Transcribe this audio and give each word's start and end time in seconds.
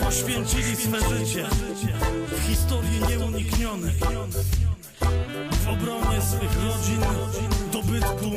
poświęcili 0.00 0.76
swe 0.76 1.00
życie 1.00 1.46
w 2.28 2.48
historii 2.48 3.00
nieuniknionej 3.08 3.94
w 5.50 5.68
obronie 5.68 6.22
swych 6.22 6.56
rodzin, 6.64 7.00
dobytku 7.72 8.30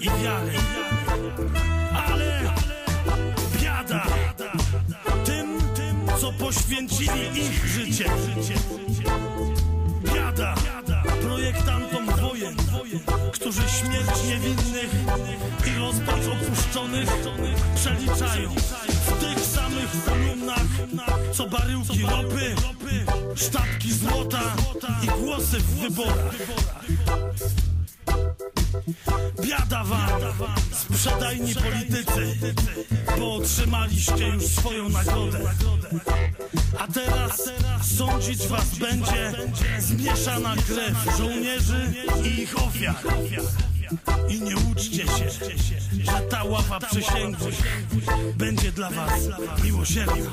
i 0.00 0.22
wiary. 0.22 0.52
Ale 2.06 2.40
biada 3.62 4.06
tym, 5.24 5.58
co 6.20 6.32
poświęcili 6.32 7.20
ich 7.34 7.66
życie. 7.66 8.04
Biada 10.14 10.54
projektantom 11.22 12.06
wojen, 12.06 12.56
którzy 13.32 13.62
śmierć 13.62 14.24
niewinnych 14.28 14.90
i 15.66 15.78
rozpacz 15.78 16.26
opuszczonych 16.26 17.08
przeliczają 17.74 18.50
w 19.06 19.20
tych 19.20 19.39
co 21.32 21.46
baryłki 21.46 22.02
ropy, 22.02 22.54
sztabki 23.34 23.92
złota 23.92 24.56
i 25.02 25.06
głosy 25.06 25.58
w 25.60 25.80
wyborach. 25.80 26.34
Biada 29.42 29.84
wam, 29.84 30.20
sprzedajni 30.72 31.54
politycy, 31.54 32.54
bo 33.18 33.34
otrzymaliście 33.34 34.28
już 34.28 34.44
swoją 34.44 34.88
nagrodę. 34.88 35.38
A 36.78 36.86
teraz 36.86 37.50
sądzić 37.98 38.46
was 38.46 38.78
będzie 38.78 39.32
zmieszana 39.78 40.54
krew 40.56 41.16
żołnierzy 41.18 41.92
i 42.24 42.40
ich 42.42 42.62
ofiar. 42.62 42.96
I 44.28 44.42
nie 44.42 44.56
uczcie 44.56 45.06
się, 45.06 45.30
że 46.04 46.20
ta 46.30 46.44
ława 46.44 46.80
przysięgłych 46.80 47.62
będzie 48.36 48.72
dla 48.72 48.90
was 48.90 49.28
miłosierdziem. 49.64 50.26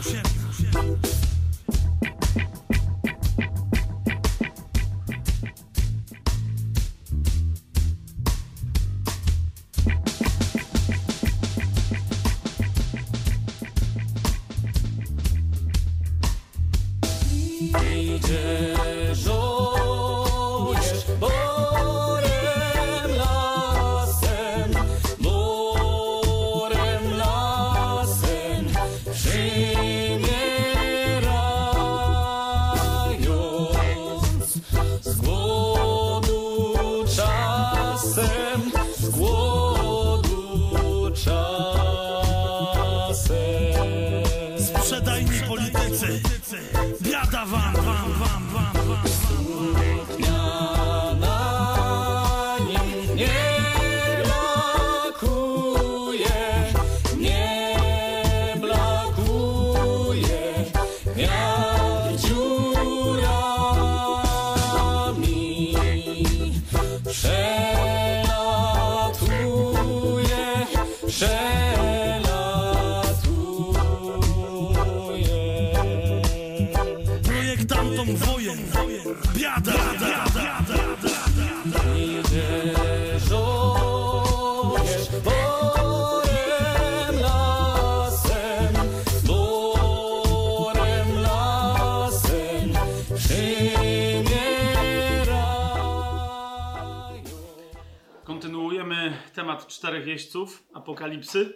Apokalipsy, 100.87 101.53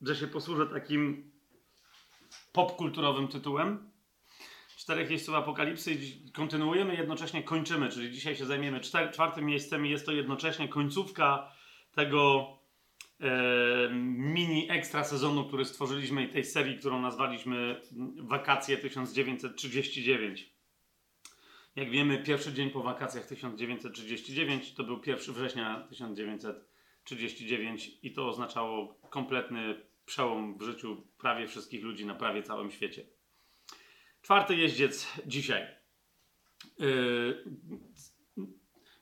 że 0.00 0.16
się 0.16 0.26
posłużę 0.26 0.66
takim 0.66 1.30
popkulturowym 2.52 3.28
tytułem. 3.28 3.90
Czterech 4.76 5.10
jeźdźców 5.10 5.34
apokalipsy 5.34 5.98
kontynuujemy, 6.34 6.96
jednocześnie 6.96 7.42
kończymy, 7.42 7.88
czyli 7.88 8.10
dzisiaj 8.10 8.36
się 8.36 8.46
zajmiemy 8.46 8.80
czter- 8.80 9.12
czwartym 9.12 9.44
miejscem 9.44 9.86
i 9.86 9.90
jest 9.90 10.06
to 10.06 10.12
jednocześnie 10.12 10.68
końcówka 10.68 11.52
tego 11.92 12.46
e, 13.20 13.90
mini 14.04 14.70
ekstra 14.70 15.04
sezonu, 15.04 15.44
który 15.44 15.64
stworzyliśmy 15.64 16.24
i 16.24 16.28
tej 16.28 16.44
serii, 16.44 16.78
którą 16.78 17.00
nazwaliśmy 17.00 17.82
Wakacje 18.16 18.76
1939. 18.76 20.52
Jak 21.76 21.90
wiemy, 21.90 22.22
pierwszy 22.22 22.52
dzień 22.52 22.70
po 22.70 22.82
wakacjach 22.82 23.26
1939 23.26 24.74
to 24.74 24.84
był 24.84 25.00
1 25.06 25.34
września 25.34 25.86
1939 25.88 26.67
i 28.02 28.12
to 28.12 28.28
oznaczało 28.28 28.94
kompletny 29.10 29.80
przełom 30.04 30.58
w 30.58 30.62
życiu 30.62 31.02
prawie 31.18 31.46
wszystkich 31.46 31.84
ludzi 31.84 32.06
na 32.06 32.14
prawie 32.14 32.42
całym 32.42 32.70
świecie. 32.70 33.06
Czwarty 34.22 34.56
jeździec 34.56 35.12
dzisiaj. 35.26 35.66
Yy, 36.78 37.44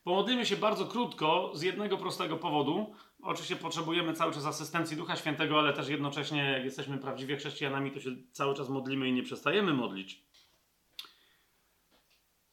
Pomodlimy 0.06 0.46
się 0.46 0.56
bardzo 0.56 0.86
krótko 0.86 1.50
z 1.54 1.62
jednego 1.62 1.96
prostego 1.96 2.36
powodu. 2.36 2.94
Oczywiście 3.22 3.56
potrzebujemy 3.56 4.12
cały 4.12 4.32
czas 4.32 4.46
asystencji 4.46 4.96
Ducha 4.96 5.16
Świętego, 5.16 5.58
ale 5.58 5.72
też 5.72 5.88
jednocześnie, 5.88 6.42
jak 6.42 6.64
jesteśmy 6.64 6.98
prawdziwie 6.98 7.36
chrześcijanami, 7.36 7.92
to 7.92 8.00
się 8.00 8.10
cały 8.32 8.54
czas 8.54 8.68
modlimy 8.68 9.08
i 9.08 9.12
nie 9.12 9.22
przestajemy 9.22 9.74
modlić. 9.74 10.22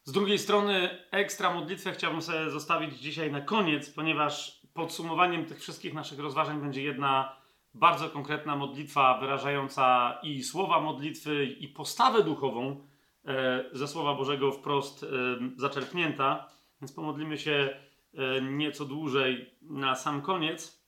Z 0.03 0.11
drugiej 0.11 0.39
strony, 0.39 1.03
ekstra 1.11 1.53
modlitwę 1.53 1.91
chciałbym 1.91 2.21
sobie 2.21 2.49
zostawić 2.49 2.99
dzisiaj 2.99 3.31
na 3.31 3.41
koniec, 3.41 3.89
ponieważ 3.89 4.62
podsumowaniem 4.73 5.45
tych 5.45 5.59
wszystkich 5.59 5.93
naszych 5.93 6.19
rozważań 6.19 6.61
będzie 6.61 6.83
jedna 6.83 7.43
bardzo 7.73 8.09
konkretna 8.09 8.55
modlitwa, 8.55 9.17
wyrażająca 9.19 10.17
i 10.23 10.43
słowa 10.43 10.79
modlitwy, 10.79 11.45
i 11.45 11.67
postawę 11.67 12.23
duchową 12.23 12.87
e, 13.25 13.63
ze 13.71 13.87
Słowa 13.87 14.15
Bożego 14.15 14.51
wprost 14.51 15.03
e, 15.03 15.07
zaczerpnięta. 15.55 16.47
Więc 16.81 16.93
pomodlimy 16.93 17.37
się 17.37 17.79
e, 18.13 18.41
nieco 18.41 18.85
dłużej 18.85 19.55
na 19.61 19.95
sam 19.95 20.21
koniec. 20.21 20.83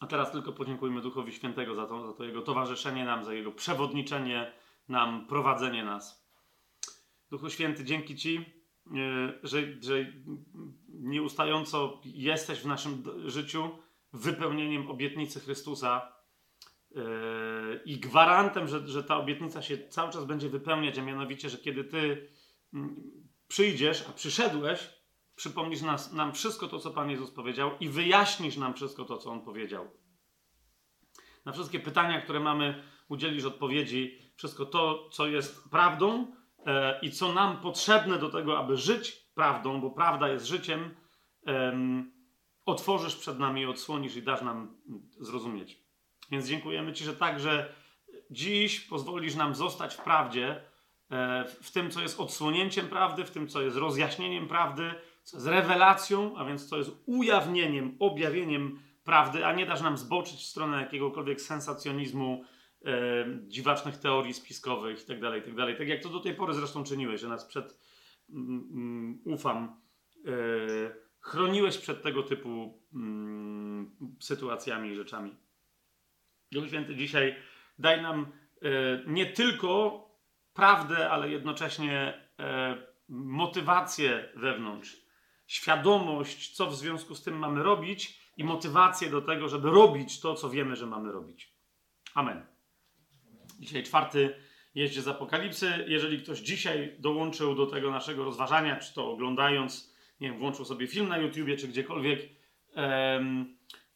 A 0.00 0.06
teraz 0.06 0.32
tylko 0.32 0.52
podziękujmy 0.52 1.00
Duchowi 1.00 1.32
Świętego 1.32 1.74
za 1.74 1.86
to, 1.86 2.06
za 2.06 2.12
to 2.12 2.24
Jego 2.24 2.42
towarzyszenie 2.42 3.04
nam, 3.04 3.24
za 3.24 3.34
Jego 3.34 3.52
przewodniczenie 3.52 4.52
nam, 4.88 5.26
prowadzenie 5.26 5.84
nas. 5.84 6.26
Duchu 7.30 7.50
Święty, 7.50 7.84
dzięki 7.84 8.16
Ci, 8.16 8.44
że, 9.42 9.82
że 9.82 10.12
nieustająco 11.00 12.00
jesteś 12.04 12.60
w 12.60 12.66
naszym 12.66 13.02
życiu 13.26 13.70
wypełnieniem 14.12 14.90
obietnicy 14.90 15.40
Chrystusa 15.40 16.12
e, 16.96 17.00
i 17.84 18.00
gwarantem, 18.00 18.68
że, 18.68 18.88
że 18.88 19.04
ta 19.04 19.16
obietnica 19.16 19.62
się 19.62 19.88
cały 19.88 20.12
czas 20.12 20.24
będzie 20.24 20.48
wypełniać, 20.48 20.98
a 20.98 21.02
mianowicie, 21.02 21.50
że 21.50 21.58
kiedy 21.58 21.84
Ty 21.84 22.28
mm, 22.74 22.96
przyjdziesz, 23.48 24.04
a 24.08 24.12
przyszedłeś, 24.12 24.90
przypomnisz 25.34 25.82
nas, 25.82 26.12
nam 26.12 26.32
wszystko 26.32 26.68
to, 26.68 26.78
co 26.78 26.90
Pan 26.90 27.10
Jezus 27.10 27.30
powiedział 27.30 27.70
i 27.80 27.88
wyjaśnisz 27.88 28.56
nam 28.56 28.74
wszystko 28.74 29.04
to, 29.04 29.18
co 29.18 29.30
On 29.30 29.40
powiedział. 29.40 29.90
Na 31.44 31.52
wszystkie 31.52 31.80
pytania, 31.80 32.20
które 32.20 32.40
mamy, 32.40 32.82
udzielisz 33.08 33.44
odpowiedzi, 33.44 34.18
wszystko 34.36 34.66
to, 34.66 35.08
co 35.12 35.26
jest 35.26 35.70
prawdą 35.70 36.32
e, 36.66 37.00
i 37.02 37.10
co 37.10 37.32
nam 37.32 37.60
potrzebne 37.60 38.18
do 38.18 38.28
tego, 38.28 38.58
aby 38.58 38.76
żyć 38.76 39.25
prawdą, 39.36 39.80
bo 39.80 39.90
prawda 39.90 40.28
jest 40.28 40.46
życiem, 40.46 40.94
em, 41.46 42.12
otworzysz 42.66 43.16
przed 43.16 43.38
nami 43.38 43.60
i 43.60 43.66
odsłonisz 43.66 44.16
i 44.16 44.22
dasz 44.22 44.42
nam 44.42 44.76
zrozumieć. 45.20 45.80
Więc 46.30 46.48
dziękujemy 46.48 46.92
Ci, 46.92 47.04
że 47.04 47.16
także 47.16 47.72
dziś 48.30 48.80
pozwolisz 48.80 49.34
nam 49.34 49.54
zostać 49.54 49.94
w 49.94 50.02
prawdzie, 50.02 50.60
e, 51.10 51.44
w 51.62 51.70
tym, 51.70 51.90
co 51.90 52.02
jest 52.02 52.20
odsłonięciem 52.20 52.88
prawdy, 52.88 53.24
w 53.24 53.30
tym, 53.30 53.48
co 53.48 53.62
jest 53.62 53.76
rozjaśnieniem 53.76 54.48
prawdy, 54.48 54.94
co 55.22 55.36
jest 55.36 55.46
rewelacją, 55.46 56.36
a 56.36 56.44
więc 56.44 56.68
co 56.68 56.78
jest 56.78 56.90
ujawnieniem, 57.06 57.96
objawieniem 57.98 58.78
prawdy, 59.04 59.46
a 59.46 59.52
nie 59.52 59.66
dasz 59.66 59.80
nam 59.80 59.96
zboczyć 59.96 60.40
w 60.40 60.46
stronę 60.46 60.80
jakiegokolwiek 60.80 61.40
sensacjonizmu, 61.40 62.44
dziwacznych 63.48 63.96
teorii 63.96 64.34
spiskowych 64.34 65.00
itd., 65.00 65.36
itd. 65.36 65.74
Tak 65.74 65.88
jak 65.88 66.02
to 66.02 66.08
do 66.08 66.20
tej 66.20 66.34
pory 66.34 66.54
zresztą 66.54 66.84
czyniłeś, 66.84 67.20
że 67.20 67.28
nas 67.28 67.44
przed, 67.44 67.78
ufam, 69.24 69.80
e, 70.26 70.30
chroniłeś 71.20 71.78
przed 71.78 72.02
tego 72.02 72.22
typu 72.22 72.82
mm, 72.94 73.96
sytuacjami 74.20 74.90
i 74.90 74.94
rzeczami. 74.94 75.36
Duch 76.52 76.68
Święty 76.68 76.96
dzisiaj 76.96 77.36
daj 77.78 78.02
nam 78.02 78.26
e, 78.62 78.68
nie 79.06 79.26
tylko 79.26 80.02
prawdę, 80.54 81.10
ale 81.10 81.30
jednocześnie 81.30 82.20
e, 82.38 82.76
motywację 83.08 84.28
wewnątrz, 84.36 84.96
świadomość, 85.46 86.56
co 86.56 86.66
w 86.66 86.76
związku 86.76 87.14
z 87.14 87.22
tym 87.22 87.38
mamy 87.38 87.62
robić 87.62 88.20
i 88.36 88.44
motywację 88.44 89.10
do 89.10 89.22
tego, 89.22 89.48
żeby 89.48 89.70
robić 89.70 90.20
to, 90.20 90.34
co 90.34 90.50
wiemy, 90.50 90.76
że 90.76 90.86
mamy 90.86 91.12
robić. 91.12 91.54
Amen. 92.14 92.46
Dzisiaj 93.60 93.82
czwarty 93.82 94.34
jeździe 94.76 95.02
z 95.02 95.08
Apokalipsy. 95.08 95.84
Jeżeli 95.86 96.18
ktoś 96.18 96.38
dzisiaj 96.38 96.96
dołączył 96.98 97.54
do 97.54 97.66
tego 97.66 97.90
naszego 97.90 98.24
rozważania, 98.24 98.76
czy 98.76 98.94
to 98.94 99.10
oglądając, 99.10 99.94
nie 100.20 100.30
wiem, 100.30 100.38
włączył 100.38 100.64
sobie 100.64 100.86
film 100.86 101.08
na 101.08 101.18
YouTubie, 101.18 101.56
czy 101.56 101.68
gdziekolwiek, 101.68 102.28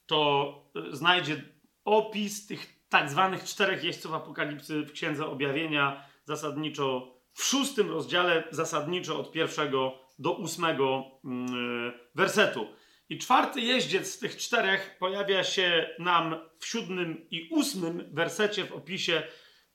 to 0.06 0.54
znajdzie 0.92 1.42
opis 1.84 2.46
tych 2.46 2.80
tak 2.88 3.10
zwanych 3.10 3.44
czterech 3.44 3.84
jeźdźców 3.84 4.12
Apokalipsy 4.12 4.82
w 4.82 4.92
Księdze 4.92 5.26
Objawienia, 5.26 6.04
zasadniczo 6.24 7.14
w 7.32 7.44
szóstym 7.44 7.90
rozdziale, 7.90 8.44
zasadniczo 8.50 9.20
od 9.20 9.32
pierwszego 9.32 9.98
do 10.18 10.32
ósmego 10.32 11.04
mm, 11.24 11.92
wersetu. 12.14 12.66
I 13.08 13.18
czwarty 13.18 13.60
jeździec 13.60 14.14
z 14.14 14.18
tych 14.18 14.36
czterech 14.36 14.96
pojawia 14.98 15.44
się 15.44 15.90
nam 15.98 16.36
w 16.58 16.66
siódmym 16.66 17.26
i 17.30 17.48
ósmym 17.50 18.04
wersecie 18.12 18.64
w 18.64 18.72
opisie. 18.72 19.22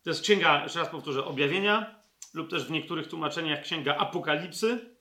To 0.06 0.10
jest 0.10 0.22
księga, 0.22 0.64
jeszcze 0.64 0.80
raz 0.80 0.90
powtórzę, 0.90 1.26
objawienia, 1.26 1.96
lub 2.34 2.50
też 2.50 2.66
w 2.66 2.72
niektórych 2.72 3.08
tłumaczeniach 3.08 3.62
księga 3.62 3.98
apokalipsy. 3.98 4.96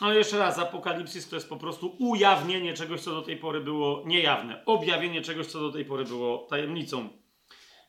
Ale 0.00 0.16
jeszcze 0.16 0.38
raz, 0.38 0.58
apokalipsys 0.58 1.28
to 1.28 1.36
jest 1.36 1.48
po 1.48 1.56
prostu 1.56 1.96
ujawnienie 1.98 2.74
czegoś, 2.74 3.00
co 3.00 3.10
do 3.10 3.22
tej 3.22 3.36
pory 3.36 3.60
było 3.60 4.02
niejawne. 4.06 4.64
Objawienie 4.64 5.22
czegoś, 5.22 5.46
co 5.46 5.60
do 5.60 5.72
tej 5.72 5.84
pory 5.84 6.04
było 6.04 6.38
tajemnicą. 6.38 7.08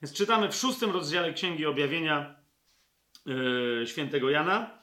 Więc 0.02 0.14
czytamy 0.14 0.50
w 0.50 0.56
szóstym 0.56 0.92
rozdziale 0.92 1.34
księgi 1.34 1.66
objawienia 1.66 2.36
yy, 3.26 3.84
świętego 3.88 4.30
Jana. 4.30 4.80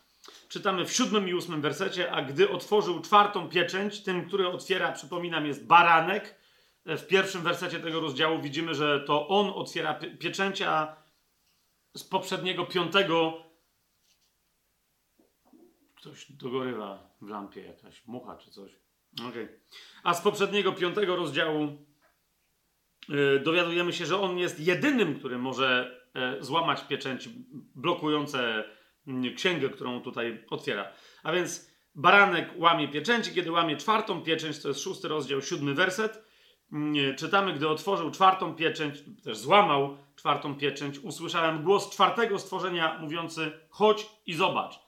Czytamy 0.49 0.85
w 0.85 0.93
siódmym 0.93 1.29
i 1.29 1.35
ósmym 1.35 1.61
wersecie, 1.61 2.13
a 2.13 2.23
gdy 2.23 2.51
otworzył 2.51 3.01
czwartą 3.01 3.49
pieczęć, 3.49 4.03
tym, 4.03 4.27
który 4.27 4.49
otwiera, 4.49 4.93
przypominam, 4.93 5.47
jest 5.47 5.67
baranek. 5.67 6.43
W 6.87 7.07
pierwszym 7.07 7.43
wersecie 7.43 7.81
tego 7.81 8.01
rozdziału 8.01 8.43
widzimy, 8.43 8.75
że 8.75 9.01
to 9.01 9.29
on 9.29 9.53
otwiera 9.55 9.95
pieczęcia, 9.95 10.71
a 10.71 11.02
z 11.95 12.05
poprzedniego 12.05 12.67
piątego 12.67 13.43
ktoś 15.97 16.33
dogorywa 16.33 17.17
w 17.21 17.29
lampie, 17.29 17.61
jakaś 17.61 18.07
mucha 18.07 18.37
czy 18.37 18.51
coś. 18.51 18.73
Okay. 19.29 19.61
A 20.03 20.15
z 20.15 20.21
poprzedniego 20.21 20.73
piątego 20.73 21.17
rozdziału 21.17 21.87
yy, 23.09 23.41
dowiadujemy 23.45 23.93
się, 23.93 24.07
że 24.07 24.21
on 24.21 24.39
jest 24.39 24.61
jedynym, 24.61 25.19
który 25.19 25.39
może 25.39 26.01
yy, 26.15 26.45
złamać 26.45 26.85
pieczęci 26.85 27.31
blokujące 27.75 28.65
księgę, 29.37 29.69
którą 29.69 30.01
tutaj 30.01 30.45
otwiera. 30.51 30.93
A 31.23 31.33
więc 31.33 31.71
baranek 31.95 32.51
łamie 32.57 32.89
pieczęci, 32.89 33.35
kiedy 33.35 33.53
łamie 33.53 33.77
czwartą 33.77 34.23
pieczęć, 34.23 34.63
to 34.63 34.69
jest 34.69 34.81
szósty 34.81 35.09
rozdział, 35.09 35.43
siódmy 35.43 35.75
werset. 35.75 36.32
Czytamy, 37.17 37.53
gdy 37.53 37.69
otworzył 37.69 38.11
czwartą 38.11 38.55
pieczęć, 38.55 38.99
też 39.25 39.39
złamał 39.39 39.97
czwartą 40.17 40.55
pieczęć, 40.55 40.99
usłyszałem 40.99 41.63
głos 41.63 41.91
czwartego 41.91 42.39
stworzenia 42.39 42.99
mówiący: 42.99 43.53
chodź 43.71 44.07
i 44.27 44.35
zobacz. 44.35 44.79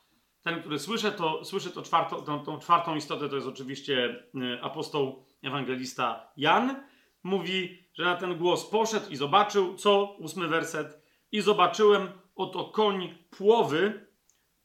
Ten, 0.42 0.60
który 0.60 0.78
słyszy, 0.78 1.12
to, 1.12 1.44
słyszy 1.44 1.70
to 1.70 1.82
czwarto, 1.82 2.22
tą, 2.22 2.44
tą 2.44 2.58
czwartą 2.58 2.96
istotę, 2.96 3.28
to 3.28 3.34
jest 3.36 3.48
oczywiście 3.48 4.24
apostoł, 4.62 5.24
ewangelista 5.42 6.32
Jan. 6.36 6.82
Mówi, 7.22 7.84
że 7.94 8.04
na 8.04 8.16
ten 8.16 8.38
głos 8.38 8.66
poszedł 8.66 9.10
i 9.10 9.16
zobaczył, 9.16 9.74
co? 9.74 10.16
Ósmy 10.18 10.48
werset. 10.48 11.02
I 11.32 11.40
zobaczyłem 11.40 12.08
oto 12.34 12.64
koń 12.64 13.14
płowy. 13.30 14.06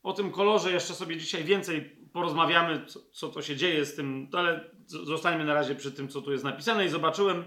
O 0.04 0.14
tym 0.14 0.32
kolorze 0.32 0.72
jeszcze 0.72 0.94
sobie 0.94 1.18
dzisiaj 1.18 1.44
więcej 1.44 1.82
porozmawiamy, 2.14 2.86
co, 2.86 3.00
co 3.12 3.30
to 3.30 3.42
się 3.42 3.56
dzieje 3.56 3.86
z 3.86 3.96
tym, 3.96 4.30
ale 4.34 4.70
zostańmy 4.90 5.46
na 5.46 5.54
razie 5.54 5.76
przy 5.76 5.92
tym, 5.92 6.10
co 6.10 6.22
tu 6.22 6.32
jest 6.32 6.44
napisane. 6.44 6.86
I 6.86 6.90
zobaczyłem 6.90 7.44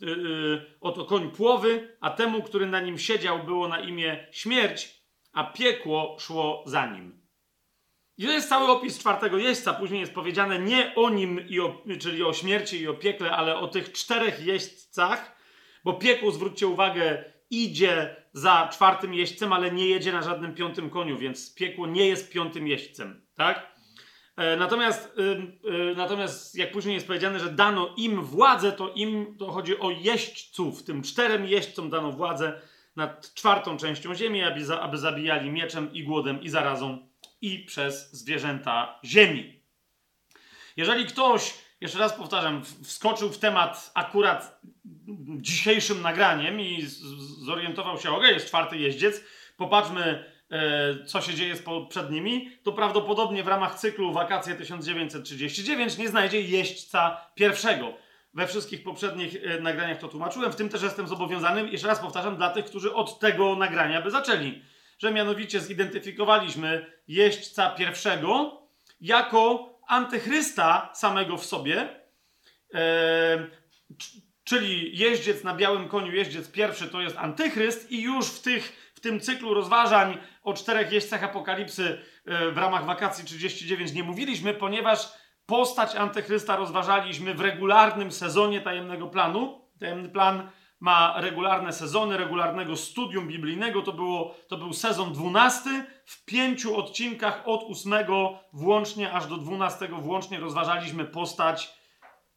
yy, 0.00 0.10
yy, 0.10 0.78
oto 0.80 1.04
koń 1.04 1.30
płowy, 1.30 1.96
a 2.00 2.10
temu, 2.10 2.42
który 2.42 2.66
na 2.66 2.80
nim 2.80 2.98
siedział, 2.98 3.44
było 3.44 3.68
na 3.68 3.80
imię 3.80 4.26
śmierć, 4.32 5.04
a 5.32 5.44
piekło 5.44 6.16
szło 6.20 6.64
za 6.66 6.86
nim. 6.86 7.24
I 8.18 8.24
to 8.24 8.32
jest 8.32 8.48
cały 8.48 8.70
opis 8.70 8.98
czwartego 8.98 9.38
jeźdźca. 9.38 9.74
Później 9.74 10.00
jest 10.00 10.14
powiedziane 10.14 10.58
nie 10.58 10.94
o 10.94 11.10
nim, 11.10 11.48
i 11.48 11.60
o, 11.60 11.84
czyli 12.00 12.22
o 12.22 12.32
śmierci 12.32 12.80
i 12.80 12.88
o 12.88 12.94
piekle, 12.94 13.30
ale 13.30 13.56
o 13.56 13.68
tych 13.68 13.92
czterech 13.92 14.46
jeźdźcach, 14.46 15.36
bo 15.84 15.94
piekło, 15.94 16.30
zwróćcie 16.30 16.66
uwagę, 16.66 17.24
idzie 17.50 18.16
za 18.32 18.68
czwartym 18.72 19.14
jeźdźcem, 19.14 19.52
ale 19.52 19.70
nie 19.70 19.86
jedzie 19.86 20.12
na 20.12 20.22
żadnym 20.22 20.54
piątym 20.54 20.90
koniu, 20.90 21.18
więc 21.18 21.54
piekło 21.54 21.86
nie 21.86 22.08
jest 22.08 22.32
piątym 22.32 22.68
jeźdźcem, 22.68 23.26
tak? 23.34 23.73
E, 24.36 24.56
natomiast, 24.56 25.16
e, 25.92 25.94
natomiast 25.94 26.54
jak 26.54 26.72
później 26.72 26.94
jest 26.94 27.06
powiedziane, 27.06 27.40
że 27.40 27.52
dano 27.52 27.94
im 27.96 28.22
władzę, 28.22 28.72
to 28.72 28.92
im 28.94 29.36
to 29.38 29.52
chodzi 29.52 29.78
o 29.78 29.90
jeźdźców. 29.90 30.82
Tym 30.84 31.02
czterem 31.02 31.46
jeźdźcom 31.46 31.90
dano 31.90 32.12
władzę 32.12 32.60
nad 32.96 33.34
czwartą 33.34 33.76
częścią 33.76 34.14
ziemi, 34.14 34.42
aby, 34.42 34.64
za, 34.64 34.80
aby 34.80 34.98
zabijali 34.98 35.50
mieczem 35.50 35.92
i 35.92 36.04
głodem 36.04 36.42
i 36.42 36.48
zarazą 36.48 37.08
i 37.40 37.58
przez 37.58 38.12
zwierzęta 38.12 38.98
ziemi. 39.04 39.60
Jeżeli 40.76 41.06
ktoś, 41.06 41.54
jeszcze 41.80 41.98
raz 41.98 42.12
powtarzam, 42.12 42.64
wskoczył 42.64 43.30
w 43.30 43.38
temat 43.38 43.90
akurat 43.94 44.60
dzisiejszym 45.40 46.02
nagraniem 46.02 46.60
i 46.60 46.86
zorientował 47.44 47.98
się, 47.98 48.10
ok, 48.10 48.22
jest 48.22 48.46
czwarty 48.46 48.76
jeździec, 48.76 49.24
popatrzmy, 49.56 50.33
co 51.06 51.20
się 51.20 51.34
dzieje 51.34 51.54
przed 51.88 52.10
nimi, 52.10 52.50
to 52.62 52.72
prawdopodobnie 52.72 53.42
w 53.42 53.48
ramach 53.48 53.78
cyklu 53.78 54.12
Wakacje 54.12 54.54
1939 54.54 55.98
nie 55.98 56.08
znajdzie 56.08 56.40
jeźdźca 56.40 57.30
pierwszego. 57.34 57.92
We 58.34 58.46
wszystkich 58.46 58.82
poprzednich 58.82 59.36
e, 59.44 59.60
nagraniach 59.60 59.98
to 59.98 60.08
tłumaczyłem, 60.08 60.52
w 60.52 60.56
tym 60.56 60.68
też 60.68 60.82
jestem 60.82 61.08
zobowiązany, 61.08 61.70
jeszcze 61.70 61.88
raz 61.88 62.00
powtarzam, 62.00 62.36
dla 62.36 62.50
tych, 62.50 62.64
którzy 62.64 62.94
od 62.94 63.18
tego 63.18 63.56
nagrania 63.56 64.02
by 64.02 64.10
zaczęli, 64.10 64.62
że 64.98 65.12
mianowicie 65.12 65.60
zidentyfikowaliśmy 65.60 66.86
jeźdźca 67.08 67.70
pierwszego 67.70 68.62
jako 69.00 69.74
antychrysta 69.88 70.90
samego 70.94 71.36
w 71.36 71.46
sobie, 71.46 71.88
e, 72.74 73.46
Czyli 74.44 74.98
jeździec 74.98 75.44
na 75.44 75.54
białym 75.54 75.88
koniu, 75.88 76.12
jeździec 76.12 76.50
pierwszy 76.50 76.88
to 76.88 77.00
jest 77.00 77.16
antychryst 77.16 77.92
i 77.92 78.02
już 78.02 78.26
w, 78.26 78.42
tych, 78.42 78.83
tym 79.04 79.20
cyklu 79.20 79.54
rozważań 79.54 80.18
o 80.42 80.54
czterech 80.54 80.92
jeźdźcach 80.92 81.24
apokalipsy 81.24 82.02
e, 82.26 82.50
w 82.50 82.58
ramach 82.58 82.84
wakacji 82.84 83.24
39 83.24 83.92
nie 83.92 84.02
mówiliśmy, 84.02 84.54
ponieważ 84.54 85.12
postać 85.46 85.96
antychrysta 85.96 86.56
rozważaliśmy 86.56 87.34
w 87.34 87.40
regularnym 87.40 88.12
sezonie 88.12 88.60
tajemnego 88.60 89.06
planu. 89.06 89.68
Tajemny 89.80 90.08
plan 90.08 90.50
ma 90.80 91.14
regularne 91.16 91.72
sezony, 91.72 92.16
regularnego 92.16 92.76
studium 92.76 93.28
biblijnego. 93.28 93.82
To, 93.82 93.92
było, 93.92 94.34
to 94.48 94.56
był 94.56 94.72
sezon 94.72 95.12
12. 95.12 95.86
W 96.04 96.24
pięciu 96.24 96.76
odcinkach 96.76 97.42
od 97.44 97.64
8 97.70 97.92
włącznie 98.52 99.12
aż 99.12 99.26
do 99.26 99.36
12 99.36 99.88
włącznie 99.88 100.40
rozważaliśmy 100.40 101.04
postać 101.04 101.74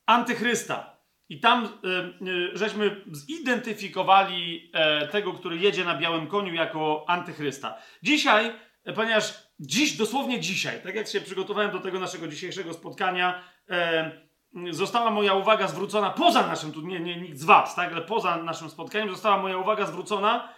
antychrysta. 0.05 0.96
I 1.29 1.39
tam 1.39 1.65
y, 1.65 2.27
y, 2.27 2.57
żeśmy 2.57 3.01
zidentyfikowali 3.11 4.71
e, 4.73 5.07
tego, 5.07 5.33
który 5.33 5.57
jedzie 5.57 5.85
na 5.85 5.97
białym 5.97 6.27
koniu 6.27 6.53
jako 6.53 7.05
antychrysta. 7.07 7.77
Dzisiaj, 8.03 8.51
e, 8.85 8.93
ponieważ 8.93 9.33
dziś, 9.59 9.97
dosłownie 9.97 10.39
dzisiaj, 10.39 10.81
tak 10.83 10.95
jak 10.95 11.07
się 11.07 11.21
przygotowałem 11.21 11.71
do 11.71 11.79
tego 11.79 11.99
naszego 11.99 12.27
dzisiejszego 12.27 12.73
spotkania, 12.73 13.43
e, 13.69 14.27
została 14.71 15.11
moja 15.11 15.33
uwaga 15.33 15.67
zwrócona 15.67 16.09
poza 16.09 16.47
naszym, 16.47 16.71
tu 16.71 16.81
nie, 16.81 16.99
nie 16.99 17.21
nikt 17.21 17.37
z 17.37 17.43
Was, 17.45 17.75
tak, 17.75 17.91
ale 17.91 18.01
poza 18.01 18.37
naszym 18.43 18.69
spotkaniem, 18.69 19.09
została 19.09 19.37
moja 19.37 19.57
uwaga 19.57 19.85
zwrócona 19.85 20.53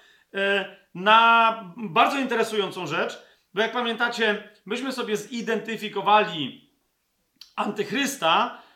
na 0.96 1.54
bardzo 1.78 2.18
interesującą 2.18 2.88
rzecz, 2.88 3.22
bo 3.54 3.62
jak 3.62 3.72
pamiętacie, 3.72 4.50
myśmy 4.66 4.92
sobie 4.92 5.18
zidentyfikowali 5.18 6.72
antychrysta 7.56 8.62
E, 8.62 8.69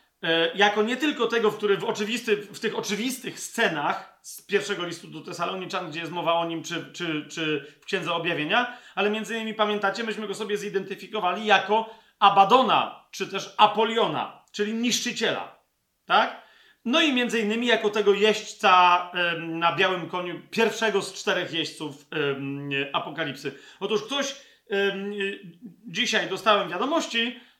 jako 0.56 0.84
nie 0.84 0.98
tylko 0.98 1.27
tego, 1.27 1.51
w, 1.51 1.58
który 1.58 1.77
w, 1.77 1.84
oczywisty, 1.84 2.38
w 2.38 2.60
tych 2.60 2.77
oczywistych 2.77 3.39
scenach 3.39 4.20
z 4.22 4.42
pierwszego 4.42 4.86
listu 4.86 5.08
do 5.08 5.22
Tesaloniczan, 5.22 5.89
gdzie 5.89 6.00
jest 6.00 6.12
mowa 6.12 6.34
o 6.34 6.46
nim, 6.46 6.63
czy, 6.63 6.92
czy, 6.94 7.25
czy 7.30 7.65
w 7.82 7.86
Księdze 7.86 8.13
Objawienia, 8.13 8.77
ale 8.96 9.10
między 9.10 9.36
innymi 9.36 9.53
pamiętacie, 9.53 10.03
myśmy 10.03 10.27
go 10.27 10.36
sobie 10.36 10.58
zidentyfikowali 10.58 11.46
jako 11.46 11.96
Abadona, 12.20 13.06
czy 13.12 13.27
też 13.27 13.53
Apoliona, 13.58 14.44
czyli 14.51 14.74
niszczyciela. 14.74 15.60
Tak? 16.06 16.44
No 16.86 17.01
i 17.01 17.13
między 17.13 17.39
innymi 17.39 17.68
jako 17.68 17.89
tego 17.89 18.13
jeźdźca 18.13 19.12
na 19.38 19.75
białym 19.75 20.10
koniu, 20.10 20.42
pierwszego 20.51 21.01
z 21.01 21.13
czterech 21.13 21.53
jeźdźców 21.53 22.08
Apokalipsy. 22.94 23.60
Otóż 23.80 24.03
ktoś 24.03 24.36
dzisiaj 25.88 26.30
dostałem 26.30 26.70
wiadomości 26.70 27.22
e, 27.27 27.53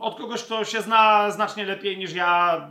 od 0.00 0.16
kogoś, 0.16 0.42
kto 0.42 0.64
się 0.64 0.80
zna 0.80 1.30
znacznie 1.30 1.64
lepiej 1.64 1.98
niż 1.98 2.12
ja, 2.12 2.70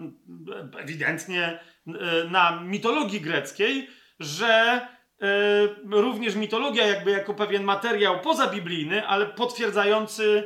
ewidentnie, 0.80 1.60
e, 1.88 2.24
na 2.30 2.62
mitologii 2.62 3.22
greckiej, 3.22 3.90
że 4.20 4.48
e, 4.52 5.28
również 5.92 6.36
mitologia 6.36 6.88
jakby 6.88 7.12
jako 7.12 7.34
pewien 7.34 7.64
materiał 7.64 8.20
pozabiblijny, 8.20 9.08
ale 9.08 9.26
potwierdzający 9.26 10.44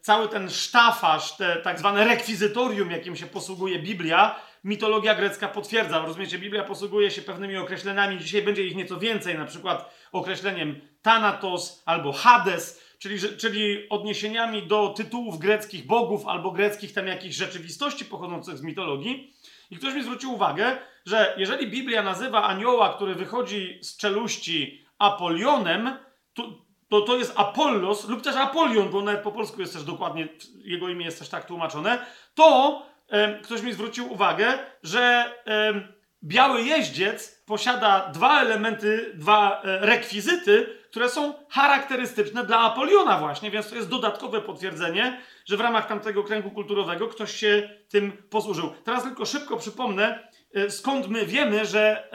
cały 0.00 0.28
ten 0.28 0.50
sztafaż, 0.50 1.36
te 1.36 1.56
tak 1.56 1.78
zwane 1.78 2.04
rekwizytorium, 2.04 2.90
jakim 2.90 3.16
się 3.16 3.26
posługuje 3.26 3.78
Biblia, 3.78 4.40
mitologia 4.64 5.14
grecka 5.14 5.48
potwierdza. 5.48 5.98
Rozumiecie, 5.98 6.38
Biblia 6.38 6.64
posługuje 6.64 7.10
się 7.10 7.22
pewnymi 7.22 7.56
określeniami, 7.56 8.18
dzisiaj 8.18 8.42
będzie 8.42 8.66
ich 8.66 8.76
nieco 8.76 8.98
więcej, 8.98 9.38
na 9.38 9.44
przykład 9.44 9.94
określeniem 10.12 10.80
Thanatos 11.02 11.82
albo 11.86 12.12
Hades, 12.12 12.82
czyli, 13.02 13.18
czyli 13.38 13.88
odniesieniami 13.88 14.62
do 14.62 14.88
tytułów 14.88 15.38
greckich 15.38 15.86
bogów 15.86 16.26
albo 16.26 16.50
greckich 16.50 16.92
tam 16.92 17.06
jakichś 17.06 17.36
rzeczywistości 17.36 18.04
pochodzących 18.04 18.58
z 18.58 18.62
mitologii. 18.62 19.34
I 19.70 19.76
ktoś 19.76 19.94
mi 19.94 20.02
zwrócił 20.02 20.34
uwagę, 20.34 20.78
że 21.06 21.34
jeżeli 21.38 21.70
Biblia 21.70 22.02
nazywa 22.02 22.42
anioła, 22.42 22.94
który 22.94 23.14
wychodzi 23.14 23.78
z 23.82 23.96
czeluści 23.96 24.84
Apolionem, 24.98 25.96
to, 26.34 26.42
to 26.88 27.00
to 27.00 27.16
jest 27.16 27.32
Apollos 27.36 28.08
lub 28.08 28.22
też 28.22 28.36
Apolion, 28.36 28.88
bo 28.90 29.02
nawet 29.02 29.22
po 29.22 29.32
polsku 29.32 29.60
jest 29.60 29.72
też 29.72 29.84
dokładnie, 29.84 30.28
jego 30.64 30.88
imię 30.88 31.04
jest 31.04 31.18
też 31.18 31.28
tak 31.28 31.44
tłumaczone, 31.44 32.06
to 32.34 32.82
em, 33.08 33.42
ktoś 33.42 33.62
mi 33.62 33.72
zwrócił 33.72 34.12
uwagę, 34.12 34.58
że 34.82 35.34
em, 35.44 35.92
biały 36.24 36.62
jeździec 36.62 37.42
posiada 37.46 38.10
dwa 38.14 38.42
elementy, 38.42 39.12
dwa 39.14 39.62
e, 39.62 39.86
rekwizyty, 39.86 40.81
które 40.92 41.08
są 41.08 41.34
charakterystyczne 41.48 42.44
dla 42.44 42.58
Apoliona 42.58 43.18
właśnie, 43.18 43.50
więc 43.50 43.70
to 43.70 43.76
jest 43.76 43.88
dodatkowe 43.88 44.40
potwierdzenie, 44.40 45.20
że 45.46 45.56
w 45.56 45.60
ramach 45.60 45.86
tamtego 45.86 46.24
kręgu 46.24 46.50
kulturowego 46.50 47.08
ktoś 47.08 47.36
się 47.36 47.70
tym 47.88 48.12
posłużył. 48.30 48.72
Teraz 48.84 49.02
tylko 49.02 49.26
szybko 49.26 49.56
przypomnę, 49.56 50.28
e, 50.54 50.70
skąd 50.70 51.08
my 51.08 51.26
wiemy, 51.26 51.66
że 51.66 52.08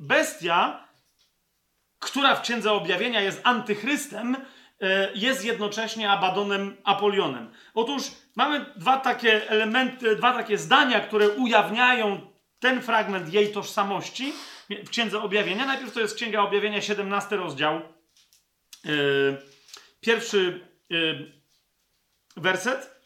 bestia 0.00 0.90
która 2.00 2.34
w 2.34 2.42
Księdze 2.42 2.72
Objawienia 2.72 3.20
jest 3.20 3.40
antychrystem, 3.44 4.36
e, 4.80 5.10
jest 5.14 5.44
jednocześnie 5.44 6.10
Abadonem 6.10 6.76
Apolionem. 6.84 7.50
Otóż 7.74 8.02
mamy 8.36 8.66
dwa 8.76 8.96
takie 8.96 9.50
elementy, 9.50 10.16
dwa 10.16 10.32
takie 10.32 10.58
zdania, 10.58 11.00
które 11.00 11.28
ujawniają 11.28 12.20
ten 12.60 12.82
fragment 12.82 13.32
jej 13.32 13.52
tożsamości 13.52 14.32
w 14.70 14.90
Księdze 14.90 15.22
Objawienia. 15.22 15.66
Najpierw 15.66 15.92
to 15.92 16.00
jest 16.00 16.16
Księga 16.16 16.42
Objawienia, 16.42 16.80
17 16.80 17.36
rozdział. 17.36 17.80
E, 18.84 18.90
Pierwszy 20.00 20.60
e, 20.90 20.94
werset. 22.36 23.00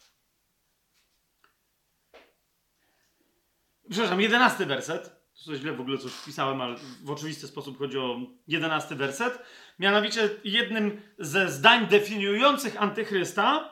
Przepraszam, 3.91 4.21
jedenasty 4.21 4.67
werset. 4.67 5.25
To 5.47 5.57
źle 5.57 5.73
w 5.73 5.81
ogóle 5.81 5.99
coś 5.99 6.13
wpisałem, 6.13 6.61
ale 6.61 6.77
w 7.05 7.11
oczywisty 7.11 7.47
sposób 7.47 7.79
chodzi 7.79 7.99
o 7.99 8.21
jedenasty 8.49 8.95
werset. 8.95 9.39
Mianowicie 9.79 10.31
jednym 10.45 11.01
ze 11.19 11.51
zdań 11.51 11.87
definiujących 11.87 12.83
antychrysta, 12.83 13.71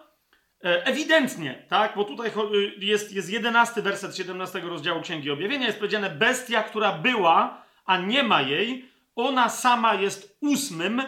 e, 0.64 0.86
ewidentnie, 0.86 1.66
tak, 1.68 1.96
bo 1.96 2.04
tutaj 2.04 2.30
y, 2.54 2.84
jest, 2.84 3.12
jest 3.12 3.30
jedenasty 3.30 3.82
werset 3.82 4.16
17 4.16 4.60
rozdziału 4.60 5.02
Księgi 5.02 5.30
Objawienia, 5.30 5.66
jest 5.66 5.78
powiedziane 5.78 6.10
bestia, 6.10 6.62
która 6.62 6.92
była, 6.92 7.64
a 7.84 7.96
nie 7.98 8.22
ma 8.22 8.42
jej, 8.42 8.88
ona 9.16 9.48
sama 9.48 9.94
jest 9.94 10.36
ósmym 10.40 11.02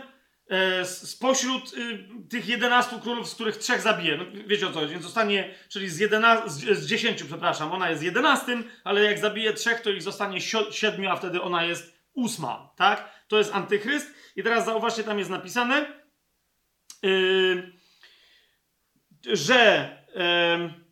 spośród 0.84 1.74
y, 1.74 2.08
tych 2.30 2.48
11 2.48 3.00
królów, 3.00 3.28
z 3.28 3.34
których 3.34 3.56
trzech 3.56 3.80
zabije. 3.80 4.16
No, 4.16 4.24
wiecie 4.46 4.66
o 4.66 4.72
co 4.72 4.80
chodzi, 4.80 4.92
więc 4.92 5.04
zostanie, 5.04 5.54
czyli 5.68 5.88
z, 5.88 5.98
11, 5.98 6.50
z, 6.50 6.78
z 6.78 6.86
10, 6.86 7.22
przepraszam, 7.22 7.72
ona 7.72 7.90
jest 7.90 8.02
11, 8.02 8.62
ale 8.84 9.02
jak 9.02 9.18
zabije 9.18 9.52
trzech, 9.52 9.80
to 9.80 9.90
ich 9.90 10.02
zostanie 10.02 10.38
sio- 10.38 10.72
siedmiu, 10.72 11.10
a 11.10 11.16
wtedy 11.16 11.42
ona 11.42 11.64
jest 11.64 11.98
ósma, 12.12 12.72
tak? 12.76 13.24
To 13.28 13.38
jest 13.38 13.54
antychryst. 13.54 14.14
I 14.36 14.42
teraz 14.42 14.64
zauważcie, 14.64 15.04
tam 15.04 15.18
jest 15.18 15.30
napisane, 15.30 16.02
yy, 17.02 17.72
że 19.24 19.90
yy, 20.14 20.84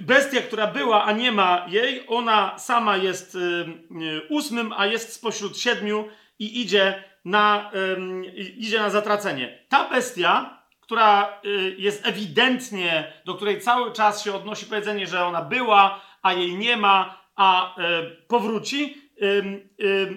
bestia, 0.00 0.40
która 0.40 0.66
była, 0.66 1.04
a 1.04 1.12
nie 1.12 1.32
ma 1.32 1.66
jej, 1.68 2.04
ona 2.08 2.58
sama 2.58 2.96
jest 2.96 3.34
y, 3.34 3.38
y, 3.38 4.22
ósmym, 4.28 4.72
a 4.76 4.86
jest 4.86 5.12
spośród 5.12 5.58
siedmiu 5.58 6.08
i 6.38 6.60
idzie 6.60 7.04
na, 7.24 7.70
idzie 8.56 8.78
na 8.80 8.90
zatracenie. 8.90 9.58
Ta 9.68 9.88
bestia, 9.88 10.62
która 10.80 11.40
y, 11.44 11.74
jest 11.78 12.06
ewidentnie, 12.06 13.12
do 13.24 13.34
której 13.34 13.60
cały 13.60 13.92
czas 13.92 14.24
się 14.24 14.34
odnosi 14.34 14.66
powiedzenie, 14.66 15.06
że 15.06 15.24
ona 15.24 15.42
była, 15.42 16.00
a 16.22 16.32
jej 16.32 16.56
nie 16.56 16.76
ma, 16.76 17.26
a 17.36 17.76
powróci, 18.28 19.02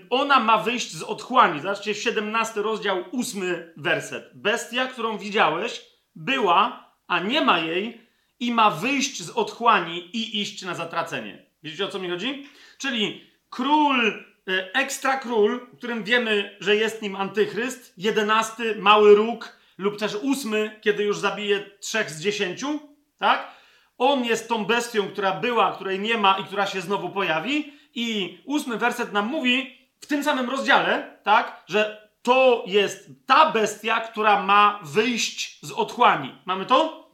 ona 0.10 0.40
ma 0.40 0.58
wyjść 0.58 0.92
z 0.94 1.04
otchłani. 1.04 1.62
Zobaczcie, 1.62 1.96
17 1.96 2.62
rozdział, 2.62 3.04
8 3.20 3.42
werset. 3.78 4.32
Bestia, 4.34 4.88
którą 4.88 5.18
widziałeś, 5.18 5.82
była, 6.16 6.90
a 7.08 7.20
nie 7.20 7.42
ma 7.42 7.60
jej, 7.60 8.09
i 8.40 8.52
ma 8.52 8.72
wyjść 8.72 9.24
z 9.24 9.30
otchłani 9.30 10.18
i 10.18 10.42
iść 10.42 10.62
na 10.62 10.76
zatracenie. 10.76 11.46
Wiecie 11.64 11.86
o 11.86 11.88
co 11.88 12.00
mi 12.00 12.10
chodzi? 12.10 12.48
Czyli 12.78 13.30
król, 13.50 14.08
e, 14.08 14.74
ekstra 14.74 15.18
król, 15.18 15.68
którym 15.78 16.04
wiemy, 16.04 16.58
że 16.60 16.76
jest 16.76 17.02
nim 17.02 17.16
antychryst, 17.16 17.94
jedenasty, 17.98 18.76
mały 18.76 19.16
róg, 19.16 19.60
lub 19.78 20.00
też 20.00 20.16
ósmy, 20.22 20.80
kiedy 20.82 21.04
już 21.04 21.18
zabije 21.18 21.70
trzech 21.80 22.12
z 22.12 22.22
dziesięciu, 22.22 22.80
tak? 23.18 23.52
On 23.98 24.26
jest 24.26 24.50
tą 24.50 24.66
bestią, 24.66 25.08
która 25.08 25.32
była, 25.32 25.72
której 25.72 26.00
nie 26.00 26.18
ma 26.18 26.38
i 26.38 26.44
która 26.44 26.68
się 26.68 26.82
znowu 26.82 27.10
pojawi. 27.10 27.74
I 27.96 28.38
ósmy 28.46 28.78
werset 28.78 29.14
nam 29.14 29.28
mówi 29.28 29.78
w 30.00 30.08
tym 30.08 30.24
samym 30.24 30.50
rozdziale, 30.50 31.18
tak, 31.24 31.64
że 31.68 32.10
to 32.22 32.64
jest 32.68 33.10
ta 33.26 33.52
bestia, 33.52 34.02
która 34.02 34.44
ma 34.44 34.80
wyjść 34.84 35.60
z 35.62 35.72
otchłani. 35.72 36.36
Mamy 36.46 36.66
to? 36.66 37.09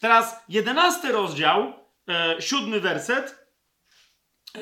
Teraz 0.00 0.44
jedenasty 0.48 1.12
rozdział, 1.12 1.72
e, 2.08 2.42
siódmy 2.42 2.80
werset. 2.80 3.46
E, 4.54 4.60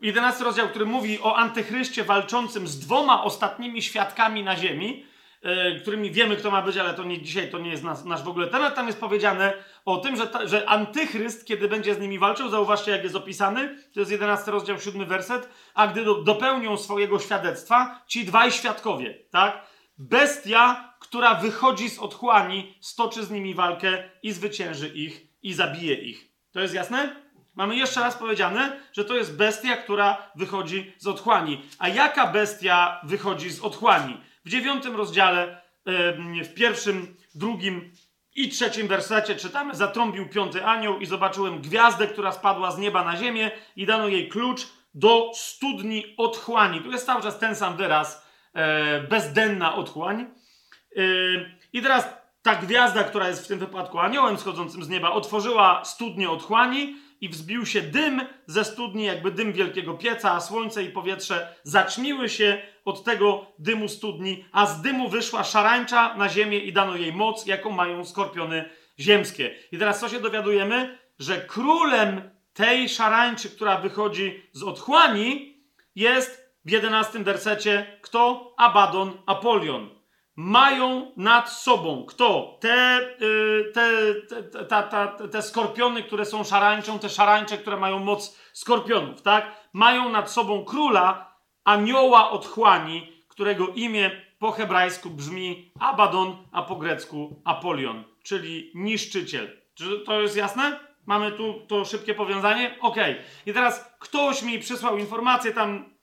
jedenasty 0.00 0.44
rozdział, 0.44 0.68
który 0.68 0.86
mówi 0.86 1.20
o 1.20 1.36
antychryście 1.36 2.04
walczącym 2.04 2.68
z 2.68 2.78
dwoma 2.78 3.24
ostatnimi 3.24 3.82
świadkami 3.82 4.42
na 4.42 4.56
ziemi, 4.56 5.06
e, 5.42 5.80
którymi 5.80 6.10
wiemy, 6.10 6.36
kto 6.36 6.50
ma 6.50 6.62
być, 6.62 6.76
ale 6.76 6.94
to 6.94 7.04
nie 7.04 7.22
dzisiaj, 7.22 7.50
to 7.50 7.58
nie 7.58 7.70
jest 7.70 7.84
nas, 7.84 8.04
nasz 8.04 8.22
w 8.22 8.28
ogóle 8.28 8.46
temat. 8.46 8.74
Tam 8.74 8.86
jest 8.86 9.00
powiedziane 9.00 9.52
o 9.84 9.96
tym, 9.96 10.16
że, 10.16 10.26
ta, 10.26 10.46
że 10.46 10.68
antychryst, 10.68 11.46
kiedy 11.46 11.68
będzie 11.68 11.94
z 11.94 11.98
nimi 12.00 12.18
walczył, 12.18 12.48
zauważcie, 12.48 12.90
jak 12.90 13.04
jest 13.04 13.16
opisany, 13.16 13.78
to 13.94 14.00
jest 14.00 14.12
jedenasty 14.12 14.50
rozdział, 14.50 14.80
siódmy 14.80 15.06
werset, 15.06 15.48
a 15.74 15.86
gdy 15.86 16.04
do, 16.04 16.14
dopełnią 16.14 16.76
swojego 16.76 17.18
świadectwa, 17.18 18.04
ci 18.06 18.24
dwaj 18.24 18.52
świadkowie, 18.52 19.14
tak? 19.30 19.75
Bestia, 19.98 20.94
która 21.00 21.34
wychodzi 21.34 21.90
z 21.90 21.98
otchłani, 21.98 22.74
stoczy 22.80 23.24
z 23.24 23.30
nimi 23.30 23.54
walkę 23.54 24.10
i 24.22 24.32
zwycięży 24.32 24.88
ich 24.88 25.26
i 25.42 25.54
zabije 25.54 25.94
ich. 25.94 26.28
To 26.52 26.60
jest 26.60 26.74
jasne? 26.74 27.16
Mamy 27.54 27.76
jeszcze 27.76 28.00
raz 28.00 28.16
powiedziane, 28.16 28.80
że 28.92 29.04
to 29.04 29.16
jest 29.16 29.36
bestia, 29.36 29.76
która 29.76 30.30
wychodzi 30.34 30.92
z 30.98 31.06
otchłani. 31.06 31.62
A 31.78 31.88
jaka 31.88 32.26
bestia 32.26 33.00
wychodzi 33.04 33.50
z 33.50 33.60
otchłani? 33.60 34.20
W 34.44 34.50
dziewiątym 34.50 34.96
rozdziale, 34.96 35.62
w 36.44 36.54
pierwszym, 36.54 37.16
drugim 37.34 37.92
i 38.34 38.48
trzecim 38.48 38.88
wersecie 38.88 39.36
czytamy: 39.36 39.74
Zatrąbił 39.74 40.28
piąty 40.28 40.64
anioł 40.64 40.98
i 40.98 41.06
zobaczyłem 41.06 41.60
gwiazdę, 41.60 42.06
która 42.06 42.32
spadła 42.32 42.70
z 42.70 42.78
nieba 42.78 43.04
na 43.04 43.16
ziemię 43.16 43.50
i 43.76 43.86
dano 43.86 44.08
jej 44.08 44.28
klucz 44.28 44.66
do 44.94 45.30
studni 45.34 46.14
otchłani. 46.16 46.80
Tu 46.80 46.90
jest 46.90 47.06
cały 47.06 47.22
czas 47.22 47.38
ten 47.38 47.56
sam 47.56 47.76
wyraz, 47.76 48.25
bezdenna 49.08 49.74
otchłań. 49.74 50.26
Yy, 50.96 51.50
I 51.72 51.82
teraz 51.82 52.08
ta 52.42 52.54
gwiazda, 52.54 53.04
która 53.04 53.28
jest 53.28 53.44
w 53.44 53.48
tym 53.48 53.58
wypadku 53.58 53.98
aniołem 53.98 54.38
schodzącym 54.38 54.84
z 54.84 54.88
nieba, 54.88 55.10
otworzyła 55.10 55.84
studnię 55.84 56.30
otchłani 56.30 56.96
i 57.20 57.28
wzbił 57.28 57.66
się 57.66 57.82
dym 57.82 58.22
ze 58.46 58.64
studni, 58.64 59.04
jakby 59.04 59.30
dym 59.30 59.52
wielkiego 59.52 59.94
pieca, 59.94 60.32
a 60.32 60.40
słońce 60.40 60.82
i 60.82 60.90
powietrze 60.90 61.54
zaćmiły 61.62 62.28
się 62.28 62.62
od 62.84 63.04
tego 63.04 63.46
dymu 63.58 63.88
studni, 63.88 64.44
a 64.52 64.66
z 64.66 64.82
dymu 64.82 65.08
wyszła 65.08 65.44
szarańcza 65.44 66.14
na 66.14 66.28
ziemię 66.28 66.58
i 66.58 66.72
dano 66.72 66.96
jej 66.96 67.12
moc, 67.12 67.46
jaką 67.46 67.70
mają 67.70 68.04
skorpiony 68.04 68.70
ziemskie. 68.98 69.54
I 69.72 69.78
teraz 69.78 70.00
co 70.00 70.08
się 70.08 70.20
dowiadujemy? 70.20 70.98
Że 71.18 71.40
królem 71.40 72.30
tej 72.52 72.88
szarańczy, 72.88 73.50
która 73.50 73.78
wychodzi 73.78 74.42
z 74.52 74.62
otchłani, 74.62 75.56
jest 75.94 76.45
w 76.66 76.70
jedenastym 76.70 77.24
wersecie 77.24 77.98
kto? 78.02 78.54
Abaddon, 78.56 79.12
Apolion. 79.26 79.90
mają 80.36 81.12
nad 81.16 81.50
sobą. 81.52 82.04
Kto? 82.08 82.58
Te, 82.60 83.00
y, 83.22 83.72
te, 83.74 84.14
te, 84.28 84.64
ta, 84.64 84.82
ta, 84.82 85.06
te 85.06 85.42
skorpiony, 85.42 86.02
które 86.02 86.24
są 86.24 86.44
szarańczą, 86.44 86.98
te 86.98 87.08
szarańcze, 87.08 87.58
które 87.58 87.76
mają 87.76 87.98
moc 87.98 88.38
skorpionów, 88.52 89.22
tak? 89.22 89.68
Mają 89.72 90.08
nad 90.08 90.30
sobą 90.30 90.64
króla, 90.64 91.36
anioła 91.64 92.30
otchłani, 92.30 93.12
którego 93.28 93.68
imię 93.68 94.10
po 94.38 94.52
hebrajsku 94.52 95.10
brzmi 95.10 95.72
Abaddon, 95.80 96.36
a 96.52 96.62
po 96.62 96.76
grecku 96.76 97.42
Apolion, 97.44 98.04
czyli 98.22 98.72
niszczyciel. 98.74 99.60
Czy 99.74 100.00
to 100.00 100.20
jest 100.20 100.36
jasne? 100.36 100.80
Mamy 101.06 101.32
tu 101.32 101.54
to 101.68 101.84
szybkie 101.84 102.14
powiązanie? 102.14 102.76
Ok. 102.80 102.96
I 103.46 103.52
teraz 103.52 103.96
ktoś 103.98 104.42
mi 104.42 104.58
przysłał 104.58 104.98
informację 104.98 105.52
tam. 105.52 105.95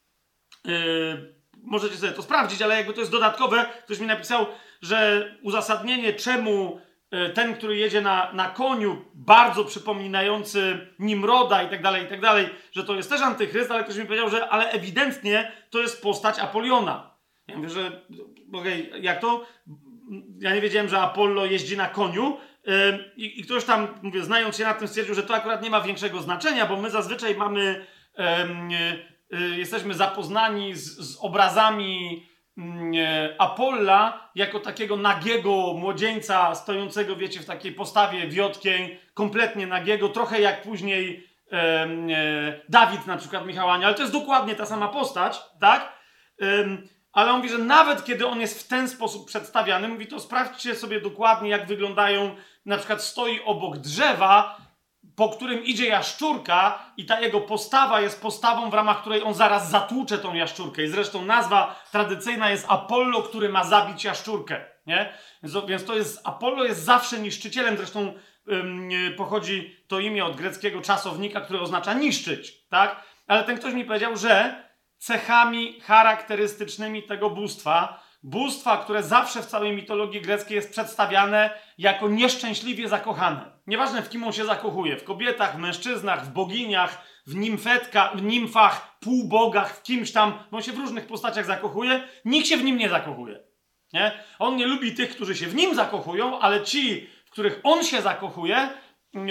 Yy, 0.66 1.36
możecie 1.64 1.96
sobie 1.96 2.12
to 2.12 2.22
sprawdzić, 2.22 2.62
ale 2.62 2.78
jakby 2.78 2.94
to 2.94 3.00
jest 3.00 3.12
dodatkowe, 3.12 3.66
ktoś 3.86 4.00
mi 4.00 4.08
napisał, 4.08 4.46
że 4.82 5.30
uzasadnienie, 5.42 6.14
czemu 6.14 6.82
yy, 7.12 7.30
ten, 7.30 7.56
który 7.56 7.78
jedzie 7.78 8.02
na, 8.02 8.34
na 8.34 8.50
koniu, 8.50 9.06
bardzo 9.14 9.66
przypominający 9.66 10.88
Nimroda 11.00 11.64
i 11.64 11.70
tak 11.70 11.82
dalej, 11.82 12.04
i 12.04 12.08
tak 12.08 12.22
dalej, 12.22 12.50
że 12.72 12.84
to 12.84 12.96
jest 12.96 13.10
też 13.10 13.22
antychryst, 13.22 13.72
ale 13.72 13.84
ktoś 13.84 13.98
mi 13.98 14.06
powiedział, 14.06 14.30
że 14.30 14.50
ale 14.50 14.72
ewidentnie 14.72 15.52
to 15.70 15.82
jest 15.82 16.02
postać 16.02 16.40
Apoliona. 16.40 17.14
Ja 17.48 17.58
mówię, 17.58 17.70
że 17.70 18.02
okej, 18.54 18.90
okay, 18.90 19.00
jak 19.00 19.22
to? 19.22 19.46
Ja 20.40 20.56
nie 20.56 20.62
wiedziałem, 20.62 20.90
że 20.90 21.02
Apollo 21.02 21.46
jeździ 21.46 21.78
na 21.78 21.88
koniu, 21.88 22.38
i, 23.16 23.40
I, 23.40 23.44
ktoś 23.44 23.64
tam, 23.66 23.88
mówię, 24.02 24.24
znając 24.24 24.58
się 24.58 24.64
na 24.64 24.74
tym, 24.74 24.88
stwierdził, 24.88 25.16
że 25.16 25.24
to 25.24 25.36
akurat 25.36 25.64
nie 25.64 25.70
ma 25.70 25.82
większego 25.82 26.22
znaczenia, 26.22 26.66
bo 26.66 26.78
my 26.78 26.90
zazwyczaj 26.90 27.36
mamy, 27.36 27.86
jesteśmy 29.58 29.94
zapoznani 29.94 30.76
z, 30.76 30.98
z 30.98 31.18
obrazami 31.22 32.26
y, 32.58 32.62
Apolla 33.40 34.30
jako 34.36 34.60
takiego 34.60 34.98
nagiego 34.98 35.74
młodzieńca 35.74 36.56
stojącego, 36.56 37.16
wiecie, 37.16 37.40
w 37.40 37.46
takiej 37.46 37.72
postawie 37.72 38.28
wiotkiej, 38.28 39.00
kompletnie 39.14 39.68
nagiego, 39.68 40.10
trochę 40.10 40.42
jak 40.42 40.62
później 40.62 41.34
Dawid 42.70 43.08
na 43.08 43.18
przykład 43.18 43.46
Michałania, 43.46 43.88
ale 43.88 43.96
to 43.96 44.02
jest 44.02 44.14
dokładnie 44.14 44.56
ta 44.56 44.66
sama 44.66 44.88
postać, 44.88 45.42
tak? 45.60 45.94
Ale 47.14 47.32
on 47.32 47.38
mówi, 47.38 47.50
że 47.50 47.58
nawet 47.58 48.06
kiedy 48.06 48.28
on 48.28 48.42
jest 48.42 48.64
w 48.64 48.68
ten 48.68 48.90
sposób 48.90 49.28
przedstawiany, 49.28 49.88
mówi 49.88 50.08
to 50.08 50.20
sprawdźcie 50.20 50.76
sobie 50.76 51.02
dokładnie, 51.02 51.50
jak 51.50 51.68
wyglądają, 51.68 52.36
na 52.66 52.78
przykład 52.78 53.04
stoi 53.04 53.40
obok 53.46 53.78
drzewa, 53.78 54.58
po 55.16 55.30
którym 55.30 55.66
idzie 55.66 55.88
jaszczurka 55.88 56.80
i 56.98 57.06
ta 57.06 57.20
jego 57.20 57.42
postawa 57.42 58.02
jest 58.02 58.22
postawą, 58.22 58.70
w 58.70 58.74
ramach 58.74 59.02
której 59.02 59.24
on 59.24 59.34
zaraz 59.34 59.70
zatłucze 59.70 60.18
tą 60.18 60.34
jaszczurkę. 60.34 60.84
I 60.84 60.88
zresztą 60.88 61.26
nazwa 61.26 61.84
tradycyjna 61.92 62.50
jest 62.50 62.66
Apollo, 62.70 63.22
który 63.22 63.50
ma 63.50 63.64
zabić 63.64 64.04
jaszczurkę. 64.04 64.66
Nie? 64.86 65.14
Więc, 65.68 65.86
to 65.86 65.96
jest, 65.96 66.28
Apollo 66.28 66.64
jest 66.64 66.84
zawsze 66.84 67.20
niszczycielem, 67.20 67.78
zresztą 67.78 68.14
pochodzi 69.18 69.78
to 69.88 70.00
imię 70.00 70.26
od 70.26 70.36
greckiego 70.36 70.82
czasownika, 70.82 71.42
który 71.42 71.60
oznacza 71.60 71.94
niszczyć, 71.94 72.68
tak? 72.70 73.04
Ale 73.28 73.44
ten 73.44 73.58
ktoś 73.58 73.74
mi 73.74 73.86
powiedział, 73.86 74.18
że 74.18 74.64
cechami 74.98 75.80
charakterystycznymi 75.82 77.04
tego 77.04 77.30
bóstwa. 77.30 78.03
Bóstwa, 78.24 78.78
które 78.78 79.04
zawsze 79.04 79.42
w 79.42 79.46
całej 79.46 79.76
mitologii 79.76 80.22
greckiej 80.22 80.56
jest 80.56 80.72
przedstawiane 80.72 81.50
jako 81.78 82.10
nieszczęśliwie 82.10 82.88
zakochane. 82.88 83.52
Nieważne 83.68 84.02
w 84.02 84.10
kim 84.10 84.24
on 84.24 84.34
się 84.34 84.46
zakochuje, 84.46 84.98
w 84.98 85.04
kobietach, 85.04 85.56
w 85.56 85.60
mężczyznach, 85.60 86.26
w 86.26 86.32
boginiach, 86.32 87.06
w, 87.28 87.36
nimfetka, 87.36 88.12
w 88.16 88.22
nimfach, 88.22 89.00
półbogach, 89.00 89.78
w 89.78 89.84
kimś 89.84 90.12
tam, 90.12 90.34
bo 90.52 90.58
on 90.58 90.64
się 90.64 90.72
w 90.72 90.78
różnych 90.78 91.08
postaciach 91.08 91.46
zakochuje, 91.46 92.08
nikt 92.26 92.48
się 92.48 92.58
w 92.58 92.64
nim 92.64 92.78
nie 92.78 92.90
zakochuje. 92.90 93.44
Nie? 93.94 94.12
On 94.40 94.56
nie 94.56 94.68
lubi 94.68 94.94
tych, 94.94 95.16
którzy 95.16 95.36
się 95.36 95.48
w 95.48 95.56
nim 95.56 95.76
zakochują, 95.76 96.40
ale 96.40 96.64
ci, 96.64 97.08
w 97.26 97.32
których 97.32 97.60
on 97.64 97.84
się 97.84 98.02
zakochuje, 98.02 98.70
yy, 99.14 99.22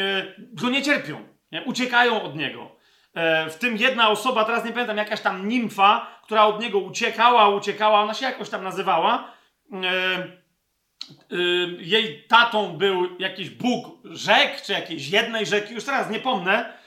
go 0.53 0.71
nie 0.71 0.83
cierpią, 0.83 1.29
nie? 1.53 1.63
uciekają 1.65 2.23
od 2.23 2.37
niego. 2.37 2.72
E, 3.15 3.51
w 3.51 3.59
tym 3.59 3.77
jedna 3.77 4.09
osoba, 4.09 4.45
teraz 4.45 4.65
nie 4.65 4.73
pamiętam, 4.73 4.97
jakaś 4.97 5.21
tam 5.21 5.49
nimfa, 5.49 6.07
która 6.23 6.47
od 6.47 6.61
niego 6.61 6.79
uciekała, 6.79 7.49
uciekała, 7.49 8.01
ona 8.01 8.15
się 8.15 8.27
jakoś 8.27 8.51
tam 8.51 8.65
nazywała. 8.65 9.33
E, 9.73 9.79
e, 9.79 11.37
jej 11.79 12.25
tatą 12.29 12.77
był 12.77 13.19
jakiś 13.19 13.51
Bóg 13.51 13.87
rzek, 14.05 14.63
czy 14.63 14.73
jakiejś 14.73 15.09
jednej 15.09 15.47
rzeki, 15.47 15.75
już 15.75 15.85
teraz 15.85 16.11
nie 16.11 16.19
pomnę, 16.19 16.83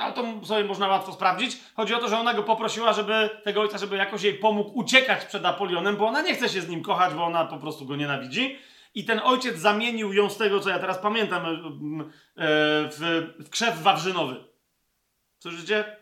ale 0.00 0.12
to 0.12 0.24
sobie 0.44 0.64
można 0.64 0.88
łatwo 0.88 1.12
sprawdzić. 1.12 1.58
Chodzi 1.74 1.94
o 1.94 1.98
to, 1.98 2.08
że 2.08 2.18
ona 2.18 2.34
go 2.34 2.42
poprosiła, 2.42 2.92
żeby 2.92 3.30
tego 3.44 3.60
ojca, 3.60 3.78
żeby 3.78 3.96
jakoś 3.96 4.22
jej 4.22 4.34
pomógł 4.34 4.78
uciekać 4.78 5.24
przed 5.24 5.44
Apolionem, 5.44 5.96
bo 5.96 6.06
ona 6.06 6.22
nie 6.22 6.34
chce 6.34 6.48
się 6.48 6.60
z 6.60 6.68
nim 6.68 6.82
kochać, 6.82 7.14
bo 7.14 7.24
ona 7.24 7.44
po 7.44 7.58
prostu 7.58 7.86
go 7.86 7.96
nienawidzi. 7.96 8.58
I 8.94 9.04
ten 9.04 9.20
ojciec 9.24 9.56
zamienił 9.58 10.12
ją 10.12 10.30
z 10.30 10.36
tego, 10.36 10.60
co 10.60 10.70
ja 10.70 10.78
teraz 10.78 10.98
pamiętam, 10.98 11.42
w 13.36 13.50
krzew 13.50 13.82
wawrzynowy. 13.82 14.44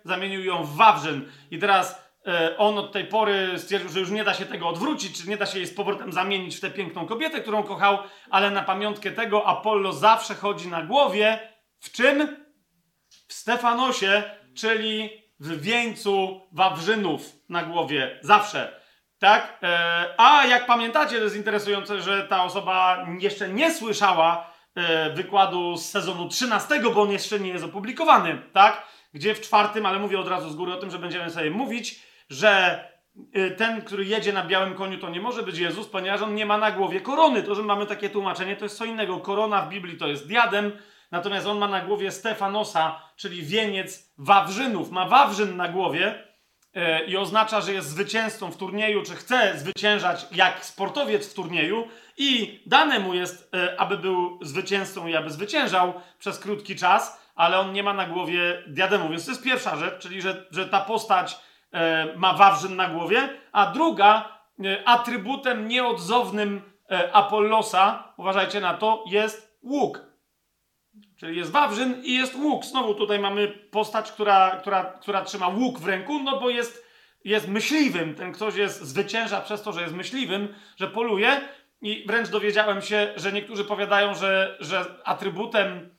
Zamienił 0.04 0.44
ją 0.44 0.64
w 0.64 0.76
wawrzyn. 0.76 1.30
I 1.50 1.58
teraz 1.58 2.04
e, 2.26 2.58
on 2.58 2.78
od 2.78 2.92
tej 2.92 3.04
pory 3.04 3.58
stwierdził, 3.58 3.90
że 3.90 4.00
już 4.00 4.10
nie 4.10 4.24
da 4.24 4.34
się 4.34 4.46
tego 4.46 4.68
odwrócić, 4.68 5.22
czy 5.22 5.28
nie 5.28 5.36
da 5.36 5.46
się 5.46 5.58
jej 5.58 5.66
z 5.66 5.74
powrotem 5.74 6.12
zamienić 6.12 6.56
w 6.56 6.60
tę 6.60 6.70
piękną 6.70 7.06
kobietę, 7.06 7.40
którą 7.40 7.62
kochał, 7.62 7.98
ale 8.30 8.50
na 8.50 8.62
pamiątkę 8.62 9.10
tego 9.10 9.46
Apollo 9.46 9.92
zawsze 9.92 10.34
chodzi 10.34 10.68
na 10.68 10.82
głowie. 10.82 11.38
W 11.80 11.92
czym? 11.92 12.44
W 13.28 13.32
Stefanosie, 13.32 14.22
czyli 14.56 15.10
w 15.40 15.60
wieńcu 15.60 16.40
wawrzynów 16.52 17.32
na 17.48 17.62
głowie. 17.62 18.18
Zawsze. 18.22 18.80
Tak? 19.18 19.58
E, 19.62 20.14
a 20.16 20.46
jak 20.46 20.66
pamiętacie, 20.66 21.16
to 21.16 21.24
jest 21.24 21.36
interesujące, 21.36 22.02
że 22.02 22.28
ta 22.28 22.44
osoba 22.44 23.06
jeszcze 23.18 23.48
nie 23.48 23.74
słyszała 23.74 24.50
e, 24.74 25.10
wykładu 25.10 25.76
z 25.76 25.88
sezonu 25.88 26.28
13, 26.28 26.80
bo 26.80 27.02
on 27.02 27.10
jeszcze 27.10 27.40
nie 27.40 27.50
jest 27.50 27.64
opublikowany. 27.64 28.42
Tak? 28.52 28.86
Gdzie 29.14 29.34
w 29.34 29.40
czwartym, 29.40 29.86
ale 29.86 29.98
mówię 29.98 30.18
od 30.18 30.28
razu 30.28 30.50
z 30.50 30.56
góry 30.56 30.72
o 30.72 30.76
tym, 30.76 30.90
że 30.90 30.98
będziemy 30.98 31.30
sobie 31.30 31.50
mówić, 31.50 32.02
że 32.30 32.84
y, 33.36 33.50
ten, 33.50 33.82
który 33.82 34.04
jedzie 34.04 34.32
na 34.32 34.46
białym 34.46 34.74
koniu, 34.74 34.98
to 34.98 35.10
nie 35.10 35.20
może 35.20 35.42
być 35.42 35.58
Jezus, 35.58 35.88
ponieważ 35.88 36.22
on 36.22 36.34
nie 36.34 36.46
ma 36.46 36.58
na 36.58 36.70
głowie 36.70 37.00
korony. 37.00 37.42
To, 37.42 37.54
że 37.54 37.62
mamy 37.62 37.86
takie 37.86 38.10
tłumaczenie, 38.10 38.56
to 38.56 38.64
jest 38.64 38.78
co 38.78 38.84
innego. 38.84 39.20
Korona 39.20 39.62
w 39.62 39.68
Biblii 39.68 39.98
to 39.98 40.08
jest 40.08 40.28
diadem, 40.28 40.72
natomiast 41.10 41.46
on 41.46 41.58
ma 41.58 41.68
na 41.68 41.80
głowie 41.80 42.10
Stefanosa, 42.10 43.00
czyli 43.16 43.42
wieniec 43.42 44.12
wawrzynów. 44.18 44.90
Ma 44.90 45.08
wawrzyn 45.08 45.56
na 45.56 45.68
głowie 45.68 46.24
y, 46.76 47.04
i 47.06 47.16
oznacza, 47.16 47.60
że 47.60 47.72
jest 47.72 47.88
zwycięzcą 47.88 48.50
w 48.50 48.56
turnieju, 48.56 49.02
czy 49.02 49.14
chce 49.14 49.58
zwyciężać 49.58 50.26
jak 50.32 50.64
sportowiec 50.64 51.30
w 51.30 51.34
turnieju 51.34 51.88
i 52.16 52.60
dane 52.66 52.98
mu 52.98 53.14
jest, 53.14 53.54
y, 53.54 53.78
aby 53.78 53.98
był 53.98 54.38
zwycięzcą 54.42 55.06
i 55.06 55.16
aby 55.16 55.30
zwyciężał 55.30 55.94
przez 56.18 56.38
krótki 56.38 56.76
czas, 56.76 57.23
ale 57.34 57.58
on 57.58 57.72
nie 57.72 57.82
ma 57.82 57.94
na 57.94 58.06
głowie 58.06 58.62
diademu. 58.66 59.08
Więc 59.08 59.24
to 59.24 59.30
jest 59.30 59.44
pierwsza 59.44 59.76
rzecz, 59.76 60.02
czyli 60.02 60.22
że, 60.22 60.46
że 60.50 60.68
ta 60.68 60.80
postać 60.80 61.38
e, 61.72 62.06
ma 62.16 62.32
wawrzyn 62.32 62.76
na 62.76 62.88
głowie, 62.88 63.28
a 63.52 63.66
druga, 63.66 64.38
e, 64.64 64.88
atrybutem 64.88 65.68
nieodzownym 65.68 66.62
e, 66.90 67.12
Apollosa, 67.12 68.12
uważajcie 68.16 68.60
na 68.60 68.74
to, 68.74 69.04
jest 69.06 69.58
łuk. 69.62 70.14
Czyli 71.16 71.38
jest 71.38 71.50
wawrzyn 71.50 72.02
i 72.04 72.14
jest 72.14 72.34
łuk. 72.34 72.64
Znowu 72.64 72.94
tutaj 72.94 73.18
mamy 73.18 73.48
postać, 73.48 74.12
która, 74.12 74.50
która, 74.50 74.84
która 74.84 75.24
trzyma 75.24 75.48
łuk 75.48 75.78
w 75.78 75.86
ręku, 75.86 76.18
no 76.18 76.40
bo 76.40 76.50
jest, 76.50 76.86
jest 77.24 77.48
myśliwym. 77.48 78.14
Ten 78.14 78.32
ktoś 78.32 78.56
jest, 78.56 78.82
zwycięża 78.82 79.40
przez 79.40 79.62
to, 79.62 79.72
że 79.72 79.82
jest 79.82 79.94
myśliwym, 79.94 80.54
że 80.76 80.88
poluje. 80.88 81.40
I 81.82 82.04
wręcz 82.06 82.28
dowiedziałem 82.28 82.82
się, 82.82 83.12
że 83.16 83.32
niektórzy 83.32 83.64
powiadają, 83.64 84.14
że, 84.14 84.56
że 84.60 84.84
atrybutem 85.04 85.93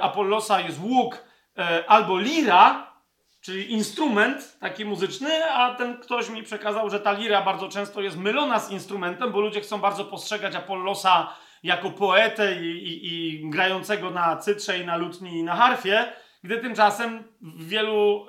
Apollosa 0.00 0.60
jest 0.60 0.80
łuk 0.82 1.24
e, 1.58 1.84
albo 1.88 2.18
lira, 2.18 2.92
czyli 3.40 3.72
instrument 3.72 4.58
taki 4.60 4.84
muzyczny, 4.84 5.50
a 5.50 5.74
ten 5.74 5.98
ktoś 5.98 6.28
mi 6.30 6.42
przekazał, 6.42 6.90
że 6.90 7.00
ta 7.00 7.12
lira 7.12 7.42
bardzo 7.42 7.68
często 7.68 8.00
jest 8.00 8.16
mylona 8.16 8.60
z 8.60 8.70
instrumentem, 8.70 9.32
bo 9.32 9.40
ludzie 9.40 9.60
chcą 9.60 9.78
bardzo 9.78 10.04
postrzegać 10.04 10.54
Apollosa 10.54 11.36
jako 11.62 11.90
poetę 11.90 12.62
i, 12.62 12.66
i, 12.66 13.06
i 13.06 13.50
grającego 13.50 14.10
na 14.10 14.36
cytrze 14.36 14.78
i 14.78 14.86
na 14.86 14.96
lutni 14.96 15.38
i 15.38 15.42
na 15.42 15.56
harfie, 15.56 16.12
gdy 16.44 16.58
tymczasem 16.58 17.24
w 17.40 17.68
wielu, 17.68 18.26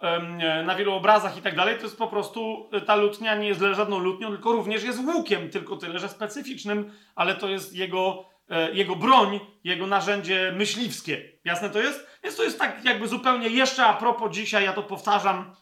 e, 0.00 0.62
na 0.62 0.74
wielu 0.74 0.94
obrazach 0.94 1.36
i 1.36 1.42
tak 1.42 1.56
dalej, 1.56 1.76
to 1.76 1.82
jest 1.82 1.98
po 1.98 2.06
prostu, 2.06 2.70
ta 2.86 2.96
lutnia 2.96 3.34
nie 3.34 3.48
jest 3.48 3.60
żadną 3.60 3.98
lutnią, 3.98 4.30
tylko 4.30 4.52
również 4.52 4.84
jest 4.84 4.98
łukiem, 4.98 5.50
tylko 5.50 5.76
tyle, 5.76 5.98
że 5.98 6.08
specyficznym, 6.08 6.92
ale 7.14 7.34
to 7.34 7.48
jest 7.48 7.76
jego 7.76 8.33
E, 8.33 8.33
jego 8.72 8.96
broń, 8.96 9.40
jego 9.64 9.86
narzędzie 9.86 10.52
myśliwskie. 10.56 11.22
Jasne 11.44 11.70
to 11.70 11.80
jest? 11.80 12.06
Więc 12.22 12.36
to 12.36 12.42
jest 12.42 12.58
tak 12.58 12.84
jakby 12.84 13.08
zupełnie 13.08 13.48
jeszcze 13.48 13.86
a 13.86 13.94
propos 13.94 14.32
dzisiaj, 14.32 14.64
ja 14.64 14.72
to 14.72 14.82
powtarzam 14.82 15.54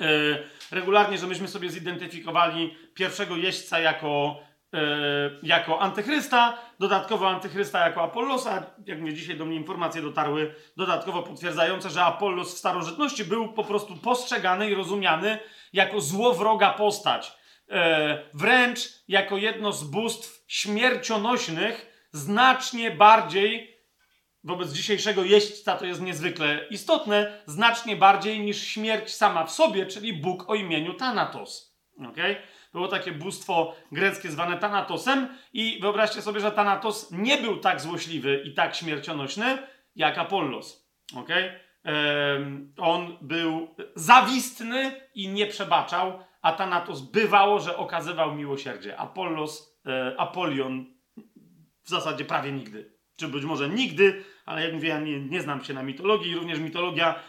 e, 0.00 0.06
regularnie, 0.70 1.18
że 1.18 1.26
myśmy 1.26 1.48
sobie 1.48 1.70
zidentyfikowali 1.70 2.76
pierwszego 2.94 3.36
jeźdźca 3.36 3.78
jako, 3.78 4.40
e, 4.74 4.78
jako 5.42 5.80
antychrysta, 5.80 6.58
dodatkowo 6.78 7.28
antychrysta 7.28 7.86
jako 7.86 8.02
Apollosa. 8.02 8.66
Jak 8.86 9.00
mnie 9.00 9.14
dzisiaj 9.14 9.36
do 9.36 9.44
mnie 9.44 9.56
informacje 9.56 10.02
dotarły, 10.02 10.54
dodatkowo 10.76 11.22
potwierdzające, 11.22 11.90
że 11.90 12.04
Apollos 12.04 12.54
w 12.54 12.58
starożytności 12.58 13.24
był 13.24 13.52
po 13.52 13.64
prostu 13.64 13.96
postrzegany 13.96 14.70
i 14.70 14.74
rozumiany 14.74 15.38
jako 15.72 16.00
złowroga 16.00 16.70
postać 16.70 17.32
e, 17.68 18.22
wręcz 18.34 18.78
jako 19.08 19.36
jedno 19.36 19.72
z 19.72 19.84
bóstw 19.84 20.44
śmiercionośnych, 20.48 21.93
znacznie 22.14 22.90
bardziej 22.90 23.74
wobec 24.44 24.72
dzisiejszego 24.72 25.24
jeźdźca 25.24 25.76
to 25.76 25.86
jest 25.86 26.00
niezwykle 26.00 26.66
istotne, 26.70 27.42
znacznie 27.46 27.96
bardziej 27.96 28.40
niż 28.40 28.66
śmierć 28.66 29.14
sama 29.14 29.44
w 29.44 29.50
sobie, 29.50 29.86
czyli 29.86 30.12
Bóg 30.12 30.50
o 30.50 30.54
imieniu 30.54 30.94
Thanatos. 30.94 31.78
Okay? 32.10 32.36
Było 32.72 32.88
takie 32.88 33.12
bóstwo 33.12 33.74
greckie 33.92 34.30
zwane 34.30 34.58
Thanatosem 34.58 35.28
i 35.52 35.78
wyobraźcie 35.82 36.22
sobie, 36.22 36.40
że 36.40 36.52
Thanatos 36.52 37.10
nie 37.10 37.38
był 37.38 37.56
tak 37.56 37.80
złośliwy 37.80 38.42
i 38.44 38.54
tak 38.54 38.74
śmiercionośny 38.74 39.58
jak 39.96 40.18
Apollos. 40.18 40.88
Okay? 41.16 41.60
Ehm, 41.84 42.72
on 42.78 43.18
był 43.20 43.74
zawistny 43.94 45.00
i 45.14 45.28
nie 45.28 45.46
przebaczał, 45.46 46.18
a 46.42 46.52
Thanatos 46.52 47.00
bywało, 47.00 47.60
że 47.60 47.76
okazywał 47.76 48.34
miłosierdzie. 48.34 48.96
Apollos, 48.98 49.80
e, 49.86 50.14
Apolion 50.18 50.93
w 51.84 51.88
zasadzie 51.88 52.24
prawie 52.24 52.52
nigdy. 52.52 52.94
Czy 53.16 53.28
być 53.28 53.44
może 53.44 53.68
nigdy, 53.68 54.24
ale 54.46 54.64
jak 54.64 54.72
mówię, 54.72 54.88
ja 54.88 55.00
nie, 55.00 55.20
nie 55.20 55.42
znam 55.42 55.64
się 55.64 55.74
na 55.74 55.82
mitologii 55.82 56.30
i 56.30 56.34
również 56.34 56.58
mitologia 56.58 57.20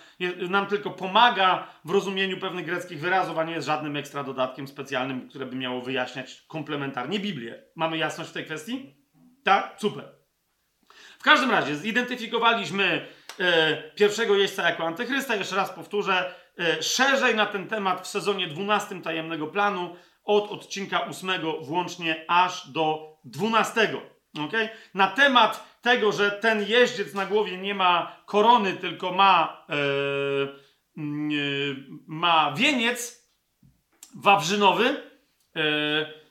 nam 0.50 0.68
tylko 0.68 0.91
pomaga 0.91 1.68
w 1.86 1.89
rozumieniu 1.89 2.39
pewnych 2.39 2.65
greckich 2.65 3.00
wyrazów, 3.00 3.38
a 3.38 3.44
nie 3.44 3.54
jest 3.54 3.68
żadnym 3.68 3.96
ekstra 3.96 4.24
dodatkiem 4.24 4.68
specjalnym, 4.68 5.30
które 5.30 5.46
by 5.46 5.56
miało 5.56 5.82
wyjaśniać 5.82 6.41
komplementarnie 6.48 7.20
Biblię. 7.20 7.63
Mamy 7.76 7.98
jasność 7.98 8.30
w 8.30 8.34
tej 8.34 8.46
kwestii? 8.46 8.96
Tak? 9.44 9.76
Super. 9.78 10.15
W 11.20 11.24
każdym 11.24 11.52
razie 11.52 11.76
zidentyfikowaliśmy 11.76 13.08
e, 13.39 13.91
pierwszego 13.91 14.36
jeźdźca 14.36 14.70
jako 14.70 14.84
antychrysta. 14.84 15.36
Jeszcze 15.36 15.56
raz 15.56 15.70
powtórzę, 15.70 16.34
e, 16.60 16.84
szerzej 16.84 17.36
na 17.36 17.46
ten 17.46 17.68
temat 17.68 18.02
w 18.02 18.08
sezonie 18.08 18.48
12 18.48 19.02
tajemnego 19.02 19.48
planu 19.48 19.96
od 20.24 20.52
odcinka 20.52 21.06
8 21.06 21.32
włącznie 21.62 22.26
aż 22.28 22.70
do 22.72 23.18
12. 23.26 24.14
Okay? 24.39 24.69
Na 24.93 25.08
temat 25.08 25.82
tego, 25.82 26.12
że 26.12 26.32
ten 26.32 26.65
jeździec 26.67 27.13
na 27.13 27.26
głowie 27.26 27.58
nie 27.58 27.76
ma 27.76 28.15
korony, 28.26 28.74
tylko 28.74 29.12
ma, 29.12 29.65
e, 29.69 29.74
mm, 30.98 31.30
e, 31.32 31.36
ma 32.08 32.54
wieniec 32.58 33.30
wawrzynowy. 34.15 35.04
E, 35.56 36.26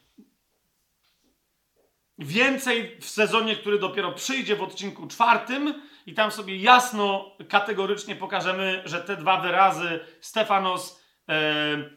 Więcej 2.19 2.97
w 3.01 3.09
sezonie, 3.09 3.57
który 3.57 3.79
dopiero 3.79 4.12
przyjdzie 4.12 4.57
w 4.57 4.62
odcinku 4.62 5.07
czwartym, 5.07 5.83
i 6.07 6.14
tam 6.14 6.31
sobie 6.31 6.57
jasno, 6.57 7.37
kategorycznie 7.49 8.17
pokażemy, 8.17 8.83
że 8.85 9.01
te 9.01 9.17
dwa 9.17 9.40
wyrazy 9.40 10.01
Stefanos, 10.21 11.05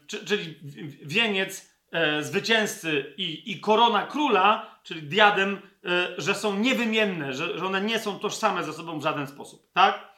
czy, 0.06 0.24
czyli 0.24 0.54
wieniec 1.02 1.67
e, 1.92 2.22
zwycięzcy 2.22 3.14
i, 3.16 3.52
i 3.52 3.60
korona 3.60 4.06
króla, 4.06 4.78
czyli 4.82 5.02
diadem, 5.02 5.60
e, 5.84 6.14
że 6.18 6.34
są 6.34 6.58
niewymienne, 6.58 7.32
że, 7.32 7.58
że 7.58 7.66
one 7.66 7.80
nie 7.80 7.98
są 7.98 8.18
tożsame 8.18 8.64
ze 8.64 8.72
sobą 8.72 8.98
w 8.98 9.02
żaden 9.02 9.26
sposób, 9.26 9.72
tak? 9.72 10.08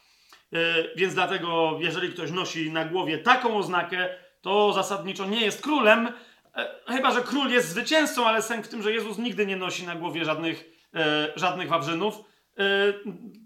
E, 0.52 0.58
więc 0.96 1.14
dlatego, 1.14 1.78
jeżeli 1.80 2.12
ktoś 2.12 2.30
nosi 2.30 2.72
na 2.72 2.84
głowie 2.84 3.18
taką 3.18 3.56
oznakę, 3.56 4.08
to 4.40 4.72
zasadniczo 4.72 5.26
nie 5.26 5.40
jest 5.40 5.62
królem, 5.62 6.08
e, 6.56 6.74
chyba 6.86 7.10
że 7.10 7.20
król 7.20 7.50
jest 7.50 7.68
zwycięzcą, 7.68 8.26
ale 8.26 8.42
sęk 8.42 8.66
w 8.66 8.68
tym, 8.68 8.82
że 8.82 8.92
Jezus 8.92 9.18
nigdy 9.18 9.46
nie 9.46 9.56
nosi 9.56 9.86
na 9.86 9.94
głowie 9.94 10.24
żadnych, 10.24 10.64
e, 10.94 11.32
żadnych 11.36 11.68
wawrzynów, 11.68 12.14
e, 12.58 12.62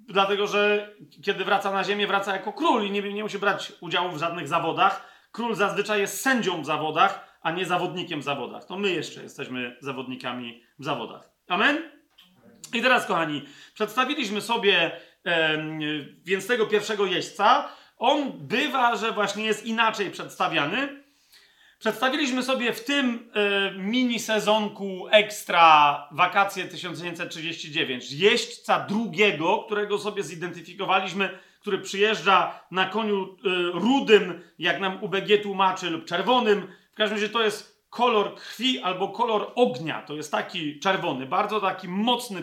dlatego 0.06 0.46
że 0.46 0.94
kiedy 1.24 1.44
wraca 1.44 1.70
na 1.70 1.84
ziemię, 1.84 2.06
wraca 2.06 2.32
jako 2.32 2.52
król 2.52 2.84
i 2.84 2.90
nie, 2.90 3.02
nie 3.02 3.22
musi 3.22 3.38
brać 3.38 3.72
udziału 3.80 4.10
w 4.10 4.18
żadnych 4.18 4.48
zawodach. 4.48 5.14
Król 5.32 5.54
zazwyczaj 5.54 6.00
jest 6.00 6.20
sędzią 6.20 6.62
w 6.62 6.66
zawodach, 6.66 7.33
a 7.44 7.50
nie 7.50 7.66
zawodnikiem 7.66 8.20
w 8.20 8.24
zawodach. 8.24 8.64
To 8.64 8.76
my 8.76 8.90
jeszcze 8.90 9.22
jesteśmy 9.22 9.76
zawodnikami 9.80 10.62
w 10.78 10.84
zawodach. 10.84 11.30
Amen? 11.48 11.78
I 12.74 12.82
teraz, 12.82 13.06
kochani, 13.06 13.42
przedstawiliśmy 13.74 14.40
sobie 14.40 14.90
em, 15.24 15.80
więc 16.24 16.46
tego 16.46 16.66
pierwszego 16.66 17.06
jeźdźca. 17.06 17.68
On 17.98 18.32
bywa, 18.34 18.96
że 18.96 19.12
właśnie 19.12 19.44
jest 19.44 19.66
inaczej 19.66 20.10
przedstawiany. 20.10 21.04
Przedstawiliśmy 21.78 22.42
sobie 22.42 22.72
w 22.72 22.84
tym 22.84 23.30
e, 23.34 23.72
mini 23.78 24.18
sezonku 24.18 25.06
ekstra 25.10 26.08
wakacje 26.12 26.64
1939 26.64 28.12
jeźdźca 28.12 28.80
drugiego, 28.80 29.58
którego 29.58 29.98
sobie 29.98 30.22
zidentyfikowaliśmy, 30.22 31.38
który 31.60 31.78
przyjeżdża 31.78 32.60
na 32.70 32.86
koniu 32.86 33.24
e, 33.24 33.48
rudym, 33.72 34.40
jak 34.58 34.80
nam 34.80 35.04
UBG 35.04 35.42
tłumaczy, 35.42 35.90
lub 35.90 36.04
czerwonym. 36.04 36.68
W 36.94 36.96
każdym 36.96 37.18
razie 37.18 37.28
to 37.28 37.42
jest 37.42 37.84
kolor 37.90 38.34
krwi 38.34 38.80
albo 38.80 39.08
kolor 39.08 39.52
ognia. 39.54 40.02
To 40.02 40.14
jest 40.14 40.32
taki 40.32 40.80
czerwony, 40.80 41.26
bardzo 41.26 41.60
taki 41.60 41.88
mocny 41.88 42.42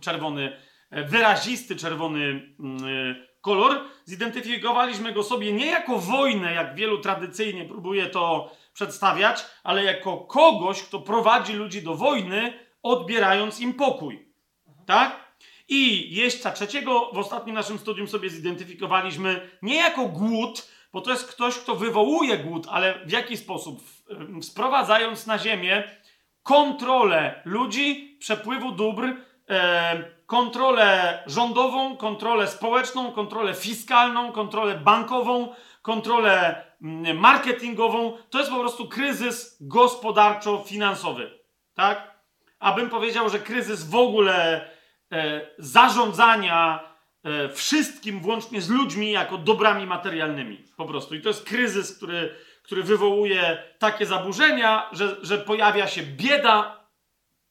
czerwony, 0.00 0.56
e, 0.90 1.04
wyrazisty 1.04 1.76
czerwony 1.76 2.20
mm, 2.60 2.84
e, 2.84 3.14
kolor. 3.40 3.80
Zidentyfikowaliśmy 4.04 5.12
go 5.12 5.22
sobie 5.22 5.52
nie 5.52 5.66
jako 5.66 5.98
wojnę, 5.98 6.52
jak 6.54 6.74
wielu 6.74 6.98
tradycyjnie 6.98 7.64
próbuje 7.64 8.06
to 8.06 8.52
przedstawiać, 8.74 9.44
ale 9.64 9.84
jako 9.84 10.16
kogoś, 10.16 10.82
kto 10.82 11.00
prowadzi 11.00 11.52
ludzi 11.52 11.82
do 11.82 11.94
wojny, 11.94 12.52
odbierając 12.82 13.60
im 13.60 13.74
pokój. 13.74 14.28
Tak? 14.86 15.34
I 15.68 16.14
jeźdźca 16.14 16.52
trzeciego 16.52 17.10
w 17.12 17.18
ostatnim 17.18 17.54
naszym 17.54 17.78
studium 17.78 18.08
sobie 18.08 18.30
zidentyfikowaliśmy 18.30 19.50
nie 19.62 19.76
jako 19.76 20.04
głód, 20.04 20.71
bo 20.92 21.00
to 21.00 21.10
jest 21.10 21.28
ktoś, 21.28 21.58
kto 21.58 21.74
wywołuje 21.74 22.38
głód, 22.38 22.66
ale 22.70 23.06
w 23.06 23.10
jaki 23.10 23.36
sposób? 23.36 23.82
Sprowadzając 24.42 25.26
na 25.26 25.38
ziemię 25.38 25.82
kontrolę 26.42 27.42
ludzi, 27.44 28.16
przepływu 28.20 28.72
dóbr, 28.72 29.14
kontrolę 30.26 31.22
rządową, 31.26 31.96
kontrolę 31.96 32.46
społeczną, 32.46 33.12
kontrolę 33.12 33.54
fiskalną, 33.54 34.32
kontrolę 34.32 34.74
bankową, 34.74 35.54
kontrolę 35.82 36.64
marketingową. 37.14 38.16
To 38.30 38.38
jest 38.38 38.50
po 38.50 38.60
prostu 38.60 38.88
kryzys 38.88 39.58
gospodarczo-finansowy. 39.60 41.30
Tak? 41.74 42.12
Abym 42.58 42.90
powiedział, 42.90 43.28
że 43.28 43.38
kryzys 43.38 43.90
w 43.90 43.94
ogóle 43.94 44.68
e, 45.12 45.40
zarządzania 45.58 46.91
wszystkim, 47.54 48.20
włącznie 48.20 48.60
z 48.60 48.68
ludźmi, 48.68 49.10
jako 49.10 49.38
dobrami 49.38 49.86
materialnymi. 49.86 50.64
Po 50.76 50.86
prostu. 50.86 51.14
I 51.14 51.20
to 51.20 51.28
jest 51.28 51.44
kryzys, 51.44 51.96
który, 51.96 52.34
który 52.62 52.82
wywołuje 52.82 53.62
takie 53.78 54.06
zaburzenia, 54.06 54.88
że, 54.92 55.16
że 55.22 55.38
pojawia 55.38 55.86
się 55.86 56.02
bieda 56.02 56.86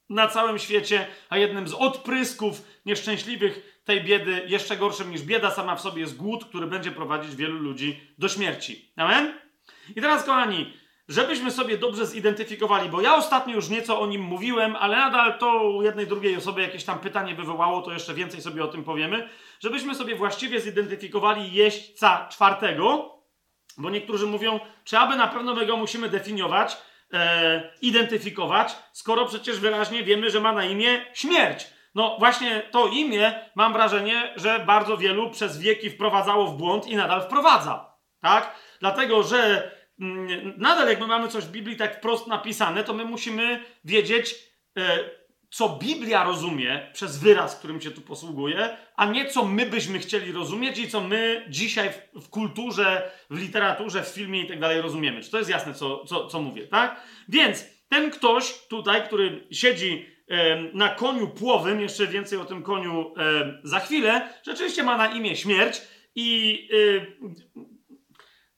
na 0.08 0.28
całym 0.28 0.58
świecie, 0.58 1.06
a 1.28 1.38
jednym 1.38 1.68
z 1.68 1.74
odprysków 1.74 2.62
nieszczęśliwych 2.86 3.80
tej 3.84 4.04
biedy, 4.04 4.42
jeszcze 4.46 4.76
gorszym 4.76 5.10
niż 5.10 5.22
bieda 5.22 5.50
sama 5.50 5.76
w 5.76 5.80
sobie, 5.80 6.00
jest 6.00 6.16
głód, 6.16 6.44
który 6.44 6.66
będzie 6.66 6.90
prowadzić 6.90 7.36
wielu 7.36 7.58
ludzi 7.58 8.00
do 8.18 8.28
śmierci. 8.28 8.92
Amen? 8.96 9.34
I 9.96 10.00
teraz, 10.00 10.24
kochani, 10.24 10.72
żebyśmy 11.12 11.50
sobie 11.50 11.78
dobrze 11.78 12.06
zidentyfikowali, 12.06 12.88
bo 12.88 13.00
ja 13.00 13.16
ostatnio 13.16 13.54
już 13.54 13.68
nieco 13.68 14.00
o 14.00 14.06
nim 14.06 14.22
mówiłem, 14.22 14.76
ale 14.76 14.96
nadal 14.96 15.38
to 15.38 15.62
u 15.62 15.82
jednej, 15.82 16.06
drugiej 16.06 16.36
osoby 16.36 16.62
jakieś 16.62 16.84
tam 16.84 16.98
pytanie 16.98 17.34
wywołało, 17.34 17.82
to 17.82 17.92
jeszcze 17.92 18.14
więcej 18.14 18.40
sobie 18.40 18.64
o 18.64 18.68
tym 18.68 18.84
powiemy, 18.84 19.28
żebyśmy 19.60 19.94
sobie 19.94 20.16
właściwie 20.16 20.60
zidentyfikowali 20.60 21.52
jeźdźca 21.52 22.28
czwartego, 22.30 23.14
bo 23.78 23.90
niektórzy 23.90 24.26
mówią, 24.26 24.60
czy 24.84 24.98
aby 24.98 25.16
na 25.16 25.26
pewno 25.26 25.54
my 25.54 25.66
go 25.66 25.76
musimy 25.76 26.08
definiować, 26.08 26.76
e, 27.12 27.70
identyfikować, 27.82 28.76
skoro 28.92 29.26
przecież 29.26 29.60
wyraźnie 29.60 30.02
wiemy, 30.02 30.30
że 30.30 30.40
ma 30.40 30.52
na 30.52 30.64
imię 30.64 31.04
śmierć. 31.14 31.66
No 31.94 32.16
właśnie 32.18 32.62
to 32.70 32.86
imię, 32.86 33.34
mam 33.54 33.72
wrażenie, 33.72 34.32
że 34.36 34.58
bardzo 34.58 34.96
wielu 34.96 35.30
przez 35.30 35.58
wieki 35.58 35.90
wprowadzało 35.90 36.46
w 36.46 36.56
błąd 36.56 36.86
i 36.86 36.96
nadal 36.96 37.22
wprowadza. 37.22 37.92
Tak? 38.20 38.54
Dlatego, 38.80 39.22
że 39.22 39.70
nadal 40.58 40.88
jak 40.88 41.00
my 41.00 41.06
mamy 41.06 41.28
coś 41.28 41.44
w 41.44 41.50
Biblii 41.50 41.76
tak 41.76 41.98
wprost 41.98 42.26
napisane, 42.26 42.84
to 42.84 42.94
my 42.94 43.04
musimy 43.04 43.64
wiedzieć, 43.84 44.34
e, 44.78 44.98
co 45.52 45.68
Biblia 45.68 46.24
rozumie 46.24 46.90
przez 46.92 47.18
wyraz, 47.18 47.56
którym 47.56 47.80
się 47.80 47.90
tu 47.90 48.00
posługuje, 48.00 48.76
a 48.96 49.06
nie 49.06 49.26
co 49.26 49.44
my 49.44 49.66
byśmy 49.66 49.98
chcieli 49.98 50.32
rozumieć 50.32 50.78
i 50.78 50.88
co 50.88 51.00
my 51.00 51.46
dzisiaj 51.48 51.90
w, 51.90 52.24
w 52.24 52.28
kulturze, 52.28 53.10
w 53.30 53.38
literaturze, 53.38 54.02
w 54.02 54.08
filmie 54.08 54.42
i 54.42 54.48
tak 54.48 54.60
dalej 54.60 54.80
rozumiemy. 54.80 55.22
Czy 55.22 55.30
to 55.30 55.38
jest 55.38 55.50
jasne, 55.50 55.74
co, 55.74 56.04
co, 56.04 56.26
co 56.26 56.40
mówię, 56.40 56.66
tak? 56.66 57.00
Więc 57.28 57.64
ten 57.88 58.10
ktoś 58.10 58.66
tutaj, 58.68 59.02
który 59.06 59.46
siedzi 59.50 60.06
em, 60.28 60.70
na 60.74 60.88
koniu 60.88 61.28
płowym, 61.28 61.80
jeszcze 61.80 62.06
więcej 62.06 62.38
o 62.38 62.44
tym 62.44 62.62
koniu 62.62 63.14
em, 63.16 63.60
za 63.64 63.80
chwilę, 63.80 64.28
rzeczywiście 64.46 64.82
ma 64.82 64.96
na 64.96 65.06
imię 65.06 65.36
śmierć 65.36 65.80
i 66.14 66.68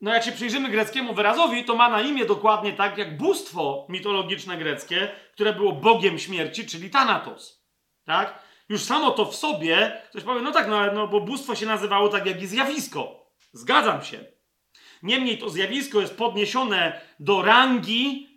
no 0.05 0.15
jak 0.15 0.25
się 0.25 0.33
przyjrzymy 0.33 0.69
greckiemu 0.69 1.15
wyrazowi, 1.15 1.65
to 1.65 1.77
ma 1.77 1.89
na 1.89 2.01
imię 2.01 2.27
dokładnie 2.27 2.73
tak 2.73 2.99
jak 2.99 3.17
bóstwo 3.17 3.87
mitologiczne 3.89 4.57
greckie, 4.57 5.09
które 5.33 5.53
było 5.53 5.73
bogiem 5.73 6.19
śmierci, 6.19 6.67
czyli 6.67 6.91
Thanatos. 6.91 7.65
Tak? 8.05 8.39
Już 8.69 8.83
samo 8.83 9.11
to 9.11 9.25
w 9.25 9.37
sobie, 9.37 10.03
ktoś 10.11 10.23
powie, 10.23 10.41
no 10.41 10.53
tak, 10.53 10.69
no, 10.69 10.93
no 10.93 11.09
bo 11.09 11.21
bóstwo 11.21 11.55
się 11.55 11.67
nazywało 11.67 12.09
tak 12.09 12.27
jak 12.27 12.43
i 12.43 12.47
zjawisko. 12.47 13.31
Zgadzam 13.53 14.03
się. 14.03 14.25
Niemniej 15.03 15.39
to 15.39 15.51
zjawisko 15.51 16.01
jest 16.01 16.17
podniesione 16.17 17.01
do 17.21 17.43
rangi 17.43 18.29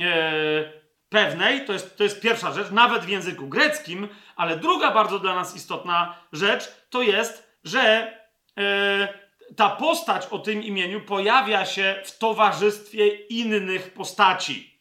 e, 0.00 0.72
pewnej, 1.08 1.64
to 1.64 1.72
jest, 1.72 1.96
to 1.96 2.04
jest 2.04 2.20
pierwsza 2.20 2.52
rzecz, 2.52 2.70
nawet 2.70 3.02
w 3.02 3.08
języku 3.08 3.48
greckim, 3.48 4.08
ale 4.36 4.56
druga 4.56 4.90
bardzo 4.90 5.18
dla 5.18 5.34
nas 5.34 5.56
istotna 5.56 6.18
rzecz 6.32 6.86
to 6.90 7.02
jest, 7.02 7.58
że 7.64 8.12
e, 8.58 9.23
ta 9.56 9.70
postać 9.70 10.26
o 10.26 10.38
tym 10.38 10.62
imieniu 10.62 11.00
pojawia 11.00 11.66
się 11.66 12.02
w 12.04 12.18
towarzystwie 12.18 13.08
innych 13.08 13.92
postaci. 13.92 14.74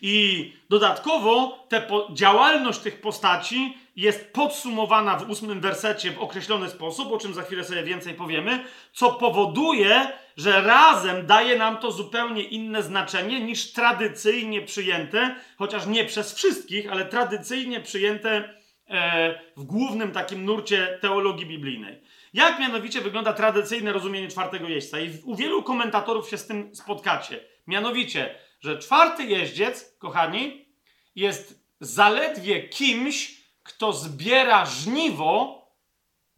I 0.00 0.52
dodatkowo 0.70 1.66
po, 1.88 2.08
działalność 2.12 2.78
tych 2.78 3.00
postaci 3.00 3.78
jest 3.96 4.32
podsumowana 4.32 5.16
w 5.16 5.30
ósmym 5.30 5.60
wersecie 5.60 6.10
w 6.10 6.18
określony 6.18 6.70
sposób, 6.70 7.12
o 7.12 7.18
czym 7.18 7.34
za 7.34 7.42
chwilę 7.42 7.64
sobie 7.64 7.82
więcej 7.82 8.14
powiemy, 8.14 8.64
co 8.92 9.12
powoduje, 9.12 10.12
że 10.36 10.60
razem 10.60 11.26
daje 11.26 11.58
nam 11.58 11.76
to 11.76 11.92
zupełnie 11.92 12.42
inne 12.42 12.82
znaczenie 12.82 13.40
niż 13.40 13.72
tradycyjnie 13.72 14.62
przyjęte, 14.62 15.36
chociaż 15.58 15.86
nie 15.86 16.04
przez 16.04 16.34
wszystkich, 16.34 16.92
ale 16.92 17.04
tradycyjnie 17.04 17.80
przyjęte 17.80 18.54
e, 18.88 19.40
w 19.56 19.64
głównym 19.64 20.12
takim 20.12 20.44
nurcie 20.44 20.98
teologii 21.00 21.46
biblijnej. 21.46 22.00
Jak 22.36 22.58
mianowicie 22.58 23.00
wygląda 23.00 23.32
tradycyjne 23.32 23.92
rozumienie 23.92 24.28
czwartego 24.28 24.68
jeźdźca? 24.68 25.00
I 25.00 25.18
u 25.24 25.36
wielu 25.36 25.62
komentatorów 25.62 26.28
się 26.28 26.38
z 26.38 26.46
tym 26.46 26.74
spotkacie. 26.74 27.40
Mianowicie, 27.66 28.34
że 28.60 28.78
czwarty 28.78 29.24
jeździec, 29.24 29.96
kochani, 29.98 30.66
jest 31.14 31.64
zaledwie 31.80 32.68
kimś, 32.68 33.40
kto 33.62 33.92
zbiera 33.92 34.66
żniwo 34.66 35.62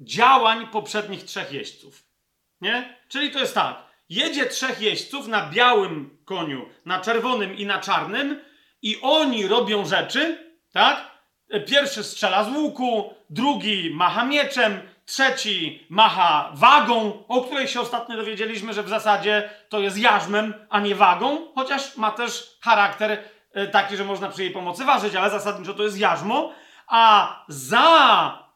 działań 0.01 0.67
poprzednich 0.67 1.25
trzech 1.25 1.53
jeźdźców. 1.53 2.05
Nie? 2.61 2.97
Czyli 3.09 3.31
to 3.31 3.39
jest 3.39 3.55
tak. 3.55 3.83
Jedzie 4.09 4.47
trzech 4.47 4.81
jeźdźców 4.81 5.27
na 5.27 5.51
białym 5.51 6.19
koniu, 6.25 6.69
na 6.85 7.01
czerwonym 7.01 7.57
i 7.57 7.67
na 7.67 7.81
czarnym 7.81 8.41
i 8.83 8.97
oni 9.03 9.47
robią 9.47 9.87
rzeczy, 9.87 10.53
tak? 10.73 11.19
Pierwszy 11.67 12.05
strzela 12.05 12.45
z 12.45 12.49
łuku, 12.57 13.15
drugi 13.31 13.91
macha 13.95 14.25
mieczem, 14.25 14.81
trzeci 15.09 15.87
macha 15.89 16.51
wagą, 16.55 17.25
o 17.29 17.41
której 17.41 17.69
się 17.69 17.81
ostatnio 17.81 18.17
dowiedzieliśmy, 18.17 18.75
że 18.75 18.83
w 18.83 18.89
zasadzie 18.89 19.51
to 19.69 19.81
jest 19.81 19.99
jarzmem, 19.99 20.55
a 20.71 20.81
nie 20.81 20.95
wagą, 20.95 21.53
chociaż 21.55 21.97
ma 21.97 22.11
też 22.11 22.59
charakter 22.61 23.19
e, 23.53 23.67
taki, 23.67 23.97
że 23.97 24.05
można 24.05 24.29
przy 24.29 24.43
jej 24.43 24.53
pomocy 24.53 24.85
ważyć, 24.85 25.15
ale 25.15 25.31
zasadniczo 25.31 25.75
to 25.75 25.83
jest 25.83 25.99
jarzmo, 25.99 26.53
a 26.87 27.45
za 27.49 28.49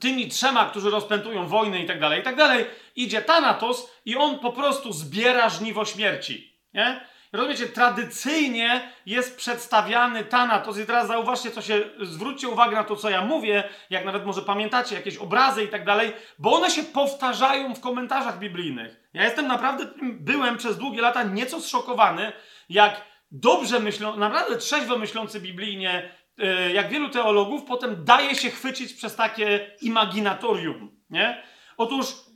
tymi 0.00 0.28
trzema, 0.28 0.64
którzy 0.64 0.90
rozpętują 0.90 1.46
wojnę 1.46 1.80
i 1.80 1.86
tak 1.86 2.00
dalej, 2.00 2.20
i 2.20 2.22
tak 2.22 2.36
dalej, 2.36 2.66
idzie 2.96 3.22
Thanatos 3.22 3.90
i 4.04 4.16
on 4.16 4.38
po 4.38 4.52
prostu 4.52 4.92
zbiera 4.92 5.48
żniwo 5.48 5.84
śmierci. 5.84 6.58
Nie? 6.74 7.06
Rozumiecie, 7.32 7.66
tradycyjnie 7.66 8.92
jest 9.06 9.36
przedstawiany 9.36 10.24
Thanatos 10.24 10.78
i 10.78 10.86
teraz 10.86 11.06
zauważcie, 11.06 11.50
co 11.50 11.62
się, 11.62 11.80
zwróćcie 12.02 12.48
uwagę 12.48 12.76
na 12.76 12.84
to, 12.84 12.96
co 12.96 13.10
ja 13.10 13.24
mówię, 13.24 13.64
jak 13.90 14.04
nawet 14.04 14.26
może 14.26 14.42
pamiętacie 14.42 14.94
jakieś 14.94 15.16
obrazy 15.16 15.64
i 15.64 15.68
tak 15.68 15.84
dalej, 15.84 16.12
bo 16.38 16.52
one 16.52 16.70
się 16.70 16.82
powtarzają 16.82 17.74
w 17.74 17.80
komentarzach 17.80 18.38
biblijnych. 18.38 19.08
Ja 19.14 19.24
jestem 19.24 19.46
naprawdę, 19.46 19.86
byłem 20.02 20.56
przez 20.56 20.78
długie 20.78 21.02
lata 21.02 21.22
nieco 21.22 21.60
zszokowany, 21.60 22.32
jak 22.68 23.04
dobrze 23.30 23.80
myślą, 23.80 24.16
naprawdę 24.16 24.56
trzeźwo 24.56 24.98
myślący 24.98 25.40
biblijnie, 25.40 26.12
e, 26.38 26.72
jak 26.72 26.88
wielu 26.88 27.08
teologów, 27.08 27.64
potem 27.64 28.04
daje 28.04 28.34
się 28.34 28.50
chwycić 28.50 28.92
przez 28.92 29.16
takie 29.16 29.70
imaginatorium, 29.80 30.96
nie? 31.10 31.42
Otóż 31.76 32.29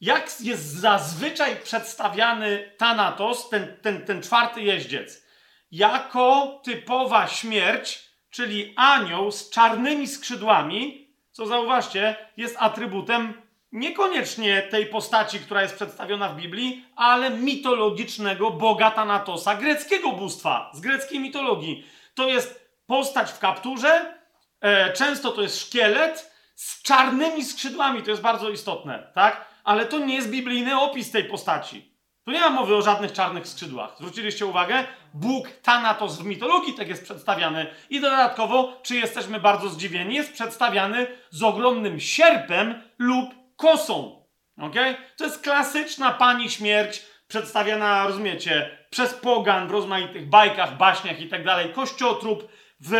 jak 0.00 0.40
jest 0.40 0.66
zazwyczaj 0.66 1.56
przedstawiany 1.56 2.72
Thanatos, 2.78 3.48
ten, 3.48 3.76
ten, 3.82 4.06
ten 4.06 4.22
czwarty 4.22 4.62
jeździec, 4.62 5.26
jako 5.72 6.60
typowa 6.64 7.28
śmierć, 7.28 8.10
czyli 8.30 8.74
anioł 8.76 9.32
z 9.32 9.50
czarnymi 9.50 10.08
skrzydłami, 10.08 11.08
co 11.32 11.46
zauważcie, 11.46 12.16
jest 12.36 12.56
atrybutem 12.58 13.42
niekoniecznie 13.72 14.62
tej 14.62 14.86
postaci, 14.86 15.38
która 15.38 15.62
jest 15.62 15.74
przedstawiona 15.74 16.28
w 16.28 16.36
Biblii, 16.36 16.84
ale 16.96 17.30
mitologicznego 17.30 18.50
boga 18.50 18.90
Thanatosa, 18.90 19.54
greckiego 19.54 20.12
bóstwa, 20.12 20.70
z 20.74 20.80
greckiej 20.80 21.20
mitologii. 21.20 21.86
To 22.14 22.28
jest 22.28 22.70
postać 22.86 23.30
w 23.30 23.38
kapturze, 23.38 24.14
e, 24.60 24.92
często 24.92 25.30
to 25.30 25.42
jest 25.42 25.60
szkielet 25.60 26.32
z 26.54 26.82
czarnymi 26.82 27.44
skrzydłami, 27.44 28.02
to 28.02 28.10
jest 28.10 28.22
bardzo 28.22 28.50
istotne, 28.50 29.10
tak? 29.14 29.49
Ale 29.64 29.86
to 29.86 29.98
nie 29.98 30.14
jest 30.14 30.30
biblijny 30.30 30.80
opis 30.80 31.10
tej 31.10 31.24
postaci. 31.24 31.90
Tu 32.24 32.30
nie 32.30 32.40
ma 32.40 32.50
mowy 32.50 32.76
o 32.76 32.82
żadnych 32.82 33.12
czarnych 33.12 33.48
skrzydłach. 33.48 33.94
Zwróciliście 33.98 34.46
uwagę? 34.46 34.84
Bóg 35.14 35.48
Thanatos 35.62 36.18
w 36.18 36.24
mitologii 36.24 36.74
tak 36.74 36.88
jest 36.88 37.04
przedstawiany. 37.04 37.66
I 37.90 38.00
dodatkowo, 38.00 38.80
czy 38.82 38.96
jesteśmy 38.96 39.40
bardzo 39.40 39.68
zdziwieni, 39.68 40.14
jest 40.14 40.32
przedstawiany 40.32 41.06
z 41.30 41.42
ogromnym 41.42 42.00
sierpem 42.00 42.82
lub 42.98 43.34
kosą. 43.56 44.24
Ok? 44.60 44.74
To 45.16 45.24
jest 45.24 45.42
klasyczna 45.42 46.10
pani 46.10 46.50
śmierć, 46.50 47.02
przedstawiana, 47.28 48.06
rozumiecie, 48.06 48.78
przez 48.90 49.14
pogan 49.14 49.68
w 49.68 49.70
rozmaitych 49.70 50.28
bajkach, 50.28 50.76
baśniach 50.76 51.20
i 51.20 51.28
tak 51.28 51.44
dalej. 51.44 51.72
Kościotrup 51.72 52.48
w, 52.80 52.90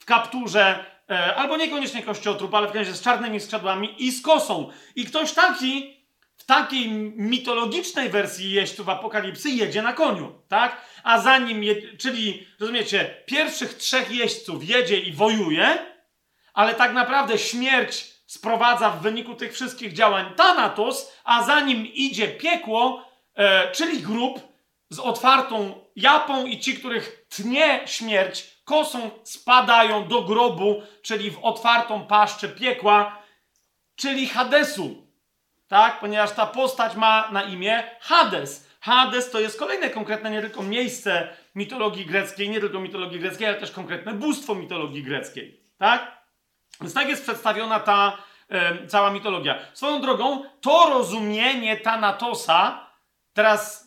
w 0.00 0.04
kapturze, 0.04 0.84
e, 1.12 1.34
albo 1.34 1.56
niekoniecznie 1.56 2.02
kościotrup, 2.02 2.54
ale 2.54 2.68
w 2.68 2.74
razie 2.74 2.92
z 2.92 3.02
czarnymi 3.02 3.40
skrzydłami 3.40 3.94
i 3.98 4.12
z 4.12 4.22
kosą. 4.22 4.70
I 4.96 5.04
ktoś 5.04 5.32
taki 5.32 6.02
w 6.36 6.44
takiej 6.44 6.88
mitologicznej 7.16 8.08
wersji 8.08 8.52
jeźdźców 8.52 8.88
Apokalipsy 8.88 9.50
jedzie 9.50 9.82
na 9.82 9.92
koniu, 9.92 10.32
tak? 10.48 10.80
A 11.04 11.20
za 11.20 11.38
nim, 11.38 11.64
je, 11.64 11.96
czyli, 11.96 12.46
rozumiecie, 12.60 13.14
pierwszych 13.26 13.74
trzech 13.74 14.10
jeźdźców 14.10 14.68
jedzie 14.68 15.00
i 15.00 15.12
wojuje, 15.12 15.78
ale 16.54 16.74
tak 16.74 16.92
naprawdę 16.92 17.38
śmierć 17.38 18.12
sprowadza 18.26 18.90
w 18.90 19.02
wyniku 19.02 19.34
tych 19.34 19.52
wszystkich 19.52 19.92
działań 19.92 20.34
Thanatos, 20.36 21.12
a 21.24 21.42
za 21.42 21.60
nim 21.60 21.86
idzie 21.86 22.28
piekło, 22.28 23.08
e, 23.34 23.70
czyli 23.72 24.00
grób 24.00 24.40
z 24.90 24.98
otwartą 24.98 25.84
japą 25.96 26.46
i 26.46 26.60
ci, 26.60 26.74
których 26.74 27.26
tnie 27.28 27.80
śmierć, 27.86 28.51
kosą 28.64 29.10
spadają 29.24 30.08
do 30.08 30.22
grobu, 30.22 30.82
czyli 31.02 31.30
w 31.30 31.38
otwartą 31.44 32.06
paszczę 32.06 32.48
piekła, 32.48 33.22
czyli 33.96 34.26
Hadesu 34.28 35.02
tak? 35.72 36.00
Ponieważ 36.00 36.32
ta 36.32 36.46
postać 36.46 36.94
ma 36.94 37.28
na 37.30 37.42
imię 37.42 37.82
Hades. 38.00 38.68
Hades 38.80 39.30
to 39.30 39.40
jest 39.40 39.58
kolejne 39.58 39.90
konkretne 39.90 40.30
nie 40.30 40.40
tylko 40.40 40.62
miejsce 40.62 41.28
mitologii 41.54 42.06
greckiej, 42.06 42.50
nie 42.50 42.60
tylko 42.60 42.80
mitologii 42.80 43.20
greckiej, 43.20 43.48
ale 43.48 43.60
też 43.60 43.70
konkretne 43.70 44.12
bóstwo 44.14 44.54
mitologii 44.54 45.02
greckiej, 45.02 45.60
tak? 45.78 46.22
Więc 46.80 46.94
tak 46.94 47.08
jest 47.08 47.22
przedstawiona 47.22 47.80
ta 47.80 48.18
e, 48.48 48.86
cała 48.86 49.10
mitologia. 49.10 49.58
Swoją 49.74 50.00
drogą, 50.00 50.42
to 50.60 50.90
rozumienie 50.90 51.76
Thanatosa, 51.76 52.86
teraz 53.32 53.81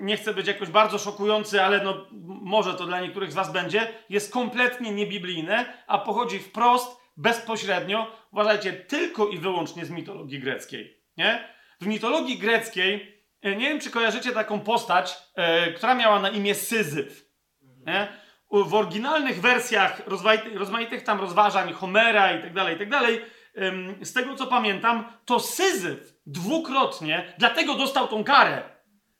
nie 0.00 0.16
chcę 0.16 0.34
być 0.34 0.46
jakoś 0.46 0.68
bardzo 0.68 0.98
szokujący, 0.98 1.62
ale 1.62 1.84
no, 1.84 2.06
może 2.42 2.74
to 2.74 2.86
dla 2.86 3.00
niektórych 3.00 3.32
z 3.32 3.34
was 3.34 3.52
będzie, 3.52 3.88
jest 4.08 4.32
kompletnie 4.32 4.92
niebiblijne, 4.92 5.82
a 5.86 5.98
pochodzi 5.98 6.38
wprost, 6.38 7.00
bezpośrednio, 7.16 8.06
uważajcie, 8.32 8.72
tylko 8.72 9.28
i 9.28 9.38
wyłącznie 9.38 9.84
z 9.84 9.90
mitologii 9.90 10.40
greckiej. 10.40 11.00
Nie? 11.16 11.48
W 11.80 11.86
mitologii 11.86 12.38
greckiej, 12.38 13.24
e, 13.42 13.56
nie 13.56 13.68
wiem 13.68 13.80
czy 13.80 13.90
kojarzycie 13.90 14.32
taką 14.32 14.60
postać, 14.60 15.18
e, 15.34 15.72
która 15.72 15.94
miała 15.94 16.20
na 16.20 16.28
imię 16.28 16.54
Syzyf. 16.54 17.30
Nie? 17.86 18.08
W 18.52 18.74
oryginalnych 18.74 19.40
wersjach 19.40 20.02
rozmaitych, 20.06 20.56
rozmaitych 20.56 21.02
tam 21.02 21.20
rozważań 21.20 21.72
Homera 21.72 22.38
i 22.38 22.42
tak 22.42 22.54
dalej, 22.54 22.76
i 22.76 22.78
tak 22.78 22.90
dalej, 22.90 23.20
z 24.02 24.12
tego 24.12 24.36
co 24.36 24.46
pamiętam, 24.46 25.04
to 25.24 25.40
Syzyf 25.40 26.14
dwukrotnie, 26.26 27.34
dlatego 27.38 27.74
dostał 27.74 28.08
tą 28.08 28.24
karę. 28.24 28.62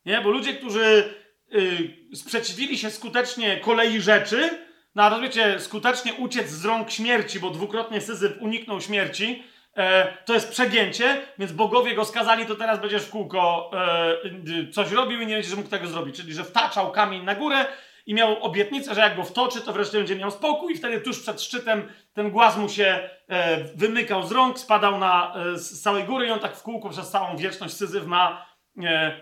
Nie? 0.05 0.21
Bo 0.21 0.31
ludzie, 0.31 0.55
którzy 0.55 1.15
y, 1.55 2.17
sprzeciwili 2.17 2.79
się 2.79 2.91
skutecznie 2.91 3.57
kolei 3.57 4.01
rzeczy, 4.01 4.59
no 4.95 5.03
a 5.03 5.09
rozumiecie, 5.09 5.61
skutecznie 5.61 6.15
uciec 6.15 6.49
z 6.51 6.65
rąk 6.65 6.91
śmierci, 6.91 7.41
bo 7.41 7.51
dwukrotnie 7.51 8.01
Syzyf 8.01 8.33
uniknął 8.41 8.81
śmierci, 8.81 9.43
e, 9.77 10.17
to 10.25 10.35
jest 10.35 10.51
przegięcie, 10.51 11.23
więc 11.39 11.53
bogowie 11.53 11.95
go 11.95 12.05
skazali, 12.05 12.47
to 12.47 12.55
teraz 12.55 12.81
będziesz 12.81 13.03
w 13.03 13.11
kółko 13.11 13.71
e, 14.67 14.73
coś 14.73 14.93
robił 14.93 15.21
i 15.21 15.27
nie 15.27 15.43
że 15.43 15.57
mógł 15.57 15.69
tego 15.69 15.87
zrobić. 15.87 16.17
Czyli, 16.17 16.33
że 16.33 16.45
wtaczał 16.45 16.93
kamień 16.93 17.25
na 17.25 17.35
górę 17.35 17.67
i 18.07 18.15
miał 18.15 18.43
obietnicę, 18.43 18.95
że 18.95 19.01
jak 19.01 19.17
go 19.17 19.25
wtoczy, 19.25 19.61
to 19.61 19.73
wreszcie 19.73 19.99
będzie 19.99 20.17
miał 20.17 20.31
spokój 20.31 20.73
i 20.73 20.77
wtedy 20.77 21.01
tuż 21.01 21.21
przed 21.21 21.43
szczytem 21.43 21.89
ten 22.15 22.31
głaz 22.31 22.57
mu 22.57 22.69
się 22.69 23.11
e, 23.29 23.65
wymykał 23.65 24.27
z 24.27 24.33
rąk, 24.33 24.59
spadał 24.59 24.99
na, 24.99 25.35
e, 25.35 25.59
z 25.59 25.83
całej 25.83 26.05
góry 26.05 26.27
i 26.27 26.31
on 26.31 26.41
tak 26.41 26.57
w 26.57 26.63
kółko 26.63 26.89
przez 26.89 27.11
całą 27.11 27.37
wieczność 27.37 27.75
Syzyf 27.75 28.07
ma 28.07 28.50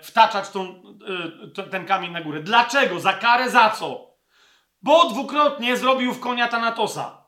wtaczać 0.03 0.51
tą, 0.51 0.83
e, 1.59 1.63
ten 1.71 1.87
kamień 1.87 2.13
na 2.13 2.21
górę. 2.21 2.41
Dlaczego? 2.41 3.01
Za 3.01 3.13
karę 3.13 3.51
za 3.51 3.71
co? 3.71 4.09
Bo 4.83 5.11
dwukrotnie 5.11 5.77
zrobił 5.77 6.13
w 6.13 6.21
konia 6.21 6.49
Tanatosa. 6.49 7.27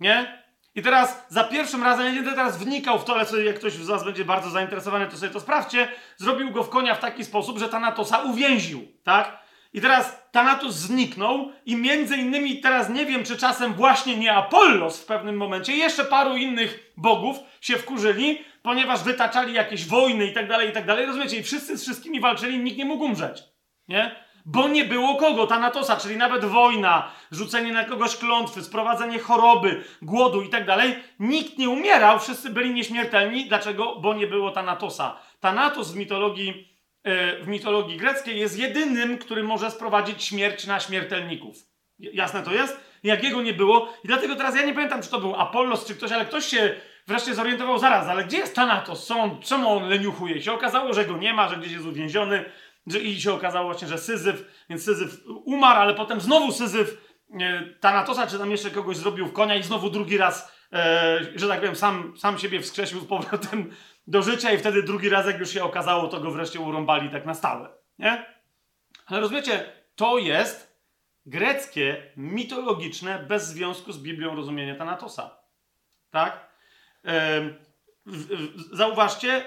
Nie? 0.00 0.44
I 0.74 0.82
teraz 0.82 1.26
za 1.28 1.44
pierwszym 1.44 1.82
razem, 1.82 2.06
ja 2.06 2.12
nie 2.12 2.16
będę 2.16 2.36
teraz 2.36 2.58
wnikał 2.58 2.98
w 2.98 3.04
to, 3.04 3.14
ale 3.14 3.26
sobie, 3.26 3.44
jak 3.44 3.58
ktoś 3.58 3.72
z 3.72 3.86
Was 3.86 4.04
będzie 4.04 4.24
bardzo 4.24 4.50
zainteresowany, 4.50 5.06
to 5.06 5.16
sobie 5.16 5.32
to 5.32 5.40
sprawdźcie. 5.40 5.88
Zrobił 6.16 6.50
go 6.50 6.62
w 6.62 6.70
konia 6.70 6.94
w 6.94 7.00
taki 7.00 7.24
sposób, 7.24 7.58
że 7.58 7.68
Tanatosa 7.68 8.18
uwięził, 8.18 8.88
tak? 9.04 9.43
I 9.74 9.80
teraz 9.80 10.22
Thanatos 10.32 10.74
zniknął 10.74 11.52
i 11.66 11.76
między 11.76 12.16
innymi 12.16 12.60
teraz 12.60 12.90
nie 12.90 13.06
wiem, 13.06 13.24
czy 13.24 13.36
czasem 13.36 13.74
właśnie 13.74 14.16
nie 14.16 14.32
Apollos 14.32 15.02
w 15.02 15.06
pewnym 15.06 15.36
momencie, 15.36 15.76
jeszcze 15.76 16.04
paru 16.04 16.36
innych 16.36 16.92
bogów 16.96 17.36
się 17.60 17.76
wkurzyli, 17.76 18.38
ponieważ 18.62 19.02
wytaczali 19.02 19.54
jakieś 19.54 19.86
wojny 19.86 20.26
i 20.26 20.32
tak 20.32 20.48
dalej, 20.48 20.68
i 20.68 20.72
tak 20.72 20.86
dalej. 20.86 21.06
Rozumiecie? 21.06 21.36
I 21.36 21.42
wszyscy 21.42 21.78
z 21.78 21.82
wszystkimi 21.82 22.20
walczyli, 22.20 22.58
nikt 22.58 22.78
nie 22.78 22.84
mógł 22.84 23.04
umrzeć. 23.04 23.42
Nie? 23.88 24.16
Bo 24.46 24.68
nie 24.68 24.84
było 24.84 25.16
kogo, 25.16 25.46
Tanatosa, 25.46 25.96
czyli 25.96 26.16
nawet 26.16 26.44
wojna, 26.44 27.10
rzucenie 27.30 27.72
na 27.72 27.84
kogoś 27.84 28.16
klątwy, 28.16 28.62
sprowadzenie 28.62 29.18
choroby, 29.18 29.84
głodu 30.02 30.42
i 30.42 30.48
tak 30.48 30.66
dalej. 30.66 30.96
Nikt 31.20 31.58
nie 31.58 31.70
umierał, 31.70 32.18
wszyscy 32.18 32.50
byli 32.50 32.74
nieśmiertelni. 32.74 33.46
Dlaczego? 33.46 33.96
Bo 33.96 34.14
nie 34.14 34.26
było 34.26 34.50
Tanatosa. 34.50 35.16
Thanatos 35.40 35.92
w 35.92 35.96
mitologii, 35.96 36.73
w 37.42 37.46
mitologii 37.46 37.96
greckiej 37.96 38.38
jest 38.38 38.58
jedynym, 38.58 39.18
który 39.18 39.42
może 39.42 39.70
sprowadzić 39.70 40.24
śmierć 40.24 40.66
na 40.66 40.80
śmiertelników. 40.80 41.56
Jasne 41.98 42.42
to 42.42 42.52
jest? 42.52 42.80
Jak 43.02 43.24
jego 43.24 43.42
nie 43.42 43.52
było. 43.52 43.92
I 44.04 44.08
dlatego 44.08 44.36
teraz 44.36 44.56
ja 44.56 44.62
nie 44.62 44.74
pamiętam, 44.74 45.02
czy 45.02 45.10
to 45.10 45.20
był 45.20 45.34
Apollos, 45.34 45.84
czy 45.86 45.94
ktoś, 45.94 46.12
ale 46.12 46.24
ktoś 46.24 46.46
się 46.46 46.74
wreszcie 47.06 47.34
zorientował 47.34 47.78
zaraz, 47.78 48.08
ale 48.08 48.24
gdzie 48.24 48.36
jest 48.36 48.54
Thanatos? 48.54 49.10
On, 49.10 49.40
czemu 49.42 49.68
on 49.68 49.88
leniuchuje? 49.88 50.42
Się 50.42 50.52
okazało, 50.52 50.94
że 50.94 51.04
go 51.04 51.16
nie 51.16 51.34
ma, 51.34 51.48
że 51.48 51.56
gdzieś 51.56 51.72
jest 51.72 51.86
uwięziony. 51.86 52.44
Że, 52.86 53.00
I 53.00 53.20
się 53.20 53.32
okazało 53.32 53.66
właśnie, 53.66 53.88
że 53.88 53.98
Syzyf, 53.98 54.64
więc 54.70 54.84
Syzyf 54.84 55.20
umarł, 55.26 55.80
ale 55.80 55.94
potem 55.94 56.20
znowu 56.20 56.52
Syzyf 56.52 56.98
e, 57.40 57.62
Tanatosa, 57.80 58.26
czy 58.26 58.38
tam 58.38 58.50
jeszcze 58.50 58.70
kogoś 58.70 58.96
zrobił 58.96 59.26
w 59.26 59.32
konia 59.32 59.54
i 59.54 59.62
znowu 59.62 59.90
drugi 59.90 60.16
raz, 60.16 60.52
e, 60.72 61.20
że 61.34 61.48
tak 61.48 61.60
powiem, 61.60 61.76
sam, 61.76 62.14
sam 62.16 62.38
siebie 62.38 62.60
wskrzesił 62.60 63.00
z 63.00 63.06
powrotem 63.06 63.74
do 64.06 64.22
życia 64.22 64.52
i 64.52 64.58
wtedy 64.58 64.82
drugi 64.82 65.08
raz, 65.08 65.26
jak 65.26 65.38
już 65.38 65.50
się 65.50 65.64
okazało, 65.64 66.08
to 66.08 66.20
go 66.20 66.30
wreszcie 66.30 66.60
urąbali 66.60 67.10
tak 67.10 67.26
na 67.26 67.34
stałe. 67.34 67.68
Nie? 67.98 68.26
Ale 69.06 69.20
rozumiecie, 69.20 69.72
to 69.96 70.18
jest 70.18 70.74
greckie, 71.26 72.12
mitologiczne, 72.16 73.18
bez 73.18 73.46
związku 73.46 73.92
z 73.92 73.98
Biblią 73.98 74.36
rozumienie 74.36 74.74
Tanatosa. 74.74 75.36
Tak? 76.10 76.48
Zauważcie, 78.72 79.44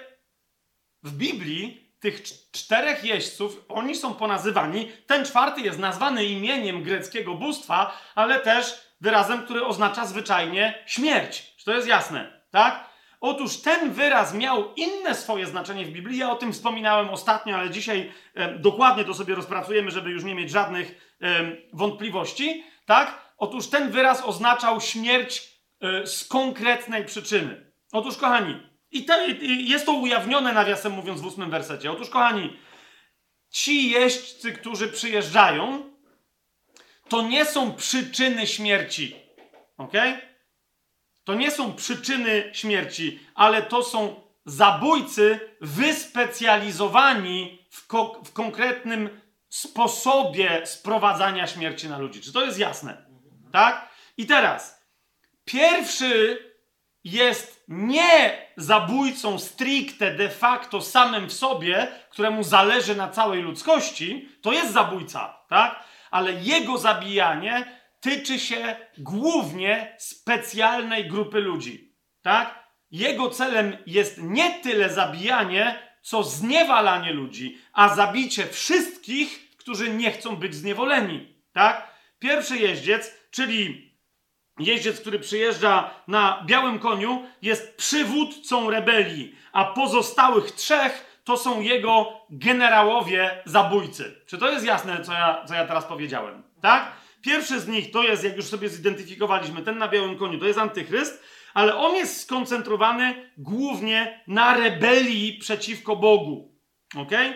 w 1.04 1.18
Biblii 1.18 1.92
tych 2.00 2.24
cz- 2.24 2.52
czterech 2.52 3.04
jeźdźców, 3.04 3.66
oni 3.70 3.96
są 3.96 4.14
ponazywani. 4.14 4.92
Ten 5.08 5.26
czwarty 5.26 5.62
jest 5.62 5.80
nazwany 5.80 6.26
imieniem 6.26 6.84
greckiego 6.84 7.34
bóstwa, 7.34 7.98
ale 8.16 8.40
też 8.40 8.82
wyrazem, 9.02 9.44
który 9.44 9.66
oznacza 9.66 10.06
zwyczajnie 10.06 10.84
śmierć. 10.86 11.56
Czy 11.58 11.66
to 11.66 11.74
jest 11.74 11.88
jasne? 11.88 12.42
Tak? 12.52 12.87
Otóż 13.22 13.58
ten 13.58 13.92
wyraz 13.92 14.34
miał 14.34 14.74
inne 14.74 15.16
swoje 15.16 15.46
znaczenie 15.46 15.86
w 15.86 15.92
Biblii. 15.92 16.18
Ja 16.18 16.32
o 16.32 16.36
tym 16.36 16.54
wspominałem 16.54 17.10
ostatnio, 17.10 17.56
ale 17.56 17.70
dzisiaj 17.70 18.12
e, 18.34 18.60
dokładnie 18.60 19.06
to 19.06 19.14
sobie 19.14 19.36
rozpracujemy, 19.36 19.92
żeby 19.92 20.10
już 20.10 20.24
nie 20.24 20.36
mieć 20.36 20.52
żadnych 20.52 21.16
e, 21.22 21.52
wątpliwości. 21.74 22.64
Tak? 22.86 23.34
Otóż 23.38 23.70
ten 23.70 23.92
wyraz 23.92 24.24
oznaczał 24.26 24.82
śmierć 24.82 25.60
e, 25.82 26.08
z 26.08 26.28
konkretnej 26.28 27.06
przyczyny. 27.06 27.72
Otóż, 27.92 28.18
kochani, 28.18 28.60
i, 28.92 29.06
to, 29.06 29.28
i 29.28 29.70
jest 29.70 29.86
to 29.86 29.92
ujawnione, 29.92 30.54
nawiasem 30.54 30.92
mówiąc, 30.92 31.22
w 31.22 31.26
ósmym 31.26 31.50
wersecie. 31.50 31.92
Otóż, 31.92 32.10
kochani, 32.10 32.58
ci 33.50 33.90
jeźdźcy, 33.90 34.54
którzy 34.54 34.88
przyjeżdżają, 34.88 35.84
to 37.10 37.22
nie 37.22 37.46
są 37.46 37.74
przyczyny 37.74 38.48
śmierci. 38.48 39.16
Ok? 39.78 39.94
To 41.28 41.36
nie 41.36 41.52
są 41.52 41.74
przyczyny 41.74 42.50
śmierci, 42.54 43.20
ale 43.36 43.62
to 43.62 43.84
są 43.84 44.22
zabójcy 44.46 45.40
wyspecjalizowani 45.62 47.66
w, 47.70 47.88
ko- 47.88 48.22
w 48.26 48.34
konkretnym 48.34 49.22
sposobie 49.50 50.62
sprowadzania 50.66 51.48
śmierci 51.48 51.90
na 51.90 51.98
ludzi. 51.98 52.22
Czy 52.22 52.34
to 52.34 52.46
jest 52.46 52.60
jasne? 52.60 53.06
Tak? 53.52 53.90
I 54.18 54.26
teraz, 54.26 54.86
pierwszy 55.46 56.40
jest 57.04 57.64
nie 57.68 58.46
zabójcą 58.58 59.40
stricte 59.40 60.12
de 60.12 60.30
facto 60.30 60.82
samym 60.82 61.28
w 61.28 61.34
sobie, 61.34 61.88
któremu 62.10 62.44
zależy 62.44 62.96
na 62.96 63.08
całej 63.08 63.42
ludzkości, 63.42 64.30
to 64.42 64.52
jest 64.52 64.74
zabójca, 64.74 65.38
tak? 65.50 65.84
Ale 66.12 66.34
jego 66.34 66.78
zabijanie 66.78 67.77
tyczy 68.00 68.40
się 68.40 68.76
głównie 68.98 69.96
specjalnej 70.00 71.08
grupy 71.08 71.40
ludzi, 71.40 71.96
tak? 72.22 72.68
Jego 72.92 73.30
celem 73.30 73.78
jest 73.86 74.18
nie 74.22 74.52
tyle 74.52 74.90
zabijanie, 74.90 75.80
co 76.02 76.24
zniewalanie 76.24 77.14
ludzi, 77.14 77.58
a 77.74 77.96
zabicie 77.96 78.48
wszystkich, 78.48 79.58
którzy 79.58 79.90
nie 79.90 80.12
chcą 80.12 80.36
być 80.36 80.56
zniewoleni, 80.56 81.36
tak? 81.54 81.92
Pierwszy 82.20 82.58
jeździec, 82.58 83.14
czyli 83.32 83.92
jeździec, 84.60 85.02
który 85.02 85.20
przyjeżdża 85.20 85.90
na 86.08 86.44
białym 86.46 86.80
koniu, 86.80 87.26
jest 87.42 87.78
przywódcą 87.78 88.70
rebelii, 88.70 89.36
a 89.52 89.66
pozostałych 89.66 90.52
trzech 90.52 91.22
to 91.24 91.38
są 91.38 91.62
jego 91.62 92.22
generałowie 92.30 93.42
zabójcy. 93.46 94.22
Czy 94.28 94.38
to 94.38 94.50
jest 94.52 94.66
jasne, 94.66 95.04
co 95.04 95.14
ja, 95.14 95.46
co 95.48 95.54
ja 95.54 95.68
teraz 95.68 95.86
powiedziałem? 95.86 96.44
Tak? 96.62 96.92
Pierwszy 97.28 97.60
z 97.60 97.68
nich 97.68 97.92
to 97.92 98.04
jest, 98.04 98.24
jak 98.24 98.36
już 98.36 98.46
sobie 98.46 98.70
zidentyfikowaliśmy, 98.70 99.62
ten 99.62 99.78
na 99.78 99.88
białym 99.88 100.18
koniu, 100.18 100.40
to 100.40 100.46
jest 100.46 100.60
antychryst, 100.60 101.24
ale 101.54 101.76
on 101.76 101.96
jest 101.96 102.22
skoncentrowany 102.22 103.32
głównie 103.38 104.24
na 104.28 104.58
rebelii 104.58 105.34
przeciwko 105.34 105.96
Bogu. 105.96 106.56
Ok? 106.96 107.12
E, 107.12 107.36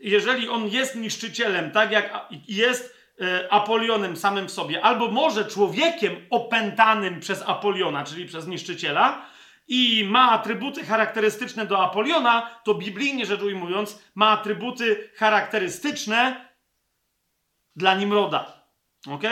jeżeli 0.00 0.48
on 0.48 0.68
jest 0.68 0.96
niszczycielem, 0.96 1.70
tak 1.70 1.90
jak 1.90 2.28
jest 2.48 2.96
e, 3.20 3.52
Apolionem 3.52 4.16
samym 4.16 4.48
w 4.48 4.50
sobie, 4.50 4.84
albo 4.84 5.10
może 5.10 5.44
człowiekiem 5.44 6.16
opętanym 6.30 7.20
przez 7.20 7.42
Apoliona, 7.46 8.04
czyli 8.04 8.26
przez 8.26 8.46
niszczyciela, 8.46 9.26
i 9.68 10.04
ma 10.04 10.30
atrybuty 10.30 10.84
charakterystyczne 10.84 11.66
do 11.66 11.84
Apoliona, 11.84 12.60
to 12.64 12.74
biblijnie 12.74 13.26
rzecz 13.26 13.42
ujmując, 13.42 14.02
ma 14.14 14.28
atrybuty 14.28 15.10
charakterystyczne 15.16 16.48
dla 17.76 17.94
Nimroda. 17.94 18.59
Ok? 19.06 19.22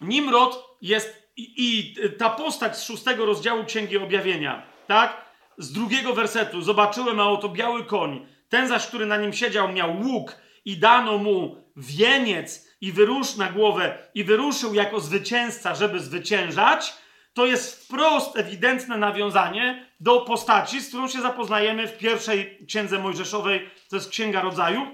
Nimrod 0.00 0.76
jest 0.82 1.22
i, 1.36 1.54
i 1.56 1.94
ta 2.18 2.30
postać 2.30 2.78
z 2.78 2.84
szóstego 2.84 3.26
rozdziału 3.26 3.64
Księgi 3.64 3.98
Objawienia, 3.98 4.62
tak? 4.86 5.32
Z 5.58 5.72
drugiego 5.72 6.14
wersetu 6.14 6.62
zobaczyłem, 6.62 7.20
a 7.20 7.28
oto 7.28 7.48
biały 7.48 7.84
koń. 7.84 8.26
Ten 8.48 8.68
zaś, 8.68 8.86
który 8.86 9.06
na 9.06 9.16
nim 9.16 9.32
siedział, 9.32 9.72
miał 9.72 9.96
łuk 10.00 10.36
i 10.64 10.76
dano 10.76 11.18
mu 11.18 11.56
wieniec 11.76 12.68
i 12.80 12.92
wyrusz 12.92 13.36
na 13.36 13.52
głowę 13.52 13.98
i 14.14 14.24
wyruszył 14.24 14.74
jako 14.74 15.00
zwycięzca, 15.00 15.74
żeby 15.74 16.00
zwyciężać. 16.00 16.94
To 17.34 17.46
jest 17.46 17.84
wprost 17.84 18.36
ewidentne 18.36 18.96
nawiązanie 18.96 19.86
do 20.00 20.20
postaci, 20.20 20.80
z 20.80 20.88
którą 20.88 21.08
się 21.08 21.20
zapoznajemy 21.20 21.88
w 21.88 21.98
pierwszej 21.98 22.66
księdze 22.66 22.98
Mojżeszowej, 22.98 23.70
to 23.90 23.96
jest 23.96 24.10
Księga 24.10 24.40
Rodzaju. 24.40 24.86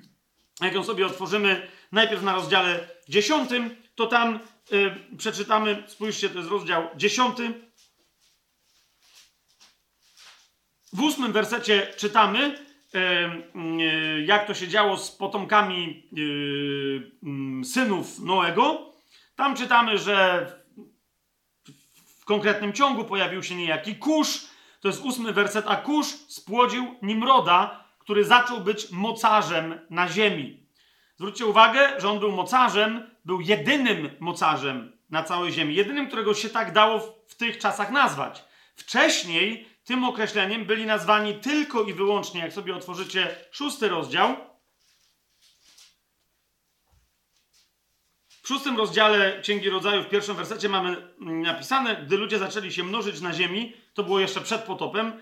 Jak 0.62 0.74
ją 0.74 0.84
sobie 0.84 1.06
otworzymy 1.06 1.68
najpierw 1.92 2.22
na 2.22 2.34
rozdziale 2.34 2.88
10, 3.08 3.50
to 3.94 4.06
tam 4.06 4.40
y, 4.72 5.16
przeczytamy, 5.16 5.82
spójrzcie, 5.86 6.30
to 6.30 6.38
jest 6.38 6.50
rozdział 6.50 6.88
10. 6.96 7.36
W 10.92 11.02
ósmym 11.02 11.32
wersecie 11.32 11.92
czytamy, 11.96 12.58
y, 12.94 12.98
y, 12.98 14.24
jak 14.26 14.46
to 14.46 14.54
się 14.54 14.68
działo 14.68 14.96
z 14.96 15.10
potomkami 15.10 16.08
y, 16.18 17.10
mm, 17.22 17.64
synów 17.64 18.18
Noego. 18.18 18.92
Tam 19.36 19.56
czytamy, 19.56 19.98
że 19.98 20.46
w 22.20 22.24
konkretnym 22.24 22.72
ciągu 22.72 23.04
pojawił 23.04 23.42
się 23.42 23.54
niejaki 23.54 23.96
Kusz. 23.96 24.46
To 24.80 24.88
jest 24.88 25.04
ósmy 25.04 25.32
werset, 25.32 25.64
a 25.68 25.76
Kusz 25.76 26.06
spłodził 26.06 26.94
Nimroda, 27.02 27.84
który 27.98 28.24
zaczął 28.24 28.60
być 28.60 28.90
mocarzem 28.90 29.80
na 29.90 30.08
ziemi. 30.08 30.65
Zwróćcie 31.16 31.46
uwagę, 31.46 32.00
że 32.00 32.10
on 32.10 32.18
był 32.18 32.32
mocarzem, 32.32 33.10
był 33.24 33.40
jedynym 33.40 34.10
mocarzem 34.20 34.92
na 35.10 35.22
całej 35.22 35.52
ziemi, 35.52 35.74
jedynym, 35.74 36.06
którego 36.06 36.34
się 36.34 36.48
tak 36.48 36.72
dało 36.72 37.00
w, 37.28 37.34
tych 37.34 37.58
czasach 37.58 37.90
nazwać. 37.90 38.44
Wcześniej 38.76 39.68
tym 39.84 40.04
określeniem 40.04 40.64
byli 40.64 40.86
nazwani 40.86 41.34
tylko 41.34 41.82
i 41.82 41.92
wyłącznie, 41.92 42.40
jak 42.40 42.52
sobie 42.52 42.76
otworzycie 42.76 43.36
szósty 43.50 43.88
rozdział, 43.88 44.36
W 48.46 48.48
szóstym 48.48 48.76
rozdziale 48.76 49.40
Księgi 49.42 49.70
Rodzaju, 49.70 50.02
w 50.02 50.08
pierwszym 50.08 50.36
wersecie 50.36 50.68
mamy 50.68 50.96
mm, 51.20 51.42
napisane, 51.42 51.96
gdy 51.96 52.16
ludzie 52.16 52.38
zaczęli 52.38 52.72
się 52.72 52.84
mnożyć 52.84 53.20
na 53.20 53.32
ziemi, 53.32 53.76
to 53.94 54.02
było 54.02 54.20
jeszcze 54.20 54.40
przed 54.40 54.62
potopem, 54.62 55.06
em, 55.06 55.20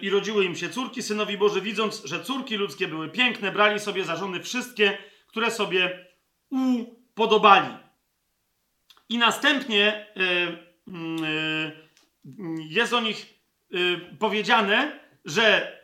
i 0.00 0.10
rodziły 0.10 0.44
im 0.44 0.56
się 0.56 0.68
córki, 0.68 1.02
synowi 1.02 1.38
Boży, 1.38 1.60
widząc, 1.60 2.04
że 2.04 2.24
córki 2.24 2.56
ludzkie 2.56 2.88
były 2.88 3.08
piękne, 3.08 3.52
brali 3.52 3.80
sobie 3.80 4.04
za 4.04 4.16
żony 4.16 4.40
wszystkie, 4.40 4.98
które 5.26 5.50
sobie 5.50 6.06
upodobali. 6.50 7.74
I 9.08 9.18
następnie 9.18 10.06
yy, 10.16 10.58
yy, 10.86 11.72
jest 12.68 12.92
o 12.92 13.00
nich 13.00 13.40
yy, 13.70 14.00
powiedziane, 14.18 15.00
że 15.24 15.78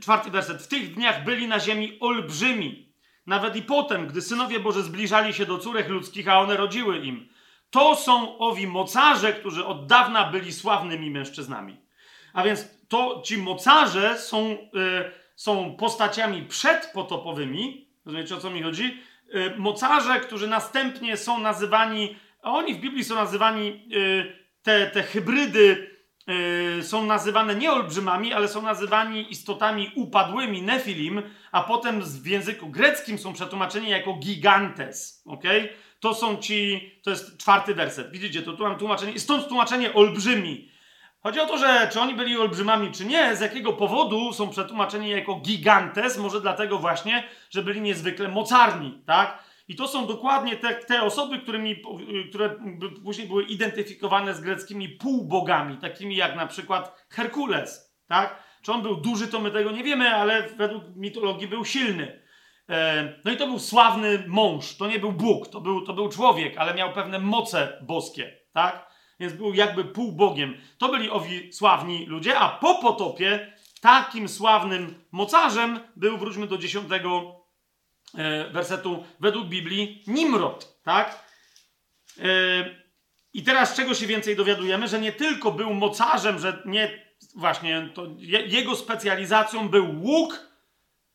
czwarty 0.00 0.30
werset, 0.30 0.62
w 0.62 0.68
tych 0.68 0.94
dniach 0.94 1.24
byli 1.24 1.48
na 1.48 1.60
ziemi 1.60 1.98
olbrzymi, 2.00 2.94
nawet 3.26 3.56
i 3.56 3.62
potem, 3.62 4.06
gdy 4.06 4.22
synowie 4.22 4.60
Boże 4.60 4.82
zbliżali 4.82 5.34
się 5.34 5.46
do 5.46 5.58
córek 5.58 5.88
ludzkich, 5.88 6.28
a 6.28 6.40
one 6.40 6.56
rodziły 6.56 6.98
im. 6.98 7.28
To 7.70 7.96
są 7.96 8.38
owi 8.38 8.66
mocarze, 8.66 9.32
którzy 9.32 9.66
od 9.66 9.86
dawna 9.86 10.30
byli 10.30 10.52
sławnymi 10.52 11.10
mężczyznami. 11.10 11.83
A 12.34 12.42
więc 12.42 12.68
to 12.88 13.22
ci 13.24 13.38
mocarze 13.38 14.18
są, 14.18 14.50
y, 14.50 14.56
są 15.36 15.76
postaciami 15.76 16.42
przedpotopowymi. 16.42 17.88
Rozumiecie 18.06 18.34
o 18.34 18.40
co 18.40 18.50
mi 18.50 18.62
chodzi? 18.62 19.00
Y, 19.34 19.52
mocarze, 19.56 20.20
którzy 20.20 20.48
następnie 20.48 21.16
są 21.16 21.38
nazywani, 21.38 22.16
a 22.42 22.52
oni 22.52 22.74
w 22.74 22.80
Biblii 22.80 23.04
są 23.04 23.14
nazywani, 23.14 23.88
y, 23.94 24.32
te, 24.62 24.86
te 24.86 25.02
hybrydy 25.02 25.94
są 26.82 27.06
nazywane 27.06 27.54
nie 27.54 27.72
olbrzymami, 27.72 28.32
ale 28.32 28.48
są 28.48 28.62
nazywani 28.62 29.32
istotami 29.32 29.92
upadłymi, 29.94 30.62
nefilim, 30.62 31.22
a 31.52 31.62
potem 31.62 32.02
w 32.02 32.26
języku 32.26 32.68
greckim 32.68 33.18
są 33.18 33.32
przetłumaczeni 33.32 33.90
jako 33.90 34.14
gigantes. 34.14 35.22
Okay? 35.26 35.68
To 36.00 36.14
są 36.14 36.36
ci, 36.36 36.90
to 37.02 37.10
jest 37.10 37.38
czwarty 37.38 37.74
werset. 37.74 38.10
Widzicie, 38.10 38.42
to 38.42 38.52
tu 38.52 38.62
mam 38.62 38.78
tłumaczenie, 38.78 39.20
stąd 39.20 39.48
tłumaczenie 39.48 39.94
olbrzymi. 39.94 40.73
Chodzi 41.26 41.40
o 41.40 41.46
to, 41.46 41.58
że 41.58 41.88
czy 41.92 42.00
oni 42.00 42.14
byli 42.14 42.36
olbrzymami, 42.36 42.92
czy 42.92 43.04
nie, 43.04 43.36
z 43.36 43.40
jakiego 43.40 43.72
powodu 43.72 44.32
są 44.32 44.50
przetłumaczeni 44.50 45.10
jako 45.10 45.34
gigantes, 45.34 46.18
może 46.18 46.40
dlatego 46.40 46.78
właśnie, 46.78 47.24
że 47.50 47.62
byli 47.62 47.80
niezwykle 47.80 48.28
mocarni, 48.28 49.02
tak? 49.06 49.44
I 49.68 49.76
to 49.76 49.88
są 49.88 50.06
dokładnie 50.06 50.56
te, 50.56 50.74
te 50.74 51.02
osoby, 51.02 51.38
którymi, 51.38 51.82
które 52.28 52.56
później 53.04 53.28
były 53.28 53.42
identyfikowane 53.42 54.34
z 54.34 54.40
greckimi 54.40 54.88
półbogami, 54.88 55.76
takimi 55.76 56.16
jak 56.16 56.36
na 56.36 56.46
przykład 56.46 57.06
Herkules, 57.10 57.94
tak? 58.08 58.42
Czy 58.62 58.72
on 58.72 58.82
był 58.82 58.96
duży, 58.96 59.28
to 59.28 59.40
my 59.40 59.50
tego 59.50 59.70
nie 59.70 59.84
wiemy, 59.84 60.14
ale 60.14 60.48
według 60.48 60.84
mitologii 60.96 61.48
był 61.48 61.64
silny. 61.64 62.22
E, 62.68 63.12
no 63.24 63.32
i 63.32 63.36
to 63.36 63.46
był 63.46 63.58
sławny 63.58 64.24
mąż, 64.26 64.76
to 64.76 64.86
nie 64.86 64.98
był 64.98 65.12
Bóg, 65.12 65.48
to 65.48 65.60
był, 65.60 65.80
to 65.80 65.92
był 65.92 66.08
człowiek, 66.08 66.58
ale 66.58 66.74
miał 66.74 66.92
pewne 66.92 67.18
moce 67.18 67.78
boskie, 67.82 68.36
tak? 68.52 68.93
Więc 69.20 69.32
był 69.32 69.54
jakby 69.54 69.84
półbogiem. 69.84 70.54
To 70.78 70.88
byli 70.88 71.10
owi 71.10 71.52
sławni 71.52 72.06
ludzie, 72.06 72.38
a 72.38 72.48
po 72.48 72.74
potopie 72.74 73.52
takim 73.80 74.28
sławnym 74.28 74.94
mocarzem 75.12 75.80
był, 75.96 76.18
wróćmy 76.18 76.46
do 76.46 76.58
dziesiątego 76.58 77.40
e, 78.14 78.50
wersetu 78.50 79.04
według 79.20 79.48
Biblii, 79.48 80.04
Nimrod, 80.06 80.82
tak? 80.82 81.24
E, 82.18 82.24
I 83.32 83.42
teraz 83.42 83.76
czego 83.76 83.94
się 83.94 84.06
więcej 84.06 84.36
dowiadujemy? 84.36 84.88
Że 84.88 85.00
nie 85.00 85.12
tylko 85.12 85.52
był 85.52 85.74
mocarzem, 85.74 86.38
że 86.38 86.62
nie, 86.66 87.04
właśnie, 87.36 87.88
to 87.94 88.06
jego 88.46 88.76
specjalizacją 88.76 89.68
był 89.68 90.02
łuk, 90.02 90.48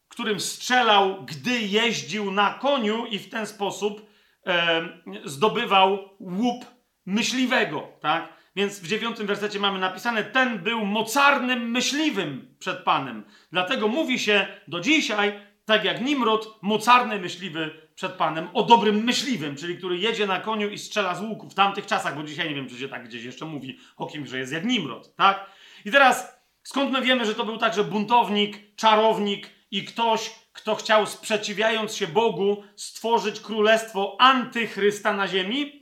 którym 0.07 0.39
strzelał, 0.39 1.25
gdy 1.25 1.59
jeździł 1.59 2.31
na 2.31 2.53
koniu 2.53 3.05
i 3.05 3.19
w 3.19 3.29
ten 3.29 3.47
sposób 3.47 4.09
e, 4.45 4.89
zdobywał 5.25 6.09
łup 6.19 6.65
myśliwego, 7.09 7.87
tak? 8.01 8.33
Więc 8.55 8.79
w 8.79 8.87
dziewiątym 8.87 9.27
wersecie 9.27 9.59
mamy 9.59 9.79
napisane, 9.79 10.23
ten 10.23 10.59
był 10.59 10.85
mocarnym 10.85 11.71
myśliwym 11.71 12.55
przed 12.59 12.83
Panem. 12.83 13.23
Dlatego 13.51 13.87
mówi 13.87 14.19
się 14.19 14.47
do 14.67 14.79
dzisiaj, 14.79 15.33
tak 15.65 15.83
jak 15.83 16.01
Nimrod, 16.01 16.59
mocarny 16.61 17.19
myśliwy 17.19 17.87
przed 17.95 18.11
Panem, 18.11 18.47
o 18.53 18.63
dobrym 18.63 19.03
myśliwym, 19.03 19.55
czyli 19.55 19.77
który 19.77 19.97
jedzie 19.97 20.27
na 20.27 20.39
koniu 20.39 20.69
i 20.69 20.77
strzela 20.77 21.15
z 21.15 21.21
łuku 21.21 21.49
w 21.49 21.53
tamtych 21.53 21.85
czasach, 21.85 22.15
bo 22.15 22.23
dzisiaj 22.23 22.49
nie 22.49 22.55
wiem, 22.55 22.69
czy 22.69 22.77
się 22.77 22.89
tak 22.89 23.07
gdzieś 23.07 23.23
jeszcze 23.23 23.45
mówi 23.45 23.77
o 23.97 24.07
kimś, 24.07 24.29
że 24.29 24.37
jest 24.37 24.53
jak 24.53 24.65
Nimrod, 24.65 25.15
tak? 25.15 25.45
I 25.85 25.91
teraz, 25.91 26.39
skąd 26.63 26.91
my 26.91 27.01
wiemy, 27.01 27.25
że 27.25 27.35
to 27.35 27.45
był 27.45 27.57
także 27.57 27.83
buntownik, 27.83 28.75
czarownik 28.75 29.49
i 29.71 29.83
ktoś, 29.83 30.31
kto 30.53 30.75
chciał, 30.75 31.05
sprzeciwiając 31.05 31.95
się 31.95 32.07
Bogu, 32.07 32.63
stworzyć 32.75 33.39
królestwo 33.39 34.17
antychrysta 34.19 35.13
na 35.13 35.27
ziemi? 35.27 35.78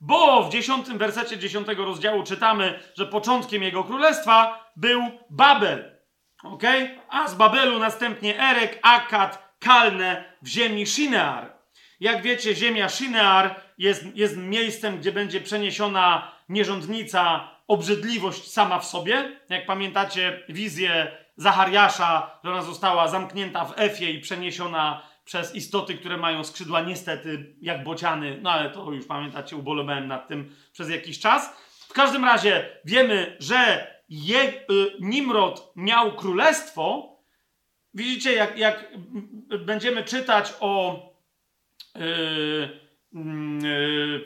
Bo 0.00 0.42
w 0.42 0.52
dziesiątym 0.52 0.98
wersecie 0.98 1.38
dziesiątego 1.38 1.84
rozdziału 1.84 2.22
czytamy, 2.22 2.80
że 2.94 3.06
początkiem 3.06 3.62
jego 3.62 3.84
królestwa 3.84 4.64
był 4.76 5.02
Babel. 5.30 6.00
ok? 6.42 6.62
A 7.08 7.28
z 7.28 7.34
Babelu 7.34 7.78
następnie 7.78 8.40
Erek, 8.40 8.78
Akkad, 8.82 9.56
Kalne 9.58 10.24
w 10.42 10.48
ziemi 10.48 10.86
Shinear. 10.86 11.52
Jak 12.00 12.22
wiecie, 12.22 12.54
ziemia 12.54 12.88
Shinear 12.88 13.60
jest, 13.78 14.04
jest 14.14 14.36
miejscem, 14.36 14.98
gdzie 14.98 15.12
będzie 15.12 15.40
przeniesiona 15.40 16.32
nierządnica, 16.48 17.50
obrzydliwość 17.68 18.52
sama 18.52 18.78
w 18.78 18.86
sobie. 18.86 19.40
Jak 19.48 19.66
pamiętacie 19.66 20.42
wizję 20.48 21.12
Zachariasza, 21.36 22.30
że 22.44 22.50
ona 22.50 22.62
została 22.62 23.08
zamknięta 23.08 23.64
w 23.64 23.72
Efie 23.76 24.10
i 24.10 24.20
przeniesiona 24.20 25.02
przez 25.30 25.54
istoty, 25.54 25.94
które 25.94 26.16
mają 26.16 26.44
skrzydła 26.44 26.80
niestety 26.80 27.54
jak 27.60 27.84
bociany, 27.84 28.38
no 28.42 28.50
ale 28.50 28.70
to 28.70 28.92
już 28.92 29.06
pamiętacie, 29.06 29.56
ubolewałem 29.56 30.08
nad 30.08 30.28
tym 30.28 30.54
przez 30.72 30.90
jakiś 30.90 31.18
czas. 31.18 31.56
W 31.88 31.92
każdym 31.92 32.24
razie 32.24 32.68
wiemy, 32.84 33.36
że 33.40 33.86
je, 34.08 34.52
y, 34.52 34.62
Nimrod 35.00 35.72
miał 35.76 36.16
królestwo. 36.16 37.16
Widzicie, 37.94 38.32
jak, 38.32 38.58
jak 38.58 38.92
będziemy 39.66 40.04
czytać 40.04 40.54
o 40.60 41.02
y, 41.96 42.00
y, 42.00 42.68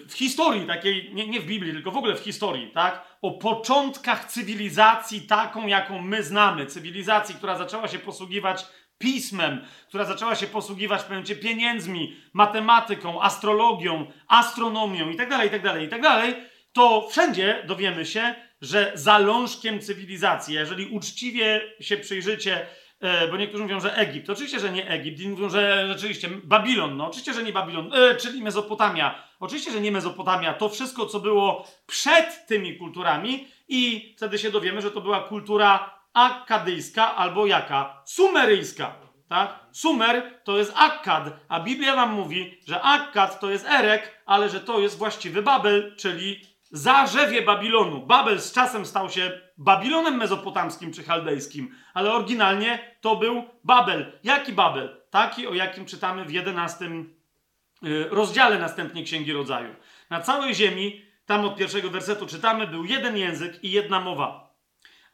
w 0.09 0.13
historii 0.13 0.67
takiej, 0.67 1.15
nie, 1.15 1.29
nie 1.29 1.41
w 1.41 1.47
Biblii, 1.47 1.73
tylko 1.73 1.91
w 1.91 1.97
ogóle 1.97 2.15
w 2.15 2.21
historii, 2.21 2.71
tak? 2.71 3.19
O 3.23 3.31
początkach 3.31 4.25
cywilizacji 4.25 5.21
taką, 5.21 5.67
jaką 5.67 6.03
my 6.03 6.23
znamy. 6.23 6.67
Cywilizacji, 6.67 7.35
która 7.35 7.59
zaczęła 7.59 7.89
się 7.89 7.99
posługiwać 7.99 8.67
pismem, 8.99 9.65
która 9.89 10.05
zaczęła 10.05 10.35
się 10.35 10.47
posługiwać 10.47 11.03
pewnym 11.03 11.39
pieniędzmi, 11.39 12.17
matematyką, 12.33 13.23
astrologią, 13.23 14.07
astronomią 14.29 15.11
itd., 15.11 15.45
itd., 15.45 15.83
itd., 15.83 16.35
to 16.73 17.09
wszędzie 17.11 17.63
dowiemy 17.67 18.07
się, 18.07 18.35
że 18.63 18.93
zalążkiem 18.95 19.81
cywilizacji, 19.81 20.55
jeżeli 20.55 20.87
uczciwie 20.87 21.61
się 21.81 21.97
przyjrzycie, 21.97 22.67
e, 23.01 23.29
bo 23.29 23.37
niektórzy 23.37 23.63
mówią, 23.63 23.81
że 23.81 23.97
Egipt, 23.97 24.31
oczywiście, 24.31 24.61
że 24.61 24.73
nie 24.73 24.89
Egipt, 24.89 25.21
inni 25.21 25.33
mówią, 25.33 25.49
że 25.49 25.89
rzeczywiście 25.89 26.29
Babilon, 26.45 26.97
no 26.97 27.07
oczywiście, 27.07 27.35
że 27.35 27.43
nie 27.43 27.53
Babilon, 27.53 27.91
e, 27.95 28.17
czyli 28.17 28.43
Mezopotamia, 28.43 29.23
oczywiście, 29.41 29.73
że 29.73 29.81
nie 29.81 29.93
Mezopotamia, 29.93 30.55
to 30.55 30.69
wszystko, 30.69 31.07
co 31.07 31.21
było 31.21 31.69
przed 31.87 32.47
tymi 32.47 32.79
kulturami 32.79 33.49
i 33.69 34.15
wtedy 34.17 34.39
się 34.39 34.51
dowiemy, 34.51 34.83
że 34.83 34.91
to 34.91 35.01
była 35.01 35.21
kultura 35.21 35.94
akkadyjska 36.15 37.17
albo 37.17 37.47
jaka? 37.47 38.03
Sumeryjska. 38.05 39.05
Tak? 39.29 39.61
Sumer 39.73 40.41
to 40.45 40.59
jest 40.59 40.73
Akkad, 40.77 41.25
a 41.49 41.61
Biblia 41.61 41.97
nam 41.97 42.13
mówi, 42.13 42.61
że 42.69 42.83
Akkad 42.83 43.41
to 43.41 43.51
jest 43.51 43.67
Erek, 43.67 44.23
ale 44.27 44.49
że 44.49 44.61
to 44.61 44.81
jest 44.81 44.99
właściwy 44.99 45.43
Babel, 45.43 45.95
czyli 45.97 46.41
zarzewie 46.71 47.43
Babilonu. 47.43 48.07
Babel 48.07 48.41
z 48.41 48.53
czasem 48.53 48.87
stał 48.87 49.11
się 49.11 49.41
Babilonem 49.59 50.17
mezopotamskim 50.17 50.93
czy 50.93 51.05
chaldejskim, 51.05 51.75
ale 51.95 52.13
oryginalnie 52.13 52.97
to 53.01 53.17
był 53.17 53.45
Babel. 53.65 54.13
Jaki 54.25 54.53
Babel? 54.53 55.03
Taki, 55.11 55.47
o 55.47 55.55
jakim 55.55 55.87
czytamy 55.87 56.25
w 56.25 56.33
11 56.33 56.85
y, 56.85 58.09
rozdziale 58.11 58.59
następnie 58.59 59.05
Księgi 59.05 59.33
Rodzaju. 59.33 59.75
Na 60.11 60.21
całej 60.21 60.55
ziemi, 60.55 61.03
tam 61.27 61.45
od 61.45 61.57
pierwszego 61.57 61.91
wersetu 61.91 62.27
czytamy, 62.27 62.67
był 62.67 62.85
jeden 62.85 63.17
język 63.17 63.65
i 63.65 63.71
jedna 63.71 64.01
mowa. 64.01 64.44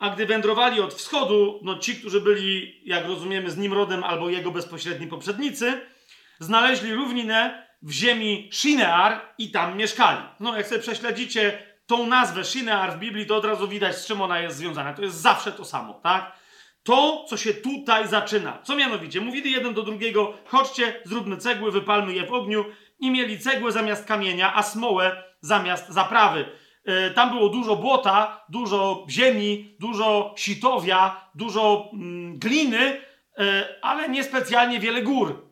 A 0.00 0.10
gdy 0.10 0.26
wędrowali 0.26 0.80
od 0.80 0.94
wschodu, 0.94 1.60
no 1.62 1.78
ci, 1.78 1.96
którzy 1.96 2.20
byli, 2.20 2.80
jak 2.84 3.06
rozumiemy, 3.06 3.50
z 3.50 3.56
Nimrodem 3.56 4.04
albo 4.04 4.30
jego 4.30 4.50
bezpośredni 4.50 5.06
poprzednicy, 5.06 5.80
znaleźli 6.38 6.94
równinę 6.94 7.66
w 7.82 7.90
ziemi 7.90 8.50
Shinear 8.52 9.20
i 9.38 9.50
tam 9.50 9.76
mieszkali. 9.76 10.20
No, 10.40 10.56
jak 10.56 10.66
sobie 10.66 10.80
prześledzicie 10.80 11.62
tą 11.86 12.06
nazwę 12.06 12.44
Shinear 12.44 12.92
w 12.92 12.98
Biblii, 12.98 13.26
to 13.26 13.36
od 13.36 13.44
razu 13.44 13.68
widać, 13.68 13.96
z 13.96 14.06
czym 14.06 14.20
ona 14.20 14.40
jest 14.40 14.56
związana. 14.56 14.94
To 14.94 15.02
jest 15.02 15.16
zawsze 15.16 15.52
to 15.52 15.64
samo, 15.64 15.94
tak? 15.94 16.32
To, 16.82 17.24
co 17.28 17.36
się 17.36 17.54
tutaj 17.54 18.08
zaczyna. 18.08 18.58
Co 18.62 18.76
mianowicie? 18.76 19.20
Mówili 19.20 19.52
jeden 19.52 19.74
do 19.74 19.82
drugiego, 19.82 20.34
chodźcie, 20.46 21.00
zróbmy 21.04 21.36
cegły, 21.36 21.72
wypalmy 21.72 22.12
je 22.12 22.26
w 22.26 22.32
ogniu. 22.32 22.64
I 22.98 23.10
mieli 23.10 23.38
cegłę 23.38 23.72
zamiast 23.72 24.04
kamienia, 24.04 24.54
a 24.54 24.62
smołę 24.62 25.24
zamiast 25.40 25.88
zaprawy. 25.88 26.44
E, 26.84 27.10
tam 27.10 27.30
było 27.30 27.48
dużo 27.48 27.76
błota, 27.76 28.44
dużo 28.48 29.06
ziemi, 29.10 29.76
dużo 29.80 30.34
sitowia, 30.38 31.30
dużo 31.34 31.90
mm, 31.92 32.38
gliny, 32.38 33.00
e, 33.38 33.78
ale 33.82 34.08
niespecjalnie 34.08 34.80
wiele 34.80 35.02
gór. 35.02 35.50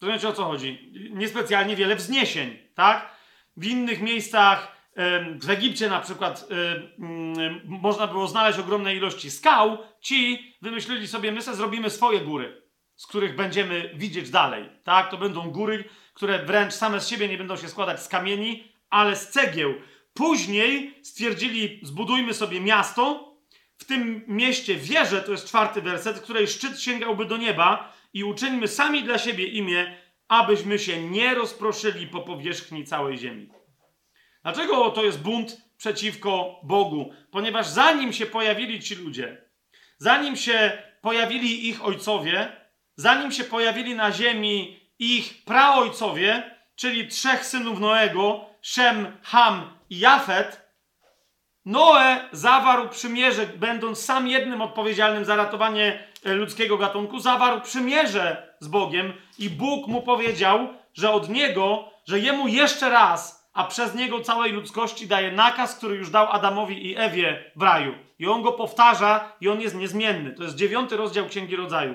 Rozumiecie 0.00 0.28
o 0.28 0.32
co 0.32 0.44
chodzi? 0.44 0.92
Niespecjalnie 1.10 1.76
wiele 1.76 1.96
wzniesień, 1.96 2.58
tak? 2.74 3.14
W 3.56 3.66
innych 3.66 4.02
miejscach, 4.02 4.74
w 5.42 5.50
Egipcie 5.50 5.88
na 5.88 6.00
przykład, 6.00 6.46
mm, 6.98 7.60
można 7.64 8.06
było 8.06 8.26
znaleźć 8.26 8.58
ogromne 8.58 8.94
ilości 8.94 9.30
skał. 9.30 9.78
Ci 10.00 10.54
wymyślili 10.62 11.08
sobie, 11.08 11.32
my 11.32 11.42
sobie 11.42 11.56
zrobimy 11.56 11.90
swoje 11.90 12.20
góry, 12.20 12.62
z 12.96 13.06
których 13.06 13.36
będziemy 13.36 13.90
widzieć 13.94 14.30
dalej, 14.30 14.68
tak? 14.84 15.10
To 15.10 15.16
będą 15.16 15.50
góry, 15.50 15.84
które 16.14 16.44
wręcz 16.44 16.74
same 16.74 17.00
z 17.00 17.08
siebie 17.08 17.28
nie 17.28 17.38
będą 17.38 17.56
się 17.56 17.68
składać 17.68 18.02
z 18.02 18.08
kamieni, 18.08 18.64
ale 18.90 19.16
z 19.16 19.28
cegieł 19.28 19.74
Później 20.14 20.94
stwierdzili, 21.02 21.80
zbudujmy 21.82 22.34
sobie 22.34 22.60
miasto, 22.60 23.34
w 23.78 23.84
tym 23.84 24.24
mieście 24.26 24.74
wieżę, 24.74 25.22
to 25.22 25.32
jest 25.32 25.48
czwarty 25.48 25.82
werset, 25.82 26.20
której 26.20 26.48
szczyt 26.48 26.80
sięgałby 26.80 27.24
do 27.24 27.36
nieba 27.36 27.92
i 28.12 28.24
uczyńmy 28.24 28.68
sami 28.68 29.02
dla 29.02 29.18
siebie 29.18 29.46
imię, 29.46 29.96
abyśmy 30.28 30.78
się 30.78 31.02
nie 31.02 31.34
rozproszyli 31.34 32.06
po 32.06 32.20
powierzchni 32.20 32.84
całej 32.84 33.18
ziemi. 33.18 33.48
Dlaczego 34.42 34.90
to 34.90 35.04
jest 35.04 35.20
bunt 35.22 35.60
przeciwko 35.76 36.60
Bogu? 36.62 37.12
Ponieważ 37.30 37.66
zanim 37.66 38.12
się 38.12 38.26
pojawili 38.26 38.80
ci 38.80 38.94
ludzie, 38.94 39.44
zanim 39.98 40.36
się 40.36 40.82
pojawili 41.00 41.68
ich 41.68 41.84
ojcowie, 41.84 42.56
zanim 42.96 43.32
się 43.32 43.44
pojawili 43.44 43.94
na 43.94 44.12
ziemi 44.12 44.80
ich 44.98 45.44
praojcowie, 45.44 46.56
czyli 46.76 47.08
trzech 47.08 47.46
synów 47.46 47.80
Noego, 47.80 48.46
Shem, 48.62 49.16
Ham 49.22 49.73
Jafet, 49.90 50.64
Noe 51.64 52.28
zawarł 52.32 52.88
przymierze, 52.88 53.46
będąc 53.46 53.98
sam 54.04 54.28
jednym 54.28 54.62
odpowiedzialnym 54.62 55.24
za 55.24 55.36
ratowanie 55.36 56.08
e, 56.24 56.34
ludzkiego 56.34 56.78
gatunku, 56.78 57.18
zawarł 57.18 57.60
przymierze 57.60 58.54
z 58.60 58.68
Bogiem 58.68 59.12
i 59.38 59.50
Bóg 59.50 59.86
mu 59.86 60.02
powiedział, 60.02 60.68
że 60.94 61.10
od 61.10 61.28
niego, 61.28 61.90
że 62.04 62.18
jemu 62.18 62.48
jeszcze 62.48 62.90
raz, 62.90 63.50
a 63.52 63.64
przez 63.64 63.94
niego 63.94 64.20
całej 64.20 64.52
ludzkości 64.52 65.06
daje 65.06 65.32
nakaz, 65.32 65.76
który 65.76 65.96
już 65.96 66.10
dał 66.10 66.32
Adamowi 66.32 66.86
i 66.86 66.96
Ewie 66.96 67.52
w 67.56 67.62
raju. 67.62 67.94
I 68.18 68.26
on 68.26 68.42
go 68.42 68.52
powtarza 68.52 69.32
i 69.40 69.48
on 69.48 69.60
jest 69.60 69.74
niezmienny. 69.74 70.32
To 70.32 70.42
jest 70.42 70.56
dziewiąty 70.56 70.96
rozdział 70.96 71.26
Księgi 71.26 71.56
Rodzaju. 71.56 71.94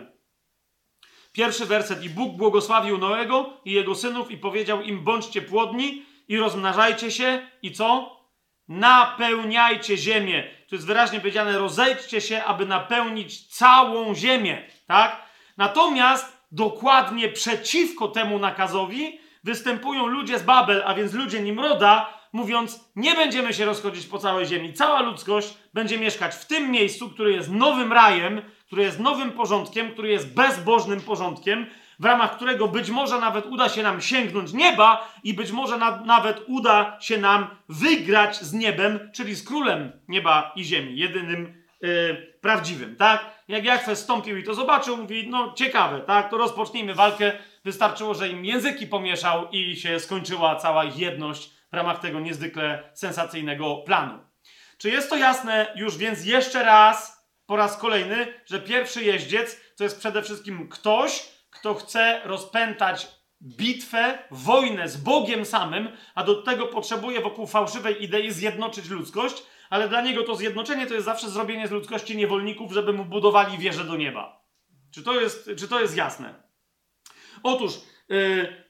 Pierwszy 1.32 1.66
werset. 1.66 2.04
I 2.04 2.10
Bóg 2.10 2.38
błogosławił 2.38 2.98
Noego 2.98 3.54
i 3.66 3.72
jego 3.72 3.96
synów 3.96 4.32
i 4.32 4.38
powiedział 4.38 4.82
im, 4.82 5.04
bądźcie 5.04 5.42
płodni 5.42 6.06
i 6.30 6.38
rozmnażajcie 6.38 7.12
się 7.12 7.48
i 7.62 7.72
co? 7.72 8.20
Napełniajcie 8.68 9.98
ziemię. 9.98 10.44
Tu 10.70 10.76
jest 10.76 10.88
wyraźnie 10.88 11.20
powiedziane, 11.20 11.58
rozejdźcie 11.58 12.22
się, 12.22 12.44
aby 12.44 12.66
napełnić 12.66 13.48
całą 13.48 14.16
ziemię. 14.16 14.64
Tak? 14.88 15.26
Natomiast 15.58 16.38
dokładnie 16.52 17.30
przeciwko 17.30 18.08
temu 18.08 18.40
nakazowi 18.40 19.20
występują 19.44 20.06
ludzie 20.06 20.40
z 20.40 20.44
Babel, 20.44 20.84
a 20.86 20.94
więc 20.94 21.14
ludzie 21.14 21.42
Nimroda, 21.42 22.20
mówiąc, 22.34 22.92
nie 22.96 23.16
będziemy 23.16 23.54
się 23.54 23.66
rozchodzić 23.66 24.06
po 24.06 24.20
całej 24.20 24.46
ziemi. 24.46 24.74
Cała 24.74 25.02
ludzkość 25.02 25.54
będzie 25.74 25.98
mieszkać 25.98 26.36
w 26.36 26.46
tym 26.46 26.72
miejscu, 26.72 27.10
który 27.10 27.34
jest 27.34 27.52
nowym 27.52 27.94
rajem, 27.94 28.42
który 28.66 28.84
jest 28.84 29.00
nowym 29.00 29.32
porządkiem, 29.32 29.92
który 29.92 30.10
jest 30.10 30.34
bezbożnym 30.34 31.02
porządkiem, 31.02 31.66
w 32.00 32.06
ramach 32.06 32.36
którego 32.36 32.68
być 32.68 32.90
może 32.90 33.20
nawet 33.20 33.46
uda 33.46 33.70
się 33.70 33.84
nam 33.84 34.02
sięgnąć 34.02 34.54
nieba 34.54 35.14
i 35.24 35.34
być 35.34 35.52
może 35.52 35.78
na, 35.78 36.02
nawet 36.06 36.42
uda 36.48 36.98
się 37.02 37.18
nam 37.18 37.48
wygrać 37.70 38.42
z 38.42 38.54
niebem, 38.54 39.10
czyli 39.16 39.36
z 39.36 39.48
królem 39.48 39.92
nieba 40.08 40.52
i 40.56 40.64
ziemi, 40.64 40.98
jedynym 40.98 41.64
yy, 41.82 42.34
prawdziwym, 42.42 42.96
tak? 42.96 43.26
Jak 43.48 43.66
Jachwę 43.66 43.96
stąpił 43.96 44.38
i 44.38 44.44
to 44.44 44.54
zobaczył, 44.54 44.98
mówi, 44.98 45.28
no 45.30 45.54
ciekawe, 45.54 46.00
tak? 46.00 46.30
To 46.30 46.38
rozpocznijmy 46.38 46.96
walkę. 46.96 47.32
Wystarczyło, 47.66 48.14
że 48.14 48.30
im 48.30 48.46
języki 48.46 48.88
pomieszał 48.88 49.50
i 49.52 49.76
się 49.76 50.00
skończyła 50.00 50.56
cała 50.56 50.84
jedność 50.84 51.50
w 51.72 51.76
ramach 51.76 52.00
tego 52.00 52.20
niezwykle 52.20 52.90
sensacyjnego 52.94 53.76
planu. 53.76 54.20
Czy 54.78 54.90
jest 54.90 55.10
to 55.10 55.16
jasne 55.16 55.74
już 55.76 55.98
więc 55.98 56.26
jeszcze 56.26 56.64
raz, 56.64 57.26
po 57.46 57.56
raz 57.56 57.78
kolejny, 57.78 58.34
że 58.46 58.60
pierwszy 58.60 59.04
jeździec 59.04 59.62
to 59.78 59.84
jest 59.84 60.00
przede 60.00 60.24
wszystkim 60.24 60.70
ktoś, 60.70 61.39
kto 61.60 61.74
chce 61.74 62.22
rozpętać 62.24 63.08
bitwę, 63.42 64.18
wojnę 64.32 64.90
z 64.90 64.98
Bogiem 64.98 65.46
samym, 65.46 65.90
a 66.16 66.24
do 66.24 66.42
tego 66.42 66.68
potrzebuje 66.68 67.22
wokół 67.22 67.48
fałszywej 67.48 68.04
idei 68.04 68.32
zjednoczyć 68.32 68.90
ludzkość, 68.90 69.44
ale 69.70 69.90
dla 69.90 70.02
niego 70.02 70.24
to 70.24 70.36
zjednoczenie 70.36 70.88
to 70.88 70.94
jest 70.94 71.06
zawsze 71.06 71.30
zrobienie 71.30 71.68
z 71.68 71.72
ludzkości 71.72 72.18
niewolników, 72.18 72.72
żeby 72.72 72.94
mu 72.94 73.06
budowali 73.06 73.58
wieżę 73.58 73.84
do 73.84 73.96
nieba. 73.96 74.42
Czy 74.92 75.04
to 75.04 75.22
jest, 75.22 75.50
czy 75.58 75.68
to 75.68 75.80
jest 75.80 75.98
jasne? 75.98 76.34
Otóż 77.44 77.74
yy, 78.10 78.64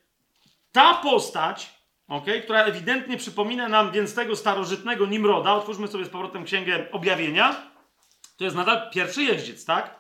ta 0.72 0.94
postać, 0.94 1.74
okay, 2.08 2.42
która 2.42 2.64
ewidentnie 2.64 3.18
przypomina 3.18 3.68
nam 3.70 3.92
więc 3.92 4.16
tego 4.16 4.36
starożytnego 4.36 5.06
Nimroda, 5.06 5.54
otwórzmy 5.54 5.88
sobie 5.88 6.06
z 6.06 6.10
powrotem 6.10 6.44
Księgę 6.46 6.92
Objawienia, 6.92 7.72
to 8.38 8.44
jest 8.44 8.56
nadal 8.56 8.90
pierwszy 8.92 9.24
jeździec, 9.24 9.66
tak? 9.66 9.99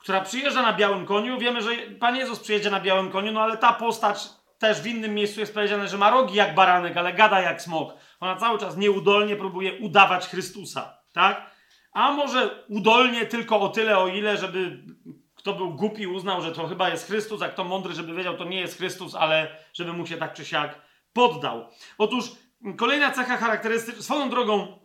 Która 0.00 0.20
przyjeżdża 0.20 0.62
na 0.62 0.72
białym 0.72 1.06
koniu. 1.06 1.38
Wiemy, 1.38 1.62
że 1.62 1.70
Pan 2.00 2.16
Jezus 2.16 2.38
przyjedzie 2.38 2.70
na 2.70 2.80
białym 2.80 3.10
koniu, 3.10 3.32
no 3.32 3.40
ale 3.40 3.56
ta 3.56 3.72
postać 3.72 4.28
też 4.58 4.80
w 4.80 4.86
innym 4.86 5.14
miejscu 5.14 5.40
jest 5.40 5.54
powiedziane, 5.54 5.88
że 5.88 5.98
ma 5.98 6.10
rogi 6.10 6.34
jak 6.34 6.54
baranek, 6.54 6.96
ale 6.96 7.12
gada 7.12 7.40
jak 7.40 7.62
smok. 7.62 7.94
Ona 8.20 8.36
cały 8.36 8.58
czas 8.58 8.76
nieudolnie 8.76 9.36
próbuje 9.36 9.78
udawać 9.78 10.26
Chrystusa, 10.26 10.98
tak? 11.12 11.50
A 11.92 12.12
może 12.12 12.64
udolnie 12.68 13.26
tylko 13.26 13.60
o 13.60 13.68
tyle, 13.68 13.98
o 13.98 14.08
ile, 14.08 14.36
żeby 14.36 14.84
kto 15.34 15.52
był 15.54 15.74
głupi, 15.74 16.06
uznał, 16.06 16.42
że 16.42 16.52
to 16.52 16.66
chyba 16.66 16.88
jest 16.88 17.06
Chrystus, 17.06 17.42
a 17.42 17.48
kto 17.48 17.64
mądry, 17.64 17.94
żeby 17.94 18.14
wiedział, 18.14 18.36
to 18.36 18.44
nie 18.44 18.60
jest 18.60 18.76
Chrystus, 18.76 19.14
ale 19.14 19.56
żeby 19.72 19.92
mu 19.92 20.06
się 20.06 20.16
tak 20.16 20.34
czy 20.34 20.44
siak 20.44 20.80
poddał. 21.12 21.70
Otóż 21.98 22.24
kolejna 22.76 23.10
cecha 23.10 23.36
charakterystyczna, 23.36 24.02
swoją 24.02 24.30
drogą, 24.30 24.80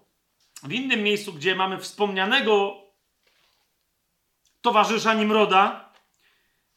w 0.63 0.73
innym 0.73 1.03
miejscu, 1.03 1.33
gdzie 1.33 1.55
mamy 1.55 1.77
wspomnianego 1.77 2.84
towarzysza 4.65 5.13
Nimroda, 5.13 5.89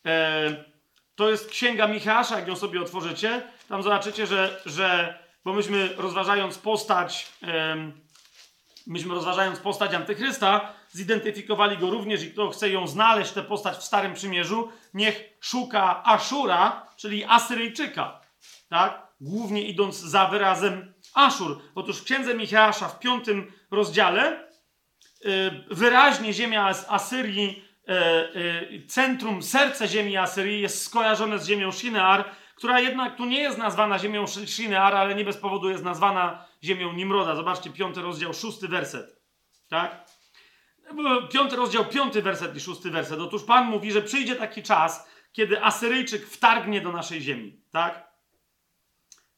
e, 0.07 0.64
to 1.14 1.30
jest 1.30 1.51
księga 1.51 1.86
Michała, 1.86 2.24
jak 2.30 2.49
ją 2.49 2.57
sobie 2.57 2.80
otworzycie. 2.80 3.43
Tam 3.68 3.82
zobaczycie, 3.82 4.26
że, 4.26 4.61
że 4.66 5.18
bo 5.45 5.53
myśmy 5.53 5.95
rozważając 5.97 6.59
postać, 6.59 7.32
e, 7.43 7.76
myśmy 8.86 9.14
rozważając 9.14 9.59
postać 9.59 9.95
Antychrysta, 9.95 10.72
zidentyfikowali 10.91 11.78
go 11.78 11.91
również 11.91 12.22
i 12.22 12.32
kto 12.32 12.51
chce 12.51 12.70
ją 12.70 12.86
znaleźć, 12.86 13.32
tę 13.32 13.43
postać 13.43 13.76
w 13.76 13.82
Starym 13.82 14.14
Przymierzu, 14.14 14.72
niech 14.95 15.24
szuka 15.41 16.05
Aszura, 16.05 16.86
czyli 16.97 17.24
Asyryjczyka. 17.24 18.20
Tak? 18.68 19.09
Głównie 19.20 19.62
idąc 19.62 19.97
za 19.97 20.26
wyrazem 20.26 20.95
Aszur. 21.14 21.62
Otóż 21.74 21.99
w 21.99 22.05
księdze 22.05 22.34
Michała 22.34 22.72
w 22.72 22.99
piątym 22.99 23.53
rozdziale 23.70 24.49
yy, 25.24 25.64
wyraźnie 25.70 26.32
ziemia 26.32 26.74
Asyrii, 26.89 27.47
yy, 27.47 27.53
yy, 27.62 27.67
centrum, 28.86 29.43
serce 29.43 29.89
ziemi 29.89 30.16
Asyrii 30.16 30.61
jest 30.61 30.82
skojarzone 30.82 31.39
z 31.39 31.47
ziemią 31.47 31.72
Shinear, 31.72 32.24
która 32.55 32.80
jednak 32.80 33.16
tu 33.16 33.24
nie 33.24 33.41
jest 33.41 33.59
nazwana 33.59 33.99
ziemią 33.99 34.26
Shinear, 34.26 34.95
ale 34.95 35.14
nie 35.14 35.24
bez 35.24 35.36
powodu 35.36 35.70
jest 35.70 35.84
nazwana 35.84 36.45
ziemią 36.64 36.93
Nimroda. 36.93 37.34
Zobaczcie, 37.34 37.70
piąty 37.70 38.03
rozdział, 38.03 38.34
szósty 38.34 38.68
werset. 38.68 39.22
Tak? 39.68 40.05
Piąty 41.32 41.57
rozdział, 41.57 41.84
piąty 41.84 42.22
werset 42.22 42.57
i 42.57 42.61
szósty 42.61 42.91
werset. 42.91 43.20
Otóż 43.20 43.45
Pan 43.45 43.66
mówi, 43.66 43.93
że 43.93 44.03
przyjdzie 44.03 44.36
taki 44.36 44.62
czas, 44.62 45.09
kiedy 45.32 45.64
Asyryjczyk 45.64 46.26
wtargnie 46.26 46.80
do 46.80 46.93
naszej 46.93 47.20
ziemi. 47.20 47.61
Tak? 47.72 48.07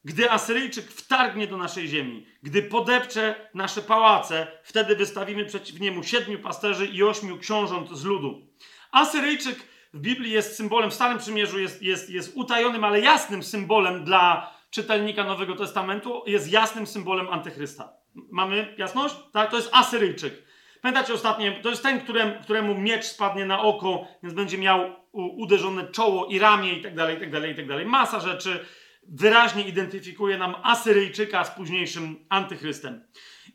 Gdy 0.05 0.31
Asyryjczyk 0.31 0.91
wtargnie 0.91 1.47
do 1.47 1.57
naszej 1.57 1.87
ziemi, 1.87 2.25
gdy 2.43 2.63
podepcze 2.63 3.49
nasze 3.53 3.81
pałace, 3.81 4.47
wtedy 4.63 4.95
wystawimy 4.95 5.45
przeciw 5.45 5.79
niemu 5.79 6.03
siedmiu 6.03 6.39
pasterzy 6.39 6.85
i 6.85 7.03
ośmiu 7.03 7.37
książąt 7.37 7.89
z 7.89 8.03
ludu. 8.03 8.47
Asyryjczyk 8.91 9.55
w 9.93 9.99
Biblii 9.99 10.31
jest 10.31 10.55
symbolem, 10.55 10.91
w 10.91 10.93
Starym 10.93 11.17
Przymierzu 11.17 11.59
jest, 11.59 11.81
jest, 11.81 12.09
jest 12.09 12.31
utajonym, 12.35 12.83
ale 12.83 12.99
jasnym 12.99 13.43
symbolem 13.43 14.03
dla 14.03 14.53
czytelnika 14.69 15.23
Nowego 15.23 15.55
Testamentu, 15.55 16.23
jest 16.27 16.51
jasnym 16.51 16.87
symbolem 16.87 17.29
antychrysta. 17.29 17.93
Mamy 18.31 18.75
jasność? 18.77 19.15
Tak, 19.33 19.51
to 19.51 19.57
jest 19.57 19.69
Asyryjczyk. 19.73 20.43
Pamiętacie 20.81 21.13
ostatnie, 21.13 21.51
to 21.51 21.69
jest 21.69 21.83
ten, 21.83 22.01
któremu, 22.01 22.33
któremu 22.43 22.77
miecz 22.77 23.05
spadnie 23.05 23.45
na 23.45 23.61
oko, 23.61 24.07
więc 24.23 24.35
będzie 24.35 24.57
miał 24.57 24.95
uderzone 25.13 25.87
czoło 25.87 26.25
i 26.25 26.39
ramię 26.39 26.73
i 26.73 26.81
tak 26.81 26.95
dalej, 26.95 27.17
i 27.17 27.19
tak 27.19 27.31
dalej, 27.31 27.51
i 27.51 27.55
tak 27.55 27.67
dalej. 27.67 27.85
Masa 27.85 28.19
rzeczy 28.19 28.65
wyraźnie 29.07 29.67
identyfikuje 29.67 30.37
nam 30.37 30.55
Asyryjczyka 30.63 31.43
z 31.43 31.51
późniejszym 31.51 32.25
antychrystem. 32.29 33.07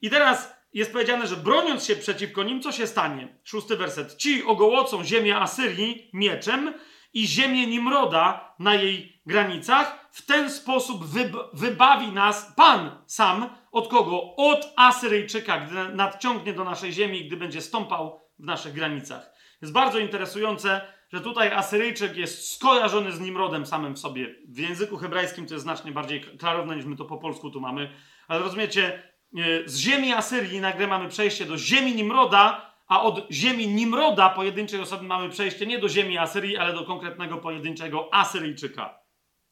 I 0.02 0.10
teraz 0.10 0.56
jest 0.72 0.92
powiedziane, 0.92 1.26
że 1.26 1.36
broniąc 1.36 1.84
się 1.84 1.96
przeciwko 1.96 2.42
nim, 2.42 2.62
co 2.62 2.72
się 2.72 2.86
stanie? 2.86 3.38
Szósty 3.44 3.76
werset. 3.76 4.16
Ci 4.16 4.44
ogołocą 4.44 5.04
ziemię 5.04 5.36
Asyrii 5.36 6.10
mieczem 6.12 6.74
i 7.14 7.26
ziemię 7.26 7.66
Nimroda 7.66 8.54
na 8.58 8.74
jej 8.74 9.22
granicach. 9.26 10.08
W 10.12 10.26
ten 10.26 10.50
sposób 10.50 11.04
wybawi 11.52 12.08
nas 12.08 12.52
Pan 12.56 12.90
sam 13.06 13.48
od 13.72 13.88
kogo? 13.88 14.36
Od 14.36 14.72
Asyryjczyka, 14.76 15.60
gdy 15.60 15.94
nadciągnie 15.94 16.52
do 16.52 16.64
naszej 16.64 16.92
ziemi, 16.92 17.26
gdy 17.26 17.36
będzie 17.36 17.60
stąpał 17.60 18.20
w 18.38 18.44
naszych 18.44 18.72
granicach. 18.72 19.30
Jest 19.62 19.72
bardzo 19.72 19.98
interesujące, 19.98 20.80
że 21.12 21.20
tutaj 21.20 21.52
Asyryjczyk 21.52 22.16
jest 22.16 22.52
skojarzony 22.52 23.12
z 23.12 23.20
Nimrodem 23.20 23.66
samym 23.66 23.94
w 23.94 23.98
sobie. 23.98 24.34
W 24.48 24.58
języku 24.58 24.96
hebrajskim 24.96 25.46
to 25.46 25.54
jest 25.54 25.62
znacznie 25.62 25.92
bardziej 25.92 26.20
klarowne 26.20 26.76
niż 26.76 26.84
my 26.84 26.96
to 26.96 27.04
po 27.04 27.18
polsku 27.18 27.50
tu 27.50 27.60
mamy. 27.60 27.92
Ale 28.28 28.40
rozumiecie, 28.40 29.02
e, 29.36 29.68
z 29.68 29.78
ziemi 29.78 30.12
Asyrii 30.12 30.60
nagle 30.60 30.86
mamy 30.86 31.08
przejście 31.08 31.44
do 31.44 31.58
ziemi 31.58 31.94
Nimroda, 31.94 32.76
a 32.88 33.02
od 33.02 33.26
ziemi 33.30 33.68
Nimroda 33.68 34.28
pojedynczej 34.28 34.80
osoby 34.80 35.04
mamy 35.04 35.28
przejście 35.28 35.66
nie 35.66 35.78
do 35.78 35.88
ziemi 35.88 36.18
Asyrii, 36.18 36.56
ale 36.56 36.72
do 36.72 36.84
konkretnego 36.84 37.36
pojedynczego 37.36 38.14
Asyryjczyka. 38.14 38.98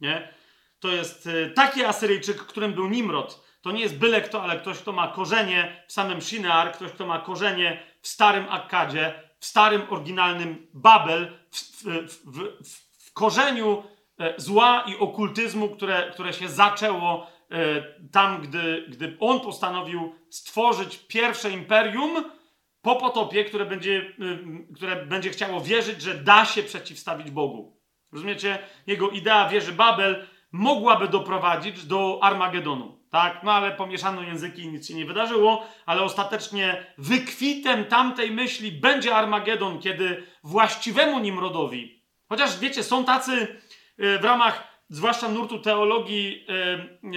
Nie? 0.01 0.35
To 0.81 0.89
jest 0.89 1.27
e, 1.27 1.51
taki 1.51 1.85
Asyryjczyk, 1.85 2.37
którym 2.37 2.73
był 2.73 2.89
Nimrod. 2.89 3.45
To 3.61 3.73
nie 3.73 3.81
jest 3.81 3.99
byle 3.99 4.21
kto, 4.21 4.43
ale 4.43 4.59
ktoś, 4.59 4.79
kto 4.79 4.93
ma 4.93 5.09
korzenie 5.09 5.85
w 5.89 5.93
samym 5.93 6.21
Shinear, 6.21 6.73
ktoś, 6.73 6.91
kto 6.93 7.07
ma 7.07 7.19
korzenie 7.19 7.83
w 8.01 8.09
starym 8.09 8.47
Akkadzie, 8.51 9.15
w 9.39 9.47
starym, 9.47 9.83
oryginalnym 9.91 10.67
Babel, 10.75 11.39
w, 11.85 12.49
w, 13.05 13.13
korzeniu 13.13 13.83
e, 14.19 14.35
zła 14.37 14.85
i 14.89 14.97
okultyzmu, 14.97 15.69
które, 15.69 16.11
które 16.13 16.33
się 16.33 16.49
zaczęło 16.49 17.27
e, 17.51 17.83
tam, 18.13 18.43
gdy, 18.43 18.87
gdy 18.89 19.17
on 19.21 19.41
postanowił 19.41 20.15
stworzyć 20.31 20.99
pierwsze 20.99 21.51
imperium 21.51 22.25
po 22.85 22.97
potopie, 22.97 23.45
które 23.45 23.67
będzie, 23.67 23.91
y, 23.91 24.75
które 24.75 25.07
będzie 25.07 25.31
chciało 25.31 25.61
wierzyć, 25.61 26.03
że 26.03 26.15
da 26.15 26.45
się 26.45 26.63
przeciwstawić 26.63 27.31
Bogu. 27.31 27.81
Rozumiecie? 28.13 28.59
Jego 28.87 29.11
idea 29.11 29.49
wieży 29.49 29.73
Babel 29.73 30.27
mogłaby 30.53 31.09
doprowadzić 31.09 31.85
do 31.85 32.19
Armagedonu. 32.23 32.99
Tak? 33.15 33.43
No 33.43 33.53
ale 33.53 33.73
pomieszano 33.73 34.23
języki 34.23 34.63
i 34.63 34.69
nic 34.69 34.89
się 34.89 34.95
nie 34.95 35.05
wydarzyło, 35.05 35.67
ale 35.87 36.03
ostatecznie 36.03 36.87
wykwitem 36.99 37.85
tamtej 37.85 38.31
myśli 38.31 38.73
będzie 38.73 39.15
Armagedon, 39.15 39.81
kiedy 39.81 40.27
właściwemu 40.45 41.19
Nimrodowi, 41.19 42.03
chociaż 42.29 42.59
wiecie, 42.59 42.83
są 42.83 43.05
tacy 43.05 43.33
y, 44.01 44.19
w 44.19 44.25
ramach 44.25 44.69
zwłaszcza 44.89 45.29
nurtu 45.29 45.59
teologii 45.59 46.47
y, 46.51 47.09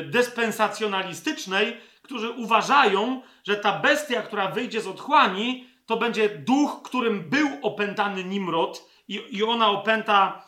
y, 0.00 0.04
dyspensacjonalistycznej, 0.04 1.76
którzy 2.02 2.30
uważają, 2.30 3.22
że 3.44 3.56
ta 3.56 3.78
bestia, 3.78 4.22
która 4.22 4.50
wyjdzie 4.50 4.80
z 4.80 4.86
otchłani, 4.86 5.66
to 5.86 5.96
będzie 5.96 6.28
duch, 6.28 6.82
którym 6.84 7.30
był 7.30 7.48
opętany 7.62 8.24
Nimrod 8.24 8.90
i, 9.08 9.22
i 9.30 9.44
ona 9.44 9.70
opęta 9.70 10.46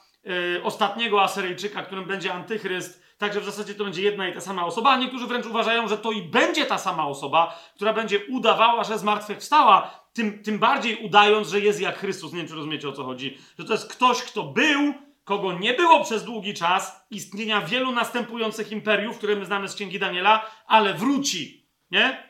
ostatniego 0.62 1.22
Asyryjczyka, 1.22 1.82
którym 1.82 2.04
będzie 2.04 2.32
antychryst. 2.32 3.07
Także 3.18 3.40
w 3.40 3.44
zasadzie 3.44 3.74
to 3.74 3.84
będzie 3.84 4.02
jedna 4.02 4.28
i 4.28 4.34
ta 4.34 4.40
sama 4.40 4.66
osoba, 4.66 4.90
a 4.90 4.96
niektórzy 4.96 5.26
wręcz 5.26 5.46
uważają, 5.46 5.88
że 5.88 5.98
to 5.98 6.12
i 6.12 6.22
będzie 6.22 6.66
ta 6.66 6.78
sama 6.78 7.06
osoba, 7.06 7.58
która 7.74 7.92
będzie 7.92 8.26
udawała, 8.26 8.84
że 8.84 8.98
zmartwychwstała, 8.98 9.90
tym, 10.12 10.42
tym 10.42 10.58
bardziej 10.58 10.96
udając, 10.96 11.48
że 11.48 11.60
jest 11.60 11.80
jak 11.80 11.98
Chrystus. 11.98 12.32
Nie 12.32 12.38
wiem, 12.38 12.48
czy 12.48 12.54
rozumiecie 12.54 12.88
o 12.88 12.92
co 12.92 13.04
chodzi. 13.04 13.38
Że 13.58 13.64
to 13.64 13.72
jest 13.72 13.92
ktoś, 13.92 14.22
kto 14.22 14.42
był, 14.42 14.94
kogo 15.24 15.52
nie 15.52 15.74
było 15.74 16.04
przez 16.04 16.24
długi 16.24 16.54
czas 16.54 17.06
istnienia 17.10 17.60
wielu 17.60 17.92
następujących 17.92 18.72
imperiów, 18.72 19.18
które 19.18 19.36
my 19.36 19.44
znamy 19.44 19.68
z 19.68 19.74
Księgi 19.74 19.98
Daniela, 19.98 20.50
ale 20.66 20.94
wróci. 20.94 21.66
Nie? 21.90 22.27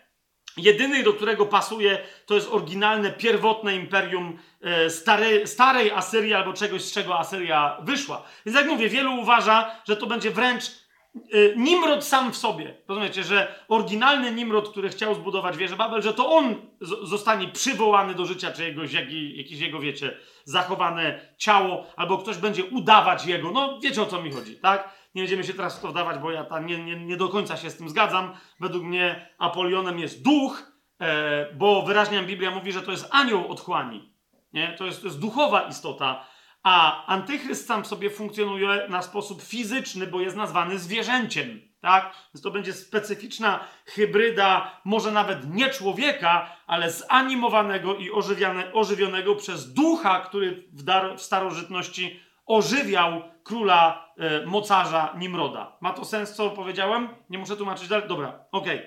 Jedyny, 0.58 1.02
do 1.02 1.12
którego 1.12 1.46
pasuje, 1.46 1.98
to 2.26 2.34
jest 2.34 2.48
oryginalne, 2.52 3.12
pierwotne 3.12 3.76
imperium 3.76 4.38
e, 4.60 4.90
stary, 4.90 5.46
starej 5.46 5.90
Asyrii 5.90 6.34
albo 6.34 6.52
czegoś, 6.52 6.82
z 6.82 6.92
czego 6.92 7.18
Asyria 7.18 7.78
wyszła. 7.82 8.22
Więc 8.46 8.58
jak 8.58 8.66
mówię, 8.66 8.88
wielu 8.88 9.20
uważa, 9.20 9.70
że 9.88 9.96
to 9.96 10.06
będzie 10.06 10.30
wręcz 10.30 10.64
e, 10.64 11.56
Nimrod 11.56 12.04
sam 12.04 12.32
w 12.32 12.36
sobie. 12.36 12.74
Rozumiecie, 12.88 13.24
że 13.24 13.54
oryginalny 13.68 14.32
Nimrod, 14.32 14.68
który 14.68 14.88
chciał 14.88 15.14
zbudować 15.14 15.56
wieżę 15.56 15.76
Babel, 15.76 16.02
że 16.02 16.14
to 16.14 16.32
on 16.32 16.54
zostanie 17.02 17.48
przywołany 17.48 18.14
do 18.14 18.24
życia, 18.24 18.52
czy 18.52 18.74
jaki, 18.92 19.38
jakieś 19.38 19.58
jego, 19.58 19.80
wiecie, 19.80 20.16
zachowane 20.44 21.20
ciało, 21.36 21.86
albo 21.96 22.18
ktoś 22.18 22.36
będzie 22.36 22.64
udawać 22.64 23.26
jego. 23.26 23.50
No, 23.50 23.78
wiecie 23.82 24.02
o 24.02 24.06
co 24.06 24.22
mi 24.22 24.32
chodzi, 24.32 24.56
tak? 24.56 24.97
Nie 25.14 25.22
będziemy 25.22 25.44
się 25.44 25.54
teraz 25.54 25.78
w 25.78 25.82
to 25.82 25.88
wdawać, 25.88 26.18
bo 26.18 26.30
ja 26.30 26.44
tam 26.44 26.66
nie, 26.66 26.84
nie, 26.84 27.04
nie 27.04 27.16
do 27.16 27.28
końca 27.28 27.56
się 27.56 27.70
z 27.70 27.76
tym 27.76 27.88
zgadzam. 27.88 28.32
Według 28.60 28.84
mnie 28.84 29.28
Apolionem 29.38 29.98
jest 29.98 30.22
duch, 30.22 30.72
e, 31.00 31.54
bo 31.54 31.82
wyraźnie 31.82 32.22
Biblia 32.22 32.50
mówi, 32.50 32.72
że 32.72 32.82
to 32.82 32.90
jest 32.90 33.08
anioł 33.10 33.48
otchłani. 33.48 34.14
Nie? 34.52 34.74
To, 34.78 34.86
jest, 34.86 35.00
to 35.00 35.06
jest 35.06 35.20
duchowa 35.20 35.62
istota. 35.62 36.24
A 36.62 37.06
antychryst 37.06 37.66
sam 37.66 37.84
sobie 37.84 38.10
funkcjonuje 38.10 38.86
na 38.88 39.02
sposób 39.02 39.42
fizyczny, 39.42 40.06
bo 40.06 40.20
jest 40.20 40.36
nazwany 40.36 40.78
zwierzęciem. 40.78 41.60
Tak? 41.80 42.14
Więc 42.34 42.42
to 42.42 42.50
będzie 42.50 42.72
specyficzna 42.72 43.60
hybryda, 43.86 44.80
może 44.84 45.12
nawet 45.12 45.54
nie 45.54 45.70
człowieka, 45.70 46.56
ale 46.66 46.90
zanimowanego 46.90 47.94
i 47.96 48.10
ożywiane, 48.10 48.72
ożywionego 48.72 49.34
przez 49.34 49.72
ducha, 49.72 50.20
który 50.20 50.68
w, 50.72 50.82
dar, 50.82 51.16
w 51.16 51.22
starożytności 51.22 52.20
ożywiał 52.46 53.22
króla 53.44 54.07
e, 54.18 54.46
mocarza 54.46 55.14
Nimroda. 55.18 55.76
Ma 55.80 55.92
to 55.92 56.04
sens, 56.04 56.34
co 56.34 56.50
powiedziałem? 56.50 57.08
Nie 57.30 57.38
muszę 57.38 57.56
tłumaczyć 57.56 57.88
dalej? 57.88 58.08
Dobra, 58.08 58.44
okej. 58.52 58.86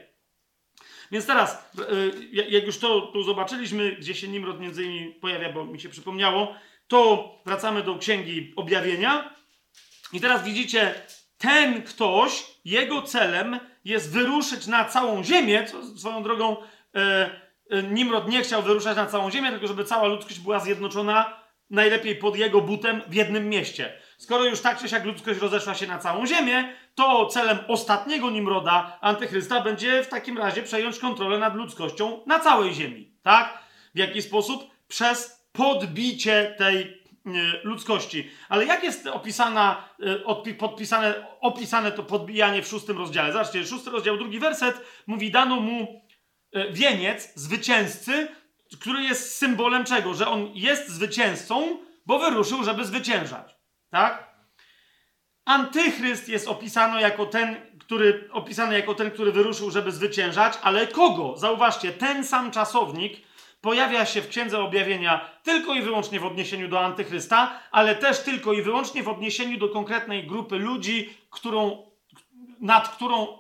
Więc 1.12 1.26
teraz, 1.26 1.72
e, 1.80 2.44
jak 2.50 2.66
już 2.66 2.80
to 2.80 3.02
tu 3.02 3.24
zobaczyliśmy, 3.24 3.92
gdzie 3.92 4.16
się 4.16 4.28
Nimrod 4.28 4.60
między 4.60 4.84
innymi 4.84 5.14
pojawia, 5.14 5.54
bo 5.54 5.66
mi 5.66 5.80
się 5.80 5.90
przypomniało, 5.90 6.56
to 6.88 7.30
wracamy 7.46 7.84
do 7.84 7.98
Księgi 7.98 8.54
Objawienia. 8.56 9.36
I 10.14 10.20
teraz 10.20 10.44
widzicie, 10.44 10.94
ten 11.38 11.84
ktoś, 11.84 12.46
jego 12.66 13.02
celem 13.02 13.60
jest 13.86 14.14
wyruszyć 14.14 14.68
na 14.68 14.86
całą 14.86 15.24
ziemię, 15.24 15.66
co 15.66 15.98
swoją 15.98 16.24
drogą 16.24 16.58
e, 16.96 17.30
Nimrod 17.84 18.30
nie 18.30 18.42
chciał 18.42 18.64
wyruszać 18.64 18.98
na 18.98 19.06
całą 19.06 19.32
ziemię, 19.32 19.52
tylko 19.52 19.68
żeby 19.68 19.84
cała 19.84 20.08
ludzkość 20.08 20.40
była 20.40 20.60
zjednoczona 20.60 21.42
najlepiej 21.70 22.16
pod 22.16 22.38
jego 22.38 22.62
butem 22.62 23.02
w 23.08 23.14
jednym 23.14 23.50
mieście. 23.50 23.94
Skoro 24.22 24.46
już 24.46 24.62
tak 24.62 24.80
czy 24.80 24.90
siak 24.90 25.06
ludzkość 25.06 25.40
rozeszła 25.40 25.76
się 25.76 25.88
na 25.88 25.98
całą 25.98 26.26
ziemię, 26.26 26.74
to 26.96 27.26
celem 27.26 27.58
ostatniego 27.68 28.30
Nimroda, 28.30 28.98
antychrysta, 29.02 29.62
będzie 29.62 30.04
w 30.04 30.08
takim 30.08 30.38
razie 30.38 30.64
przejąć 30.64 31.00
kontrolę 31.00 31.40
nad 31.40 31.56
ludzkością 31.56 32.22
na 32.26 32.40
całej 32.40 32.74
ziemi. 32.74 33.12
Tak? 33.24 33.60
W 33.96 33.98
jaki 33.98 34.22
sposób? 34.22 34.64
Przez 34.88 35.46
podbicie 35.52 36.56
tej 36.58 36.82
e, 36.82 37.30
ludzkości. 37.64 38.30
Ale 38.50 38.66
jak 38.66 38.84
jest 38.84 39.08
opisana, 39.08 39.90
e, 40.00 40.24
odpi- 40.26 40.58
podpisane, 40.58 41.14
opisane 41.40 41.92
to 41.92 42.04
podbijanie 42.04 42.62
w 42.62 42.68
szóstym 42.68 42.98
rozdziale? 42.98 43.34
Zobaczcie, 43.34 43.66
szósty 43.66 43.90
rozdział, 43.90 44.18
drugi 44.18 44.40
werset 44.40 44.82
mówi, 45.08 45.32
dano 45.32 45.60
mu 45.60 46.02
e, 46.54 46.72
wieniec 46.72 47.34
zwycięzcy, 47.36 48.28
który 48.82 49.04
jest 49.04 49.38
symbolem 49.38 49.86
czego? 49.86 50.14
Że 50.14 50.28
on 50.28 50.52
jest 50.54 50.90
zwycięzcą, 50.90 51.78
bo 52.06 52.20
wyruszył, 52.20 52.64
żeby 52.64 52.86
zwyciężać. 52.86 53.61
Tak? 53.92 54.32
Antychryst 55.46 56.30
jest 56.30 56.48
opisany 56.48 57.02
jako 57.02 57.26
ten, 57.26 57.56
który, 57.80 58.30
opisany 58.32 58.80
jako 58.80 58.96
ten, 58.96 59.12
który 59.12 59.32
wyruszył, 59.32 59.72
żeby 59.72 59.92
zwyciężać, 59.92 60.54
ale 60.62 60.88
kogo? 60.88 61.38
Zauważcie, 61.38 61.92
ten 61.92 62.26
sam 62.26 62.52
czasownik 62.52 63.22
pojawia 63.62 64.06
się 64.06 64.22
w 64.22 64.28
Księdze 64.28 64.60
Objawienia 64.60 65.40
tylko 65.44 65.74
i 65.74 65.82
wyłącznie 65.82 66.20
w 66.20 66.26
odniesieniu 66.26 66.68
do 66.68 66.80
Antychrysta, 66.80 67.60
ale 67.72 67.96
też 67.96 68.24
tylko 68.24 68.54
i 68.54 68.62
wyłącznie 68.62 69.04
w 69.04 69.10
odniesieniu 69.10 69.58
do 69.58 69.70
konkretnej 69.70 70.28
grupy 70.28 70.56
ludzi, 70.56 71.18
którą, 71.30 71.92
nad 72.60 72.90
którą 72.90 73.38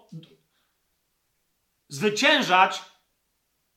zwyciężać 1.88 2.82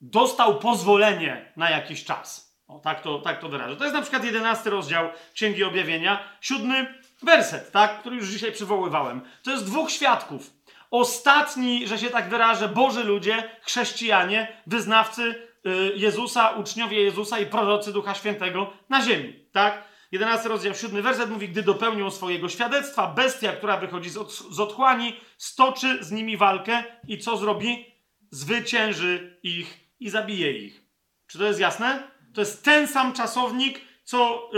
dostał 0.01 0.59
pozwolenie 0.59 1.53
na 1.55 1.69
jakiś 1.69 2.05
czas. 2.05 2.44
O, 2.67 2.79
tak 2.79 3.01
to, 3.01 3.19
tak 3.19 3.39
to 3.39 3.49
wyrażę. 3.49 3.75
To 3.75 3.83
jest 3.83 3.95
na 3.95 4.01
przykład 4.01 4.23
jedenasty 4.23 4.69
rozdział 4.69 5.09
Księgi 5.33 5.63
Objawienia, 5.63 6.23
siódmy 6.41 6.99
werset, 7.23 7.71
tak, 7.71 7.99
który 7.99 8.15
już 8.15 8.27
dzisiaj 8.27 8.51
przywoływałem. 8.51 9.21
To 9.43 9.51
jest 9.51 9.65
dwóch 9.65 9.91
świadków. 9.91 10.53
Ostatni, 10.91 11.87
że 11.87 11.97
się 11.97 12.09
tak 12.09 12.29
wyrażę, 12.29 12.69
Boży 12.69 13.03
ludzie, 13.03 13.49
chrześcijanie, 13.61 14.61
wyznawcy 14.67 15.21
y, 15.65 15.91
Jezusa, 15.95 16.49
uczniowie 16.49 17.03
Jezusa 17.03 17.39
i 17.39 17.45
prorocy 17.45 17.93
Ducha 17.93 18.13
Świętego 18.13 18.73
na 18.89 19.01
ziemi, 19.01 19.45
tak? 19.51 19.83
11 20.11 20.49
rozdział, 20.49 20.75
7 20.75 21.01
werset 21.01 21.29
mówi, 21.29 21.49
gdy 21.49 21.63
dopełnią 21.63 22.11
swojego 22.11 22.49
świadectwa, 22.49 23.07
bestia, 23.07 23.51
która 23.51 23.77
wychodzi 23.77 24.09
z, 24.09 24.17
od, 24.17 24.31
z 24.33 24.59
otchłani, 24.59 25.19
stoczy 25.37 26.03
z 26.03 26.11
nimi 26.11 26.37
walkę 26.37 26.83
i 27.07 27.17
co 27.17 27.37
zrobi? 27.37 27.85
Zwycięży 28.31 29.39
ich 29.43 29.79
i 29.99 30.09
zabije 30.09 30.51
ich. 30.51 30.81
Czy 31.27 31.37
to 31.37 31.43
jest 31.43 31.59
jasne? 31.59 32.14
To 32.35 32.41
jest 32.41 32.63
ten 32.63 32.87
sam 32.87 33.13
czasownik, 33.13 33.81
co, 34.03 34.49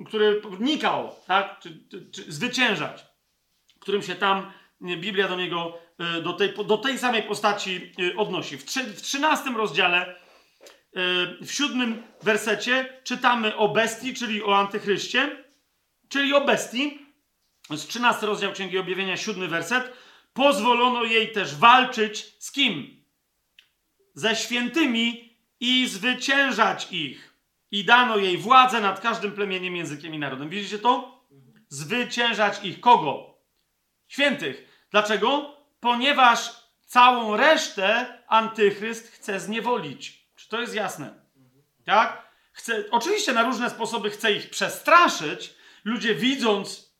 y, 0.00 0.04
który 0.06 0.42
nikał, 0.60 1.14
tak? 1.26 1.60
Czy, 1.60 1.80
czy, 1.90 2.10
czy 2.10 2.32
zwyciężać, 2.32 3.06
którym 3.80 4.02
się 4.02 4.14
tam 4.14 4.52
y, 4.90 4.96
Biblia 4.96 5.28
do 5.28 5.36
niego, 5.36 5.78
y, 6.18 6.22
do 6.22 6.32
tej, 6.32 6.54
do 6.66 6.78
tej 6.78 6.98
samej 6.98 7.22
postaci 7.22 7.92
y, 8.00 8.16
odnosi. 8.16 8.58
W, 8.58 8.64
trzy, 8.64 8.84
w 8.84 9.02
13 9.02 9.50
rozdziale, 9.50 10.14
y, 10.14 11.46
w 11.46 11.50
siódmym 11.50 12.02
wersecie 12.22 13.00
czytamy 13.04 13.56
o 13.56 13.68
bestii, 13.68 14.14
czyli 14.14 14.42
o 14.42 14.58
antychryście, 14.58 15.44
czyli 16.08 16.34
o 16.34 16.40
bestii. 16.40 16.98
To 17.68 17.74
jest 17.74 17.88
13 17.88 18.26
rozdział 18.26 18.52
Księgi 18.52 18.78
Objawienia, 18.78 19.16
siódmy 19.16 19.48
werset. 19.48 19.92
Pozwolono 20.32 21.04
jej 21.04 21.32
też 21.32 21.54
walczyć 21.54 22.34
z 22.38 22.52
kim? 22.52 23.04
Ze 24.14 24.36
świętymi 24.36 25.25
i 25.60 25.88
zwyciężać 25.88 26.88
ich. 26.90 27.36
I 27.70 27.84
dano 27.84 28.16
jej 28.16 28.38
władzę 28.38 28.80
nad 28.80 29.00
każdym 29.00 29.32
plemieniem, 29.32 29.76
językiem 29.76 30.14
i 30.14 30.18
narodem. 30.18 30.48
Widzicie 30.48 30.78
to? 30.78 31.24
Zwyciężać 31.68 32.64
ich. 32.64 32.80
Kogo? 32.80 33.38
Świętych. 34.08 34.86
Dlaczego? 34.90 35.56
Ponieważ 35.80 36.50
całą 36.86 37.36
resztę 37.36 38.06
antychryst 38.28 39.12
chce 39.12 39.40
zniewolić. 39.40 40.26
Czy 40.36 40.48
to 40.48 40.60
jest 40.60 40.74
jasne? 40.74 41.14
Tak? 41.84 42.26
Chce, 42.52 42.84
oczywiście 42.90 43.32
na 43.32 43.42
różne 43.42 43.70
sposoby 43.70 44.10
chce 44.10 44.32
ich 44.32 44.50
przestraszyć. 44.50 45.54
Ludzie 45.84 46.14
widząc 46.14 46.92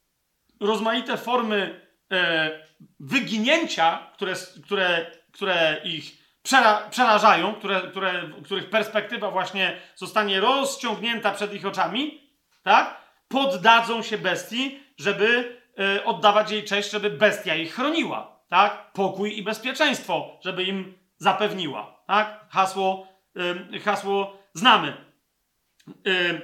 rozmaite 0.60 1.16
formy 1.16 1.80
e, 2.12 2.66
wyginięcia, 3.00 4.10
które, 4.14 4.34
które, 4.64 5.10
które 5.32 5.80
ich 5.84 6.25
przera, 6.46 6.88
przerażają, 6.90 7.54
które, 7.54 7.80
które, 7.80 8.30
których 8.44 8.70
perspektywa 8.70 9.30
właśnie 9.30 9.76
zostanie 9.94 10.40
rozciągnięta 10.40 11.30
przed 11.30 11.54
ich 11.54 11.66
oczami, 11.66 12.20
tak? 12.62 13.00
Poddadzą 13.28 14.02
się 14.02 14.18
bestii, 14.18 14.80
żeby 14.98 15.56
y, 15.98 16.04
oddawać 16.04 16.50
jej 16.50 16.64
cześć, 16.64 16.90
żeby 16.90 17.10
bestia 17.10 17.54
ich 17.54 17.74
chroniła, 17.74 18.40
tak? 18.48 18.92
Pokój 18.92 19.38
i 19.38 19.42
bezpieczeństwo, 19.42 20.38
żeby 20.44 20.64
im 20.64 20.98
zapewniła, 21.18 22.02
tak? 22.06 22.44
Hasło, 22.50 23.08
y, 23.74 23.80
hasło 23.80 24.38
znamy. 24.54 24.96
Y, 26.06 26.40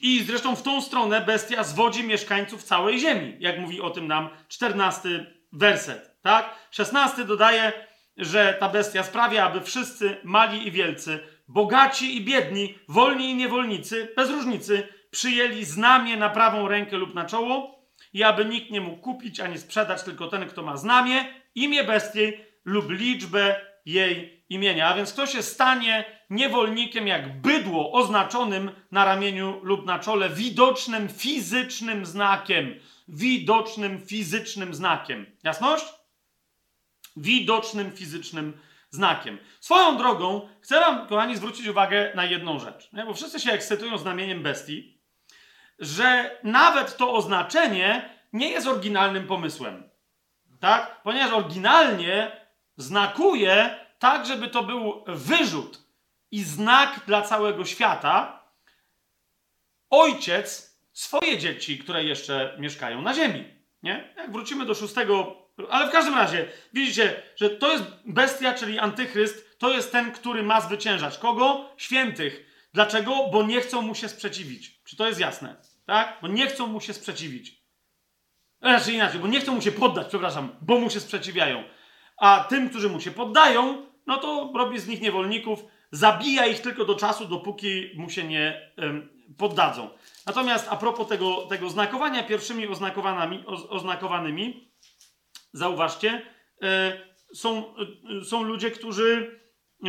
I 0.00 0.24
zresztą 0.24 0.56
w 0.56 0.62
tą 0.62 0.82
stronę 0.82 1.20
bestia 1.20 1.64
zwodzi 1.64 2.04
mieszkańców 2.04 2.62
całej 2.62 2.98
ziemi, 2.98 3.36
jak 3.40 3.58
mówi 3.58 3.80
o 3.80 3.90
tym 3.90 4.06
nam 4.06 4.28
14 4.48 5.26
werset, 5.52 6.20
tak? 6.22 6.54
16 6.70 7.24
dodaje, 7.24 7.72
że 8.16 8.56
ta 8.60 8.68
bestia 8.68 9.02
sprawia, 9.02 9.44
aby 9.44 9.60
wszyscy, 9.60 10.16
mali 10.24 10.68
i 10.68 10.70
wielcy, 10.70 11.20
bogaci 11.48 12.16
i 12.16 12.24
biedni, 12.24 12.74
wolni 12.88 13.30
i 13.30 13.34
niewolnicy, 13.34 14.12
bez 14.16 14.30
różnicy, 14.30 14.88
przyjęli 15.10 15.64
znamię 15.64 16.16
na 16.16 16.30
prawą 16.30 16.68
rękę 16.68 16.96
lub 16.96 17.14
na 17.14 17.24
czoło 17.24 17.84
i 18.12 18.22
aby 18.22 18.44
nikt 18.44 18.70
nie 18.70 18.80
mógł 18.80 19.02
kupić 19.02 19.40
ani 19.40 19.58
sprzedać, 19.58 20.02
tylko 20.02 20.26
ten, 20.28 20.48
kto 20.48 20.62
ma 20.62 20.76
znamię, 20.76 21.24
imię 21.54 21.84
bestii 21.84 22.32
lub 22.64 22.90
liczbę 22.90 23.60
jej 23.86 24.44
imienia. 24.48 24.88
A 24.88 24.94
więc 24.94 25.12
kto 25.12 25.26
się 25.26 25.42
stanie 25.42 26.04
niewolnikiem 26.30 27.06
jak 27.06 27.40
bydło 27.40 27.92
oznaczonym 27.92 28.70
na 28.90 29.04
ramieniu 29.04 29.60
lub 29.62 29.86
na 29.86 29.98
czole 29.98 30.30
widocznym 30.30 31.08
fizycznym 31.08 32.06
znakiem. 32.06 32.74
Widocznym 33.08 34.00
fizycznym 34.06 34.74
znakiem. 34.74 35.26
Jasność? 35.42 36.03
Widocznym 37.16 37.92
fizycznym 37.92 38.58
znakiem. 38.90 39.38
Swoją 39.60 39.96
drogą 39.96 40.48
chcę 40.60 40.80
wam, 40.80 41.06
kochani, 41.08 41.36
zwrócić 41.36 41.66
uwagę 41.66 42.12
na 42.14 42.24
jedną 42.24 42.58
rzecz. 42.58 42.92
Nie? 42.92 43.04
Bo 43.04 43.14
wszyscy 43.14 43.40
się 43.40 43.52
ekscytują 43.52 43.98
znamieniem 43.98 44.42
bestii, 44.42 44.98
że 45.78 46.38
nawet 46.42 46.96
to 46.96 47.12
oznaczenie 47.12 48.10
nie 48.32 48.48
jest 48.48 48.66
oryginalnym 48.66 49.26
pomysłem. 49.26 49.90
Tak? 50.60 51.02
Ponieważ 51.02 51.32
oryginalnie 51.32 52.40
znakuje 52.76 53.78
tak, 53.98 54.26
żeby 54.26 54.48
to 54.48 54.62
był 54.62 55.04
wyrzut 55.06 55.84
i 56.30 56.42
znak 56.42 57.00
dla 57.06 57.22
całego 57.22 57.64
świata. 57.64 58.42
Ojciec 59.90 60.78
swoje 60.92 61.38
dzieci, 61.38 61.78
które 61.78 62.04
jeszcze 62.04 62.56
mieszkają 62.58 63.02
na 63.02 63.14
ziemi. 63.14 63.44
Nie? 63.82 64.14
Jak 64.16 64.32
wrócimy 64.32 64.66
do 64.66 64.74
szóstego, 64.74 65.43
ale 65.70 65.88
w 65.88 65.92
każdym 65.92 66.14
razie 66.14 66.48
widzicie, 66.72 67.22
że 67.36 67.50
to 67.50 67.72
jest 67.72 67.84
bestia, 68.06 68.54
czyli 68.54 68.78
antychryst, 68.78 69.58
to 69.58 69.70
jest 69.70 69.92
ten, 69.92 70.12
który 70.12 70.42
ma 70.42 70.60
zwyciężać. 70.60 71.18
Kogo? 71.18 71.70
Świętych. 71.76 72.46
Dlaczego? 72.72 73.28
Bo 73.32 73.42
nie 73.42 73.60
chcą 73.60 73.82
mu 73.82 73.94
się 73.94 74.08
sprzeciwić. 74.08 74.80
Czy 74.84 74.96
to 74.96 75.06
jest 75.06 75.20
jasne? 75.20 75.56
Tak? 75.86 76.18
Bo 76.22 76.28
nie 76.28 76.46
chcą 76.46 76.66
mu 76.66 76.80
się 76.80 76.92
sprzeciwić. 76.92 77.64
Raczej 78.60 78.94
inaczej, 78.94 79.20
bo 79.20 79.26
nie 79.26 79.40
chcą 79.40 79.54
mu 79.54 79.62
się 79.62 79.72
poddać, 79.72 80.06
przepraszam, 80.08 80.56
bo 80.60 80.78
mu 80.78 80.90
się 80.90 81.00
sprzeciwiają. 81.00 81.64
A 82.16 82.46
tym, 82.48 82.70
którzy 82.70 82.88
mu 82.88 83.00
się 83.00 83.10
poddają, 83.10 83.86
no 84.06 84.16
to 84.16 84.52
robi 84.54 84.78
z 84.78 84.88
nich 84.88 85.00
niewolników, 85.00 85.64
zabija 85.90 86.46
ich 86.46 86.60
tylko 86.60 86.84
do 86.84 86.94
czasu, 86.94 87.24
dopóki 87.24 87.90
mu 87.96 88.10
się 88.10 88.24
nie 88.24 88.72
em, 88.76 89.08
poddadzą. 89.38 89.90
Natomiast 90.26 90.66
a 90.70 90.76
propos 90.76 91.08
tego, 91.08 91.36
tego 91.36 91.70
znakowania, 91.70 92.22
pierwszymi 92.22 92.68
oznakowanymi, 92.68 93.44
oznakowanymi 93.46 94.68
zauważcie, 95.54 96.22
e, 96.62 97.00
są, 97.34 97.74
e, 98.20 98.24
są 98.24 98.42
ludzie, 98.42 98.70
którzy, 98.70 99.40
e, 99.84 99.88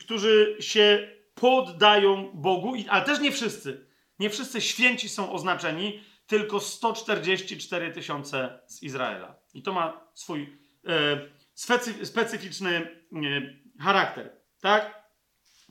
którzy 0.00 0.56
się 0.60 1.08
poddają 1.34 2.30
Bogu, 2.34 2.74
ale 2.88 3.04
też 3.04 3.20
nie 3.20 3.32
wszyscy. 3.32 3.88
Nie 4.18 4.30
wszyscy 4.30 4.60
święci 4.60 5.08
są 5.08 5.32
oznaczeni, 5.32 6.00
tylko 6.26 6.60
144 6.60 7.92
tysiące 7.92 8.60
z 8.66 8.82
Izraela. 8.82 9.36
I 9.54 9.62
to 9.62 9.72
ma 9.72 10.08
swój 10.14 10.58
specy, 11.54 12.06
specyficzny 12.06 13.02
charakter. 13.80 14.32
Tak? 14.60 15.02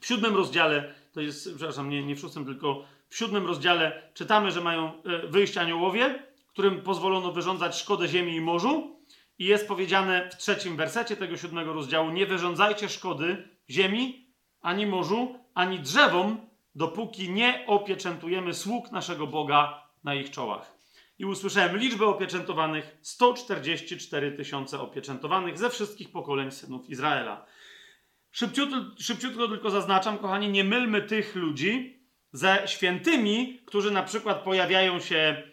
W 0.02 0.06
siódmym 0.06 0.36
rozdziale, 0.36 0.94
to 1.14 1.22
jest, 1.22 1.56
przepraszam, 1.56 1.90
nie, 1.90 2.04
nie 2.04 2.16
w 2.16 2.20
szóstym, 2.20 2.46
tylko 2.46 2.86
w 3.10 3.18
siódmym 3.18 3.48
rozdziale 3.48 4.12
czytamy, 4.14 4.52
że 4.52 4.62
mają 4.62 5.02
wyjść 5.30 5.58
aniołowie, 5.58 6.27
którym 6.58 6.82
pozwolono 6.82 7.32
wyrządzać 7.32 7.78
szkodę 7.78 8.08
ziemi 8.08 8.36
i 8.36 8.42
morzu. 8.42 8.98
I 9.40 9.46
jest 9.46 9.68
powiedziane 9.68 10.30
w 10.30 10.38
trzecim 10.38 10.78
wersecie 10.78 11.16
tego 11.16 11.38
siódmego 11.38 11.74
rozdziału: 11.74 12.10
Nie 12.10 12.26
wyrządzajcie 12.26 12.90
szkody 12.90 13.48
ziemi, 13.70 14.32
ani 14.62 14.86
morzu, 14.86 15.40
ani 15.54 15.80
drzewom, 15.80 16.38
dopóki 16.76 17.30
nie 17.30 17.64
opieczętujemy 17.68 18.54
sług 18.54 18.92
naszego 18.92 19.28
Boga 19.28 19.84
na 20.04 20.16
ich 20.16 20.32
czołach. 20.32 20.78
I 21.20 21.26
usłyszałem 21.26 21.78
liczbę 21.78 22.06
opieczętowanych 22.06 22.98
144 23.02 24.32
tysiące 24.32 24.80
opieczętowanych 24.80 25.58
ze 25.58 25.70
wszystkich 25.70 26.12
pokoleń 26.12 26.52
synów 26.52 26.90
Izraela. 26.90 27.46
Szybciutko, 28.32 28.78
szybciutko 29.00 29.48
tylko 29.48 29.70
zaznaczam, 29.70 30.18
kochani, 30.18 30.50
nie 30.50 30.64
mylmy 30.64 31.02
tych 31.02 31.36
ludzi 31.36 32.00
ze 32.32 32.64
świętymi, 32.66 33.62
którzy 33.66 33.92
na 33.92 34.04
przykład 34.04 34.44
pojawiają 34.44 35.00
się 35.00 35.44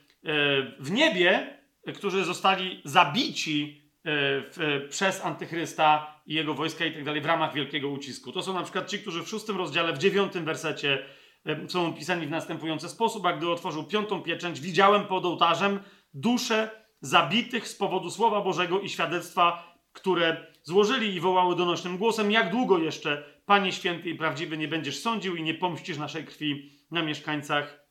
w 0.79 0.91
niebie, 0.91 1.61
e, 1.87 1.93
którzy 1.93 2.25
zostali 2.25 2.81
zabici 2.85 3.83
e, 4.05 4.89
przez 4.89 5.25
antychrysta 5.25 6.20
i 6.27 6.35
jego 6.35 6.55
wojska 6.55 6.85
i 6.85 6.93
tak 6.93 7.05
dalej 7.05 7.20
w 7.20 7.27
ramach 7.27 7.55
wielkiego 7.55 7.89
ucisku. 7.89 8.33
To 8.33 8.43
są 8.43 8.55
na 8.55 8.62
przykład 8.62 8.89
ci, 8.89 8.99
którzy 8.99 9.22
w 9.22 9.29
szóstym 9.29 9.57
rozdziale, 9.57 9.93
w 9.93 9.99
dziewiątym 9.99 10.45
wersecie 10.45 11.05
e, 11.47 11.68
są 11.68 11.87
opisani 11.87 12.27
w 12.27 12.31
następujący 12.31 12.89
sposób. 12.89 13.27
A 13.27 13.33
gdy 13.33 13.51
otworzył 13.51 13.85
piątą 13.85 14.22
pieczęć, 14.22 14.61
widziałem 14.61 15.05
pod 15.05 15.25
ołtarzem 15.25 15.81
dusze 16.14 16.70
zabitych 17.01 17.68
z 17.68 17.77
powodu 17.77 18.11
Słowa 18.11 18.41
Bożego 18.41 18.81
i 18.81 18.89
świadectwa, 18.89 19.75
które 19.93 20.47
złożyli 20.62 21.14
i 21.14 21.20
wołały 21.20 21.57
donośnym 21.57 21.99
głosem, 21.99 22.31
jak 22.31 22.51
długo 22.51 22.79
jeszcze, 22.79 23.25
Panie 23.47 23.72
Święty 23.72 24.11
i 24.11 24.14
Prawdziwy, 24.14 24.57
nie 24.57 24.68
będziesz 24.68 25.01
sądził 25.01 25.37
i 25.37 25.43
nie 25.43 25.55
pomścisz 25.55 25.99
naszej 25.99 26.25
krwi 26.25 26.70
na 26.91 27.03
mieszkańcach, 27.03 27.87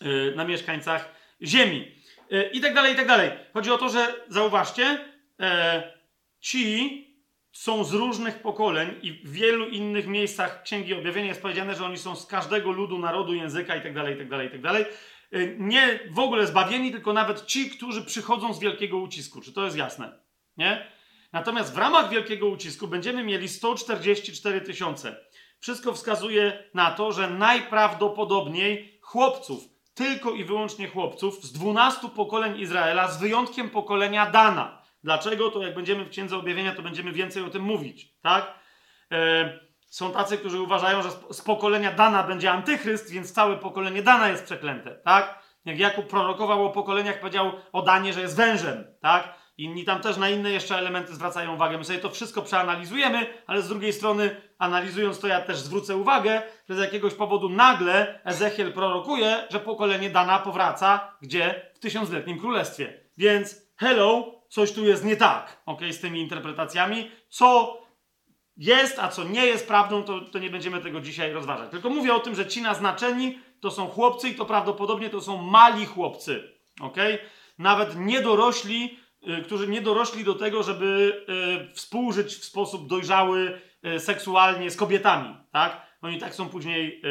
yy, 0.00 0.32
na 0.36 0.44
mieszkańcach 0.44 1.17
ziemi. 1.42 1.94
Yy, 2.30 2.50
I 2.52 2.60
tak 2.60 2.74
dalej, 2.74 2.92
i 2.92 2.96
tak 2.96 3.06
dalej. 3.06 3.30
Chodzi 3.52 3.70
o 3.70 3.78
to, 3.78 3.88
że 3.88 4.14
zauważcie, 4.28 4.98
e, 5.40 5.92
ci 6.40 7.04
są 7.52 7.84
z 7.84 7.92
różnych 7.92 8.42
pokoleń 8.42 8.94
i 9.02 9.12
w 9.12 9.32
wielu 9.32 9.68
innych 9.68 10.06
miejscach 10.06 10.62
Księgi 10.62 10.94
Objawienia 10.94 11.28
jest 11.28 11.42
powiedziane, 11.42 11.74
że 11.74 11.84
oni 11.84 11.98
są 11.98 12.16
z 12.16 12.26
każdego 12.26 12.70
ludu, 12.70 12.98
narodu, 12.98 13.34
języka 13.34 13.76
i 13.76 13.82
tak 13.82 13.94
dalej, 13.94 14.14
i 14.14 14.18
tak 14.18 14.28
dalej, 14.28 14.48
i 14.48 14.50
tak 14.50 14.60
dalej. 14.60 14.84
Y, 15.34 15.56
Nie 15.58 16.00
w 16.10 16.18
ogóle 16.18 16.46
zbawieni, 16.46 16.92
tylko 16.92 17.12
nawet 17.12 17.46
ci, 17.46 17.70
którzy 17.70 18.04
przychodzą 18.04 18.54
z 18.54 18.60
wielkiego 18.60 18.98
ucisku. 18.98 19.40
Czy 19.40 19.52
to 19.52 19.64
jest 19.64 19.76
jasne? 19.76 20.18
Nie? 20.56 20.86
Natomiast 21.32 21.74
w 21.74 21.78
ramach 21.78 22.10
wielkiego 22.10 22.46
ucisku 22.46 22.88
będziemy 22.88 23.24
mieli 23.24 23.48
144 23.48 24.60
tysiące. 24.60 25.16
Wszystko 25.60 25.92
wskazuje 25.92 26.64
na 26.74 26.90
to, 26.90 27.12
że 27.12 27.30
najprawdopodobniej 27.30 28.98
chłopców, 29.02 29.64
tylko 29.98 30.30
i 30.30 30.44
wyłącznie 30.44 30.88
chłopców 30.88 31.34
z 31.44 31.52
12 31.52 32.08
pokoleń 32.08 32.60
Izraela, 32.60 33.08
z 33.08 33.20
wyjątkiem 33.20 33.70
pokolenia 33.70 34.26
Dana. 34.30 34.82
Dlaczego? 35.04 35.50
To 35.50 35.62
jak 35.62 35.74
będziemy 35.74 36.04
w 36.04 36.08
Księdze 36.10 36.36
Objawienia, 36.36 36.74
to 36.74 36.82
będziemy 36.82 37.12
więcej 37.12 37.42
o 37.42 37.50
tym 37.50 37.62
mówić, 37.62 38.14
tak? 38.22 38.54
E, 39.12 39.58
są 39.86 40.12
tacy, 40.12 40.38
którzy 40.38 40.60
uważają, 40.60 41.02
że 41.02 41.10
z- 41.10 41.36
z 41.36 41.42
pokolenia 41.42 41.92
Dana 41.92 42.22
będzie 42.22 42.50
antychryst, 42.52 43.10
więc 43.12 43.32
całe 43.32 43.56
pokolenie 43.56 44.02
Dana 44.02 44.28
jest 44.28 44.44
przeklęte, 44.44 44.90
tak? 45.04 45.38
Jak 45.64 45.78
Jakub 45.78 46.06
prorokował 46.06 46.66
o 46.66 46.70
pokoleniach, 46.70 47.20
powiedział 47.20 47.52
o 47.72 47.82
Danie, 47.82 48.12
że 48.12 48.20
jest 48.20 48.36
wężem, 48.36 48.84
tak? 49.00 49.34
Inni 49.58 49.84
tam 49.84 50.00
też 50.00 50.16
na 50.16 50.30
inne 50.30 50.50
jeszcze 50.50 50.78
elementy 50.78 51.14
zwracają 51.14 51.54
uwagę. 51.54 51.78
My 51.78 51.84
sobie 51.84 51.98
to 51.98 52.10
wszystko 52.10 52.42
przeanalizujemy, 52.42 53.26
ale 53.46 53.62
z 53.62 53.68
drugiej 53.68 53.92
strony, 53.92 54.36
analizując 54.58 55.20
to, 55.20 55.26
ja 55.26 55.40
też 55.40 55.58
zwrócę 55.58 55.96
uwagę, 55.96 56.42
że 56.68 56.76
z 56.76 56.78
jakiegoś 56.78 57.14
powodu 57.14 57.48
nagle 57.48 58.20
Ezechiel 58.24 58.72
prorokuje, 58.72 59.46
że 59.50 59.60
pokolenie 59.60 60.10
Dana 60.10 60.38
powraca 60.38 61.16
gdzie? 61.22 61.70
W 61.74 61.78
tysiącletnim 61.78 62.38
królestwie. 62.38 63.00
Więc 63.16 63.56
hello, 63.76 64.34
coś 64.48 64.72
tu 64.72 64.84
jest 64.84 65.04
nie 65.04 65.16
tak, 65.16 65.62
ok, 65.66 65.80
z 65.90 66.00
tymi 66.00 66.20
interpretacjami. 66.20 67.10
Co 67.28 67.78
jest, 68.56 68.98
a 68.98 69.08
co 69.08 69.24
nie 69.24 69.46
jest 69.46 69.68
prawdą, 69.68 70.02
to, 70.02 70.20
to 70.20 70.38
nie 70.38 70.50
będziemy 70.50 70.80
tego 70.80 71.00
dzisiaj 71.00 71.32
rozważać. 71.32 71.70
Tylko 71.70 71.90
mówię 71.90 72.14
o 72.14 72.20
tym, 72.20 72.34
że 72.34 72.46
ci 72.46 72.62
naznaczeni 72.62 73.38
to 73.60 73.70
są 73.70 73.88
chłopcy 73.88 74.28
i 74.28 74.34
to 74.34 74.44
prawdopodobnie 74.44 75.10
to 75.10 75.20
są 75.20 75.42
mali 75.42 75.86
chłopcy, 75.86 76.58
ok? 76.80 76.96
Nawet 77.58 77.96
niedorośli, 77.96 78.98
którzy 79.44 79.68
nie 79.68 79.80
dorośli 79.80 80.24
do 80.24 80.34
tego, 80.34 80.62
żeby 80.62 81.12
y, 81.70 81.74
współżyć 81.74 82.34
w 82.34 82.44
sposób 82.44 82.88
dojrzały 82.88 83.60
y, 83.96 84.00
seksualnie 84.00 84.70
z 84.70 84.76
kobietami, 84.76 85.36
tak? 85.52 85.88
Oni 86.02 86.18
tak 86.18 86.34
są 86.34 86.48
później 86.48 87.02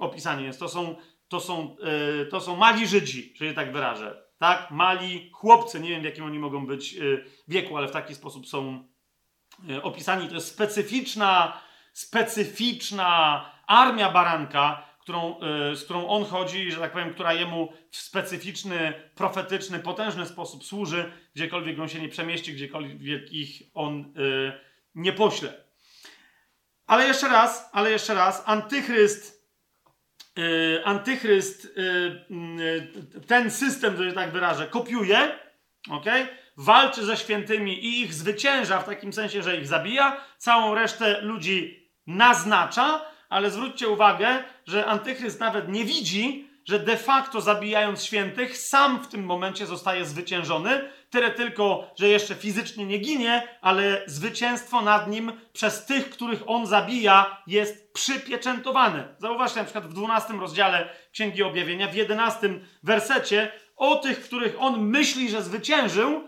opisani, 0.00 0.50
to 0.58 0.68
są, 0.68 0.96
to, 1.28 1.40
są, 1.40 1.76
y, 2.22 2.26
to 2.26 2.40
są 2.40 2.56
mali 2.56 2.86
Żydzi, 2.86 3.34
że 3.36 3.48
się 3.48 3.54
tak 3.54 3.72
wyrażę, 3.72 4.22
tak? 4.38 4.70
Mali 4.70 5.30
chłopcy, 5.32 5.80
nie 5.80 5.88
wiem 5.88 6.00
w 6.00 6.04
jakim 6.04 6.24
oni 6.24 6.38
mogą 6.38 6.66
być 6.66 6.94
y, 6.94 7.24
wieku, 7.48 7.76
ale 7.76 7.88
w 7.88 7.92
taki 7.92 8.14
sposób 8.14 8.46
są 8.46 8.88
opisani. 9.82 10.28
To 10.28 10.34
jest 10.34 10.48
specyficzna, 10.48 11.60
specyficzna 11.92 13.44
armia 13.66 14.10
baranka, 14.10 14.87
którą, 15.08 15.40
y, 15.72 15.76
z 15.76 15.84
którą 15.84 16.08
on 16.08 16.24
chodzi, 16.24 16.72
że 16.72 16.80
tak 16.80 16.92
powiem, 16.92 17.14
która 17.14 17.32
jemu 17.32 17.72
w 17.90 17.96
specyficzny, 17.96 18.92
profetyczny, 19.14 19.78
potężny 19.78 20.26
sposób 20.26 20.64
służy, 20.64 21.12
gdziekolwiek 21.34 21.78
on 21.78 21.88
się 21.88 22.00
nie 22.00 22.08
przemieści, 22.08 22.54
gdziekolwiek 22.54 23.32
ich 23.32 23.62
on 23.74 24.00
y, 24.00 24.52
nie 24.94 25.12
pośle. 25.12 25.54
Ale 26.86 27.06
jeszcze 27.06 27.28
raz, 27.28 27.70
ale 27.72 27.90
jeszcze 27.90 28.14
raz, 28.14 28.42
antychryst 28.46 29.38
Yy, 30.36 30.84
antychryst 30.84 31.74
ten 33.26 33.50
system, 33.50 33.96
że 33.96 34.12
tak 34.12 34.32
wyrażę, 34.32 34.66
kopiuje, 34.66 35.38
okay? 35.90 36.26
walczy 36.56 37.04
ze 37.04 37.16
świętymi 37.16 37.84
i 37.84 38.00
ich 38.00 38.14
zwycięża 38.14 38.80
w 38.80 38.84
takim 38.84 39.12
sensie, 39.12 39.42
że 39.42 39.56
ich 39.56 39.66
zabija, 39.66 40.20
całą 40.36 40.74
resztę 40.74 41.20
ludzi 41.20 41.88
naznacza, 42.06 43.04
ale 43.28 43.50
zwróćcie 43.50 43.88
uwagę, 43.88 44.44
że 44.66 44.86
antychryst 44.86 45.40
nawet 45.40 45.68
nie 45.68 45.84
widzi, 45.84 46.48
że 46.68 46.78
de 46.78 46.96
facto 46.96 47.40
zabijając 47.40 48.04
świętych, 48.04 48.58
sam 48.58 49.02
w 49.02 49.08
tym 49.08 49.24
momencie 49.24 49.66
zostaje 49.66 50.04
zwyciężony. 50.04 50.90
Tyle 51.10 51.30
tylko, 51.30 51.90
że 51.98 52.08
jeszcze 52.08 52.34
fizycznie 52.34 52.86
nie 52.86 52.98
ginie, 52.98 53.48
ale 53.60 54.02
zwycięstwo 54.06 54.80
nad 54.82 55.08
nim 55.08 55.32
przez 55.52 55.86
tych, 55.86 56.10
których 56.10 56.42
on 56.46 56.66
zabija, 56.66 57.42
jest 57.46 57.92
przypieczętowane. 57.92 59.14
Zauważcie 59.18 59.58
na 59.58 59.64
przykład 59.64 59.86
w 59.86 59.92
12 59.92 60.32
rozdziale 60.32 60.88
Księgi 61.12 61.42
Objawienia, 61.42 61.88
w 61.88 61.94
11 61.94 62.60
wersecie, 62.82 63.52
o 63.76 63.96
tych, 63.96 64.20
których 64.20 64.56
on 64.58 64.80
myśli, 64.80 65.30
że 65.30 65.42
zwyciężył, 65.42 66.27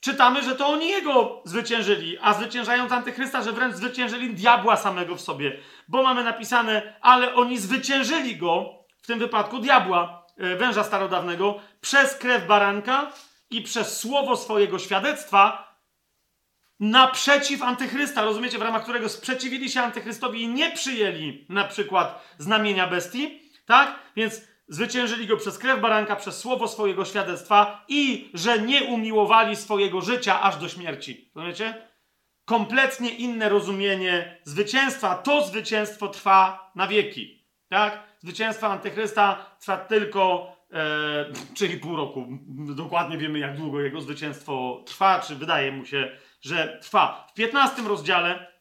czytamy, 0.00 0.42
że 0.42 0.54
to 0.54 0.66
oni 0.66 0.88
jego 0.88 1.42
zwyciężyli, 1.44 2.18
a 2.20 2.34
zwyciężając 2.34 2.92
antychrysta, 2.92 3.42
że 3.42 3.52
wręcz 3.52 3.74
zwyciężyli 3.74 4.34
diabła 4.34 4.76
samego 4.76 5.16
w 5.16 5.20
sobie. 5.20 5.58
Bo 5.88 6.02
mamy 6.02 6.24
napisane, 6.24 6.96
ale 7.00 7.34
oni 7.34 7.58
zwyciężyli 7.58 8.36
go, 8.36 8.78
w 9.02 9.06
tym 9.06 9.18
wypadku 9.18 9.58
diabła, 9.58 10.26
e, 10.36 10.56
węża 10.56 10.84
starodawnego, 10.84 11.60
przez 11.80 12.14
krew 12.14 12.46
baranka 12.46 13.12
i 13.50 13.62
przez 13.62 13.98
słowo 13.98 14.36
swojego 14.36 14.78
świadectwa 14.78 15.68
naprzeciw 16.80 17.62
antychrysta. 17.62 18.24
Rozumiecie, 18.24 18.58
w 18.58 18.62
ramach 18.62 18.82
którego 18.82 19.08
sprzeciwili 19.08 19.70
się 19.70 19.80
antychrystowi 19.80 20.42
i 20.42 20.48
nie 20.48 20.70
przyjęli 20.70 21.46
na 21.48 21.64
przykład 21.64 22.24
znamienia 22.38 22.86
bestii, 22.86 23.42
tak? 23.66 23.98
Więc 24.16 24.40
zwyciężyli 24.68 25.26
go 25.26 25.36
przez 25.36 25.58
krew 25.58 25.80
baranka, 25.80 26.16
przez 26.16 26.38
słowo 26.38 26.68
swojego 26.68 27.04
świadectwa 27.04 27.84
i 27.88 28.30
że 28.34 28.58
nie 28.58 28.84
umiłowali 28.84 29.56
swojego 29.56 30.00
życia 30.00 30.42
aż 30.42 30.56
do 30.56 30.68
śmierci. 30.68 31.30
Rozumiecie? 31.34 31.88
Kompletnie 32.44 33.10
inne 33.10 33.48
rozumienie 33.48 34.40
zwycięstwa. 34.44 35.14
To 35.14 35.46
zwycięstwo 35.46 36.08
trwa 36.08 36.70
na 36.74 36.86
wieki. 36.86 37.46
Tak? 37.68 38.02
Zwycięstwo 38.18 38.66
antychrysta 38.66 39.56
trwa 39.60 39.76
tylko 39.76 40.52
e, 40.72 41.32
3,5 41.54 41.96
roku. 41.96 42.26
Dokładnie 42.74 43.18
wiemy, 43.18 43.38
jak 43.38 43.56
długo 43.56 43.80
jego 43.80 44.00
zwycięstwo 44.00 44.82
trwa, 44.86 45.20
czy 45.20 45.34
wydaje 45.34 45.72
mu 45.72 45.84
się, 45.84 46.16
że 46.40 46.78
trwa. 46.82 47.26
W 47.30 47.34
15 47.34 47.82
rozdziale, 47.82 48.52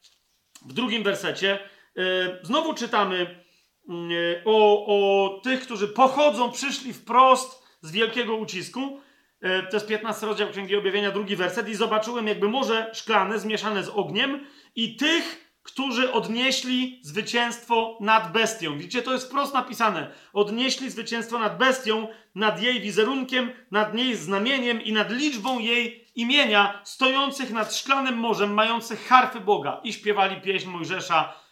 w 0.65 0.73
drugim 0.73 1.03
wersecie, 1.03 1.59
e, 1.97 1.99
znowu 2.43 2.73
czytamy 2.73 3.46
o, 4.45 4.85
o 4.85 5.29
tych, 5.39 5.61
którzy 5.61 5.87
pochodzą, 5.87 6.51
przyszli 6.51 6.93
wprost 6.93 7.63
z 7.81 7.91
wielkiego 7.91 8.35
ucisku. 8.35 8.99
E, 9.41 9.63
to 9.63 9.75
jest 9.75 9.87
15 9.87 10.25
rozdział 10.25 10.49
Księgi 10.49 10.75
Objawienia, 10.75 11.11
drugi 11.11 11.35
werset. 11.35 11.69
I 11.69 11.75
zobaczyłem 11.75 12.27
jakby 12.27 12.49
morze 12.49 12.91
szklane 12.93 13.39
zmieszane 13.39 13.83
z 13.83 13.89
ogniem 13.89 14.45
i 14.75 14.95
tych, 14.95 15.47
którzy 15.63 16.11
odnieśli 16.11 16.99
zwycięstwo 17.03 17.97
nad 18.01 18.31
bestią. 18.31 18.77
Widzicie, 18.77 19.01
to 19.01 19.13
jest 19.13 19.27
wprost 19.27 19.53
napisane. 19.53 20.11
Odnieśli 20.33 20.89
zwycięstwo 20.89 21.39
nad 21.39 21.57
bestią, 21.57 22.07
nad 22.35 22.61
jej 22.61 22.81
wizerunkiem, 22.81 23.51
nad 23.71 23.95
jej 23.95 24.15
znamieniem 24.15 24.81
i 24.81 24.93
nad 24.93 25.11
liczbą 25.11 25.59
jej 25.59 26.07
imienia, 26.15 26.81
stojących 26.83 27.51
nad 27.51 27.75
szklanym 27.75 28.15
morzem, 28.15 28.53
mających 28.53 29.07
harfy 29.07 29.39
Boga 29.39 29.81
i 29.83 29.93
śpiewali 29.93 30.41
pieśń 30.41 30.69
Mojżesza 30.69 31.33
e, 31.33 31.46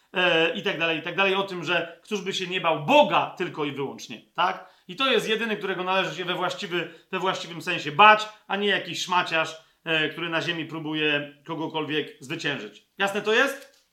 i 0.56 0.64
tak 0.64 0.80
dalej, 0.80 1.00
i 1.00 1.02
tak 1.02 1.16
dalej, 1.16 1.36
o 1.36 1.44
tym, 1.44 1.64
że 1.64 2.00
któż 2.04 2.22
by 2.22 2.34
się 2.34 2.48
nie 2.48 2.62
bał 2.62 2.86
Boga 2.86 3.36
tylko 3.38 3.66
i 3.66 3.72
wyłącznie, 3.72 4.22
tak? 4.36 4.76
I 4.88 4.96
to 4.96 5.12
jest 5.12 5.30
jedyny, 5.30 5.58
którego 5.58 5.84
należy 5.84 6.16
się 6.16 6.26
we, 6.26 6.36
właściwy, 6.36 6.94
we 7.12 7.20
właściwym 7.20 7.62
sensie 7.62 7.92
bać, 7.92 8.30
a 8.48 8.56
nie 8.56 8.68
jakiś 8.68 9.02
szmaciarz, 9.02 9.58
e, 9.84 10.10
który 10.10 10.30
na 10.30 10.42
ziemi 10.42 10.66
próbuje 10.66 11.38
kogokolwiek 11.46 12.18
zwyciężyć. 12.20 12.86
Jasne 12.98 13.22
to 13.22 13.34
jest? 13.34 13.86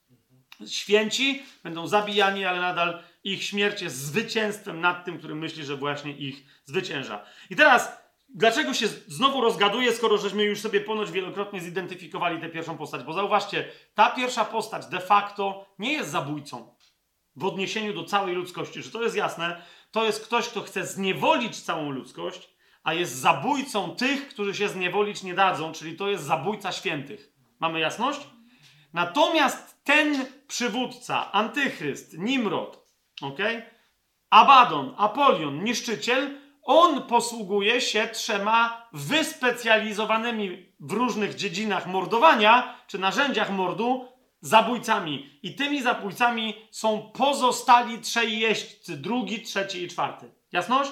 Święci 0.66 1.42
będą 1.64 1.86
zabijani, 1.86 2.44
ale 2.44 2.60
nadal 2.60 3.02
ich 3.24 3.44
śmierć 3.44 3.82
jest 3.82 3.96
zwycięstwem 3.96 4.80
nad 4.80 5.04
tym, 5.04 5.18
który 5.18 5.34
myśli, 5.34 5.64
że 5.64 5.76
właśnie 5.76 6.12
ich 6.12 6.44
zwycięża. 6.64 7.24
I 7.50 7.56
teraz, 7.56 8.01
dlaczego 8.34 8.74
się 8.74 8.88
znowu 8.88 9.40
rozgaduje, 9.40 9.92
skoro 9.92 10.18
żeśmy 10.18 10.44
już 10.44 10.60
sobie 10.60 10.80
ponoć 10.80 11.10
wielokrotnie 11.10 11.60
zidentyfikowali 11.60 12.40
tę 12.40 12.48
pierwszą 12.48 12.76
postać? 12.78 13.02
Bo 13.02 13.12
zauważcie, 13.12 13.68
ta 13.94 14.10
pierwsza 14.10 14.44
postać 14.44 14.86
de 14.86 15.00
facto 15.00 15.66
nie 15.78 15.92
jest 15.92 16.10
zabójcą 16.10 16.74
w 17.36 17.44
odniesieniu 17.44 17.94
do 17.94 18.04
całej 18.04 18.34
ludzkości. 18.34 18.82
Czy 18.82 18.90
to 18.90 19.02
jest 19.02 19.16
jasne? 19.16 19.62
To 19.90 20.04
jest 20.04 20.26
ktoś, 20.26 20.48
kto 20.48 20.60
chce 20.60 20.86
zniewolić 20.86 21.60
całą 21.60 21.90
ludzkość, 21.90 22.50
a 22.82 22.94
jest 22.94 23.16
zabójcą 23.16 23.96
tych, 23.96 24.28
którzy 24.28 24.54
się 24.54 24.68
zniewolić 24.68 25.22
nie 25.22 25.34
dadzą, 25.34 25.72
czyli 25.72 25.96
to 25.96 26.08
jest 26.08 26.24
zabójca 26.24 26.72
świętych. 26.72 27.32
Mamy 27.60 27.80
jasność? 27.80 28.20
Natomiast 28.92 29.84
ten 29.84 30.26
przywódca, 30.48 31.32
antychryst, 31.32 32.18
Nimrod, 32.18 32.86
ok? 33.22 33.38
Abaddon, 34.30 34.94
Apolion, 34.98 35.64
niszczyciel, 35.64 36.41
on 36.62 37.02
posługuje 37.02 37.80
się 37.80 38.08
trzema 38.12 38.88
wyspecjalizowanymi 38.92 40.72
w 40.80 40.92
różnych 40.92 41.34
dziedzinach 41.34 41.86
mordowania, 41.86 42.78
czy 42.86 42.98
narzędziach 42.98 43.50
mordu, 43.50 44.08
zabójcami. 44.40 45.38
I 45.42 45.54
tymi 45.54 45.82
zabójcami 45.82 46.54
są 46.70 47.10
pozostali 47.14 47.98
trzej 47.98 48.38
jeźdźcy, 48.38 48.96
drugi, 48.96 49.42
trzeci 49.42 49.82
i 49.82 49.88
czwarty. 49.88 50.30
Jasność? 50.52 50.90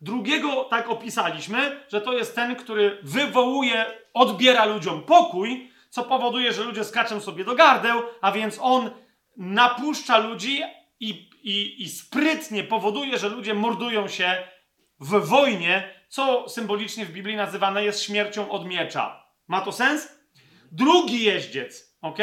Drugiego 0.00 0.64
tak 0.64 0.90
opisaliśmy, 0.90 1.84
że 1.88 2.00
to 2.00 2.12
jest 2.12 2.34
ten, 2.34 2.56
który 2.56 2.98
wywołuje, 3.02 3.86
odbiera 4.14 4.64
ludziom 4.64 5.02
pokój, 5.02 5.70
co 5.90 6.02
powoduje, 6.02 6.52
że 6.52 6.64
ludzie 6.64 6.84
skaczą 6.84 7.20
sobie 7.20 7.44
do 7.44 7.54
gardeł, 7.54 8.02
a 8.20 8.32
więc 8.32 8.58
on 8.60 8.90
napuszcza 9.36 10.18
ludzi 10.18 10.62
i, 11.00 11.30
i, 11.42 11.82
i 11.82 11.88
sprytnie 11.88 12.64
powoduje, 12.64 13.18
że 13.18 13.28
ludzie 13.28 13.54
mordują 13.54 14.08
się 14.08 14.42
w 15.00 15.28
wojnie, 15.28 15.94
co 16.08 16.48
symbolicznie 16.48 17.06
w 17.06 17.12
Biblii 17.12 17.36
nazywane 17.36 17.84
jest 17.84 18.02
śmiercią 18.02 18.50
od 18.50 18.66
miecza. 18.66 19.26
Ma 19.48 19.60
to 19.60 19.72
sens? 19.72 20.08
Drugi 20.72 21.24
jeździec, 21.24 21.96
ok? 22.02 22.18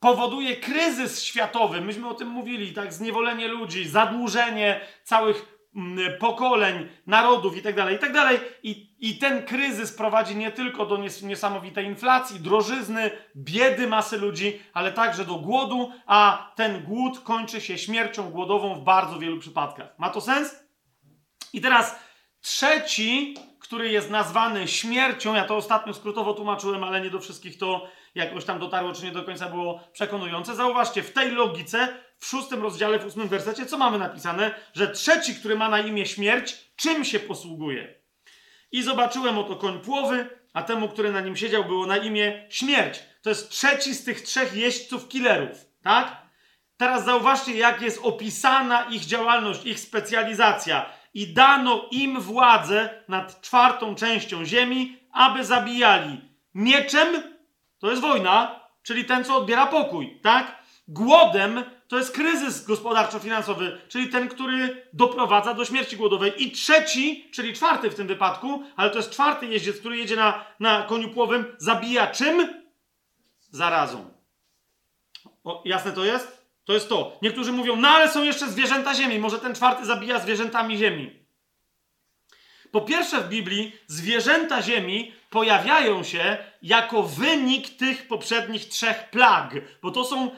Powoduje 0.00 0.56
kryzys 0.56 1.22
światowy. 1.22 1.80
Myśmy 1.80 2.08
o 2.08 2.14
tym 2.14 2.28
mówili, 2.28 2.72
tak? 2.72 2.92
Zniewolenie 2.92 3.48
ludzi, 3.48 3.88
zadłużenie 3.88 4.80
całych 5.02 5.68
mm, 5.76 6.18
pokoleń, 6.18 6.88
narodów 7.06 7.56
itd., 7.56 7.82
tak 7.82 7.92
itd. 7.92 8.12
Tak 8.12 8.40
I, 8.62 8.94
I 8.98 9.18
ten 9.18 9.42
kryzys 9.46 9.92
prowadzi 9.92 10.36
nie 10.36 10.52
tylko 10.52 10.86
do 10.86 10.96
nies 10.96 11.22
niesamowitej 11.22 11.86
inflacji, 11.86 12.40
drożyzny, 12.40 13.10
biedy 13.36 13.86
masy 13.86 14.18
ludzi, 14.18 14.60
ale 14.72 14.92
także 14.92 15.24
do 15.24 15.34
głodu, 15.34 15.92
a 16.06 16.52
ten 16.56 16.82
głód 16.82 17.20
kończy 17.20 17.60
się 17.60 17.78
śmiercią 17.78 18.30
głodową 18.30 18.74
w 18.74 18.84
bardzo 18.84 19.18
wielu 19.18 19.38
przypadkach. 19.38 19.98
Ma 19.98 20.10
to 20.10 20.20
sens? 20.20 20.63
I 21.54 21.60
teraz 21.60 21.98
trzeci, 22.40 23.34
który 23.60 23.88
jest 23.88 24.10
nazwany 24.10 24.68
śmiercią, 24.68 25.34
ja 25.34 25.44
to 25.44 25.56
ostatnio 25.56 25.94
skrótowo 25.94 26.34
tłumaczyłem, 26.34 26.84
ale 26.84 27.00
nie 27.00 27.10
do 27.10 27.20
wszystkich 27.20 27.58
to 27.58 27.88
jakoś 28.14 28.44
tam 28.44 28.58
dotarło, 28.58 28.92
czy 28.92 29.04
nie 29.04 29.12
do 29.12 29.22
końca 29.22 29.48
było 29.48 29.80
przekonujące. 29.92 30.54
Zauważcie, 30.54 31.02
w 31.02 31.12
tej 31.12 31.30
logice, 31.30 31.88
w 32.18 32.26
szóstym 32.26 32.62
rozdziale, 32.62 32.98
w 32.98 33.06
ósmym 33.06 33.28
wersecie, 33.28 33.66
co 33.66 33.78
mamy 33.78 33.98
napisane? 33.98 34.54
Że 34.72 34.88
trzeci, 34.88 35.34
który 35.34 35.56
ma 35.56 35.68
na 35.68 35.80
imię 35.80 36.06
śmierć, 36.06 36.56
czym 36.76 37.04
się 37.04 37.20
posługuje? 37.20 37.94
I 38.72 38.82
zobaczyłem 38.82 39.38
oto 39.38 39.56
koń 39.56 39.80
płowy, 39.80 40.28
a 40.52 40.62
temu, 40.62 40.88
który 40.88 41.12
na 41.12 41.20
nim 41.20 41.36
siedział, 41.36 41.64
było 41.64 41.86
na 41.86 41.96
imię 41.96 42.46
śmierć. 42.50 43.00
To 43.22 43.28
jest 43.28 43.50
trzeci 43.50 43.94
z 43.94 44.04
tych 44.04 44.20
trzech 44.20 44.54
jeźdźców 44.54 45.08
killerów, 45.08 45.66
tak? 45.82 46.24
Teraz 46.76 47.04
zauważcie, 47.04 47.54
jak 47.56 47.82
jest 47.82 48.00
opisana 48.02 48.82
ich 48.82 49.04
działalność, 49.04 49.66
ich 49.66 49.80
specjalizacja. 49.80 51.03
I 51.14 51.34
dano 51.34 51.88
im 51.90 52.20
władzę 52.20 53.02
nad 53.08 53.40
czwartą 53.40 53.94
częścią 53.94 54.44
ziemi, 54.44 54.98
aby 55.12 55.44
zabijali 55.44 56.20
mieczem, 56.54 57.22
to 57.78 57.90
jest 57.90 58.02
wojna, 58.02 58.60
czyli 58.82 59.04
ten, 59.04 59.24
co 59.24 59.36
odbiera 59.36 59.66
pokój, 59.66 60.20
tak? 60.22 60.64
Głodem 60.88 61.64
to 61.88 61.98
jest 61.98 62.14
kryzys 62.14 62.66
gospodarczo-finansowy, 62.66 63.80
czyli 63.88 64.08
ten, 64.08 64.28
który 64.28 64.86
doprowadza 64.92 65.54
do 65.54 65.64
śmierci 65.64 65.96
głodowej. 65.96 66.42
I 66.42 66.50
trzeci, 66.50 67.30
czyli 67.32 67.52
czwarty 67.52 67.90
w 67.90 67.94
tym 67.94 68.06
wypadku, 68.06 68.62
ale 68.76 68.90
to 68.90 68.96
jest 68.96 69.10
czwarty 69.10 69.46
jeździec, 69.46 69.80
który 69.80 69.96
jedzie 69.96 70.16
na, 70.16 70.44
na 70.60 70.82
koniu 70.82 71.10
płowym, 71.10 71.56
zabija 71.58 72.06
czym? 72.06 72.64
Zarazą. 73.50 74.10
O, 75.44 75.62
jasne 75.64 75.92
to 75.92 76.04
jest? 76.04 76.33
To 76.64 76.72
jest 76.72 76.88
to. 76.88 77.18
Niektórzy 77.22 77.52
mówią, 77.52 77.76
no 77.76 77.88
ale 77.88 78.08
są 78.08 78.22
jeszcze 78.22 78.48
zwierzęta 78.48 78.94
ziemi, 78.94 79.18
może 79.18 79.38
ten 79.38 79.54
czwarty 79.54 79.86
zabija 79.86 80.18
zwierzętami 80.18 80.76
ziemi. 80.78 81.24
Po 82.70 82.80
pierwsze, 82.80 83.20
w 83.20 83.28
Biblii 83.28 83.72
zwierzęta 83.86 84.62
ziemi 84.62 85.12
pojawiają 85.30 86.02
się 86.04 86.36
jako 86.62 87.02
wynik 87.02 87.76
tych 87.76 88.08
poprzednich 88.08 88.68
trzech 88.68 89.10
plag, 89.10 89.54
bo 89.82 89.90
to 89.90 90.04
są, 90.04 90.30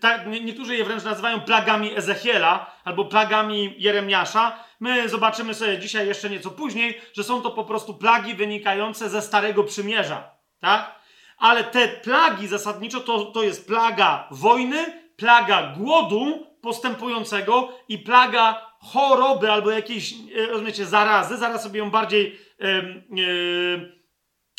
tak, 0.00 0.26
nie- 0.26 0.40
niektórzy 0.40 0.76
je 0.76 0.84
wręcz 0.84 1.04
nazywają 1.04 1.40
plagami 1.40 1.96
Ezechiela 1.96 2.76
albo 2.84 3.04
plagami 3.04 3.74
Jeremiasza. 3.78 4.64
My 4.80 5.08
zobaczymy 5.08 5.54
sobie 5.54 5.78
dzisiaj 5.78 6.06
jeszcze 6.06 6.30
nieco 6.30 6.50
później, 6.50 7.00
że 7.12 7.24
są 7.24 7.42
to 7.42 7.50
po 7.50 7.64
prostu 7.64 7.94
plagi 7.94 8.34
wynikające 8.34 9.08
ze 9.10 9.22
Starego 9.22 9.64
Przymierza, 9.64 10.30
tak? 10.60 10.99
Ale 11.40 11.64
te 11.64 11.88
plagi 11.88 12.48
zasadniczo 12.48 13.00
to, 13.00 13.24
to 13.24 13.42
jest 13.42 13.66
plaga 13.66 14.28
wojny, 14.30 15.00
plaga 15.16 15.74
głodu 15.76 16.46
postępującego 16.62 17.68
i 17.88 17.98
plaga 17.98 18.70
choroby 18.80 19.52
albo 19.52 19.70
jakiejś, 19.70 20.14
e, 20.36 20.46
rozumiecie, 20.46 20.86
zarazy. 20.86 21.36
Zaraz 21.36 21.62
sobie 21.62 21.78
ją 21.78 21.90
bardziej 21.90 22.38
em, 22.58 23.02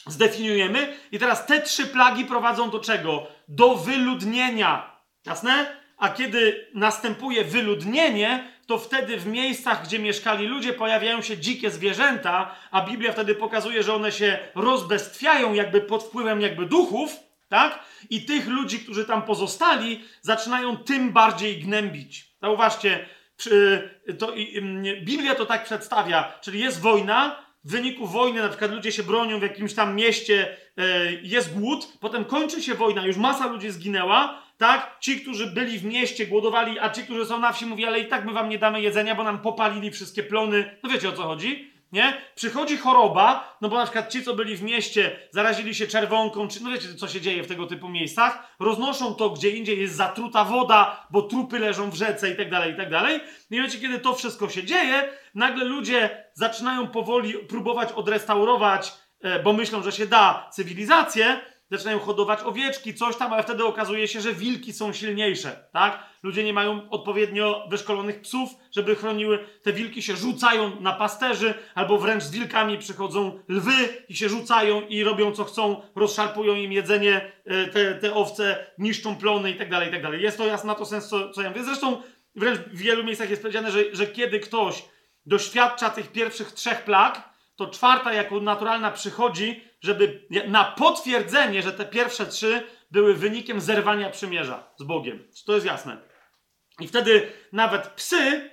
e, 0.07 0.11
zdefiniujemy. 0.11 0.97
I 1.11 1.19
teraz 1.19 1.45
te 1.45 1.61
trzy 1.61 1.85
plagi 1.85 2.25
prowadzą 2.25 2.69
do 2.69 2.79
czego? 2.79 3.27
Do 3.47 3.75
wyludnienia. 3.75 5.01
Jasne? 5.25 5.80
A 6.01 6.09
kiedy 6.09 6.67
następuje 6.73 7.43
wyludnienie, 7.43 8.51
to 8.65 8.77
wtedy 8.77 9.17
w 9.17 9.27
miejscach, 9.27 9.83
gdzie 9.83 9.99
mieszkali 9.99 10.47
ludzie, 10.47 10.73
pojawiają 10.73 11.21
się 11.21 11.37
dzikie 11.37 11.71
zwierzęta, 11.71 12.55
a 12.71 12.81
Biblia 12.85 13.11
wtedy 13.11 13.35
pokazuje, 13.35 13.83
że 13.83 13.93
one 13.93 14.11
się 14.11 14.39
rozbestwiają 14.55 15.53
jakby 15.53 15.81
pod 15.81 16.03
wpływem 16.03 16.41
jakby 16.41 16.65
duchów, 16.65 17.15
tak? 17.49 17.79
I 18.09 18.25
tych 18.25 18.47
ludzi, 18.47 18.79
którzy 18.79 19.05
tam 19.05 19.21
pozostali, 19.21 20.03
zaczynają 20.21 20.77
tym 20.77 21.11
bardziej 21.11 21.59
gnębić. 21.59 22.25
Zauważcie, 22.41 23.05
to, 24.19 24.33
ym, 24.57 24.83
Biblia 25.01 25.35
to 25.35 25.45
tak 25.45 25.63
przedstawia, 25.63 26.39
czyli 26.41 26.59
jest 26.59 26.81
wojna, 26.81 27.45
w 27.63 27.71
wyniku 27.71 28.07
wojny 28.07 28.41
na 28.41 28.49
przykład 28.49 28.71
ludzie 28.71 28.91
się 28.91 29.03
bronią 29.03 29.39
w 29.39 29.43
jakimś 29.43 29.73
tam 29.73 29.95
mieście, 29.95 30.57
e, 30.77 31.11
jest 31.13 31.59
głód, 31.59 31.87
potem 31.99 32.25
kończy 32.25 32.63
się 32.63 32.73
wojna, 32.73 33.05
już 33.05 33.17
masa 33.17 33.47
ludzi 33.47 33.71
zginęła, 33.71 34.41
tak? 34.61 34.97
Ci, 34.99 35.21
którzy 35.21 35.47
byli 35.47 35.79
w 35.79 35.83
mieście, 35.83 36.27
głodowali, 36.27 36.79
a 36.79 36.89
ci, 36.89 37.03
którzy 37.03 37.25
są 37.25 37.39
na 37.39 37.51
wsi, 37.51 37.65
mówi, 37.65 37.85
ale 37.85 37.99
i 37.99 38.07
tak 38.07 38.25
my 38.25 38.33
wam 38.33 38.49
nie 38.49 38.57
damy 38.57 38.81
jedzenia, 38.81 39.15
bo 39.15 39.23
nam 39.23 39.39
popalili 39.39 39.91
wszystkie 39.91 40.23
plony. 40.23 40.77
No 40.83 40.89
wiecie 40.89 41.09
o 41.09 41.11
co 41.11 41.23
chodzi? 41.23 41.71
Nie? 41.91 42.17
Przychodzi 42.35 42.77
choroba, 42.77 43.57
no 43.61 43.69
bo 43.69 43.77
na 43.77 43.83
przykład 43.83 44.11
ci, 44.11 44.23
co 44.23 44.33
byli 44.33 44.57
w 44.57 44.63
mieście, 44.63 45.19
zarazili 45.31 45.75
się 45.75 45.87
czerwonką, 45.87 46.47
czy 46.47 46.63
no 46.63 46.71
wiecie, 46.71 46.95
co 46.95 47.07
się 47.07 47.21
dzieje 47.21 47.43
w 47.43 47.47
tego 47.47 47.67
typu 47.67 47.89
miejscach, 47.89 48.55
roznoszą 48.59 49.15
to 49.15 49.29
gdzie 49.29 49.49
indziej, 49.49 49.79
jest 49.79 49.95
zatruta 49.95 50.43
woda, 50.43 51.07
bo 51.11 51.21
trupy 51.21 51.59
leżą 51.59 51.89
w 51.89 51.95
rzece 51.95 52.31
i 52.31 52.37
tak 52.37 52.49
dalej, 52.49 52.73
i 52.73 52.77
tak 52.77 52.89
dalej. 52.89 53.19
No 53.51 53.57
i 53.57 53.61
wiecie, 53.61 53.79
kiedy 53.79 53.99
to 53.99 54.13
wszystko 54.13 54.49
się 54.49 54.63
dzieje, 54.63 55.09
nagle 55.35 55.65
ludzie 55.65 56.25
zaczynają 56.33 56.87
powoli 56.87 57.33
próbować 57.33 57.91
odrestaurować, 57.91 58.93
e, 59.21 59.43
bo 59.43 59.53
myślą, 59.53 59.83
że 59.83 59.91
się 59.91 60.07
da, 60.07 60.49
cywilizację, 60.51 61.41
zaczynają 61.71 61.99
hodować 61.99 62.39
owieczki, 62.41 62.93
coś 62.93 63.17
tam, 63.17 63.33
ale 63.33 63.43
wtedy 63.43 63.65
okazuje 63.65 64.07
się, 64.07 64.21
że 64.21 64.33
wilki 64.33 64.73
są 64.73 64.93
silniejsze, 64.93 65.67
tak? 65.73 66.03
Ludzie 66.23 66.43
nie 66.43 66.53
mają 66.53 66.89
odpowiednio 66.89 67.67
wyszkolonych 67.69 68.21
psów, 68.21 68.49
żeby 68.71 68.95
chroniły. 68.95 69.39
Te 69.63 69.73
wilki 69.73 70.03
się 70.03 70.15
rzucają 70.15 70.81
na 70.81 70.93
pasterzy, 70.93 71.53
albo 71.75 71.97
wręcz 71.97 72.23
z 72.23 72.31
wilkami 72.31 72.77
przychodzą 72.77 73.39
lwy 73.47 74.03
i 74.09 74.15
się 74.15 74.29
rzucają 74.29 74.81
i 74.81 75.03
robią 75.03 75.31
co 75.31 75.43
chcą, 75.43 75.81
rozszarpują 75.95 76.55
im 76.55 76.71
jedzenie, 76.71 77.31
e, 77.45 77.67
te, 77.67 77.95
te 77.95 78.13
owce 78.13 78.65
niszczą 78.77 79.15
plony 79.15 79.51
i 79.51 79.55
tak 79.55 79.69
dalej, 79.69 79.87
i 79.87 79.91
tak 79.91 80.03
dalej. 80.03 80.21
Jest 80.21 80.37
to 80.37 80.45
jasne 80.45 80.67
na 80.67 80.75
to 80.75 80.85
sens, 80.85 81.07
co, 81.07 81.29
co 81.29 81.41
ja 81.41 81.49
mówię. 81.49 81.63
Zresztą 81.63 82.01
wręcz 82.35 82.59
w 82.59 82.77
wielu 82.77 83.03
miejscach 83.03 83.29
jest 83.29 83.41
powiedziane, 83.41 83.71
że, 83.71 83.79
że 83.91 84.07
kiedy 84.07 84.39
ktoś 84.39 84.85
doświadcza 85.25 85.89
tych 85.89 86.11
pierwszych 86.11 86.51
trzech 86.51 86.83
plag, 86.83 87.29
to 87.55 87.67
czwarta 87.67 88.13
jako 88.13 88.39
naturalna 88.39 88.91
przychodzi, 88.91 89.70
żeby 89.81 90.27
na 90.47 90.63
potwierdzenie, 90.63 91.61
że 91.61 91.73
te 91.73 91.85
pierwsze 91.85 92.25
trzy 92.25 92.63
były 92.91 93.13
wynikiem 93.13 93.61
zerwania 93.61 94.09
przymierza 94.09 94.71
z 94.79 94.83
Bogiem. 94.83 95.27
Czy 95.37 95.45
to 95.45 95.53
jest 95.53 95.65
jasne? 95.65 95.97
I 96.79 96.87
wtedy 96.87 97.31
nawet 97.51 97.87
psy, 97.87 98.49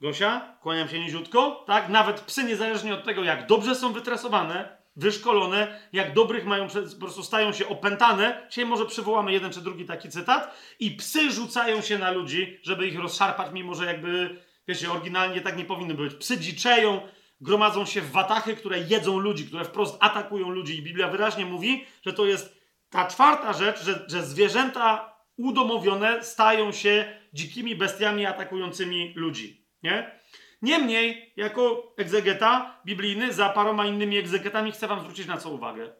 Gosia, 0.00 0.56
kłaniam 0.62 0.88
się 0.88 1.00
niziutko, 1.00 1.64
tak? 1.66 1.88
Nawet 1.88 2.20
psy, 2.20 2.44
niezależnie 2.44 2.94
od 2.94 3.04
tego, 3.04 3.24
jak 3.24 3.46
dobrze 3.46 3.74
są 3.74 3.92
wytresowane, 3.92 4.80
wyszkolone, 4.96 5.80
jak 5.92 6.14
dobrych 6.14 6.46
mają, 6.46 6.68
po 6.68 7.00
prostu 7.00 7.22
stają 7.22 7.52
się 7.52 7.68
opętane. 7.68 8.46
Dzisiaj 8.48 8.66
może 8.66 8.86
przywołamy 8.86 9.32
jeden 9.32 9.52
czy 9.52 9.60
drugi 9.60 9.84
taki 9.84 10.08
cytat. 10.08 10.54
I 10.78 10.90
psy 10.90 11.30
rzucają 11.30 11.80
się 11.80 11.98
na 11.98 12.10
ludzi, 12.10 12.60
żeby 12.62 12.86
ich 12.86 12.98
rozszarpać, 12.98 13.52
mimo 13.52 13.74
że 13.74 13.86
jakby, 13.86 14.36
wiecie, 14.68 14.92
oryginalnie 14.92 15.40
tak 15.40 15.56
nie 15.56 15.64
powinny 15.64 15.94
być. 15.94 16.14
Psy 16.14 16.38
dziczeją, 16.38 17.08
gromadzą 17.40 17.86
się 17.86 18.00
w 18.00 18.10
watachy, 18.10 18.56
które 18.56 18.78
jedzą 18.78 19.18
ludzi, 19.18 19.46
które 19.46 19.64
wprost 19.64 19.96
atakują 20.00 20.50
ludzi. 20.50 20.78
I 20.78 20.82
Biblia 20.82 21.08
wyraźnie 21.08 21.46
mówi, 21.46 21.86
że 22.02 22.12
to 22.12 22.26
jest 22.26 22.60
ta 22.90 23.06
czwarta 23.06 23.52
rzecz, 23.52 23.82
że, 23.82 24.04
że 24.08 24.22
zwierzęta 24.22 25.16
udomowione 25.36 26.24
stają 26.24 26.72
się 26.72 27.20
dzikimi 27.32 27.76
bestiami 27.76 28.26
atakującymi 28.26 29.12
ludzi. 29.16 29.66
Nie? 29.82 30.20
Niemniej, 30.62 31.32
jako 31.36 31.94
egzegeta 31.96 32.80
biblijny, 32.86 33.32
za 33.32 33.48
paroma 33.48 33.86
innymi 33.86 34.18
egzegetami 34.18 34.72
chcę 34.72 34.86
wam 34.86 35.00
zwrócić 35.00 35.26
na 35.26 35.36
co 35.36 35.50
uwagę. 35.50 35.92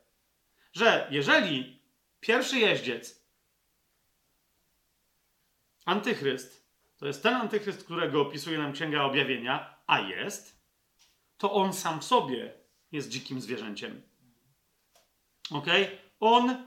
Że 0.73 1.09
jeżeli 1.11 1.83
pierwszy 2.21 2.59
jeździec, 2.59 3.27
antychryst, 5.85 6.71
to 6.97 7.07
jest 7.07 7.23
ten 7.23 7.35
antychryst, 7.35 7.85
którego 7.85 8.21
opisuje 8.21 8.59
nam 8.59 8.73
Księga 8.73 9.03
Objawienia, 9.03 9.77
a 9.87 10.01
jest, 10.01 10.60
to 11.41 11.53
on 11.53 11.73
sam 11.73 12.01
w 12.01 12.05
sobie 12.05 12.53
jest 12.93 13.09
dzikim 13.09 13.41
zwierzęciem. 13.41 14.03
Ok? 15.51 15.67
On, 16.21 16.67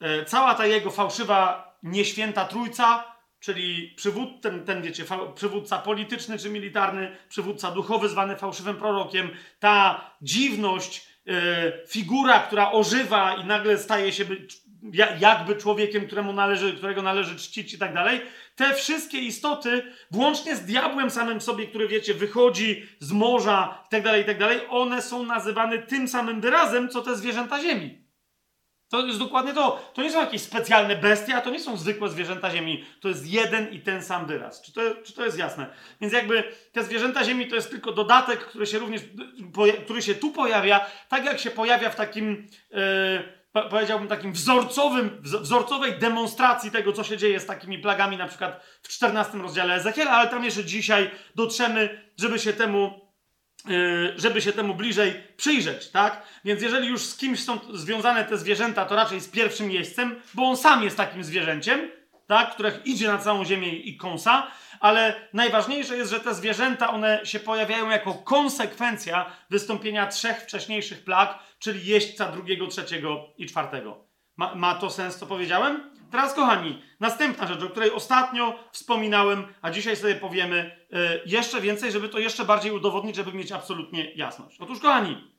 e, 0.00 0.24
cała 0.24 0.54
ta 0.54 0.66
jego 0.66 0.90
fałszywa, 0.90 1.70
nieświęta 1.82 2.44
trójca, 2.44 3.16
czyli 3.40 3.94
przywód, 3.96 4.28
ten, 4.42 4.64
ten 4.64 4.82
wiecie, 4.82 5.04
fa, 5.04 5.18
przywódca 5.26 5.78
polityczny 5.78 6.38
czy 6.38 6.50
militarny, 6.50 7.16
przywódca 7.28 7.70
duchowy 7.70 8.08
zwany 8.08 8.36
fałszywym 8.36 8.76
prorokiem, 8.76 9.30
ta 9.58 10.10
dziwność, 10.22 11.08
e, 11.26 11.86
figura, 11.86 12.38
która 12.40 12.72
ożywa 12.72 13.34
i 13.34 13.44
nagle 13.44 13.78
staje 13.78 14.12
się 14.12 14.24
być, 14.24 14.62
jakby 15.20 15.56
człowiekiem, 15.56 16.06
któremu 16.06 16.32
należy, 16.32 16.72
którego 16.72 17.02
należy 17.02 17.36
czcić 17.36 17.74
i 17.74 17.78
tak 17.78 17.94
dalej. 17.94 18.20
Te 18.56 18.74
wszystkie 18.74 19.18
istoty, 19.18 19.82
włącznie 20.10 20.56
z 20.56 20.64
diabłem 20.64 21.10
samym 21.10 21.40
sobie, 21.40 21.66
który 21.66 21.88
wiecie, 21.88 22.14
wychodzi 22.14 22.86
z 22.98 23.12
morza 23.12 23.84
i 23.86 23.90
tak 23.90 24.02
dalej, 24.02 24.22
i 24.22 24.24
tak 24.24 24.38
dalej, 24.38 24.60
one 24.68 25.02
są 25.02 25.22
nazywane 25.22 25.78
tym 25.78 26.08
samym 26.08 26.40
wyrazem, 26.40 26.88
co 26.88 27.02
te 27.02 27.16
zwierzęta 27.16 27.62
ziemi. 27.62 28.00
To 28.90 29.06
jest 29.06 29.18
dokładnie 29.18 29.54
to. 29.54 29.90
To 29.94 30.02
nie 30.02 30.12
są 30.12 30.20
jakieś 30.20 30.42
specjalne 30.42 30.96
bestie, 30.96 31.36
a 31.36 31.40
to 31.40 31.50
nie 31.50 31.60
są 31.60 31.76
zwykłe 31.76 32.08
zwierzęta 32.08 32.50
ziemi. 32.50 32.84
To 33.00 33.08
jest 33.08 33.26
jeden 33.26 33.72
i 33.72 33.80
ten 33.80 34.02
sam 34.02 34.26
wyraz. 34.26 34.62
Czy 34.62 34.72
to, 34.72 34.80
czy 35.04 35.12
to 35.12 35.24
jest 35.24 35.38
jasne? 35.38 35.66
Więc 36.00 36.12
jakby 36.12 36.44
te 36.72 36.84
zwierzęta 36.84 37.24
ziemi 37.24 37.48
to 37.48 37.54
jest 37.54 37.70
tylko 37.70 37.92
dodatek, 37.92 38.40
który 38.40 38.66
się 38.66 38.78
również, 38.78 39.02
który 39.84 40.02
się 40.02 40.14
tu 40.14 40.32
pojawia, 40.32 40.86
tak 41.08 41.24
jak 41.24 41.38
się 41.38 41.50
pojawia 41.50 41.90
w 41.90 41.96
takim, 41.96 42.46
po- 42.70 43.39
powiedziałbym 43.52 44.08
takim 44.08 44.32
wzorcowym, 44.32 45.22
wz- 45.22 45.42
wzorcowej 45.42 45.98
demonstracji 45.98 46.70
tego, 46.70 46.92
co 46.92 47.04
się 47.04 47.16
dzieje 47.16 47.40
z 47.40 47.46
takimi 47.46 47.78
plagami, 47.78 48.16
na 48.16 48.28
przykład 48.28 48.62
w 48.82 48.88
14 48.88 49.38
rozdziale 49.38 49.74
Ezechiela, 49.74 50.10
ale 50.10 50.28
tam 50.28 50.44
jeszcze 50.44 50.64
dzisiaj 50.64 51.10
dotrzemy, 51.34 52.10
żeby 52.16 52.38
się 52.38 52.52
temu 52.52 53.10
Yy, 53.68 54.14
żeby 54.16 54.42
się 54.42 54.52
temu 54.52 54.74
bliżej 54.74 55.22
przyjrzeć, 55.36 55.88
tak? 55.88 56.22
Więc 56.44 56.62
jeżeli 56.62 56.88
już 56.88 57.02
z 57.02 57.16
kimś 57.16 57.44
są 57.44 57.58
związane 57.72 58.24
te 58.24 58.38
zwierzęta, 58.38 58.84
to 58.84 58.96
raczej 58.96 59.20
z 59.20 59.28
pierwszym 59.28 59.68
miejscem, 59.68 60.20
bo 60.34 60.42
on 60.42 60.56
sam 60.56 60.82
jest 60.82 60.96
takim 60.96 61.24
zwierzęciem, 61.24 61.90
tak? 62.26 62.54
Które 62.54 62.72
idzie 62.84 63.08
na 63.08 63.18
całą 63.18 63.44
ziemię 63.44 63.76
i 63.76 63.96
kąsa, 63.96 64.46
ale 64.80 65.28
najważniejsze 65.32 65.96
jest, 65.96 66.10
że 66.10 66.20
te 66.20 66.34
zwierzęta, 66.34 66.90
one 66.90 67.20
się 67.24 67.40
pojawiają 67.40 67.90
jako 67.90 68.14
konsekwencja 68.14 69.26
wystąpienia 69.50 70.06
trzech 70.06 70.42
wcześniejszych 70.42 71.04
plag, 71.04 71.38
czyli 71.60 71.86
jeźdźca 71.86 72.32
drugiego, 72.32 72.66
trzeciego 72.66 73.26
i 73.38 73.46
czwartego. 73.46 74.04
Ma, 74.36 74.54
ma 74.54 74.74
to 74.74 74.90
sens, 74.90 75.16
co 75.16 75.26
powiedziałem? 75.26 75.90
Teraz, 76.10 76.34
kochani, 76.34 76.82
następna 77.00 77.46
rzecz, 77.46 77.62
o 77.62 77.68
której 77.68 77.90
ostatnio 77.90 78.58
wspominałem, 78.72 79.46
a 79.62 79.70
dzisiaj 79.70 79.96
sobie 79.96 80.14
powiemy 80.14 80.86
e, 80.92 81.20
jeszcze 81.26 81.60
więcej, 81.60 81.92
żeby 81.92 82.08
to 82.08 82.18
jeszcze 82.18 82.44
bardziej 82.44 82.72
udowodnić, 82.72 83.16
żeby 83.16 83.32
mieć 83.32 83.52
absolutnie 83.52 84.12
jasność. 84.14 84.60
Otóż, 84.60 84.78
kochani, 84.78 85.32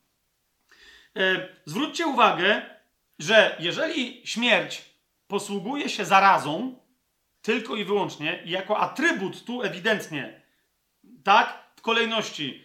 e, 1.16 1.48
zwróćcie 1.66 2.08
uwagę, 2.08 2.62
że 3.20 3.56
jeżeli 3.60 4.28
śmierć 4.28 4.86
posługuje 5.28 5.90
się 5.90 6.06
zarazą, 6.06 6.76
tylko 7.42 7.76
i 7.76 7.86
wyłącznie, 7.86 8.44
jako 8.46 8.78
atrybut 8.78 9.46
tu 9.46 9.62
ewidentnie, 9.62 10.42
tak, 11.24 11.72
w 11.76 11.82
kolejności, 11.82 12.64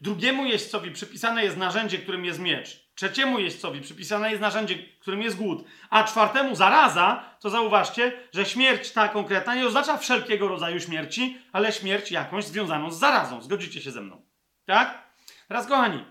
drugiemu 0.00 0.46
jeźdźcowi 0.46 0.90
przypisane 0.90 1.44
jest 1.44 1.56
narzędzie, 1.56 1.98
którym 1.98 2.24
jest 2.24 2.38
miecz, 2.40 2.84
trzeciemu 2.94 3.38
jeźdźcowi 3.38 3.80
przypisane 3.80 4.30
jest 4.30 4.40
narzędzie, 4.40 4.78
którym 5.00 5.22
jest 5.22 5.36
głód, 5.36 5.64
a 5.90 6.04
czwartemu 6.04 6.56
zaraza, 6.56 7.36
to 7.40 7.50
zauważcie, 7.50 8.12
że 8.32 8.44
śmierć 8.44 8.90
ta 8.90 9.08
konkretna 9.08 9.54
nie 9.54 9.66
oznacza 9.66 9.96
wszelkiego 9.98 10.48
rodzaju 10.48 10.80
śmierci, 10.80 11.38
ale 11.52 11.72
śmierć 11.72 12.10
jakąś 12.10 12.44
związaną 12.44 12.90
z 12.90 12.98
zarazą. 12.98 13.42
Zgodzicie 13.42 13.80
się 13.80 13.90
ze 13.90 14.00
mną? 14.00 14.22
Tak? 14.66 15.04
Teraz, 15.48 15.66
kochani, 15.66 16.04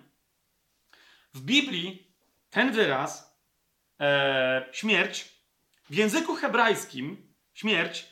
w 1.34 1.42
Biblii 1.42 2.08
ten 2.50 2.72
wyraz 2.72 3.40
e, 4.00 4.66
śmierć 4.72 5.34
w 5.90 5.96
języku 5.96 6.36
hebrajskim 6.36 7.34
śmierć, 7.54 8.06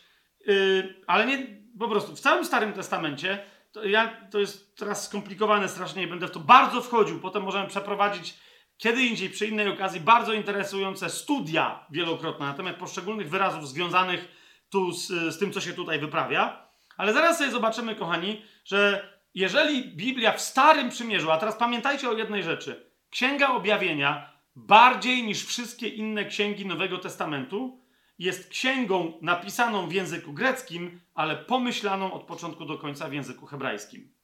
yy, 0.46 0.94
ale 1.06 1.26
nie 1.26 1.46
po 1.78 1.88
prostu 1.88 2.16
w 2.16 2.20
całym 2.20 2.44
Starym 2.44 2.72
Testamencie 2.72 3.44
to, 3.72 3.84
ja, 3.84 4.16
to 4.30 4.38
jest 4.40 4.71
teraz 4.82 5.04
skomplikowane 5.04 5.68
strasznie, 5.68 6.02
nie 6.02 6.08
będę 6.08 6.28
w 6.28 6.30
to 6.30 6.40
bardzo 6.40 6.82
wchodził. 6.82 7.20
Potem 7.20 7.42
możemy 7.42 7.68
przeprowadzić 7.68 8.34
kiedy 8.82 9.02
indziej, 9.02 9.30
przy 9.30 9.46
innej 9.46 9.68
okazji, 9.68 10.00
bardzo 10.00 10.32
interesujące 10.32 11.10
studia 11.10 11.86
wielokrotne 11.90 12.46
na 12.46 12.54
temat 12.54 12.76
poszczególnych 12.76 13.30
wyrazów 13.30 13.68
związanych 13.68 14.28
tu 14.70 14.92
z, 14.92 15.06
z 15.06 15.38
tym, 15.38 15.52
co 15.52 15.60
się 15.60 15.72
tutaj 15.72 15.98
wyprawia. 15.98 16.68
Ale 16.96 17.12
zaraz 17.12 17.38
sobie 17.38 17.50
zobaczymy, 17.50 17.94
kochani, 17.94 18.42
że 18.64 19.08
jeżeli 19.34 19.96
Biblia 19.96 20.32
w 20.32 20.40
Starym 20.40 20.90
Przymierzu, 20.90 21.30
a 21.30 21.38
teraz 21.38 21.56
pamiętajcie 21.56 22.10
o 22.10 22.12
jednej 22.12 22.42
rzeczy, 22.42 22.92
Księga 23.10 23.48
Objawienia 23.48 24.32
bardziej 24.56 25.22
niż 25.22 25.46
wszystkie 25.46 25.88
inne 25.88 26.24
księgi 26.24 26.66
Nowego 26.66 26.98
Testamentu 26.98 27.82
jest 28.18 28.48
księgą 28.48 29.18
napisaną 29.22 29.88
w 29.88 29.92
języku 29.92 30.32
greckim, 30.32 31.00
ale 31.14 31.36
pomyślaną 31.36 32.12
od 32.12 32.22
początku 32.22 32.64
do 32.64 32.78
końca 32.78 33.08
w 33.08 33.12
języku 33.12 33.46
hebrajskim. 33.46 34.21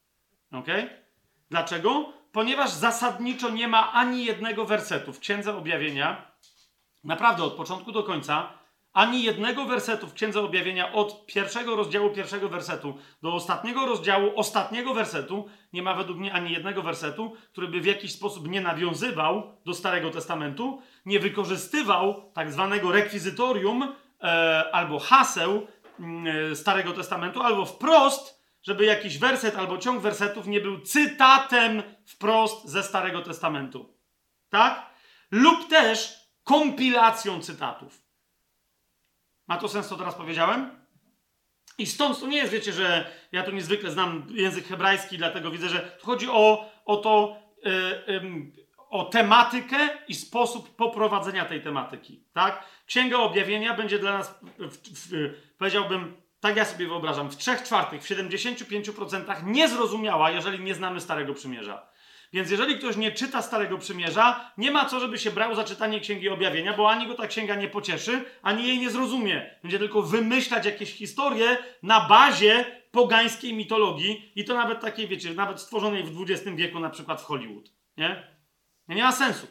Ok? 0.52 0.66
Dlaczego? 1.50 2.12
Ponieważ 2.32 2.70
zasadniczo 2.70 3.50
nie 3.50 3.68
ma 3.68 3.92
ani 3.92 4.24
jednego 4.24 4.64
wersetu 4.64 5.12
w 5.12 5.18
Księdze 5.18 5.56
Objawienia, 5.56 6.32
naprawdę 7.04 7.44
od 7.44 7.52
początku 7.52 7.92
do 7.92 8.02
końca, 8.02 8.58
ani 8.92 9.22
jednego 9.22 9.64
wersetu 9.64 10.06
w 10.06 10.14
Księdze 10.14 10.40
Objawienia 10.40 10.92
od 10.92 11.26
pierwszego 11.26 11.76
rozdziału 11.76 12.10
pierwszego 12.10 12.48
wersetu 12.48 12.94
do 13.22 13.34
ostatniego 13.34 13.86
rozdziału 13.86 14.32
ostatniego 14.36 14.94
wersetu 14.94 15.48
nie 15.72 15.82
ma 15.82 15.94
według 15.94 16.18
mnie 16.18 16.32
ani 16.32 16.52
jednego 16.52 16.82
wersetu, 16.82 17.32
który 17.52 17.68
by 17.68 17.80
w 17.80 17.86
jakiś 17.86 18.12
sposób 18.12 18.48
nie 18.48 18.60
nawiązywał 18.60 19.56
do 19.64 19.74
Starego 19.74 20.10
Testamentu, 20.10 20.82
nie 21.06 21.20
wykorzystywał 21.20 22.30
tak 22.34 22.52
zwanego 22.52 22.92
rekwizytorium 22.92 23.94
e, 24.22 24.70
albo 24.72 24.98
haseł 24.98 25.66
e, 26.50 26.56
Starego 26.56 26.92
Testamentu, 26.92 27.42
albo 27.42 27.64
wprost, 27.64 28.37
żeby 28.68 28.84
jakiś 28.84 29.18
werset 29.18 29.56
albo 29.56 29.78
ciąg 29.78 30.00
wersetów 30.00 30.46
nie 30.46 30.60
był 30.60 30.80
cytatem 30.80 31.82
wprost 32.06 32.68
ze 32.68 32.82
Starego 32.82 33.22
Testamentu. 33.22 33.94
Tak? 34.50 34.90
Lub 35.30 35.68
też 35.68 36.14
kompilacją 36.44 37.42
cytatów. 37.42 38.02
Ma 39.46 39.56
to 39.56 39.68
sens, 39.68 39.88
co 39.88 39.96
teraz 39.96 40.14
powiedziałem? 40.14 40.70
I 41.78 41.86
stąd 41.86 42.20
to 42.20 42.26
nie 42.26 42.36
jest, 42.36 42.52
wiecie, 42.52 42.72
że 42.72 43.10
ja 43.32 43.42
tu 43.42 43.50
niezwykle 43.50 43.90
znam 43.90 44.26
język 44.30 44.66
hebrajski, 44.66 45.18
dlatego 45.18 45.50
widzę, 45.50 45.68
że 45.68 45.80
tu 45.80 46.06
chodzi 46.06 46.28
o, 46.30 46.70
o 46.84 46.96
to, 46.96 47.36
yy, 47.64 47.72
yy, 48.06 48.52
o 48.90 49.04
tematykę 49.04 49.88
i 50.08 50.14
sposób 50.14 50.76
poprowadzenia 50.76 51.44
tej 51.44 51.62
tematyki, 51.62 52.24
tak? 52.32 52.64
Księga 52.86 53.16
Objawienia 53.16 53.74
będzie 53.74 53.98
dla 53.98 54.18
nas, 54.18 54.40
w, 54.58 54.76
w, 54.76 55.34
powiedziałbym, 55.58 56.27
tak 56.40 56.56
ja 56.56 56.64
sobie 56.64 56.86
wyobrażam, 56.86 57.30
w 57.30 57.36
3 57.36 57.56
czwartych, 57.64 58.02
w 58.02 58.08
75% 58.08 59.44
niezrozumiała, 59.46 60.30
jeżeli 60.30 60.60
nie 60.60 60.74
znamy 60.74 61.00
Starego 61.00 61.34
Przymierza. 61.34 61.88
Więc 62.32 62.50
jeżeli 62.50 62.78
ktoś 62.78 62.96
nie 62.96 63.12
czyta 63.12 63.42
Starego 63.42 63.78
Przymierza, 63.78 64.52
nie 64.58 64.70
ma 64.70 64.84
co, 64.84 65.00
żeby 65.00 65.18
się 65.18 65.30
brał 65.30 65.54
za 65.54 65.64
czytanie 65.64 66.00
Księgi 66.00 66.28
Objawienia, 66.28 66.76
bo 66.76 66.90
ani 66.90 67.06
go 67.06 67.14
ta 67.14 67.26
księga 67.26 67.54
nie 67.54 67.68
pocieszy, 67.68 68.24
ani 68.42 68.68
jej 68.68 68.78
nie 68.78 68.90
zrozumie. 68.90 69.54
Będzie 69.62 69.78
tylko 69.78 70.02
wymyślać 70.02 70.66
jakieś 70.66 70.92
historie 70.92 71.58
na 71.82 72.00
bazie 72.00 72.82
pogańskiej 72.90 73.54
mitologii 73.54 74.32
i 74.34 74.44
to 74.44 74.54
nawet 74.54 74.80
takiej, 74.80 75.08
wiecie, 75.08 75.34
nawet 75.34 75.60
stworzonej 75.60 76.04
w 76.04 76.22
XX 76.22 76.56
wieku, 76.56 76.80
na 76.80 76.90
przykład 76.90 77.20
w 77.20 77.24
Hollywood. 77.24 77.72
Nie? 77.96 78.38
Nie 78.88 79.02
ma 79.02 79.12
sensu. 79.12 79.46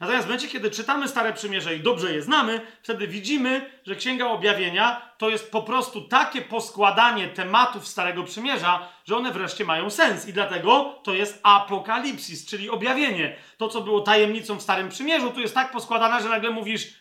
Natomiast 0.00 0.26
w 0.26 0.28
momencie, 0.28 0.48
kiedy 0.48 0.70
czytamy 0.70 1.08
Stare 1.08 1.32
Przymierze 1.32 1.76
i 1.76 1.80
dobrze 1.80 2.14
je 2.14 2.22
znamy, 2.22 2.60
wtedy 2.82 3.08
widzimy, 3.08 3.70
że 3.86 3.96
Księga 3.96 4.26
Objawienia 4.26 5.12
to 5.18 5.30
jest 5.30 5.50
po 5.50 5.62
prostu 5.62 6.00
takie 6.00 6.42
poskładanie 6.42 7.28
tematów 7.28 7.88
Starego 7.88 8.24
Przymierza, 8.24 8.88
że 9.04 9.16
one 9.16 9.32
wreszcie 9.32 9.64
mają 9.64 9.90
sens. 9.90 10.28
I 10.28 10.32
dlatego 10.32 11.00
to 11.02 11.14
jest 11.14 11.40
apokalipsis, 11.42 12.46
czyli 12.46 12.70
objawienie. 12.70 13.36
To, 13.56 13.68
co 13.68 13.80
było 13.80 14.00
tajemnicą 14.00 14.56
w 14.56 14.62
Starym 14.62 14.88
Przymierzu, 14.88 15.30
tu 15.30 15.40
jest 15.40 15.54
tak 15.54 15.72
poskładane, 15.72 16.22
że 16.22 16.28
nagle 16.28 16.50
mówisz 16.50 16.94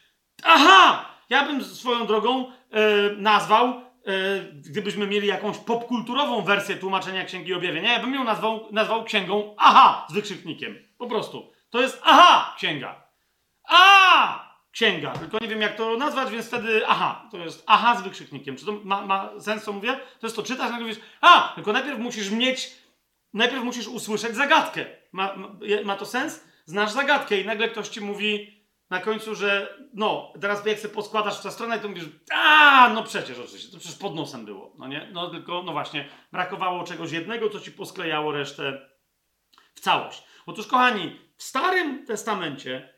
aha! 0.44 1.06
Ja 1.30 1.46
bym 1.46 1.64
swoją 1.64 2.06
drogą 2.08 2.46
yy, 2.72 3.16
nazwał, 3.18 3.82
yy, 4.06 4.14
gdybyśmy 4.54 5.08
mieli 5.08 5.28
jakąś 5.28 5.58
popkulturową 5.58 6.42
wersję 6.42 6.76
tłumaczenia 6.76 7.26
Księgi 7.26 7.54
Objawienia, 7.54 7.94
ja 7.94 8.00
bym 8.00 8.14
ją 8.14 8.24
nazwał, 8.24 8.68
nazwał 8.72 9.04
księgą 9.04 9.56
aha! 9.58 10.06
z 10.10 10.14
wykrzyknikiem. 10.14 10.76
Po 10.98 11.08
prostu. 11.08 11.52
To 11.72 11.82
jest 11.82 12.02
aha 12.04 12.54
księga. 12.58 13.04
A 13.64 14.52
księga. 14.72 15.12
Tylko 15.12 15.38
nie 15.42 15.48
wiem 15.48 15.62
jak 15.62 15.76
to 15.76 15.98
nazwać, 15.98 16.32
więc 16.32 16.48
wtedy 16.48 16.88
aha. 16.88 17.28
To 17.32 17.38
jest 17.38 17.64
aha 17.68 17.96
z 17.96 18.02
wykrzyknikiem. 18.02 18.58
Czy 18.58 18.66
to 18.66 18.72
ma, 18.84 19.06
ma 19.06 19.30
sens, 19.40 19.64
co 19.64 19.74
mówię? 19.74 20.00
To 20.20 20.28
jest 20.28 20.36
to 20.36 20.44
czytasz, 20.44 20.72
nagle 20.72 20.88
mówisz 20.88 21.00
a, 21.22 21.52
tylko 21.56 21.74
najpierw 21.74 22.00
musisz 22.00 22.32
mieć, 22.32 22.72
najpierw 23.34 23.64
musisz 23.64 23.88
usłyszeć 23.88 24.36
zagadkę. 24.36 24.86
Ma, 25.12 25.36
ma, 25.36 25.50
ma 25.86 25.96
to 25.96 26.06
sens? 26.06 26.44
Znasz 26.66 26.92
zagadkę 26.92 27.40
i 27.40 27.46
nagle 27.46 27.70
ktoś 27.70 27.90
ci 27.90 28.02
mówi 28.02 28.62
na 28.90 29.00
końcu, 29.00 29.36
że 29.36 29.78
no, 29.94 30.34
teraz 30.42 30.66
jak 30.66 30.80
sobie 30.80 30.94
poskładasz 30.94 31.40
w 31.40 31.44
tę 31.44 31.52
stronę, 31.52 31.80
to 31.80 31.90
mówisz, 31.90 32.06
a, 32.32 32.90
no 32.94 33.04
przecież 33.04 33.40
oczywiście, 33.40 33.72
to 33.72 33.80
przecież 33.80 33.98
pod 33.98 34.16
nosem 34.16 34.46
było, 34.46 34.74
no 34.78 34.88
nie? 34.88 35.10
No 35.12 35.30
tylko, 35.30 35.64
no 35.64 35.72
właśnie, 35.72 36.10
brakowało 36.32 36.84
czegoś 36.84 37.12
jednego, 37.12 37.50
co 37.50 37.60
ci 37.60 37.72
posklejało 37.72 38.32
resztę 38.32 38.90
w 39.76 39.80
całość. 39.80 40.24
Otóż, 40.46 40.68
kochani, 40.68 41.20
w 41.42 41.44
Starym 41.44 42.06
Testamencie 42.06 42.94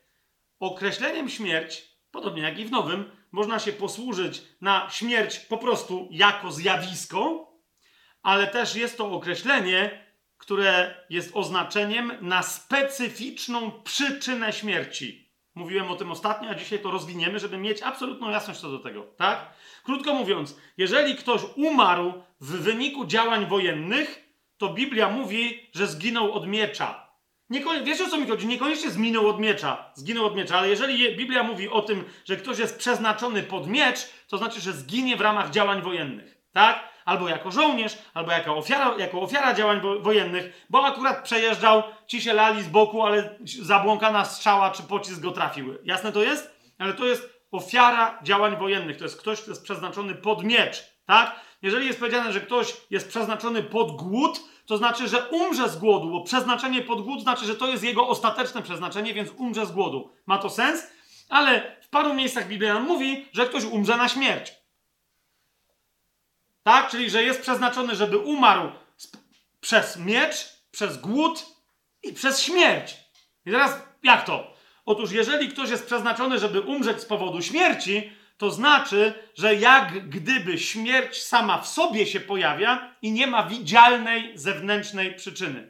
określeniem 0.60 1.30
śmierć, 1.30 1.84
podobnie 2.12 2.42
jak 2.42 2.60
i 2.60 2.66
w 2.66 2.72
Nowym, 2.72 3.12
można 3.32 3.60
się 3.60 3.74
posłużyć 3.74 4.42
na 4.62 4.90
śmierć 4.90 5.40
po 5.40 5.58
prostu 5.58 6.08
jako 6.12 6.52
zjawisko, 6.52 7.52
ale 8.24 8.48
też 8.48 8.76
jest 8.76 8.98
to 8.98 9.12
określenie, 9.12 10.06
które 10.38 10.96
jest 11.10 11.32
oznaczeniem 11.34 12.12
na 12.22 12.44
specyficzną 12.44 13.72
przyczynę 13.72 14.54
śmierci. 14.54 15.32
Mówiłem 15.56 15.92
o 15.92 15.96
tym 15.96 16.12
ostatnio, 16.12 16.50
a 16.50 16.56
dzisiaj 16.56 16.80
to 16.80 16.92
rozwiniemy, 16.92 17.40
żeby 17.40 17.58
mieć 17.58 17.82
absolutną 17.82 18.30
jasność 18.30 18.60
co 18.60 18.72
do 18.72 18.80
tego, 18.80 19.04
tak? 19.04 19.54
Krótko 19.84 20.14
mówiąc, 20.14 20.58
jeżeli 20.78 21.16
ktoś 21.16 21.42
umarł 21.56 22.24
w 22.42 22.52
wyniku 22.52 23.06
działań 23.06 23.46
wojennych, 23.46 24.30
to 24.58 24.74
Biblia 24.74 25.10
mówi, 25.10 25.70
że 25.74 25.88
zginął 25.88 26.32
od 26.32 26.48
miecza. 26.48 27.03
Niekon... 27.50 27.84
Wiesz 27.84 28.02
o 28.02 28.10
co 28.10 28.18
mi 28.18 28.28
chodzi? 28.28 28.48
Niekoniecznie 28.48 28.90
zginął 28.90 29.28
od 29.28 29.40
miecza, 29.40 29.92
zginął 29.96 30.26
od 30.26 30.36
miecza, 30.36 30.58
ale 30.58 30.70
jeżeli 30.70 31.16
Biblia 31.16 31.44
mówi 31.44 31.70
o 31.70 31.82
tym, 31.82 32.06
że 32.26 32.36
ktoś 32.36 32.60
jest 32.60 32.78
przeznaczony 32.78 33.44
pod 33.44 33.68
miecz, 33.68 34.10
to 34.28 34.38
znaczy, 34.38 34.62
że 34.62 34.74
zginie 34.74 35.18
w 35.18 35.22
ramach 35.22 35.50
działań 35.50 35.82
wojennych, 35.82 36.38
tak? 36.54 36.94
Albo 37.06 37.30
jako 37.30 37.52
żołnierz, 37.52 37.98
albo 38.14 38.32
jako 38.32 38.58
ofiara, 38.58 38.96
jako 38.98 39.22
ofiara 39.22 39.54
działań 39.54 39.82
wo 39.82 40.00
wojennych, 40.00 40.66
bo 40.70 40.86
akurat 40.86 41.24
przejeżdżał, 41.24 41.84
ci 42.08 42.22
się 42.22 42.34
lali 42.34 42.64
z 42.64 42.68
boku, 42.68 43.02
ale 43.02 43.40
zabłąkana 43.62 44.26
strzała 44.26 44.72
czy 44.72 44.84
pocisk 44.84 45.20
go 45.20 45.32
trafiły. 45.32 45.80
Jasne 45.84 46.12
to 46.12 46.24
jest? 46.24 46.54
Ale 46.80 46.94
to 46.94 47.06
jest 47.06 47.34
ofiara 47.52 48.20
działań 48.24 48.58
wojennych. 48.58 48.98
To 48.98 49.04
jest 49.04 49.20
ktoś, 49.20 49.42
kto 49.42 49.52
jest 49.52 49.64
przeznaczony 49.64 50.16
pod 50.16 50.44
miecz, 50.44 50.84
tak? 51.06 51.40
Jeżeli 51.62 51.88
jest 51.88 52.00
powiedziane, 52.00 52.34
że 52.34 52.42
ktoś 52.42 52.74
jest 52.90 53.10
przeznaczony 53.10 53.64
pod 53.64 53.92
głód, 53.92 54.40
to 54.66 54.78
znaczy, 54.78 55.08
że 55.08 55.30
umrze 55.30 55.70
z 55.70 55.78
głodu, 55.78 56.10
bo 56.10 56.22
przeznaczenie 56.22 56.82
pod 56.82 57.02
głód 57.02 57.22
znaczy, 57.22 57.46
że 57.46 57.56
to 57.56 57.68
jest 57.68 57.84
jego 57.84 58.08
ostateczne 58.08 58.62
przeznaczenie, 58.62 59.14
więc 59.14 59.30
umrze 59.38 59.66
z 59.66 59.72
głodu. 59.72 60.10
Ma 60.26 60.38
to 60.38 60.50
sens? 60.50 60.84
Ale 61.30 61.78
w 61.82 61.90
paru 61.90 62.14
miejscach 62.14 62.48
Biblia 62.48 62.80
mówi, 62.80 63.28
że 63.32 63.46
ktoś 63.46 63.64
umrze 63.64 63.98
na 63.98 64.10
śmierć. 64.10 64.54
Tak? 66.64 66.90
Czyli, 66.90 67.10
że 67.10 67.24
jest 67.24 67.42
przeznaczony, 67.42 67.96
żeby 67.96 68.18
umarł 68.18 68.72
przez 69.62 69.98
miecz, 69.98 70.36
przez 70.72 70.98
głód 70.98 71.46
i 72.04 72.14
przez 72.14 72.42
śmierć. 72.42 72.96
I 73.46 73.52
teraz 73.52 73.82
jak 74.04 74.26
to? 74.26 74.54
Otóż, 74.86 75.12
jeżeli 75.12 75.50
ktoś 75.50 75.70
jest 75.70 75.86
przeznaczony, 75.86 76.40
żeby 76.40 76.62
umrzeć 76.62 77.02
z 77.02 77.06
powodu 77.06 77.42
śmierci, 77.42 78.12
to 78.44 78.52
znaczy, 78.52 79.14
że 79.36 79.56
jak 79.56 80.10
gdyby 80.10 80.60
śmierć 80.60 81.24
sama 81.24 81.58
w 81.58 81.68
sobie 81.68 82.06
się 82.06 82.20
pojawia 82.20 82.96
i 83.02 83.12
nie 83.12 83.28
ma 83.28 83.44
widzialnej 83.44 84.38
zewnętrznej 84.38 85.16
przyczyny. 85.16 85.70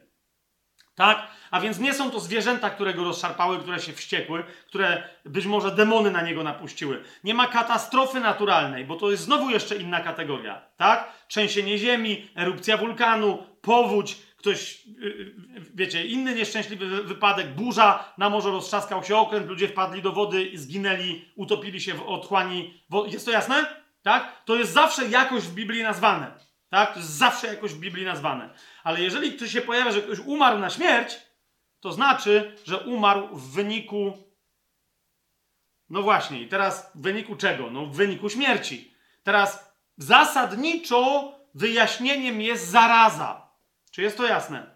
Tak? 0.94 1.26
A 1.50 1.60
więc 1.60 1.78
nie 1.78 1.94
są 1.94 2.10
to 2.10 2.20
zwierzęta, 2.20 2.70
które 2.70 2.94
go 2.94 3.04
rozszarpały, 3.04 3.58
które 3.58 3.80
się 3.80 3.92
wściekły, 3.92 4.44
które 4.66 5.08
być 5.24 5.46
może 5.46 5.70
demony 5.70 6.10
na 6.10 6.22
niego 6.22 6.42
napuściły. 6.42 7.04
Nie 7.24 7.34
ma 7.34 7.46
katastrofy 7.46 8.20
naturalnej, 8.20 8.84
bo 8.84 8.96
to 8.96 9.10
jest 9.10 9.22
znowu 9.22 9.50
jeszcze 9.50 9.76
inna 9.76 10.00
kategoria. 10.00 10.62
Tak? 10.76 11.12
Trzęsienie 11.28 11.78
ziemi, 11.78 12.28
erupcja 12.36 12.76
wulkanu, 12.76 13.46
powódź, 13.60 14.16
ktoś, 14.44 14.86
yy, 14.86 15.34
wiecie, 15.74 16.06
inny 16.06 16.34
nieszczęśliwy 16.34 16.86
wy- 16.86 17.02
wypadek, 17.02 17.54
burza, 17.54 18.12
na 18.18 18.30
morzu 18.30 18.50
roztrzaskał 18.50 19.04
się 19.04 19.16
okręt, 19.16 19.48
ludzie 19.48 19.68
wpadli 19.68 20.02
do 20.02 20.12
wody, 20.12 20.50
zginęli, 20.54 21.24
utopili 21.36 21.80
się 21.80 21.94
w 21.94 22.02
otchłani. 22.02 22.84
Jest 23.06 23.24
to 23.24 23.30
jasne? 23.30 23.82
Tak? 24.02 24.44
To 24.44 24.56
jest 24.56 24.72
zawsze 24.72 25.08
jakoś 25.08 25.42
w 25.42 25.54
Biblii 25.54 25.82
nazwane. 25.82 26.30
Tak? 26.70 26.92
To 26.92 26.98
jest 26.98 27.10
zawsze 27.10 27.46
jakoś 27.46 27.72
w 27.72 27.78
Biblii 27.78 28.04
nazwane. 28.04 28.50
Ale 28.82 29.00
jeżeli 29.00 29.32
ktoś 29.32 29.50
się 29.50 29.60
pojawia, 29.60 29.92
że 29.92 30.02
ktoś 30.02 30.18
umarł 30.18 30.58
na 30.58 30.70
śmierć, 30.70 31.16
to 31.80 31.92
znaczy, 31.92 32.56
że 32.66 32.78
umarł 32.78 33.36
w 33.36 33.52
wyniku. 33.54 34.12
No 35.90 36.02
właśnie, 36.02 36.40
i 36.42 36.48
teraz 36.48 36.90
w 36.94 37.00
wyniku 37.02 37.36
czego? 37.36 37.70
No 37.70 37.86
w 37.86 37.96
wyniku 37.96 38.30
śmierci. 38.30 38.94
Teraz 39.22 39.74
zasadniczo 39.96 41.32
wyjaśnieniem 41.54 42.40
jest 42.40 42.68
zaraza. 42.70 43.43
Czy 43.94 44.02
jest 44.02 44.16
to 44.16 44.26
jasne? 44.26 44.66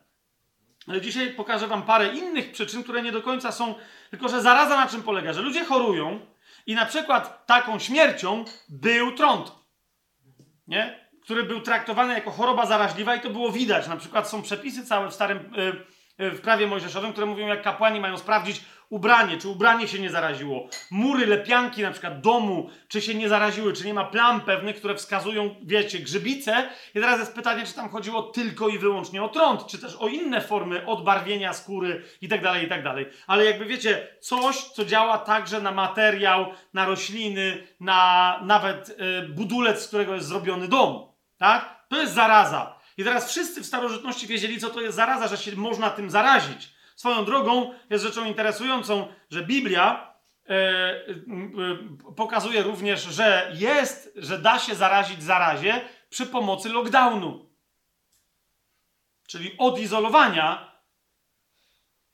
Ale 0.89 1.01
dzisiaj 1.01 1.31
pokażę 1.31 1.67
Wam 1.67 1.83
parę 1.83 2.09
innych 2.09 2.53
przyczyn, 2.53 2.83
które 2.83 3.03
nie 3.03 3.13
do 3.13 3.23
końca 3.23 3.53
są. 3.53 3.75
Tylko, 4.11 4.29
że 4.29 4.43
zaraza 4.43 4.77
na 4.77 4.87
czym 4.87 5.03
polega? 5.03 5.33
Że 5.33 5.43
ludzie 5.43 5.65
chorują 5.65 6.21
i 6.67 6.75
na 6.75 6.87
przykład 6.87 7.47
taką 7.47 7.79
śmiercią 7.79 8.45
był 8.69 9.13
trąd. 9.13 9.53
Nie? 10.67 11.09
Który 11.23 11.45
był 11.45 11.61
traktowany 11.61 12.15
jako 12.15 12.31
choroba 12.31 12.67
zaraźliwa 12.67 13.15
i 13.15 13.21
to 13.21 13.31
było 13.31 13.53
widać. 13.53 13.89
Na 13.89 13.97
przykład 13.97 14.29
są 14.29 14.43
przepisy 14.43 14.87
całe 14.87 15.11
w 15.11 15.15
starym. 15.15 15.55
y, 16.19 16.25
y, 16.25 16.31
w 16.31 16.41
prawie 16.41 16.67
mojżeszowym, 16.67 17.13
które 17.13 17.27
mówią, 17.27 17.47
jak 17.47 17.63
kapłani 17.63 18.01
mają 18.01 18.19
sprawdzić 18.19 18.65
ubranie, 18.91 19.39
czy 19.39 19.49
ubranie 19.49 19.89
się 19.89 19.99
nie 19.99 20.11
zaraziło. 20.11 20.69
Mury, 20.91 21.27
lepianki 21.27 21.83
na 21.83 21.91
przykład 21.91 22.21
domu, 22.21 22.71
czy 22.89 23.01
się 23.01 23.15
nie 23.15 23.29
zaraziły, 23.29 23.73
czy 23.73 23.87
nie 23.87 23.95
ma 23.95 24.05
plam 24.05 24.41
pewnych, 24.41 24.77
które 24.77 24.95
wskazują, 24.95 25.55
wiecie, 25.63 25.99
grzybice. 25.99 26.71
I 26.95 27.01
teraz 27.01 27.19
jest 27.19 27.35
pytanie, 27.35 27.67
czy 27.67 27.75
tam 27.75 27.89
chodziło 27.89 28.23
tylko 28.23 28.69
i 28.69 28.79
wyłącznie 28.79 29.23
o 29.23 29.29
trąd, 29.29 29.67
czy 29.67 29.79
też 29.79 29.97
o 29.97 30.09
inne 30.09 30.41
formy 30.41 30.87
odbarwienia 30.87 31.53
skóry 31.53 32.05
i 32.21 32.29
tak 32.29 32.43
dalej, 32.43 32.67
i 32.67 32.69
tak 32.69 32.85
dalej. 32.85 33.07
Ale 33.27 33.45
jakby 33.45 33.65
wiecie, 33.65 34.09
coś, 34.21 34.57
co 34.57 34.85
działa 34.85 35.19
także 35.19 35.61
na 35.61 35.71
materiał, 35.71 36.47
na 36.75 36.87
rośliny, 36.87 37.67
na 37.81 38.41
nawet 38.45 38.89
y, 38.89 39.29
budulec, 39.29 39.83
z 39.83 39.89
którego 39.89 40.15
jest 40.15 40.27
zrobiony 40.27 40.69
dom. 40.69 41.13
Tak? 41.39 41.87
To 41.89 41.97
jest 41.97 42.15
zaraza. 42.15 42.79
I 42.99 43.05
teraz 43.05 43.31
wszyscy 43.31 43.61
w 43.61 43.67
starożytności 43.67 44.27
wiedzieli, 44.27 44.61
co 44.61 44.71
to 44.71 44.81
jest 44.81 44.97
zaraza, 44.97 45.29
że 45.29 45.37
się 45.37 45.57
można 45.57 45.91
tym 45.91 46.11
zarazić. 46.11 46.78
Swoją 46.99 47.25
drogą 47.25 47.75
jest 47.91 48.05
rzeczą 48.05 48.25
interesującą, 48.25 49.09
że 49.31 49.45
Biblia 49.45 50.15
e, 50.49 50.55
e, 50.55 51.05
pokazuje 52.17 52.63
również, 52.63 53.03
że 53.03 53.53
jest, 53.55 54.13
że 54.17 54.39
da 54.39 54.59
się 54.59 54.75
zarazić 54.75 55.23
zarazie 55.23 55.81
przy 56.11 56.27
pomocy 56.27 56.69
lockdownu. 56.69 57.51
Czyli 59.27 59.59
odizolowania, 59.59 60.73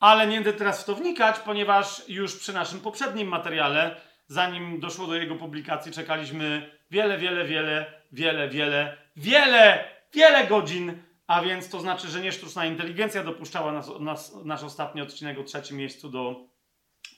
ale 0.00 0.26
nie 0.26 0.36
będę 0.36 0.52
teraz 0.52 0.82
w 0.82 0.84
to 0.84 0.94
wnikać, 0.94 1.38
ponieważ 1.38 2.08
już 2.08 2.36
przy 2.36 2.52
naszym 2.52 2.80
poprzednim 2.80 3.28
materiale, 3.28 4.00
zanim 4.26 4.80
doszło 4.80 5.06
do 5.06 5.14
jego 5.14 5.36
publikacji, 5.36 5.92
czekaliśmy 5.92 6.70
wiele, 6.90 7.18
wiele, 7.18 7.44
wiele, 7.44 7.92
wiele, 8.12 8.48
wiele, 8.48 8.96
wiele, 9.16 9.84
wiele 10.12 10.46
godzin, 10.46 11.02
a 11.26 11.42
więc 11.42 11.70
to 11.70 11.80
znaczy, 11.80 12.08
że 12.08 12.20
nie 12.20 12.32
sztuczna 12.32 12.66
inteligencja 12.66 13.24
dopuszczała 13.24 13.72
nas, 13.72 13.90
nas, 14.00 14.34
nasz 14.44 14.62
ostatni 14.62 15.02
odcinek 15.02 15.38
o 15.38 15.44
trzecim 15.44 15.76
miejscu 15.76 16.10
do 16.10 16.48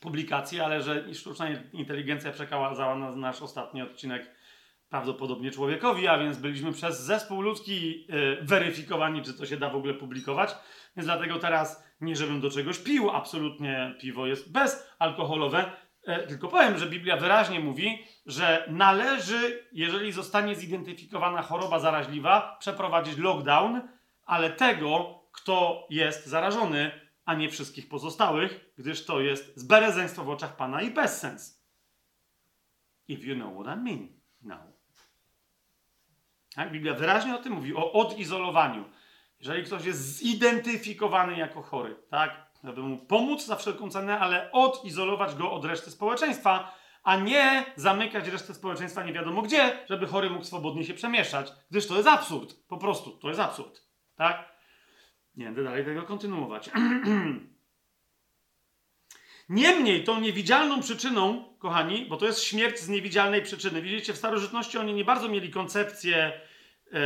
publikacji, 0.01 0.61
ale 0.61 0.83
że 0.83 1.15
sztuczna 1.15 1.47
inteligencja 1.73 2.33
przekazała 2.33 2.97
nas 2.97 3.16
nasz 3.16 3.43
ostatni 3.43 3.83
odcinek 3.83 4.37
prawdopodobnie 4.89 5.51
człowiekowi, 5.51 6.09
a 6.09 6.19
więc 6.19 6.39
byliśmy 6.39 6.73
przez 6.73 7.01
zespół 7.01 7.41
ludzki 7.41 8.07
y, 8.41 8.45
weryfikowani, 8.45 9.23
czy 9.23 9.35
to 9.35 9.47
się 9.47 9.57
da 9.57 9.70
w 9.70 9.77
ogóle 9.77 9.95
publikować. 9.95 10.55
Więc 10.97 11.07
dlatego 11.07 11.39
teraz 11.39 11.87
nie 12.01 12.16
żebym 12.16 12.41
do 12.41 12.51
czegoś 12.51 12.78
pił, 12.78 13.11
absolutnie 13.11 13.95
piwo 14.01 14.27
jest 14.27 14.53
bezalkoholowe, 14.53 15.73
e, 16.07 16.27
tylko 16.27 16.49
powiem, 16.49 16.78
że 16.78 16.87
Biblia 16.87 17.16
wyraźnie 17.16 17.61
mówi, 17.61 18.05
że 18.27 18.65
należy, 18.70 19.69
jeżeli 19.73 20.12
zostanie 20.12 20.55
zidentyfikowana 20.55 21.43
choroba 21.43 21.78
zaraźliwa, 21.78 22.57
przeprowadzić 22.61 23.19
lockdown, 23.19 23.81
ale 24.27 24.51
tego, 24.51 25.20
kto 25.32 25.86
jest 25.90 26.27
zarażony, 26.27 26.90
a 27.24 27.35
nie 27.35 27.48
wszystkich 27.48 27.89
pozostałych, 27.89 28.73
gdyż 28.78 29.05
to 29.05 29.20
jest 29.20 29.57
zberezeństwo 29.57 30.24
w 30.24 30.31
oczach 30.31 30.57
Pana 30.57 30.82
i 30.82 30.90
bezsens. 30.90 31.62
If 33.09 33.27
you 33.27 33.35
know 33.35 33.53
what 33.55 33.78
I 33.78 33.81
mean 33.81 34.09
now. 34.43 34.61
Tak? 36.55 36.73
Biblia 36.73 36.94
wyraźnie 36.94 37.35
o 37.35 37.39
tym 37.39 37.53
mówi, 37.53 37.74
o 37.74 37.93
odizolowaniu. 37.93 38.85
Jeżeli 39.39 39.65
ktoś 39.65 39.85
jest 39.85 40.16
zidentyfikowany 40.16 41.36
jako 41.36 41.62
chory, 41.62 41.97
tak, 42.11 42.47
żeby 42.65 42.82
mu 42.82 42.98
pomóc 42.98 43.47
za 43.47 43.57
wszelką 43.57 43.90
cenę, 43.90 44.19
ale 44.19 44.53
odizolować 44.53 45.35
go 45.35 45.53
od 45.53 45.65
reszty 45.65 45.90
społeczeństwa, 45.90 46.74
a 47.03 47.16
nie 47.16 47.65
zamykać 47.77 48.28
resztę 48.28 48.55
społeczeństwa 48.55 49.05
nie 49.05 49.12
wiadomo 49.12 49.43
gdzie, 49.43 49.85
żeby 49.89 50.07
chory 50.07 50.31
mógł 50.31 50.44
swobodnie 50.44 50.85
się 50.85 50.94
przemieszczać, 50.94 51.53
gdyż 51.70 51.86
to 51.86 51.97
jest 51.97 52.09
absurd. 52.09 52.66
Po 52.69 52.77
prostu, 52.77 53.11
to 53.11 53.28
jest 53.28 53.40
absurd. 53.40 53.86
Tak? 54.16 54.56
Nie 55.36 55.44
będę 55.44 55.64
dalej 55.64 55.84
tego 55.84 56.02
kontynuować. 56.02 56.70
Niemniej 59.48 60.05
tą 60.05 60.20
niewidzialną 60.20 60.80
przyczyną, 60.80 61.44
kochani, 61.59 62.06
bo 62.06 62.16
to 62.16 62.26
jest 62.26 62.43
śmierć 62.43 62.78
z 62.78 62.88
niewidzialnej 62.88 63.43
przyczyny. 63.43 63.82
Widzicie, 63.82 64.12
w 64.12 64.16
starożytności 64.16 64.78
oni 64.78 64.94
nie 64.94 65.05
bardzo 65.05 65.28
mieli 65.28 65.51
koncepcję, 65.51 66.16
e, 66.16 66.98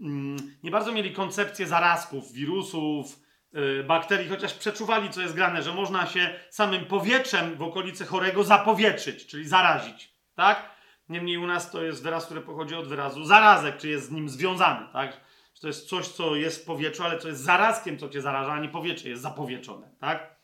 mm, 0.00 0.36
nie 0.62 0.70
bardzo 0.70 0.92
mieli 0.92 1.12
koncepcję 1.12 1.66
zarazków, 1.66 2.32
wirusów, 2.32 3.20
e, 3.52 3.82
bakterii, 3.82 4.28
chociaż 4.28 4.54
przeczuwali, 4.54 5.10
co 5.10 5.20
jest 5.20 5.34
grane, 5.34 5.62
że 5.62 5.74
można 5.74 6.06
się 6.06 6.34
samym 6.50 6.84
powietrzem 6.84 7.56
w 7.56 7.62
okolicy 7.62 8.06
chorego 8.06 8.44
zapowietrzyć, 8.44 9.26
czyli 9.26 9.48
zarazić, 9.48 10.14
tak? 10.34 10.70
Niemniej 11.08 11.36
u 11.36 11.46
nas 11.46 11.70
to 11.70 11.82
jest 11.82 12.02
wyraz, 12.02 12.24
który 12.24 12.40
pochodzi 12.40 12.74
od 12.74 12.88
wyrazu 12.88 13.24
zarazek, 13.24 13.76
czy 13.76 13.88
jest 13.88 14.06
z 14.06 14.10
nim 14.10 14.28
związany, 14.28 14.86
tak? 14.92 15.20
To 15.62 15.66
jest 15.66 15.88
coś, 15.88 16.08
co 16.08 16.36
jest 16.36 16.62
w 16.62 16.64
powietrzu, 16.64 17.04
ale 17.04 17.18
co 17.18 17.28
jest 17.28 17.40
zarazkiem, 17.40 17.98
co 17.98 18.08
cię 18.08 18.22
zaraża, 18.22 18.52
a 18.52 18.60
nie 18.60 18.68
powietrze 18.68 19.08
jest 19.08 19.22
zapowietrzone, 19.22 19.88
tak? 20.00 20.36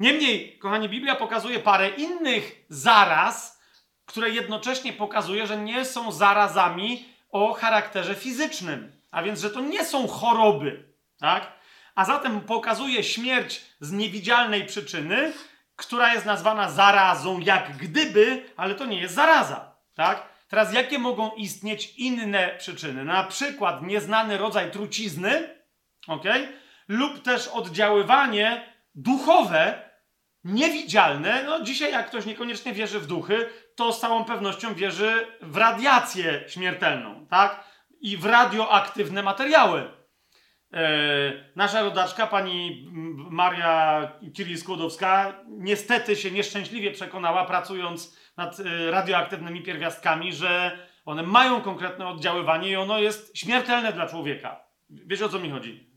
Niemniej, 0.00 0.58
kochani, 0.58 0.88
Biblia 0.88 1.16
pokazuje 1.16 1.58
parę 1.58 1.88
innych 1.88 2.64
zaraz, 2.68 3.60
które 4.06 4.30
jednocześnie 4.30 4.92
pokazuje, 4.92 5.46
że 5.46 5.56
nie 5.56 5.84
są 5.84 6.12
zarazami 6.12 7.04
o 7.30 7.52
charakterze 7.52 8.14
fizycznym. 8.14 8.92
A 9.10 9.22
więc, 9.22 9.40
że 9.40 9.50
to 9.50 9.60
nie 9.60 9.84
są 9.84 10.08
choroby, 10.08 10.92
tak? 11.20 11.52
A 11.94 12.04
zatem 12.04 12.40
pokazuje 12.40 13.04
śmierć 13.04 13.64
z 13.80 13.92
niewidzialnej 13.92 14.66
przyczyny, 14.66 15.32
która 15.76 16.14
jest 16.14 16.26
nazwana 16.26 16.70
zarazą, 16.70 17.40
jak 17.40 17.76
gdyby, 17.76 18.44
ale 18.56 18.74
to 18.74 18.86
nie 18.86 19.00
jest 19.00 19.14
zaraza, 19.14 19.74
tak? 19.94 20.37
Teraz, 20.48 20.74
jakie 20.74 20.98
mogą 20.98 21.30
istnieć 21.30 21.94
inne 21.96 22.56
przyczyny? 22.58 23.04
Na 23.04 23.24
przykład 23.24 23.82
nieznany 23.82 24.38
rodzaj 24.38 24.70
trucizny, 24.70 25.58
ok? 26.06 26.24
Lub 26.88 27.22
też 27.22 27.48
oddziaływanie 27.48 28.72
duchowe, 28.94 29.88
niewidzialne. 30.44 31.42
No 31.44 31.62
dzisiaj 31.62 31.92
jak 31.92 32.06
ktoś 32.06 32.26
niekoniecznie 32.26 32.72
wierzy 32.72 33.00
w 33.00 33.06
duchy, 33.06 33.50
to 33.76 33.92
z 33.92 34.00
całą 34.00 34.24
pewnością 34.24 34.74
wierzy 34.74 35.26
w 35.42 35.56
radiację 35.56 36.44
śmiertelną, 36.48 37.26
tak? 37.30 37.64
I 38.00 38.16
w 38.16 38.24
radioaktywne 38.24 39.22
materiały. 39.22 39.90
E, 40.72 40.80
nasza 41.56 41.82
rodaczka, 41.82 42.26
pani 42.26 42.88
Maria 43.30 44.12
Kirill-Skłodowska, 44.32 45.32
niestety 45.48 46.16
się 46.16 46.30
nieszczęśliwie 46.30 46.90
przekonała, 46.90 47.44
pracując 47.44 48.16
nad 48.38 48.60
e, 48.60 48.90
radioaktywnymi 48.90 49.62
pierwiastkami, 49.62 50.32
że 50.32 50.78
one 51.04 51.22
mają 51.22 51.60
konkretne 51.60 52.08
oddziaływanie 52.08 52.70
i 52.70 52.76
ono 52.76 52.98
jest 52.98 53.38
śmiertelne 53.38 53.92
dla 53.92 54.06
człowieka. 54.06 54.60
Wiesz 54.90 55.22
o 55.22 55.28
co 55.28 55.38
mi 55.38 55.50
chodzi? 55.50 55.90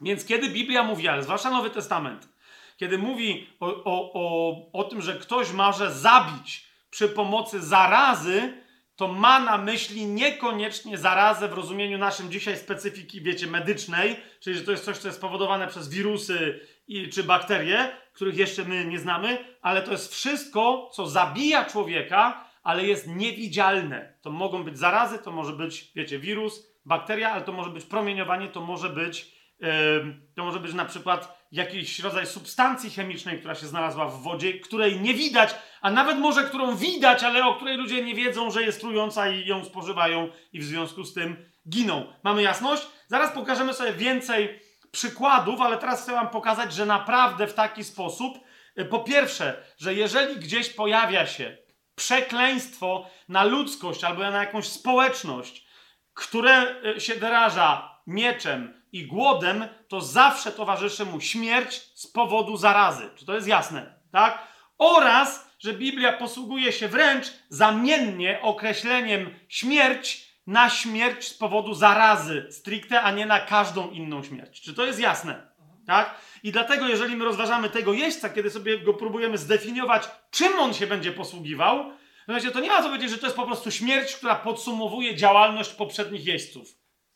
Więc 0.00 0.24
kiedy 0.24 0.48
Biblia 0.48 0.82
mówi, 0.82 1.08
ale 1.08 1.22
zwłaszcza 1.22 1.50
Nowy 1.50 1.70
Testament, 1.70 2.28
kiedy 2.76 2.98
mówi 2.98 3.46
o, 3.60 3.84
o, 3.84 4.12
o, 4.14 4.56
o 4.72 4.84
tym, 4.84 5.02
że 5.02 5.14
ktoś 5.14 5.52
może 5.52 5.92
zabić 5.92 6.66
przy 6.90 7.08
pomocy 7.08 7.62
zarazy, 7.62 8.64
to 8.96 9.08
ma 9.08 9.40
na 9.40 9.58
myśli 9.58 10.06
niekoniecznie 10.06 10.98
zarazę 10.98 11.48
w 11.48 11.52
rozumieniu 11.52 11.98
naszym 11.98 12.30
dzisiaj 12.30 12.56
specyfiki, 12.56 13.22
wiecie, 13.22 13.46
medycznej, 13.46 14.16
czyli 14.40 14.56
że 14.56 14.62
to 14.62 14.70
jest 14.70 14.84
coś, 14.84 14.98
co 14.98 15.08
jest 15.08 15.18
spowodowane 15.18 15.68
przez 15.68 15.88
wirusy 15.88 16.60
i, 16.88 17.08
czy 17.08 17.24
bakterie, 17.24 17.96
których 18.12 18.36
jeszcze 18.36 18.64
my 18.64 18.84
nie 18.84 18.98
znamy, 18.98 19.38
ale 19.62 19.82
to 19.82 19.92
jest 19.92 20.14
wszystko, 20.14 20.90
co 20.92 21.06
zabija 21.06 21.64
człowieka, 21.64 22.44
ale 22.62 22.84
jest 22.84 23.08
niewidzialne. 23.08 24.14
To 24.22 24.30
mogą 24.30 24.64
być 24.64 24.78
zarazy, 24.78 25.18
to 25.18 25.32
może 25.32 25.52
być, 25.52 25.92
wiecie, 25.94 26.18
wirus, 26.18 26.66
bakteria, 26.84 27.32
ale 27.32 27.42
to 27.42 27.52
może 27.52 27.70
być 27.70 27.84
promieniowanie, 27.84 28.48
to 28.48 28.60
może 28.60 28.90
być, 28.90 29.32
yy, 29.60 29.68
to 30.36 30.44
może 30.44 30.60
być 30.60 30.74
na 30.74 30.84
przykład 30.84 31.44
jakiś 31.52 31.98
rodzaj 31.98 32.26
substancji 32.26 32.90
chemicznej, 32.90 33.38
która 33.38 33.54
się 33.54 33.66
znalazła 33.66 34.08
w 34.08 34.22
wodzie, 34.22 34.58
której 34.58 35.00
nie 35.00 35.14
widać, 35.14 35.54
a 35.80 35.90
nawet 35.90 36.18
może 36.18 36.44
którą 36.44 36.76
widać, 36.76 37.22
ale 37.22 37.46
o 37.46 37.54
której 37.54 37.76
ludzie 37.76 38.04
nie 38.04 38.14
wiedzą, 38.14 38.50
że 38.50 38.62
jest 38.62 38.80
trująca 38.80 39.30
i 39.30 39.46
ją 39.46 39.64
spożywają 39.64 40.28
i 40.52 40.60
w 40.60 40.64
związku 40.64 41.04
z 41.04 41.14
tym 41.14 41.36
giną. 41.68 42.12
Mamy 42.22 42.42
jasność? 42.42 42.86
Zaraz 43.08 43.32
pokażemy 43.32 43.74
sobie 43.74 43.92
więcej 43.92 44.60
przykładów, 44.94 45.60
ale 45.60 45.78
teraz 45.78 46.02
chcę 46.02 46.12
Wam 46.12 46.28
pokazać, 46.28 46.72
że 46.72 46.86
naprawdę 46.86 47.46
w 47.46 47.54
taki 47.54 47.84
sposób, 47.84 48.38
y, 48.78 48.84
po 48.84 48.98
pierwsze, 48.98 49.64
że 49.78 49.94
jeżeli 49.94 50.36
gdzieś 50.36 50.70
pojawia 50.70 51.26
się 51.26 51.56
przekleństwo 51.94 53.06
na 53.28 53.44
ludzkość 53.44 54.04
albo 54.04 54.30
na 54.30 54.38
jakąś 54.38 54.68
społeczność, 54.68 55.66
które 56.14 56.74
y, 56.96 57.00
się 57.00 57.14
wyraża 57.14 58.00
mieczem 58.06 58.82
i 58.92 59.06
głodem, 59.06 59.68
to 59.88 60.00
zawsze 60.00 60.52
towarzyszy 60.52 61.04
mu 61.04 61.20
śmierć 61.20 61.82
z 61.94 62.06
powodu 62.06 62.56
zarazy. 62.56 63.10
Czy 63.16 63.26
to 63.26 63.34
jest 63.34 63.48
jasne? 63.48 63.94
Tak? 64.12 64.48
Oraz, 64.78 65.50
że 65.58 65.72
Biblia 65.72 66.12
posługuje 66.12 66.72
się 66.72 66.88
wręcz 66.88 67.26
zamiennie 67.48 68.40
określeniem 68.42 69.34
śmierć 69.48 70.33
na 70.46 70.70
śmierć 70.70 71.28
z 71.28 71.34
powodu 71.34 71.74
zarazy 71.74 72.46
stricte, 72.50 73.02
a 73.02 73.10
nie 73.10 73.26
na 73.26 73.40
każdą 73.40 73.90
inną 73.90 74.22
śmierć. 74.22 74.60
Czy 74.60 74.74
to 74.74 74.86
jest 74.86 75.00
jasne? 75.00 75.54
Tak? 75.86 76.14
I 76.42 76.52
dlatego, 76.52 76.88
jeżeli 76.88 77.16
my 77.16 77.24
rozważamy 77.24 77.70
tego 77.70 77.92
jeźdźca, 77.92 78.30
kiedy 78.30 78.50
sobie 78.50 78.78
go 78.78 78.94
próbujemy 78.94 79.38
zdefiniować, 79.38 80.10
czym 80.30 80.58
on 80.58 80.74
się 80.74 80.86
będzie 80.86 81.12
posługiwał, 81.12 81.92
to, 82.26 82.50
to 82.52 82.60
nie 82.60 82.68
ma 82.68 82.82
co 82.82 82.88
powiedzieć, 82.88 83.10
że 83.10 83.18
to 83.18 83.26
jest 83.26 83.36
po 83.36 83.46
prostu 83.46 83.70
śmierć, 83.70 84.16
która 84.16 84.34
podsumowuje 84.34 85.16
działalność 85.16 85.72
poprzednich 85.72 86.26
jeźdźców. 86.26 86.68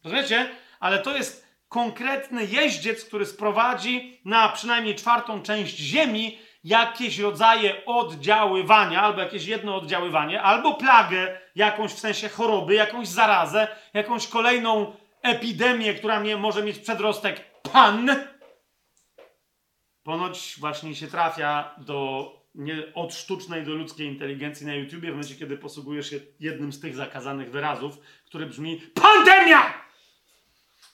Rozumiecie? 0.04 0.50
Ale 0.80 0.98
to 0.98 1.16
jest 1.16 1.48
konkretny 1.68 2.44
jeździec, 2.44 3.04
który 3.04 3.26
sprowadzi 3.26 4.20
na 4.24 4.48
przynajmniej 4.48 4.94
czwartą 4.94 5.42
część 5.42 5.76
Ziemi 5.76 6.38
jakieś 6.64 7.18
rodzaje 7.18 7.84
oddziaływania, 7.86 9.02
albo 9.02 9.20
jakieś 9.20 9.46
jedno 9.46 9.76
oddziaływanie, 9.76 10.42
albo 10.42 10.74
plagę 10.74 11.40
jakąś 11.58 11.92
w 11.92 11.98
sensie 11.98 12.28
choroby, 12.28 12.74
jakąś 12.74 13.08
zarazę, 13.08 13.68
jakąś 13.94 14.26
kolejną 14.26 14.96
epidemię, 15.22 15.94
która 15.94 16.20
mnie 16.20 16.36
może 16.36 16.62
mieć 16.62 16.78
przedrostek 16.78 17.62
pan. 17.62 18.10
Ponoć 20.02 20.56
właśnie 20.58 20.94
się 20.94 21.06
trafia 21.06 21.74
do 21.78 22.32
nie, 22.54 22.94
od 22.94 23.14
sztucznej 23.14 23.64
do 23.64 23.74
ludzkiej 23.74 24.06
inteligencji 24.06 24.66
na 24.66 24.74
YouTubie 24.74 25.08
w 25.08 25.14
momencie, 25.14 25.34
kiedy 25.34 25.58
posługujesz 25.58 26.10
się 26.10 26.20
jednym 26.40 26.72
z 26.72 26.80
tych 26.80 26.94
zakazanych 26.94 27.50
wyrazów, 27.50 27.98
który 28.26 28.46
brzmi 28.46 28.80
pandemia! 28.94 29.74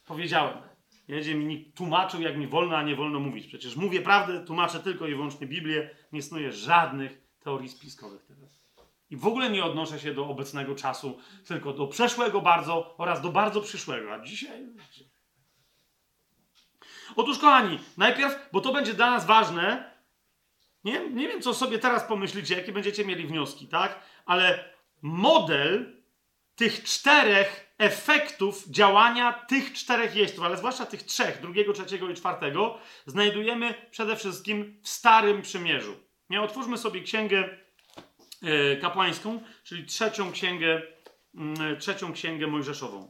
Powiedziałem. 0.07 0.59
Jedzie 1.09 1.35
mi 1.35 1.45
nikt 1.45 1.77
tłumaczył, 1.77 2.23
jak 2.23 2.37
mi 2.37 2.47
wolno, 2.47 2.77
a 2.77 2.83
nie 2.83 2.97
wolno 2.97 3.21
mówić. 3.21 3.47
Przecież 3.47 3.77
mówię 3.77 4.01
prawdę, 4.01 4.45
tłumaczę 4.45 4.81
tylko 4.81 5.07
i 5.07 5.15
wyłącznie 5.15 5.47
Biblię, 5.47 5.91
nie 6.13 6.23
snuję 6.23 6.53
żadnych 6.53 7.21
teorii 7.41 7.69
spiskowych. 7.69 8.27
I 9.15 9.17
w 9.17 9.27
ogóle 9.27 9.51
nie 9.51 9.65
odnoszę 9.65 10.01
się 10.01 10.15
do 10.15 10.27
obecnego 10.27 10.75
czasu, 10.75 11.19
tylko 11.47 11.73
do 11.73 11.87
przeszłego 11.87 12.41
bardzo 12.41 12.95
oraz 12.99 13.21
do 13.21 13.29
bardzo 13.29 13.61
przyszłego. 13.61 14.13
A 14.13 14.21
dzisiaj. 14.21 14.67
Otóż, 17.17 17.39
kochani, 17.39 17.79
najpierw, 17.97 18.49
bo 18.53 18.61
to 18.61 18.73
będzie 18.73 18.95
dla 18.95 19.11
nas 19.11 19.27
ważne. 19.27 19.95
Nie, 20.85 21.11
nie 21.11 21.29
wiem, 21.29 21.43
co 21.43 21.55
sobie 21.55 21.79
teraz 21.79 22.05
pomyślicie, 22.05 22.57
jakie 22.57 22.73
będziecie 22.73 23.05
mieli 23.05 23.27
wnioski, 23.27 23.67
tak? 23.67 23.99
Ale 24.27 24.65
model 25.03 26.03
tych 26.57 26.85
czterech 26.85 27.75
efektów 27.79 28.69
działania 28.69 29.33
tych 29.33 29.73
czterech 29.73 30.17
jeźdźców, 30.17 30.45
ale 30.45 30.57
zwłaszcza 30.57 30.87
tych 30.87 31.03
trzech, 31.03 31.41
drugiego, 31.41 31.73
trzeciego 31.73 32.11
i 32.11 32.15
czwartego, 32.15 32.79
znajdujemy 33.07 33.75
przede 33.91 34.17
wszystkim 34.17 34.81
w 34.83 34.89
Starym 34.89 35.43
Przymierzu. 35.43 35.97
Nie, 36.31 36.43
otwórzmy 36.43 36.79
sobie 36.79 37.03
księgę 37.03 37.64
kapłańską, 38.81 39.43
czyli 39.65 39.87
trzecią 39.87 40.33
księgę, 40.33 40.83
mm, 41.35 41.81
trzecią 41.81 42.13
księgę 42.13 42.47
mojżeszową. 42.47 43.09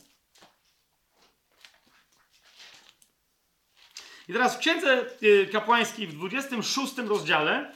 I 4.28 4.32
teraz 4.32 4.56
w 4.56 4.58
księdze 4.58 5.06
e, 5.22 5.46
kapłańskiej 5.46 6.06
w 6.06 6.14
26 6.14 6.98
rozdziale 6.98 7.72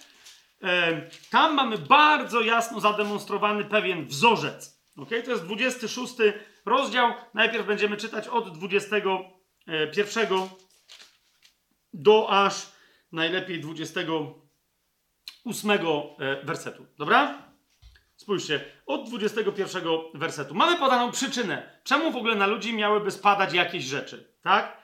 e, 0.63 1.11
tam 1.31 1.55
mamy 1.55 1.79
bardzo 1.79 2.41
jasno 2.41 2.81
zademonstrowany 2.81 3.65
pewien 3.65 4.07
wzorzec. 4.07 4.83
Okay? 4.97 5.23
To 5.23 5.31
jest 5.31 5.45
26 5.45 6.15
rozdział. 6.67 7.15
Najpierw 7.35 7.67
będziemy 7.67 7.97
czytać 7.97 8.29
od 8.29 8.59
21 8.59 10.49
do 11.93 12.31
aż 12.31 12.73
najlepiej 13.13 13.61
28 13.61 15.71
wersetu. 16.45 16.87
Dobra? 16.99 17.48
Spójrzcie, 18.29 18.65
od 18.87 19.09
21 19.09 19.85
wersetu. 20.15 20.55
Mamy 20.55 20.79
podaną 20.79 21.13
przyczynę, 21.13 21.81
czemu 21.85 22.13
w 22.13 22.17
ogóle 22.17 22.35
na 22.35 22.47
ludzi 22.47 22.75
miałyby 22.75 23.11
spadać 23.11 23.53
jakieś 23.53 23.85
rzeczy. 23.85 24.33
Tak? 24.43 24.83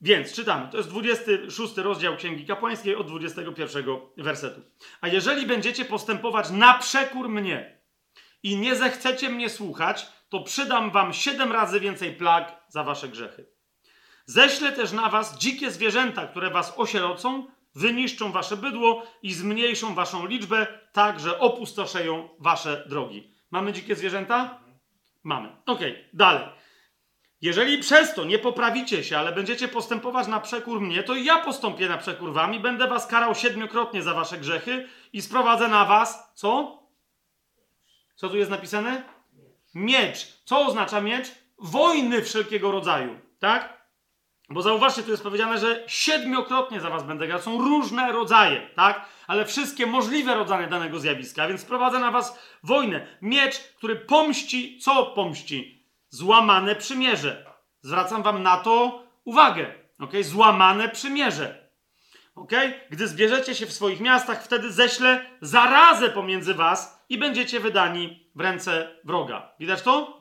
Więc 0.00 0.32
czytamy. 0.32 0.68
To 0.70 0.76
jest 0.76 0.88
26 0.88 1.76
rozdział 1.76 2.16
Księgi 2.16 2.46
Kapłańskiej 2.46 2.96
od 2.96 3.06
21 3.06 3.84
wersetu. 4.16 4.60
A 5.00 5.08
jeżeli 5.08 5.46
będziecie 5.46 5.84
postępować 5.84 6.50
na 6.50 6.74
przekór 6.74 7.28
mnie 7.28 7.80
i 8.42 8.56
nie 8.56 8.76
zechcecie 8.76 9.28
mnie 9.28 9.50
słuchać, 9.50 10.06
to 10.28 10.40
przydam 10.40 10.90
wam 10.90 11.12
siedem 11.12 11.52
razy 11.52 11.80
więcej 11.80 12.12
plag 12.12 12.64
za 12.68 12.84
wasze 12.84 13.08
grzechy. 13.08 13.46
Ześlę 14.26 14.72
też 14.72 14.92
na 14.92 15.08
was 15.08 15.38
dzikie 15.38 15.70
zwierzęta, 15.70 16.26
które 16.26 16.50
was 16.50 16.72
osierocą, 16.76 17.46
wyniszczą 17.74 18.32
wasze 18.32 18.56
bydło 18.56 19.02
i 19.22 19.34
zmniejszą 19.34 19.94
waszą 19.94 20.26
liczbę, 20.26 20.66
tak 20.92 21.20
że 21.20 21.38
opustoszeją 21.38 22.28
wasze 22.38 22.84
drogi. 22.88 23.34
Mamy 23.50 23.72
dzikie 23.72 23.96
zwierzęta? 23.96 24.60
Mamy. 25.24 25.48
Ok, 25.66 25.80
dalej. 26.12 26.48
Jeżeli 27.40 27.78
przez 27.78 28.14
to 28.14 28.24
nie 28.24 28.38
poprawicie 28.38 29.04
się, 29.04 29.18
ale 29.18 29.32
będziecie 29.32 29.68
postępować 29.68 30.26
na 30.26 30.40
przekór 30.40 30.80
mnie, 30.80 31.02
to 31.02 31.14
ja 31.14 31.38
postąpię 31.38 31.88
na 31.88 31.98
przekór 31.98 32.32
wam 32.32 32.54
i 32.54 32.60
będę 32.60 32.88
was 32.88 33.06
karał 33.06 33.34
siedmiokrotnie 33.34 34.02
za 34.02 34.14
wasze 34.14 34.38
grzechy 34.38 34.88
i 35.12 35.22
sprowadzę 35.22 35.68
na 35.68 35.84
was, 35.84 36.32
co? 36.34 36.78
Co 38.16 38.28
tu 38.28 38.36
jest 38.36 38.50
napisane? 38.50 39.02
Miecz. 39.74 40.42
Co 40.44 40.66
oznacza 40.66 41.00
miecz? 41.00 41.28
Wojny 41.58 42.22
wszelkiego 42.22 42.70
rodzaju, 42.70 43.20
tak? 43.38 43.83
Bo 44.48 44.62
zauważcie, 44.62 45.02
tu 45.02 45.10
jest 45.10 45.22
powiedziane, 45.22 45.58
że 45.58 45.84
siedmiokrotnie 45.86 46.80
za 46.80 46.90
was 46.90 47.02
będę 47.02 47.26
grał. 47.26 47.40
Są 47.40 47.58
różne 47.58 48.12
rodzaje, 48.12 48.70
tak? 48.74 49.08
Ale 49.26 49.44
wszystkie 49.46 49.86
możliwe 49.86 50.34
rodzaje 50.34 50.66
danego 50.66 50.98
zjawiska, 50.98 51.48
więc 51.48 51.60
sprowadzę 51.60 51.98
na 51.98 52.10
was 52.10 52.38
wojnę. 52.62 53.06
Miecz, 53.22 53.58
który 53.76 53.96
pomści, 53.96 54.78
co 54.78 55.06
pomści? 55.06 55.86
Złamane 56.08 56.74
przymierze. 56.74 57.46
Zwracam 57.82 58.22
wam 58.22 58.42
na 58.42 58.56
to 58.56 59.02
uwagę, 59.24 59.74
ok? 59.98 60.12
Złamane 60.20 60.88
przymierze. 60.88 61.64
Ok? 62.34 62.52
Gdy 62.90 63.08
zbierzecie 63.08 63.54
się 63.54 63.66
w 63.66 63.72
swoich 63.72 64.00
miastach, 64.00 64.44
wtedy 64.44 64.72
ześlę 64.72 65.26
zarazę 65.40 66.10
pomiędzy 66.10 66.54
was 66.54 67.04
i 67.08 67.18
będziecie 67.18 67.60
wydani 67.60 68.30
w 68.34 68.40
ręce 68.40 68.96
wroga. 69.04 69.52
Widać 69.60 69.82
to? 69.82 70.20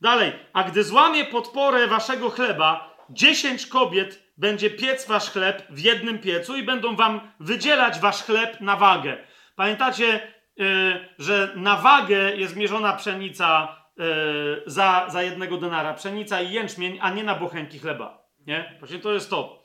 Dalej. 0.00 0.32
A 0.52 0.62
gdy 0.64 0.84
złamie 0.84 1.24
podporę 1.24 1.86
waszego 1.86 2.30
chleba, 2.30 2.95
dziesięć 3.10 3.66
kobiet 3.66 4.22
będzie 4.36 4.70
piec 4.70 5.06
wasz 5.06 5.30
chleb 5.30 5.66
w 5.70 5.78
jednym 5.78 6.18
piecu 6.18 6.56
i 6.56 6.62
będą 6.62 6.96
wam 6.96 7.20
wydzielać 7.40 8.00
wasz 8.00 8.22
chleb 8.22 8.60
na 8.60 8.76
wagę. 8.76 9.16
Pamiętacie, 9.56 10.32
yy, 10.56 11.08
że 11.18 11.52
na 11.56 11.76
wagę 11.76 12.36
jest 12.36 12.56
mierzona 12.56 12.92
pszenica 12.92 13.76
yy, 13.96 14.62
za, 14.66 15.06
za 15.08 15.22
jednego 15.22 15.56
denara. 15.56 15.94
Pszenica 15.94 16.40
i 16.40 16.52
jęczmień, 16.52 16.98
a 17.00 17.10
nie 17.10 17.24
na 17.24 17.34
bochenki 17.34 17.78
chleba. 17.78 18.26
Nie? 18.46 18.76
Właśnie 18.78 18.98
to 18.98 19.12
jest 19.12 19.30
to. 19.30 19.64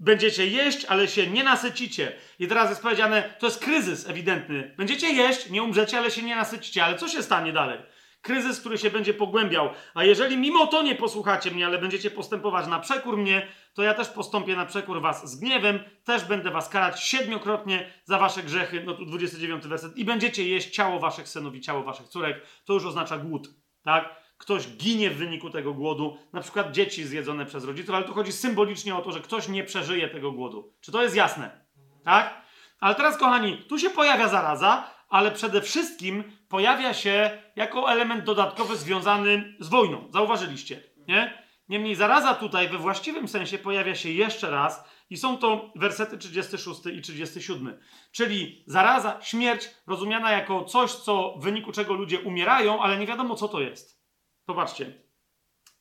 Będziecie 0.00 0.46
jeść, 0.46 0.84
ale 0.84 1.08
się 1.08 1.26
nie 1.26 1.44
nasycicie. 1.44 2.12
I 2.38 2.48
teraz 2.48 2.68
jest 2.68 2.82
powiedziane, 2.82 3.22
to 3.38 3.46
jest 3.46 3.64
kryzys 3.64 4.08
ewidentny. 4.08 4.74
Będziecie 4.76 5.12
jeść, 5.12 5.50
nie 5.50 5.62
umrzecie, 5.62 5.98
ale 5.98 6.10
się 6.10 6.22
nie 6.22 6.36
nasycicie. 6.36 6.84
Ale 6.84 6.98
co 6.98 7.08
się 7.08 7.22
stanie 7.22 7.52
dalej? 7.52 7.78
Kryzys, 8.26 8.60
który 8.60 8.78
się 8.78 8.90
będzie 8.90 9.14
pogłębiał. 9.14 9.70
A 9.94 10.04
jeżeli 10.04 10.36
mimo 10.36 10.66
to 10.66 10.82
nie 10.82 10.94
posłuchacie 10.94 11.50
mnie, 11.50 11.66
ale 11.66 11.78
będziecie 11.78 12.10
postępować 12.10 12.66
na 12.66 12.78
przekór 12.78 13.16
mnie, 13.16 13.48
to 13.74 13.82
ja 13.82 13.94
też 13.94 14.08
postąpię 14.08 14.56
na 14.56 14.66
przekór 14.66 15.00
was 15.00 15.30
z 15.30 15.36
gniewem, 15.36 15.80
też 16.04 16.24
będę 16.24 16.50
was 16.50 16.68
karać 16.68 17.02
siedmiokrotnie 17.02 17.92
za 18.04 18.18
wasze 18.18 18.42
grzechy. 18.42 18.82
No 18.86 18.94
tu 18.94 19.04
29 19.04 19.66
werset. 19.66 19.96
I 19.96 20.04
będziecie 20.04 20.48
jeść 20.48 20.70
ciało 20.70 21.00
waszych 21.00 21.28
synów 21.28 21.54
i 21.54 21.60
ciało 21.60 21.82
waszych 21.82 22.08
córek. 22.08 22.42
To 22.64 22.72
już 22.72 22.84
oznacza 22.84 23.18
głód. 23.18 23.48
Tak? 23.82 24.26
ktoś 24.38 24.68
ginie 24.68 25.10
w 25.10 25.16
wyniku 25.16 25.50
tego 25.50 25.74
głodu, 25.74 26.18
na 26.32 26.40
przykład 26.40 26.72
dzieci 26.72 27.04
zjedzone 27.04 27.46
przez 27.46 27.64
rodziców, 27.64 27.94
ale 27.94 28.04
tu 28.04 28.14
chodzi 28.14 28.32
symbolicznie 28.32 28.96
o 28.96 29.02
to, 29.02 29.12
że 29.12 29.20
ktoś 29.20 29.48
nie 29.48 29.64
przeżyje 29.64 30.08
tego 30.08 30.32
głodu. 30.32 30.72
Czy 30.80 30.92
to 30.92 31.02
jest 31.02 31.16
jasne? 31.16 31.66
Tak? 32.04 32.42
Ale 32.80 32.94
teraz, 32.94 33.18
kochani, 33.18 33.58
tu 33.68 33.78
się 33.78 33.90
pojawia 33.90 34.28
zaraza, 34.28 34.90
ale 35.08 35.30
przede 35.30 35.62
wszystkim 35.62 36.24
pojawia 36.48 36.94
się 36.94 37.42
jako 37.56 37.92
element 37.92 38.24
dodatkowy 38.24 38.76
związany 38.76 39.56
z 39.60 39.68
wojną. 39.68 40.08
Zauważyliście, 40.12 40.82
nie? 41.08 41.46
Niemniej 41.68 41.94
zaraza 41.94 42.34
tutaj 42.34 42.68
we 42.68 42.78
właściwym 42.78 43.28
sensie 43.28 43.58
pojawia 43.58 43.94
się 43.94 44.10
jeszcze 44.10 44.50
raz 44.50 44.84
i 45.10 45.16
są 45.16 45.38
to 45.38 45.72
wersety 45.76 46.18
36 46.18 46.86
i 46.86 47.02
37. 47.02 47.80
Czyli 48.12 48.64
zaraza, 48.66 49.18
śmierć 49.22 49.70
rozumiana 49.86 50.30
jako 50.30 50.64
coś, 50.64 50.92
co 50.92 51.34
w 51.38 51.42
wyniku 51.42 51.72
czego 51.72 51.94
ludzie 51.94 52.20
umierają, 52.20 52.82
ale 52.82 52.98
nie 52.98 53.06
wiadomo 53.06 53.34
co 53.34 53.48
to 53.48 53.60
jest. 53.60 54.02
Popatrzcie. 54.44 54.92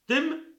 Tym, 0.05 0.55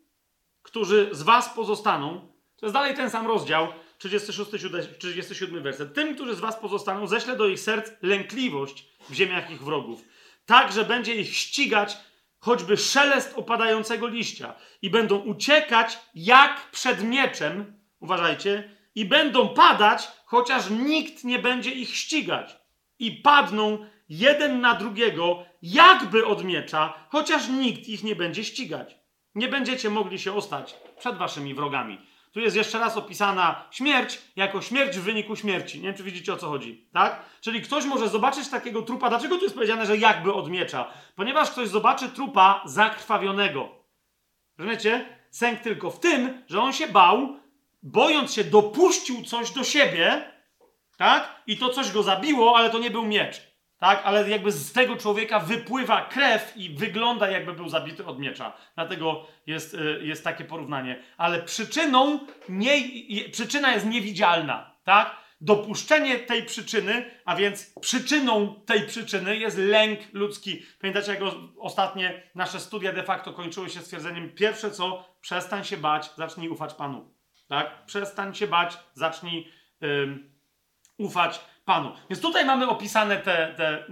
którzy 0.62 1.08
z 1.12 1.22
was 1.22 1.48
pozostaną, 1.48 2.32
To 2.56 2.66
jest 2.66 2.74
dalej 2.74 2.94
ten 2.94 3.10
sam 3.10 3.26
rozdział, 3.26 3.68
36, 3.98 4.50
37 4.98 5.62
werset. 5.62 5.94
Tym, 5.94 6.14
którzy 6.14 6.34
z 6.34 6.40
was 6.40 6.56
pozostaną, 6.56 7.06
ześlę 7.06 7.36
do 7.36 7.48
ich 7.48 7.60
serc 7.60 7.90
lękliwość 8.02 8.86
w 9.10 9.14
ziemiach 9.14 9.50
ich 9.50 9.62
wrogów. 9.62 10.04
Tak, 10.46 10.72
że 10.72 10.84
będzie 10.84 11.14
ich 11.14 11.36
ścigać 11.36 11.96
choćby 12.38 12.76
szelest 12.76 13.32
opadającego 13.36 14.06
liścia 14.08 14.54
i 14.82 14.90
będą 14.90 15.18
uciekać 15.18 15.98
jak 16.14 16.70
przed 16.70 17.02
mieczem, 17.02 17.78
uważajcie, 18.00 18.76
i 18.94 19.04
będą 19.04 19.48
padać, 19.48 20.08
chociaż 20.24 20.70
nikt 20.70 21.24
nie 21.24 21.38
będzie 21.38 21.70
ich 21.70 21.96
ścigać. 21.96 22.56
I 22.98 23.12
padną 23.12 23.86
jeden 24.08 24.60
na 24.60 24.74
drugiego, 24.74 25.44
jakby 25.62 26.26
od 26.26 26.44
miecza, 26.44 26.94
chociaż 27.08 27.48
nikt 27.48 27.88
ich 27.88 28.04
nie 28.04 28.16
będzie 28.16 28.44
ścigać. 28.44 28.96
Nie 29.34 29.48
będziecie 29.48 29.90
mogli 29.90 30.18
się 30.18 30.34
ostać 30.34 30.74
przed 30.98 31.16
waszymi 31.16 31.54
wrogami. 31.54 31.98
Tu 32.36 32.40
jest 32.40 32.56
jeszcze 32.56 32.78
raz 32.78 32.96
opisana 32.96 33.64
śmierć 33.70 34.18
jako 34.36 34.62
śmierć 34.62 34.98
w 34.98 35.02
wyniku 35.02 35.36
śmierci. 35.36 35.78
Nie 35.78 35.84
wiem, 35.84 35.94
czy 35.94 36.02
widzicie 36.02 36.32
o 36.32 36.36
co 36.36 36.48
chodzi, 36.48 36.88
tak? 36.92 37.22
Czyli 37.40 37.62
ktoś 37.62 37.84
może 37.84 38.08
zobaczyć 38.08 38.48
takiego 38.48 38.82
trupa. 38.82 39.08
Dlaczego 39.08 39.36
tu 39.36 39.42
jest 39.42 39.54
powiedziane, 39.54 39.86
że 39.86 39.96
jakby 39.96 40.32
od 40.32 40.50
miecza? 40.50 40.92
Ponieważ 41.14 41.50
ktoś 41.50 41.68
zobaczy 41.68 42.08
trupa 42.08 42.62
zakrwawionego. 42.64 43.68
Rozumiecie? 44.58 45.18
Sęk 45.30 45.60
tylko 45.60 45.90
w 45.90 46.00
tym, 46.00 46.42
że 46.48 46.60
on 46.60 46.72
się 46.72 46.88
bał, 46.88 47.36
bojąc 47.82 48.34
się, 48.34 48.44
dopuścił 48.44 49.24
coś 49.24 49.50
do 49.50 49.64
siebie, 49.64 50.32
tak? 50.96 51.42
I 51.46 51.56
to 51.56 51.68
coś 51.68 51.92
go 51.92 52.02
zabiło, 52.02 52.56
ale 52.56 52.70
to 52.70 52.78
nie 52.78 52.90
był 52.90 53.04
miecz. 53.04 53.45
Tak, 53.78 54.02
ale 54.04 54.30
jakby 54.30 54.52
z 54.52 54.72
tego 54.72 54.96
człowieka 54.96 55.40
wypływa 55.40 56.04
krew 56.04 56.52
i 56.56 56.70
wygląda, 56.70 57.30
jakby 57.30 57.52
był 57.52 57.68
zabity 57.68 58.06
od 58.06 58.18
miecza. 58.18 58.52
Dlatego 58.74 59.26
jest, 59.46 59.74
y, 59.74 60.00
jest 60.02 60.24
takie 60.24 60.44
porównanie. 60.44 61.02
Ale 61.16 61.42
przyczyną 61.42 62.26
nie, 62.48 62.72
przyczyna 63.32 63.72
jest 63.72 63.86
niewidzialna. 63.86 64.76
Tak? 64.84 65.16
Dopuszczenie 65.40 66.18
tej 66.18 66.42
przyczyny, 66.42 67.10
a 67.24 67.36
więc 67.36 67.74
przyczyną 67.80 68.60
tej 68.66 68.86
przyczyny 68.86 69.36
jest 69.36 69.58
lęk 69.58 70.00
ludzki. 70.12 70.62
Pamiętacie, 70.80 71.10
jak 71.10 71.20
ostatnie 71.58 72.22
nasze 72.34 72.60
studia 72.60 72.92
de 72.92 73.02
facto 73.02 73.32
kończyły 73.32 73.70
się 73.70 73.80
stwierdzeniem: 73.80 74.30
pierwsze 74.30 74.70
co, 74.70 75.16
przestań 75.20 75.64
się 75.64 75.76
bać, 75.76 76.10
zacznij 76.16 76.48
ufać 76.48 76.74
Panu. 76.74 77.14
Tak? 77.48 77.86
Przestań 77.86 78.34
się 78.34 78.46
bać, 78.46 78.78
zacznij. 78.94 79.52
ufać 80.98 81.40
Panu. 81.66 81.92
Więc 82.10 82.22
tutaj 82.22 82.44
mamy 82.44 82.68
opisane 82.68 83.16
te, 83.16 83.54
te 83.56 83.68
e, 83.68 83.84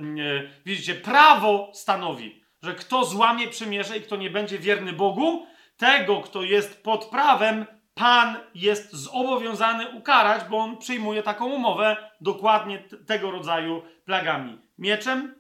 widzicie, 0.67 0.95
prawo 0.95 1.71
stanowi, 1.75 2.45
że 2.63 2.75
kto 2.75 3.05
złamie 3.05 3.49
przymierze 3.49 3.99
i 3.99 4.01
kto 4.01 4.17
nie 4.17 4.31
będzie 4.31 4.59
wierny 4.59 4.93
Bogu, 4.93 5.47
tego, 5.77 6.21
kto 6.21 6.43
jest 6.43 6.83
pod 6.83 7.05
prawem, 7.05 7.67
Pan 7.95 8.37
jest 8.55 8.93
zobowiązany 8.93 9.89
ukarać, 9.89 10.45
bo 10.51 10.59
on 10.59 10.79
przyjmuje 10.79 11.23
taką 11.23 11.47
umowę 11.47 11.97
dokładnie 12.21 12.79
tego 13.07 13.31
rodzaju 13.31 13.83
plagami. 14.05 14.59
Mieczem, 14.79 15.35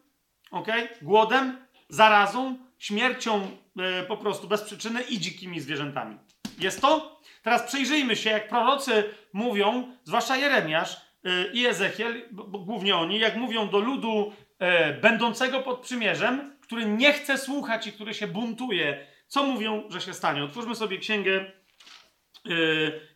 ok? 0.51 0.69
Głodem, 1.02 1.66
zarazą, 1.89 2.59
śmiercią 2.78 3.51
e, 3.78 4.02
po 4.02 4.16
prostu 4.16 4.48
bez 4.48 4.62
przyczyny 4.62 5.02
i 5.02 5.19
dzikimi 5.19 5.61
zwierzętami. 5.61 6.19
Jest 6.59 6.81
to? 6.81 7.20
Teraz 7.43 7.62
przyjrzyjmy 7.62 8.16
się, 8.16 8.31
jak 8.31 8.48
prorocy 8.48 9.15
mówią, 9.32 9.97
zwłaszcza 10.05 10.36
Jeremiasz 10.36 11.03
i 11.52 11.66
Ezechiel, 11.66 12.22
bo, 12.30 12.44
głównie 12.59 12.96
oni, 12.96 13.18
jak 13.18 13.36
mówią 13.36 13.68
do 13.68 13.78
ludu 13.78 14.32
e, 14.59 14.92
będącego 14.92 15.60
pod 15.60 15.80
przymierzem, 15.80 16.56
który 16.60 16.86
nie 16.86 17.12
chce 17.12 17.38
słuchać 17.38 17.86
i 17.86 17.92
który 17.92 18.14
się 18.14 18.26
buntuje, 18.26 19.06
co 19.26 19.42
mówią, 19.42 19.82
że 19.88 20.01
się 20.01 20.14
stanie. 20.14 20.44
Otwórzmy 20.44 20.74
sobie 20.74 20.98
księgę 20.98 21.32
e, 21.40 21.51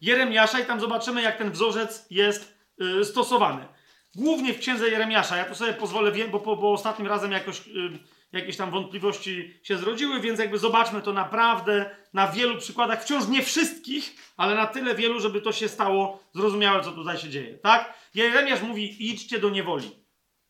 Jeremiasza 0.01 0.61
i 0.61 0.65
tam 0.65 0.81
zobaczymy, 0.81 1.23
jak 1.23 1.37
ten 1.37 1.51
wzorzec 1.51 2.07
jest 2.11 2.59
e, 3.01 3.05
stosowany. 3.05 3.67
Głównie 4.15 4.55
w 4.55 4.59
księdze 4.59 4.89
Jeremiasza. 4.89 5.37
Ja 5.37 5.45
tu 5.45 5.55
sobie 5.55 5.73
pozwolę, 5.73 6.13
bo, 6.31 6.39
bo, 6.39 6.57
bo 6.57 6.73
ostatnim 6.73 7.09
razem 7.09 7.33
jakoś 7.33 7.69
y, 7.69 7.99
jakieś 8.33 8.57
tam 8.57 8.71
wątpliwości 8.71 9.61
się 9.63 9.77
zrodziły, 9.77 10.21
więc 10.21 10.39
jakby 10.39 10.59
zobaczmy 10.59 11.03
to 11.03 11.13
naprawdę 11.13 11.91
na 12.13 12.29
wielu 12.29 12.59
przykładach, 12.59 13.03
wciąż 13.03 13.29
nie 13.29 13.43
wszystkich, 13.43 14.33
ale 14.37 14.55
na 14.55 14.67
tyle 14.67 14.95
wielu, 14.95 15.21
żeby 15.21 15.41
to 15.41 15.53
się 15.53 15.69
stało 15.69 16.23
zrozumiałe, 16.35 16.85
co 16.85 16.93
tutaj 16.93 17.19
się 17.19 17.31
dzieje, 17.31 17.59
tak? 17.59 17.95
Jeremiasz 18.15 18.63
mówi, 18.63 19.11
idźcie 19.11 19.39
do 19.39 19.51
niewoli, 19.51 19.91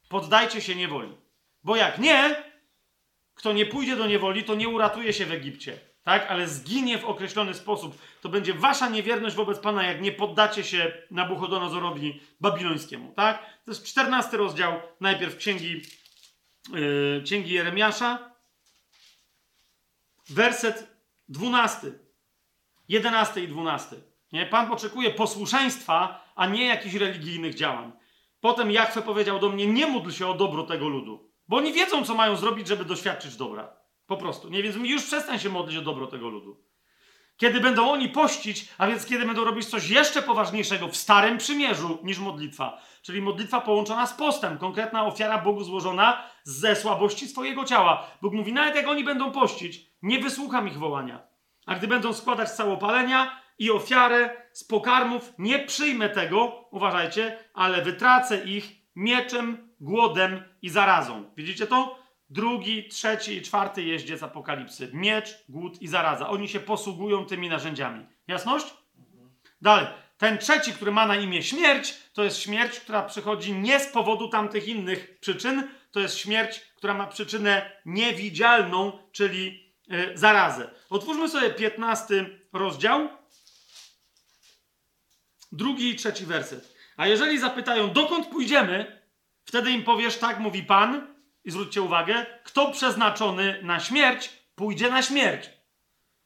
poddajcie 0.08 0.60
się 0.60 0.74
niewoli, 0.74 1.12
bo 1.64 1.76
jak 1.76 1.98
nie, 1.98 2.42
kto 3.34 3.52
nie 3.52 3.66
pójdzie 3.66 3.96
do 3.96 4.06
niewoli, 4.06 4.44
to 4.44 4.54
nie 4.54 4.68
uratuje 4.68 5.12
się 5.12 5.26
w 5.26 5.32
Egipcie, 5.32 5.78
tak? 6.02 6.30
Ale 6.30 6.48
zginie 6.48 6.98
w 6.98 7.04
określony 7.04 7.54
sposób. 7.54 7.98
To 8.20 8.28
będzie 8.28 8.54
wasza 8.54 8.88
niewierność 8.88 9.36
wobec 9.36 9.58
Pana, 9.58 9.82
jak 9.82 10.00
nie 10.00 10.12
poddacie 10.12 10.64
się 10.64 10.92
Nabuchodonozorowi 11.10 12.20
babilońskiemu, 12.40 13.12
tak? 13.16 13.46
To 13.64 13.70
jest 13.70 13.84
14 13.86 14.36
rozdział 14.36 14.80
najpierw 15.00 15.36
księgi, 15.36 15.82
yy, 16.72 17.22
księgi 17.24 17.52
Jeremiasza, 17.52 18.30
werset 20.28 20.96
12, 21.28 21.92
11 22.88 23.44
i 23.44 23.48
12. 23.48 23.96
Nie? 24.32 24.46
Pan 24.46 24.72
oczekuje 24.72 25.10
posłuszeństwa, 25.10 26.24
a 26.36 26.46
nie 26.46 26.66
jakichś 26.66 26.94
religijnych 26.94 27.54
działań. 27.54 27.92
Potem 28.40 28.70
Jachwę 28.70 29.02
powiedział 29.02 29.38
do 29.38 29.48
mnie, 29.48 29.66
nie 29.66 29.86
módl 29.86 30.10
się 30.10 30.26
o 30.26 30.34
dobro 30.34 30.62
tego 30.62 30.88
ludu, 30.88 31.30
bo 31.48 31.56
oni 31.56 31.72
wiedzą, 31.72 32.04
co 32.04 32.14
mają 32.14 32.36
zrobić, 32.36 32.68
żeby 32.68 32.84
doświadczyć 32.84 33.36
dobra. 33.36 33.76
Po 34.06 34.16
prostu. 34.16 34.48
Nie, 34.48 34.62
więc 34.62 34.76
już 34.76 35.04
przestań 35.04 35.38
się 35.38 35.48
modlić 35.48 35.78
o 35.78 35.82
dobro 35.82 36.06
tego 36.06 36.28
ludu. 36.28 36.68
Kiedy 37.36 37.60
będą 37.60 37.90
oni 37.90 38.08
pościć, 38.08 38.68
a 38.78 38.86
więc 38.86 39.06
kiedy 39.06 39.26
będą 39.26 39.44
robić 39.44 39.66
coś 39.66 39.90
jeszcze 39.90 40.22
poważniejszego 40.22 40.88
w 40.88 40.96
starym 40.96 41.38
przymierzu 41.38 41.98
niż 42.02 42.18
modlitwa, 42.18 42.82
czyli 43.08 43.22
modlitwa 43.22 43.60
połączona 43.60 44.06
z 44.06 44.14
postem, 44.14 44.58
konkretna 44.58 45.04
ofiara 45.06 45.38
Bogu 45.38 45.64
złożona 45.64 46.24
ze 46.44 46.76
słabości 46.76 47.28
swojego 47.28 47.64
ciała. 47.64 48.06
Bóg 48.22 48.34
mówi, 48.34 48.52
nawet 48.52 48.74
jak 48.74 48.88
oni 48.88 49.04
będą 49.04 49.32
pościć, 49.32 49.86
nie 50.02 50.18
wysłucham 50.18 50.68
ich 50.68 50.78
wołania. 50.78 51.22
A 51.66 51.74
gdy 51.74 51.88
będą 51.88 52.12
składać 52.12 52.50
całopalenia 52.50 53.40
i 53.58 53.70
ofiarę 53.70 54.30
z 54.52 54.64
pokarmów, 54.64 55.32
nie 55.38 55.58
przyjmę 55.58 56.08
tego, 56.08 56.68
uważajcie, 56.70 57.38
ale 57.54 57.82
wytracę 57.82 58.44
ich 58.44 58.72
mieczem, 58.96 59.68
głodem 59.80 60.42
i 60.62 60.68
zarazą. 60.68 61.24
Widzicie 61.36 61.66
to? 61.66 61.98
Drugi, 62.30 62.88
trzeci 62.88 63.36
i 63.36 63.42
czwarty 63.42 63.82
jeździec 63.82 64.22
apokalipsy. 64.22 64.90
Miecz, 64.92 65.44
głód 65.48 65.82
i 65.82 65.88
zaraza. 65.88 66.28
Oni 66.28 66.48
się 66.48 66.60
posługują 66.60 67.24
tymi 67.24 67.48
narzędziami. 67.48 68.06
Jasność? 68.26 68.66
Dalej. 69.62 69.86
Ten 70.18 70.38
trzeci, 70.38 70.72
który 70.72 70.90
ma 70.90 71.06
na 71.06 71.16
imię 71.16 71.42
śmierć, 71.42 71.94
to 72.18 72.24
jest 72.24 72.38
śmierć, 72.38 72.80
która 72.80 73.02
przychodzi 73.02 73.52
nie 73.52 73.80
z 73.80 73.86
powodu 73.86 74.28
tamtych 74.28 74.68
innych 74.68 75.18
przyczyn. 75.20 75.68
To 75.90 76.00
jest 76.00 76.18
śmierć, 76.18 76.60
która 76.76 76.94
ma 76.94 77.06
przyczynę 77.06 77.70
niewidzialną, 77.86 78.98
czyli 79.12 79.74
y, 79.92 80.18
zarazę. 80.18 80.70
Otwórzmy 80.90 81.28
sobie 81.28 81.50
15 81.50 82.30
rozdział. 82.52 83.08
Drugi 85.52 85.88
i 85.88 85.96
trzeci 85.96 86.26
werset. 86.26 86.74
A 86.96 87.06
jeżeli 87.06 87.38
zapytają, 87.38 87.92
dokąd 87.92 88.26
pójdziemy, 88.26 89.02
wtedy 89.44 89.70
im 89.70 89.84
powiesz, 89.84 90.16
tak 90.16 90.38
mówi 90.38 90.62
Pan, 90.62 91.14
i 91.44 91.50
zwróćcie 91.50 91.82
uwagę, 91.82 92.26
kto 92.44 92.70
przeznaczony 92.72 93.60
na 93.62 93.80
śmierć, 93.80 94.30
pójdzie 94.54 94.90
na 94.90 95.02
śmierć. 95.02 95.50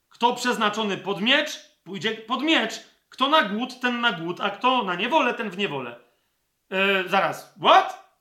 Kto 0.09 0.35
przeznaczony 0.35 0.97
pod 0.97 1.21
miecz, 1.21 1.59
pójdzie 1.85 2.11
pod 2.11 2.43
miecz. 2.43 2.92
Kto 3.13 3.29
na 3.29 3.43
głód, 3.43 3.81
ten 3.81 4.01
na 4.01 4.13
głód, 4.13 4.41
a 4.41 4.51
kto 4.51 4.85
na 4.85 4.95
niewolę, 4.95 5.35
ten 5.35 5.51
w 5.51 5.59
niewolę. 5.59 5.97
Yy, 6.71 7.09
zaraz, 7.09 7.55
what? 7.63 8.19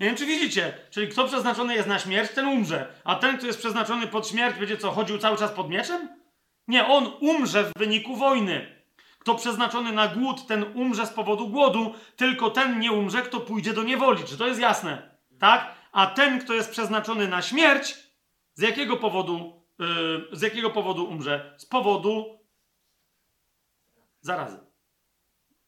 Nie 0.00 0.06
wiem, 0.06 0.16
czy 0.16 0.26
widzicie. 0.26 0.74
Czyli 0.90 1.08
kto 1.08 1.28
przeznaczony 1.28 1.74
jest 1.74 1.88
na 1.88 1.98
śmierć, 1.98 2.32
ten 2.32 2.46
umrze. 2.46 2.86
A 3.04 3.14
ten, 3.14 3.38
kto 3.38 3.46
jest 3.46 3.58
przeznaczony 3.58 4.06
pod 4.06 4.28
śmierć, 4.28 4.58
będzie 4.58 4.76
co, 4.76 4.90
chodził 4.90 5.18
cały 5.18 5.36
czas 5.36 5.50
pod 5.50 5.68
mieczem? 5.70 6.08
Nie, 6.68 6.86
on 6.86 7.12
umrze 7.20 7.64
w 7.64 7.78
wyniku 7.78 8.16
wojny. 8.16 8.82
Kto 9.18 9.34
przeznaczony 9.34 9.92
na 9.92 10.08
głód, 10.08 10.46
ten 10.46 10.64
umrze 10.74 11.06
z 11.06 11.10
powodu 11.10 11.48
głodu, 11.48 11.94
tylko 12.16 12.50
ten 12.50 12.80
nie 12.80 12.92
umrze, 12.92 13.22
kto 13.22 13.40
pójdzie 13.40 13.72
do 13.72 13.82
niewoli. 13.82 14.24
Czy 14.24 14.38
to 14.38 14.46
jest 14.46 14.60
jasne? 14.60 15.16
Tak? 15.38 15.74
A 15.92 16.06
ten, 16.06 16.40
kto 16.40 16.54
jest 16.54 16.70
przeznaczony 16.70 17.28
na 17.28 17.42
śmierć, 17.42 17.96
z 18.54 18.62
jakiego 18.62 18.96
powodu, 18.96 19.62
yy, 19.78 20.28
z 20.32 20.42
jakiego 20.42 20.70
powodu 20.70 21.04
umrze? 21.04 21.54
Z 21.58 21.66
powodu 21.66 22.41
zarazy. 24.22 24.58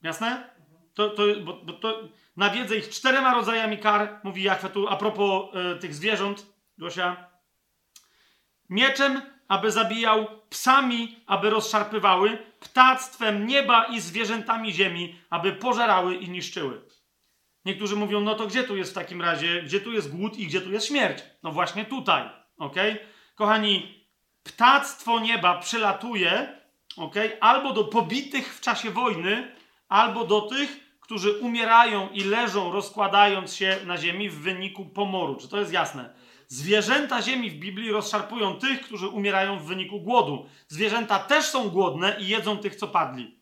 Jasne? 0.02 0.50
To, 0.94 1.10
to, 1.10 1.22
bo, 1.44 1.64
bo 1.64 1.72
to 1.72 2.08
nawiedzę 2.36 2.76
ich 2.76 2.88
czterema 2.88 3.34
rodzajami 3.34 3.78
kar, 3.78 4.20
mówi 4.22 4.42
Jachwę 4.42 4.70
tu 4.70 4.88
a 4.88 4.96
propos 4.96 5.54
y, 5.76 5.78
tych 5.78 5.94
zwierząt, 5.94 6.46
Gosia. 6.78 7.30
Mieczem, 8.68 9.22
aby 9.48 9.70
zabijał, 9.70 10.26
psami, 10.50 11.16
aby 11.26 11.50
rozszarpywały, 11.50 12.38
ptactwem 12.60 13.46
nieba 13.46 13.84
i 13.84 14.00
zwierzętami 14.00 14.72
ziemi, 14.72 15.18
aby 15.30 15.52
pożerały 15.52 16.14
i 16.14 16.30
niszczyły. 16.30 16.80
Niektórzy 17.64 17.96
mówią, 17.96 18.20
no 18.20 18.34
to 18.34 18.46
gdzie 18.46 18.64
tu 18.64 18.76
jest 18.76 18.90
w 18.90 18.94
takim 18.94 19.22
razie, 19.22 19.62
gdzie 19.62 19.80
tu 19.80 19.92
jest 19.92 20.16
głód 20.16 20.36
i 20.38 20.46
gdzie 20.46 20.60
tu 20.60 20.72
jest 20.72 20.86
śmierć? 20.86 21.22
No 21.42 21.52
właśnie 21.52 21.84
tutaj, 21.84 22.30
ok? 22.58 22.76
Kochani, 23.34 24.04
ptactwo 24.42 25.20
nieba 25.20 25.58
przylatuje, 25.58 26.60
okej? 26.96 27.32
Albo 27.40 27.72
do 27.72 27.84
pobitych 27.84 28.54
w 28.54 28.60
czasie 28.60 28.90
wojny, 28.90 29.54
albo 29.88 30.24
do 30.24 30.40
tych, 30.40 30.84
którzy 31.00 31.38
umierają 31.38 32.08
i 32.08 32.24
leżą, 32.24 32.72
rozkładając 32.72 33.54
się 33.54 33.76
na 33.86 33.96
ziemi 33.96 34.30
w 34.30 34.40
wyniku 34.40 34.84
pomoru. 34.84 35.36
Czy 35.36 35.48
to 35.48 35.60
jest 35.60 35.72
jasne? 35.72 36.14
Zwierzęta 36.48 37.22
ziemi 37.22 37.50
w 37.50 37.54
Biblii 37.54 37.92
rozszarpują 37.92 38.58
tych, 38.58 38.80
którzy 38.80 39.08
umierają 39.08 39.58
w 39.58 39.66
wyniku 39.66 40.00
głodu. 40.00 40.46
Zwierzęta 40.68 41.18
też 41.18 41.44
są 41.44 41.70
głodne 41.70 42.16
i 42.20 42.28
jedzą 42.28 42.58
tych, 42.58 42.76
co 42.76 42.88
padli. 42.88 43.38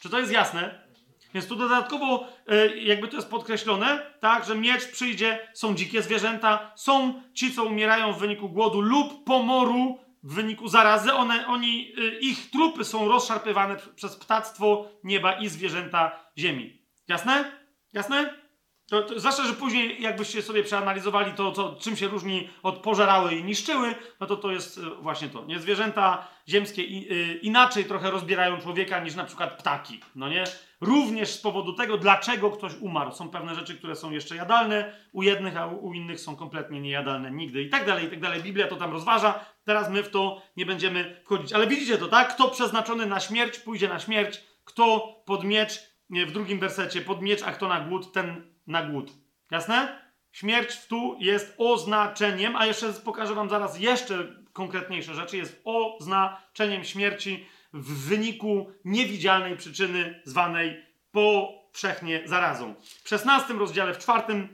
Czy 0.00 0.10
to 0.10 0.18
jest 0.18 0.32
jasne? 0.32 0.86
Więc 1.34 1.46
tu 1.46 1.56
dodatkowo 1.56 2.28
e, 2.48 2.76
jakby 2.76 3.08
to 3.08 3.16
jest 3.16 3.30
podkreślone, 3.30 4.10
tak, 4.20 4.44
że 4.44 4.54
miecz 4.54 4.86
przyjdzie, 4.92 5.48
są 5.54 5.74
dzikie 5.74 6.02
zwierzęta, 6.02 6.72
są 6.76 7.22
ci, 7.34 7.54
co 7.54 7.64
umierają 7.64 8.12
w 8.12 8.18
wyniku 8.18 8.48
głodu 8.48 8.80
lub 8.80 9.24
pomoru 9.24 9.98
w 10.26 10.34
wyniku 10.34 10.68
zarazy. 10.68 11.12
One, 11.12 11.46
oni, 11.46 11.92
e, 11.98 12.18
ich 12.18 12.50
trupy 12.50 12.84
są 12.84 13.08
rozszarpywane 13.08 13.76
przez 13.94 14.16
ptactwo 14.16 14.88
nieba 15.04 15.32
i 15.32 15.48
zwierzęta 15.48 16.20
ziemi. 16.38 16.82
Jasne? 17.08 17.52
Jasne? 17.92 18.45
To, 18.86 19.02
to, 19.02 19.20
zwłaszcza, 19.20 19.44
że 19.44 19.52
później 19.52 20.02
jakbyście 20.02 20.42
sobie 20.42 20.62
przeanalizowali 20.62 21.32
to, 21.32 21.52
to, 21.52 21.76
czym 21.80 21.96
się 21.96 22.08
różni 22.08 22.48
od 22.62 22.78
pożerały 22.78 23.34
i 23.34 23.44
niszczyły, 23.44 23.94
no 24.20 24.26
to 24.26 24.36
to 24.36 24.50
jest 24.50 24.78
e, 24.78 24.80
właśnie 25.02 25.28
to. 25.28 25.44
Nie? 25.44 25.58
Zwierzęta 25.58 26.28
ziemskie 26.48 26.82
i, 26.82 27.12
y, 27.12 27.34
inaczej 27.34 27.84
trochę 27.84 28.10
rozbierają 28.10 28.60
człowieka 28.60 29.00
niż 29.00 29.14
na 29.14 29.24
przykład 29.24 29.58
ptaki. 29.58 30.00
No 30.14 30.28
nie? 30.28 30.44
Również 30.80 31.28
z 31.30 31.38
powodu 31.38 31.72
tego, 31.72 31.98
dlaczego 31.98 32.50
ktoś 32.50 32.72
umarł. 32.80 33.12
Są 33.12 33.28
pewne 33.28 33.54
rzeczy, 33.54 33.78
które 33.78 33.96
są 33.96 34.10
jeszcze 34.10 34.36
jadalne 34.36 34.92
u 35.12 35.22
jednych, 35.22 35.56
a 35.56 35.66
u, 35.66 35.86
u 35.86 35.92
innych 35.92 36.20
są 36.20 36.36
kompletnie 36.36 36.80
niejadalne 36.80 37.30
nigdy 37.30 37.62
i 37.62 37.70
tak 37.70 37.86
dalej, 37.86 38.06
i 38.06 38.10
tak 38.10 38.20
dalej. 38.20 38.42
Biblia 38.42 38.68
to 38.68 38.76
tam 38.76 38.92
rozważa. 38.92 39.40
Teraz 39.64 39.90
my 39.90 40.02
w 40.02 40.10
to 40.10 40.42
nie 40.56 40.66
będziemy 40.66 41.20
wchodzić. 41.24 41.52
Ale 41.52 41.66
widzicie 41.66 41.98
to, 41.98 42.08
tak? 42.08 42.34
Kto 42.34 42.48
przeznaczony 42.48 43.06
na 43.06 43.20
śmierć, 43.20 43.58
pójdzie 43.58 43.88
na 43.88 44.00
śmierć. 44.00 44.40
Kto 44.64 45.14
pod 45.24 45.44
miecz, 45.44 45.80
w 46.10 46.32
drugim 46.32 46.58
wersecie, 46.58 47.00
pod 47.00 47.22
miecz, 47.22 47.42
a 47.42 47.52
kto 47.52 47.68
na 47.68 47.80
głód, 47.80 48.12
ten 48.12 48.55
na 48.66 48.82
głód. 48.82 49.12
Jasne? 49.50 50.06
Śmierć 50.32 50.86
tu 50.86 51.16
jest 51.20 51.54
oznaczeniem, 51.58 52.56
a 52.56 52.66
jeszcze 52.66 52.92
pokażę 52.92 53.34
wam 53.34 53.50
zaraz 53.50 53.80
jeszcze 53.80 54.44
konkretniejsze 54.52 55.14
rzeczy, 55.14 55.36
jest 55.36 55.62
oznaczeniem 55.64 56.84
śmierci 56.84 57.46
w 57.72 58.08
wyniku 58.08 58.72
niewidzialnej 58.84 59.56
przyczyny 59.56 60.22
zwanej 60.24 60.86
powszechnie 61.10 62.22
zarazą. 62.24 62.74
W 63.04 63.08
16 63.08 63.54
rozdziale, 63.54 63.94
w 63.94 63.98
czwartym 63.98 64.48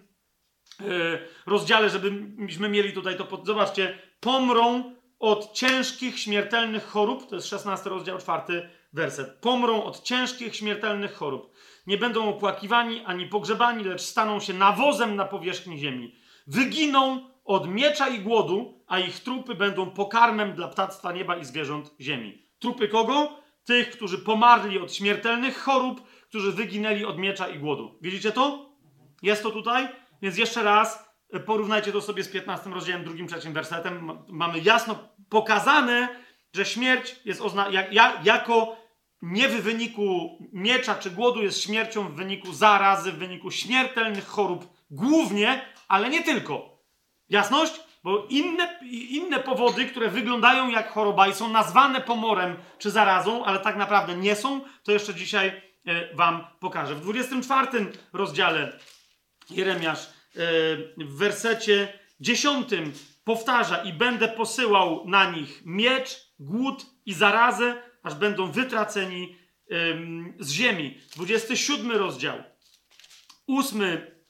yy, 0.81 1.29
rozdziale, 1.47 1.91
żebyśmy 1.91 2.69
mieli 2.69 2.93
tutaj 2.93 3.17
to, 3.17 3.25
pod... 3.25 3.47
zobaczcie, 3.47 3.99
pomrą 4.21 4.95
od 5.19 5.53
ciężkich, 5.53 6.19
śmiertelnych 6.19 6.87
chorób, 6.87 7.29
to 7.29 7.35
jest 7.35 7.49
16 7.49 7.91
rozdział, 7.91 8.19
czwarty 8.19 8.69
werset. 8.93 9.39
Pomrą 9.41 9.83
od 9.83 10.03
ciężkich, 10.03 10.57
śmiertelnych 10.57 11.15
chorób. 11.15 11.52
Nie 11.87 11.99
będą 11.99 12.29
opłakiwani 12.29 13.03
ani 13.05 13.27
pogrzebani, 13.27 13.85
lecz 13.85 14.01
staną 14.03 14.41
się 14.41 14.55
nawozem 14.55 15.17
na 15.17 15.25
powierzchni 15.25 15.79
ziemi. 15.79 16.15
Wyginą 16.47 17.21
od 17.45 17.69
miecza 17.69 18.09
i 18.09 18.21
głodu, 18.21 18.85
a 18.87 18.99
ich 18.99 19.21
trupy 19.21 19.55
będą 19.55 19.91
pokarmem 19.91 20.55
dla 20.55 20.69
ptactwa 20.69 21.13
nieba 21.13 21.37
i 21.37 21.45
zwierząt 21.45 21.95
ziemi. 22.01 22.43
Trupy 22.59 22.89
kogo? 22.89 23.43
Tych, 23.65 23.91
którzy 23.91 24.19
pomarli 24.19 24.79
od 24.79 24.95
śmiertelnych 24.95 25.59
chorób, 25.59 26.03
którzy 26.29 26.53
wyginęli 26.53 27.05
od 27.05 27.19
miecza 27.19 27.49
i 27.49 27.59
głodu. 27.59 27.99
Widzicie 28.01 28.33
to? 28.33 28.73
Jest 29.23 29.43
to 29.43 29.51
tutaj? 29.51 29.89
Więc 30.23 30.39
jeszcze 30.39 30.63
raz 30.63 31.15
e, 31.33 31.41
porównajcie 31.41 31.93
to 31.93 32.01
sobie 32.01 32.23
z 32.25 32.29
15 32.29 32.71
rozdziałem, 32.71 33.05
drugim, 33.05 33.29
trzecim 33.29 33.53
wersetem. 33.53 34.19
Mamy 34.29 34.59
jasno 34.59 34.99
pokazane, 35.29 36.09
że 36.53 36.65
śmierć 36.65 37.17
jest 37.25 37.41
ozna- 37.41 37.71
jak, 37.71 37.93
jak, 37.93 38.27
jako 38.27 38.77
nie 39.23 39.49
w 39.49 39.63
wyniku 39.63 40.39
miecza 40.53 40.95
czy 40.95 41.11
głodu 41.11 41.43
jest 41.43 41.63
śmiercią 41.63 42.09
w 42.09 42.15
wyniku 42.15 42.53
zarazy, 42.53 43.13
w 43.13 43.19
wyniku 43.19 43.51
śmiertelnych 43.51 44.27
chorób, 44.27 44.69
głównie, 44.91 45.63
ale 45.89 46.11
nie 46.11 46.23
tylko. 46.23 46.79
Jasność? 47.29 47.81
Bo 48.05 48.27
inne, 48.29 48.79
inne 48.91 49.41
powody, 49.41 49.85
które 49.85 50.09
wyglądają 50.09 50.69
jak 50.69 50.93
choroba 50.93 51.29
i 51.29 51.35
są 51.35 51.49
nazwane 51.49 52.01
pomorem 52.01 52.57
czy 52.79 52.91
zarazą, 52.91 53.45
ale 53.45 53.59
tak 53.59 53.77
naprawdę 53.77 54.17
nie 54.17 54.37
są, 54.37 54.61
to 54.83 54.93
jeszcze 54.93 55.15
dzisiaj 55.15 55.63
e, 55.87 56.15
Wam 56.15 56.47
pokażę. 56.61 56.95
W 56.95 57.01
24 57.01 57.93
rozdziale 58.13 58.79
Jeremiasz 59.51 60.07
e, 60.07 60.11
w 60.97 61.17
wersecie 61.17 61.99
10 62.21 62.69
powtarza 63.25 63.77
i 63.77 63.93
będę 63.93 64.29
posyłał 64.29 65.09
na 65.09 65.31
nich 65.31 65.63
miecz, 65.65 66.33
głód 66.39 66.87
i 67.07 67.13
zarazę, 67.13 67.83
aż 68.03 68.15
będą 68.15 68.53
wytraceni 68.53 69.37
ym, 69.73 70.35
z 70.41 70.51
ziemi. 70.51 70.99
27 71.17 71.91
rozdział, 71.91 72.43
8 73.47 73.83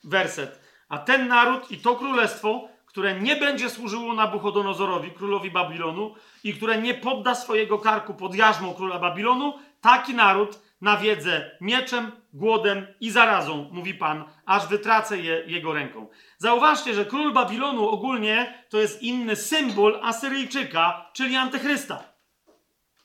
werset. 0.05 0.61
A 0.89 0.99
ten 0.99 1.29
naród 1.29 1.71
i 1.71 1.79
to 1.79 1.97
królestwo, 1.97 2.69
które 2.87 3.21
nie 3.21 3.37
będzie 3.37 3.71
służyło 3.71 4.15
Nabuchodonozorowi, 4.15 5.11
królowi 5.11 5.51
Babilonu, 5.51 6.15
i 6.45 6.55
które 6.55 6.83
nie 6.83 6.95
podda 6.95 7.35
swojego 7.35 7.79
karku 7.79 8.15
pod 8.15 8.35
jarzmą 8.35 8.75
króla 8.75 8.99
Babilonu, 8.99 9.59
taki 9.81 10.15
naród 10.15 10.59
nawiedzę 10.81 11.51
mieczem, 11.61 12.13
głodem 12.33 12.87
i 13.01 13.11
zarazą, 13.11 13.69
mówi 13.73 13.95
Pan, 13.95 14.25
aż 14.47 14.67
wytracę 14.67 15.19
je 15.19 15.45
jego 15.47 15.73
ręką. 15.73 16.09
Zauważcie, 16.39 16.95
że 16.95 17.05
król 17.05 17.33
Babilonu 17.33 17.89
ogólnie 17.89 18.65
to 18.69 18.79
jest 18.79 19.03
inny 19.03 19.37
symbol 19.37 20.01
Asyryjczyka, 20.03 21.11
czyli 21.13 21.37
antychrysta. 21.37 22.05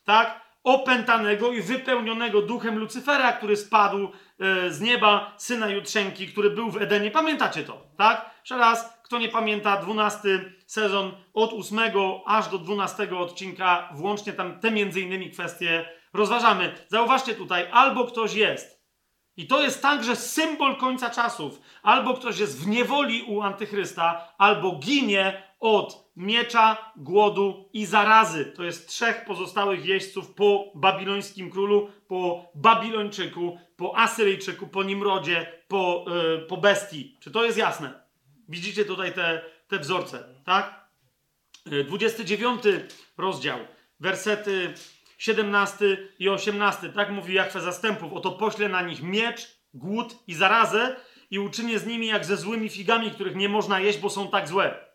Tak? 0.03 0.46
Opętanego 0.67 1.51
i 1.51 1.61
wypełnionego 1.61 2.41
duchem 2.41 2.77
Lucyfera, 2.77 3.33
który 3.33 3.57
spadł 3.57 4.11
e, 4.39 4.71
z 4.71 4.81
nieba, 4.81 5.33
syna 5.37 5.69
Jutrzenki, 5.69 6.27
który 6.27 6.49
był 6.49 6.71
w 6.71 6.77
Edenie. 6.77 7.11
Pamiętacie 7.11 7.63
to, 7.63 7.83
tak? 7.97 8.31
Jeszcze 8.39 8.57
raz, 8.57 8.99
kto 9.03 9.19
nie 9.19 9.29
pamięta, 9.29 9.81
12 9.81 10.53
sezon 10.65 11.11
od 11.33 11.53
8 11.53 11.79
aż 12.25 12.47
do 12.47 12.57
12 12.57 13.17
odcinka, 13.17 13.89
włącznie 13.93 14.33
tam 14.33 14.59
te 14.59 14.71
między 14.71 15.01
innymi 15.01 15.31
kwestie 15.31 15.89
rozważamy. 16.13 16.75
Zauważcie 16.87 17.35
tutaj, 17.35 17.67
albo 17.71 18.05
ktoś 18.05 18.33
jest, 18.33 18.76
i 19.37 19.47
to 19.47 19.63
jest 19.63 19.81
także 19.81 20.15
symbol 20.15 20.75
końca 20.75 21.09
czasów, 21.09 21.61
albo 21.83 22.13
ktoś 22.13 22.39
jest 22.39 22.63
w 22.63 22.67
niewoli 22.67 23.23
u 23.23 23.41
antychrysta, 23.41 24.33
albo 24.37 24.71
ginie 24.71 25.43
od 25.59 26.11
miecza, 26.15 26.91
głodu 26.95 27.69
i 27.73 27.85
zarazy. 27.85 28.45
To 28.45 28.63
jest 28.63 28.87
trzech 28.87 29.25
pozostałych 29.25 29.85
jeźdźców 29.85 30.33
po 30.33 30.71
babilońskim 30.75 31.51
królu, 31.51 31.89
po 32.07 32.51
Babilończyku, 32.55 33.57
po 33.77 33.97
Asyryjczyku, 33.97 34.67
po 34.67 34.83
Nimrodzie, 34.83 35.51
po, 35.67 36.05
yy, 36.07 36.39
po 36.39 36.57
bestii. 36.57 37.17
Czy 37.19 37.31
to 37.31 37.45
jest 37.45 37.57
jasne? 37.57 37.93
Widzicie 38.49 38.85
tutaj 38.85 39.13
te, 39.13 39.41
te 39.67 39.79
wzorce, 39.79 40.23
tak? 40.45 40.87
29 41.87 42.61
rozdział, 43.17 43.59
wersety 43.99 44.73
17 45.17 45.97
i 46.19 46.29
18. 46.29 46.89
Tak 46.89 47.11
mówi 47.11 47.33
Jachwę 47.33 47.61
zastępów. 47.61 48.13
Oto 48.13 48.31
poślę 48.31 48.69
na 48.69 48.81
nich 48.81 49.01
miecz, 49.03 49.57
głód 49.73 50.15
i 50.27 50.33
zarazę 50.33 50.95
i 51.31 51.39
uczynię 51.39 51.79
z 51.79 51.85
nimi 51.85 52.07
jak 52.07 52.25
ze 52.25 52.37
złymi 52.37 52.69
figami, 52.69 53.11
których 53.11 53.35
nie 53.35 53.49
można 53.49 53.79
jeść, 53.79 53.99
bo 53.99 54.09
są 54.09 54.27
tak 54.27 54.47
złe. 54.47 54.87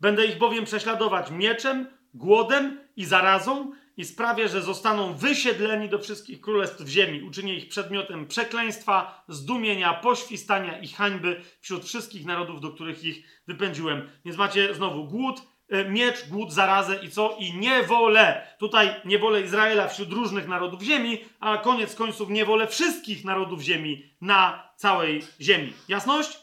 Będę 0.00 0.26
ich 0.26 0.38
bowiem 0.38 0.64
prześladować 0.64 1.30
mieczem, 1.30 1.86
głodem 2.14 2.80
i 2.96 3.04
zarazą 3.04 3.72
i 3.96 4.04
sprawię, 4.04 4.48
że 4.48 4.62
zostaną 4.62 5.14
wysiedleni 5.14 5.88
do 5.88 5.98
wszystkich 5.98 6.40
królestw 6.40 6.88
ziemi. 6.88 7.22
Uczynię 7.22 7.54
ich 7.54 7.68
przedmiotem 7.68 8.26
przekleństwa, 8.26 9.24
zdumienia, 9.28 9.94
poświstania 9.94 10.78
i 10.78 10.88
hańby 10.88 11.40
wśród 11.60 11.84
wszystkich 11.84 12.26
narodów, 12.26 12.60
do 12.60 12.70
których 12.70 13.04
ich 13.04 13.42
wypędziłem. 13.46 14.08
Więc 14.24 14.38
macie 14.38 14.74
znowu 14.74 15.04
głód, 15.04 15.42
miecz, 15.88 16.28
głód, 16.28 16.52
zarazę 16.52 17.00
i 17.02 17.10
co? 17.10 17.36
I 17.38 17.54
niewolę. 17.54 18.46
Tutaj 18.58 18.94
niewolę 19.04 19.42
Izraela 19.42 19.88
wśród 19.88 20.12
różnych 20.12 20.48
narodów 20.48 20.82
ziemi, 20.82 21.24
a 21.40 21.58
koniec 21.58 21.94
końców 21.94 22.30
niewolę 22.30 22.66
wszystkich 22.66 23.24
narodów 23.24 23.60
ziemi 23.60 24.10
na 24.20 24.68
całej 24.76 25.22
ziemi. 25.40 25.72
Jasność? 25.88 26.38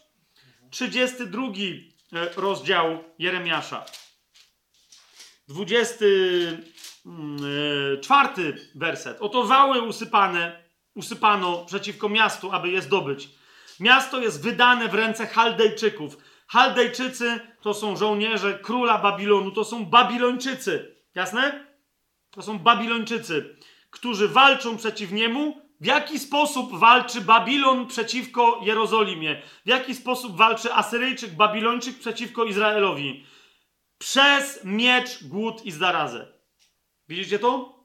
32 0.69 1.47
E, 2.14 2.30
rozdział 2.35 3.03
Jeremiasza. 3.19 3.85
24 5.47 6.64
mm, 7.06 8.53
e, 8.53 8.80
werset. 8.80 9.18
Oto 9.19 9.43
wały 9.43 9.81
usypane, 9.81 10.64
usypano 10.95 11.65
przeciwko 11.65 12.10
miastu, 12.10 12.52
aby 12.52 12.69
je 12.69 12.81
zdobyć. 12.81 13.30
Miasto 13.80 14.22
jest 14.22 14.43
wydane 14.43 14.89
w 14.89 14.93
ręce 14.93 15.27
Chaldejczyków. 15.27 16.18
Chaldejczycy 16.48 17.40
to 17.62 17.74
są 17.74 17.98
żołnierze 17.98 18.60
króla 18.60 18.98
Babilonu, 18.98 19.52
to 19.52 19.64
są 19.64 19.86
Babilończycy. 19.86 20.96
Jasne? 21.16 21.66
To 22.32 22.42
są 22.42 22.60
Babilończycy, 22.60 23.56
którzy 23.90 24.28
walczą 24.28 24.78
przeciw 24.78 25.12
niemu 25.12 25.66
w 25.82 25.86
jaki 25.86 26.20
sposób 26.20 26.80
walczy 26.80 27.22
Babilon 27.22 27.88
przeciwko 27.88 28.60
Jerozolimie? 28.64 29.42
W 29.66 29.70
jaki 29.70 29.96
sposób 29.96 30.38
walczy 30.38 30.74
Asyryjczyk, 30.74 31.36
Babilończyk 31.36 32.00
przeciwko 32.00 32.44
Izraelowi? 32.44 33.26
Przez 33.98 34.64
miecz, 34.64 35.24
głód 35.24 35.66
i 35.66 35.72
zarazę. 35.72 36.28
Widzicie 37.10 37.40
to? 37.40 37.80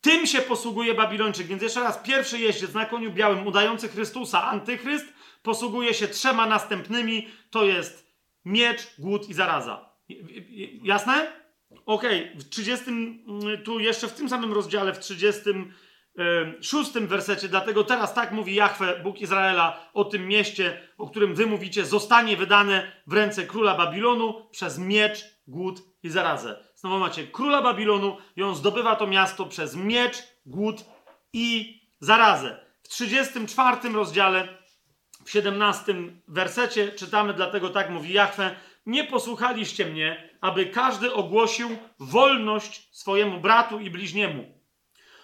Tym 0.00 0.26
się 0.26 0.40
posługuje 0.40 0.94
Babilończyk. 0.94 1.46
Więc 1.46 1.62
jeszcze 1.62 1.80
raz, 1.80 1.98
pierwszy 1.98 2.38
jeździec 2.38 2.74
na 2.74 2.86
koniu 2.86 3.12
białym 3.12 3.46
udający 3.46 3.88
Chrystusa, 3.88 4.44
antychryst, 4.44 5.06
posługuje 5.46 5.94
się 5.94 6.08
trzema 6.08 6.46
następnymi. 6.46 7.28
To 7.50 7.64
jest 7.64 8.12
miecz, 8.44 8.80
głód 8.98 9.28
i 9.28 9.34
zaraza. 9.34 9.90
Jasne? 10.82 11.32
Okej, 11.86 12.32
w 12.38 12.48
30, 12.48 12.90
mm, 12.90 13.18
tu 13.64 13.80
jeszcze 13.80 14.08
w 14.08 14.12
tym 14.12 14.28
samym 14.28 14.52
rozdziale, 14.52 14.92
w 14.92 14.98
36 14.98 17.06
wersecie, 17.06 17.48
dlatego 17.48 17.84
teraz 17.84 18.14
tak 18.14 18.32
mówi 18.32 18.54
Jahwe, 18.54 19.00
Bóg 19.02 19.20
Izraela, 19.20 19.90
o 19.94 20.04
tym 20.04 20.28
mieście, 20.28 20.80
o 20.98 21.10
którym 21.10 21.34
wy 21.34 21.46
mówicie, 21.46 21.84
zostanie 21.84 22.36
wydane 22.36 22.92
w 23.06 23.12
ręce 23.12 23.46
króla 23.46 23.76
Babilonu 23.76 24.46
przez 24.50 24.78
miecz, 24.78 25.24
głód 25.46 25.82
i 26.02 26.08
zarazę. 26.08 26.64
Znowu 26.74 26.98
macie 26.98 27.26
króla 27.26 27.62
Babilonu 27.62 28.16
i 28.36 28.42
on 28.42 28.54
zdobywa 28.54 28.96
to 28.96 29.06
miasto 29.06 29.46
przez 29.46 29.76
miecz, 29.76 30.22
głód 30.46 30.84
i 31.32 31.80
zarazę. 32.00 32.66
W 32.82 32.88
34 32.88 33.92
rozdziale, 33.92 34.65
w 35.26 35.30
17 35.30 35.94
wersecie 36.28 36.92
czytamy, 36.92 37.34
dlatego 37.34 37.70
tak 37.70 37.90
mówi 37.90 38.12
Jahwe, 38.12 38.54
nie 38.86 39.04
posłuchaliście 39.04 39.86
mnie, 39.86 40.30
aby 40.40 40.66
każdy 40.66 41.14
ogłosił 41.14 41.68
wolność 41.98 42.88
swojemu 42.96 43.40
bratu 43.40 43.80
i 43.80 43.90
bliźniemu. 43.90 44.44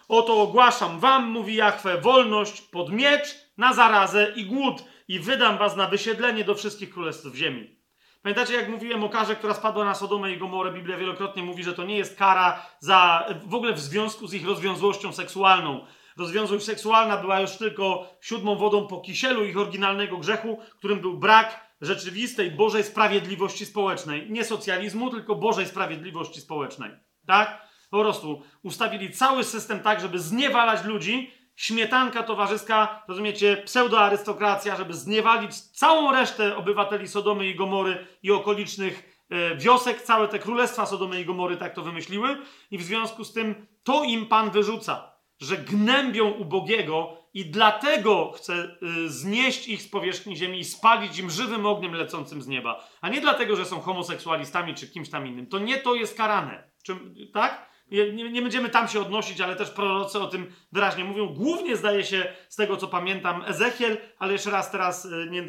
Oto 0.09 0.43
ogłaszam 0.43 1.01
wam, 1.01 1.31
mówi 1.31 1.55
Jahwe, 1.55 2.01
wolność 2.01 2.61
pod 2.61 2.93
miecz, 2.93 3.35
na 3.57 3.75
zarazę 3.75 4.33
i 4.37 4.45
głód 4.45 4.85
i 5.09 5.19
wydam 5.19 5.59
was 5.59 5.77
na 5.77 5.87
wysiedlenie 5.87 6.45
do 6.45 6.55
wszystkich 6.55 6.91
królestw 6.91 7.35
ziemi. 7.35 7.77
Pamiętacie, 8.23 8.55
jak 8.55 8.69
mówiłem 8.69 9.05
o 9.05 9.09
karze, 9.09 9.37
która 9.37 9.55
spadła 9.55 9.85
na 9.85 9.95
Sodomę 9.95 10.33
i 10.33 10.39
Gomorę? 10.39 10.73
Biblia 10.73 10.97
wielokrotnie 10.97 11.43
mówi, 11.43 11.65
że 11.65 11.73
to 11.73 11.85
nie 11.85 11.97
jest 11.97 12.19
kara 12.19 12.67
za, 12.81 13.27
w 13.47 13.55
ogóle 13.55 13.73
w 13.73 13.81
związku 13.81 14.27
z 14.27 14.35
ich 14.35 14.47
rozwiązłością 14.47 15.13
seksualną. 15.13 15.87
Rozwiązłość 16.17 16.65
seksualna 16.65 17.17
była 17.17 17.41
już 17.41 17.51
tylko 17.51 18.17
siódmą 18.21 18.57
wodą 18.57 18.87
po 18.87 19.01
kisielu 19.01 19.45
ich 19.45 19.59
oryginalnego 19.59 20.19
grzechu, 20.19 20.59
którym 20.79 21.01
był 21.01 21.19
brak 21.19 21.73
rzeczywistej 21.81 22.51
Bożej 22.51 22.85
sprawiedliwości 22.85 23.67
społecznej. 23.67 24.31
Nie 24.31 24.45
socjalizmu, 24.45 25.11
tylko 25.11 25.35
Bożej 25.35 25.67
sprawiedliwości 25.67 26.41
społecznej. 26.41 26.91
Tak? 27.27 27.63
Po 27.91 28.01
prostu 28.01 28.43
ustawili 28.63 29.13
cały 29.13 29.45
system 29.45 29.81
tak, 29.81 30.01
żeby 30.01 30.19
zniewalać 30.19 30.85
ludzi, 30.85 31.31
śmietanka 31.57 32.23
towarzyska, 32.23 33.03
rozumiecie, 33.09 33.57
pseudoarystokracja, 33.57 34.77
żeby 34.77 34.95
zniewalić 34.95 35.61
całą 35.61 36.13
resztę 36.13 36.57
obywateli 36.57 37.09
Sodomy 37.09 37.47
i 37.47 37.55
Gomory 37.55 38.07
i 38.23 38.31
okolicznych 38.31 39.25
e, 39.31 39.57
wiosek, 39.57 40.03
całe 40.03 40.29
te 40.29 40.39
królestwa 40.39 40.87
Sodomy 40.87 41.21
i 41.21 41.25
Gomory 41.25 41.57
tak 41.57 41.75
to 41.75 41.83
wymyśliły 41.83 42.37
i 42.71 42.79
w 42.79 42.83
związku 42.83 43.25
z 43.25 43.33
tym 43.33 43.67
to 43.83 44.05
im 44.05 44.27
Pan 44.27 44.51
wyrzuca, 44.51 45.12
że 45.43 45.57
gnębią 45.57 46.31
ubogiego 46.31 47.17
i 47.35 47.47
dlatego 47.47 48.33
chce 48.33 48.77
y, 48.83 49.11
znieść 49.11 49.69
ich 49.69 49.83
z 49.83 49.89
powierzchni 49.89 50.37
ziemi 50.37 50.59
i 50.59 50.65
spalić 50.65 51.19
im 51.19 51.31
żywym 51.31 51.67
ogniem 51.67 51.95
lecącym 51.95 52.43
z 52.43 52.49
nieba, 52.49 52.89
a 53.01 53.09
nie 53.09 53.21
dlatego, 53.21 53.57
że 53.57 53.65
są 53.65 53.81
homoseksualistami 53.81 54.75
czy 54.75 54.89
kimś 54.89 55.11
tam 55.11 55.27
innym. 55.27 55.47
To 55.47 55.59
nie 55.59 55.79
to 55.79 55.95
jest 55.95 56.17
karane. 56.17 56.71
Czym, 56.83 57.15
tak? 57.33 57.73
Nie, 57.91 58.13
nie, 58.13 58.43
będziemy 58.43 58.69
tam 58.69 58.89
się 58.89 59.01
odnosić, 59.01 59.41
ale 59.41 59.57
też 59.57 59.71
prorocy 59.71 60.21
o 60.21 60.27
tym 60.27 60.47
wyraźnie 60.73 61.05
mówią. 61.05 61.27
Głównie 61.27 61.77
zdaje 61.77 62.05
się, 62.05 62.33
z 62.49 62.57
tego 62.57 62.77
co 62.77 62.89
pamiętam, 62.89 63.45
Ezechiel, 63.47 63.97
ale 64.19 64.33
jeszcze 64.33 64.51
raz 64.51 64.71
teraz 64.71 65.05
y, 65.05 65.29
nie 65.31 65.41
y, 65.41 65.45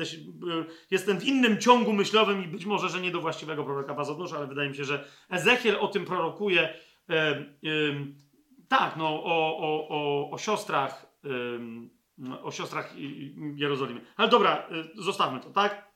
jestem 0.92 1.20
w 1.20 1.26
innym 1.26 1.58
ciągu 1.58 1.94
myślowym 1.94 2.44
i 2.44 2.48
być 2.48 2.66
może, 2.66 2.90
że 2.90 3.02
nie 3.02 3.12
do 3.12 3.22
właściwego 3.22 3.64
proroka 3.64 3.94
was 3.94 4.10
odnoszę, 4.10 4.36
ale 4.36 4.48
wydaje 4.48 4.70
mi 4.70 4.76
się, 4.76 4.84
że 4.84 5.06
Ezechiel 5.30 5.76
o 5.80 5.88
tym 5.88 6.06
prorokuje. 6.06 6.74
Tak, 8.78 8.98
no, 8.98 9.24
o, 9.24 9.58
o, 9.58 9.88
o, 9.90 10.30
o 10.32 10.38
siostrach 10.38 11.06
o 12.44 12.52
siostrach 12.52 12.94
Jerozolimy. 13.56 14.02
Ale 14.18 14.28
dobra, 14.28 14.68
y, 14.98 15.04
zostawmy 15.04 15.40
to, 15.40 15.50
tak? 15.50 15.94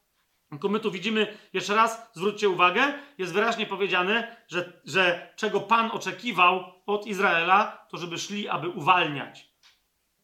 Tylko 0.49 0.69
my 0.69 0.79
tu 0.79 0.91
widzimy, 0.91 1.37
jeszcze 1.53 1.75
raz, 1.75 2.09
zwróćcie 2.13 2.49
uwagę, 2.49 2.93
jest 3.17 3.33
wyraźnie 3.33 3.65
powiedziane, 3.65 4.37
że, 4.47 4.81
że 4.85 5.33
czego 5.35 5.59
Pan 5.59 5.91
oczekiwał 5.91 6.63
od 6.85 7.07
Izraela, 7.07 7.85
to 7.89 7.97
żeby 7.97 8.17
szli, 8.17 8.47
aby 8.47 8.69
uwalniać. 8.69 9.51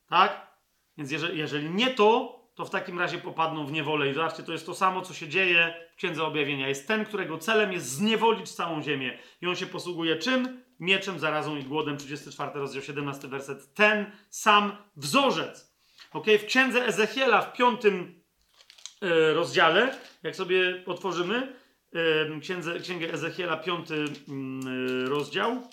Tak? 0.10 0.48
Więc 0.98 1.12
jeżeli, 1.12 1.38
jeżeli 1.38 1.70
nie 1.70 1.88
to, 1.88 2.40
to 2.56 2.66
w 2.66 2.70
takim 2.70 3.00
razie 3.00 3.18
popadną 3.18 3.66
w 3.66 3.72
niewolę. 3.72 4.10
I 4.10 4.14
zobaczcie, 4.14 4.44
to 4.44 4.52
jest 4.52 4.66
to 4.66 4.76
samo, 4.76 5.02
co 5.02 5.14
się 5.14 5.28
dzieje 5.28 5.74
w 5.94 5.96
Księdze 5.96 6.24
Objawienia. 6.24 6.68
Jest 6.68 6.88
ten, 6.88 7.06
którego 7.06 7.38
celem 7.38 7.72
jest 7.72 7.90
zniewolić 7.90 8.52
całą 8.52 8.82
ziemię. 8.82 9.20
I 9.42 9.48
on 9.48 9.56
się 9.56 9.66
posługuje 9.66 10.16
czym? 10.16 10.64
Mieczem, 10.80 11.20
zarazą 11.20 11.58
i 11.58 11.64
głodem. 11.64 11.98
34 11.98 12.52
rozdział, 12.54 12.84
17 12.84 13.28
werset. 13.28 13.74
Ten 13.74 14.12
sam 14.30 14.78
wzorzec. 14.96 15.74
Ok, 16.14 16.28
w 16.40 16.46
Księdze 16.46 16.86
Ezechiela 16.86 17.42
w 17.42 17.54
piątym 17.54 18.22
e, 19.02 19.34
rozdziale, 19.34 19.98
jak 20.24 20.36
sobie 20.36 20.84
otworzymy, 20.86 21.56
e, 22.36 22.40
księdze, 22.40 22.80
Księgę 22.80 23.14
Ezechiela, 23.14 23.58
piąty 23.58 24.06
mm, 24.28 24.68
e, 25.06 25.10
rozdział, 25.10 25.68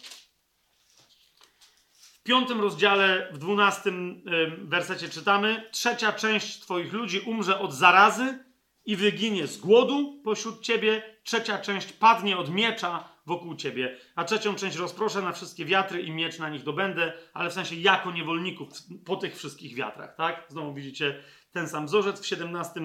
w 1.92 2.22
piątym 2.22 2.60
rozdziale, 2.60 3.28
w 3.32 3.38
dwunastym 3.38 4.22
wersecie 4.58 5.08
czytamy: 5.08 5.68
Trzecia 5.70 6.12
część 6.12 6.60
Twoich 6.60 6.92
ludzi 6.92 7.20
umrze 7.20 7.58
od 7.58 7.74
zarazy 7.74 8.38
i 8.84 8.96
wyginie 8.96 9.46
z 9.46 9.58
głodu 9.58 10.20
pośród 10.24 10.60
Ciebie. 10.60 11.02
Trzecia 11.22 11.58
część 11.58 11.92
padnie 11.92 12.38
od 12.38 12.50
miecza 12.50 13.08
wokół 13.26 13.54
Ciebie, 13.54 13.96
a 14.14 14.24
trzecią 14.24 14.54
część 14.54 14.76
rozproszę 14.76 15.22
na 15.22 15.32
wszystkie 15.32 15.64
wiatry 15.64 16.02
i 16.02 16.10
miecz 16.10 16.38
na 16.38 16.48
nich 16.48 16.62
dobędę, 16.62 17.12
ale 17.32 17.50
w 17.50 17.52
sensie 17.52 17.76
jako 17.76 18.10
niewolników 18.12 18.68
po 19.04 19.16
tych 19.16 19.36
wszystkich 19.36 19.74
wiatrach, 19.74 20.16
tak? 20.16 20.44
Znowu 20.48 20.74
widzicie 20.74 21.22
ten 21.52 21.68
sam 21.68 21.86
wzorzec 21.86 22.20
w 22.20 22.26
17 22.26 22.80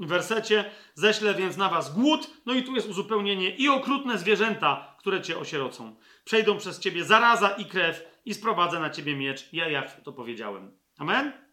wersecie. 0.00 0.64
Ześlę 0.94 1.34
więc 1.34 1.56
na 1.56 1.68
was 1.68 1.94
głód, 1.94 2.30
no 2.46 2.54
i 2.54 2.62
tu 2.62 2.74
jest 2.74 2.88
uzupełnienie 2.88 3.56
i 3.56 3.68
okrutne 3.68 4.18
zwierzęta, 4.18 4.96
które 4.98 5.22
cię 5.22 5.38
osierocą. 5.38 5.96
Przejdą 6.24 6.58
przez 6.58 6.78
ciebie 6.78 7.04
zaraza 7.04 7.50
i 7.50 7.64
krew 7.64 8.20
i 8.24 8.34
sprowadzę 8.34 8.80
na 8.80 8.90
ciebie 8.90 9.16
miecz. 9.16 9.52
Ja 9.52 9.68
jak 9.68 10.00
to 10.00 10.12
powiedziałem. 10.12 10.78
Amen? 10.98 11.47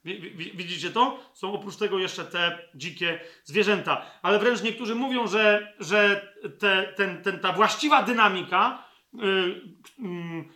Widzicie 0.56 0.90
to? 0.90 1.20
Są 1.34 1.54
oprócz 1.54 1.76
tego 1.76 2.00
jeszcze 2.00 2.26
te 2.26 2.60
dzikie 2.76 3.20
zwierzęta. 3.44 4.06
Ale 4.22 4.40
wręcz 4.40 4.64
niektórzy 4.64 4.96
mówią, 4.96 5.28
że, 5.28 5.74
że 5.80 6.34
te, 6.60 6.94
ten, 6.96 7.22
ten, 7.22 7.40
ta 7.40 7.52
właściwa 7.52 8.04
dynamika 8.04 8.84
yy, 9.14 9.22
yy, 10.00 10.10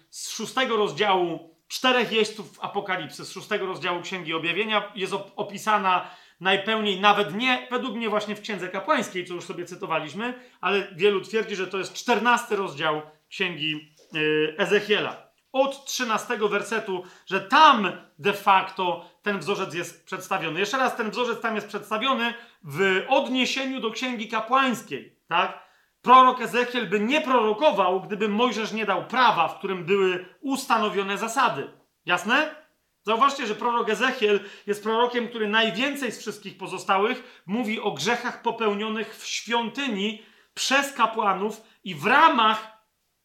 z 0.10 0.32
szóstego 0.32 0.78
rozdziału 0.78 1.56
czterech 1.68 2.12
jeźdźców 2.12 2.60
Apokalipsy, 2.62 3.26
z 3.26 3.32
szóstego 3.32 3.66
rozdziału 3.66 4.02
Księgi 4.02 4.34
Objawienia 4.34 4.92
jest 4.96 5.14
opisana 5.36 6.10
najpełniej, 6.40 7.00
nawet 7.00 7.36
nie 7.36 7.68
według 7.72 7.96
mnie 7.96 8.10
właśnie 8.10 8.36
w 8.36 8.42
Księdze 8.42 8.70
Kapłańskiej, 8.70 9.26
co 9.26 9.34
już 9.34 9.44
sobie 9.44 9.66
cytowaliśmy, 9.66 10.34
ale 10.62 10.88
wielu 10.96 11.22
twierdzi, 11.22 11.56
że 11.56 11.68
to 11.68 11.78
jest 11.78 11.94
czternasty 11.94 12.56
rozdział 12.56 13.02
Księgi 13.30 13.96
yy, 14.14 14.56
Ezechiela 14.58 15.29
od 15.52 15.86
13 15.86 16.38
wersetu, 16.38 17.04
że 17.26 17.42
tam 17.42 17.92
de 18.20 18.34
facto 18.34 19.06
ten 19.22 19.40
wzorzec 19.40 19.74
jest 19.74 20.06
przedstawiony. 20.06 20.60
Jeszcze 20.60 20.78
raz, 20.78 20.96
ten 20.96 21.12
wzorzec 21.12 21.42
tam 21.42 21.56
jest 21.56 21.68
przedstawiony 21.68 22.34
w 22.64 23.06
odniesieniu 23.08 23.80
do 23.80 23.92
księgi 23.92 24.28
kapłańskiej, 24.28 25.20
tak? 25.28 25.70
Prorok 26.02 26.42
Ezechiel 26.42 26.90
by 26.90 27.00
nie 27.00 27.22
prorokował, 27.22 28.02
gdyby 28.02 28.30
Mojżesz 28.30 28.72
nie 28.72 28.86
dał 28.86 29.06
prawa, 29.06 29.48
w 29.48 29.58
którym 29.58 29.86
były 29.86 30.26
ustanowione 30.42 31.18
zasady. 31.18 31.70
Jasne? 32.06 32.56
Zauważcie, 33.04 33.48
że 33.48 33.56
prorok 33.56 33.90
Ezechiel 33.90 34.40
jest 34.68 34.84
prorokiem, 34.84 35.28
który 35.28 35.48
najwięcej 35.48 36.12
z 36.12 36.20
wszystkich 36.20 36.58
pozostałych 36.58 37.44
mówi 37.46 37.80
o 37.80 37.92
grzechach 37.92 38.42
popełnionych 38.42 39.18
w 39.18 39.28
świątyni 39.28 40.24
przez 40.54 40.94
kapłanów 40.94 41.62
i 41.84 41.96
w 41.96 42.06
ramach 42.06 42.68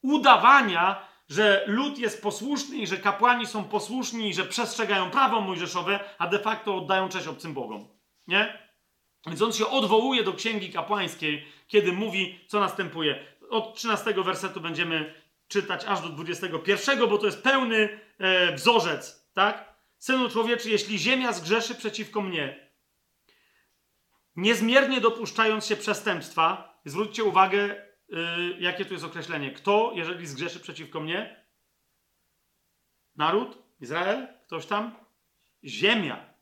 udawania, 0.03 1.07
że 1.29 1.65
lud 1.67 1.99
jest 1.99 2.23
posłuszny 2.23 2.77
i 2.77 2.87
że 2.87 2.97
kapłani 2.97 3.47
są 3.47 3.65
posłuszni 3.65 4.29
i 4.29 4.35
że 4.35 4.45
przestrzegają 4.45 5.11
prawo 5.11 5.41
mojżeszowe, 5.41 6.01
a 6.19 6.27
de 6.27 6.39
facto 6.39 6.77
oddają 6.77 7.09
cześć 7.09 7.27
obcym 7.27 7.55
bogom. 7.55 7.89
Nie? 8.27 8.59
Więc 9.27 9.43
on 9.43 9.53
się 9.53 9.67
odwołuje 9.67 10.25
do 10.25 10.33
księgi 10.33 10.73
kapłańskiej, 10.73 11.47
kiedy 11.69 11.93
mówi, 11.93 12.41
co 12.47 12.61
następuje. 12.61 13.27
Od 13.51 13.75
13 13.75 14.15
wersetu 14.15 14.61
będziemy 14.61 15.15
czytać 15.49 15.85
aż 15.85 16.01
do 16.01 16.09
21, 16.09 17.09
bo 17.09 17.19
to 17.19 17.27
jest 17.27 17.43
pełny 17.43 18.01
e, 18.19 18.55
wzorzec, 18.55 19.31
tak? 19.35 19.75
Synu 19.99 20.29
człowieczy, 20.29 20.71
jeśli 20.71 20.99
ziemia 20.99 21.33
zgrzeszy 21.33 21.75
przeciwko 21.75 22.21
mnie, 22.21 22.71
niezmiernie 24.37 25.01
dopuszczając 25.01 25.67
się 25.67 25.77
przestępstwa, 25.77 26.79
zwróćcie 26.85 27.25
uwagę, 27.25 27.84
yy, 28.09 28.57
jakie 28.59 28.85
tu 28.85 28.93
jest 28.93 29.05
określenie. 29.05 29.53
Kto, 29.53 29.93
jeżeli 29.95 30.27
zgrzeszy 30.27 30.61
przeciwko 30.61 31.01
mnie? 31.01 31.45
Naród? 33.17 33.59
Izrael? 33.81 34.29
Ktoś 34.47 34.67
tam? 34.67 34.95
Ziemia. 35.65 36.35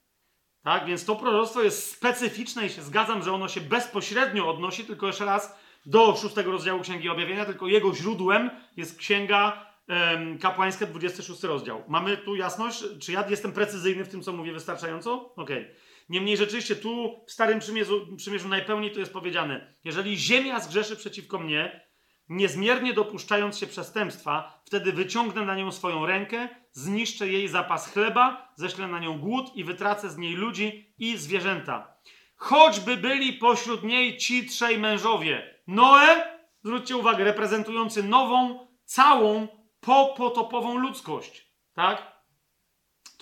Tak, 0.62 0.86
więc 0.86 1.05
to 1.05 1.16
proroctwo 1.16 1.62
jest 1.62 1.90
specyficzne 1.90 2.66
i 2.66 2.70
się 2.70 2.82
zgadzam, 2.82 3.22
że 3.22 3.32
ono 3.32 3.48
się 3.48 3.60
bezpośrednio 3.60 4.51
odnosi, 4.51 4.84
tylko 4.84 5.06
jeszcze 5.06 5.24
raz, 5.24 5.59
do 5.86 6.16
szóstego 6.16 6.52
rozdziału 6.52 6.80
Księgi 6.80 7.09
Objawienia, 7.09 7.44
tylko 7.44 7.66
jego 7.66 7.94
źródłem 7.94 8.51
jest 8.76 8.98
Księga 8.98 9.66
em, 9.89 10.39
kapłańskie, 10.39 10.86
26 10.86 11.43
rozdział. 11.43 11.82
Mamy 11.89 12.16
tu 12.16 12.36
jasność? 12.36 12.84
Czy 13.01 13.12
ja 13.12 13.28
jestem 13.28 13.52
precyzyjny 13.52 14.05
w 14.05 14.09
tym, 14.09 14.22
co 14.22 14.32
mówię 14.32 14.52
wystarczająco? 14.52 15.34
Okej. 15.34 15.74
Niemniej 16.08 16.36
rzeczywiście 16.36 16.76
tu 16.76 17.24
w 17.26 17.32
Starym 17.32 17.58
Przymierzu, 17.58 18.16
przymierzu 18.16 18.48
najpełniej 18.48 18.92
to 18.92 19.00
jest 19.00 19.12
powiedziane, 19.12 19.74
jeżeli 19.84 20.18
ziemia 20.18 20.60
zgrzeszy 20.60 20.96
przeciwko 20.96 21.38
mnie, 21.38 21.88
niezmiernie 22.28 22.92
dopuszczając 22.92 23.58
się 23.58 23.66
przestępstwa, 23.66 24.62
wtedy 24.64 24.92
wyciągnę 24.92 25.44
na 25.44 25.56
nią 25.56 25.72
swoją 25.72 26.06
rękę, 26.06 26.48
zniszczę 26.72 27.28
jej 27.28 27.48
zapas 27.48 27.92
chleba, 27.92 28.52
ześlę 28.56 28.88
na 28.88 28.98
nią 28.98 29.18
głód 29.18 29.56
i 29.56 29.64
wytracę 29.64 30.10
z 30.10 30.16
niej 30.16 30.34
ludzi 30.34 30.94
i 30.98 31.16
zwierzęta. 31.16 31.96
Choćby 32.36 32.96
byli 32.96 33.32
pośród 33.32 33.82
niej 33.82 34.18
ci 34.18 34.46
trzej 34.46 34.78
mężowie. 34.78 35.60
Noe, 35.66 36.24
zwróćcie 36.64 36.96
uwagę, 36.96 37.24
reprezentujący 37.24 38.02
nową, 38.02 38.66
całą, 38.84 39.48
popotopową 39.80 40.78
ludzkość. 40.78 41.52
Tak? 41.74 42.11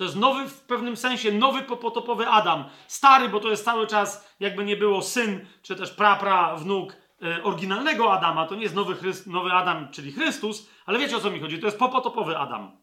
To 0.01 0.05
jest 0.05 0.17
nowy, 0.17 0.49
w 0.49 0.61
pewnym 0.61 0.97
sensie, 0.97 1.33
nowy 1.33 1.63
popotopowy 1.63 2.29
Adam. 2.29 2.65
Stary, 2.87 3.29
bo 3.29 3.41
to 3.41 3.51
jest 3.51 3.65
cały 3.65 3.87
czas, 3.87 4.35
jakby 4.41 4.65
nie 4.65 4.77
było, 4.77 5.03
syn, 5.03 5.47
czy 5.63 5.77
też 5.77 5.91
prapra, 5.91 6.57
wnuk 6.57 6.97
e, 7.23 7.43
oryginalnego 7.43 8.13
Adama. 8.13 8.47
To 8.47 8.55
nie 8.55 8.63
jest 8.63 8.75
nowy, 8.75 8.95
Chryst, 8.95 9.27
nowy 9.27 9.53
Adam, 9.53 9.89
czyli 9.93 10.13
Chrystus, 10.13 10.71
ale 10.87 10.99
wiecie 10.99 11.17
o 11.17 11.21
co 11.21 11.31
mi 11.31 11.41
chodzi. 11.41 11.59
To 11.59 11.67
jest 11.67 11.79
popotopowy 11.79 12.39
Adam. 12.39 12.79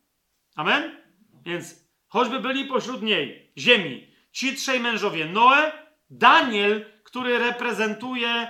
Amen? 0.56 0.96
Więc 1.46 1.76
choćby 2.08 2.40
byli 2.40 2.66
pośród 2.66 3.02
niej, 3.02 3.52
ziemi, 3.58 4.08
ci 4.32 4.56
trzej 4.56 4.80
mężowie, 4.80 5.26
Noe, 5.26 5.72
Daniel, 6.10 6.86
który 7.04 7.40
reprezentuje 7.40 8.30
e, 8.30 8.48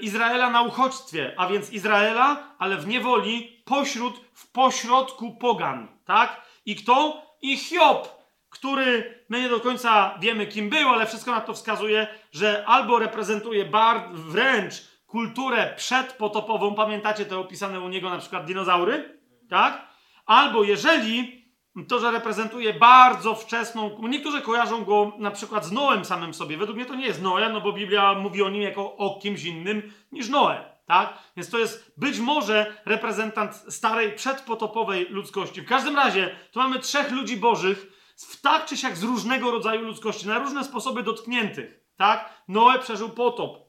Izraela 0.00 0.50
na 0.50 0.62
uchodźstwie, 0.62 1.34
a 1.36 1.46
więc 1.46 1.72
Izraela, 1.72 2.54
ale 2.58 2.76
w 2.76 2.86
niewoli, 2.86 3.62
pośród, 3.64 4.20
w 4.32 4.52
pośrodku 4.52 5.36
pogan, 5.36 5.88
tak? 6.04 6.46
I 6.64 6.76
kto? 6.76 7.25
I 7.46 7.56
Hiob, 7.56 8.08
który 8.50 9.20
my 9.28 9.40
nie 9.40 9.48
do 9.48 9.60
końca 9.60 10.18
wiemy, 10.20 10.46
kim 10.46 10.70
był, 10.70 10.88
ale 10.88 11.06
wszystko 11.06 11.30
na 11.30 11.40
to 11.40 11.54
wskazuje, 11.54 12.06
że 12.32 12.64
albo 12.66 12.98
reprezentuje 12.98 13.64
bar, 13.64 14.08
wręcz 14.12 14.74
kulturę 15.06 15.74
przedpotopową, 15.76 16.74
pamiętacie 16.74 17.24
te 17.24 17.38
opisane 17.38 17.80
u 17.80 17.88
niego 17.88 18.10
na 18.10 18.18
przykład 18.18 18.44
dinozaury, 18.44 19.18
tak? 19.50 19.86
Albo 20.26 20.64
jeżeli 20.64 21.46
to, 21.88 21.98
że 21.98 22.10
reprezentuje 22.10 22.74
bardzo 22.74 23.34
wczesną. 23.34 23.98
Niektórzy 24.08 24.42
kojarzą 24.42 24.84
go 24.84 25.12
na 25.18 25.30
przykład 25.30 25.64
z 25.64 25.72
Noem 25.72 26.04
samym 26.04 26.34
sobie. 26.34 26.56
Według 26.56 26.76
mnie 26.76 26.86
to 26.86 26.94
nie 26.94 27.06
jest 27.06 27.22
Noe, 27.22 27.48
no 27.52 27.60
bo 27.60 27.72
Biblia 27.72 28.14
mówi 28.14 28.42
o 28.42 28.50
nim 28.50 28.62
jako 28.62 28.96
o 28.96 29.18
kimś 29.22 29.44
innym 29.44 29.92
niż 30.12 30.28
Noe. 30.28 30.75
Tak? 30.86 31.18
Więc 31.36 31.50
to 31.50 31.58
jest 31.58 31.92
być 31.96 32.18
może 32.18 32.76
reprezentant 32.84 33.54
starej, 33.68 34.12
przedpotopowej 34.12 35.06
ludzkości. 35.08 35.62
W 35.62 35.68
każdym 35.68 35.96
razie, 35.96 36.36
tu 36.52 36.58
mamy 36.58 36.78
trzech 36.78 37.10
ludzi 37.10 37.36
bożych, 37.36 37.86
w 38.16 38.40
tak 38.40 38.66
czy 38.66 38.76
siak 38.76 38.96
z 38.96 39.02
różnego 39.02 39.50
rodzaju 39.50 39.86
ludzkości, 39.86 40.28
na 40.28 40.38
różne 40.38 40.64
sposoby 40.64 41.02
dotkniętych. 41.02 41.80
Tak? 41.96 42.42
Noe 42.48 42.78
przeżył 42.78 43.08
potop. 43.08 43.66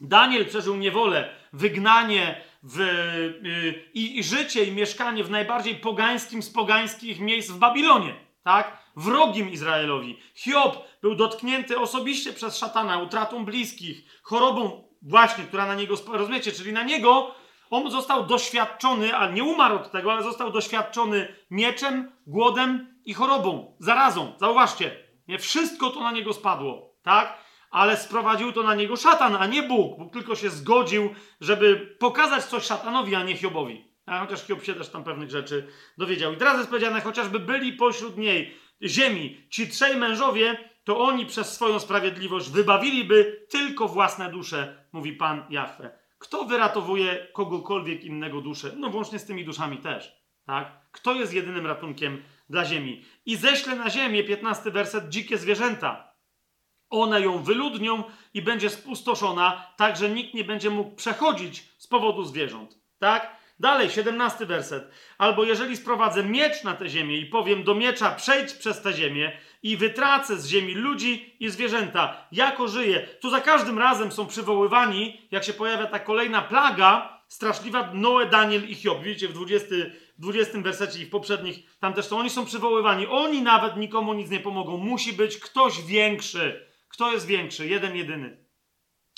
Daniel 0.00 0.46
przeżył 0.46 0.76
niewolę, 0.76 1.34
wygnanie 1.52 2.44
w, 2.62 2.80
y, 2.80 3.90
i, 3.94 4.18
i 4.18 4.24
życie 4.24 4.64
i 4.64 4.72
mieszkanie 4.72 5.24
w 5.24 5.30
najbardziej 5.30 5.74
pogańskim 5.74 6.42
z 6.42 6.50
pogańskich 6.50 7.20
miejsc 7.20 7.50
w 7.50 7.58
Babilonie, 7.58 8.14
tak? 8.42 8.78
Wrogim 8.96 9.50
Izraelowi. 9.50 10.18
Hiob 10.34 10.88
był 11.02 11.14
dotknięty 11.14 11.78
osobiście 11.78 12.32
przez 12.32 12.58
szatana, 12.58 12.98
utratą 12.98 13.44
bliskich, 13.44 14.20
chorobą 14.22 14.85
właśnie, 15.06 15.44
która 15.44 15.66
na 15.66 15.74
niego, 15.74 15.94
rozumiecie, 16.12 16.52
czyli 16.52 16.72
na 16.72 16.82
niego 16.82 17.34
on 17.70 17.90
został 17.90 18.26
doświadczony, 18.26 19.16
a 19.16 19.30
nie 19.30 19.44
umarł 19.44 19.76
od 19.76 19.90
tego, 19.90 20.12
ale 20.12 20.22
został 20.22 20.52
doświadczony 20.52 21.34
mieczem, 21.50 22.12
głodem 22.26 22.94
i 23.04 23.14
chorobą, 23.14 23.76
zarazą. 23.78 24.32
Zauważcie, 24.40 24.96
nie 25.28 25.38
wszystko 25.38 25.90
to 25.90 26.00
na 26.00 26.12
niego 26.12 26.32
spadło, 26.32 26.94
tak? 27.02 27.46
ale 27.70 27.96
sprowadził 27.96 28.52
to 28.52 28.62
na 28.62 28.74
niego 28.74 28.96
szatan, 28.96 29.36
a 29.36 29.46
nie 29.46 29.62
Bóg. 29.62 29.98
Bóg 29.98 30.12
tylko 30.12 30.34
się 30.34 30.50
zgodził, 30.50 31.14
żeby 31.40 31.96
pokazać 31.98 32.44
coś 32.44 32.64
szatanowi, 32.64 33.14
a 33.14 33.22
nie 33.22 33.36
Hiobowi. 33.36 33.84
A 34.06 34.20
chociaż 34.20 34.46
Hiob 34.46 34.64
się 34.64 34.74
też 34.74 34.88
tam 34.88 35.04
pewnych 35.04 35.30
rzeczy 35.30 35.68
dowiedział. 35.98 36.32
I 36.32 36.36
teraz 36.36 36.56
jest 36.56 36.68
powiedziane, 36.68 37.00
chociażby 37.00 37.40
byli 37.40 37.72
pośród 37.72 38.16
niej 38.18 38.56
ziemi 38.82 39.46
ci 39.50 39.68
trzej 39.68 39.96
mężowie, 39.96 40.70
to 40.86 40.98
oni 40.98 41.26
przez 41.26 41.52
swoją 41.54 41.80
sprawiedliwość 41.80 42.50
wybawiliby 42.50 43.46
tylko 43.50 43.88
własne 43.88 44.30
dusze, 44.30 44.84
mówi 44.92 45.12
Pan 45.12 45.44
Jahwe. 45.50 45.98
Kto 46.18 46.44
wyratowuje 46.44 47.26
kogokolwiek 47.32 48.04
innego 48.04 48.40
duszę? 48.40 48.72
No 48.76 48.90
włącznie 48.90 49.18
z 49.18 49.24
tymi 49.24 49.44
duszami 49.44 49.78
też. 49.78 50.16
Tak? 50.44 50.90
Kto 50.92 51.14
jest 51.14 51.34
jedynym 51.34 51.66
ratunkiem 51.66 52.22
dla 52.50 52.64
ziemi? 52.64 53.04
I 53.26 53.36
ześlę 53.36 53.76
na 53.76 53.90
ziemię, 53.90 54.24
15 54.24 54.70
werset, 54.70 55.08
dzikie 55.08 55.38
zwierzęta. 55.38 56.12
One 56.90 57.20
ją 57.20 57.42
wyludnią 57.42 58.04
i 58.34 58.42
będzie 58.42 58.70
spustoszona, 58.70 59.66
tak 59.76 59.96
że 59.96 60.10
nikt 60.10 60.34
nie 60.34 60.44
będzie 60.44 60.70
mógł 60.70 60.96
przechodzić 60.96 61.68
z 61.78 61.86
powodu 61.86 62.24
zwierząt. 62.24 62.78
Tak? 62.98 63.36
Dalej, 63.60 63.90
17 63.90 64.46
werset. 64.46 64.90
Albo 65.18 65.44
jeżeli 65.44 65.76
sprowadzę 65.76 66.24
miecz 66.24 66.64
na 66.64 66.74
tę 66.74 66.88
ziemię 66.88 67.18
i 67.18 67.26
powiem 67.26 67.64
do 67.64 67.74
miecza 67.74 68.10
przejdź 68.10 68.54
przez 68.54 68.82
tę 68.82 68.92
ziemię 68.92 69.32
i 69.62 69.76
wytracę 69.76 70.36
z 70.36 70.46
ziemi 70.46 70.74
ludzi 70.74 71.36
i 71.40 71.50
zwierzęta, 71.50 72.26
jako 72.32 72.68
żyję. 72.68 73.08
Tu 73.20 73.30
za 73.30 73.40
każdym 73.40 73.78
razem 73.78 74.12
są 74.12 74.26
przywoływani, 74.26 75.20
jak 75.30 75.44
się 75.44 75.52
pojawia 75.52 75.86
ta 75.86 75.98
kolejna 75.98 76.42
plaga, 76.42 77.22
straszliwa 77.28 77.90
Noe, 77.94 78.26
Daniel 78.26 78.68
i 78.68 78.74
Hiob. 78.74 79.02
Widzicie 79.02 79.28
w 79.28 79.32
20, 79.32 79.66
w 80.18 80.20
20 80.20 80.60
wersecie 80.60 81.02
i 81.02 81.04
w 81.04 81.10
poprzednich, 81.10 81.78
tam 81.80 81.92
też 81.92 82.08
to 82.08 82.18
oni 82.18 82.30
są 82.30 82.44
przywoływani. 82.44 83.06
Oni 83.06 83.42
nawet 83.42 83.76
nikomu 83.76 84.14
nic 84.14 84.30
nie 84.30 84.40
pomogą. 84.40 84.76
Musi 84.76 85.12
być 85.12 85.38
ktoś 85.38 85.82
większy. 85.82 86.66
Kto 86.88 87.12
jest 87.12 87.26
większy? 87.26 87.66
Jeden, 87.66 87.96
jedyny. 87.96 88.36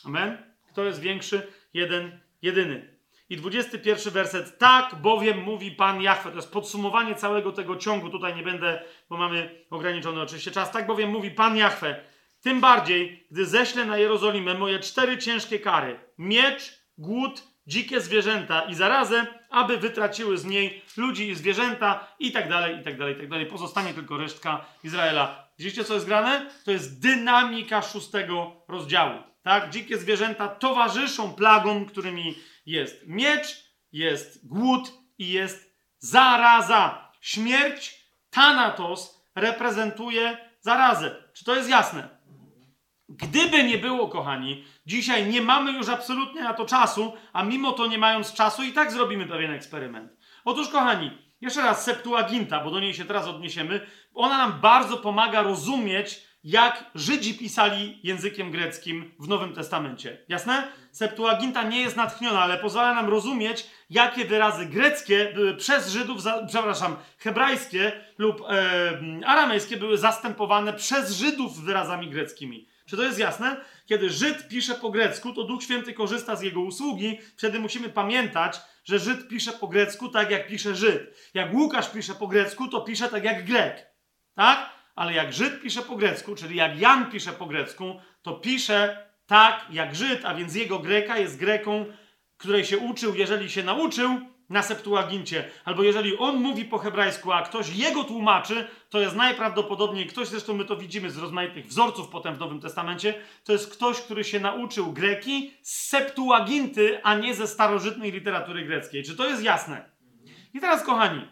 Amen? 0.04 0.38
Kto 0.72 0.84
jest 0.84 1.00
większy? 1.00 1.46
Jeden, 1.74 2.20
jedyny. 2.42 2.97
I 3.30 3.36
21 3.36 4.12
werset. 4.12 4.58
Tak 4.58 4.94
bowiem 4.94 5.42
mówi 5.42 5.70
Pan 5.70 6.02
Jahwe. 6.02 6.30
To 6.30 6.36
jest 6.36 6.52
podsumowanie 6.52 7.14
całego 7.14 7.52
tego 7.52 7.76
ciągu. 7.76 8.10
Tutaj 8.10 8.36
nie 8.36 8.42
będę, 8.42 8.82
bo 9.08 9.16
mamy 9.16 9.64
ograniczony 9.70 10.20
oczywiście 10.20 10.50
czas. 10.50 10.70
Tak 10.70 10.86
bowiem 10.86 11.10
mówi 11.10 11.30
Pan 11.30 11.56
Jahwe. 11.56 12.00
Tym 12.40 12.60
bardziej, 12.60 13.26
gdy 13.30 13.46
ześlę 13.46 13.84
na 13.84 13.98
Jerozolimę 13.98 14.54
moje 14.54 14.78
cztery 14.78 15.18
ciężkie 15.18 15.58
kary. 15.58 16.00
Miecz, 16.18 16.82
głód, 16.98 17.42
dzikie 17.66 18.00
zwierzęta 18.00 18.60
i 18.60 18.74
zarazę, 18.74 19.26
aby 19.50 19.76
wytraciły 19.76 20.38
z 20.38 20.44
niej 20.44 20.82
ludzi 20.96 21.28
i 21.28 21.34
zwierzęta 21.34 22.16
i 22.18 22.32
tak 22.32 22.48
dalej, 22.48 22.76
i 22.80 22.82
tak 22.82 22.98
dalej, 22.98 23.14
i 23.14 23.18
tak 23.18 23.28
dalej. 23.28 23.46
Pozostanie 23.46 23.94
tylko 23.94 24.16
resztka 24.16 24.64
Izraela. 24.84 25.48
Widzicie, 25.58 25.84
co 25.84 25.94
jest 25.94 26.06
grane? 26.06 26.50
To 26.64 26.70
jest 26.70 27.02
dynamika 27.02 27.82
szóstego 27.82 28.52
rozdziału. 28.68 29.22
Tak? 29.42 29.70
Dzikie 29.70 29.98
zwierzęta 29.98 30.48
towarzyszą 30.48 31.32
plagom, 31.32 31.86
którymi 31.86 32.34
jest 32.70 33.06
miecz, 33.06 33.72
jest 33.92 34.48
głód 34.48 34.92
i 35.18 35.28
jest 35.28 35.76
zaraza. 35.98 37.12
Śmierć, 37.20 38.04
Thanatos, 38.30 39.24
reprezentuje 39.34 40.38
zarazę. 40.60 41.16
Czy 41.34 41.44
to 41.44 41.56
jest 41.56 41.70
jasne? 41.70 42.18
Gdyby 43.08 43.64
nie 43.64 43.78
było, 43.78 44.08
kochani, 44.08 44.64
dzisiaj 44.86 45.26
nie 45.26 45.42
mamy 45.42 45.72
już 45.72 45.88
absolutnie 45.88 46.42
na 46.42 46.54
to 46.54 46.66
czasu, 46.66 47.12
a 47.32 47.42
mimo 47.42 47.72
to 47.72 47.86
nie 47.86 47.98
mając 47.98 48.32
czasu, 48.32 48.62
i 48.62 48.72
tak 48.72 48.92
zrobimy 48.92 49.26
pewien 49.26 49.50
eksperyment. 49.50 50.12
Otóż, 50.44 50.68
kochani, 50.68 51.10
jeszcze 51.40 51.62
raz 51.62 51.84
Septuaginta, 51.84 52.64
bo 52.64 52.70
do 52.70 52.80
niej 52.80 52.94
się 52.94 53.04
teraz 53.04 53.26
odniesiemy, 53.26 53.86
ona 54.14 54.38
nam 54.38 54.60
bardzo 54.60 54.96
pomaga 54.96 55.42
rozumieć, 55.42 56.28
jak 56.44 56.90
Żydzi 56.94 57.34
pisali 57.34 58.00
językiem 58.02 58.50
greckim 58.50 59.14
w 59.18 59.28
Nowym 59.28 59.54
Testamencie. 59.54 60.24
Jasne? 60.28 60.72
Septuaginta 60.98 61.62
nie 61.62 61.80
jest 61.80 61.96
natchniona, 61.96 62.42
ale 62.42 62.58
pozwala 62.58 62.94
nam 62.94 63.08
rozumieć, 63.08 63.66
jakie 63.90 64.24
wyrazy 64.24 64.66
greckie 64.66 65.32
były 65.34 65.54
przez 65.54 65.88
Żydów, 65.88 66.22
za, 66.22 66.46
przepraszam, 66.46 66.96
hebrajskie 67.18 67.92
lub 68.18 68.40
e, 68.40 69.26
aramejskie 69.26 69.76
były 69.76 69.98
zastępowane 69.98 70.72
przez 70.72 71.12
Żydów 71.12 71.64
wyrazami 71.64 72.10
greckimi. 72.10 72.68
Czy 72.86 72.96
to 72.96 73.02
jest 73.02 73.18
jasne? 73.18 73.56
Kiedy 73.86 74.10
Żyd 74.10 74.48
pisze 74.48 74.74
po 74.74 74.90
grecku, 74.90 75.32
to 75.32 75.44
Duch 75.44 75.62
Święty 75.62 75.92
korzysta 75.92 76.36
z 76.36 76.42
jego 76.42 76.60
usługi. 76.60 77.18
Wtedy 77.36 77.58
musimy 77.58 77.88
pamiętać, 77.88 78.60
że 78.84 78.98
Żyd 78.98 79.28
pisze 79.28 79.52
po 79.52 79.68
grecku 79.68 80.08
tak, 80.08 80.30
jak 80.30 80.46
pisze 80.46 80.74
Żyd. 80.74 81.30
Jak 81.34 81.54
Łukasz 81.54 81.90
pisze 81.90 82.14
po 82.14 82.26
grecku, 82.26 82.68
to 82.68 82.80
pisze 82.80 83.08
tak 83.08 83.24
jak 83.24 83.44
Grek. 83.44 83.86
Tak? 84.34 84.70
Ale 84.94 85.12
jak 85.14 85.32
Żyd 85.32 85.62
pisze 85.62 85.82
po 85.82 85.96
grecku, 85.96 86.34
czyli 86.34 86.56
jak 86.56 86.78
Jan 86.78 87.10
pisze 87.10 87.32
po 87.32 87.46
grecku, 87.46 88.00
to 88.22 88.32
pisze 88.32 89.07
tak 89.28 89.66
jak 89.70 89.94
Żyd, 89.94 90.24
a 90.24 90.34
więc 90.34 90.54
jego 90.54 90.78
Greka 90.78 91.18
jest 91.18 91.38
Greką, 91.38 91.86
której 92.36 92.64
się 92.64 92.78
uczył, 92.78 93.14
jeżeli 93.14 93.50
się 93.50 93.62
nauczył 93.62 94.20
na 94.50 94.62
Septuagincie, 94.62 95.44
albo 95.64 95.82
jeżeli 95.82 96.18
on 96.18 96.36
mówi 96.36 96.64
po 96.64 96.78
hebrajsku, 96.78 97.32
a 97.32 97.42
ktoś 97.42 97.76
jego 97.76 98.04
tłumaczy, 98.04 98.66
to 98.90 99.00
jest 99.00 99.16
najprawdopodobniej 99.16 100.06
ktoś, 100.06 100.28
zresztą 100.28 100.54
my 100.54 100.64
to 100.64 100.76
widzimy 100.76 101.10
z 101.10 101.18
rozmaitych 101.18 101.66
wzorców 101.66 102.08
potem 102.08 102.34
w 102.34 102.38
Nowym 102.38 102.60
Testamencie, 102.60 103.14
to 103.44 103.52
jest 103.52 103.72
ktoś, 103.72 104.00
który 104.00 104.24
się 104.24 104.40
nauczył 104.40 104.92
greki 104.92 105.54
z 105.62 105.88
Septuaginty, 105.88 107.00
a 107.02 107.14
nie 107.14 107.34
ze 107.34 107.46
starożytnej 107.46 108.12
literatury 108.12 108.64
greckiej. 108.64 109.04
Czy 109.04 109.16
to 109.16 109.26
jest 109.26 109.42
jasne? 109.42 109.90
I 110.54 110.60
teraz, 110.60 110.84
kochani, 110.84 111.28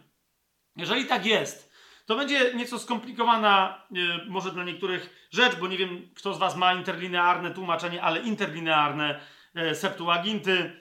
jeżeli 0.77 1.07
tak 1.07 1.27
jest, 1.27 1.73
to 2.07 2.17
będzie 2.17 2.55
nieco 2.55 2.79
skomplikowana, 2.79 3.83
e, 3.91 4.25
może 4.29 4.53
dla 4.53 4.65
niektórych 4.65 5.29
rzecz, 5.31 5.57
bo 5.57 5.69
nie 5.69 5.79
wiem, 5.79 6.09
kto 6.15 6.35
z 6.35 6.39
Was 6.39 6.57
ma 6.57 6.75
interlinearne 6.75 7.51
tłumaczenie, 7.51 8.03
ale 8.03 8.21
interlinearne 8.21 9.21
e, 9.55 9.75
Septuaginty. 9.75 10.81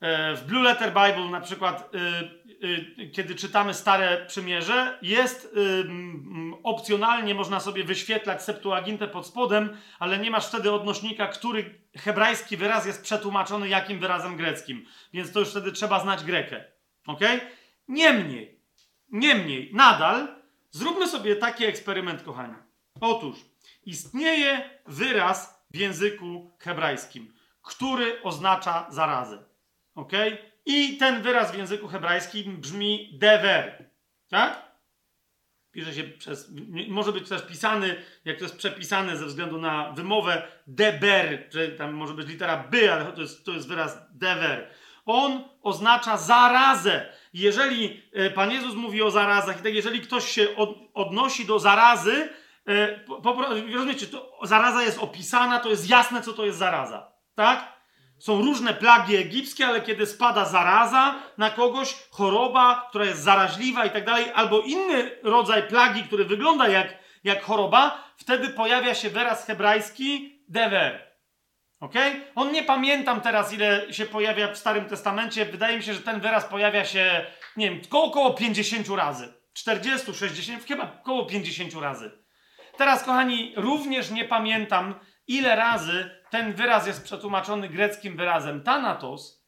E, 0.00 0.34
w 0.34 0.46
Blue 0.46 0.62
Letter 0.62 0.88
Bible 0.88 1.30
na 1.30 1.40
przykład, 1.40 1.90
kiedy 3.12 3.34
czytamy 3.34 3.74
Stare 3.74 4.26
Przymierze, 4.26 4.98
jest 5.02 5.54
opcjonalnie, 6.62 7.34
można 7.34 7.60
sobie 7.60 7.84
wyświetlać 7.84 8.42
Septuagintę 8.42 9.08
pod 9.08 9.26
spodem, 9.26 9.76
ale 9.98 10.18
nie 10.18 10.30
masz 10.30 10.46
wtedy 10.46 10.72
odnośnika, 10.72 11.26
który 11.26 11.80
hebrajski 11.96 12.56
wyraz 12.56 12.86
jest 12.86 13.02
przetłumaczony 13.02 13.68
jakim 13.68 14.00
wyrazem 14.00 14.36
greckim. 14.36 14.86
Więc 15.12 15.32
to 15.32 15.40
już 15.40 15.48
wtedy 15.48 15.72
trzeba 15.72 16.00
znać 16.00 16.24
Grekę. 16.24 16.64
Ok? 17.06 17.20
Niemniej, 17.88 18.57
Niemniej, 19.10 19.70
nadal 19.74 20.28
zróbmy 20.70 21.08
sobie 21.08 21.36
taki 21.36 21.64
eksperyment, 21.64 22.22
kochani. 22.22 22.54
Otóż 23.00 23.36
istnieje 23.86 24.70
wyraz 24.86 25.64
w 25.70 25.76
języku 25.76 26.50
hebrajskim, 26.58 27.34
który 27.62 28.22
oznacza 28.22 28.86
zarazę. 28.90 29.44
Ok? 29.94 30.12
I 30.66 30.96
ten 30.96 31.22
wyraz 31.22 31.52
w 31.52 31.58
języku 31.58 31.88
hebrajskim 31.88 32.56
brzmi 32.60 33.18
dever. 33.18 33.90
Tak? 34.28 34.68
Pisze 35.70 35.94
się 35.94 36.04
przez. 36.04 36.52
Może 36.88 37.12
być 37.12 37.28
też 37.28 37.46
pisany, 37.46 37.96
jak 38.24 38.38
to 38.38 38.44
jest 38.44 38.56
przepisane 38.56 39.16
ze 39.16 39.26
względu 39.26 39.60
na 39.60 39.92
wymowę, 39.92 40.42
deber, 40.66 41.48
że 41.50 41.68
tam 41.68 41.92
może 41.92 42.14
być 42.14 42.28
litera 42.28 42.56
by, 42.56 42.92
ale 42.92 43.12
to 43.12 43.20
jest, 43.20 43.44
to 43.44 43.52
jest 43.52 43.68
wyraz 43.68 43.98
dever. 44.10 44.70
On 45.08 45.44
oznacza 45.62 46.16
zarazę. 46.16 47.06
Jeżeli 47.34 48.02
e, 48.12 48.30
Pan 48.30 48.50
Jezus 48.50 48.74
mówi 48.74 49.02
o 49.02 49.10
zarazach, 49.10 49.60
i 49.60 49.62
tak 49.62 49.74
jeżeli 49.74 50.00
ktoś 50.00 50.28
się 50.28 50.56
od, 50.56 50.70
odnosi 50.94 51.46
do 51.46 51.58
zarazy, 51.58 52.28
e, 52.68 53.00
rozumiecie, 53.72 54.06
zaraza 54.42 54.82
jest 54.82 54.98
opisana, 54.98 55.60
to 55.60 55.68
jest 55.68 55.90
jasne, 55.90 56.22
co 56.22 56.32
to 56.32 56.46
jest 56.46 56.58
zaraza. 56.58 57.12
Tak? 57.34 57.72
Są 58.18 58.42
różne 58.42 58.74
plagi 58.74 59.16
egipskie, 59.16 59.66
ale 59.66 59.80
kiedy 59.80 60.06
spada 60.06 60.44
zaraza 60.44 61.14
na 61.38 61.50
kogoś, 61.50 61.94
choroba, 62.10 62.86
która 62.88 63.04
jest 63.04 63.22
zaraźliwa 63.22 63.84
i 63.84 63.90
tak 63.90 64.04
dalej, 64.04 64.26
albo 64.34 64.60
inny 64.60 65.10
rodzaj 65.22 65.68
plagi, 65.68 66.02
który 66.02 66.24
wygląda 66.24 66.68
jak, 66.68 66.94
jak 67.24 67.42
choroba, 67.42 68.04
wtedy 68.16 68.48
pojawia 68.48 68.94
się 68.94 69.10
wyraz 69.10 69.46
hebrajski 69.46 70.42
dever. 70.48 71.07
Ok? 71.80 71.94
On 72.34 72.52
nie 72.52 72.62
pamiętam 72.62 73.20
teraz, 73.20 73.52
ile 73.52 73.92
się 73.92 74.06
pojawia 74.06 74.52
w 74.52 74.58
Starym 74.58 74.84
Testamencie. 74.84 75.44
Wydaje 75.44 75.76
mi 75.76 75.82
się, 75.82 75.94
że 75.94 76.00
ten 76.00 76.20
wyraz 76.20 76.44
pojawia 76.44 76.84
się, 76.84 77.26
nie 77.56 77.70
wiem, 77.70 77.80
koło, 77.88 78.04
około 78.04 78.34
50 78.34 78.88
razy. 78.88 79.34
40, 79.52 80.14
60, 80.14 80.64
chyba 80.64 80.98
około 81.00 81.26
50 81.26 81.74
razy. 81.74 82.10
Teraz, 82.76 83.04
kochani, 83.04 83.52
również 83.56 84.10
nie 84.10 84.24
pamiętam, 84.24 84.94
ile 85.26 85.56
razy 85.56 86.10
ten 86.30 86.54
wyraz 86.54 86.86
jest 86.86 87.04
przetłumaczony 87.04 87.68
greckim 87.68 88.16
wyrazem 88.16 88.62
thanatos, 88.62 89.44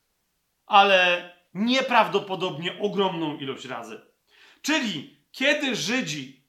ale 0.66 1.31
nieprawdopodobnie 1.55 2.78
ogromną 2.81 3.36
ilość 3.36 3.65
razy. 3.65 4.01
Czyli 4.62 5.24
kiedy 5.32 5.77
Żydzi 5.77 6.40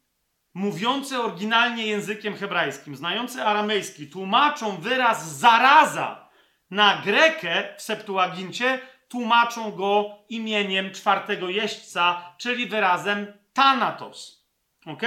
mówiący 0.54 1.20
oryginalnie 1.20 1.88
językiem 1.88 2.36
hebrajskim, 2.36 2.96
znający 2.96 3.44
aramejski, 3.44 4.08
tłumaczą 4.08 4.78
wyraz 4.78 5.38
zaraza 5.38 6.30
na 6.72 7.02
grekę 7.06 7.76
w 7.78 7.82
Septuagincie, 7.82 8.80
tłumaczą 9.10 9.72
go 9.72 10.18
imieniem 10.30 10.92
czwartego 10.92 11.50
jeźdźca, 11.50 12.34
czyli 12.38 12.66
wyrazem 12.66 13.34
thanatos. 13.54 14.48
Ok? 14.86 15.02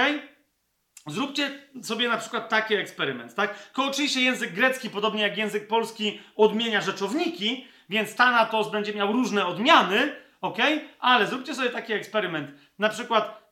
Zróbcie 1.07 1.67
sobie 1.83 2.09
na 2.09 2.17
przykład 2.17 2.49
taki 2.49 2.75
eksperyment, 2.75 3.35
tak? 3.35 3.59
Tylko 3.63 3.85
oczywiście 3.85 4.21
język 4.21 4.53
grecki, 4.53 4.89
podobnie 4.89 5.21
jak 5.21 5.37
język 5.37 5.67
polski, 5.67 6.19
odmienia 6.35 6.81
rzeczowniki, 6.81 7.67
więc 7.89 8.15
thanatos 8.15 8.71
będzie 8.71 8.93
miał 8.93 9.13
różne 9.13 9.45
odmiany, 9.45 10.15
ok? 10.41 10.57
Ale 10.99 11.27
zróbcie 11.27 11.55
sobie 11.55 11.69
taki 11.69 11.93
eksperyment. 11.93 12.51
Na 12.79 12.89
przykład, 12.89 13.44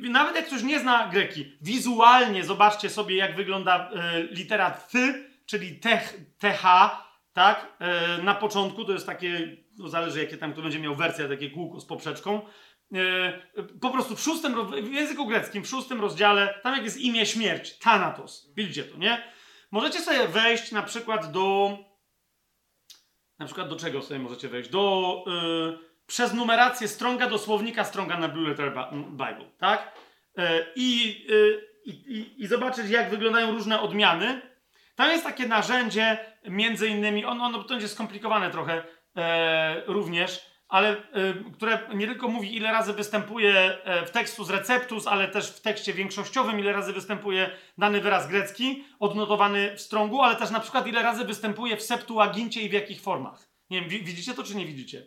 nawet 0.00 0.36
jak 0.36 0.46
ktoś 0.46 0.62
nie 0.62 0.80
zna 0.80 1.08
greki, 1.08 1.52
wizualnie 1.60 2.44
zobaczcie 2.44 2.90
sobie, 2.90 3.16
jak 3.16 3.36
wygląda 3.36 3.90
yy, 4.14 4.22
litera 4.22 4.70
th, 4.70 5.14
czyli 5.46 5.80
tech, 5.80 6.20
th, 6.38 6.62
tak? 7.32 7.76
Yy, 8.16 8.22
na 8.22 8.34
początku 8.34 8.84
to 8.84 8.92
jest 8.92 9.06
takie, 9.06 9.56
no 9.78 9.88
zależy 9.88 10.18
jakie 10.18 10.36
tam 10.36 10.52
kto 10.52 10.62
będzie 10.62 10.78
miał 10.78 10.94
wersję, 10.94 11.28
takie 11.28 11.50
kółko 11.50 11.80
z 11.80 11.86
poprzeczką. 11.86 12.40
Po 13.80 13.90
prostu 13.90 14.16
w 14.16 14.20
szóstym, 14.20 14.70
w 14.84 14.92
języku 14.92 15.26
greckim, 15.26 15.62
w 15.62 15.68
szóstym 15.68 16.00
rozdziale, 16.00 16.60
tam 16.62 16.74
jak 16.74 16.84
jest 16.84 17.00
imię 17.00 17.26
śmierć, 17.26 17.78
Thanatos. 17.78 18.52
Widzicie 18.56 18.84
to, 18.84 18.98
nie? 18.98 19.32
Możecie 19.70 20.00
sobie 20.00 20.28
wejść 20.28 20.72
na 20.72 20.82
przykład 20.82 21.32
do. 21.32 21.78
Na 23.38 23.46
przykład 23.46 23.68
do 23.68 23.76
czego 23.76 24.02
sobie 24.02 24.20
możecie 24.20 24.48
wejść? 24.48 24.70
Do. 24.70 25.24
Yy, 25.26 25.91
przez 26.12 26.34
numerację 26.34 26.88
stronga 26.88 27.26
do 27.26 27.38
słownika 27.38 27.84
stronga 27.84 28.18
na 28.18 28.28
Blue 28.28 28.48
Letter 28.48 28.72
Bible, 29.10 29.50
tak? 29.58 29.92
I, 30.76 31.24
yy, 31.28 31.60
i, 31.84 31.90
i, 31.90 32.42
I 32.42 32.46
zobaczyć, 32.46 32.90
jak 32.90 33.10
wyglądają 33.10 33.50
różne 33.50 33.80
odmiany. 33.80 34.42
Tam 34.94 35.10
jest 35.10 35.24
takie 35.24 35.46
narzędzie, 35.46 36.18
między 36.44 36.88
innymi, 36.88 37.24
ono, 37.24 37.44
ono 37.44 37.64
będzie 37.64 37.88
skomplikowane 37.88 38.50
trochę 38.50 38.84
e, 39.16 39.82
również, 39.86 40.46
ale 40.68 40.90
e, 40.90 40.94
które 41.54 41.78
nie 41.94 42.06
tylko 42.06 42.28
mówi, 42.28 42.56
ile 42.56 42.72
razy 42.72 42.92
występuje 42.92 43.54
e, 43.84 44.06
w 44.06 44.10
tekstu 44.10 44.44
z 44.44 44.50
receptus, 44.50 45.06
ale 45.06 45.28
też 45.28 45.50
w 45.50 45.60
tekście 45.60 45.92
większościowym, 45.92 46.60
ile 46.60 46.72
razy 46.72 46.92
występuje 46.92 47.50
dany 47.78 48.00
wyraz 48.00 48.28
grecki, 48.28 48.84
odnotowany 49.00 49.76
w 49.76 49.80
strongu, 49.80 50.22
ale 50.22 50.36
też 50.36 50.50
na 50.50 50.60
przykład 50.60 50.86
ile 50.86 51.02
razy 51.02 51.24
występuje 51.24 51.76
w 51.76 51.82
Septuagincie 51.82 52.62
i 52.62 52.68
w 52.68 52.72
jakich 52.72 53.00
formach. 53.00 53.48
Nie 53.70 53.80
wiem, 53.80 53.88
wi- 53.90 54.02
widzicie 54.02 54.34
to 54.34 54.42
czy 54.42 54.56
nie 54.56 54.66
widzicie? 54.66 55.06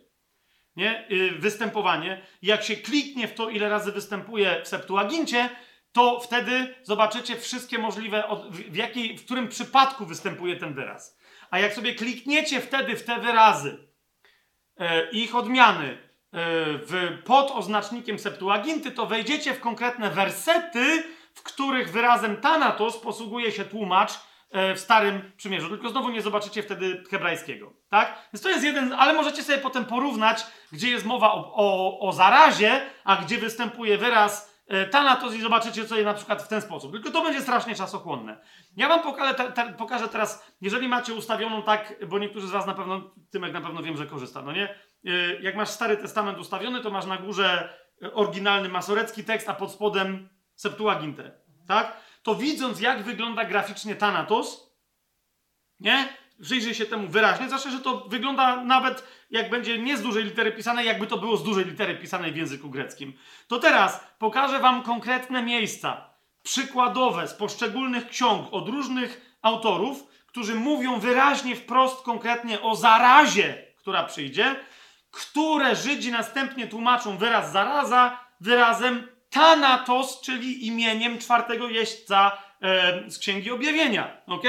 Nie? 0.76 1.10
Y, 1.10 1.30
Występowanie. 1.38 2.22
Jak 2.42 2.62
się 2.62 2.76
kliknie 2.76 3.28
w 3.28 3.34
to, 3.34 3.50
ile 3.50 3.68
razy 3.68 3.92
występuje 3.92 4.60
w 4.64 4.68
Septuagincie, 4.68 5.48
to 5.92 6.20
wtedy 6.20 6.74
zobaczycie 6.82 7.36
wszystkie 7.36 7.78
możliwe, 7.78 8.24
w, 8.50 8.76
jakiej, 8.76 9.18
w 9.18 9.24
którym 9.24 9.48
przypadku 9.48 10.06
występuje 10.06 10.56
ten 10.56 10.74
wyraz. 10.74 11.18
A 11.50 11.58
jak 11.58 11.74
sobie 11.74 11.94
klikniecie 11.94 12.60
wtedy 12.60 12.96
w 12.96 13.04
te 13.04 13.20
wyrazy, 13.20 13.88
e, 14.78 15.10
ich 15.10 15.34
odmiany 15.34 15.88
e, 15.88 15.96
w, 16.78 17.18
pod 17.24 17.50
oznacznikiem 17.50 18.18
Septuaginty, 18.18 18.90
to 18.90 19.06
wejdziecie 19.06 19.54
w 19.54 19.60
konkretne 19.60 20.10
wersety, 20.10 21.02
w 21.34 21.42
których 21.42 21.92
wyrazem 21.92 22.36
Thanatos 22.36 22.98
posługuje 22.98 23.52
się 23.52 23.64
tłumacz 23.64 24.12
w 24.52 24.78
Starym 24.80 25.32
Przymierzu. 25.36 25.68
Tylko 25.68 25.88
znowu 25.88 26.08
nie 26.10 26.22
zobaczycie 26.22 26.62
wtedy 26.62 27.04
hebrajskiego. 27.10 27.72
Tak? 27.90 28.28
Więc 28.32 28.42
to 28.42 28.48
jest 28.48 28.64
jeden, 28.64 28.92
ale 28.92 29.12
możecie 29.12 29.42
sobie 29.42 29.58
potem 29.58 29.84
porównać, 29.84 30.46
gdzie 30.72 30.90
jest 30.90 31.06
mowa 31.06 31.32
o, 31.32 31.52
o, 31.54 31.98
o 32.08 32.12
zarazie, 32.12 32.80
a 33.04 33.16
gdzie 33.16 33.38
występuje 33.38 33.98
wyraz 33.98 34.56
e, 34.68 34.86
Thanatos 34.86 35.34
i 35.34 35.40
zobaczycie 35.40 35.86
sobie 35.86 36.04
na 36.04 36.14
przykład 36.14 36.42
w 36.42 36.48
ten 36.48 36.60
sposób. 36.62 36.92
Tylko 36.92 37.10
to 37.10 37.22
będzie 37.22 37.40
strasznie 37.40 37.74
czasochłonne. 37.74 38.40
Ja 38.76 38.88
wam 38.88 39.02
pokażę, 39.02 39.34
te, 39.34 39.52
te, 39.52 39.72
pokażę 39.72 40.08
teraz, 40.08 40.52
jeżeli 40.60 40.88
macie 40.88 41.14
ustawioną 41.14 41.62
tak, 41.62 41.94
bo 42.08 42.18
niektórzy 42.18 42.48
z 42.48 42.50
was 42.50 42.66
na 42.66 42.74
pewno, 42.74 43.10
Tymek 43.32 43.52
na 43.52 43.60
pewno 43.60 43.82
wiem, 43.82 43.96
że 43.96 44.06
korzysta, 44.06 44.42
no 44.42 44.52
nie? 44.52 44.74
Y, 45.06 45.38
Jak 45.42 45.56
masz 45.56 45.68
Stary 45.68 45.96
Testament 45.96 46.38
ustawiony, 46.38 46.80
to 46.80 46.90
masz 46.90 47.06
na 47.06 47.16
górze 47.16 47.74
oryginalny 48.14 48.68
masorecki 48.68 49.24
tekst, 49.24 49.48
a 49.48 49.54
pod 49.54 49.72
spodem 49.72 50.28
Septuagintę, 50.54 51.32
tak? 51.68 51.96
To 52.26 52.34
widząc, 52.34 52.80
jak 52.80 53.02
wygląda 53.02 53.44
graficznie 53.44 53.96
Thanatos, 53.96 54.76
nie? 55.80 56.08
Przyjrzyj 56.42 56.74
się 56.74 56.86
temu 56.86 57.08
wyraźnie, 57.08 57.46
zwłaszcza, 57.46 57.70
że 57.70 57.78
to 57.78 58.00
wygląda 58.08 58.64
nawet 58.64 59.04
jak 59.30 59.50
będzie 59.50 59.78
nie 59.78 59.96
z 59.96 60.02
dużej 60.02 60.24
litery 60.24 60.52
pisane, 60.52 60.84
jakby 60.84 61.06
to 61.06 61.18
było 61.18 61.36
z 61.36 61.44
dużej 61.44 61.64
litery 61.64 61.96
pisanej 61.96 62.32
w 62.32 62.36
języku 62.36 62.70
greckim. 62.70 63.12
To 63.48 63.58
teraz 63.58 64.00
pokażę 64.18 64.58
wam 64.58 64.82
konkretne 64.82 65.42
miejsca, 65.42 66.10
przykładowe 66.42 67.28
z 67.28 67.34
poszczególnych 67.34 68.08
ksiąg 68.08 68.48
od 68.50 68.68
różnych 68.68 69.38
autorów, 69.42 70.06
którzy 70.26 70.54
mówią 70.54 70.98
wyraźnie, 71.00 71.56
wprost, 71.56 72.02
konkretnie 72.02 72.60
o 72.60 72.76
zarazie, 72.76 73.64
która 73.76 74.04
przyjdzie, 74.04 74.56
które 75.10 75.76
Żydzi 75.76 76.12
następnie 76.12 76.66
tłumaczą 76.66 77.18
wyraz 77.18 77.52
zaraza 77.52 78.20
wyrazem 78.40 79.15
Thanatos, 79.36 80.20
czyli 80.20 80.66
imieniem 80.66 81.18
czwartego 81.18 81.68
jeźdźca 81.68 82.38
e, 82.62 83.10
z 83.10 83.18
Księgi 83.18 83.50
Objawienia. 83.50 84.22
Ok? 84.26 84.42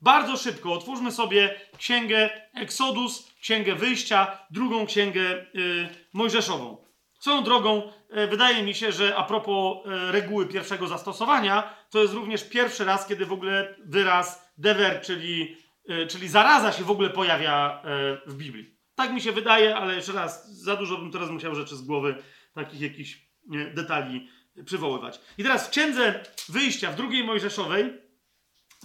Bardzo 0.00 0.36
szybko 0.36 0.72
otwórzmy 0.72 1.12
sobie 1.12 1.60
Księgę 1.78 2.30
Eksodus, 2.54 3.32
Księgę 3.40 3.74
Wyjścia, 3.74 4.38
drugą 4.50 4.86
Księgę 4.86 5.20
y, 5.20 5.88
Mojżeszową. 6.12 6.84
Swoją 7.20 7.44
drogą, 7.44 7.92
e, 8.10 8.26
wydaje 8.26 8.62
mi 8.62 8.74
się, 8.74 8.92
że 8.92 9.16
a 9.16 9.22
propos 9.22 9.76
e, 9.86 10.12
reguły 10.12 10.46
pierwszego 10.46 10.88
zastosowania, 10.88 11.74
to 11.90 12.02
jest 12.02 12.14
również 12.14 12.48
pierwszy 12.48 12.84
raz, 12.84 13.06
kiedy 13.06 13.26
w 13.26 13.32
ogóle 13.32 13.74
wyraz 13.84 14.52
dever, 14.58 15.00
czyli, 15.00 15.56
e, 15.88 16.06
czyli 16.06 16.28
zaraza 16.28 16.72
się 16.72 16.84
w 16.84 16.90
ogóle 16.90 17.10
pojawia 17.10 17.82
e, 17.84 18.30
w 18.30 18.34
Biblii. 18.34 18.76
Tak 18.94 19.12
mi 19.12 19.20
się 19.20 19.32
wydaje, 19.32 19.76
ale 19.76 19.94
jeszcze 19.94 20.12
raz, 20.12 20.62
za 20.62 20.76
dużo 20.76 20.98
bym 20.98 21.12
teraz 21.12 21.30
musiał 21.30 21.54
rzeczy 21.54 21.76
z 21.76 21.82
głowy, 21.82 22.14
takich 22.54 22.80
jakichś 22.80 23.31
detali 23.74 24.28
przywoływać. 24.64 25.20
I 25.38 25.42
teraz 25.42 25.66
w 25.66 25.70
księdze 25.70 26.24
wyjścia, 26.48 26.92
w 26.92 26.96
drugiej 26.96 27.24
Mojżeszowej, 27.24 27.92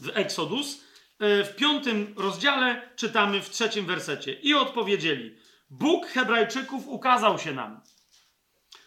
w 0.01 0.09
Exodus, 0.13 0.83
e, 1.19 1.43
w 1.43 1.55
piątym 1.55 2.13
rozdziale 2.17 2.89
czytamy 2.95 3.41
w 3.41 3.49
trzecim 3.49 3.85
wersecie. 3.85 4.33
I 4.33 4.53
odpowiedzieli: 4.53 5.35
Bóg 5.69 6.05
Hebrajczyków 6.05 6.87
ukazał 6.87 7.39
się 7.39 7.53
nam. 7.53 7.81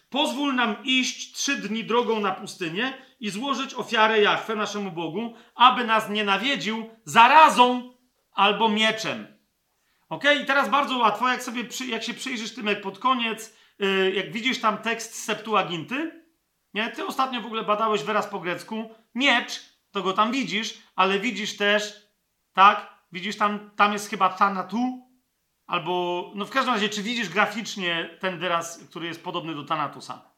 Pozwól 0.09 0.55
nam 0.55 0.75
iść 0.83 1.33
trzy 1.33 1.55
dni 1.55 1.83
drogą 1.83 2.19
na 2.19 2.31
pustynię 2.31 2.93
i 3.19 3.29
złożyć 3.29 3.73
ofiarę 3.73 4.21
Jachwę 4.21 4.55
naszemu 4.55 4.91
Bogu, 4.91 5.35
aby 5.55 5.85
nas 5.85 6.09
nie 6.09 6.23
nawiedził 6.23 6.89
zarazą 7.05 7.93
albo 8.33 8.69
mieczem. 8.69 9.27
Ok? 10.09 10.23
I 10.41 10.45
teraz 10.45 10.69
bardzo 10.69 10.97
łatwo, 10.97 11.29
jak 11.29 11.43
sobie 11.43 11.63
jak 11.87 12.03
się 12.03 12.13
przyjrzysz 12.13 12.55
tym 12.55 12.67
jak 12.67 12.81
pod 12.81 12.99
koniec, 12.99 13.55
jak 14.13 14.31
widzisz 14.31 14.61
tam 14.61 14.77
tekst 14.77 15.15
z 15.15 15.23
Septuaginty, 15.23 16.25
nie? 16.73 16.89
Ty 16.89 17.05
ostatnio 17.05 17.41
w 17.41 17.45
ogóle 17.45 17.63
badałeś 17.63 18.03
wyraz 18.03 18.27
po 18.27 18.39
grecku. 18.39 18.89
Miecz, 19.15 19.61
to 19.91 20.01
go 20.01 20.13
tam 20.13 20.31
widzisz, 20.31 20.81
ale 20.95 21.19
widzisz 21.19 21.57
też, 21.57 22.07
tak? 22.53 23.01
Widzisz 23.11 23.37
tam, 23.37 23.71
tam 23.75 23.93
jest 23.93 24.09
chyba 24.09 24.29
tanatu, 24.29 25.11
albo, 25.67 26.31
no 26.35 26.45
w 26.45 26.49
każdym 26.49 26.73
razie, 26.73 26.89
czy 26.89 27.03
widzisz 27.03 27.29
graficznie 27.29 28.17
ten 28.19 28.39
wyraz, 28.39 28.83
który 28.89 29.07
jest 29.07 29.23
podobny 29.23 29.55
do 29.55 29.63
tanatusa? 29.63 30.31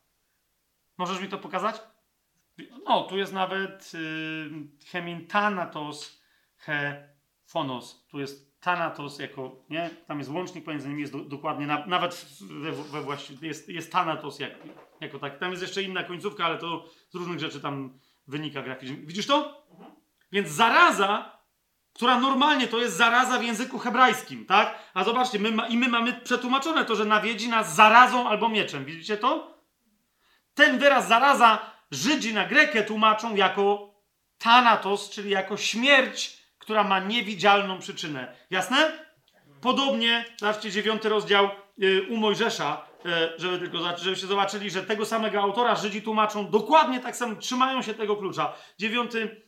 Możesz 0.98 1.22
mi 1.22 1.28
to 1.28 1.38
pokazać? 1.38 1.82
No, 2.86 3.03
tu 3.03 3.18
jest 3.18 3.34
nawet 3.34 3.94
yy, 3.94 4.52
hemintanatos 4.91 6.22
he 6.57 7.10
fonos. 7.45 8.06
Tu 8.07 8.20
jest 8.20 8.53
Thanatos 8.64 9.19
jako, 9.19 9.56
nie? 9.69 9.90
Tam 10.07 10.18
jest 10.18 10.30
łącznik 10.31 10.65
pomiędzy 10.65 10.90
nimi, 10.90 11.02
jest 11.02 11.14
do, 11.14 11.19
dokładnie, 11.19 11.68
na, 11.68 11.85
nawet 11.85 12.26
we, 12.41 12.72
we 12.72 13.02
właściwie, 13.02 13.48
jest, 13.48 13.69
jest 13.69 13.91
Thanatos 13.91 14.40
jak, 14.40 14.52
jako 15.02 15.19
tak. 15.19 15.40
Tam 15.40 15.52
jest 15.52 15.61
jeszcze 15.61 15.84
inna 15.84 16.03
końcówka, 16.03 16.45
ale 16.45 16.57
to 16.57 16.85
z 17.10 17.15
różnych 17.15 17.40
rzeczy 17.40 17.60
tam 17.60 17.99
wynika 18.27 18.61
graficznie. 18.61 18.95
Widzisz 18.95 19.27
to? 19.27 19.68
Więc 20.31 20.49
zaraza, 20.49 21.38
która 21.94 22.19
normalnie 22.19 22.68
to 22.68 22.80
jest 22.80 22.95
zaraza 22.95 23.40
w 23.40 23.44
języku 23.44 23.80
hebrajskim, 23.80 24.45
tak? 24.45 24.80
A 24.94 25.03
zobaczcie, 25.03 25.40
my 25.40 25.52
ma, 25.52 25.68
i 25.68 25.77
my 25.77 25.88
mamy 25.88 26.14
przetłumaczone 26.14 26.85
to, 26.85 26.95
że 26.95 27.06
nawiedzi 27.06 27.49
nas 27.49 27.76
zarazą 27.76 28.30
albo 28.30 28.49
mieczem. 28.49 28.85
Widzicie 28.85 29.18
to? 29.18 29.57
Ten 30.53 30.80
wyraz 30.80 31.07
zaraza 31.07 31.60
Żydzi 31.91 32.34
na 32.34 32.45
Grekę 32.45 32.84
tłumaczą 32.84 33.35
jako 33.35 33.94
Thanatos, 34.38 35.10
czyli 35.10 35.30
jako 35.30 35.57
śmierć 35.57 36.43
która 36.64 36.84
ma 36.84 36.99
niewidzialną 36.99 37.80
przyczynę. 37.80 38.35
Jasne? 38.49 38.91
Podobnie, 39.61 40.26
zobaczcie, 40.38 40.72
dziewiąty 40.72 41.10
rozdział 41.10 41.49
yy, 41.77 42.07
u 42.10 42.18
Mojżesza, 42.18 42.85
yy, 43.06 43.11
żeby 43.38 43.60
tylko 43.60 43.98
żebyście 43.98 44.27
zobaczyli, 44.27 44.69
że 44.69 44.84
tego 44.84 45.06
samego 45.06 45.41
autora 45.41 45.76
Żydzi 45.76 46.02
tłumaczą 46.02 46.49
dokładnie 46.49 46.99
tak 46.99 47.15
samo, 47.15 47.35
trzymają 47.35 47.81
się 47.81 47.94
tego 47.94 48.15
klucza. 48.15 48.53
Dziewiąty 48.80 49.44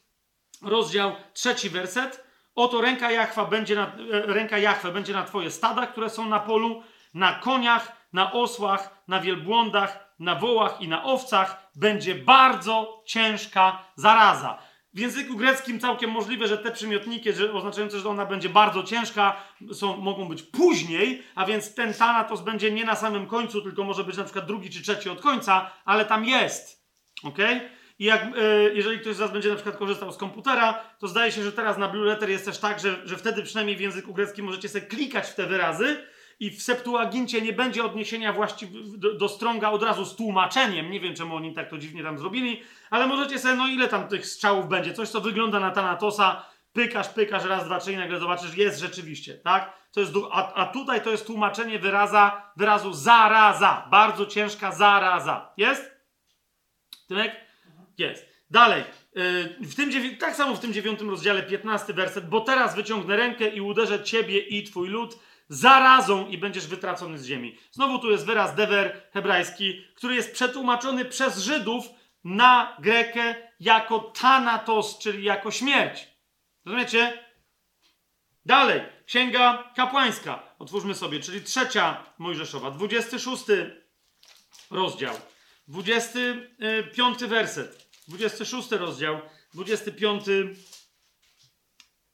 rozdział, 0.61 1.15
trzeci 1.33 1.69
werset. 1.69 2.25
Oto 2.55 2.81
ręka 2.81 3.11
Jachwa 3.11 3.45
będzie 3.45 3.75
na, 3.75 3.91
yy, 3.97 4.21
ręka 4.21 4.57
Jachwę 4.57 4.91
będzie 4.91 5.13
na 5.13 5.23
twoje 5.23 5.51
stada, 5.51 5.87
które 5.87 6.09
są 6.09 6.29
na 6.29 6.39
polu, 6.39 6.83
na 7.13 7.33
koniach, 7.33 7.91
na 8.13 8.31
osłach, 8.31 9.03
na 9.07 9.19
wielbłądach, 9.19 10.15
na 10.19 10.35
wołach 10.35 10.81
i 10.81 10.87
na 10.87 11.03
owcach. 11.03 11.71
Będzie 11.75 12.15
bardzo 12.15 13.03
ciężka 13.05 13.85
zaraza. 13.95 14.59
W 14.95 14.99
języku 14.99 15.35
greckim 15.37 15.79
całkiem 15.79 16.11
możliwe, 16.11 16.47
że 16.47 16.57
te 16.57 16.71
przymiotniki, 16.71 17.33
że 17.33 17.53
oznaczające, 17.53 17.99
że 17.99 18.09
ona 18.09 18.25
będzie 18.25 18.49
bardzo 18.49 18.83
ciężka, 18.83 19.35
są, 19.73 19.97
mogą 19.97 20.27
być 20.27 20.43
później, 20.43 21.23
a 21.35 21.45
więc 21.45 21.73
ten 21.73 21.93
Thanatos 21.93 22.41
będzie 22.41 22.71
nie 22.71 22.85
na 22.85 22.95
samym 22.95 23.27
końcu, 23.27 23.61
tylko 23.61 23.83
może 23.83 24.03
być 24.03 24.17
na 24.17 24.23
przykład 24.23 24.45
drugi 24.45 24.69
czy 24.69 24.81
trzeci 24.81 25.09
od 25.09 25.21
końca, 25.21 25.71
ale 25.85 26.05
tam 26.05 26.25
jest. 26.25 26.85
Ok? 27.23 27.37
I 27.99 28.05
jak, 28.05 28.35
yy, 28.35 28.71
jeżeli 28.75 28.99
ktoś 28.99 29.15
z 29.15 29.19
Was 29.19 29.31
będzie 29.31 29.49
na 29.49 29.55
przykład 29.55 29.77
korzystał 29.77 30.11
z 30.11 30.17
komputera, 30.17 30.81
to 30.99 31.07
zdaje 31.07 31.31
się, 31.31 31.43
że 31.43 31.51
teraz 31.51 31.77
na 31.77 31.87
Blue 31.87 32.05
Letter 32.05 32.29
jest 32.29 32.45
też 32.45 32.57
tak, 32.57 32.79
że, 32.79 33.07
że 33.07 33.17
wtedy 33.17 33.43
przynajmniej 33.43 33.77
w 33.77 33.81
języku 33.81 34.13
greckim 34.13 34.45
możecie 34.45 34.69
sobie 34.69 34.85
klikać 34.85 35.27
w 35.27 35.35
te 35.35 35.45
wyrazy 35.45 36.07
i 36.39 36.51
w 36.51 36.63
Septuagincie 36.63 37.41
nie 37.41 37.53
będzie 37.53 37.85
odniesienia 37.85 38.33
właściwie 38.33 38.79
do, 38.97 39.13
do 39.13 39.29
Stronga 39.29 39.69
od 39.69 39.83
razu 39.83 40.05
z 40.05 40.15
tłumaczeniem. 40.15 40.91
Nie 40.91 40.99
wiem, 40.99 41.15
czemu 41.15 41.35
oni 41.35 41.53
tak 41.53 41.69
to 41.69 41.77
dziwnie 41.77 42.03
tam 42.03 42.19
zrobili, 42.19 42.61
ale 42.89 43.07
możecie 43.07 43.39
sobie, 43.39 43.55
no 43.55 43.67
ile 43.67 43.87
tam 43.87 44.07
tych 44.07 44.27
strzałów 44.27 44.69
będzie, 44.69 44.93
coś 44.93 45.09
co 45.09 45.21
wygląda 45.21 45.59
na 45.59 45.71
Tanatosa, 45.71 46.45
pykasz, 46.73 47.09
pykasz, 47.09 47.43
raz, 47.43 47.65
dwa, 47.65 47.79
trzy 47.79 47.93
i 47.93 47.97
nagle 47.97 48.19
zobaczysz, 48.19 48.57
jest 48.57 48.79
rzeczywiście, 48.79 49.33
tak? 49.33 49.73
To 49.91 49.99
jest, 49.99 50.13
a, 50.31 50.53
a 50.53 50.65
tutaj 50.65 51.01
to 51.01 51.11
jest 51.11 51.27
tłumaczenie 51.27 51.79
wyraza, 51.79 52.51
wyrazu 52.57 52.93
zaraza, 52.93 53.87
bardzo 53.91 54.25
ciężka 54.25 54.71
zaraza. 54.71 55.53
Jest? 55.57 55.91
Tymek? 57.07 57.35
Jest. 57.97 58.35
Dalej. 58.49 58.83
Yy, 59.15 59.67
w 59.67 59.75
tym, 59.75 60.17
tak 60.17 60.35
samo 60.35 60.55
w 60.55 60.59
tym 60.59 60.73
dziewiątym 60.73 61.09
rozdziale, 61.09 61.43
15 61.43 61.93
werset, 61.93 62.29
bo 62.29 62.41
teraz 62.41 62.75
wyciągnę 62.75 63.15
rękę 63.15 63.47
i 63.47 63.61
uderzę 63.61 64.03
ciebie 64.03 64.39
i 64.39 64.63
twój 64.63 64.89
lud 64.89 65.19
zarazą 65.49 66.27
i 66.27 66.37
będziesz 66.37 66.67
wytracony 66.67 67.17
z 67.17 67.25
ziemi. 67.25 67.57
Znowu 67.71 67.99
tu 67.99 68.11
jest 68.11 68.25
wyraz 68.25 68.55
dever 68.55 69.01
hebrajski, 69.13 69.85
który 69.95 70.15
jest 70.15 70.33
przetłumaczony 70.33 71.05
przez 71.05 71.37
Żydów 71.37 71.85
na 72.23 72.77
Grekę 72.79 73.35
jako 73.59 73.99
thanatos, 73.99 74.97
czyli 74.99 75.23
jako 75.23 75.51
śmierć. 75.51 76.07
Rozumiecie? 76.65 77.25
Dalej, 78.45 78.81
Księga 79.05 79.71
Kapłańska. 79.75 80.55
Otwórzmy 80.59 80.95
sobie, 80.95 81.19
czyli 81.19 81.41
trzecia 81.41 82.03
Mojżeszowa, 82.17 82.71
26 82.71 83.43
rozdział, 84.71 85.15
25 85.67 87.19
werset, 87.19 87.87
26 88.07 88.71
rozdział, 88.71 89.21
25 89.53 90.25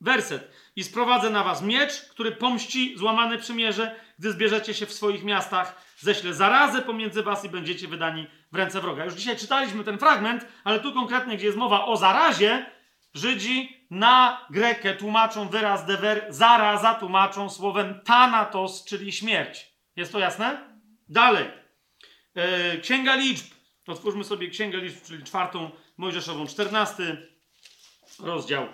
werset. 0.02 0.52
I 0.82 0.84
sprowadzę 0.84 1.30
na 1.30 1.44
was 1.44 1.62
miecz, 1.62 2.02
który 2.02 2.32
pomści 2.32 2.98
złamane 2.98 3.38
przymierze, 3.38 3.96
gdy 4.20 4.32
zbierzecie 4.32 4.74
się 4.74 4.86
w 4.86 4.94
swoich 4.94 5.24
miastach. 5.24 5.96
Ześlę 6.00 6.34
zarazę 6.34 6.82
pomiędzy 6.82 7.24
was 7.24 7.46
i 7.46 7.50
będziecie 7.50 7.88
wydani 7.88 8.28
w 8.52 8.56
ręce 8.56 8.82
wroga. 8.82 9.06
Już 9.06 9.14
dzisiaj 9.14 9.38
czytaliśmy 9.38 9.84
ten 9.84 9.98
fragment, 9.98 10.46
ale 10.64 10.80
tu 10.80 10.94
konkretnie, 10.94 11.38
gdzie 11.38 11.46
jest 11.46 11.58
mowa 11.58 11.86
o 11.86 11.98
zarazie, 11.98 12.66
Żydzi 13.14 13.86
na 13.90 14.46
Grekę 14.50 14.96
tłumaczą 14.96 15.50
wyraz 15.50 15.86
dever, 15.86 16.26
zaraza 16.30 16.94
tłumaczą 16.94 17.50
słowem 17.50 18.02
thanatos, 18.06 18.86
czyli 18.86 19.12
śmierć. 19.12 19.72
Jest 19.96 20.12
to 20.12 20.20
jasne? 20.20 20.78
Dalej. 21.10 21.46
E, 22.36 22.78
Księga 22.78 23.16
Liczb. 23.16 23.46
Otwórzmy 23.88 24.24
sobie 24.24 24.50
Księgę 24.50 24.78
Liczb, 24.78 25.06
czyli 25.06 25.24
czwartą 25.24 25.72
Mojżeszową, 25.98 26.48
czternasty 26.48 27.28
rozdział, 28.20 28.64
e, 28.64 28.68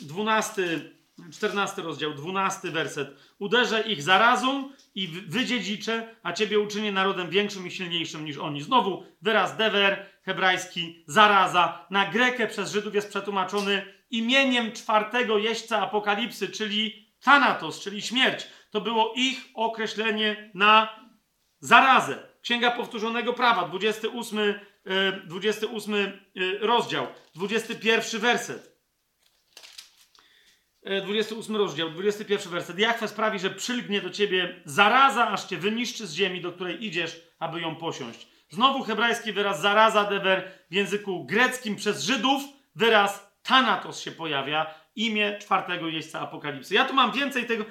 dwunasty 0.00 0.92
14 1.32 1.82
rozdział, 1.82 2.14
12 2.14 2.70
werset. 2.70 3.16
Uderzę 3.38 3.80
ich 3.80 4.02
zarazą 4.02 4.70
i 4.94 5.08
wydziedziczę, 5.08 6.16
a 6.22 6.32
ciebie 6.32 6.60
uczynię 6.60 6.92
narodem 6.92 7.30
większym 7.30 7.66
i 7.66 7.70
silniejszym 7.70 8.24
niż 8.24 8.38
oni. 8.38 8.62
Znowu 8.62 9.04
wyraz 9.22 9.56
dever, 9.56 10.06
hebrajski, 10.22 11.04
zaraza. 11.06 11.86
Na 11.90 12.10
grekę 12.10 12.46
przez 12.46 12.72
Żydów 12.72 12.94
jest 12.94 13.08
przetłumaczony 13.08 13.94
imieniem 14.10 14.72
czwartego 14.72 15.38
jeźdźca 15.38 15.80
apokalipsy, 15.80 16.48
czyli 16.48 17.06
Thanatos, 17.20 17.80
czyli 17.80 18.02
śmierć. 18.02 18.46
To 18.70 18.80
było 18.80 19.12
ich 19.16 19.48
określenie 19.54 20.50
na 20.54 20.88
zarazę. 21.60 22.18
Księga 22.42 22.70
Powtórzonego 22.70 23.32
Prawa, 23.32 23.68
28, 23.68 24.38
28 25.26 25.94
e, 25.94 25.98
e, 25.98 26.10
rozdział, 26.60 27.06
21 27.34 28.20
werset. 28.20 28.71
28 30.84 31.54
e, 31.54 31.58
rozdział, 31.58 31.90
21 31.90 32.52
werset. 32.52 32.78
Jachwę 32.78 33.08
sprawi, 33.08 33.38
że 33.38 33.50
przylgnie 33.50 34.00
do 34.00 34.10
ciebie 34.10 34.62
zaraza, 34.64 35.28
aż 35.28 35.44
cię 35.44 35.56
wyniszczy 35.56 36.06
z 36.06 36.14
ziemi, 36.14 36.40
do 36.40 36.52
której 36.52 36.84
idziesz, 36.84 37.20
aby 37.38 37.60
ją 37.60 37.76
posiąść. 37.76 38.28
Znowu 38.48 38.82
hebrajski 38.84 39.32
wyraz 39.32 39.60
zaraza, 39.60 40.04
dever, 40.04 40.50
w 40.70 40.74
języku 40.74 41.24
greckim 41.24 41.76
przez 41.76 42.04
Żydów 42.04 42.42
wyraz 42.74 43.32
Thanatos 43.42 44.00
się 44.00 44.12
pojawia, 44.12 44.74
imię 44.96 45.38
czwartego 45.38 45.88
jeźdźca 45.88 46.20
Apokalipsy. 46.20 46.74
Ja 46.74 46.84
tu 46.84 46.94
mam 46.94 47.12
więcej 47.12 47.46
tego, 47.46 47.64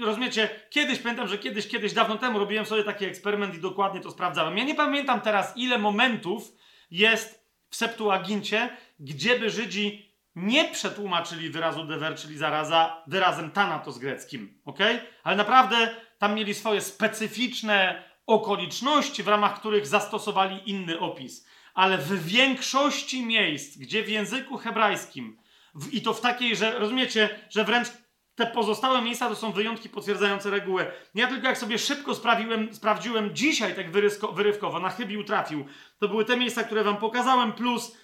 rozumiecie, 0.00 0.48
kiedyś, 0.70 0.98
pamiętam, 0.98 1.28
że 1.28 1.38
kiedyś, 1.38 1.68
kiedyś, 1.68 1.92
dawno 1.92 2.18
temu 2.18 2.38
robiłem 2.38 2.66
sobie 2.66 2.84
taki 2.84 3.04
eksperyment 3.04 3.54
i 3.54 3.60
dokładnie 3.60 4.00
to 4.00 4.10
sprawdzałem. 4.10 4.58
Ja 4.58 4.64
nie 4.64 4.74
pamiętam 4.74 5.20
teraz, 5.20 5.56
ile 5.56 5.78
momentów 5.78 6.52
jest 6.90 7.46
w 7.68 7.76
Septuagincie, 7.76 8.76
gdzie 9.00 9.38
by 9.38 9.50
Żydzi 9.50 10.05
nie 10.36 10.64
przetłumaczyli 10.64 11.50
wyrazu 11.50 11.84
dever, 11.84 12.16
czyli 12.16 12.38
zaraza, 12.38 13.02
wyrazem 13.06 13.50
thanatos 13.50 13.98
greckim, 13.98 14.60
ok? 14.64 14.78
Ale 15.22 15.36
naprawdę 15.36 15.96
tam 16.18 16.34
mieli 16.34 16.54
swoje 16.54 16.80
specyficzne 16.80 18.02
okoliczności, 18.26 19.22
w 19.22 19.28
ramach 19.28 19.60
których 19.60 19.86
zastosowali 19.86 20.70
inny 20.70 20.98
opis. 20.98 21.46
Ale 21.74 21.98
w 21.98 22.24
większości 22.24 23.26
miejsc, 23.26 23.78
gdzie 23.78 24.02
w 24.02 24.08
języku 24.08 24.58
hebrajskim, 24.58 25.38
w, 25.74 25.94
i 25.94 26.02
to 26.02 26.14
w 26.14 26.20
takiej, 26.20 26.56
że 26.56 26.78
rozumiecie, 26.78 27.28
że 27.50 27.64
wręcz 27.64 27.88
te 28.34 28.46
pozostałe 28.46 29.02
miejsca 29.02 29.28
to 29.28 29.36
są 29.36 29.52
wyjątki 29.52 29.88
potwierdzające 29.88 30.50
regułę. 30.50 30.92
Ja 31.14 31.26
tylko 31.26 31.46
jak 31.46 31.58
sobie 31.58 31.78
szybko 31.78 32.14
sprawiłem, 32.14 32.74
sprawdziłem 32.74 33.34
dzisiaj 33.34 33.74
tak 33.74 33.90
wyrysko, 33.90 34.32
wyrywkowo, 34.32 34.80
na 34.80 34.90
chybił 34.90 35.24
trafił, 35.24 35.66
to 35.98 36.08
były 36.08 36.24
te 36.24 36.36
miejsca, 36.36 36.64
które 36.64 36.84
wam 36.84 36.96
pokazałem, 36.96 37.52
plus 37.52 37.96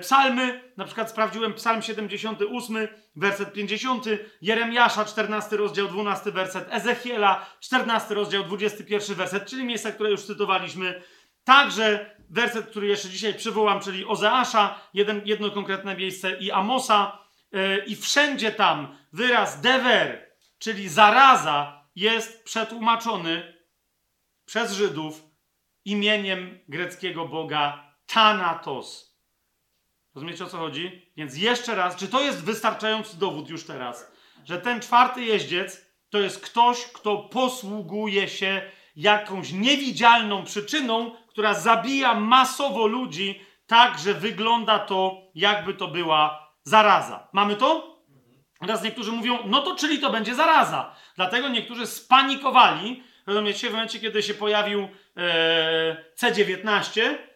psalmy, 0.00 0.72
na 0.76 0.84
przykład 0.84 1.10
sprawdziłem 1.10 1.54
psalm 1.54 1.82
78, 1.82 2.88
werset 3.16 3.52
50, 3.52 4.04
Jeremiasza 4.42 5.04
14 5.04 5.56
rozdział 5.56 5.88
12 5.88 6.32
werset, 6.32 6.68
Ezechiela 6.70 7.46
14 7.60 8.14
rozdział 8.14 8.44
21 8.44 9.16
werset, 9.16 9.46
czyli 9.46 9.64
miejsca, 9.64 9.92
które 9.92 10.10
już 10.10 10.22
cytowaliśmy. 10.22 11.02
Także 11.44 12.16
werset, 12.30 12.66
który 12.66 12.86
jeszcze 12.86 13.08
dzisiaj 13.08 13.34
przywołam, 13.34 13.80
czyli 13.80 14.06
Ozeasza, 14.06 14.80
jeden, 14.94 15.22
jedno 15.24 15.50
konkretne 15.50 15.96
miejsce 15.96 16.36
i 16.38 16.50
Amosa, 16.50 17.18
yy, 17.52 17.84
i 17.86 17.96
wszędzie 17.96 18.52
tam 18.52 18.96
wyraz 19.12 19.60
dever, 19.60 20.30
czyli 20.58 20.88
zaraza, 20.88 21.86
jest 21.96 22.44
przetłumaczony 22.44 23.56
przez 24.44 24.72
Żydów 24.72 25.22
imieniem 25.84 26.58
greckiego 26.68 27.28
boga 27.28 27.94
Thanatos. 28.06 29.15
Rozumiecie 30.16 30.44
o 30.44 30.46
co 30.46 30.58
chodzi? 30.58 31.02
Więc 31.16 31.36
jeszcze 31.36 31.74
raz, 31.74 31.96
czy 31.96 32.08
to 32.08 32.20
jest 32.20 32.44
wystarczający 32.44 33.18
dowód 33.18 33.48
już 33.50 33.64
teraz, 33.64 34.12
że 34.44 34.60
ten 34.60 34.80
czwarty 34.80 35.24
jeździec 35.24 35.86
to 36.10 36.18
jest 36.18 36.40
ktoś, 36.40 36.84
kto 36.84 37.16
posługuje 37.16 38.28
się 38.28 38.62
jakąś 38.96 39.52
niewidzialną 39.52 40.44
przyczyną, 40.44 41.10
która 41.28 41.54
zabija 41.54 42.14
masowo 42.14 42.86
ludzi, 42.86 43.40
tak 43.66 43.98
że 43.98 44.14
wygląda 44.14 44.78
to, 44.78 45.22
jakby 45.34 45.74
to 45.74 45.88
była 45.88 46.52
zaraza. 46.64 47.28
Mamy 47.32 47.56
to? 47.56 47.96
Teraz 48.60 48.82
niektórzy 48.82 49.12
mówią, 49.12 49.38
no 49.46 49.62
to 49.62 49.74
czyli 49.74 49.98
to 49.98 50.10
będzie 50.10 50.34
zaraza. 50.34 50.94
Dlatego 51.16 51.48
niektórzy 51.48 51.86
spanikowali, 51.86 53.02
rozumiecie, 53.26 53.68
w 53.68 53.72
momencie, 53.72 53.98
kiedy 54.00 54.22
się 54.22 54.34
pojawił 54.34 54.88
e, 55.16 55.96
C19, 56.16 57.00
e, 57.00 57.35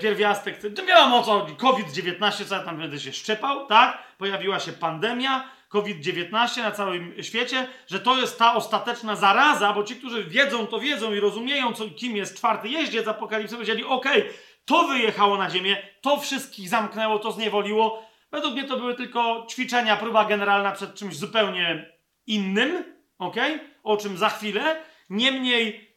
pierwiastek, 0.00 0.58
to 0.76 0.86
wiadomo 0.86 1.18
o 1.18 1.22
co 1.22 1.38
chodzi, 1.38 1.54
COVID-19, 1.54 2.44
co 2.44 2.54
ja 2.54 2.62
tam 2.62 2.78
będę 2.78 3.00
się 3.00 3.12
szczepał, 3.12 3.66
tak? 3.66 3.98
Pojawiła 4.18 4.60
się 4.60 4.72
pandemia, 4.72 5.50
COVID-19 5.68 6.62
na 6.62 6.70
całym 6.70 7.22
świecie, 7.22 7.68
że 7.86 8.00
to 8.00 8.16
jest 8.16 8.38
ta 8.38 8.54
ostateczna 8.54 9.16
zaraza, 9.16 9.72
bo 9.72 9.84
ci, 9.84 9.96
którzy 9.96 10.24
wiedzą, 10.24 10.66
to 10.66 10.80
wiedzą 10.80 11.14
i 11.14 11.20
rozumieją, 11.20 11.72
co, 11.72 11.84
kim 11.90 12.16
jest 12.16 12.36
czwarty 12.36 12.68
jeździec 12.68 13.08
apokalipsy, 13.08 13.54
powiedzieli, 13.54 13.84
okej, 13.84 14.20
okay, 14.22 14.34
to 14.64 14.88
wyjechało 14.88 15.36
na 15.36 15.50
ziemię, 15.50 15.76
to 16.00 16.20
wszystkich 16.20 16.68
zamknęło, 16.68 17.18
to 17.18 17.32
zniewoliło. 17.32 18.08
Według 18.30 18.54
mnie 18.54 18.64
to 18.64 18.76
były 18.76 18.94
tylko 18.94 19.46
ćwiczenia, 19.50 19.96
próba 19.96 20.24
generalna 20.24 20.72
przed 20.72 20.94
czymś 20.94 21.16
zupełnie 21.16 21.92
innym, 22.26 22.84
ok? 23.18 23.36
O 23.82 23.96
czym 23.96 24.16
za 24.16 24.28
chwilę. 24.28 24.82
Niemniej, 25.10 25.87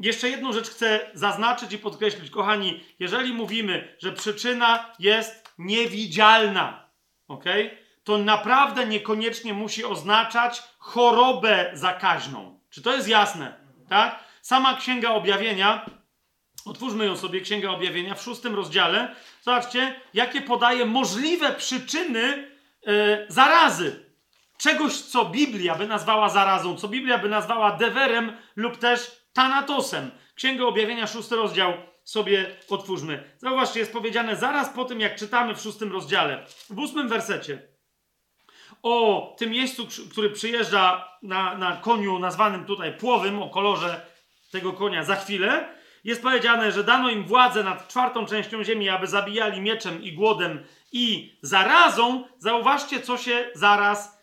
jeszcze 0.00 0.28
jedną 0.28 0.52
rzecz 0.52 0.70
chcę 0.70 1.10
zaznaczyć 1.14 1.72
i 1.72 1.78
podkreślić. 1.78 2.30
Kochani, 2.30 2.84
jeżeli 2.98 3.32
mówimy, 3.32 3.96
że 3.98 4.12
przyczyna 4.12 4.92
jest 4.98 5.54
niewidzialna, 5.58 6.88
ok? 7.28 7.44
To 8.04 8.18
naprawdę 8.18 8.86
niekoniecznie 8.86 9.54
musi 9.54 9.84
oznaczać 9.84 10.62
chorobę 10.78 11.70
zakaźną. 11.74 12.60
Czy 12.70 12.82
to 12.82 12.94
jest 12.94 13.08
jasne? 13.08 13.54
Tak? 13.88 14.18
Sama 14.42 14.76
Księga 14.76 15.10
Objawienia, 15.10 15.86
otwórzmy 16.64 17.06
ją 17.06 17.16
sobie, 17.16 17.40
Księga 17.40 17.70
Objawienia 17.70 18.14
w 18.14 18.22
szóstym 18.22 18.54
rozdziale. 18.54 19.14
Zobaczcie, 19.42 20.00
jakie 20.14 20.40
podaje 20.40 20.86
możliwe 20.86 21.52
przyczyny 21.52 22.50
yy, 22.86 23.26
zarazy 23.28 24.08
czegoś, 24.58 25.00
co 25.00 25.24
Biblia 25.24 25.74
by 25.74 25.86
nazwała 25.86 26.28
zarazą, 26.28 26.76
co 26.76 26.88
Biblia 26.88 27.18
by 27.18 27.28
nazwała 27.28 27.76
dewerem 27.76 28.36
lub 28.56 28.76
też 28.76 29.27
tanatosem. 29.38 30.10
Księga 30.34 30.64
Objawienia, 30.64 31.06
szósty 31.06 31.36
rozdział 31.36 31.72
sobie 32.04 32.56
otwórzmy. 32.68 33.24
Zauważcie, 33.38 33.80
jest 33.80 33.92
powiedziane 33.92 34.36
zaraz 34.36 34.68
po 34.68 34.84
tym, 34.84 35.00
jak 35.00 35.16
czytamy 35.16 35.54
w 35.54 35.60
szóstym 35.60 35.92
rozdziale, 35.92 36.46
w 36.70 36.78
ósmym 36.78 37.08
wersecie, 37.08 37.68
o 38.82 39.34
tym 39.38 39.50
miejscu, 39.50 39.86
który 40.10 40.30
przyjeżdża 40.30 41.08
na, 41.22 41.58
na 41.58 41.76
koniu 41.76 42.18
nazwanym 42.18 42.64
tutaj 42.64 42.96
płowym, 42.96 43.42
o 43.42 43.50
kolorze 43.50 44.06
tego 44.52 44.72
konia 44.72 45.04
za 45.04 45.16
chwilę, 45.16 45.68
jest 46.04 46.22
powiedziane, 46.22 46.72
że 46.72 46.84
dano 46.84 47.10
im 47.10 47.24
władzę 47.24 47.64
nad 47.64 47.88
czwartą 47.88 48.26
częścią 48.26 48.64
ziemi, 48.64 48.88
aby 48.88 49.06
zabijali 49.06 49.60
mieczem 49.60 50.02
i 50.02 50.12
głodem 50.12 50.64
i 50.92 51.38
zarazą. 51.42 52.24
Zauważcie, 52.38 53.00
co 53.00 53.16
się 53.16 53.50
zaraz 53.54 54.17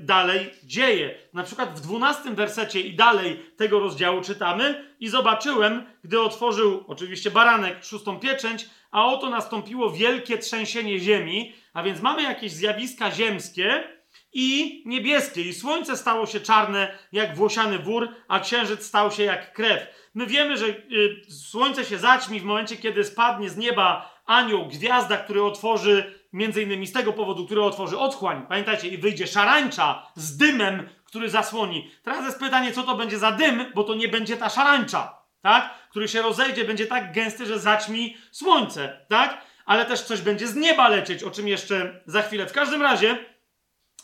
dalej 0.00 0.50
dzieje. 0.64 1.14
Na 1.32 1.42
przykład 1.42 1.78
w 1.78 1.80
dwunastym 1.80 2.34
wersecie 2.34 2.80
i 2.80 2.94
dalej 2.94 3.42
tego 3.56 3.80
rozdziału 3.80 4.20
czytamy 4.20 4.94
i 5.00 5.08
zobaczyłem, 5.08 5.86
gdy 6.04 6.20
otworzył 6.20 6.84
oczywiście 6.86 7.30
baranek 7.30 7.84
szóstą 7.84 8.20
pieczęć, 8.20 8.66
a 8.90 9.06
oto 9.06 9.30
nastąpiło 9.30 9.90
wielkie 9.90 10.38
trzęsienie 10.38 10.98
ziemi, 10.98 11.52
a 11.72 11.82
więc 11.82 12.00
mamy 12.00 12.22
jakieś 12.22 12.52
zjawiska 12.52 13.10
ziemskie 13.10 13.84
i 14.32 14.82
niebieskie 14.86 15.42
i 15.42 15.54
słońce 15.54 15.96
stało 15.96 16.26
się 16.26 16.40
czarne 16.40 16.98
jak 17.12 17.36
włosiany 17.36 17.78
wór, 17.78 18.08
a 18.28 18.40
księżyc 18.40 18.86
stał 18.86 19.10
się 19.10 19.22
jak 19.22 19.52
krew. 19.52 19.86
My 20.14 20.26
wiemy, 20.26 20.56
że 20.56 20.66
y, 20.66 21.22
słońce 21.28 21.84
się 21.84 21.98
zaćmi 21.98 22.40
w 22.40 22.44
momencie, 22.44 22.76
kiedy 22.76 23.04
spadnie 23.04 23.50
z 23.50 23.56
nieba 23.56 24.16
anioł, 24.26 24.66
gwiazda, 24.66 25.16
który 25.16 25.42
otworzy 25.42 26.14
między 26.36 26.62
innymi 26.62 26.86
z 26.86 26.92
tego 26.92 27.12
powodu, 27.12 27.46
który 27.46 27.62
otworzy 27.62 27.98
otchłań, 27.98 28.46
pamiętajcie, 28.48 28.88
i 28.88 28.98
wyjdzie 28.98 29.26
szarańcza 29.26 30.06
z 30.14 30.36
dymem, 30.36 30.88
który 31.04 31.30
zasłoni. 31.30 31.90
Teraz 32.02 32.24
jest 32.24 32.40
pytanie, 32.40 32.72
co 32.72 32.82
to 32.82 32.96
będzie 32.96 33.18
za 33.18 33.32
dym, 33.32 33.64
bo 33.74 33.84
to 33.84 33.94
nie 33.94 34.08
będzie 34.08 34.36
ta 34.36 34.48
szarańcza, 34.48 35.22
tak? 35.42 35.74
Który 35.90 36.08
się 36.08 36.22
rozejdzie, 36.22 36.64
będzie 36.64 36.86
tak 36.86 37.12
gęsty, 37.12 37.46
że 37.46 37.58
zaćmi 37.58 38.16
słońce, 38.30 39.06
tak? 39.08 39.42
Ale 39.66 39.84
też 39.84 40.02
coś 40.02 40.20
będzie 40.20 40.46
z 40.46 40.54
nieba 40.54 40.88
lecieć, 40.88 41.22
o 41.22 41.30
czym 41.30 41.48
jeszcze 41.48 42.02
za 42.06 42.22
chwilę. 42.22 42.46
W 42.46 42.52
każdym 42.52 42.82
razie, 42.82 43.18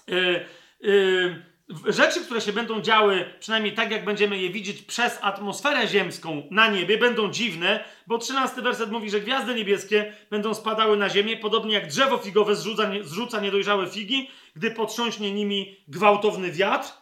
yy, 0.07 0.47
yy, 0.81 1.52
rzeczy, 1.87 2.25
które 2.25 2.41
się 2.41 2.53
będą 2.53 2.81
działy, 2.81 3.25
przynajmniej 3.41 3.75
tak 3.75 3.91
jak 3.91 4.05
będziemy 4.05 4.39
je 4.39 4.51
widzieć 4.51 4.83
przez 4.83 5.19
atmosferę 5.23 5.89
ziemską 5.89 6.43
na 6.51 6.69
niebie, 6.69 6.99
będą 6.99 7.31
dziwne, 7.31 7.85
bo 8.07 8.19
13 8.19 8.63
werset 8.63 8.91
mówi, 8.91 9.11
że 9.11 9.21
gwiazdy 9.21 9.55
niebieskie 9.55 10.15
będą 10.31 10.55
spadały 10.55 10.97
na 10.97 11.09
ziemię, 11.09 11.37
podobnie 11.37 11.75
jak 11.75 11.87
drzewo 11.87 12.19
figowe 12.19 12.57
zrzuca, 12.57 12.91
zrzuca 13.03 13.41
niedojrzałe 13.41 13.87
figi, 13.87 14.31
gdy 14.57 14.71
potrząśnie 14.71 15.33
nimi 15.33 15.77
gwałtowny 15.89 16.53
wiatr. 16.53 16.93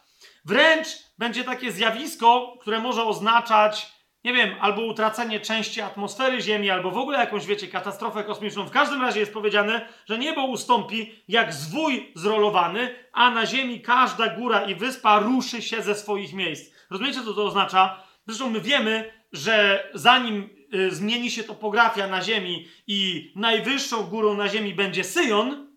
Wręcz 0.45 0.87
będzie 1.17 1.43
takie 1.43 1.71
zjawisko, 1.71 2.57
które 2.61 2.79
może 2.79 3.03
oznaczać 3.03 4.00
nie 4.23 4.33
wiem, 4.33 4.55
albo 4.59 4.81
utracenie 4.81 5.39
części 5.39 5.81
atmosfery 5.81 6.41
Ziemi, 6.41 6.69
albo 6.69 6.91
w 6.91 6.97
ogóle 6.97 7.19
jakąś, 7.19 7.45
wiecie, 7.45 7.67
katastrofę 7.67 8.23
kosmiczną. 8.23 8.65
W 8.65 8.71
każdym 8.71 9.01
razie 9.01 9.19
jest 9.19 9.33
powiedziane, 9.33 9.87
że 10.05 10.17
niebo 10.17 10.45
ustąpi 10.45 11.11
jak 11.27 11.53
zwój 11.53 12.11
zrolowany, 12.15 12.95
a 13.13 13.31
na 13.31 13.45
Ziemi 13.45 13.81
każda 13.81 14.27
góra 14.27 14.65
i 14.65 14.75
wyspa 14.75 15.19
ruszy 15.19 15.61
się 15.61 15.81
ze 15.81 15.95
swoich 15.95 16.33
miejsc. 16.33 16.73
Rozumiecie, 16.89 17.23
co 17.23 17.33
to 17.33 17.45
oznacza? 17.45 18.03
Zresztą 18.27 18.49
my 18.49 18.61
wiemy, 18.61 19.13
że 19.31 19.87
zanim 19.93 20.49
y, 20.73 20.91
zmieni 20.91 21.31
się 21.31 21.43
topografia 21.43 22.07
na 22.07 22.21
Ziemi 22.21 22.67
i 22.87 23.31
najwyższą 23.35 24.03
górą 24.03 24.33
na 24.33 24.49
Ziemi 24.49 24.73
będzie 24.73 25.03
Syjon, 25.03 25.67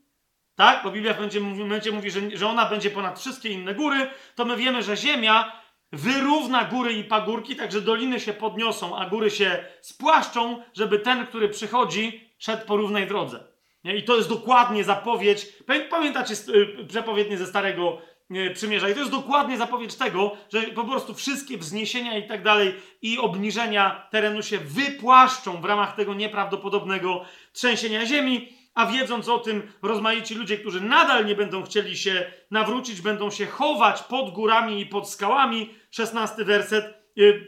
tak? 0.55 0.83
Bo 0.85 0.91
Biblia 0.91 1.15
będzie, 1.15 1.41
będzie 1.69 1.93
mówi, 1.93 2.11
że, 2.11 2.21
że 2.35 2.49
ona 2.49 2.67
będzie 2.67 2.91
ponad 2.91 3.21
wszystkie 3.21 3.49
inne 3.49 3.75
góry, 3.75 4.11
to 4.35 4.45
my 4.45 4.57
wiemy, 4.57 4.83
że 4.83 4.97
Ziemia 4.97 5.64
wyrówna 5.95 6.65
góry 6.65 6.93
i 6.93 7.05
pagórki, 7.05 7.57
tak 7.57 7.73
że 7.73 7.81
doliny 7.81 8.21
się 8.21 8.33
podniosą, 8.33 8.97
a 8.97 9.09
góry 9.09 9.31
się 9.31 9.65
spłaszczą, 9.81 10.63
żeby 10.75 10.99
ten, 10.99 11.27
który 11.27 11.49
przychodzi, 11.49 12.31
szedł 12.39 12.67
po 12.67 12.77
równej 12.77 13.07
drodze. 13.07 13.45
I 13.85 14.03
to 14.03 14.17
jest 14.17 14.29
dokładnie 14.29 14.85
zapowiedź. 14.85 15.47
Pamiętacie 15.91 16.35
y, 16.49 16.87
przepowiednie 16.89 17.39
ze 17.39 17.47
Starego 17.47 17.99
y, 18.31 18.51
Przymierza? 18.55 18.89
I 18.89 18.95
to 18.95 19.01
jest 19.01 19.13
dokładnie 19.13 19.59
zapowiedź 19.59 19.95
tego, 19.95 20.37
że 20.53 20.63
po 20.63 20.85
prostu 20.85 21.15
wszystkie 21.15 21.59
wzniesienia 21.59 22.19
i 22.19 22.29
tak 22.29 22.43
dalej 22.43 22.75
i 23.03 23.19
obniżenia 23.19 24.09
terenu 24.11 24.43
się 24.43 24.59
wypłaszczą 24.59 25.61
w 25.61 25.65
ramach 25.65 25.97
tego 25.97 26.15
nieprawdopodobnego 26.15 27.25
trzęsienia 27.53 28.07
ziemi 28.07 28.49
a 28.75 28.87
wiedząc 28.87 29.29
o 29.29 29.39
tym, 29.39 29.73
rozmaici 29.83 30.35
ludzie, 30.35 30.59
którzy 30.59 30.81
nadal 30.81 31.27
nie 31.27 31.35
będą 31.35 31.63
chcieli 31.63 31.97
się 31.97 32.33
nawrócić, 32.51 33.01
będą 33.01 33.31
się 33.31 33.47
chować 33.47 34.03
pod 34.03 34.31
górami 34.31 34.81
i 34.81 34.87
pod 34.87 35.11
skałami. 35.11 35.75
16 35.95 36.45
werset, 36.45 36.85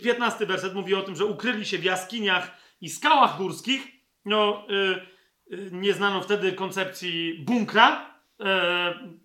15 0.02 0.44
y, 0.44 0.46
werset 0.46 0.74
mówi 0.74 0.94
o 0.94 1.02
tym, 1.02 1.16
że 1.16 1.24
ukryli 1.24 1.66
się 1.66 1.78
w 1.78 1.84
jaskiniach 1.84 2.50
i 2.80 2.88
skałach 2.88 3.36
górskich. 3.36 3.88
No, 4.24 4.66
yy, 4.68 5.06
yy, 5.46 5.70
nie 5.72 5.92
znano 5.92 6.22
wtedy 6.22 6.52
koncepcji 6.52 7.44
bunkra, 7.44 8.14
yy, 8.38 8.46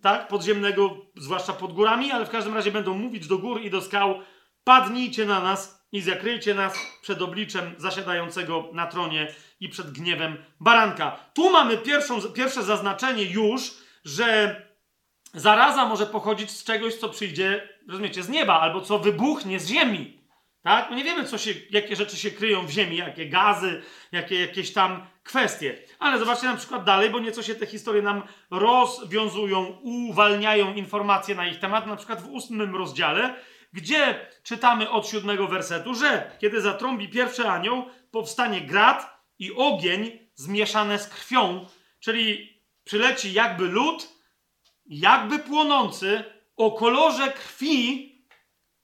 tak, 0.00 0.28
podziemnego, 0.28 0.96
zwłaszcza 1.16 1.52
pod 1.52 1.72
górami, 1.72 2.10
ale 2.10 2.26
w 2.26 2.30
każdym 2.30 2.54
razie 2.54 2.72
będą 2.72 2.94
mówić 2.94 3.26
do 3.26 3.38
gór 3.38 3.60
i 3.60 3.70
do 3.70 3.80
skał: 3.80 4.20
padnijcie 4.64 5.26
na 5.26 5.40
nas 5.40 5.86
i 5.92 6.00
zakryjcie 6.00 6.54
nas 6.54 6.78
przed 7.02 7.22
obliczem 7.22 7.74
zasiadającego 7.78 8.70
na 8.72 8.86
tronie 8.86 9.34
i 9.60 9.68
przed 9.68 9.90
gniewem 9.90 10.36
baranka. 10.60 11.30
Tu 11.34 11.50
mamy 11.50 11.78
pierwszą, 11.78 12.22
pierwsze 12.22 12.62
zaznaczenie 12.62 13.24
już, 13.24 13.74
że 14.04 14.56
zaraza 15.32 15.86
może 15.86 16.06
pochodzić 16.06 16.50
z 16.50 16.64
czegoś, 16.64 16.94
co 16.94 17.08
przyjdzie, 17.08 17.68
rozumiecie, 17.88 18.22
z 18.22 18.28
nieba, 18.28 18.60
albo 18.60 18.80
co 18.80 18.98
wybuchnie 18.98 19.60
z 19.60 19.68
ziemi. 19.68 20.22
Tak? 20.62 20.90
No 20.90 20.96
nie 20.96 21.04
wiemy, 21.04 21.24
co 21.24 21.38
się, 21.38 21.50
jakie 21.70 21.96
rzeczy 21.96 22.16
się 22.16 22.30
kryją 22.30 22.66
w 22.66 22.70
ziemi, 22.70 22.96
jakie 22.96 23.28
gazy, 23.28 23.82
jakie 24.12 24.40
jakieś 24.40 24.72
tam 24.72 25.06
kwestie. 25.22 25.78
Ale 25.98 26.18
zobaczcie 26.18 26.46
na 26.46 26.56
przykład 26.56 26.84
dalej, 26.84 27.10
bo 27.10 27.20
nieco 27.20 27.42
się 27.42 27.54
te 27.54 27.66
historie 27.66 28.02
nam 28.02 28.22
rozwiązują, 28.50 29.78
uwalniają 29.82 30.74
informacje 30.74 31.34
na 31.34 31.46
ich 31.46 31.58
temat, 31.58 31.86
na 31.86 31.96
przykład 31.96 32.22
w 32.22 32.28
ósmym 32.28 32.76
rozdziale, 32.76 33.34
gdzie 33.72 34.26
czytamy 34.42 34.90
od 34.90 35.08
siódmego 35.08 35.48
wersetu, 35.48 35.94
że 35.94 36.30
kiedy 36.38 36.60
zatrąbi 36.60 37.08
pierwszy 37.08 37.48
anioł, 37.48 37.84
powstanie 38.10 38.60
grad 38.60 39.22
i 39.38 39.52
ogień 39.52 40.18
zmieszane 40.34 40.98
z 40.98 41.08
krwią, 41.08 41.66
czyli 42.00 42.52
przyleci 42.84 43.32
jakby 43.32 43.68
lód, 43.68 44.08
jakby 44.92 45.38
płonący, 45.38 46.24
o 46.56 46.70
kolorze 46.70 47.32
krwi 47.32 48.12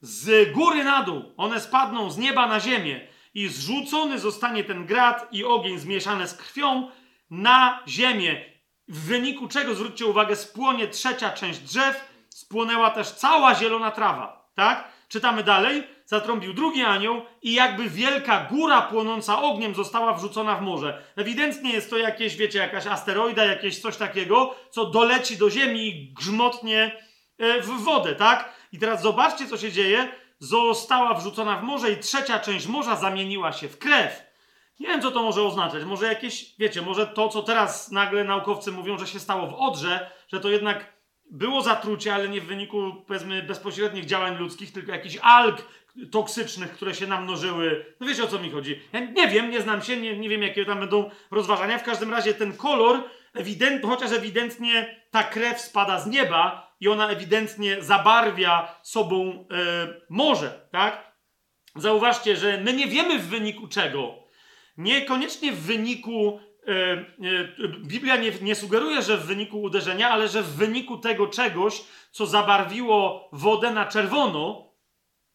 z 0.01 0.53
góry 0.53 0.85
na 0.85 1.03
dół. 1.03 1.23
One 1.37 1.61
spadną 1.61 2.11
z 2.11 2.19
nieba 2.19 2.47
na 2.47 2.61
ziemię 2.61 3.09
i 3.35 3.49
zrzucony 3.49 4.19
zostanie 4.19 4.65
ten 4.65 4.87
grad 4.87 5.29
i 5.33 5.45
ogień 5.45 5.79
zmieszane 5.79 6.29
z 6.29 6.35
krwią 6.35 6.91
na 7.31 7.83
ziemię. 7.89 8.45
W 8.89 9.07
wyniku 9.07 9.49
czego, 9.49 9.75
zwróćcie 9.75 10.07
uwagę, 10.07 10.37
spłonie 10.37 10.89
trzecia 10.89 11.31
część 11.31 11.59
drzew, 11.61 12.13
spłonęła 12.29 12.91
też 12.91 13.11
cała 13.11 13.55
zielona 13.55 13.91
trawa. 13.91 14.51
Tak? 14.55 14.89
Czytamy 15.09 15.43
dalej. 15.43 15.98
Zatrąbił 16.09 16.53
drugi 16.53 16.83
anioł 16.83 17.23
i 17.43 17.53
jakby 17.55 17.91
wielka 17.91 18.47
góra 18.51 18.83
płonąca 18.83 19.43
ogniem 19.43 19.75
została 19.75 20.15
wrzucona 20.15 20.57
w 20.57 20.63
morze. 20.63 21.03
Ewidentnie 21.17 21.73
jest 21.73 21.91
to 21.91 21.99
jakieś, 21.99 22.37
wiecie, 22.37 22.59
jakaś 22.59 22.87
asteroida, 22.87 23.45
jakieś 23.45 23.81
coś 23.81 23.97
takiego, 23.97 24.55
co 24.71 24.85
doleci 24.85 25.37
do 25.37 25.51
ziemi 25.51 25.87
i 25.87 26.13
grzmotnie 26.13 27.03
e, 27.39 27.61
w 27.61 27.67
wodę, 27.67 28.15
tak? 28.15 28.53
I 28.73 28.79
teraz 28.79 29.03
zobaczcie, 29.03 29.47
co 29.47 29.57
się 29.57 29.73
dzieje. 29.73 30.09
Została 30.39 31.15
wrzucona 31.15 31.57
w 31.57 31.63
morze 31.63 31.93
i 31.93 31.97
trzecia 31.97 32.39
część 32.39 32.67
morza 32.67 32.97
zamieniła 32.97 33.53
się 33.53 33.69
w 33.69 33.79
krew. 33.79 34.23
Nie 34.81 34.87
wiem, 34.87 35.03
co 35.03 35.11
to 35.11 35.23
może 35.23 35.43
oznaczać. 35.43 35.85
Może 35.85 36.07
jakieś, 36.07 36.55
wiecie, 36.59 36.83
może 36.83 37.07
to, 37.07 37.29
co 37.29 37.43
teraz 37.43 37.91
nagle 37.91 38.25
naukowcy 38.25 38.73
mówią, 38.73 38.99
że 38.99 39.07
się 39.07 39.21
stało 39.21 39.47
w 39.47 39.55
Odrze, 39.55 40.11
że 40.33 40.41
to 40.41 40.51
jednak 40.51 40.98
było 41.31 41.63
zatrucie, 41.63 42.15
ale 42.15 42.29
nie 42.29 42.41
w 42.41 42.47
wyniku, 42.47 42.93
powiedzmy, 43.07 43.43
bezpośrednich 43.43 44.05
działań 44.05 44.37
ludzkich, 44.37 44.73
tylko 44.73 44.93
jakichś 44.93 45.19
alg 45.23 45.63
toksycznych, 46.11 46.73
które 46.73 46.95
się 46.95 47.07
namnożyły. 47.07 47.95
No 48.01 48.07
wiecie, 48.07 48.25
o 48.25 48.27
co 48.27 48.39
mi 48.39 48.51
chodzi. 48.51 48.81
Ja 48.93 49.01
nie 49.01 49.29
wiem, 49.29 49.51
nie 49.51 49.61
znam 49.61 49.83
się, 49.83 49.97
nie, 49.97 50.19
nie 50.19 50.29
wiem, 50.29 50.43
jakie 50.43 50.65
tam 50.65 50.81
będą 50.81 51.11
rozważania. 51.31 51.79
W 51.79 51.85
każdym 51.85 52.11
razie 52.11 52.35
ten 52.35 52.57
kolor, 52.57 53.03
ewident, 53.35 53.85
chociaż 53.85 54.13
ewidentnie 54.13 55.03
ta 55.11 55.23
krew 55.23 55.61
spada 55.61 56.01
z 56.01 56.07
nieba 56.07 56.73
i 56.81 56.89
ona 56.89 57.09
ewidentnie 57.09 57.83
zabarwia 57.83 58.81
sobą 58.83 59.47
e, 59.51 59.89
morze, 60.09 60.69
tak? 60.73 61.13
Zauważcie, 61.77 62.37
że 62.37 62.61
my 62.61 62.73
nie 62.73 62.87
wiemy 62.87 63.19
w 63.19 63.29
wyniku 63.29 63.69
czego. 63.69 64.15
Niekoniecznie 64.77 65.53
w 65.53 65.61
wyniku. 65.61 66.41
E, 66.69 66.73
e, 66.73 67.69
Biblia 67.69 68.17
nie, 68.17 68.33
nie 68.43 68.55
sugeruje, 68.55 69.03
że 69.03 69.17
w 69.17 69.27
wyniku 69.27 69.63
uderzenia, 69.63 70.11
ale 70.11 70.29
że 70.29 70.43
w 70.43 70.57
wyniku 70.57 70.99
tego 70.99 71.27
czegoś, 71.27 71.83
co 72.11 72.27
zabarwiło 72.27 73.29
wodę 73.33 73.71
na 73.71 73.87
czerwono, 73.87 74.73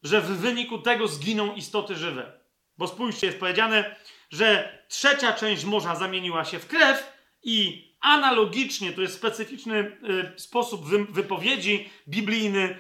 że 0.04 0.22
w 0.22 0.26
wyniku 0.26 0.78
tego 0.78 1.08
zginą 1.08 1.56
istoty 1.56 1.96
żywe. 1.96 2.40
Bo 2.78 2.88
spójrzcie, 2.88 3.28
jest 3.28 3.40
powiedziane, 3.40 3.96
że 4.32 4.80
trzecia 4.88 5.34
część 5.34 5.66
morza 5.66 5.96
zamieniła 5.96 6.46
się 6.46 6.60
w 6.60 6.68
krew 6.68 7.14
i 7.44 7.88
analogicznie, 8.00 8.92
to 8.92 9.02
jest 9.02 9.16
specyficzny 9.16 9.98
y, 10.36 10.40
sposób 10.40 10.86
wy, 10.86 11.06
wypowiedzi 11.06 11.90
biblijny 12.08 12.78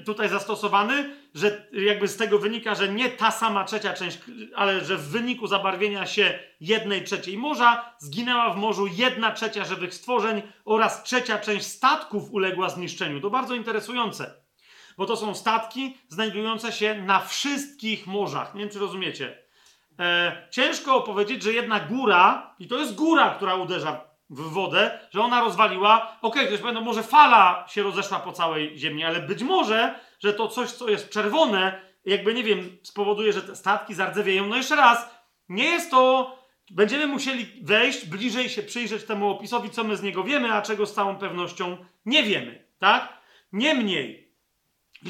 y, 0.00 0.02
tutaj 0.04 0.28
zastosowany, 0.28 1.16
że 1.34 1.66
jakby 1.72 2.08
z 2.08 2.16
tego 2.16 2.38
wynika, 2.38 2.74
że 2.74 2.88
nie 2.88 3.10
ta 3.10 3.30
sama 3.30 3.64
trzecia 3.64 3.92
część, 3.92 4.18
ale 4.54 4.84
że 4.84 4.96
w 4.96 5.08
wyniku 5.08 5.46
zabarwienia 5.46 6.06
się 6.06 6.38
jednej 6.60 7.04
trzeciej 7.04 7.38
morza 7.38 7.94
zginęła 7.98 8.50
w 8.50 8.56
morzu 8.56 8.86
jedna 8.86 9.32
trzecia 9.32 9.64
żywych 9.64 9.94
stworzeń 9.94 10.42
oraz 10.64 11.02
trzecia 11.02 11.38
część 11.38 11.66
statków 11.66 12.32
uległa 12.32 12.68
zniszczeniu. 12.68 13.20
To 13.20 13.30
bardzo 13.30 13.54
interesujące 13.54 14.42
bo 14.98 15.06
to 15.06 15.16
są 15.16 15.34
statki 15.34 15.98
znajdujące 16.08 16.72
się 16.72 17.02
na 17.02 17.20
wszystkich 17.20 18.06
morzach. 18.06 18.54
Nie 18.54 18.60
wiem, 18.60 18.70
czy 18.70 18.78
rozumiecie. 18.78 19.38
E, 19.98 20.46
ciężko 20.50 20.96
opowiedzieć, 20.96 21.42
że 21.42 21.52
jedna 21.52 21.80
góra, 21.80 22.54
i 22.58 22.68
to 22.68 22.78
jest 22.78 22.94
góra, 22.94 23.30
która 23.30 23.54
uderza 23.54 24.00
w 24.30 24.40
wodę, 24.40 24.98
że 25.10 25.20
ona 25.20 25.40
rozwaliła. 25.40 26.16
Okej, 26.22 26.42
okay, 26.42 26.46
ktoś 26.46 26.60
powie, 26.60 26.72
no 26.72 26.80
może 26.80 27.02
fala 27.02 27.64
się 27.68 27.82
rozeszła 27.82 28.18
po 28.18 28.32
całej 28.32 28.78
ziemi, 28.78 29.04
ale 29.04 29.20
być 29.20 29.42
może, 29.42 29.94
że 30.22 30.32
to 30.32 30.48
coś, 30.48 30.70
co 30.70 30.90
jest 30.90 31.10
czerwone, 31.10 31.80
jakby 32.04 32.34
nie 32.34 32.44
wiem, 32.44 32.76
spowoduje, 32.82 33.32
że 33.32 33.42
te 33.42 33.56
statki 33.56 33.94
zardzewieją. 33.94 34.46
No 34.46 34.56
jeszcze 34.56 34.76
raz, 34.76 35.10
nie 35.48 35.64
jest 35.64 35.90
to. 35.90 36.38
Będziemy 36.70 37.06
musieli 37.06 37.46
wejść, 37.62 38.06
bliżej 38.06 38.48
się 38.48 38.62
przyjrzeć 38.62 39.04
temu 39.04 39.30
opisowi, 39.30 39.70
co 39.70 39.84
my 39.84 39.96
z 39.96 40.02
niego 40.02 40.24
wiemy, 40.24 40.52
a 40.52 40.62
czego 40.62 40.86
z 40.86 40.94
całą 40.94 41.16
pewnością 41.16 41.76
nie 42.06 42.22
wiemy, 42.22 42.64
tak? 42.78 43.22
Niemniej, 43.52 44.32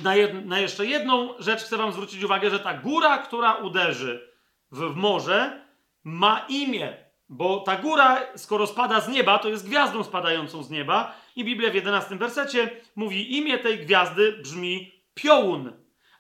na, 0.02 0.16
jed, 0.16 0.47
na, 0.47 0.59
jeszcze 0.59 0.86
jedną 0.86 1.34
rzecz 1.39 1.62
chcę 1.62 1.76
Wam 1.76 1.93
zwrócić 1.93 2.24
uwagę, 2.24 2.51
że 2.51 2.59
ta 2.59 2.74
góra, 2.74 3.18
która 3.18 3.55
uderzy 3.55 4.32
w, 4.70 4.78
w 4.78 4.97
morze, 4.97 5.66
ma 6.05 6.47
imię. 6.48 6.97
Bo 7.28 7.60
ta 7.60 7.76
góra, 7.76 8.20
skoro 8.36 8.66
spada 8.66 9.01
z 9.01 9.09
nieba, 9.09 9.39
to 9.39 9.48
jest 9.48 9.66
gwiazdą 9.66 10.05
spadającą 10.05 10.62
z 10.62 10.70
nieba. 10.70 11.14
I 11.36 11.44
Biblia 11.44 11.70
w 11.70 11.74
11 11.74 12.16
wersecie 12.16 12.70
mówi: 12.97 13.36
imię 13.36 13.59
tej 13.59 13.78
gwiazdy 13.78 14.32
brzmi 14.32 15.02
piołun. 15.14 15.72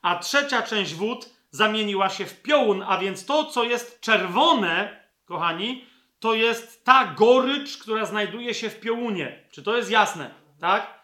A 0.02 0.18
trzecia 0.18 0.62
część 0.62 0.94
wód 0.94 1.28
zamieniła 1.50 2.08
się 2.08 2.26
w 2.26 2.42
piołun, 2.42 2.84
a 2.86 2.98
więc 2.98 3.26
to, 3.26 3.44
co 3.44 3.64
jest 3.64 4.00
czerwone, 4.00 5.00
kochani, 5.24 5.86
to 6.20 6.34
jest 6.34 6.84
ta 6.84 7.14
gorycz, 7.16 7.78
która 7.78 8.06
znajduje 8.06 8.54
się 8.54 8.70
w 8.70 8.80
piołunie. 8.80 9.48
Czy 9.50 9.62
to 9.62 9.76
jest 9.76 9.90
jasne? 9.90 10.30
Tak? 10.60 11.02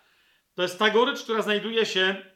To 0.55 0.63
jest 0.63 0.79
ta 0.79 0.91
gorycz, 0.91 1.23
która 1.23 1.43
znajduje 1.43 1.87
się 1.87 2.28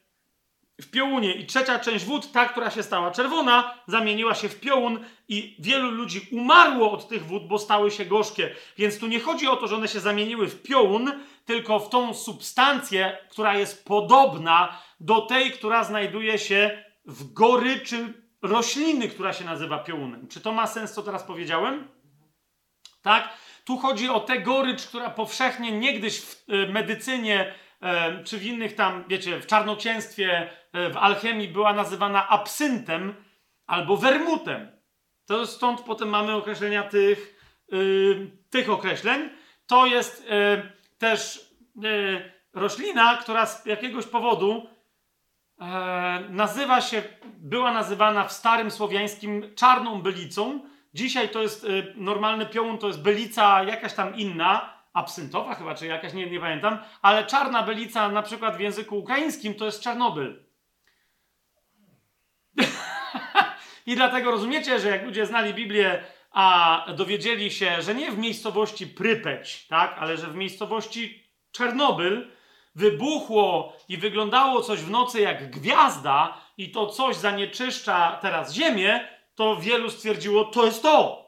w 0.81 0.91
piołunie. 0.91 1.35
I 1.35 1.47
trzecia 1.47 1.79
część 1.79 2.05
wód, 2.05 2.33
ta, 2.33 2.47
która 2.47 2.71
się 2.71 2.83
stała 2.83 3.11
czerwona, 3.11 3.75
zamieniła 3.87 4.35
się 4.35 4.49
w 4.49 4.61
piołun 4.61 5.05
i 5.29 5.57
wielu 5.59 5.91
ludzi 5.91 6.21
umarło 6.33 6.93
od 6.93 7.09
tych 7.09 7.27
wód, 7.27 7.49
bo 7.49 7.59
stały 7.59 7.91
się 7.91 8.05
gorzkie. 8.05 8.55
Więc 8.79 8.99
tu 8.99 9.07
nie 9.07 9.21
chodzi 9.21 9.47
o 9.47 9.57
to, 9.57 9.69
że 9.69 9.77
one 9.77 9.89
się 9.89 10.01
zamieniły 10.01 10.49
w 10.49 10.63
piołun, 10.63 11.13
tylko 11.45 11.79
w 11.79 11.89
tą 11.89 12.15
substancję, 12.15 13.19
która 13.31 13.59
jest 13.59 13.85
podobna 13.85 14.79
do 15.01 15.21
tej, 15.21 15.51
która 15.51 15.85
znajduje 15.85 16.39
się 16.39 16.85
w 17.05 17.33
goryczy 17.33 18.23
rośliny, 18.43 19.09
która 19.09 19.33
się 19.33 19.45
nazywa 19.45 19.79
piołunem. 19.79 20.29
Czy 20.29 20.41
to 20.41 20.53
ma 20.53 20.67
sens, 20.67 20.93
co 20.93 21.03
teraz 21.03 21.23
powiedziałem? 21.23 21.89
Tak? 23.03 23.29
Tu 23.65 23.79
chodzi 23.79 24.09
o 24.09 24.21
tę 24.21 24.39
gorycz, 24.39 24.87
która 24.87 25.11
powszechnie 25.11 25.73
niegdyś 25.73 26.21
w 26.21 26.45
y, 26.49 26.73
medycynie 26.73 27.55
czy 28.25 28.39
w 28.39 28.47
innych 28.47 28.75
tam, 28.75 29.05
wiecie, 29.09 29.41
w 29.41 29.47
czarnoksięstwie, 29.47 30.51
e, 30.73 30.91
w 30.91 30.97
alchemii 30.97 31.49
była 31.49 31.73
nazywana 31.73 32.29
absyntem 32.29 33.15
albo 33.67 33.97
wermutem. 33.97 34.71
To 35.27 35.47
stąd 35.47 35.81
potem 35.81 36.09
mamy 36.09 36.35
określenia 36.35 36.83
tych, 36.83 37.41
yy, 37.69 38.31
tych 38.51 38.71
określeń. 38.71 39.31
To 39.67 39.87
jest 39.87 40.31
yy, 40.31 40.73
też 40.99 41.51
yy, 41.77 42.33
roślina, 42.53 43.17
która 43.17 43.47
z 43.47 43.67
jakiegoś 43.67 44.07
powodu 44.07 44.67
nazywa 46.29 46.81
się, 46.81 47.03
była 47.25 47.73
nazywana 47.73 48.25
w 48.25 48.33
starym 48.33 48.71
słowiańskim 48.71 49.55
czarną 49.55 50.03
bylicą. 50.03 50.61
Dzisiaj 50.95 51.29
to 51.29 51.43
jest 51.43 51.67
normalny 51.95 52.47
piołun, 52.47 52.79
to 52.79 52.87
jest 52.87 53.03
bylica 53.03 53.63
jakaś 53.63 53.95
tam 53.95 54.17
inna, 54.17 54.82
absyntowa 54.93 55.55
chyba, 55.55 55.75
czy 55.75 55.87
jakaś, 55.87 56.13
nie, 56.13 56.31
nie 56.31 56.41
pamiętam, 56.41 56.79
ale 57.03 57.27
czarna 57.27 57.63
bylica 57.63 58.09
na 58.09 58.23
przykład 58.23 58.57
w 58.57 58.61
języku 58.61 58.99
ukraińskim 58.99 59.55
to 59.55 59.65
jest 59.65 59.83
Czarnobyl. 59.83 60.45
I 63.87 63.95
dlatego 63.95 64.31
rozumiecie, 64.31 64.81
że 64.81 64.89
jak 64.89 65.05
ludzie 65.05 65.27
znali 65.27 65.55
Biblię, 65.55 66.05
a 66.31 66.87
dowiedzieli 66.97 67.51
się, 67.51 67.83
że 67.83 67.95
nie 67.95 68.13
w 68.13 68.19
miejscowości 68.19 68.87
Prypeć, 68.87 69.67
tak, 69.67 69.97
ale 69.99 70.17
że 70.17 70.27
w 70.27 70.35
miejscowości 70.35 71.23
Czarnobyl 71.53 72.31
wybuchło 72.75 73.77
i 73.89 73.97
wyglądało 73.97 74.63
coś 74.63 74.81
w 74.81 74.91
nocy 74.91 75.21
jak 75.21 75.51
gwiazda 75.51 76.39
i 76.57 76.71
to 76.71 76.87
coś 76.87 77.17
zanieczyszcza 77.17 78.19
teraz 78.23 78.55
ziemię, 78.55 79.09
to 79.35 79.57
wielu 79.57 79.91
stwierdziło, 79.91 80.45
to 80.45 80.65
jest 80.65 80.83
to. 80.83 81.22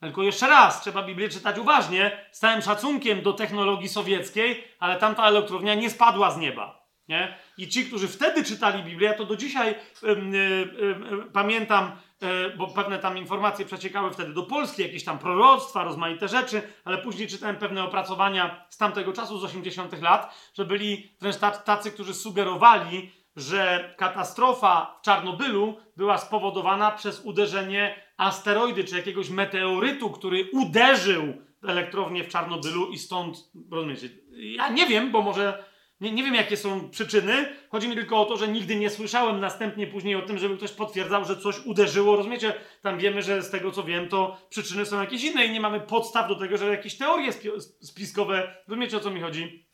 Tylko 0.00 0.22
jeszcze 0.22 0.46
raz, 0.46 0.82
trzeba 0.82 1.02
Biblię 1.02 1.28
czytać 1.28 1.58
uważnie, 1.58 2.26
z 2.32 2.38
całym 2.38 2.62
szacunkiem 2.62 3.22
do 3.22 3.32
technologii 3.32 3.88
sowieckiej, 3.88 4.64
ale 4.78 4.96
tamta 4.96 5.28
elektrownia 5.28 5.74
nie 5.74 5.90
spadła 5.90 6.30
z 6.30 6.38
nieba. 6.38 6.80
Nie? 7.08 7.38
I 7.58 7.68
ci, 7.68 7.84
którzy 7.86 8.08
wtedy 8.08 8.44
czytali 8.44 8.82
Biblię, 8.82 9.14
to 9.14 9.24
do 9.24 9.36
dzisiaj 9.36 9.74
yy, 10.02 10.08
yy, 10.08 11.16
yy, 11.16 11.24
pamiętam 11.32 11.92
e, 12.22 12.50
bo 12.56 12.66
pewne 12.66 12.98
tam 12.98 13.18
informacje 13.18 13.66
przeciekały 13.66 14.10
wtedy 14.10 14.32
do 14.32 14.42
Polski, 14.42 14.82
jakieś 14.82 15.04
tam 15.04 15.18
proroctwa, 15.18 15.84
rozmaite 15.84 16.28
rzeczy, 16.28 16.62
ale 16.84 16.98
później 16.98 17.28
czytałem 17.28 17.56
pewne 17.56 17.84
opracowania 17.84 18.66
z 18.68 18.76
tamtego 18.76 19.12
czasu, 19.12 19.38
z 19.38 19.44
80 19.44 20.02
lat, 20.02 20.34
że 20.54 20.64
byli 20.64 21.10
wręcz 21.20 21.36
tac- 21.36 21.62
tacy, 21.62 21.92
którzy 21.92 22.14
sugerowali, 22.14 23.12
że 23.36 23.94
katastrofa 23.96 24.98
w 25.00 25.04
Czarnobylu 25.04 25.80
była 25.96 26.18
spowodowana 26.18 26.90
przez 26.90 27.20
uderzenie 27.20 28.09
asteroidy 28.20 28.84
czy 28.84 28.96
jakiegoś 28.96 29.30
meteorytu, 29.30 30.10
który 30.10 30.48
uderzył 30.52 31.34
elektrownię 31.68 32.24
w 32.24 32.28
Czarnobylu 32.28 32.90
i 32.90 32.98
stąd, 32.98 33.50
rozumiecie, 33.70 34.08
ja 34.32 34.68
nie 34.68 34.86
wiem, 34.86 35.12
bo 35.12 35.22
może, 35.22 35.64
nie, 36.00 36.12
nie 36.12 36.22
wiem 36.22 36.34
jakie 36.34 36.56
są 36.56 36.90
przyczyny, 36.90 37.56
chodzi 37.70 37.88
mi 37.88 37.94
tylko 37.94 38.20
o 38.20 38.24
to, 38.24 38.36
że 38.36 38.48
nigdy 38.48 38.76
nie 38.76 38.90
słyszałem 38.90 39.40
następnie 39.40 39.86
później 39.86 40.16
o 40.16 40.22
tym, 40.22 40.38
żeby 40.38 40.56
ktoś 40.56 40.72
potwierdzał, 40.72 41.24
że 41.24 41.36
coś 41.36 41.58
uderzyło, 41.64 42.16
rozumiecie, 42.16 42.54
tam 42.82 42.98
wiemy, 42.98 43.22
że 43.22 43.42
z 43.42 43.50
tego 43.50 43.70
co 43.70 43.82
wiem, 43.82 44.08
to 44.08 44.36
przyczyny 44.48 44.86
są 44.86 45.00
jakieś 45.00 45.24
inne 45.24 45.46
i 45.46 45.50
nie 45.50 45.60
mamy 45.60 45.80
podstaw 45.80 46.28
do 46.28 46.34
tego, 46.34 46.56
żeby 46.56 46.70
jakieś 46.70 46.96
teorie 46.96 47.32
spi- 47.32 47.60
spiskowe, 47.80 48.54
rozumiecie 48.68 48.96
o 48.96 49.00
co 49.00 49.10
mi 49.10 49.20
chodzi, 49.20 49.66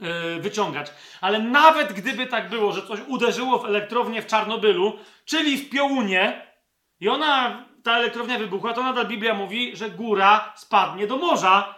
yy, 0.00 0.40
wyciągać. 0.40 0.90
Ale 1.20 1.38
nawet 1.38 1.92
gdyby 1.92 2.26
tak 2.26 2.50
było, 2.50 2.72
że 2.72 2.82
coś 2.82 3.00
uderzyło 3.06 3.58
w 3.58 3.64
elektrownię 3.64 4.22
w 4.22 4.26
Czarnobylu, 4.26 4.98
czyli 5.24 5.56
w 5.56 5.70
Piołunie, 5.70 6.48
i 7.00 7.08
ona, 7.08 7.67
ta 7.88 7.96
elektrownia 7.96 8.38
wybuchła, 8.38 8.72
to 8.72 8.82
nadal 8.82 9.06
Biblia 9.06 9.34
mówi, 9.34 9.76
że 9.76 9.90
góra 9.90 10.52
spadnie 10.56 11.06
do 11.06 11.16
morza. 11.16 11.74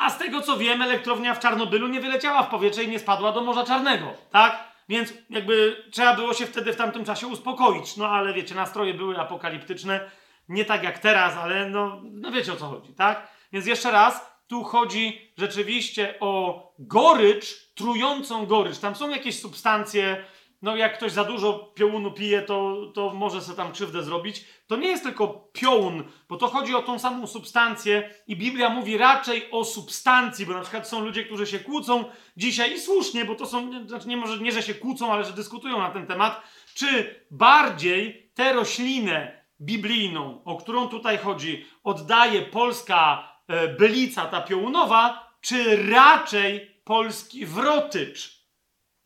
A 0.00 0.10
z 0.10 0.18
tego 0.18 0.40
co 0.40 0.56
wiem, 0.56 0.82
elektrownia 0.82 1.34
w 1.34 1.40
Czarnobylu 1.40 1.88
nie 1.88 2.00
wyleciała 2.00 2.42
w 2.42 2.50
powietrze 2.50 2.84
i 2.84 2.88
nie 2.88 2.98
spadła 2.98 3.32
do 3.32 3.40
Morza 3.40 3.64
Czarnego, 3.64 4.12
tak? 4.30 4.64
Więc 4.88 5.12
jakby 5.30 5.84
trzeba 5.90 6.14
było 6.14 6.34
się 6.34 6.46
wtedy 6.46 6.72
w 6.72 6.76
tamtym 6.76 7.04
czasie 7.04 7.26
uspokoić. 7.26 7.96
No 7.96 8.08
ale 8.08 8.32
wiecie, 8.32 8.54
nastroje 8.54 8.94
były 8.94 9.18
apokaliptyczne. 9.18 10.10
Nie 10.48 10.64
tak 10.64 10.82
jak 10.82 10.98
teraz, 10.98 11.36
ale 11.36 11.68
no, 11.68 12.00
no 12.04 12.30
wiecie 12.30 12.52
o 12.52 12.56
co 12.56 12.66
chodzi, 12.66 12.94
tak? 12.94 13.28
Więc 13.52 13.66
jeszcze 13.66 13.90
raz, 13.90 14.30
tu 14.46 14.64
chodzi 14.64 15.32
rzeczywiście 15.38 16.14
o 16.20 16.62
gorycz, 16.78 17.74
trującą 17.74 18.46
gorycz. 18.46 18.78
Tam 18.78 18.94
są 18.94 19.10
jakieś 19.10 19.40
substancje, 19.40 20.24
no 20.62 20.76
jak 20.76 20.96
ktoś 20.96 21.12
za 21.12 21.24
dużo 21.24 21.72
piołunu 21.74 22.12
pije, 22.12 22.42
to, 22.42 22.76
to 22.94 23.14
może 23.14 23.40
sobie 23.40 23.56
tam 23.56 23.72
krzywdę 23.72 24.02
zrobić. 24.02 24.44
To 24.66 24.76
nie 24.76 24.88
jest 24.88 25.02
tylko 25.02 25.28
piołun, 25.52 26.04
bo 26.28 26.36
to 26.36 26.48
chodzi 26.48 26.74
o 26.74 26.82
tą 26.82 26.98
samą 26.98 27.26
substancję 27.26 28.14
i 28.26 28.36
Biblia 28.36 28.70
mówi 28.70 28.96
raczej 28.96 29.50
o 29.50 29.64
substancji, 29.64 30.46
bo 30.46 30.52
na 30.52 30.60
przykład 30.60 30.88
są 30.88 31.04
ludzie, 31.04 31.24
którzy 31.24 31.46
się 31.46 31.58
kłócą 31.58 32.04
dzisiaj 32.36 32.74
i 32.74 32.80
słusznie, 32.80 33.24
bo 33.24 33.34
to 33.34 33.46
są, 33.46 33.86
znaczy 33.88 34.08
nie 34.08 34.16
może 34.16 34.38
nie, 34.38 34.52
że 34.52 34.62
się 34.62 34.74
kłócą, 34.74 35.12
ale 35.12 35.24
że 35.24 35.32
dyskutują 35.32 35.78
na 35.78 35.90
ten 35.90 36.06
temat, 36.06 36.42
czy 36.74 37.20
bardziej 37.30 38.30
tę 38.34 38.52
roślinę 38.52 39.44
biblijną, 39.60 40.44
o 40.44 40.56
którą 40.56 40.88
tutaj 40.88 41.18
chodzi, 41.18 41.66
oddaje 41.84 42.42
polska 42.42 43.28
e, 43.48 43.68
bylica, 43.68 44.26
ta 44.26 44.40
piołunowa, 44.40 45.30
czy 45.40 45.90
raczej 45.90 46.80
polski 46.84 47.46
wrotycz. 47.46 48.40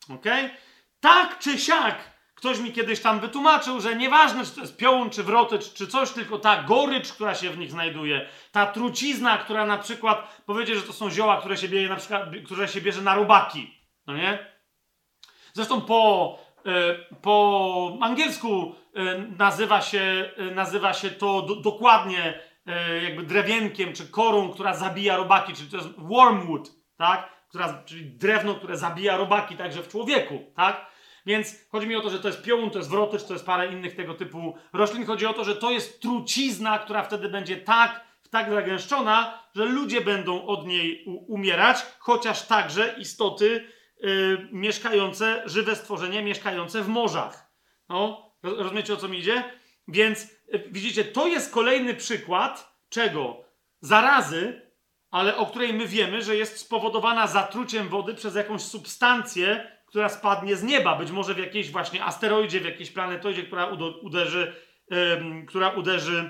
Okej? 0.09 0.49
Tak 1.05 1.39
czy 1.39 1.59
siak, 1.59 1.95
ktoś 2.35 2.59
mi 2.59 2.71
kiedyś 2.71 3.01
tam 3.01 3.19
wytłumaczył, 3.19 3.81
że 3.81 3.95
nieważne, 3.95 4.45
czy 4.45 4.51
to 4.51 4.61
jest 4.61 4.77
piołun, 4.77 5.09
czy 5.09 5.23
wrotycz, 5.23 5.73
czy 5.73 5.87
coś, 5.87 6.11
tylko 6.11 6.39
ta 6.39 6.63
gorycz, 6.63 7.13
która 7.13 7.35
się 7.35 7.49
w 7.49 7.57
nich 7.57 7.71
znajduje, 7.71 8.29
ta 8.51 8.65
trucizna, 8.65 9.37
która 9.37 9.65
na 9.65 9.77
przykład, 9.77 10.41
powiecie, 10.45 10.75
że 10.75 10.81
to 10.81 10.93
są 10.93 11.09
zioła, 11.09 11.39
które 11.39 11.57
się 11.57 11.67
bierze 11.67 11.89
na 11.89 11.95
przykład, 11.95 12.23
które 12.45 12.67
się 12.67 12.81
bierze 12.81 13.01
na 13.01 13.15
robaki, 13.15 13.73
no 14.07 14.17
nie? 14.17 14.51
Zresztą 15.53 15.81
po, 15.81 16.39
e, 16.65 16.95
po 17.21 17.97
angielsku 18.01 18.75
e, 18.95 19.19
nazywa 19.37 19.81
się, 19.81 20.31
e, 20.37 20.43
nazywa 20.43 20.93
się 20.93 21.09
to 21.09 21.41
do, 21.41 21.55
dokładnie 21.55 22.39
jakby 23.03 23.23
drewienkiem 23.23 23.93
czy 23.93 24.07
korą, 24.07 24.49
która 24.49 24.73
zabija 24.73 25.17
robaki, 25.17 25.53
czyli 25.53 25.69
to 25.69 25.77
jest 25.77 25.89
wormwood, 25.97 26.71
tak? 26.97 27.29
Która, 27.49 27.83
czyli 27.85 28.05
drewno, 28.05 28.55
które 28.55 28.77
zabija 28.77 29.17
robaki 29.17 29.55
także 29.57 29.83
w 29.83 29.87
człowieku, 29.87 30.51
tak? 30.55 30.94
Więc 31.25 31.55
chodzi 31.69 31.87
mi 31.87 31.95
o 31.95 32.01
to, 32.01 32.09
że 32.09 32.19
to 32.19 32.27
jest 32.27 32.41
piołun, 32.41 32.69
to 32.69 32.77
jest 32.77 32.89
wrotycz, 32.89 33.23
to 33.23 33.33
jest 33.33 33.45
parę 33.45 33.71
innych 33.71 33.95
tego 33.95 34.13
typu 34.13 34.57
roślin. 34.73 35.05
Chodzi 35.05 35.25
o 35.25 35.33
to, 35.33 35.43
że 35.43 35.55
to 35.55 35.71
jest 35.71 36.01
trucizna, 36.01 36.79
która 36.79 37.03
wtedy 37.03 37.29
będzie 37.29 37.57
tak, 37.57 38.05
tak 38.29 38.49
zagęszczona, 38.49 39.43
że 39.55 39.65
ludzie 39.65 40.01
będą 40.01 40.45
od 40.45 40.67
niej 40.67 41.03
umierać, 41.27 41.77
chociaż 41.99 42.47
także 42.47 42.95
istoty 42.97 43.67
y, 44.03 44.47
mieszkające, 44.51 45.43
żywe 45.45 45.75
stworzenia 45.75 46.21
mieszkające 46.21 46.81
w 46.81 46.87
morzach. 46.87 47.51
No, 47.89 48.31
roz- 48.43 48.57
rozumiecie 48.57 48.93
o 48.93 48.97
co 48.97 49.07
mi 49.07 49.19
idzie? 49.19 49.43
Więc 49.87 50.23
y, 50.23 50.63
widzicie, 50.71 51.05
to 51.05 51.27
jest 51.27 51.53
kolejny 51.53 51.93
przykład 51.93 52.75
czego? 52.89 53.45
Zarazy, 53.81 54.61
ale 55.11 55.37
o 55.37 55.45
której 55.45 55.73
my 55.73 55.87
wiemy, 55.87 56.21
że 56.21 56.35
jest 56.35 56.57
spowodowana 56.57 57.27
zatruciem 57.27 57.89
wody 57.89 58.13
przez 58.13 58.35
jakąś 58.35 58.61
substancję, 58.61 59.74
która 59.95 60.09
spadnie 60.09 60.55
z 60.55 60.63
nieba, 60.63 60.95
być 60.95 61.11
może 61.11 61.33
w 61.33 61.37
jakiejś 61.37 61.71
właśnie 61.71 62.03
asteroidzie, 62.03 62.59
w 62.59 62.65
jakiejś 62.65 62.91
planetoidzie, 62.91 63.43
która 63.43 63.65
uderzy, 64.01 64.53
em, 64.91 65.45
która 65.45 65.69
uderzy 65.69 66.29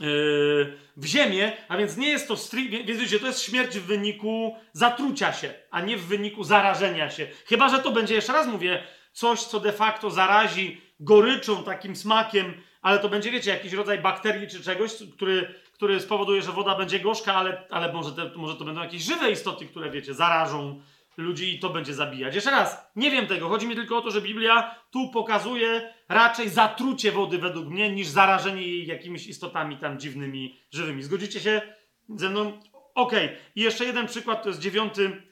yy, 0.00 0.78
w 0.96 1.04
ziemię, 1.06 1.52
a 1.68 1.76
więc 1.76 1.96
nie 1.96 2.08
jest 2.08 2.28
to 2.28 2.34
stri- 2.34 2.70
wie- 2.70 2.84
więc 2.84 3.00
wiecie, 3.00 3.20
to 3.20 3.26
jest 3.26 3.42
śmierć 3.42 3.78
w 3.78 3.86
wyniku 3.86 4.56
zatrucia 4.72 5.32
się, 5.32 5.54
a 5.70 5.80
nie 5.80 5.96
w 5.96 6.06
wyniku 6.06 6.44
zarażenia 6.44 7.10
się. 7.10 7.26
Chyba, 7.46 7.68
że 7.68 7.78
to 7.78 7.90
będzie, 7.90 8.14
jeszcze 8.14 8.32
raz 8.32 8.46
mówię, 8.46 8.82
coś, 9.12 9.40
co 9.42 9.60
de 9.60 9.72
facto 9.72 10.10
zarazi 10.10 10.80
goryczą, 11.00 11.64
takim 11.64 11.96
smakiem, 11.96 12.54
ale 12.82 12.98
to 12.98 13.08
będzie, 13.08 13.30
wiecie, 13.30 13.50
jakiś 13.50 13.72
rodzaj 13.72 13.98
bakterii 13.98 14.48
czy 14.48 14.62
czegoś, 14.62 14.92
który, 15.16 15.54
który 15.72 16.00
spowoduje, 16.00 16.42
że 16.42 16.52
woda 16.52 16.74
będzie 16.74 17.00
gorzka, 17.00 17.34
ale, 17.34 17.66
ale 17.70 17.92
może, 17.92 18.12
te, 18.12 18.30
może 18.36 18.56
to 18.56 18.64
będą 18.64 18.82
jakieś 18.82 19.02
żywe 19.02 19.30
istoty, 19.30 19.66
które, 19.66 19.90
wiecie, 19.90 20.14
zarażą 20.14 20.82
ludzi 21.16 21.54
i 21.54 21.58
to 21.58 21.70
będzie 21.70 21.94
zabijać. 21.94 22.34
Jeszcze 22.34 22.50
raz, 22.50 22.90
nie 22.96 23.10
wiem 23.10 23.26
tego. 23.26 23.48
Chodzi 23.48 23.66
mi 23.66 23.74
tylko 23.74 23.96
o 23.96 24.02
to, 24.02 24.10
że 24.10 24.20
Biblia 24.20 24.74
tu 24.90 25.10
pokazuje 25.10 25.94
raczej 26.08 26.48
zatrucie 26.48 27.12
wody 27.12 27.38
według 27.38 27.68
mnie, 27.68 27.92
niż 27.92 28.08
zarażenie 28.08 28.62
jej 28.62 28.86
jakimiś 28.86 29.26
istotami 29.26 29.76
tam 29.76 29.98
dziwnymi, 29.98 30.58
żywymi. 30.70 31.02
Zgodzicie 31.02 31.40
się 31.40 31.62
ze 32.08 32.28
mną? 32.30 32.60
Okej. 32.94 33.36
I 33.56 33.60
jeszcze 33.60 33.84
jeden 33.84 34.06
przykład, 34.06 34.42
to 34.42 34.48
jest 34.48 34.60
dziewiąty 34.60 35.22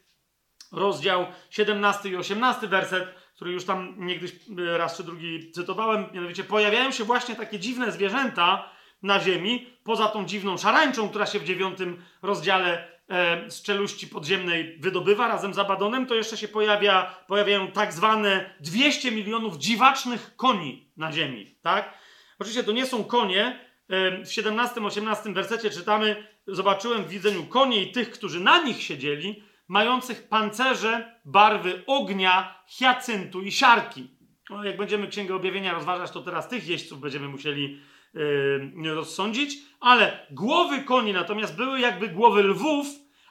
rozdział, 0.72 1.26
17 1.50 2.08
i 2.08 2.16
18 2.16 2.68
werset, 2.68 3.14
który 3.34 3.52
już 3.52 3.64
tam 3.64 3.94
niegdyś 3.98 4.32
e, 4.32 4.78
raz 4.78 4.96
czy 4.96 5.04
drugi 5.04 5.52
cytowałem. 5.52 6.06
Mianowicie 6.12 6.44
pojawiają 6.44 6.90
się 6.90 7.04
właśnie 7.04 7.36
takie 7.36 7.58
dziwne 7.58 7.92
zwierzęta 7.92 8.70
na 9.02 9.20
ziemi, 9.20 9.66
poza 9.84 10.08
tą 10.08 10.26
dziwną 10.26 10.58
szarańczą, 10.58 11.08
która 11.08 11.26
się 11.26 11.38
w 11.38 11.44
dziewiątym 11.44 12.02
rozdziale 12.22 12.99
z 13.48 13.62
czeluści 13.62 14.06
podziemnej 14.06 14.76
wydobywa 14.78 15.28
razem 15.28 15.54
z 15.54 15.58
Abadonem, 15.58 16.06
to 16.06 16.14
jeszcze 16.14 16.36
się 16.36 16.48
pojawia, 16.48 17.14
pojawiają 17.26 17.68
tak 17.68 17.92
zwane 17.92 18.54
200 18.60 19.10
milionów 19.10 19.58
dziwacznych 19.58 20.36
koni 20.36 20.90
na 20.96 21.12
ziemi, 21.12 21.54
tak? 21.62 21.94
Oczywiście 22.38 22.64
to 22.64 22.72
nie 22.72 22.86
są 22.86 23.04
konie. 23.04 23.60
E, 23.88 24.24
W 24.24 24.28
17-18 24.28 25.34
wersecie 25.34 25.70
czytamy, 25.70 26.26
zobaczyłem 26.46 27.04
w 27.04 27.08
widzeniu 27.08 27.46
konie 27.46 27.82
i 27.82 27.92
tych, 27.92 28.10
którzy 28.10 28.40
na 28.40 28.62
nich 28.62 28.82
siedzieli, 28.82 29.42
mających 29.68 30.28
pancerze 30.28 31.20
barwy 31.24 31.82
ognia, 31.86 32.62
hiacyntu 32.66 33.42
i 33.42 33.52
siarki. 33.52 34.10
No, 34.50 34.64
jak 34.64 34.76
będziemy 34.76 35.08
Księgę 35.08 35.34
Objawienia 35.34 35.74
rozważać, 35.74 36.10
to 36.10 36.20
teraz 36.20 36.48
tych 36.48 36.68
jeźdźców 36.68 37.00
będziemy 37.00 37.28
musieli 37.28 37.80
yy, 38.14 38.94
rozsądzić, 38.94 39.58
ale 39.80 40.26
głowy 40.30 40.82
koni 40.82 41.12
natomiast 41.12 41.56
były 41.56 41.80
jakby 41.80 42.08
głowy 42.08 42.42
lwów, 42.42 42.86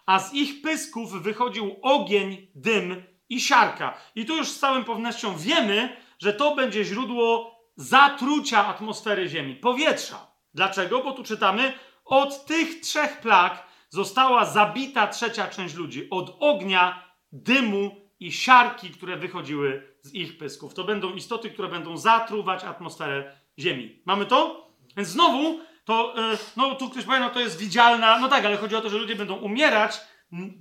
a 0.05 0.19
z 0.19 0.33
ich 0.33 0.61
pysków 0.61 1.23
wychodził 1.23 1.75
ogień, 1.81 2.47
dym 2.55 3.03
i 3.29 3.41
siarka. 3.41 3.97
I 4.15 4.25
tu 4.25 4.35
już 4.35 4.47
z 4.47 4.59
całą 4.59 4.83
pewnością 4.83 5.37
wiemy, 5.37 5.97
że 6.19 6.33
to 6.33 6.55
będzie 6.55 6.83
źródło 6.83 7.55
zatrucia 7.75 8.67
atmosfery 8.67 9.29
Ziemi, 9.29 9.55
powietrza. 9.55 10.27
Dlaczego? 10.53 11.03
Bo 11.03 11.11
tu 11.11 11.23
czytamy, 11.23 11.73
od 12.05 12.45
tych 12.45 12.79
trzech 12.79 13.19
plag 13.19 13.67
została 13.89 14.45
zabita 14.45 15.07
trzecia 15.07 15.47
część 15.47 15.75
ludzi. 15.75 16.07
Od 16.09 16.37
ognia, 16.39 17.03
dymu 17.31 18.11
i 18.19 18.31
siarki, 18.31 18.89
które 18.89 19.17
wychodziły 19.17 19.97
z 20.01 20.13
ich 20.13 20.37
pysków. 20.37 20.73
To 20.73 20.83
będą 20.83 21.13
istoty, 21.13 21.49
które 21.49 21.67
będą 21.67 21.97
zatruwać 21.97 22.63
atmosferę 22.63 23.35
Ziemi. 23.59 24.01
Mamy 24.05 24.25
to? 24.25 24.68
Więc 24.97 25.09
znowu, 25.09 25.59
to, 25.85 26.13
yy, 26.17 26.37
no 26.57 26.75
tu 26.75 26.89
ktoś 26.89 27.03
powie, 27.03 27.19
no 27.19 27.29
to 27.29 27.39
jest 27.39 27.59
widzialna, 27.59 28.19
no 28.19 28.27
tak, 28.27 28.45
ale 28.45 28.57
chodzi 28.57 28.75
o 28.75 28.81
to, 28.81 28.89
że 28.89 28.97
ludzie 28.97 29.15
będą 29.15 29.35
umierać, 29.35 30.01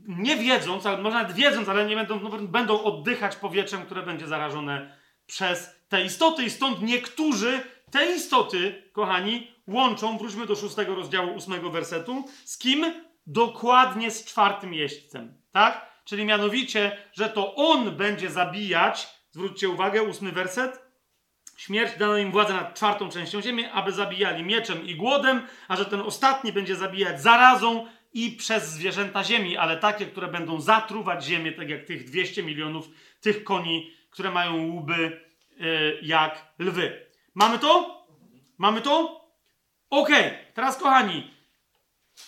nie 0.08 0.36
wiedząc, 0.36 0.86
ale 0.86 1.02
może 1.02 1.16
nawet 1.16 1.36
wiedząc, 1.36 1.68
ale 1.68 1.86
nie 1.86 1.96
będą, 1.96 2.20
no, 2.20 2.30
będą 2.30 2.82
oddychać 2.82 3.36
powietrzem, 3.36 3.82
które 3.82 4.02
będzie 4.02 4.26
zarażone 4.26 4.98
przez 5.26 5.70
te 5.88 6.04
istoty 6.04 6.44
i 6.44 6.50
stąd 6.50 6.82
niektórzy 6.82 7.60
te 7.90 8.16
istoty, 8.16 8.90
kochani, 8.92 9.52
łączą, 9.66 10.18
wróćmy 10.18 10.46
do 10.46 10.56
szóstego 10.56 10.94
rozdziału 10.94 11.34
ósmego 11.34 11.70
wersetu, 11.70 12.24
z 12.44 12.58
kim? 12.58 12.84
Dokładnie 13.26 14.10
z 14.10 14.24
czwartym 14.24 14.74
jeźdźcem, 14.74 15.42
tak? 15.52 15.88
Czyli 16.04 16.24
mianowicie, 16.24 16.96
że 17.12 17.28
to 17.28 17.54
on 17.54 17.96
będzie 17.96 18.30
zabijać, 18.30 19.08
zwróćcie 19.30 19.68
uwagę, 19.68 20.02
ósmy 20.02 20.32
werset, 20.32 20.87
Śmierć 21.58 21.98
dano 21.98 22.16
im 22.16 22.32
władzę 22.32 22.54
nad 22.54 22.74
czwartą 22.74 23.08
częścią 23.08 23.42
ziemi, 23.42 23.64
aby 23.64 23.92
zabijali 23.92 24.42
mieczem 24.42 24.86
i 24.86 24.94
głodem, 24.94 25.46
a 25.68 25.76
że 25.76 25.84
ten 25.84 26.00
ostatni 26.00 26.52
będzie 26.52 26.76
zabijać 26.76 27.22
zarazą 27.22 27.86
i 28.12 28.30
przez 28.30 28.68
zwierzęta 28.68 29.24
ziemi, 29.24 29.56
ale 29.56 29.76
takie, 29.76 30.06
które 30.06 30.28
będą 30.28 30.60
zatruwać 30.60 31.24
ziemię, 31.24 31.52
tak 31.52 31.68
jak 31.68 31.84
tych 31.84 32.04
200 32.04 32.42
milionów 32.42 32.88
tych 33.20 33.44
koni, 33.44 33.90
które 34.10 34.30
mają 34.30 34.76
łby 34.76 35.20
y, 35.60 35.98
jak 36.02 36.54
lwy. 36.58 37.06
Mamy 37.34 37.58
to? 37.58 38.04
Mamy 38.58 38.80
to? 38.80 39.24
Okej, 39.90 40.32
teraz 40.54 40.76
kochani, 40.76 41.30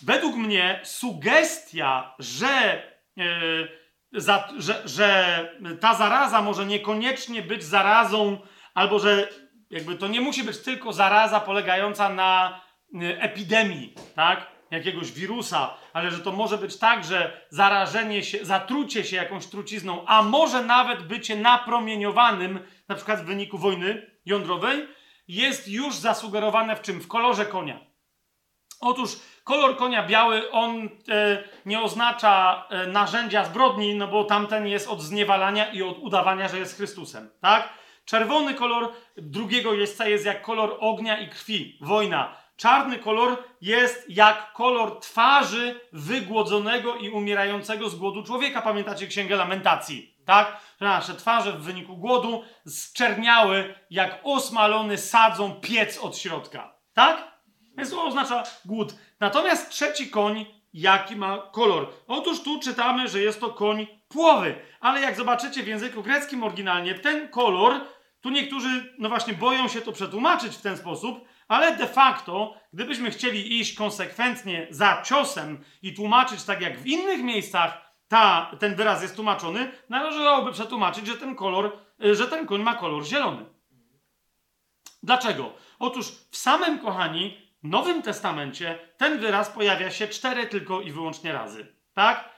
według 0.01 0.35
mnie 0.35 0.79
sugestia, 0.83 2.15
że, 2.19 2.83
yy, 3.15 3.69
za, 4.13 4.49
że, 4.57 4.81
że 4.85 5.49
ta 5.79 5.95
zaraza 5.95 6.41
może 6.41 6.65
niekoniecznie 6.65 7.41
być 7.41 7.63
zarazą, 7.63 8.41
albo 8.73 8.99
że 8.99 9.29
jakby 9.69 9.95
to 9.95 10.07
nie 10.07 10.21
musi 10.21 10.43
być 10.43 10.57
tylko 10.57 10.93
zaraza 10.93 11.39
polegająca 11.39 12.09
na 12.09 12.61
y, 12.95 13.21
epidemii, 13.21 13.93
tak? 14.15 14.47
Jakiegoś 14.71 15.11
wirusa, 15.11 15.73
ale 15.93 16.11
że 16.11 16.19
to 16.19 16.31
może 16.31 16.57
być 16.57 16.77
tak, 16.77 17.03
że 17.03 17.41
zarażenie 17.49 18.23
się, 18.23 18.45
zatrucie 18.45 19.03
się 19.03 19.15
jakąś 19.15 19.47
trucizną, 19.47 20.05
a 20.07 20.23
może 20.23 20.63
nawet 20.63 21.03
bycie 21.03 21.35
napromieniowanym, 21.35 22.59
na 22.87 22.95
przykład 22.95 23.21
w 23.21 23.25
wyniku 23.25 23.57
wojny 23.57 24.11
jądrowej, 24.25 24.87
jest 25.27 25.67
już 25.67 25.95
zasugerowane 25.95 26.75
w 26.75 26.81
czym? 26.81 27.01
W 27.01 27.07
kolorze 27.07 27.45
konia. 27.45 27.79
Otóż 28.81 29.19
kolor 29.43 29.77
konia 29.77 30.07
biały, 30.07 30.51
on 30.51 30.89
e, 31.09 31.43
nie 31.65 31.81
oznacza 31.81 32.65
e, 32.69 32.87
narzędzia 32.87 33.45
zbrodni, 33.45 33.95
no 33.95 34.07
bo 34.07 34.23
tamten 34.23 34.67
jest 34.67 34.87
od 34.87 35.01
zniewalania 35.01 35.71
i 35.71 35.83
od 35.83 35.99
udawania, 35.99 36.47
że 36.47 36.59
jest 36.59 36.77
Chrystusem, 36.77 37.29
tak? 37.41 37.69
Czerwony 38.11 38.53
kolor 38.53 38.91
drugiego 39.17 39.73
jeźdźca 39.73 40.07
jest 40.07 40.25
jak 40.25 40.41
kolor 40.41 40.77
ognia 40.79 41.19
i 41.19 41.29
krwi, 41.29 41.77
wojna. 41.81 42.35
Czarny 42.55 42.99
kolor 42.99 43.43
jest 43.61 44.09
jak 44.09 44.53
kolor 44.53 44.99
twarzy 44.99 45.79
wygłodzonego 45.93 46.95
i 46.95 47.09
umierającego 47.09 47.89
z 47.89 47.95
głodu 47.95 48.23
człowieka. 48.23 48.61
Pamiętacie 48.61 49.07
Księgę 49.07 49.35
Lamentacji, 49.35 50.15
tak? 50.25 50.57
Nasze 50.79 51.15
twarze 51.15 51.51
w 51.51 51.61
wyniku 51.61 51.97
głodu 51.97 52.43
zczerniały 52.67 53.75
jak 53.89 54.19
osmalony 54.23 54.97
sadzą 54.97 55.55
piec 55.55 55.97
od 55.97 56.17
środka, 56.17 56.75
tak? 56.93 57.31
Więc 57.77 57.89
to 57.91 58.05
oznacza 58.05 58.43
głód. 58.65 58.95
Natomiast 59.19 59.69
trzeci 59.69 60.09
koń, 60.09 60.45
jaki 60.73 61.15
ma 61.15 61.37
kolor? 61.37 61.87
Otóż 62.07 62.43
tu 62.43 62.59
czytamy, 62.59 63.07
że 63.07 63.19
jest 63.19 63.39
to 63.39 63.49
koń 63.49 63.87
płowy. 64.07 64.55
Ale 64.79 65.01
jak 65.01 65.15
zobaczycie 65.15 65.63
w 65.63 65.67
języku 65.67 66.03
greckim 66.03 66.43
oryginalnie, 66.43 66.93
ten 66.95 67.29
kolor, 67.29 67.81
tu 68.21 68.29
niektórzy, 68.29 68.95
no 68.97 69.09
właśnie, 69.09 69.33
boją 69.33 69.67
się 69.67 69.81
to 69.81 69.91
przetłumaczyć 69.91 70.55
w 70.55 70.61
ten 70.61 70.77
sposób, 70.77 71.27
ale 71.47 71.77
de 71.77 71.87
facto, 71.87 72.55
gdybyśmy 72.73 73.11
chcieli 73.11 73.59
iść 73.59 73.75
konsekwentnie 73.75 74.67
za 74.69 75.01
ciosem 75.05 75.63
i 75.81 75.93
tłumaczyć 75.93 76.43
tak 76.43 76.61
jak 76.61 76.79
w 76.79 76.87
innych 76.87 77.23
miejscach 77.23 77.91
ta, 78.07 78.51
ten 78.59 78.75
wyraz 78.75 79.01
jest 79.01 79.15
tłumaczony, 79.15 79.71
należałoby 79.89 80.51
przetłumaczyć, 80.51 81.07
że 81.07 81.17
ten 81.17 81.35
kolor, 81.35 81.77
y, 82.05 82.15
że 82.15 82.27
ten 82.27 82.45
koń 82.45 82.61
ma 82.61 82.75
kolor 82.75 83.05
zielony. 83.05 83.45
Dlaczego? 85.03 85.53
Otóż 85.79 86.11
w 86.31 86.37
samym, 86.37 86.79
kochani, 86.79 87.51
Nowym 87.63 88.01
Testamencie 88.01 88.79
ten 88.97 89.19
wyraz 89.19 89.49
pojawia 89.49 89.91
się 89.91 90.07
cztery 90.07 90.47
tylko 90.47 90.81
i 90.81 90.91
wyłącznie 90.91 91.33
razy. 91.33 91.75
Tak? 91.93 92.29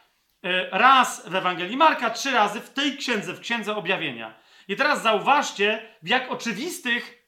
Y, 0.46 0.70
Raz 0.72 1.30
w 1.30 1.36
Ewangelii 1.36 1.78
Marka, 1.78 2.10
trzy 2.10 2.32
razy 2.32 2.62
w 2.62 2.70
tej 2.70 2.98
księdze, 2.98 3.34
w 3.34 3.40
księdze 3.40 3.76
objawienia. 3.76 4.34
I 4.68 4.76
teraz 4.76 5.04
zauważcie, 5.04 5.96
w 6.04 6.08
jak 6.08 6.32
oczywistych 6.32 7.28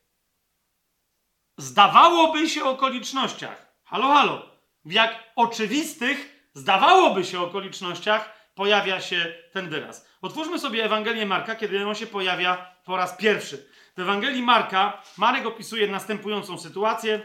zdawałoby 1.57 2.49
się 2.49 2.63
okolicznościach. 2.63 3.73
Halo, 3.83 4.07
halo. 4.07 4.49
W 4.85 4.91
jak 4.91 5.23
oczywistych 5.35 6.47
zdawałoby 6.53 7.25
się 7.25 7.39
okolicznościach 7.39 8.49
pojawia 8.55 9.01
się 9.01 9.33
ten 9.53 9.69
wyraz. 9.69 10.09
Otwórzmy 10.21 10.59
sobie 10.59 10.85
Ewangelię 10.85 11.25
Marka, 11.25 11.55
kiedy 11.55 11.87
on 11.87 11.95
się 11.95 12.07
pojawia 12.07 12.75
po 12.85 12.97
raz 12.97 13.17
pierwszy. 13.17 13.69
W 13.97 13.99
Ewangelii 13.99 14.43
Marka 14.43 15.01
Marek 15.17 15.45
opisuje 15.45 15.87
następującą 15.87 16.57
sytuację. 16.57 17.21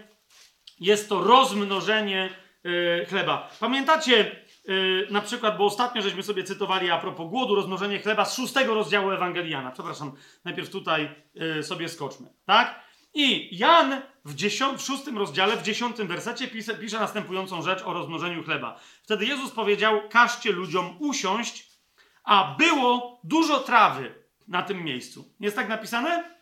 Jest 0.81 1.09
to 1.09 1.25
rozmnożenie 1.25 2.31
y, 2.67 3.07
chleba. 3.09 3.51
Pamiętacie 3.61 4.37
y, 4.71 5.07
na 5.11 5.21
przykład, 5.21 5.59
bo 5.59 5.65
ostatnio 5.65 6.03
żeśmy 6.03 6.23
sobie 6.23 6.45
cytowali 6.45 6.91
a 6.91 6.99
propos 6.99 7.31
głodu, 7.31 7.55
rozmnożenie 7.55 7.99
chleba 7.99 8.25
z 8.25 8.37
szóstego 8.37 8.75
rozdziału 8.75 9.11
Ewangeliana. 9.11 9.71
Przepraszam, 9.71 10.13
najpierw 10.45 10.71
tutaj 10.71 11.15
y, 11.59 11.63
sobie 11.63 11.89
skoczmy. 11.89 12.27
Tak? 12.47 12.91
I 13.15 13.59
Jan 13.59 14.03
w, 14.25 14.35
w 14.77 14.83
szóstym 14.83 15.19
rozdziale, 15.19 15.57
w 15.57 15.63
dziesiątym 15.63 16.09
wersecie 16.09 16.49
pisze, 16.49 16.75
pisze 16.75 17.01
następującą 17.01 17.63
rzecz 17.63 17.83
o 17.83 17.93
rozmnożeniu 17.93 18.45
chleba. 18.45 18.81
Wtedy 19.03 19.27
Jezus 19.27 19.51
powiedział, 19.51 20.01
każcie 20.09 20.53
ludziom 20.53 20.97
usiąść, 20.99 21.71
a 22.25 22.57
było 22.59 23.21
dużo 23.25 23.61
trawy 23.61 24.15
na 24.49 24.63
tym 24.63 24.85
miejscu. 24.85 25.35
Jest 25.41 25.57
tak 25.57 25.69
napisane? 25.69 26.41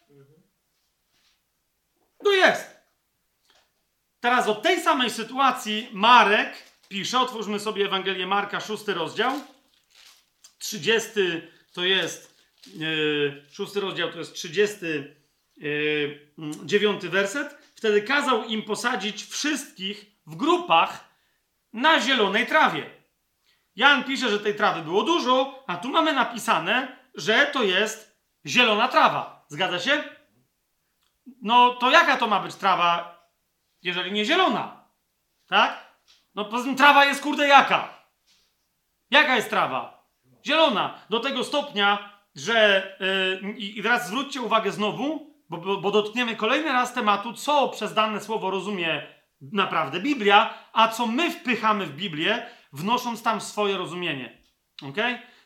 No 2.24 2.30
jest. 2.30 2.78
Teraz 4.20 4.48
o 4.48 4.54
tej 4.54 4.80
samej 4.80 5.10
sytuacji 5.10 5.88
Marek 5.92 6.67
pisze, 6.88 7.20
otwórzmy 7.20 7.60
sobie 7.60 7.86
Ewangelię 7.86 8.26
Marka, 8.26 8.60
szósty 8.60 8.94
rozdział. 8.94 9.32
30 10.58 11.10
to 11.72 11.84
jest, 11.84 12.44
yy, 12.74 13.46
szósty 13.52 13.80
rozdział 13.80 14.12
to 14.12 14.18
jest 14.18 14.34
39 14.34 17.02
werset. 17.02 17.58
Wtedy 17.74 18.02
kazał 18.02 18.44
im 18.44 18.62
posadzić 18.62 19.24
wszystkich 19.24 20.06
w 20.26 20.36
grupach 20.36 21.08
na 21.72 22.00
zielonej 22.00 22.46
trawie. 22.46 22.90
Jan 23.76 24.04
pisze, 24.04 24.30
że 24.30 24.40
tej 24.40 24.54
trawy 24.54 24.82
było 24.82 25.02
dużo, 25.02 25.64
a 25.66 25.76
tu 25.76 25.88
mamy 25.88 26.12
napisane, 26.12 26.96
że 27.14 27.46
to 27.46 27.62
jest 27.62 28.18
zielona 28.46 28.88
trawa. 28.88 29.46
Zgadza 29.48 29.78
się? 29.78 30.04
No 31.42 31.74
to 31.74 31.90
jaka 31.90 32.16
to 32.16 32.26
ma 32.26 32.40
być 32.40 32.54
trawa, 32.54 33.18
jeżeli 33.82 34.12
nie 34.12 34.24
zielona? 34.24 34.88
Tak? 35.46 35.87
No 36.38 36.44
poza 36.44 36.64
tym 36.64 36.76
trawa 36.76 37.04
jest 37.04 37.22
kurde 37.22 37.48
jaka? 37.48 38.04
Jaka 39.10 39.36
jest 39.36 39.50
trawa? 39.50 40.08
Zielona. 40.46 40.94
Do 41.10 41.20
tego 41.20 41.44
stopnia, 41.44 42.12
że 42.34 42.98
yy, 43.42 43.50
i 43.58 43.82
teraz 43.82 44.06
zwróćcie 44.06 44.42
uwagę 44.42 44.72
znowu, 44.72 45.34
bo, 45.48 45.58
bo, 45.58 45.80
bo 45.80 45.90
dotkniemy 45.90 46.36
kolejny 46.36 46.72
raz 46.72 46.94
tematu, 46.94 47.32
co 47.32 47.68
przez 47.68 47.94
dane 47.94 48.20
słowo 48.20 48.50
rozumie 48.50 49.06
naprawdę 49.40 50.00
Biblia, 50.00 50.54
a 50.72 50.88
co 50.88 51.06
my 51.06 51.30
wpychamy 51.30 51.86
w 51.86 51.96
Biblię, 51.96 52.46
wnosząc 52.72 53.22
tam 53.22 53.40
swoje 53.40 53.76
rozumienie. 53.76 54.42
Ok? 54.82 54.96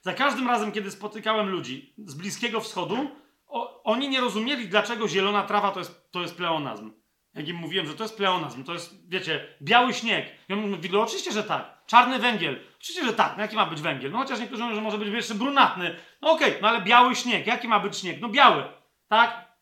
Za 0.01 0.13
każdym 0.15 0.49
razem, 0.49 0.73
kiedy 0.73 0.91
spotykałem 0.91 1.49
ludzi 1.49 1.95
z 1.99 2.15
Bliskiego 2.15 2.61
Wschodu, 2.61 3.11
o, 3.47 3.83
oni 3.83 4.09
nie 4.09 4.21
rozumieli, 4.21 4.69
dlaczego 4.69 5.09
zielona 5.09 5.43
trawa 5.43 5.71
to 5.71 5.79
jest, 5.79 6.11
to 6.11 6.21
jest 6.21 6.37
pleonazm. 6.37 7.02
Jak 7.35 7.49
im 7.49 7.57
mówiłem, 7.57 7.87
że 7.87 7.95
to 7.95 8.05
jest 8.05 8.17
pleonazm, 8.17 8.65
to 8.65 8.73
jest, 8.73 9.09
wiecie, 9.09 9.47
biały 9.63 9.95
śnieg. 9.95 10.27
I 10.49 10.53
oni 10.53 10.67
mówili, 10.67 10.97
oczywiście, 10.97 11.33
że 11.33 11.45
tak. 11.45 11.87
Czarny 11.87 12.19
węgiel. 12.19 12.61
Oczywiście, 12.79 13.05
że 13.05 13.13
tak. 13.13 13.37
No 13.37 13.43
jaki 13.43 13.57
ma 13.57 13.67
być 13.67 13.81
węgiel? 13.81 14.11
No 14.11 14.19
chociaż 14.19 14.41
niektórzy 14.41 14.63
mówią, 14.63 14.75
że 14.75 14.81
może 14.81 14.99
być 14.99 15.09
jeszcze 15.09 15.35
brunatny. 15.35 15.97
No 16.23 16.31
okej, 16.31 16.55
no 16.63 16.69
ale 16.69 16.81
biały 16.81 17.17
śnieg. 17.17 17.47
Jaki 17.47 17.69
ma 17.69 17.81
być 17.81 17.99
śnieg? 17.99 18.21
No 18.21 18.29
biały. 18.29 18.65
Tak? 19.09 19.53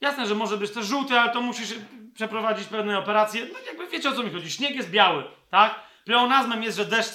Jasne, 0.00 0.26
że 0.26 0.34
może 0.34 0.56
być 0.56 0.70
też 0.70 0.86
żółty, 0.86 1.20
ale 1.20 1.32
to 1.32 1.40
musisz 1.40 1.74
przeprowadzić 2.14 2.68
pewne 2.68 2.98
operacje. 2.98 3.46
No 3.52 3.58
jakby 3.66 3.88
wiecie 3.88 4.08
o 4.08 4.12
co 4.12 4.22
mi 4.22 4.30
chodzi. 4.30 4.50
Śnieg 4.50 4.76
jest 4.76 4.90
biały, 4.90 5.24
tak? 5.50 5.80
Pleonazmem 6.04 6.62
jest, 6.62 6.76
że 6.76 6.84
deszcz 6.84 7.12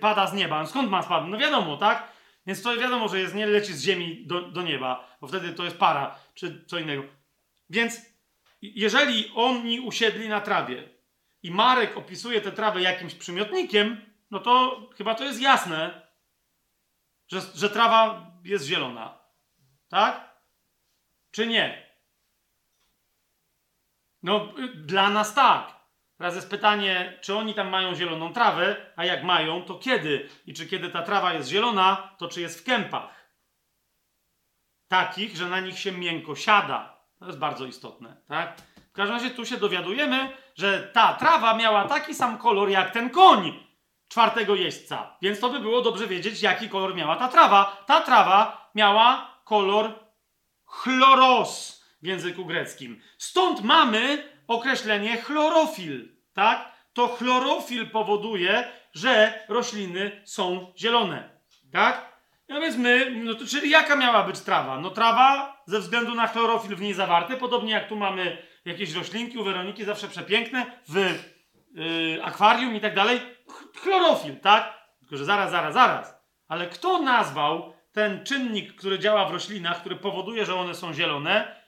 pada 0.00 0.26
z 0.26 0.34
nieba. 0.34 0.60
No 0.60 0.66
skąd 0.66 0.90
ma 0.90 1.02
spadł? 1.02 1.26
No 1.26 1.38
wiadomo, 1.38 1.76
tak? 1.76 2.08
Więc 2.46 2.62
to 2.62 2.76
wiadomo, 2.76 3.08
że 3.08 3.20
jest 3.20 3.34
nie 3.34 3.46
leci 3.46 3.72
z 3.72 3.82
ziemi 3.82 4.26
do, 4.26 4.42
do 4.42 4.62
nieba, 4.62 5.16
bo 5.20 5.26
wtedy 5.26 5.52
to 5.52 5.64
jest 5.64 5.78
para, 5.78 6.14
czy 6.34 6.64
co 6.66 6.78
innego. 6.78 7.02
Więc 7.70 8.13
jeżeli 8.74 9.32
oni 9.34 9.80
usiedli 9.80 10.28
na 10.28 10.40
trawie 10.40 10.88
i 11.42 11.50
Marek 11.50 11.96
opisuje 11.96 12.40
tę 12.40 12.52
trawę 12.52 12.82
jakimś 12.82 13.14
przymiotnikiem, 13.14 14.14
no 14.30 14.40
to 14.40 14.82
chyba 14.96 15.14
to 15.14 15.24
jest 15.24 15.40
jasne, 15.40 16.06
że, 17.28 17.40
że 17.54 17.70
trawa 17.70 18.30
jest 18.44 18.66
zielona. 18.66 19.18
Tak? 19.88 20.38
Czy 21.30 21.46
nie? 21.46 21.94
No, 24.22 24.54
dla 24.74 25.10
nas 25.10 25.34
tak. 25.34 25.74
Teraz 26.18 26.34
jest 26.34 26.50
pytanie, 26.50 27.18
czy 27.20 27.34
oni 27.36 27.54
tam 27.54 27.68
mają 27.68 27.94
zieloną 27.94 28.32
trawę, 28.32 28.92
a 28.96 29.04
jak 29.04 29.24
mają, 29.24 29.62
to 29.62 29.74
kiedy? 29.74 30.28
I 30.46 30.54
czy 30.54 30.66
kiedy 30.66 30.90
ta 30.90 31.02
trawa 31.02 31.34
jest 31.34 31.48
zielona, 31.48 32.14
to 32.18 32.28
czy 32.28 32.40
jest 32.40 32.60
w 32.60 32.64
kępach? 32.64 33.24
Takich, 34.88 35.36
że 35.36 35.48
na 35.48 35.60
nich 35.60 35.78
się 35.78 35.92
miękko 35.92 36.36
siada. 36.36 36.93
To 37.24 37.28
jest 37.28 37.38
bardzo 37.38 37.66
istotne, 37.66 38.16
tak? 38.28 38.60
W 38.92 38.92
każdym 38.92 39.16
razie 39.16 39.30
tu 39.30 39.46
się 39.46 39.56
dowiadujemy, 39.56 40.28
że 40.54 40.90
ta 40.92 41.14
trawa 41.14 41.54
miała 41.54 41.88
taki 41.88 42.14
sam 42.14 42.38
kolor 42.38 42.70
jak 42.70 42.90
ten 42.90 43.10
koń 43.10 43.64
czwartego 44.08 44.54
jeźdźca. 44.54 45.16
Więc 45.22 45.40
to 45.40 45.50
by 45.50 45.60
było 45.60 45.82
dobrze 45.82 46.06
wiedzieć, 46.06 46.42
jaki 46.42 46.68
kolor 46.68 46.94
miała 46.94 47.16
ta 47.16 47.28
trawa. 47.28 47.82
Ta 47.86 48.00
trawa 48.00 48.70
miała 48.74 49.30
kolor 49.44 49.92
chloros, 50.66 51.84
w 52.02 52.06
języku 52.06 52.44
greckim. 52.44 53.00
Stąd 53.18 53.62
mamy 53.62 54.28
określenie 54.48 55.16
chlorofil, 55.16 56.08
tak? 56.32 56.72
To 56.92 57.08
chlorofil 57.08 57.90
powoduje, 57.90 58.72
że 58.92 59.44
rośliny 59.48 60.22
są 60.24 60.72
zielone, 60.76 61.30
tak? 61.72 62.13
No 62.48 62.60
więc 62.60 62.76
my, 62.76 63.10
no 63.24 63.34
to 63.34 63.46
czyli 63.46 63.70
jaka 63.70 63.96
miała 63.96 64.22
być 64.22 64.40
trawa? 64.40 64.80
No 64.80 64.90
trawa 64.90 65.56
ze 65.66 65.80
względu 65.80 66.14
na 66.14 66.26
chlorofil 66.26 66.76
w 66.76 66.80
niej 66.80 66.94
zawarty, 66.94 67.36
podobnie 67.36 67.72
jak 67.72 67.88
tu 67.88 67.96
mamy 67.96 68.38
jakieś 68.64 68.92
roślinki 68.92 69.38
u 69.38 69.44
Weroniki, 69.44 69.84
zawsze 69.84 70.08
przepiękne, 70.08 70.66
w 70.88 70.96
yy, 71.74 72.24
akwarium 72.24 72.74
i 72.74 72.80
tak 72.80 72.94
dalej. 72.94 73.20
Ch- 73.48 73.78
Chlorofil, 73.80 74.40
tak? 74.40 74.78
Tylko, 75.00 75.16
że 75.16 75.24
zaraz, 75.24 75.50
zaraz, 75.50 75.74
zaraz. 75.74 76.14
Ale 76.48 76.66
kto 76.66 77.02
nazwał 77.02 77.74
ten 77.92 78.24
czynnik, 78.24 78.74
który 78.74 78.98
działa 78.98 79.28
w 79.28 79.32
roślinach, 79.32 79.80
który 79.80 79.96
powoduje, 79.96 80.46
że 80.46 80.54
one 80.54 80.74
są 80.74 80.94
zielone, 80.94 81.60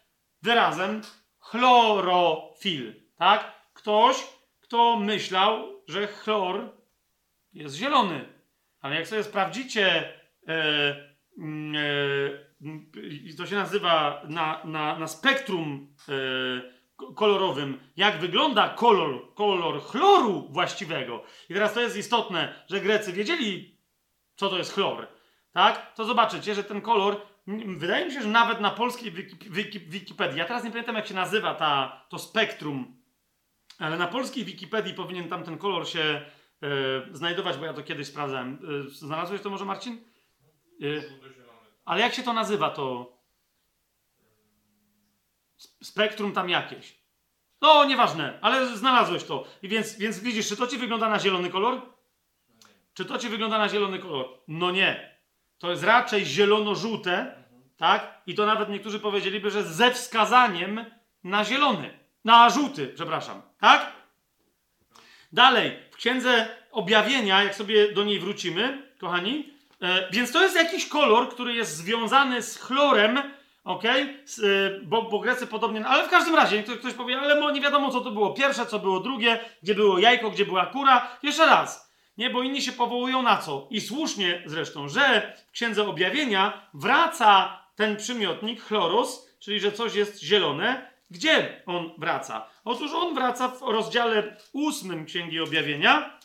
wyrazem 0.42 1.00
chlorofil, 1.38 2.94
tak? 3.18 3.52
Ktoś, 3.74 4.16
kto 4.60 4.96
myślał, 4.96 5.82
że 5.88 6.06
chlor 6.06 6.72
jest 7.52 7.76
zielony. 7.76 8.24
Ale 8.80 8.96
jak 8.96 9.06
sobie 9.06 9.24
sprawdzicie, 9.24 10.12
to 13.36 13.46
się 13.46 13.56
nazywa 13.56 14.22
na, 14.28 14.60
na, 14.64 14.98
na 14.98 15.06
spektrum 15.06 15.94
e, 16.08 16.12
ko- 16.96 17.12
kolorowym, 17.12 17.80
jak 17.96 18.18
wygląda 18.18 18.68
kolor, 18.68 19.34
kolor 19.34 19.82
chloru 19.82 20.48
właściwego. 20.50 21.22
I 21.48 21.54
teraz 21.54 21.74
to 21.74 21.80
jest 21.80 21.96
istotne, 21.96 22.64
że 22.70 22.80
Grecy 22.80 23.12
wiedzieli, 23.12 23.78
co 24.36 24.48
to 24.48 24.58
jest 24.58 24.72
chlor. 24.74 25.06
Tak? 25.52 25.94
To 25.94 26.04
zobaczycie, 26.04 26.54
że 26.54 26.64
ten 26.64 26.80
kolor, 26.80 27.20
wydaje 27.66 28.06
mi 28.06 28.12
się, 28.12 28.22
że 28.22 28.28
nawet 28.28 28.60
na 28.60 28.70
polskiej 28.70 29.12
wiki, 29.12 29.50
wiki, 29.50 29.80
Wikipedii, 29.80 30.38
ja 30.38 30.44
teraz 30.44 30.64
nie 30.64 30.70
pamiętam, 30.70 30.96
jak 30.96 31.06
się 31.06 31.14
nazywa 31.14 31.54
ta, 31.54 32.04
to 32.08 32.18
spektrum, 32.18 32.96
ale 33.78 33.96
na 33.96 34.06
polskiej 34.06 34.44
Wikipedii 34.44 34.94
powinien 34.94 35.28
tam 35.28 35.44
ten 35.44 35.58
kolor 35.58 35.88
się 35.88 36.00
e, 36.00 36.22
znajdować, 37.12 37.56
bo 37.56 37.64
ja 37.64 37.74
to 37.74 37.82
kiedyś 37.82 38.06
sprawdzałem. 38.06 38.58
E, 38.86 38.90
znalazłeś 38.90 39.40
to 39.40 39.50
może, 39.50 39.64
Marcin? 39.64 40.15
E, 40.82 41.02
ale 41.84 42.00
jak 42.00 42.14
się 42.14 42.22
to 42.22 42.32
nazywa, 42.32 42.70
to 42.70 43.16
Sp- 45.64 45.84
spektrum 45.84 46.32
tam 46.32 46.48
jakieś. 46.48 46.96
No, 47.60 47.84
nieważne, 47.84 48.38
ale 48.42 48.76
znalazłeś 48.76 49.24
to. 49.24 49.44
I 49.62 49.68
więc, 49.68 49.98
więc 49.98 50.20
widzisz, 50.20 50.48
czy 50.48 50.56
to 50.56 50.66
ci 50.66 50.78
wygląda 50.78 51.08
na 51.08 51.18
zielony 51.18 51.50
kolor? 51.50 51.80
Czy 52.94 53.04
to 53.04 53.18
ci 53.18 53.28
wygląda 53.28 53.58
na 53.58 53.68
zielony 53.68 53.98
kolor? 53.98 54.26
No 54.48 54.70
nie. 54.70 55.16
To 55.58 55.70
jest 55.70 55.82
raczej 55.82 56.26
zielono-żółte, 56.26 57.44
tak? 57.76 58.22
I 58.26 58.34
to 58.34 58.46
nawet 58.46 58.68
niektórzy 58.68 59.00
powiedzieliby, 59.00 59.50
że 59.50 59.62
ze 59.64 59.90
wskazaniem 59.90 60.84
na 61.24 61.44
zielony. 61.44 61.98
Na 62.24 62.50
żółty, 62.50 62.88
przepraszam. 62.94 63.42
Tak? 63.60 63.92
Dalej, 65.32 65.78
w 65.90 65.96
księdze 65.96 66.48
objawienia, 66.70 67.42
jak 67.42 67.54
sobie 67.54 67.92
do 67.92 68.04
niej 68.04 68.18
wrócimy, 68.18 68.92
kochani, 68.98 69.55
e, 69.80 70.10
więc 70.12 70.32
to 70.32 70.42
jest 70.42 70.56
jakiś 70.56 70.88
kolor, 70.88 71.28
który 71.28 71.54
jest 71.54 71.76
związany 71.76 72.42
z 72.42 72.58
chlorem, 72.58 73.22
ok? 73.64 73.84
E, 73.84 74.08
bo, 74.82 75.02
bo 75.02 75.18
Grecy 75.18 75.46
podobnie, 75.46 75.86
ale 75.86 76.06
w 76.06 76.10
każdym 76.10 76.34
razie, 76.34 76.62
ktoś, 76.62 76.78
ktoś 76.78 76.94
powie, 76.94 77.18
ale 77.18 77.52
nie 77.52 77.60
wiadomo 77.60 77.90
co 77.90 78.00
to 78.00 78.10
było 78.10 78.34
pierwsze, 78.34 78.66
co 78.66 78.78
było 78.78 79.00
drugie, 79.00 79.40
gdzie 79.62 79.74
było 79.74 79.98
jajko, 79.98 80.30
gdzie 80.30 80.46
była 80.46 80.66
kura. 80.66 81.08
Jeszcze 81.22 81.46
raz, 81.46 81.92
nie, 82.18 82.30
bo 82.30 82.42
inni 82.42 82.62
się 82.62 82.72
powołują 82.72 83.22
na 83.22 83.36
co? 83.36 83.68
I 83.70 83.80
słusznie 83.80 84.42
zresztą, 84.46 84.88
że 84.88 85.36
w 85.48 85.50
księdze 85.50 85.88
objawienia 85.88 86.68
wraca 86.74 87.60
ten 87.74 87.96
przymiotnik 87.96 88.62
chloros, 88.62 89.28
czyli 89.38 89.60
że 89.60 89.72
coś 89.72 89.94
jest 89.94 90.22
zielone. 90.22 90.96
Gdzie 91.10 91.62
on 91.66 91.90
wraca? 91.98 92.46
Otóż 92.64 92.92
on 92.92 93.14
wraca 93.14 93.48
w 93.48 93.62
rozdziale 93.62 94.36
ósmym 94.52 95.06
Księgi 95.06 95.40
Objawienia, 95.40 96.18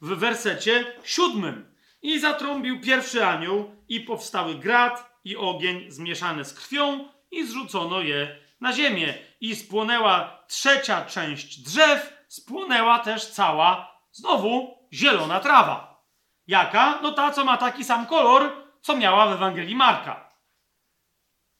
w 0.00 0.08
wersecie 0.08 0.92
siódmym. 1.04 1.69
I 2.02 2.18
zatrąbił 2.20 2.80
pierwszy 2.80 3.26
anioł, 3.26 3.76
i 3.88 4.00
powstały 4.00 4.54
grad 4.54 5.20
i 5.24 5.36
ogień 5.36 5.90
zmieszane 5.90 6.44
z 6.44 6.54
krwią, 6.54 7.08
i 7.30 7.46
zrzucono 7.46 8.00
je 8.00 8.36
na 8.60 8.72
ziemię. 8.72 9.14
I 9.40 9.56
spłonęła 9.56 10.44
trzecia 10.48 11.04
część 11.04 11.62
drzew, 11.62 12.24
spłonęła 12.28 12.98
też 12.98 13.26
cała, 13.26 14.00
znowu, 14.12 14.78
zielona 14.92 15.40
trawa. 15.40 16.04
Jaka? 16.46 16.98
No 17.02 17.12
ta, 17.12 17.30
co 17.30 17.44
ma 17.44 17.56
taki 17.56 17.84
sam 17.84 18.06
kolor, 18.06 18.52
co 18.80 18.96
miała 18.96 19.26
w 19.26 19.32
Ewangelii 19.32 19.76
Marka. 19.76 20.30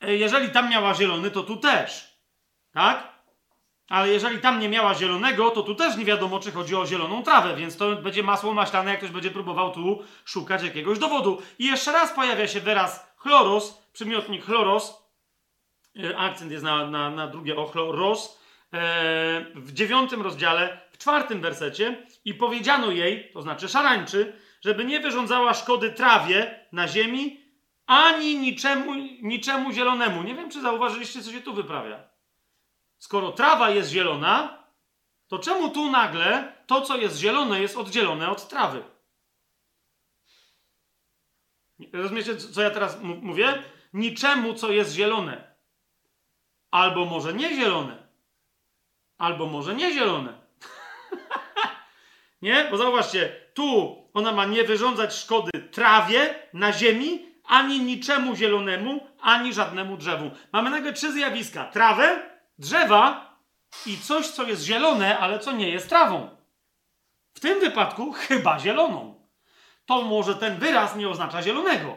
E, 0.00 0.16
Jeżeli 0.16 0.50
tam 0.50 0.70
miała 0.70 0.94
zielony, 0.94 1.30
to 1.30 1.42
tu 1.42 1.56
też. 1.56 2.18
Tak? 2.72 3.09
Ale 3.90 4.08
jeżeli 4.08 4.38
tam 4.38 4.60
nie 4.60 4.68
miała 4.68 4.94
zielonego, 4.94 5.50
to 5.50 5.62
tu 5.62 5.74
też 5.74 5.96
nie 5.96 6.04
wiadomo, 6.04 6.40
czy 6.40 6.52
chodzi 6.52 6.76
o 6.76 6.86
zieloną 6.86 7.22
trawę, 7.22 7.56
więc 7.56 7.76
to 7.76 7.96
będzie 7.96 8.22
masło 8.22 8.54
maślane, 8.54 8.90
jak 8.90 9.00
ktoś 9.00 9.10
będzie 9.10 9.30
próbował 9.30 9.72
tu 9.72 10.02
szukać 10.24 10.62
jakiegoś 10.62 10.98
dowodu. 10.98 11.42
I 11.58 11.66
jeszcze 11.66 11.92
raz 11.92 12.12
pojawia 12.12 12.48
się 12.48 12.60
wyraz 12.60 13.12
chloros, 13.16 13.82
przymiotnik 13.92 14.44
chloros, 14.44 15.10
e, 16.04 16.18
akcent 16.18 16.52
jest 16.52 16.64
na, 16.64 16.86
na, 16.86 17.10
na 17.10 17.26
drugie 17.26 17.56
o 17.56 17.66
chloros, 17.66 18.40
e, 18.72 19.46
w 19.54 19.72
dziewiątym 19.72 20.22
rozdziale, 20.22 20.80
w 20.92 20.98
czwartym 20.98 21.40
wersecie 21.40 22.06
i 22.24 22.34
powiedziano 22.34 22.90
jej, 22.90 23.30
to 23.32 23.42
znaczy 23.42 23.68
szarańczy, 23.68 24.32
żeby 24.60 24.84
nie 24.84 25.00
wyrządzała 25.00 25.54
szkody 25.54 25.90
trawie 25.90 26.66
na 26.72 26.88
ziemi, 26.88 27.40
ani 27.86 28.38
niczemu, 28.38 28.94
niczemu 29.22 29.72
zielonemu. 29.72 30.22
Nie 30.22 30.34
wiem, 30.34 30.50
czy 30.50 30.60
zauważyliście, 30.60 31.22
co 31.22 31.32
się 31.32 31.40
tu 31.40 31.54
wyprawia. 31.54 32.09
Skoro 33.00 33.32
trawa 33.32 33.70
jest 33.70 33.90
zielona, 33.90 34.64
to 35.28 35.38
czemu 35.38 35.70
tu 35.70 35.90
nagle 35.90 36.52
to, 36.66 36.80
co 36.80 36.96
jest 36.96 37.16
zielone, 37.16 37.60
jest 37.60 37.76
oddzielone 37.76 38.30
od 38.30 38.48
trawy? 38.48 38.82
Rozumiecie, 41.92 42.36
co 42.36 42.62
ja 42.62 42.70
teraz 42.70 43.00
mówię? 43.02 43.62
Niczemu, 43.92 44.54
co 44.54 44.70
jest 44.70 44.94
zielone. 44.94 45.54
Albo 46.70 47.04
może 47.04 47.34
nie 47.34 47.54
zielone. 47.54 48.08
Albo 49.18 49.46
może 49.46 49.74
nie 49.74 49.92
zielone. 49.92 50.32
nie? 52.42 52.68
Bo 52.70 52.76
zauważcie, 52.76 53.40
tu 53.54 53.96
ona 54.14 54.32
ma 54.32 54.44
nie 54.44 54.64
wyrządzać 54.64 55.14
szkody 55.14 55.50
trawie 55.70 56.48
na 56.52 56.72
ziemi, 56.72 57.26
ani 57.44 57.80
niczemu 57.80 58.36
zielonemu, 58.36 59.06
ani 59.20 59.52
żadnemu 59.54 59.96
drzewu. 59.96 60.30
Mamy 60.52 60.70
nagle 60.70 60.92
trzy 60.92 61.12
zjawiska: 61.12 61.64
trawę, 61.64 62.29
drzewa 62.60 63.36
i 63.86 63.98
coś, 63.98 64.28
co 64.28 64.42
jest 64.42 64.62
zielone, 64.62 65.18
ale 65.18 65.38
co 65.38 65.52
nie 65.52 65.68
jest 65.68 65.88
trawą. 65.88 66.28
W 67.34 67.40
tym 67.40 67.60
wypadku 67.60 68.12
chyba 68.12 68.58
zieloną. 68.58 69.28
To 69.86 70.02
może 70.02 70.34
ten 70.34 70.58
wyraz 70.58 70.96
nie 70.96 71.08
oznacza 71.08 71.42
zielonego. 71.42 71.96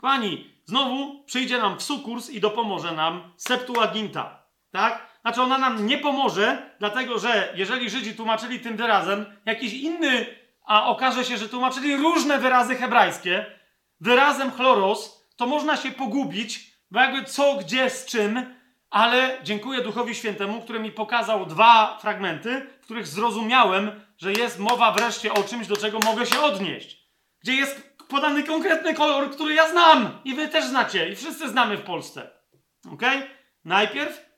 Kochani, 0.00 0.50
znowu 0.64 1.24
przyjdzie 1.24 1.58
nam 1.58 1.78
w 1.78 1.82
sukurs 1.82 2.30
i 2.30 2.40
dopomoże 2.40 2.92
nam 2.92 3.32
Septuaginta. 3.36 4.42
Tak? 4.70 5.08
Znaczy 5.20 5.42
ona 5.42 5.58
nam 5.58 5.86
nie 5.86 5.98
pomoże, 5.98 6.74
dlatego 6.78 7.18
że 7.18 7.52
jeżeli 7.56 7.90
Żydzi 7.90 8.14
tłumaczyli 8.14 8.60
tym 8.60 8.76
wyrazem 8.76 9.26
jakiś 9.44 9.72
inny, 9.72 10.26
a 10.64 10.86
okaże 10.86 11.24
się, 11.24 11.36
że 11.36 11.48
tłumaczyli 11.48 11.96
różne 11.96 12.38
wyrazy 12.38 12.76
hebrajskie, 12.76 13.46
wyrazem 14.00 14.50
chloros, 14.50 15.28
to 15.36 15.46
można 15.46 15.76
się 15.76 15.90
pogubić, 15.90 16.72
bo 16.90 17.00
jakby 17.00 17.24
co, 17.24 17.54
gdzie, 17.54 17.90
z 17.90 18.06
czym, 18.06 18.57
ale 18.90 19.38
dziękuję 19.42 19.80
Duchowi 19.80 20.14
Świętemu, 20.14 20.62
który 20.62 20.80
mi 20.80 20.92
pokazał 20.92 21.46
dwa 21.46 21.98
fragmenty, 22.00 22.66
w 22.80 22.84
których 22.84 23.06
zrozumiałem, 23.06 24.00
że 24.18 24.32
jest 24.32 24.58
mowa 24.58 24.92
wreszcie 24.92 25.34
o 25.34 25.42
czymś, 25.42 25.66
do 25.66 25.76
czego 25.76 25.98
mogę 25.98 26.26
się 26.26 26.40
odnieść. 26.40 27.08
Gdzie 27.40 27.54
jest 27.54 27.98
podany 28.08 28.42
konkretny 28.42 28.94
kolor, 28.94 29.30
który 29.30 29.54
ja 29.54 29.70
znam 29.70 30.20
i 30.24 30.34
wy 30.34 30.48
też 30.48 30.64
znacie 30.64 31.08
i 31.08 31.16
wszyscy 31.16 31.48
znamy 31.48 31.76
w 31.76 31.82
Polsce. 31.82 32.30
Ok? 32.92 33.02
Najpierw 33.64 34.30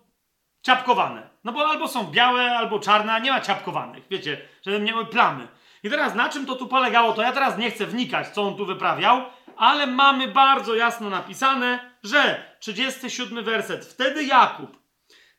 ciapkowane. 0.61 1.29
No 1.43 1.51
bo 1.51 1.67
albo 1.67 1.87
są 1.87 2.03
białe, 2.03 2.57
albo 2.57 2.79
czarne, 2.79 3.21
nie 3.21 3.31
ma 3.31 3.41
ciapkowanych, 3.41 4.03
wiecie, 4.09 4.41
żeby 4.65 4.79
miały 4.79 5.05
plamy. 5.05 5.47
I 5.83 5.89
teraz 5.89 6.15
na 6.15 6.29
czym 6.29 6.45
to 6.45 6.55
tu 6.55 6.67
polegało, 6.67 7.13
to 7.13 7.21
ja 7.21 7.31
teraz 7.31 7.57
nie 7.57 7.71
chcę 7.71 7.85
wnikać, 7.85 8.27
co 8.27 8.47
on 8.47 8.55
tu 8.55 8.65
wyprawiał, 8.65 9.25
ale 9.57 9.87
mamy 9.87 10.27
bardzo 10.27 10.75
jasno 10.75 11.09
napisane, 11.09 11.97
że 12.03 12.43
37 12.59 13.43
werset. 13.43 13.85
Wtedy 13.85 14.23
Jakub 14.23 14.77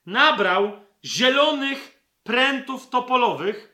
nabrał 0.07 0.73
zielonych 1.05 2.03
prętów 2.23 2.89
topolowych, 2.89 3.68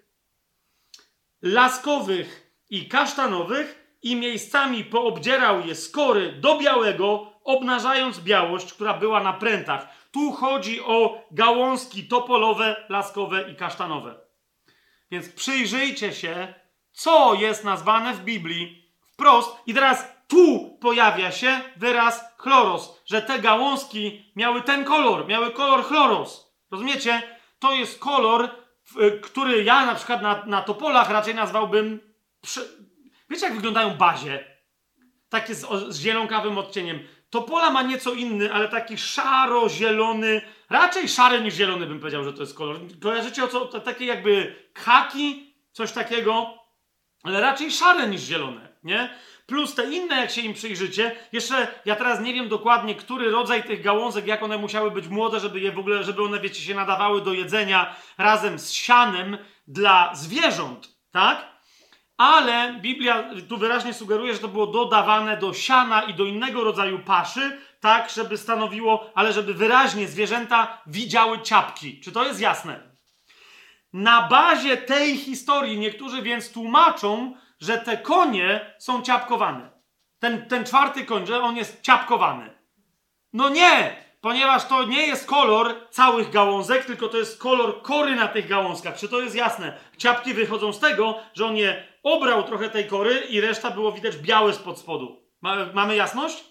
laskowych 1.45 2.51
i 2.71 2.89
kasztanowych 2.89 3.97
i 4.03 4.17
miejscami 4.17 4.85
poobdzierał 4.85 5.67
je 5.67 5.75
skory 5.75 6.33
do 6.33 6.59
białego, 6.59 7.33
obnażając 7.45 8.21
białość, 8.21 8.73
która 8.73 8.95
była 8.95 9.23
na 9.23 9.33
prętach. 9.33 9.89
Tu 10.13 10.33
chodzi 10.33 10.81
o 10.81 11.23
gałązki 11.31 12.09
topolowe, 12.09 12.85
laskowe 12.89 13.51
i 13.53 13.57
kasztanowe. 13.57 14.15
Więc 15.11 15.29
przyjrzyjcie 15.29 16.13
się, 16.13 16.55
co 16.93 17.35
jest 17.35 17.65
nazwane 17.65 18.15
w 18.15 18.25
Biblii 18.25 18.93
wprost. 19.13 19.57
I 19.67 19.75
teraz 19.75 20.07
tu 20.29 20.77
pojawia 20.81 21.33
się 21.33 21.61
wyraz 21.77 22.25
chloros, 22.37 23.03
że 23.07 23.23
te 23.23 23.39
gałązki 23.39 24.33
miały 24.37 24.63
ten 24.63 24.85
kolor, 24.85 25.27
miały 25.27 25.51
kolor 25.51 25.85
chloros. 25.85 26.55
Rozumiecie? 26.71 27.23
To 27.59 27.73
jest 27.73 27.99
kolor, 27.99 28.64
który 29.23 29.65
ja 29.65 29.87
na 29.87 29.95
przykład 29.95 30.23
na, 30.23 30.45
na 30.47 30.63
topolach 30.63 31.11
raczej 31.11 31.35
nazwałbym. 31.35 32.01
Wiecie, 33.31 33.47
jak 33.47 33.55
wyglądają 33.55 33.97
bazie? 33.97 34.45
Takie 35.29 35.55
z, 35.55 35.67
z 35.89 36.01
zielonkawym 36.01 36.59
odcieniem. 36.59 37.01
Topola 37.31 37.71
ma 37.71 37.83
nieco 37.83 38.13
inny, 38.13 38.53
ale 38.53 38.69
taki 38.69 38.99
szaro-zielony, 38.99 40.43
raczej 40.71 41.09
szary 41.09 41.41
niż 41.41 41.55
zielony 41.55 41.87
bym 41.87 42.01
powiedział, 42.01 42.25
że 42.25 42.33
to 42.33 42.41
jest 42.41 42.55
kolor. 42.55 42.77
Kojarzycie 43.03 43.45
o 43.45 43.49
co? 43.49 43.81
Takie 43.81 44.05
jakby 44.05 44.57
kaki, 44.73 45.55
coś 45.73 45.93
takiego, 45.93 46.55
ale 47.23 47.41
raczej 47.41 47.71
szare 47.71 48.09
niż 48.09 48.21
zielone, 48.21 48.69
nie? 48.85 49.15
Plus 49.47 49.75
te 49.75 49.91
inne, 49.91 50.17
jak 50.21 50.31
się 50.31 50.41
im 50.41 50.55
przyjrzycie, 50.55 51.17
jeszcze 51.33 51.69
ja 51.85 51.97
teraz 51.97 52.21
nie 52.21 52.35
wiem 52.35 52.49
dokładnie, 52.49 52.95
który 52.95 53.31
rodzaj 53.31 53.65
tych 53.65 53.83
gałązek, 53.83 54.27
jak 54.27 54.43
one 54.43 54.59
musiały 54.59 54.91
być 54.91 55.09
młode, 55.09 55.41
żeby 55.41 55.61
je 55.61 55.73
w 55.73 55.79
ogóle, 55.79 56.05
żeby 56.05 56.23
one, 56.23 56.41
wiecie, 56.41 56.63
się 56.63 56.75
nadawały 56.75 57.21
do 57.21 57.33
jedzenia 57.33 57.97
razem 58.19 58.59
z 58.59 58.73
sianem 58.73 59.39
dla 59.67 60.15
zwierząt, 60.15 60.89
tak? 61.11 61.55
Ale 62.17 62.79
Biblia 62.81 63.31
tu 63.49 63.57
wyraźnie 63.57 63.95
sugeruje, 63.95 64.33
że 64.33 64.39
to 64.39 64.49
było 64.49 64.67
dodawane 64.67 65.37
do 65.37 65.55
siana 65.55 66.03
i 66.03 66.15
do 66.15 66.25
innego 66.25 66.65
rodzaju 66.65 66.99
paszy, 66.99 67.59
tak, 67.81 68.11
żeby 68.11 68.39
stanowiło, 68.39 69.11
ale 69.15 69.33
żeby 69.33 69.55
wyraźnie 69.55 70.09
zwierzęta 70.09 70.83
widziały 70.87 71.43
ciapki. 71.43 72.01
Czy 72.01 72.13
to 72.13 72.25
jest 72.25 72.41
jasne? 72.41 72.81
Na 73.93 74.29
bazie 74.29 74.77
tej 74.77 75.17
historii 75.17 75.79
niektórzy 75.79 76.23
więc 76.23 76.53
tłumaczą, 76.53 77.37
że 77.61 77.79
te 77.79 77.97
konie 77.97 78.75
są 78.79 79.03
ciapkowane. 79.03 79.71
Ten, 80.19 80.49
ten 80.49 80.65
czwarty 80.65 81.05
koń, 81.05 81.27
że 81.27 81.41
on 81.41 81.57
jest 81.57 81.83
ciapkowany. 81.83 82.51
No 83.33 83.49
nie! 83.49 84.05
Ponieważ 84.21 84.69
to 84.69 84.85
nie 84.85 85.07
jest 85.07 85.27
kolor 85.27 85.75
całych 85.91 86.31
gałązek, 86.31 86.85
tylko 86.85 87.09
to 87.09 87.17
jest 87.17 87.39
kolor 87.39 87.83
kory 87.83 88.17
na 88.17 88.29
tych 88.29 88.49
gałązkach. 88.49 88.97
Czy 88.97 89.09
to 89.09 89.21
jest 89.21 89.37
jasne? 89.37 89.79
Ciapki 89.97 90.35
wychodzą 90.35 90.73
z 90.73 90.81
tego, 90.81 91.19
że 91.35 91.47
on 91.47 91.57
je 91.57 91.85
obrał 92.03 92.43
trochę 92.43 92.71
tej 92.71 92.87
kory 92.87 93.15
i 93.15 93.41
reszta 93.41 93.71
było 93.71 93.93
widać 93.93 94.17
białe 94.17 94.53
spod 94.53 94.79
spodu. 94.79 95.23
Ma, 95.41 95.57
mamy 95.75 95.97
jasność? 95.97 96.45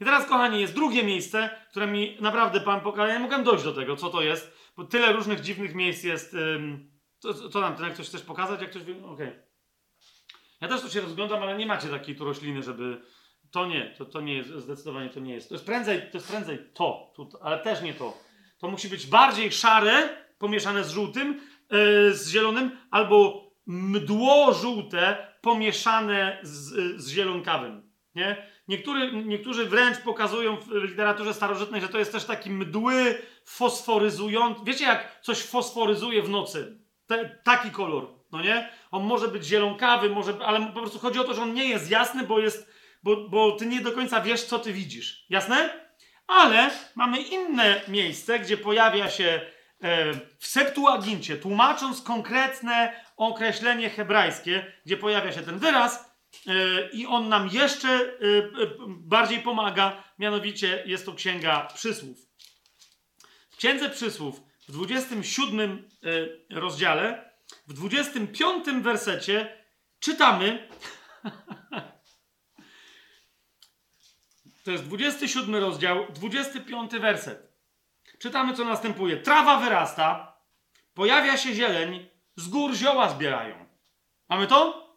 I 0.00 0.04
teraz, 0.04 0.26
kochani, 0.26 0.60
jest 0.60 0.74
drugie 0.74 1.02
miejsce, 1.02 1.50
które 1.70 1.86
mi 1.86 2.16
naprawdę 2.20 2.60
Pan 2.60 2.80
pokazał. 2.80 3.06
Ja 3.06 3.14
nie 3.14 3.20
mogłem 3.20 3.44
dojść 3.44 3.64
do 3.64 3.72
tego, 3.72 3.96
co 3.96 4.10
to 4.10 4.22
jest, 4.22 4.72
bo 4.76 4.84
tyle 4.84 5.12
różnych 5.12 5.40
dziwnych 5.40 5.74
miejsc 5.74 6.04
jest. 6.04 6.34
Ym, 6.34 6.90
co, 7.50 7.60
nam, 7.60 7.76
ty 7.76 7.82
jak 7.82 7.96
coś 7.96 8.08
chcesz 8.08 8.22
pokazać? 8.22 8.60
Jak 8.60 8.70
ktoś? 8.70 8.82
Okej. 9.04 9.47
Ja 10.60 10.68
też 10.68 10.80
tu 10.80 10.90
się 10.90 11.00
rozglądam, 11.00 11.42
ale 11.42 11.58
nie 11.58 11.66
macie 11.66 11.88
takiej 11.88 12.16
tu 12.16 12.24
rośliny, 12.24 12.62
żeby. 12.62 13.00
To 13.50 13.66
nie, 13.66 13.94
to, 13.98 14.04
to 14.04 14.20
nie 14.20 14.34
jest, 14.34 14.50
zdecydowanie 14.50 15.10
to 15.10 15.20
nie 15.20 15.34
jest. 15.34 15.48
To 15.48 15.54
jest 15.54 15.66
prędzej 15.66 16.02
to, 16.10 16.18
jest 16.18 16.28
prędzej 16.28 16.58
to, 16.74 17.12
tu, 17.16 17.28
ale 17.42 17.58
też 17.58 17.82
nie 17.82 17.94
to. 17.94 18.18
To 18.58 18.68
musi 18.68 18.88
być 18.88 19.06
bardziej 19.06 19.52
szare, 19.52 20.08
pomieszane 20.38 20.84
z 20.84 20.90
żółtym, 20.90 21.40
yy, 21.70 22.14
z 22.14 22.30
zielonym, 22.30 22.78
albo 22.90 23.48
mdło 23.66 24.54
żółte, 24.54 25.32
pomieszane 25.40 26.38
z, 26.42 26.96
z 27.02 27.10
zielonkawym. 27.10 27.92
Nie? 28.14 28.46
Niektóry, 28.68 29.12
niektórzy 29.12 29.66
wręcz 29.66 29.98
pokazują 29.98 30.56
w 30.56 30.70
literaturze 30.70 31.34
starożytnej, 31.34 31.80
że 31.80 31.88
to 31.88 31.98
jest 31.98 32.12
też 32.12 32.24
taki 32.24 32.50
mdły, 32.50 33.22
fosforyzujący. 33.44 34.60
Wiecie, 34.64 34.84
jak 34.84 35.20
coś 35.20 35.42
fosforyzuje 35.42 36.22
w 36.22 36.28
nocy? 36.28 36.78
Te, 37.06 37.40
taki 37.44 37.70
kolor, 37.70 38.17
no 38.32 38.42
nie? 38.42 38.68
On 38.90 39.04
może 39.04 39.28
być 39.28 39.44
zielonkawy, 39.44 40.10
może, 40.10 40.34
ale 40.44 40.66
po 40.66 40.80
prostu 40.80 40.98
chodzi 40.98 41.18
o 41.18 41.24
to, 41.24 41.34
że 41.34 41.42
on 41.42 41.54
nie 41.54 41.68
jest 41.68 41.90
jasny, 41.90 42.24
bo 42.24 42.38
jest, 42.38 42.70
bo, 43.02 43.28
bo 43.28 43.52
ty 43.52 43.66
nie 43.66 43.80
do 43.80 43.92
końca 43.92 44.20
wiesz, 44.20 44.44
co 44.44 44.58
ty 44.58 44.72
widzisz. 44.72 45.26
Jasne? 45.30 45.88
Ale 46.26 46.70
mamy 46.94 47.22
inne 47.22 47.80
miejsce, 47.88 48.38
gdzie 48.38 48.56
pojawia 48.56 49.10
się 49.10 49.40
e, 49.80 50.12
w 50.38 50.46
Septuagincie, 50.46 51.36
tłumacząc 51.36 52.02
konkretne 52.02 53.04
określenie 53.16 53.90
hebrajskie, 53.90 54.72
gdzie 54.86 54.96
pojawia 54.96 55.32
się 55.32 55.42
ten 55.42 55.58
wyraz 55.58 56.14
e, 56.46 56.52
i 56.92 57.06
on 57.06 57.28
nam 57.28 57.48
jeszcze 57.52 57.88
e, 57.88 57.98
e, 57.98 58.10
bardziej 58.88 59.38
pomaga, 59.38 60.04
mianowicie 60.18 60.82
jest 60.86 61.06
to 61.06 61.14
Księga 61.14 61.68
Przysłów. 61.74 62.18
W 63.50 63.56
Księdze 63.56 63.90
Przysłów 63.90 64.40
w 64.68 64.72
27 64.72 65.88
e, 66.50 66.58
rozdziale, 66.60 67.27
w 67.68 67.72
25 67.72 68.64
wersecie 68.82 69.64
czytamy 70.00 70.68
To 74.68 74.72
jest 74.72 74.84
27 74.84 75.56
rozdział, 75.56 76.06
25 76.12 76.92
werset. 76.92 77.52
Czytamy, 78.18 78.54
co 78.54 78.64
następuje. 78.64 79.16
Trawa 79.16 79.60
wyrasta, 79.60 80.36
pojawia 80.94 81.36
się 81.36 81.54
zieleń, 81.54 82.08
z 82.36 82.48
gór 82.48 82.74
zioła 82.74 83.08
zbierają. 83.08 83.66
Mamy 84.28 84.46
to? 84.46 84.88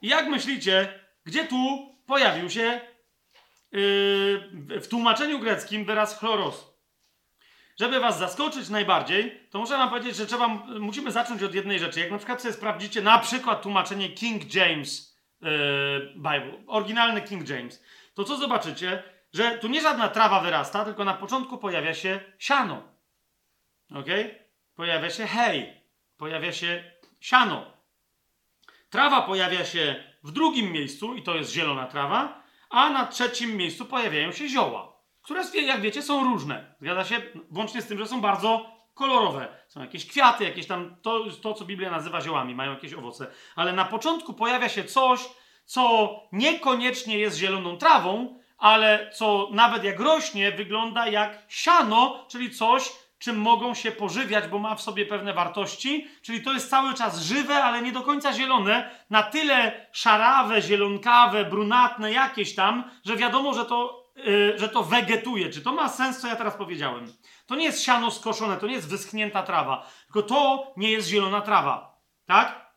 I 0.00 0.08
jak 0.08 0.28
myślicie, 0.28 1.00
gdzie 1.24 1.44
tu 1.44 1.56
pojawił 2.06 2.50
się 2.50 2.80
yy, 3.72 4.80
w 4.80 4.88
tłumaczeniu 4.88 5.38
greckim 5.38 5.84
wyraz 5.84 6.18
chloros? 6.18 6.71
Żeby 7.76 8.00
was 8.00 8.18
zaskoczyć 8.18 8.68
najbardziej, 8.68 9.40
to 9.50 9.58
muszę 9.58 9.76
wam 9.76 9.90
powiedzieć, 9.90 10.16
że 10.16 10.26
trzeba, 10.26 10.48
musimy 10.80 11.10
zacząć 11.10 11.42
od 11.42 11.54
jednej 11.54 11.78
rzeczy. 11.78 12.00
Jak 12.00 12.10
na 12.10 12.18
przykład 12.18 12.42
sobie 12.42 12.54
sprawdzicie 12.54 13.02
na 13.02 13.18
przykład 13.18 13.62
tłumaczenie 13.62 14.08
King 14.08 14.54
James 14.54 15.18
yy, 15.40 15.48
Bible, 16.14 16.64
oryginalny 16.66 17.22
King 17.22 17.48
James, 17.48 17.82
to 18.14 18.24
co 18.24 18.36
zobaczycie? 18.36 19.02
Że 19.32 19.58
tu 19.58 19.68
nie 19.68 19.80
żadna 19.80 20.08
trawa 20.08 20.40
wyrasta, 20.40 20.84
tylko 20.84 21.04
na 21.04 21.14
początku 21.14 21.58
pojawia 21.58 21.94
się 21.94 22.20
siano. 22.38 22.82
Ok? 23.94 24.06
Pojawia 24.74 25.10
się 25.10 25.26
hej, 25.26 25.82
pojawia 26.16 26.52
się 26.52 26.84
siano. 27.20 27.72
Trawa 28.90 29.22
pojawia 29.22 29.64
się 29.64 30.04
w 30.22 30.32
drugim 30.32 30.72
miejscu, 30.72 31.14
i 31.14 31.22
to 31.22 31.34
jest 31.34 31.52
zielona 31.52 31.86
trawa, 31.86 32.42
a 32.70 32.90
na 32.90 33.06
trzecim 33.06 33.56
miejscu 33.56 33.84
pojawiają 33.84 34.32
się 34.32 34.48
zioła, 34.48 34.91
które, 35.22 35.42
jak 35.54 35.80
wiecie, 35.80 36.02
są 36.02 36.24
różne. 36.24 36.74
Zgadza 36.80 37.04
się? 37.04 37.22
Włącznie 37.50 37.82
z 37.82 37.86
tym, 37.86 37.98
że 37.98 38.06
są 38.06 38.20
bardzo 38.20 38.66
kolorowe. 38.94 39.48
Są 39.68 39.80
jakieś 39.80 40.06
kwiaty, 40.06 40.44
jakieś 40.44 40.66
tam, 40.66 40.96
to, 41.02 41.24
to 41.42 41.54
co 41.54 41.64
Biblia 41.64 41.90
nazywa 41.90 42.20
ziołami, 42.20 42.54
mają 42.54 42.70
jakieś 42.70 42.94
owoce. 42.94 43.26
Ale 43.56 43.72
na 43.72 43.84
początku 43.84 44.34
pojawia 44.34 44.68
się 44.68 44.84
coś, 44.84 45.20
co 45.64 46.10
niekoniecznie 46.32 47.18
jest 47.18 47.36
zieloną 47.36 47.76
trawą, 47.76 48.38
ale 48.58 49.10
co 49.14 49.48
nawet 49.52 49.84
jak 49.84 50.00
rośnie, 50.00 50.52
wygląda 50.52 51.08
jak 51.08 51.42
siano, 51.48 52.26
czyli 52.28 52.50
coś, 52.50 52.92
czym 53.18 53.36
mogą 53.38 53.74
się 53.74 53.92
pożywiać, 53.92 54.46
bo 54.48 54.58
ma 54.58 54.74
w 54.74 54.82
sobie 54.82 55.06
pewne 55.06 55.32
wartości. 55.32 56.08
Czyli 56.22 56.42
to 56.42 56.52
jest 56.52 56.70
cały 56.70 56.94
czas 56.94 57.22
żywe, 57.22 57.64
ale 57.64 57.82
nie 57.82 57.92
do 57.92 58.02
końca 58.02 58.32
zielone, 58.32 58.90
na 59.10 59.22
tyle 59.22 59.86
szarawe, 59.92 60.62
zielonkawe, 60.62 61.44
brunatne, 61.44 62.12
jakieś 62.12 62.54
tam, 62.54 62.90
że 63.04 63.16
wiadomo, 63.16 63.54
że 63.54 63.64
to, 63.64 64.01
yy, 64.16 64.58
że 64.58 64.68
to 64.68 64.82
wegetuje. 64.82 65.50
Czy 65.50 65.62
to 65.62 65.72
ma 65.72 65.88
sens, 65.88 66.20
co 66.20 66.28
ja 66.28 66.36
teraz 66.36 66.54
powiedziałem? 66.54 67.12
To 67.46 67.54
nie 67.54 67.64
jest 67.64 67.82
siano 67.82 68.10
skoszone, 68.10 68.56
to 68.56 68.66
nie 68.66 68.74
jest 68.74 68.88
wyschnięta 68.88 69.42
trawa, 69.42 69.86
tylko 70.04 70.22
to 70.22 70.72
nie 70.76 70.92
jest 70.92 71.08
zielona 71.08 71.40
trawa. 71.40 72.00
Tak? 72.26 72.72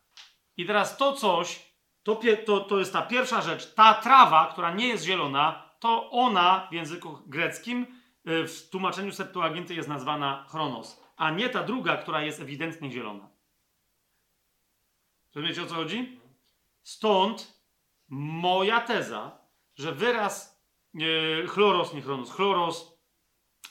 I 0.56 0.66
teraz 0.66 0.96
to 0.96 1.12
coś, 1.12 1.72
to, 2.02 2.20
to, 2.46 2.60
to 2.60 2.78
jest 2.78 2.92
ta 2.92 3.02
pierwsza 3.02 3.40
rzecz. 3.42 3.74
Ta 3.74 3.94
trawa, 3.94 4.48
która 4.52 4.74
nie 4.74 4.88
jest 4.88 5.04
zielona, 5.04 5.66
to 5.80 6.10
ona 6.10 6.66
w 6.70 6.74
języku 6.74 7.18
greckim 7.26 7.86
y, 8.28 8.48
w 8.48 8.70
tłumaczeniu 8.70 9.12
Septuaginty 9.12 9.74
jest 9.74 9.88
nazwana 9.88 10.46
chronos, 10.48 11.02
a 11.16 11.30
nie 11.30 11.48
ta 11.48 11.62
druga, 11.62 11.96
która 11.96 12.22
jest 12.22 12.40
ewidentnie 12.40 12.90
zielona. 12.90 13.28
Rozumiecie 15.34 15.62
o 15.62 15.66
co 15.66 15.74
chodzi? 15.74 16.20
Stąd 16.82 17.60
moja 18.08 18.80
teza, 18.80 19.38
że 19.74 19.92
wyraz 19.92 20.55
chloros, 21.48 21.94
nie 21.94 22.02
chronos, 22.02 22.32
chloros 22.32 22.96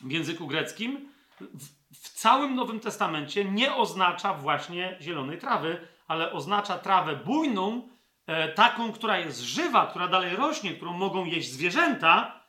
w 0.01 0.11
języku 0.11 0.47
greckim 0.47 1.09
w, 1.39 1.85
w 2.03 2.09
całym 2.09 2.55
Nowym 2.55 2.79
Testamencie 2.79 3.45
nie 3.45 3.75
oznacza 3.75 4.33
właśnie 4.33 4.97
zielonej 5.01 5.37
trawy, 5.37 5.87
ale 6.07 6.31
oznacza 6.31 6.77
trawę 6.77 7.15
bujną, 7.15 7.89
e, 8.27 8.49
taką, 8.49 8.91
która 8.91 9.19
jest 9.19 9.41
żywa, 9.41 9.87
która 9.87 10.07
dalej 10.07 10.35
rośnie, 10.35 10.73
którą 10.73 10.93
mogą 10.93 11.25
jeść 11.25 11.51
zwierzęta, 11.51 12.43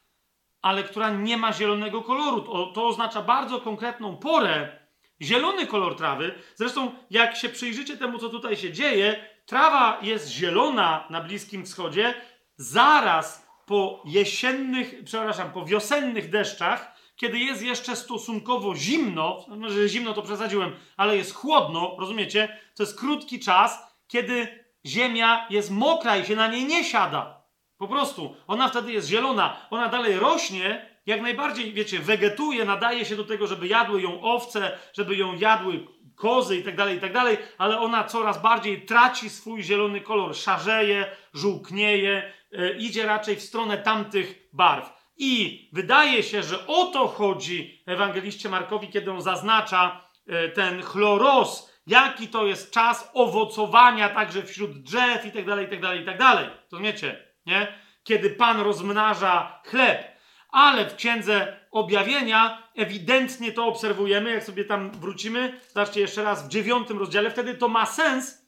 ale 0.63 0.85
która 0.85 1.11
nie 1.11 1.37
ma 1.37 1.53
zielonego 1.53 2.03
koloru. 2.03 2.41
To, 2.41 2.67
to 2.67 2.87
oznacza 2.87 3.23
bardzo 3.23 3.61
konkretną 3.61 4.17
porę, 4.17 4.79
zielony 5.23 5.67
kolor 5.67 5.97
trawy. 5.97 6.35
Zresztą, 6.55 6.93
jak 7.11 7.37
się 7.37 7.49
przyjrzycie 7.49 7.97
temu, 7.97 8.19
co 8.19 8.29
tutaj 8.29 8.57
się 8.57 8.73
dzieje, 8.73 9.29
trawa 9.47 9.99
jest 10.03 10.29
zielona 10.29 11.07
na 11.11 11.21
Bliskim 11.21 11.65
Wschodzie 11.65 12.15
zaraz 12.57 13.46
po 13.67 14.03
jesiennych, 14.05 14.95
przepraszam, 15.05 15.53
po 15.53 15.65
wiosennych 15.65 16.31
deszczach, 16.31 16.97
kiedy 17.17 17.39
jest 17.39 17.63
jeszcze 17.63 17.97
stosunkowo 17.97 18.75
zimno, 18.75 19.47
może 19.49 19.89
zimno 19.89 20.13
to 20.15 20.23
przesadziłem, 20.23 20.73
ale 20.97 21.17
jest 21.17 21.35
chłodno, 21.35 21.97
rozumiecie? 21.99 22.61
To 22.75 22.83
jest 22.83 22.99
krótki 23.01 23.41
czas, 23.41 23.97
kiedy 24.09 24.65
ziemia 24.87 25.47
jest 25.51 25.71
mokra 25.71 26.17
i 26.17 26.27
się 26.27 26.37
na 26.37 26.49
niej 26.49 26.65
nie 26.65 26.85
siada. 26.85 27.43
Po 27.79 27.89
prostu. 27.89 28.37
Ona 28.47 28.69
wtedy 28.69 28.93
jest 28.93 29.09
zielona, 29.09 29.57
ona 29.71 29.89
dalej 29.89 30.19
rośnie, 30.19 30.91
jak 31.07 31.23
najbardziej, 31.23 31.73
wiecie, 31.73 31.99
wegetuje, 31.99 32.65
nadaje 32.65 33.05
się 33.05 33.17
do 33.17 33.25
tego, 33.25 33.47
żeby 33.47 33.67
jadły 33.69 34.03
ją 34.03 34.23
owce, 34.23 34.79
żeby 34.93 35.17
ją 35.17 35.35
jadły 35.35 35.87
kozy 36.15 36.57
i 36.57 36.63
tak 36.63 36.77
dalej, 36.77 36.97
i 36.97 37.01
tak 37.01 37.13
dalej, 37.13 37.39
ale 37.59 37.81
ona 37.81 38.05
coraz 38.05 38.43
bardziej 38.43 38.83
traci 38.83 39.31
swój 39.31 39.63
zielony 39.63 40.01
kolor, 40.01 40.37
szarzeje, 40.37 41.07
żółknieje, 41.35 42.33
idzie 42.79 43.07
raczej 43.07 43.37
w 43.37 43.43
stronę 43.43 43.79
tamtych 43.79 44.49
barw. 44.53 44.97
I 45.17 45.69
wydaje 45.73 46.23
się, 46.23 46.43
że 46.43 46.67
o 46.67 46.85
to 46.85 47.09
chodzi 47.09 47.83
ewangeliście 47.87 48.49
Markowi, 48.49 48.89
kiedy 48.89 49.11
on 49.11 49.23
zaznacza 49.23 50.09
e, 50.27 50.49
ten 50.49 50.83
chloros, 50.83 51.73
jaki 51.87 52.29
to 52.29 52.47
jest 52.47 52.71
czas 52.71 53.11
owocowania 53.15 54.09
także 54.09 54.43
wśród 54.43 54.83
drzew 54.83 55.27
i 55.27 55.33
tak 55.33 55.47
dalej, 55.47 55.67
i 55.67 55.71
tak 55.71 55.81
dalej, 55.81 56.03
i 56.03 56.05
tak 56.05 56.19
dalej. 56.19 56.47
Rozumiecie? 56.73 57.27
Nie? 57.47 57.79
Kiedy 58.05 58.31
Pan 58.31 58.61
rozmnaża 58.61 59.63
chleb. 59.65 60.17
Ale 60.49 60.87
w 60.87 60.97
księdze 60.97 61.61
objawienia 61.71 62.63
ewidentnie 62.77 63.53
to 63.53 63.67
obserwujemy, 63.67 64.31
jak 64.31 64.45
sobie 64.45 64.65
tam 64.65 64.91
wrócimy. 64.91 65.61
Zobaczcie 65.69 66.01
jeszcze 66.01 66.23
raz 66.23 66.47
w 66.47 66.49
dziewiątym 66.49 66.99
rozdziale. 66.99 67.31
Wtedy 67.31 67.55
to 67.55 67.69
ma 67.69 67.87
sens, 67.87 68.47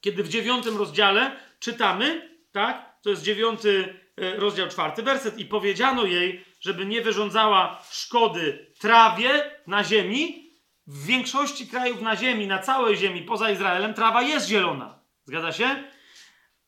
kiedy 0.00 0.22
w 0.22 0.28
dziewiątym 0.28 0.76
rozdziale 0.76 1.36
czytamy, 1.58 2.38
tak? 2.52 2.93
To 3.04 3.10
jest 3.10 3.22
dziewiąty 3.22 4.00
e, 4.16 4.36
rozdział, 4.36 4.68
czwarty 4.68 5.02
werset. 5.02 5.38
I 5.38 5.44
powiedziano 5.44 6.04
jej, 6.04 6.44
żeby 6.60 6.86
nie 6.86 7.02
wyrządzała 7.02 7.82
szkody 7.90 8.66
trawie 8.78 9.50
na 9.66 9.84
ziemi. 9.84 10.44
W 10.86 11.06
większości 11.06 11.66
krajów 11.66 12.00
na 12.00 12.16
ziemi, 12.16 12.46
na 12.46 12.58
całej 12.58 12.96
ziemi, 12.96 13.22
poza 13.22 13.50
Izraelem, 13.50 13.94
trawa 13.94 14.22
jest 14.22 14.48
zielona. 14.48 14.98
Zgadza 15.24 15.52
się? 15.52 15.84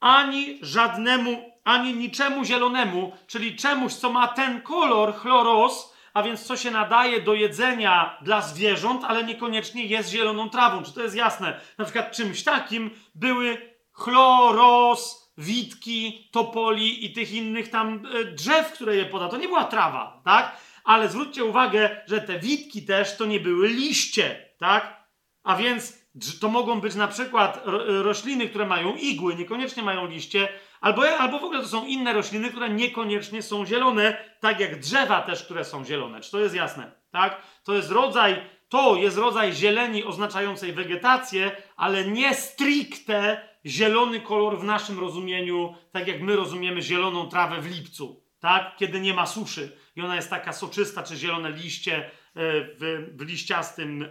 ani 0.00 0.58
żadnemu, 0.62 1.52
ani 1.64 1.94
niczemu 1.94 2.44
zielonemu, 2.44 3.12
czyli 3.26 3.56
czemuś, 3.56 3.92
co 3.92 4.12
ma 4.12 4.28
ten 4.28 4.62
kolor, 4.62 5.14
chloros, 5.14 5.96
a 6.14 6.22
więc 6.22 6.44
co 6.44 6.56
się 6.56 6.70
nadaje 6.70 7.20
do 7.20 7.34
jedzenia 7.34 8.18
dla 8.22 8.42
zwierząt, 8.42 9.04
ale 9.04 9.24
niekoniecznie 9.24 9.84
jest 9.84 10.10
zieloną 10.10 10.50
trawą. 10.50 10.82
Czy 10.82 10.92
to 10.92 11.02
jest 11.02 11.16
jasne? 11.16 11.60
Na 11.78 11.84
przykład 11.84 12.12
czymś 12.12 12.44
takim 12.44 12.90
były 13.14 13.72
chloros, 13.92 15.25
witki, 15.38 16.28
topoli 16.32 17.04
i 17.04 17.12
tych 17.12 17.32
innych 17.32 17.68
tam 17.70 18.02
e, 18.14 18.24
drzew, 18.24 18.72
które 18.72 18.96
je 18.96 19.04
poda. 19.06 19.28
To 19.28 19.36
nie 19.36 19.48
była 19.48 19.64
trawa, 19.64 20.20
tak? 20.24 20.56
Ale 20.84 21.08
zwróćcie 21.08 21.44
uwagę, 21.44 22.00
że 22.06 22.20
te 22.20 22.38
witki 22.38 22.82
też 22.86 23.16
to 23.16 23.26
nie 23.26 23.40
były 23.40 23.68
liście, 23.68 24.48
tak? 24.58 25.06
A 25.44 25.56
więc 25.56 26.06
To 26.40 26.48
mogą 26.48 26.80
być 26.80 26.94
na 26.94 27.08
przykład 27.08 27.60
ro- 27.64 28.02
rośliny, 28.02 28.48
które 28.48 28.66
mają 28.66 28.96
igły, 28.96 29.34
niekoniecznie 29.34 29.82
mają 29.82 30.06
liście, 30.06 30.48
albo, 30.80 31.08
albo 31.18 31.38
w 31.38 31.44
ogóle 31.44 31.60
to 31.62 31.68
są 31.68 31.86
inne 31.86 32.12
rośliny, 32.12 32.50
które 32.50 32.68
niekoniecznie 32.68 33.42
są 33.42 33.66
zielone, 33.66 34.16
tak 34.40 34.60
jak 34.60 34.80
drzewa 34.80 35.22
też, 35.22 35.44
które 35.44 35.64
są 35.64 35.84
zielone. 35.84 36.20
Czy 36.20 36.30
to 36.30 36.40
jest 36.40 36.54
jasne? 36.54 36.92
Tak? 37.10 37.42
To 37.64 37.74
jest 37.74 37.90
rodzaj, 37.90 38.36
to 38.68 38.96
jest 38.96 39.18
rodzaj 39.18 39.52
zieleni 39.52 40.04
oznaczającej 40.04 40.72
wegetację, 40.72 41.50
ale 41.76 42.04
nie 42.04 42.34
stricte 42.34 43.48
zielony 43.66 44.20
kolor 44.20 44.58
w 44.58 44.64
naszym 44.64 44.98
rozumieniu, 45.00 45.74
tak 45.92 46.08
jak 46.08 46.22
my 46.22 46.36
rozumiemy 46.36 46.82
zieloną 46.82 47.28
trawę 47.28 47.60
w 47.60 47.70
lipcu, 47.70 48.22
tak? 48.40 48.76
Kiedy 48.76 49.00
nie 49.00 49.14
ma 49.14 49.26
suszy 49.26 49.76
i 49.96 50.02
ona 50.02 50.16
jest 50.16 50.30
taka 50.30 50.52
soczysta, 50.52 51.02
czy 51.02 51.16
zielone 51.16 51.50
liście 51.50 51.96
e, 51.96 52.10
w, 52.34 53.12
w 53.16 53.20
liściastym 53.20 54.02
e, 54.02 54.08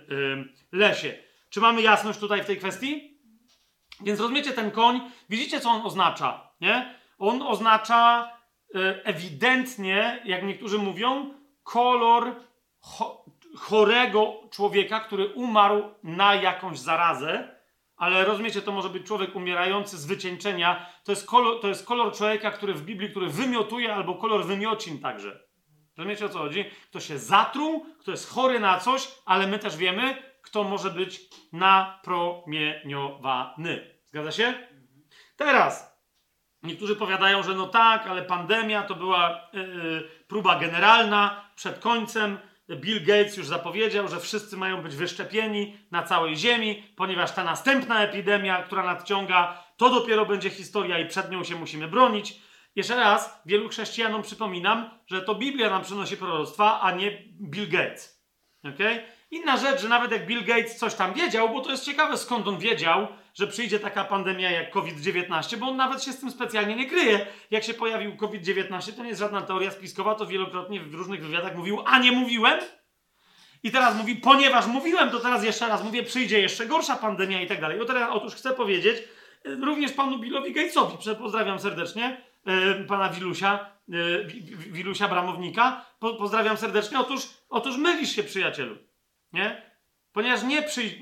lesie. 0.72 1.14
Czy 1.50 1.62
mamy 1.62 1.82
jasność 1.82 2.20
tutaj 2.20 2.44
w 2.44 2.46
tej 2.46 2.58
kwestii? 2.58 3.18
Więc 4.02 4.20
rozumiecie 4.20 4.52
ten 4.52 4.72
koń, 4.72 5.02
widzicie 5.30 5.60
co 5.60 5.70
on 5.70 5.86
oznacza, 5.86 6.50
nie? 6.62 6.96
On 7.18 7.42
oznacza 7.42 8.32
e, 8.76 9.06
ewidentnie, 9.06 10.22
jak 10.26 10.44
niektórzy 10.44 10.78
mówią, 10.78 11.34
kolor 11.64 12.36
cho 12.80 13.26
chorego 13.58 14.34
człowieka, 14.52 15.00
który 15.00 15.28
umarł 15.28 15.84
na 16.04 16.36
jakąś 16.36 16.80
zarazę, 16.80 17.55
ale 17.98 18.26
rozumiecie, 18.26 18.62
to 18.62 18.72
może 18.72 18.90
być 18.90 19.08
człowiek 19.08 19.36
umierający 19.36 19.98
z 19.98 20.06
wycieńczenia. 20.06 20.86
To 21.04 21.12
jest 21.12 21.28
kolor, 21.28 21.62
to 21.62 21.68
jest 21.68 21.86
kolor 21.86 22.14
człowieka, 22.14 22.52
który 22.52 22.74
w 22.74 22.82
Biblii, 22.82 23.10
który 23.10 23.30
wymiotuje, 23.30 23.96
albo 23.96 24.16
kolor 24.16 24.46
wymiocin 24.46 25.00
także. 25.00 25.46
Rozumiecie 25.98 26.26
o 26.26 26.30
co 26.30 26.40
chodzi? 26.40 26.66
Kto 26.90 27.00
się 27.00 27.20
zatruł, 27.20 27.86
kto 28.00 28.12
jest 28.12 28.30
chory 28.30 28.60
na 28.60 28.80
coś, 28.80 29.08
ale 29.26 29.48
my 29.48 29.60
też 29.60 29.78
wiemy, 29.78 30.24
kto 30.42 30.64
może 30.64 30.92
być 30.92 31.22
napromieniowany. 31.54 33.96
Zgadza 34.06 34.32
się? 34.32 34.54
Teraz, 35.36 36.02
niektórzy 36.64 36.96
powiadają, 36.96 37.44
że 37.44 37.56
no 37.56 37.68
tak, 37.68 38.08
ale 38.08 38.22
pandemia 38.22 38.84
to 38.84 38.96
była 38.96 39.50
yy, 39.54 40.10
próba 40.28 40.60
generalna 40.60 41.50
przed 41.56 41.80
końcem. 41.80 42.38
Bill 42.70 43.06
Gates 43.06 43.38
już 43.38 43.48
zapowiedział, 43.48 44.08
że 44.08 44.20
wszyscy 44.20 44.58
mają 44.58 44.82
być 44.82 44.96
wyszczepieni 44.96 45.78
na 45.92 46.04
całej 46.04 46.36
Ziemi, 46.36 46.84
ponieważ 46.96 47.32
ta 47.32 47.44
następna 47.44 48.04
epidemia, 48.04 48.64
która 48.64 48.84
nadciąga, 48.84 49.64
to 49.78 49.90
dopiero 49.90 50.26
będzie 50.26 50.50
historia 50.50 51.00
i 51.00 51.08
przed 51.08 51.32
nią 51.32 51.44
się 51.44 51.56
musimy 51.56 51.88
bronić. 51.88 52.42
Jeszcze 52.76 52.96
raz, 52.96 53.42
wielu 53.46 53.70
chrześcijanom 53.70 54.22
przypominam, 54.22 54.90
że 55.08 55.22
to 55.22 55.36
Biblia 55.36 55.70
nam 55.70 55.84
przynosi 55.84 56.18
proroctwa, 56.18 56.82
a 56.82 56.92
nie 56.92 57.12
Bill 57.42 57.70
Gates. 57.70 58.26
Okay? 58.74 59.06
Inna 59.32 59.58
rzecz, 59.58 59.82
że 59.82 59.90
nawet 59.90 60.12
jak 60.12 60.26
Bill 60.26 60.46
Gates 60.46 60.78
coś 60.78 60.96
tam 60.96 61.14
wiedział, 61.14 61.50
bo 61.50 61.62
to 61.62 61.72
jest 61.72 61.86
ciekawe 61.86 62.18
skąd 62.18 62.48
on 62.48 62.60
wiedział, 62.60 63.08
że 63.36 63.48
przyjdzie 63.48 63.80
taka 63.80 64.04
pandemia 64.04 64.52
jak 64.52 64.72
COVID-19, 64.72 65.58
bo 65.58 65.68
on 65.68 65.78
nawet 65.78 66.04
się 66.04 66.14
z 66.14 66.20
tym 66.20 66.32
specjalnie 66.32 66.76
nie 66.76 66.90
kryje. 66.90 67.28
Jak 67.52 67.64
się 67.64 67.74
pojawił 67.74 68.18
COVID-19, 68.18 68.94
to 68.94 69.02
nie 69.04 69.08
jest 69.10 69.20
żadna 69.20 69.42
teoria 69.42 69.72
spiskowa, 69.72 70.16
to 70.16 70.26
wielokrotnie 70.26 70.80
w 70.82 70.94
różnych 70.94 71.26
wywiadach 71.26 71.56
mówił, 71.56 71.84
a 71.86 72.00
nie 72.00 72.12
mówiłem. 72.12 72.60
I 73.64 73.72
teraz 73.72 73.96
mówi, 73.98 74.16
ponieważ 74.16 74.68
mówiłem, 74.68 75.10
to 75.10 75.20
teraz 75.20 75.44
jeszcze 75.44 75.68
raz 75.68 75.84
mówię, 75.84 76.04
przyjdzie 76.04 76.40
jeszcze 76.42 76.66
gorsza 76.66 76.96
pandemia 76.96 77.42
i 77.42 77.48
tak 77.48 77.62
dalej. 77.62 77.82
O 77.82 77.86
teraz, 77.86 78.10
otóż 78.14 78.36
chcę 78.36 78.54
powiedzieć 78.54 78.98
y, 79.46 79.56
również 79.56 79.92
panu 79.92 80.20
Billowi 80.20 80.54
Gatesowi, 80.54 80.98
pozdrawiam 81.20 81.60
serdecznie, 81.60 82.22
y, 82.82 82.84
pana 82.88 83.10
Wilusia, 83.10 83.70
y, 83.90 84.26
Wi- 84.26 84.42
Wi- 84.42 84.72
Wilusia 84.72 85.08
Bramownika, 85.08 85.86
po, 86.00 86.14
pozdrawiam 86.14 86.58
serdecznie. 86.58 87.00
Otóż, 87.00 87.28
otóż 87.50 87.78
mylisz 87.78 88.16
się, 88.16 88.24
przyjacielu. 88.24 88.78
Nie? 89.34 89.62
Ponieważ 90.12 90.44
nie 90.44 90.64
przyjdzie, 90.64 90.98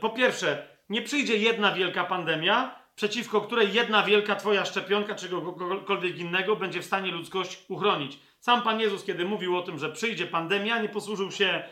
po 0.00 0.10
pierwsze, 0.10 0.71
nie 0.88 1.02
przyjdzie 1.02 1.36
jedna 1.36 1.72
wielka 1.72 2.04
pandemia, 2.04 2.82
przeciwko 2.94 3.40
której 3.40 3.72
jedna 3.72 4.02
wielka 4.02 4.36
twoja 4.36 4.64
szczepionka 4.64 5.14
czy 5.14 5.28
kogokolwiek 5.28 6.18
innego 6.18 6.56
będzie 6.56 6.82
w 6.82 6.84
stanie 6.84 7.10
ludzkość 7.10 7.64
uchronić. 7.68 8.18
Sam 8.40 8.62
Pan 8.62 8.80
Jezus, 8.80 9.04
kiedy 9.04 9.24
mówił 9.24 9.56
o 9.56 9.62
tym, 9.62 9.78
że 9.78 9.92
przyjdzie 9.92 10.26
pandemia, 10.26 10.82
nie 10.82 10.88
posłużył 10.88 11.32
się 11.32 11.62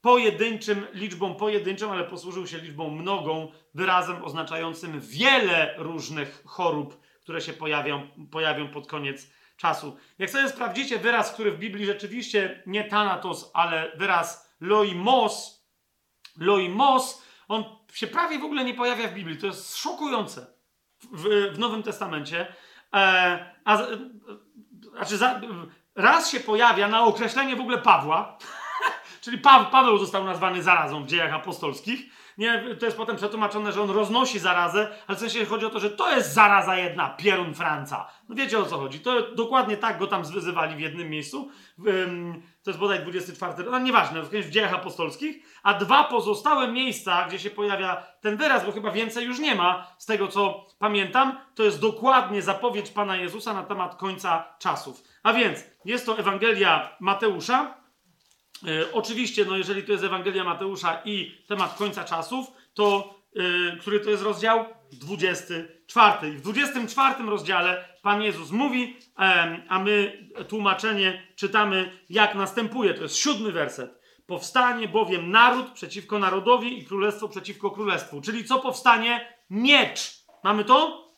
pojedynczym, 0.00 0.86
liczbą 0.94 1.34
pojedynczą, 1.34 1.92
ale 1.92 2.04
posłużył 2.04 2.46
się 2.46 2.58
liczbą 2.58 2.90
mnogą, 2.90 3.52
wyrazem 3.74 4.24
oznaczającym 4.24 5.00
wiele 5.00 5.74
różnych 5.78 6.42
chorób, 6.46 7.00
które 7.20 7.40
się 7.40 7.52
pojawią, 7.52 8.08
pojawią 8.30 8.68
pod 8.68 8.86
koniec 8.86 9.30
czasu. 9.56 9.96
Jak 10.18 10.30
sobie 10.30 10.48
sprawdzicie 10.48 10.98
wyraz, 10.98 11.32
który 11.32 11.52
w 11.52 11.58
Biblii 11.58 11.86
rzeczywiście 11.86 12.62
nie 12.66 12.84
Thanatos, 12.84 13.50
ale 13.54 13.92
wyraz 13.96 14.54
loimos, 14.60 15.64
loimos, 16.38 17.22
on 17.50 17.64
się 17.92 18.06
prawie 18.06 18.38
w 18.38 18.44
ogóle 18.44 18.64
nie 18.64 18.74
pojawia 18.74 19.08
w 19.08 19.14
Biblii. 19.14 19.38
To 19.38 19.46
jest 19.46 19.76
szokujące 19.76 20.46
w, 21.12 21.52
w 21.54 21.58
Nowym 21.58 21.82
Testamencie. 21.82 22.54
E, 22.94 23.54
a, 23.64 23.80
e, 23.80 23.86
znaczy, 25.06 25.18
raz 25.94 26.30
się 26.30 26.40
pojawia 26.40 26.88
na 26.88 27.02
określenie 27.02 27.56
w 27.56 27.60
ogóle 27.60 27.78
Pawła, 27.78 28.38
czyli 29.22 29.38
pa, 29.38 29.64
Paweł 29.64 29.98
został 29.98 30.24
nazwany 30.24 30.62
zarazą 30.62 31.04
w 31.04 31.06
dziejach 31.06 31.34
apostolskich. 31.34 32.00
Nie, 32.40 32.74
to 32.78 32.86
jest 32.86 32.96
potem 32.96 33.16
przetłumaczone, 33.16 33.72
że 33.72 33.82
on 33.82 33.90
roznosi 33.90 34.38
zarazę, 34.38 34.88
ale 35.06 35.16
w 35.16 35.20
sensie 35.20 35.46
chodzi 35.46 35.66
o 35.66 35.70
to, 35.70 35.80
że 35.80 35.90
to 35.90 36.10
jest 36.16 36.34
zaraza 36.34 36.76
jedna, 36.76 37.08
pierun 37.08 37.54
Franca. 37.54 38.08
No 38.28 38.34
wiecie 38.34 38.58
o 38.58 38.64
co 38.64 38.78
chodzi. 38.78 39.00
To 39.00 39.34
dokładnie 39.34 39.76
tak 39.76 39.98
go 39.98 40.06
tam 40.06 40.24
zwyzywali 40.24 40.76
w 40.76 40.80
jednym 40.80 41.10
miejscu. 41.10 41.50
To 42.62 42.70
jest 42.70 42.78
bodaj 42.78 43.00
24, 43.00 43.70
no 43.70 43.78
nieważne, 43.78 44.22
w, 44.22 44.30
w 44.30 44.50
dziejach 44.50 44.74
apostolskich. 44.74 45.36
A 45.62 45.74
dwa 45.74 46.04
pozostałe 46.04 46.72
miejsca, 46.72 47.26
gdzie 47.28 47.38
się 47.38 47.50
pojawia 47.50 48.02
ten 48.20 48.36
wyraz, 48.36 48.66
bo 48.66 48.72
chyba 48.72 48.90
więcej 48.90 49.26
już 49.26 49.38
nie 49.38 49.54
ma, 49.54 49.86
z 49.98 50.06
tego 50.06 50.28
co 50.28 50.66
pamiętam, 50.78 51.38
to 51.54 51.62
jest 51.62 51.80
dokładnie 51.80 52.42
zapowiedź 52.42 52.90
Pana 52.90 53.16
Jezusa 53.16 53.54
na 53.54 53.62
temat 53.62 53.94
końca 53.94 54.44
czasów. 54.58 55.02
A 55.22 55.32
więc 55.32 55.64
jest 55.84 56.06
to 56.06 56.18
Ewangelia 56.18 56.96
Mateusza. 57.00 57.79
E, 58.68 58.92
oczywiście, 58.92 59.44
no 59.44 59.56
jeżeli 59.56 59.82
to 59.82 59.92
jest 59.92 60.04
Ewangelia 60.04 60.44
Mateusza 60.44 61.02
i 61.04 61.34
temat 61.48 61.76
końca 61.76 62.04
czasów, 62.04 62.46
to 62.74 63.14
e, 63.36 63.76
który 63.76 64.00
to 64.00 64.10
jest 64.10 64.22
rozdział? 64.22 64.64
24. 64.92 66.28
I 66.28 66.36
w 66.36 66.40
24 66.40 67.24
rozdziale 67.24 67.84
Pan 68.02 68.22
Jezus 68.22 68.50
mówi, 68.50 68.96
a 69.68 69.78
my 69.78 70.28
tłumaczenie 70.48 71.26
czytamy 71.36 71.98
jak 72.10 72.34
następuje. 72.34 72.94
To 72.94 73.02
jest 73.02 73.16
siódmy 73.16 73.52
werset. 73.52 74.00
Powstanie 74.26 74.88
bowiem 74.88 75.30
naród 75.30 75.70
przeciwko 75.70 76.18
narodowi 76.18 76.78
i 76.78 76.84
królestwo 76.84 77.28
przeciwko 77.28 77.70
królestwu. 77.70 78.20
Czyli 78.20 78.44
co 78.44 78.58
powstanie? 78.58 79.34
Miecz. 79.50 80.24
Mamy 80.44 80.64
to? 80.64 81.08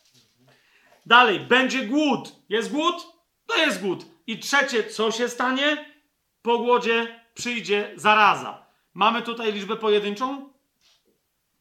Dalej, 1.07 1.41
będzie 1.41 1.87
głód. 1.87 2.33
Jest 2.49 2.73
głód? 2.73 3.07
To 3.47 3.57
jest 3.57 3.83
głód. 3.83 4.07
I 4.27 4.39
trzecie, 4.39 4.85
co 4.85 5.11
się 5.11 5.29
stanie? 5.29 5.95
Po 6.43 6.59
głodzie 6.59 7.22
przyjdzie 7.35 7.93
zaraza. 7.97 8.67
Mamy 8.95 9.23
tutaj 9.23 9.53
liczbę 9.53 9.77
pojedynczą? 9.77 10.53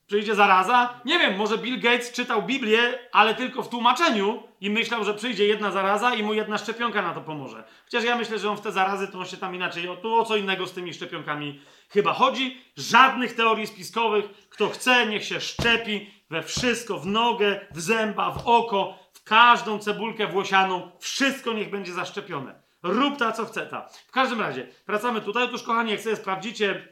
Przyjdzie 0.07 0.35
zaraza? 0.35 1.01
Nie 1.05 1.19
wiem, 1.19 1.37
może 1.37 1.57
Bill 1.57 1.79
Gates 1.79 2.11
czytał 2.11 2.43
Biblię, 2.43 2.99
ale 3.11 3.35
tylko 3.35 3.63
w 3.63 3.69
tłumaczeniu 3.69 4.43
i 4.61 4.69
myślał, 4.69 5.03
że 5.03 5.13
przyjdzie 5.13 5.45
jedna 5.45 5.71
zaraza 5.71 6.13
i 6.13 6.23
mu 6.23 6.33
jedna 6.33 6.57
szczepionka 6.57 7.01
na 7.01 7.13
to 7.13 7.21
pomoże. 7.21 7.63
Chociaż 7.83 8.03
ja 8.03 8.15
myślę, 8.15 8.39
że 8.39 8.49
on 8.49 8.57
w 8.57 8.61
te 8.61 8.71
zarazy 8.71 9.07
to 9.07 9.19
on 9.19 9.25
się 9.25 9.37
tam 9.37 9.55
inaczej, 9.55 9.89
o, 9.89 9.95
tu 9.95 10.15
o 10.15 10.25
co 10.25 10.35
innego 10.35 10.67
z 10.67 10.73
tymi 10.73 10.93
szczepionkami 10.93 11.61
chyba 11.89 12.13
chodzi. 12.13 12.61
Żadnych 12.77 13.35
teorii 13.35 13.67
spiskowych. 13.67 14.25
Kto 14.49 14.69
chce, 14.69 15.07
niech 15.07 15.25
się 15.25 15.41
szczepi 15.41 16.09
we 16.29 16.43
wszystko, 16.43 16.99
w 16.99 17.05
nogę, 17.05 17.67
w 17.71 17.81
zęba, 17.81 18.31
w 18.31 18.47
oko, 18.47 18.99
w 19.13 19.23
każdą 19.23 19.79
cebulkę 19.79 20.27
włosianą. 20.27 20.91
Wszystko 20.99 21.53
niech 21.53 21.69
będzie 21.69 21.93
zaszczepione. 21.93 22.60
Rób 22.83 23.17
ta, 23.17 23.31
co 23.31 23.45
chce 23.45 23.65
ta. 23.65 23.89
W 24.07 24.11
każdym 24.11 24.41
razie, 24.41 24.67
wracamy 24.87 25.21
tutaj. 25.21 25.43
Otóż, 25.43 25.63
kochani, 25.63 25.91
jak 25.91 26.01
sobie 26.01 26.15
sprawdzicie 26.15 26.87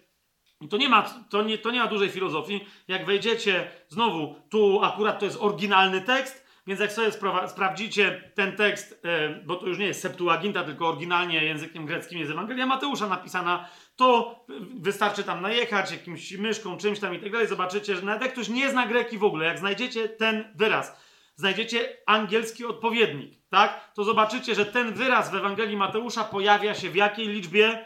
to 0.69 0.77
nie, 0.77 0.89
ma, 0.89 1.01
to, 1.29 1.43
nie, 1.43 1.57
to 1.57 1.71
nie 1.71 1.79
ma 1.79 1.87
dużej 1.87 2.09
filozofii. 2.09 2.65
Jak 2.87 3.05
wejdziecie, 3.05 3.71
znowu, 3.87 4.35
tu 4.49 4.83
akurat 4.83 5.19
to 5.19 5.25
jest 5.25 5.37
oryginalny 5.41 6.01
tekst, 6.01 6.49
więc 6.67 6.79
jak 6.79 6.91
sobie 6.91 7.09
spra- 7.09 7.47
sprawdzicie 7.47 8.31
ten 8.35 8.55
tekst, 8.55 9.01
e, 9.05 9.29
bo 9.29 9.55
to 9.55 9.67
już 9.67 9.77
nie 9.77 9.85
jest 9.85 10.01
Septuaginta, 10.01 10.63
tylko 10.63 10.87
oryginalnie 10.87 11.43
językiem 11.43 11.85
greckim 11.85 12.19
jest 12.19 12.31
Ewangelia 12.31 12.65
Mateusza 12.65 13.07
napisana, 13.07 13.69
to 13.95 14.39
wystarczy 14.79 15.23
tam 15.23 15.41
najechać 15.41 15.91
jakimś 15.91 16.31
myszką, 16.31 16.77
czymś 16.77 16.99
tam 16.99 17.15
i 17.15 17.19
tak 17.19 17.31
dalej. 17.31 17.47
Zobaczycie, 17.47 17.95
że 17.95 18.01
nawet 18.01 18.21
jak 18.21 18.31
ktoś 18.31 18.49
nie 18.49 18.69
zna 18.69 18.87
greki 18.87 19.17
w 19.17 19.23
ogóle, 19.23 19.45
jak 19.45 19.59
znajdziecie 19.59 20.09
ten 20.09 20.53
wyraz, 20.55 20.95
znajdziecie 21.39 21.97
angielski 22.05 22.65
odpowiednik, 22.65 23.41
tak? 23.49 23.93
To 23.93 24.03
zobaczycie, 24.03 24.55
że 24.55 24.65
ten 24.65 24.93
wyraz 24.93 25.31
w 25.31 25.35
Ewangelii 25.35 25.77
Mateusza 25.77 26.23
pojawia 26.23 26.75
się 26.75 26.89
w 26.89 26.95
jakiej 26.95 27.27
liczbie? 27.27 27.85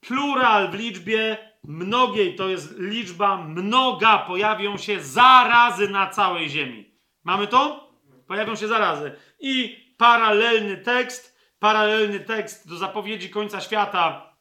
Plural 0.00 0.70
w 0.70 0.74
liczbie 0.74 1.36
mnogiej, 1.64 2.36
to 2.36 2.48
jest 2.48 2.78
liczba 2.78 3.36
mnoga, 3.36 4.18
pojawią 4.18 4.76
się 4.76 5.00
zarazy 5.00 5.88
na 5.88 6.06
całej 6.06 6.50
ziemi. 6.50 6.94
Mamy 7.24 7.46
to? 7.46 7.90
Pojawią 8.26 8.56
się 8.56 8.68
zarazy. 8.68 9.12
I 9.40 9.76
paralelny 9.96 10.76
tekst, 10.76 11.38
paralelny 11.58 12.20
tekst 12.20 12.68
do 12.68 12.76
zapowiedzi 12.76 13.30
końca 13.30 13.60
świata 13.60 14.34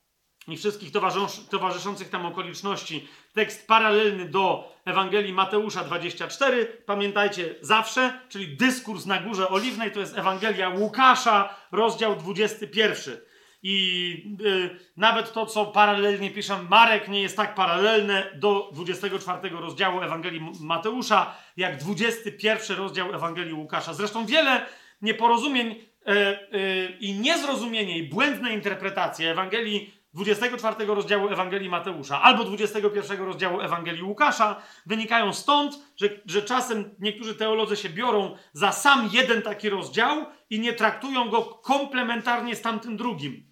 i 0.47 0.57
wszystkich 0.57 0.91
towarzysz, 0.91 1.45
towarzyszących 1.49 2.09
tam 2.09 2.25
okoliczności. 2.25 3.07
Tekst 3.37 3.67
paralelny 3.67 4.25
do 4.25 4.73
Ewangelii 4.85 5.33
Mateusza 5.33 5.83
24. 5.83 6.65
Pamiętajcie 6.85 7.55
zawsze, 7.61 8.19
czyli 8.29 8.57
dyskurs 8.57 9.05
na 9.05 9.19
Górze 9.19 9.49
Oliwnej, 9.49 9.91
to 9.91 9.99
jest 9.99 10.17
Ewangelia 10.17 10.69
Łukasza, 10.69 11.55
rozdział 11.71 12.15
21. 12.15 13.17
I 13.63 14.37
y, 14.45 14.79
nawet 14.97 15.33
to, 15.33 15.45
co 15.45 15.65
paralelnie 15.65 16.31
pisze 16.31 16.63
Marek, 16.69 17.07
nie 17.07 17.21
jest 17.21 17.37
tak 17.37 17.55
paralelne 17.55 18.31
do 18.35 18.69
24 18.73 19.49
rozdziału 19.49 20.01
Ewangelii 20.01 20.41
Mateusza, 20.59 21.35
jak 21.57 21.77
21 21.77 22.77
rozdział 22.77 23.13
Ewangelii 23.13 23.53
Łukasza. 23.53 23.93
Zresztą 23.93 24.25
wiele 24.25 24.65
nieporozumień 25.01 25.67
y, 25.71 26.11
y, 26.57 26.97
i 26.99 27.13
niezrozumienie 27.13 27.97
i 27.97 28.03
błędne 28.03 28.53
interpretacje 28.53 29.31
Ewangelii 29.31 29.96
24 30.13 30.85
rozdziału 30.85 31.29
Ewangelii 31.29 31.69
Mateusza 31.69 32.21
albo 32.21 32.43
21 32.43 33.21
rozdziału 33.21 33.61
Ewangelii 33.61 34.03
Łukasza 34.03 34.61
wynikają 34.85 35.33
stąd, 35.33 35.79
że, 35.95 36.09
że 36.25 36.41
czasem 36.41 36.95
niektórzy 36.99 37.35
teolodzy 37.35 37.75
się 37.75 37.89
biorą 37.89 38.37
za 38.53 38.71
sam 38.71 39.09
jeden 39.13 39.41
taki 39.41 39.69
rozdział 39.69 40.25
i 40.49 40.59
nie 40.59 40.73
traktują 40.73 41.29
go 41.29 41.41
komplementarnie 41.43 42.55
z 42.55 42.61
tamtym 42.61 42.97
drugim. 42.97 43.47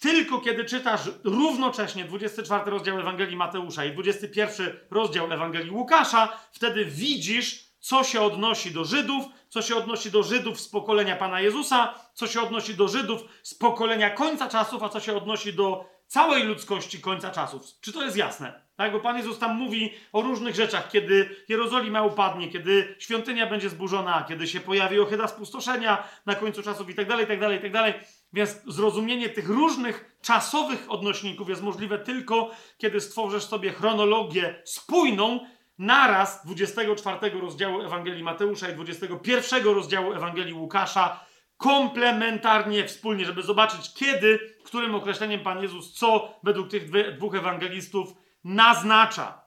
Tylko 0.00 0.40
kiedy 0.40 0.64
czytasz 0.64 1.00
równocześnie 1.24 2.04
24 2.04 2.70
rozdział 2.70 3.00
Ewangelii 3.00 3.36
Mateusza 3.36 3.84
i 3.84 3.92
21 3.92 4.80
rozdział 4.90 5.32
Ewangelii 5.32 5.70
Łukasza, 5.70 6.38
wtedy 6.52 6.84
widzisz, 6.84 7.72
co 7.80 8.04
się 8.04 8.20
odnosi 8.20 8.70
do 8.70 8.84
Żydów, 8.84 9.24
co 9.48 9.62
się 9.62 9.76
odnosi 9.76 10.10
do 10.10 10.22
Żydów 10.22 10.60
z 10.60 10.68
pokolenia 10.68 11.16
Pana 11.16 11.40
Jezusa, 11.40 11.94
co 12.14 12.26
się 12.26 12.42
odnosi 12.42 12.74
do 12.74 12.88
Żydów 12.88 13.20
z 13.42 13.54
pokolenia 13.54 14.10
końca 14.10 14.48
czasów, 14.48 14.82
a 14.82 14.88
co 14.88 15.00
się 15.00 15.16
odnosi 15.16 15.52
do 15.52 15.91
całej 16.12 16.44
ludzkości 16.44 17.00
końca 17.00 17.30
czasów. 17.30 17.62
Czy 17.80 17.92
to 17.92 18.04
jest 18.04 18.16
jasne? 18.16 18.62
Tak, 18.76 18.92
bo 18.92 19.00
Pan 19.00 19.16
Jezus 19.16 19.38
tam 19.38 19.56
mówi 19.56 19.92
o 20.12 20.22
różnych 20.22 20.54
rzeczach, 20.54 20.90
kiedy 20.90 21.36
Jerozolima 21.48 22.02
upadnie, 22.02 22.48
kiedy 22.48 22.96
świątynia 22.98 23.46
będzie 23.46 23.70
zburzona, 23.70 24.24
kiedy 24.28 24.46
się 24.46 24.60
pojawi 24.60 25.00
ochyda 25.00 25.28
spustoszenia 25.28 26.08
na 26.26 26.34
końcu 26.34 26.62
czasów 26.62 26.90
i 26.90 26.94
tak 26.94 27.08
dalej, 27.08 27.24
i 27.24 27.28
tak 27.28 27.40
dalej, 27.40 27.58
i 27.58 27.62
tak 27.62 27.72
dalej. 27.72 27.94
Więc 28.32 28.62
zrozumienie 28.66 29.28
tych 29.28 29.48
różnych 29.48 30.16
czasowych 30.22 30.86
odnośników 30.88 31.48
jest 31.48 31.62
możliwe 31.62 31.98
tylko, 31.98 32.50
kiedy 32.78 33.00
stworzysz 33.00 33.44
sobie 33.44 33.72
chronologię 33.72 34.62
spójną 34.64 35.46
naraz 35.78 36.46
24 36.46 37.40
rozdziału 37.40 37.80
Ewangelii 37.80 38.22
Mateusza 38.22 38.68
i 38.68 38.74
21 38.74 39.64
rozdziału 39.64 40.12
Ewangelii 40.12 40.54
Łukasza 40.54 41.31
komplementarnie, 41.62 42.88
wspólnie, 42.88 43.24
żeby 43.24 43.42
zobaczyć, 43.42 43.94
kiedy, 43.94 44.38
którym 44.64 44.94
określeniem 44.94 45.40
Pan 45.40 45.62
Jezus 45.62 45.92
co 45.92 46.34
według 46.42 46.68
tych 46.70 47.14
dwóch 47.16 47.34
ewangelistów 47.34 48.08
naznacza. 48.44 49.42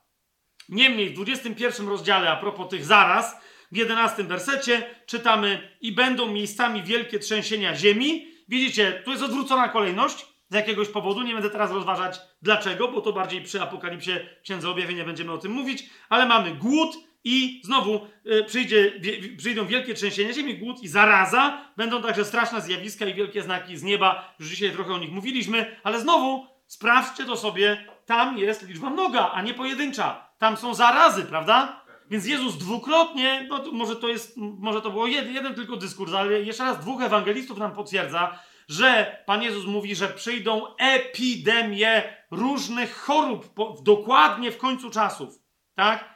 Niemniej 0.69 1.10
w 1.10 1.14
21 1.14 1.88
rozdziale, 1.88 2.32
a 2.32 2.35
propos 2.35 2.69
tych 2.69 2.85
zaraz, 2.85 3.35
w 3.72 3.77
11 3.77 4.24
wersecie 4.24 4.95
czytamy 5.06 5.77
i 5.82 5.92
będą 5.92 6.32
miejscami 6.32 6.84
wielkie 6.84 7.19
trzęsienia 7.19 7.76
ziemi. 7.76 8.27
Widzicie, 8.50 9.02
tu 9.06 9.11
jest 9.11 9.24
odwrócona 9.24 9.69
kolejność 9.69 10.26
z 10.50 10.56
jakiegoś 10.56 10.88
powodu. 10.88 11.22
Nie 11.22 11.34
będę 11.34 11.50
teraz 11.50 11.72
rozważać 11.72 12.19
dlaczego, 12.42 12.88
bo 12.88 13.02
to 13.02 13.14
bardziej 13.14 13.42
przy 13.42 13.61
Apokalipsie 13.61 14.11
Księdze 14.44 14.69
Objawienia 14.69 15.06
będziemy 15.06 15.32
o 15.32 15.38
tym 15.38 15.52
mówić, 15.52 15.90
ale 16.10 16.26
mamy 16.26 16.56
głód 16.56 16.95
i 17.25 17.61
znowu 17.63 18.07
y, 18.25 18.43
przyjdzie, 18.43 18.91
przyjdą 19.37 19.65
wielkie 19.65 19.93
trzęsienia 19.93 20.33
ziemi, 20.33 20.57
głód 20.57 20.83
i 20.83 20.87
zaraza. 20.87 21.61
Będą 21.77 22.01
także 22.01 22.25
straszne 22.25 22.61
zjawiska 22.61 23.05
i 23.05 23.13
wielkie 23.13 23.41
znaki 23.41 23.77
z 23.77 23.83
nieba. 23.83 24.35
Już 24.39 24.49
dzisiaj 24.49 24.71
trochę 24.71 24.93
o 24.93 24.97
nich 24.97 25.11
mówiliśmy, 25.11 25.79
ale 25.83 25.99
znowu 25.99 26.47
sprawdźcie 26.67 27.25
to 27.25 27.37
sobie. 27.37 27.85
Tam 28.05 28.37
jest 28.37 28.67
liczba 28.67 28.89
mnoga, 28.89 29.31
a 29.33 29.41
nie 29.41 29.53
pojedyncza. 29.53 30.29
Tam 30.37 30.57
są 30.57 30.73
zarazy, 30.73 31.23
prawda? 31.23 31.85
Więc 32.09 32.25
Jezus 32.25 32.57
dwukrotnie, 32.57 33.47
no 33.49 33.59
to 33.59 33.71
może 33.71 33.95
to 33.95 34.07
jest, 34.07 34.37
może 34.37 34.81
to 34.81 34.91
było 34.91 35.07
jeden, 35.07 35.33
jeden 35.33 35.55
tylko 35.55 35.77
dyskurs, 35.77 36.13
ale 36.13 36.41
jeszcze 36.41 36.63
raz 36.63 36.79
dwóch 36.79 37.01
ewangelistów 37.01 37.57
nam 37.57 37.71
potwierdza, 37.71 38.39
że 38.69 39.17
Pan 39.25 39.43
Jezus 39.43 39.65
mówi, 39.65 39.95
że 39.95 40.07
przyjdą 40.07 40.75
epidemie 40.77 42.03
różnych 42.31 42.97
chorób 42.97 43.53
po, 43.53 43.75
dokładnie 43.83 44.51
w 44.51 44.57
końcu 44.57 44.89
czasów. 44.89 45.39
Tak? 45.75 46.15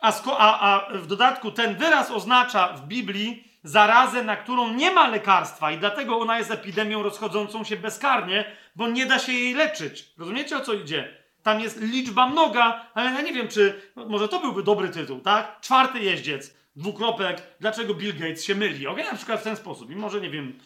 A, 0.00 0.12
a, 0.38 0.60
a 0.60 0.98
w 0.98 1.06
dodatku 1.06 1.50
ten 1.50 1.76
wyraz 1.76 2.10
oznacza 2.10 2.72
w 2.72 2.86
Biblii 2.86 3.44
zarazę, 3.62 4.24
na 4.24 4.36
którą 4.36 4.72
nie 4.72 4.90
ma 4.90 5.08
lekarstwa 5.08 5.72
i 5.72 5.78
dlatego 5.78 6.18
ona 6.18 6.38
jest 6.38 6.50
epidemią 6.50 7.02
rozchodzącą 7.02 7.64
się 7.64 7.76
bezkarnie, 7.76 8.44
bo 8.76 8.88
nie 8.88 9.06
da 9.06 9.18
się 9.18 9.32
jej 9.32 9.54
leczyć. 9.54 10.14
Rozumiecie 10.18 10.56
o 10.56 10.60
co 10.60 10.72
idzie? 10.72 11.26
Tam 11.42 11.60
jest 11.60 11.80
liczba 11.80 12.28
mnoga, 12.28 12.90
ale 12.94 13.10
ja 13.10 13.20
nie 13.20 13.32
wiem, 13.32 13.48
czy 13.48 13.92
może 13.96 14.28
to 14.28 14.40
byłby 14.40 14.62
dobry 14.62 14.88
tytuł, 14.88 15.20
tak? 15.20 15.60
Czwarty 15.60 15.98
jeździec, 15.98 16.56
dwukropek, 16.76 17.42
dlaczego 17.60 17.94
Bill 17.94 18.18
Gates 18.18 18.44
się 18.44 18.54
myli? 18.54 18.86
Okej, 18.86 19.04
na 19.04 19.14
przykład 19.14 19.40
w 19.40 19.44
ten 19.44 19.56
sposób. 19.56 19.90
I 19.90 19.96
może 19.96 20.20
nie 20.20 20.30
wiem. 20.30 20.58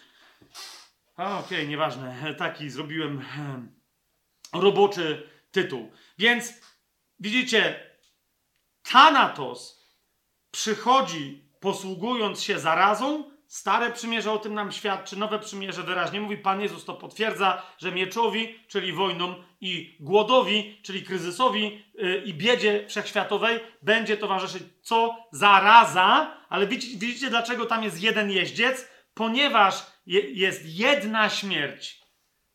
Okej, 1.16 1.38
okay, 1.38 1.66
nieważne. 1.66 2.34
Taki 2.38 2.70
zrobiłem 2.70 3.24
roboczy 4.52 5.28
tytuł. 5.50 5.90
Więc 6.18 6.54
widzicie, 7.20 7.89
Thanatos 8.92 9.86
przychodzi 10.50 11.44
posługując 11.60 12.42
się 12.42 12.58
zarazą. 12.58 13.30
Stare 13.46 13.90
przymierze 13.90 14.32
o 14.32 14.38
tym 14.38 14.54
nam 14.54 14.72
świadczy, 14.72 15.16
nowe 15.16 15.38
przymierze 15.38 15.82
wyraźnie 15.82 16.20
mówi. 16.20 16.36
Pan 16.36 16.60
Jezus 16.60 16.84
to 16.84 16.94
potwierdza, 16.94 17.62
że 17.78 17.92
mieczowi, 17.92 18.60
czyli 18.68 18.92
wojnom, 18.92 19.34
i 19.60 19.96
głodowi, 20.00 20.80
czyli 20.82 21.02
kryzysowi 21.02 21.84
yy, 21.94 22.22
i 22.24 22.34
biedzie 22.34 22.84
wszechświatowej 22.88 23.60
będzie 23.82 24.16
towarzyszyć 24.16 24.62
co? 24.82 25.16
Zaraza. 25.32 26.36
Ale 26.48 26.66
widzicie, 26.66 26.98
widzicie, 26.98 27.30
dlaczego 27.30 27.66
tam 27.66 27.84
jest 27.84 28.02
jeden 28.02 28.30
jeździec? 28.30 28.88
Ponieważ 29.14 29.86
je, 30.06 30.20
jest 30.20 30.62
jedna 30.66 31.30
śmierć 31.30 32.00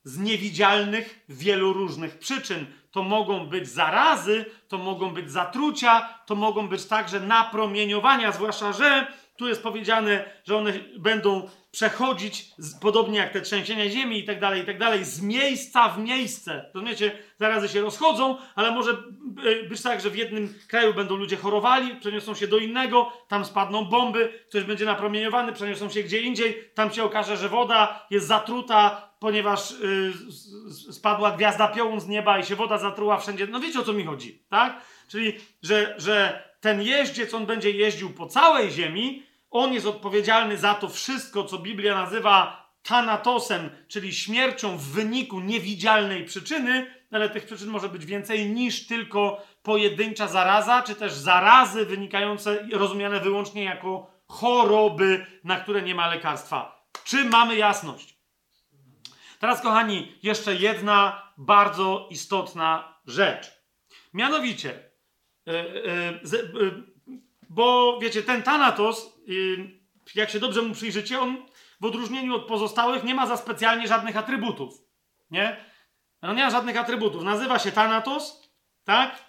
z 0.04 0.18
niewidzialnych, 0.18 1.26
wielu 1.30 1.74
różnych 1.74 2.20
przyczyn. 2.20 2.66
To 2.96 3.04
mogą 3.04 3.46
być 3.48 3.68
zarazy, 3.68 4.46
to 4.68 4.78
mogą 4.78 5.14
być 5.14 5.32
zatrucia, 5.32 6.10
to 6.26 6.36
mogą 6.36 6.68
być 6.68 6.86
także 6.86 7.20
napromieniowania, 7.20 8.32
zwłaszcza, 8.32 8.74
że 8.74 9.08
tu 9.38 9.48
jest 9.48 9.64
powiedziane, 9.64 10.26
że 10.46 10.58
one 10.58 10.74
będą 10.98 11.50
przechodzić, 11.72 12.46
podobnie 12.82 13.20
jak 13.20 13.34
te 13.34 13.42
trzęsienia 13.42 13.90
ziemi 13.90 14.20
i 14.20 14.24
tak 14.24 14.40
dalej, 14.40 14.62
i 14.62 14.66
tak 14.66 14.80
dalej, 14.80 15.06
z 15.06 15.22
miejsca 15.22 15.90
w 15.90 16.00
miejsce. 16.00 16.72
Rozumiecie? 16.74 17.12
Zarazy 17.40 17.70
się 17.70 17.82
rozchodzą, 17.82 18.38
ale 18.56 18.72
może 18.72 18.98
być 19.70 19.82
tak, 19.82 20.02
że 20.02 20.10
w 20.10 20.18
jednym 20.18 20.54
kraju 20.68 20.94
będą 20.94 21.16
ludzie 21.16 21.38
chorowali, 21.38 21.96
przeniosą 21.96 22.36
się 22.36 22.48
do 22.48 22.58
innego, 22.58 23.14
tam 23.28 23.46
spadną 23.46 23.86
bomby, 23.86 24.44
ktoś 24.50 24.64
będzie 24.64 24.86
napromieniowany, 24.86 25.54
przeniosą 25.54 25.90
się 25.90 26.04
gdzie 26.04 26.22
indziej, 26.22 26.72
tam 26.76 26.94
się 26.94 27.04
okaże, 27.04 27.38
że 27.38 27.50
woda 27.50 28.08
jest 28.10 28.28
zatruta, 28.28 29.10
ponieważ 29.26 29.72
yy, 29.72 30.94
spadła 30.94 31.32
gwiazda 31.32 31.68
piołun 31.68 32.00
z 32.00 32.08
nieba 32.08 32.40
i 32.40 32.46
się 32.46 32.56
woda 32.56 32.78
zatruła 32.78 33.18
wszędzie. 33.18 33.48
No 33.48 33.60
wiecie 33.60 33.80
o 33.80 33.84
co 33.84 33.94
mi 33.94 34.04
chodzi, 34.06 34.44
tak? 34.50 34.82
Czyli, 35.08 35.34
że, 35.62 35.96
że 35.98 36.44
ten 36.60 36.82
jeździec, 36.82 37.34
on 37.34 37.46
będzie 37.46 37.72
jeździł 37.72 38.10
po 38.10 38.28
całej 38.28 38.72
ziemi, 38.72 39.24
on 39.52 39.74
jest 39.74 39.86
odpowiedzialny 39.86 40.58
za 40.58 40.74
to 40.74 40.90
wszystko, 40.90 41.44
co 41.44 41.58
Biblia 41.58 41.96
nazywa 41.96 42.66
tanatosem, 42.84 43.70
czyli 43.88 44.14
śmiercią 44.14 44.78
w 44.78 44.84
wyniku 44.84 45.40
niewidzialnej 45.40 46.26
przyczyny, 46.26 46.94
ale 47.12 47.30
tych 47.30 47.46
przyczyn 47.46 47.70
może 47.70 47.90
być 47.90 48.06
więcej 48.06 48.50
niż 48.50 48.88
tylko 48.88 49.46
pojedyncza 49.64 50.28
zaraza, 50.28 50.84
czy 50.84 50.96
też 50.96 51.14
zarazy 51.14 51.86
wynikające, 51.86 52.68
rozumiane 52.72 53.20
wyłącznie 53.20 53.64
jako 53.64 54.12
choroby, 54.28 55.26
na 55.44 55.60
które 55.60 55.82
nie 55.82 55.96
ma 55.96 56.08
lekarstwa. 56.08 56.86
Czy 57.04 57.26
mamy 57.26 57.56
jasność? 57.56 58.15
Teraz, 59.46 59.62
kochani, 59.62 60.18
jeszcze 60.24 60.56
jedna 60.56 61.32
bardzo 61.38 62.08
istotna 62.12 63.00
rzecz. 63.06 63.52
Mianowicie, 64.14 64.90
yy, 65.46 65.54
yy, 66.32 66.62
yy, 66.62 66.84
bo 67.50 68.00
wiecie, 68.02 68.24
ten 68.24 68.44
Thanatos, 68.44 69.20
jak 70.16 70.30
się 70.30 70.40
dobrze 70.40 70.62
mu 70.62 70.74
przyjrzycie, 70.74 71.20
on 71.20 71.46
w 71.82 71.86
odróżnieniu 71.86 72.36
od 72.36 72.46
pozostałych 72.46 73.04
nie 73.04 73.16
ma 73.16 73.28
za 73.28 73.38
specjalnie 73.38 73.88
żadnych 73.88 74.18
atrybutów. 74.18 74.74
Nie? 75.32 75.66
On 76.22 76.36
nie 76.36 76.44
ma 76.44 76.50
żadnych 76.50 76.78
atrybutów. 76.78 77.24
Nazywa 77.24 77.60
się 77.60 77.72
Thanatos, 77.72 78.50
tak? 78.84 79.26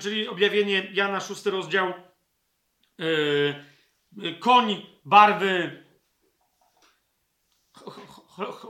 Czyli 0.00 0.28
objawienie 0.28 0.88
Jana, 0.92 1.20
szósty 1.20 1.50
rozdział. 1.50 1.92
Koń 4.40 4.86
barwy 5.04 5.83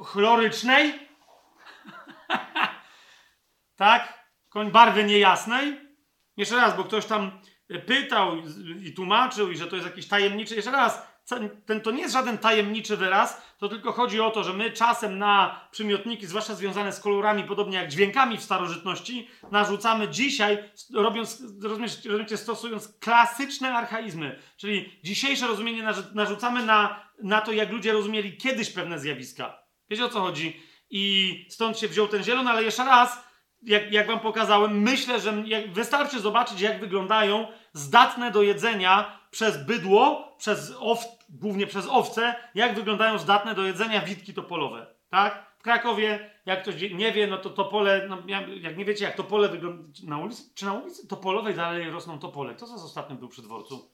chlorycznej. 0.04 1.08
tak? 3.76 4.24
Koń 4.48 4.70
barwy 4.70 5.04
niejasnej. 5.04 5.80
Jeszcze 6.36 6.56
raz, 6.56 6.76
bo 6.76 6.84
ktoś 6.84 7.06
tam 7.06 7.40
pytał 7.86 8.36
i 8.82 8.94
tłumaczył, 8.94 9.50
i 9.50 9.56
że 9.56 9.66
to 9.66 9.76
jest 9.76 9.88
jakiś 9.88 10.08
tajemniczy. 10.08 10.54
Jeszcze 10.54 10.70
raz, 10.70 11.14
ten, 11.66 11.80
to 11.80 11.90
nie 11.90 12.02
jest 12.02 12.14
żaden 12.14 12.38
tajemniczy 12.38 12.96
wyraz, 12.96 13.42
to 13.58 13.68
tylko 13.68 13.92
chodzi 13.92 14.20
o 14.20 14.30
to, 14.30 14.44
że 14.44 14.52
my 14.52 14.70
czasem 14.70 15.18
na 15.18 15.60
przymiotniki, 15.70 16.26
zwłaszcza 16.26 16.54
związane 16.54 16.92
z 16.92 17.00
kolorami, 17.00 17.44
podobnie 17.44 17.78
jak 17.78 17.88
dźwiękami 17.88 18.38
w 18.38 18.42
starożytności, 18.42 19.28
narzucamy 19.50 20.08
dzisiaj, 20.08 20.58
robiąc, 20.94 21.42
rozumiecie, 21.62 22.36
stosując 22.36 22.98
klasyczne 22.98 23.74
archaizmy, 23.74 24.40
czyli 24.56 25.00
dzisiejsze 25.04 25.46
rozumienie 25.46 25.82
narzucamy 26.14 26.64
na, 26.64 27.03
na 27.22 27.40
to, 27.40 27.52
jak 27.52 27.70
ludzie 27.70 27.92
rozumieli 27.92 28.36
kiedyś 28.36 28.70
pewne 28.70 28.98
zjawiska. 28.98 29.58
Wiecie 29.90 30.04
o 30.04 30.08
co 30.08 30.20
chodzi? 30.20 30.60
I 30.90 31.46
stąd 31.50 31.78
się 31.78 31.88
wziął 31.88 32.08
ten 32.08 32.24
zielony, 32.24 32.50
ale 32.50 32.62
jeszcze 32.62 32.84
raz, 32.84 33.24
jak, 33.62 33.92
jak 33.92 34.06
wam 34.06 34.20
pokazałem, 34.20 34.80
myślę, 34.80 35.20
że 35.20 35.44
wystarczy 35.72 36.20
zobaczyć, 36.20 36.60
jak 36.60 36.80
wyglądają 36.80 37.46
zdatne 37.72 38.30
do 38.30 38.42
jedzenia 38.42 39.18
przez 39.30 39.66
bydło, 39.66 40.34
przez 40.38 40.72
ow, 40.80 41.04
głównie 41.28 41.66
przez 41.66 41.86
owce, 41.90 42.34
jak 42.54 42.74
wyglądają 42.74 43.18
zdatne 43.18 43.54
do 43.54 43.62
jedzenia 43.62 44.00
witki 44.00 44.34
topolowe. 44.34 44.86
Tak? 45.10 45.54
W 45.58 45.62
Krakowie, 45.62 46.30
jak 46.46 46.62
ktoś 46.62 46.74
nie 46.92 47.12
wie, 47.12 47.26
no 47.26 47.38
to 47.38 47.50
topole, 47.50 48.06
no, 48.08 48.18
jak 48.60 48.76
nie 48.76 48.84
wiecie, 48.84 49.04
jak 49.04 49.16
topole 49.16 49.48
wyglądają, 49.48 49.92
na 50.02 50.18
ulicy, 50.18 50.42
czy 50.54 50.64
na 50.64 50.72
ulicy 50.72 51.08
Topolowej 51.08 51.54
dalej 51.54 51.90
rosną 51.90 52.18
topole? 52.18 52.54
Kto 52.54 52.66
z 52.66 52.84
ostatnim 52.84 53.18
był 53.18 53.28
przy 53.28 53.42
dworcu? 53.42 53.93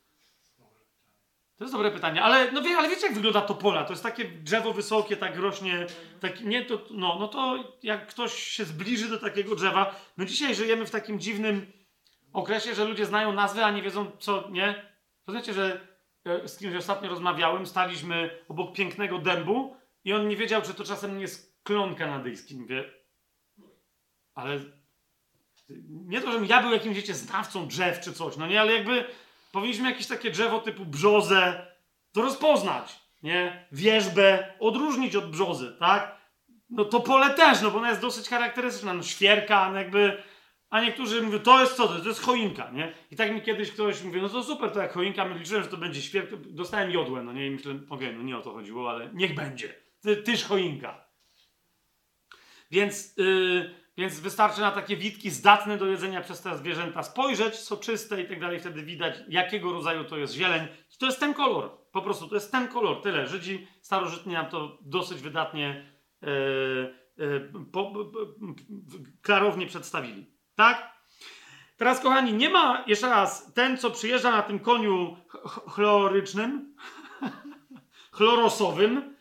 To 1.60 1.64
jest 1.64 1.74
dobre 1.74 1.90
pytanie, 1.90 2.22
ale, 2.22 2.52
no 2.52 2.62
wie, 2.62 2.76
ale 2.76 2.88
wiecie, 2.88 3.06
jak 3.06 3.14
wygląda 3.14 3.40
topola? 3.40 3.84
To 3.84 3.92
jest 3.92 4.02
takie 4.02 4.24
drzewo 4.24 4.72
wysokie, 4.72 5.16
tak 5.16 5.36
rośnie, 5.36 5.86
tak, 6.20 6.40
nie, 6.40 6.64
to, 6.64 6.86
no, 6.90 7.16
no 7.20 7.28
to 7.28 7.64
jak 7.82 8.06
ktoś 8.06 8.34
się 8.34 8.64
zbliży 8.64 9.08
do 9.08 9.18
takiego 9.18 9.56
drzewa, 9.56 9.94
my 10.16 10.26
dzisiaj 10.26 10.54
żyjemy 10.54 10.86
w 10.86 10.90
takim 10.90 11.20
dziwnym 11.20 11.72
okresie, 12.32 12.74
że 12.74 12.84
ludzie 12.84 13.06
znają 13.06 13.32
nazwy, 13.32 13.64
a 13.64 13.70
nie 13.70 13.82
wiedzą 13.82 14.10
co, 14.18 14.48
nie? 14.50 14.92
Rozumiecie, 15.26 15.52
że 15.52 15.80
e, 16.24 16.48
z 16.48 16.58
kimś 16.58 16.76
ostatnio 16.76 17.08
rozmawiałem, 17.08 17.66
staliśmy 17.66 18.38
obok 18.48 18.76
pięknego 18.76 19.18
dębu 19.18 19.76
i 20.04 20.12
on 20.12 20.28
nie 20.28 20.36
wiedział, 20.36 20.62
czy 20.62 20.74
to 20.74 20.84
czasem 20.84 21.14
nie 21.14 21.22
jest 21.22 21.60
klon 21.62 21.94
kanadyjski. 21.94 22.56
Mówię, 22.56 22.84
ale 24.34 24.60
nie 25.88 26.20
to, 26.20 26.32
żebym 26.32 26.48
ja 26.48 26.62
był 26.62 26.72
jakimś, 26.72 26.96
wiecie, 26.96 27.14
znawcą 27.14 27.66
drzew 27.66 28.00
czy 28.00 28.12
coś, 28.12 28.36
no 28.36 28.46
nie, 28.46 28.60
ale 28.60 28.72
jakby 28.72 29.04
powinniśmy 29.52 29.90
jakieś 29.90 30.06
takie 30.06 30.30
drzewo 30.30 30.58
typu 30.58 30.84
brzozę 30.84 31.66
to 32.12 32.22
rozpoznać, 32.22 33.00
nie? 33.22 33.66
Wierzbę 33.72 34.54
odróżnić 34.60 35.16
od 35.16 35.30
brzozy, 35.30 35.76
tak? 35.78 36.20
No 36.70 36.84
to 36.84 37.00
pole 37.00 37.30
też, 37.30 37.62
no 37.62 37.70
bo 37.70 37.78
ona 37.78 37.88
jest 37.88 38.00
dosyć 38.00 38.28
charakterystyczna, 38.28 38.94
no 38.94 39.02
świerka, 39.02 39.70
no 39.70 39.78
jakby... 39.78 40.22
A 40.70 40.80
niektórzy 40.80 41.22
mówią, 41.22 41.38
to 41.38 41.60
jest 41.60 41.76
co? 41.76 41.88
To 41.88 42.08
jest 42.08 42.22
choinka, 42.22 42.70
nie? 42.70 42.92
I 43.10 43.16
tak 43.16 43.32
mi 43.32 43.42
kiedyś 43.42 43.70
ktoś 43.70 44.02
mówi, 44.02 44.22
no 44.22 44.28
to 44.28 44.44
super, 44.44 44.70
to 44.70 44.80
jak 44.80 44.92
choinka, 44.92 45.24
my 45.24 45.38
liczyłem, 45.38 45.62
że 45.62 45.68
to 45.68 45.76
będzie 45.76 46.02
świerka. 46.02 46.36
Dostałem 46.40 46.90
jodłę, 46.90 47.22
no 47.22 47.32
nie? 47.32 47.46
I 47.46 47.50
myślę, 47.50 47.72
okej, 47.72 47.86
okay, 47.88 48.12
no 48.12 48.22
nie 48.22 48.38
o 48.38 48.40
to 48.40 48.52
chodziło, 48.52 48.90
ale 48.90 49.10
niech 49.12 49.34
będzie. 49.34 49.74
Ty, 50.00 50.16
tyż 50.16 50.44
choinka. 50.44 51.04
Więc... 52.70 53.16
Yy, 53.16 53.79
więc 54.00 54.20
wystarczy 54.20 54.60
na 54.60 54.70
takie 54.70 54.96
witki 54.96 55.30
zdatne 55.30 55.76
do 55.76 55.86
jedzenia 55.86 56.20
przez 56.20 56.40
te 56.40 56.58
zwierzęta 56.58 57.02
spojrzeć, 57.02 57.54
soczyste 57.54 58.22
i 58.22 58.28
tak 58.28 58.40
dalej. 58.40 58.60
Wtedy 58.60 58.82
widać, 58.82 59.14
jakiego 59.28 59.72
rodzaju 59.72 60.04
to 60.04 60.16
jest 60.16 60.34
zieleń. 60.34 60.68
To 60.98 61.06
jest 61.06 61.20
ten 61.20 61.34
kolor. 61.34 61.70
Po 61.92 62.02
prostu 62.02 62.28
to 62.28 62.34
jest 62.34 62.52
ten 62.52 62.68
kolor. 62.68 63.02
Tyle. 63.02 63.26
Żydzi 63.26 63.66
starożytni 63.82 64.32
nam 64.32 64.46
to 64.46 64.78
dosyć 64.82 65.20
wydatnie, 65.20 65.92
yy, 66.22 66.94
yy, 67.16 67.50
po, 67.72 67.92
klarownie 69.22 69.66
przedstawili. 69.66 70.26
Tak? 70.54 71.00
Teraz, 71.76 72.00
kochani, 72.00 72.32
nie 72.32 72.48
ma, 72.48 72.84
jeszcze 72.86 73.08
raz, 73.08 73.52
ten, 73.54 73.78
co 73.78 73.90
przyjeżdża 73.90 74.30
na 74.30 74.42
tym 74.42 74.58
koniu 74.58 75.16
ch 75.28 75.60
chlorycznym, 75.70 76.74
chlorosowym, 78.16 79.16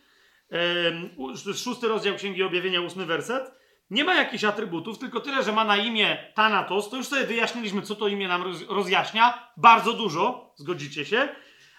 yy, 1.45 1.53
szósty 1.53 1.87
rozdział 1.87 2.15
Księgi 2.15 2.43
Objawienia, 2.43 2.81
ósmy 2.81 3.05
werset, 3.05 3.58
nie 3.89 4.03
ma 4.03 4.15
jakichś 4.15 4.43
atrybutów, 4.43 4.99
tylko 4.99 5.19
tyle, 5.19 5.43
że 5.43 5.51
ma 5.51 5.63
na 5.63 5.77
imię 5.77 6.31
Thanatos. 6.35 6.89
To 6.89 6.97
już 6.97 7.07
sobie 7.07 7.23
wyjaśniliśmy, 7.23 7.81
co 7.81 7.95
to 7.95 8.07
imię 8.07 8.27
nam 8.27 8.43
rozjaśnia. 8.69 9.51
Bardzo 9.57 9.93
dużo, 9.93 10.53
zgodzicie 10.55 11.05
się. 11.05 11.29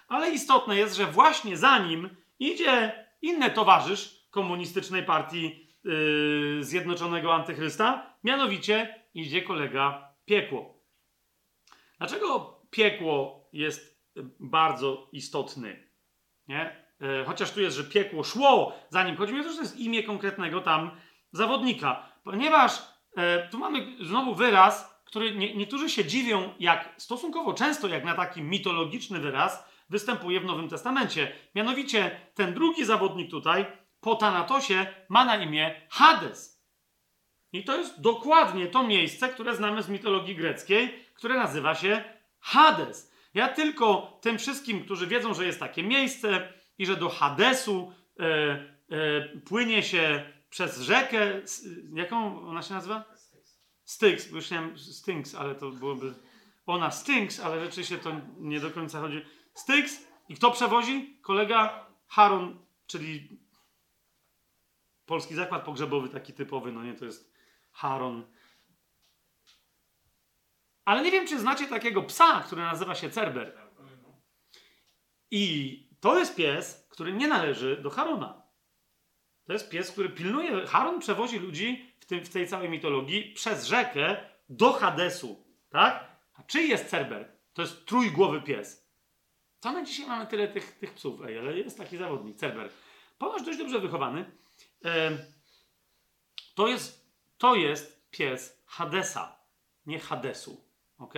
Ale 0.07 0.29
istotne 0.29 0.75
jest, 0.75 0.95
że 0.95 1.05
właśnie 1.05 1.57
za 1.57 1.77
nim 1.77 2.09
idzie 2.39 3.05
inny 3.21 3.51
towarzysz 3.51 4.27
komunistycznej 4.31 5.03
partii 5.03 5.67
yy, 5.83 6.63
Zjednoczonego 6.63 7.33
Antychrysta. 7.33 8.15
Mianowicie 8.23 9.05
idzie 9.13 9.41
kolega 9.41 10.13
piekło. 10.25 10.81
Dlaczego 11.97 12.59
piekło 12.69 13.49
jest 13.53 14.01
bardzo 14.39 15.09
istotny? 15.11 15.89
Nie? 16.47 16.85
Yy, 16.99 17.25
chociaż 17.25 17.51
tu 17.51 17.61
jest, 17.61 17.77
że 17.77 17.83
piekło 17.83 18.23
szło 18.23 18.73
za 18.89 19.03
nim. 19.03 19.15
Chodzi 19.15 19.33
mi 19.33 19.39
o 19.39 19.43
to, 19.43 19.49
że 19.49 19.55
to 19.55 19.61
jest 19.61 19.79
imię 19.79 20.03
konkretnego 20.03 20.61
tam 20.61 20.91
zawodnika. 21.31 22.09
Ponieważ 22.23 22.71
e, 23.17 23.49
tu 23.49 23.57
mamy 23.57 23.97
znowu 24.01 24.35
wyraz, 24.35 25.01
który 25.05 25.35
nie, 25.35 25.55
niektórzy 25.55 25.89
się 25.89 26.05
dziwią, 26.05 26.53
jak 26.59 26.93
stosunkowo 26.97 27.53
często, 27.53 27.87
jak 27.87 28.03
na 28.03 28.13
taki 28.13 28.41
mitologiczny 28.41 29.19
wyraz, 29.19 29.65
występuje 29.89 30.39
w 30.39 30.45
Nowym 30.45 30.69
Testamencie. 30.69 31.31
Mianowicie 31.55 32.21
ten 32.33 32.53
drugi 32.53 32.85
zawodnik 32.85 33.31
tutaj, 33.31 33.65
po 33.99 34.15
Tanatosie, 34.15 34.85
ma 35.09 35.25
na 35.25 35.35
imię 35.35 35.81
Hades. 35.89 36.61
I 37.53 37.63
to 37.63 37.77
jest 37.77 38.01
dokładnie 38.01 38.67
to 38.67 38.83
miejsce, 38.83 39.29
które 39.29 39.55
znamy 39.55 39.83
z 39.83 39.89
mitologii 39.89 40.35
greckiej, 40.35 41.05
które 41.13 41.35
nazywa 41.35 41.75
się 41.75 42.03
Hades. 42.39 43.11
Ja 43.33 43.47
tylko 43.47 44.19
tym 44.21 44.37
wszystkim, 44.37 44.83
którzy 44.83 45.07
wiedzą, 45.07 45.33
że 45.33 45.45
jest 45.45 45.59
takie 45.59 45.83
miejsce 45.83 46.53
i 46.77 46.85
że 46.85 46.95
do 46.95 47.09
Hadesu 47.09 47.93
e, 48.19 48.25
e, 48.25 49.21
płynie 49.45 49.83
się 49.83 50.23
przez 50.51 50.79
rzekę. 50.79 51.41
Jaką 51.93 52.47
ona 52.47 52.61
się 52.61 52.73
nazywa? 52.73 53.05
Styx. 53.83 54.27
Bo 54.27 54.35
Już 54.35 54.51
nie 54.51 54.57
wiem, 54.57 54.77
Stinks, 54.77 55.35
ale 55.35 55.55
to 55.55 55.71
byłoby. 55.71 56.13
Ona 56.65 56.91
Stinks, 56.91 57.39
ale 57.39 57.65
rzeczywiście 57.65 57.97
to 57.97 58.11
nie 58.37 58.59
do 58.59 58.71
końca 58.71 58.99
chodzi. 58.99 59.25
Styx. 59.53 60.03
I 60.29 60.35
kto 60.35 60.51
przewozi? 60.51 61.17
Kolega 61.21 61.85
Haron, 62.07 62.59
czyli 62.87 63.39
polski 65.05 65.35
zakład 65.35 65.63
pogrzebowy, 65.65 66.09
taki 66.09 66.33
typowy, 66.33 66.71
no 66.71 66.83
nie, 66.83 66.93
to 66.93 67.05
jest 67.05 67.33
Haron. 67.71 68.25
Ale 70.85 71.03
nie 71.03 71.11
wiem, 71.11 71.27
czy 71.27 71.39
znacie 71.39 71.67
takiego 71.67 72.03
psa, 72.03 72.43
który 72.45 72.61
nazywa 72.61 72.95
się 72.95 73.09
Cerber. 73.09 73.57
I 75.31 75.87
to 75.99 76.19
jest 76.19 76.35
pies, 76.35 76.87
który 76.89 77.13
nie 77.13 77.27
należy 77.27 77.77
do 77.77 77.89
Harona. 77.89 78.40
To 79.51 79.55
jest 79.55 79.69
pies, 79.69 79.91
który 79.91 80.09
pilnuje. 80.09 80.65
Haron 80.67 80.99
przewozi 80.99 81.39
ludzi 81.39 81.93
w, 81.99 82.05
tym, 82.05 82.25
w 82.25 82.29
tej 82.29 82.47
całej 82.47 82.69
mitologii 82.69 83.33
przez 83.33 83.65
rzekę 83.65 84.17
do 84.49 84.73
Hadesu. 84.73 85.45
Tak? 85.69 86.17
A 86.33 86.43
czyj 86.43 86.69
jest 86.69 86.89
Cerber? 86.89 87.31
To 87.53 87.61
jest 87.61 87.85
trójgłowy 87.85 88.41
pies. 88.41 88.89
To 89.59 89.71
my 89.71 89.83
dzisiaj 89.83 90.07
mamy 90.07 90.27
tyle 90.27 90.47
tych, 90.47 90.71
tych 90.71 90.93
psów, 90.93 91.21
ej, 91.21 91.39
ale 91.39 91.57
jest 91.57 91.77
taki 91.77 91.97
zawodnik, 91.97 92.37
Cerber. 92.37 92.69
Ponoć 93.17 93.43
dość 93.43 93.57
dobrze 93.57 93.79
wychowany. 93.79 94.31
Em, 94.83 95.17
to, 96.55 96.67
jest, 96.67 97.11
to 97.37 97.55
jest 97.55 98.09
pies 98.11 98.63
Hadesa, 98.65 99.39
nie 99.85 99.99
Hadesu. 99.99 100.65
ok? 100.97 101.13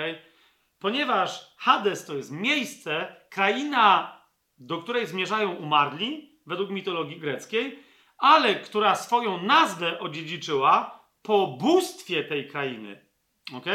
Ponieważ 0.79 1.55
Hades 1.57 2.05
to 2.05 2.15
jest 2.15 2.31
miejsce, 2.31 3.15
kraina, 3.29 4.21
do 4.57 4.77
której 4.77 5.07
zmierzają 5.07 5.55
umarli, 5.55 6.39
według 6.45 6.69
mitologii 6.69 7.19
greckiej, 7.19 7.92
ale 8.23 8.55
która 8.55 8.95
swoją 8.95 9.41
nazwę 9.41 9.99
odziedziczyła 9.99 10.99
po 11.21 11.47
bóstwie 11.47 12.23
tej 12.23 12.47
krainy. 12.47 13.05
ok? 13.53 13.65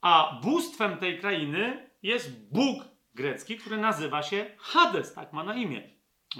A 0.00 0.40
bóstwem 0.42 0.98
tej 0.98 1.18
krainy 1.20 1.90
jest 2.02 2.52
Bóg 2.52 2.84
grecki, 3.14 3.58
który 3.58 3.76
nazywa 3.76 4.22
się 4.22 4.56
Hades, 4.58 5.14
tak 5.14 5.32
ma 5.32 5.44
na 5.44 5.54
imię. 5.54 5.90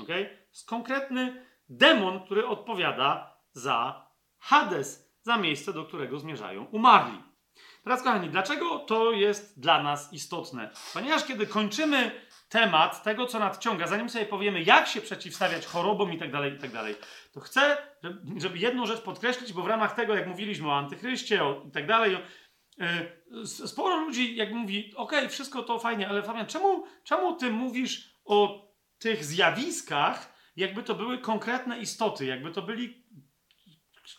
ok? 0.03 0.09
Jest 0.49 0.69
konkretny 0.69 1.47
demon, 1.69 2.21
który 2.25 2.47
odpowiada 2.47 3.37
za 3.53 4.09
Hades, 4.39 5.15
za 5.23 5.37
miejsce, 5.37 5.73
do 5.73 5.85
którego 5.85 6.19
zmierzają 6.19 6.65
umarli. 6.65 7.23
Teraz, 7.85 8.03
kochani, 8.03 8.29
dlaczego 8.29 8.79
to 8.79 9.13
jest 9.13 9.61
dla 9.61 9.83
nas 9.83 10.13
istotne? 10.13 10.71
Ponieważ 10.95 11.25
kiedy 11.25 11.47
kończymy 11.47 12.24
temat 12.49 13.03
tego, 13.03 13.27
co 13.27 13.39
nadciąga, 13.39 13.87
zanim 13.87 14.09
sobie 14.11 14.27
powiemy, 14.27 14.63
jak 14.63 14.87
się 14.89 15.01
przeciwstawiać 15.01 15.67
chorobom 15.67 16.13
i 16.13 16.19
tak 16.19 16.33
dalej, 16.33 16.55
i 16.55 16.59
tak 16.59 16.71
dalej, 16.73 16.95
to 17.33 17.41
chcę, 17.41 17.77
żeby- 18.37 18.59
jedną 18.59 18.87
rzecz 18.87 19.01
podkreślić, 19.01 19.53
bo 19.53 19.63
w 19.63 19.67
ramach 19.67 19.95
tego, 19.95 20.15
jak 20.15 20.27
mówiliśmy 20.27 20.69
o 20.69 20.77
antychryście 20.79 21.41
i 21.69 21.71
tak 21.71 21.87
dalej, 21.87 22.17
s- 23.43 23.71
sporo 23.71 23.97
ludzi 23.97 24.37
jak 24.37 24.53
mówi, 24.53 24.93
okej, 24.97 25.29
wszystko 25.29 25.63
to 25.63 25.79
fajnie, 25.79 26.09
ale 26.09 26.23
Fabian, 26.23 26.47
czemu, 26.47 26.85
czemu 27.05 27.37
ty 27.37 27.51
mówisz 27.51 28.15
o 28.25 28.65
tych 28.99 29.25
zjawiskach, 29.25 30.35
jakby 30.57 30.83
to 30.83 30.95
były 30.95 31.19
konkretne 31.19 31.79
istoty, 31.79 32.25
jakby 32.27 32.51
to 32.51 32.63
byli 32.63 33.05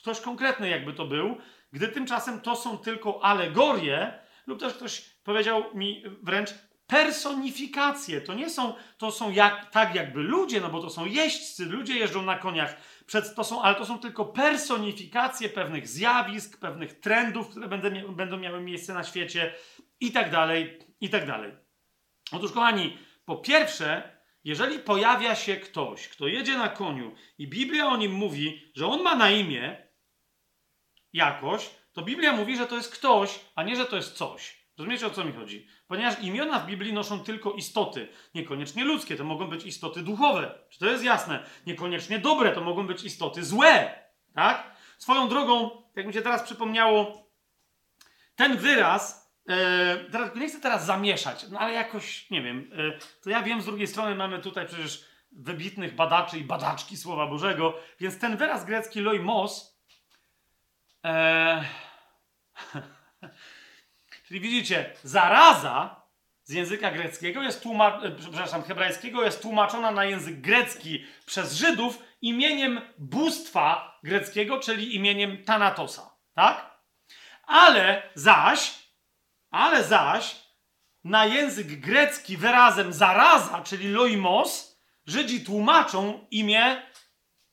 ktoś 0.01 0.19
konkretny 0.21 0.69
jakby 0.69 0.93
to 0.93 1.05
był, 1.05 1.37
gdy 1.71 1.87
tymczasem 1.87 2.41
to 2.41 2.55
są 2.55 2.77
tylko 2.77 3.23
alegorie, 3.23 4.19
lub 4.47 4.59
też 4.59 4.73
ktoś 4.73 5.09
powiedział 5.23 5.63
mi 5.73 6.03
wręcz 6.23 6.49
personifikacje. 6.87 8.21
To 8.21 8.33
nie 8.33 8.49
są, 8.49 8.73
to 8.97 9.11
są 9.11 9.31
jak, 9.31 9.71
tak 9.71 9.95
jakby 9.95 10.23
ludzie, 10.23 10.61
no 10.61 10.69
bo 10.69 10.81
to 10.81 10.89
są 10.89 11.05
jeźdźcy, 11.05 11.65
ludzie 11.65 11.95
jeżdżą 11.95 12.21
na 12.21 12.37
koniach, 12.37 12.77
przed, 13.05 13.35
to 13.35 13.43
są, 13.43 13.61
ale 13.61 13.75
to 13.75 13.85
są 13.85 13.99
tylko 13.99 14.25
personifikacje 14.25 15.49
pewnych 15.49 15.87
zjawisk, 15.87 16.59
pewnych 16.59 16.99
trendów, 16.99 17.49
które 17.49 17.67
będą, 17.67 18.15
będą 18.15 18.37
miały 18.37 18.61
miejsce 18.61 18.93
na 18.93 19.03
świecie 19.03 19.53
i 19.99 20.11
tak 20.11 20.31
dalej, 20.31 20.79
i 21.01 21.09
tak 21.09 21.27
dalej. 21.27 21.51
Otóż, 22.31 22.51
kochani, 22.51 22.97
po 23.25 23.37
pierwsze, 23.37 24.17
jeżeli 24.43 24.79
pojawia 24.79 25.35
się 25.35 25.55
ktoś, 25.55 26.07
kto 26.07 26.27
jedzie 26.27 26.57
na 26.57 26.69
koniu 26.69 27.15
i 27.37 27.47
Biblia 27.47 27.85
o 27.87 27.97
nim 27.97 28.11
mówi, 28.11 28.71
że 28.75 28.87
on 28.87 29.01
ma 29.01 29.15
na 29.15 29.31
imię 29.31 29.87
jakoś, 31.13 31.69
to 31.93 32.01
Biblia 32.01 32.33
mówi, 32.33 32.57
że 32.57 32.67
to 32.67 32.75
jest 32.75 32.93
ktoś, 32.93 33.39
a 33.55 33.63
nie, 33.63 33.75
że 33.75 33.85
to 33.85 33.95
jest 33.95 34.13
coś. 34.13 34.65
Rozumiecie 34.77 35.07
o 35.07 35.09
co 35.09 35.25
mi 35.25 35.33
chodzi? 35.33 35.67
Ponieważ 35.87 36.19
imiona 36.19 36.59
w 36.59 36.65
Biblii 36.65 36.93
noszą 36.93 37.19
tylko 37.19 37.51
istoty, 37.51 38.07
niekoniecznie 38.35 38.85
ludzkie, 38.85 39.15
to 39.15 39.23
mogą 39.23 39.47
być 39.47 39.65
istoty 39.65 40.01
duchowe. 40.01 40.59
Czy 40.69 40.79
to 40.79 40.85
jest 40.85 41.03
jasne? 41.03 41.43
Niekoniecznie 41.65 42.19
dobre, 42.19 42.51
to 42.51 42.61
mogą 42.61 42.87
być 42.87 43.03
istoty 43.03 43.43
złe. 43.43 43.99
Tak? 44.33 44.75
Swoją 44.97 45.29
drogą, 45.29 45.83
jak 45.95 46.07
mi 46.07 46.13
się 46.13 46.21
teraz 46.21 46.43
przypomniało, 46.43 47.25
ten 48.35 48.57
wyraz, 48.57 49.31
e, 49.49 49.97
teraz, 50.11 50.35
nie 50.35 50.47
chcę 50.47 50.59
teraz 50.59 50.85
zamieszać, 50.85 51.45
no 51.49 51.59
ale 51.59 51.73
jakoś, 51.73 52.29
nie 52.29 52.41
wiem, 52.41 52.71
e, 52.73 52.99
to 53.23 53.29
ja 53.29 53.41
wiem, 53.41 53.61
z 53.61 53.65
drugiej 53.65 53.87
strony 53.87 54.15
mamy 54.15 54.39
tutaj 54.39 54.67
przecież 54.67 55.05
wybitnych 55.31 55.95
badaczy 55.95 56.39
i 56.39 56.43
badaczki 56.43 56.97
Słowa 56.97 57.27
Bożego, 57.27 57.73
więc 57.99 58.19
ten 58.19 58.37
wyraz 58.37 58.65
grecki 58.65 58.99
loimos, 59.01 59.81
e, 61.05 61.65
czyli 64.27 64.39
widzicie, 64.39 64.93
zaraza 65.03 66.05
z 66.43 66.53
języka 66.53 66.91
greckiego 66.91 67.43
jest 67.43 67.63
tłumaczona, 67.63 68.15
przepraszam, 68.19 68.63
hebrajskiego 68.63 69.23
jest 69.23 69.41
tłumaczona 69.41 69.91
na 69.91 70.05
język 70.05 70.41
grecki 70.41 71.05
przez 71.25 71.53
Żydów 71.53 72.03
imieniem 72.21 72.81
bóstwa 72.97 73.99
greckiego, 74.03 74.59
czyli 74.59 74.95
imieniem 74.95 75.43
Tanatosa, 75.43 76.15
tak? 76.33 76.79
Ale 77.43 78.03
zaś, 78.15 78.73
ale 79.51 79.83
zaś 79.83 80.35
na 81.03 81.25
język 81.25 81.79
grecki 81.79 82.37
wyrazem 82.37 82.93
zaraza, 82.93 83.61
czyli 83.61 83.87
loimos, 83.87 84.75
Żydzi 85.05 85.45
tłumaczą 85.45 86.27
imię 86.31 86.81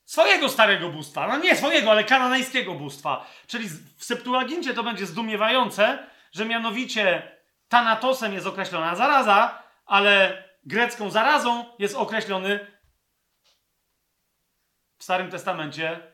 swojego 0.04 0.48
starego 0.48 0.88
bóstwa. 0.88 1.28
No 1.28 1.38
nie 1.38 1.56
swojego, 1.56 1.90
ale 1.90 2.04
kananejskiego 2.04 2.74
bóstwa. 2.74 3.26
Czyli 3.46 3.68
w 3.98 4.04
Septuagincie 4.04 4.74
to 4.74 4.82
będzie 4.82 5.06
zdumiewające, 5.06 6.06
że 6.32 6.44
mianowicie 6.44 7.32
Tanatosem 7.68 8.32
jest 8.32 8.46
określona 8.46 8.94
zaraza, 8.94 9.62
ale 9.86 10.44
grecką 10.64 11.10
zarazą 11.10 11.64
jest 11.78 11.96
określony 11.96 12.66
w 14.98 15.04
Starym 15.04 15.30
Testamencie 15.30 16.12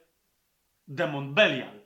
demon 0.89 1.35
Belial. 1.35 1.81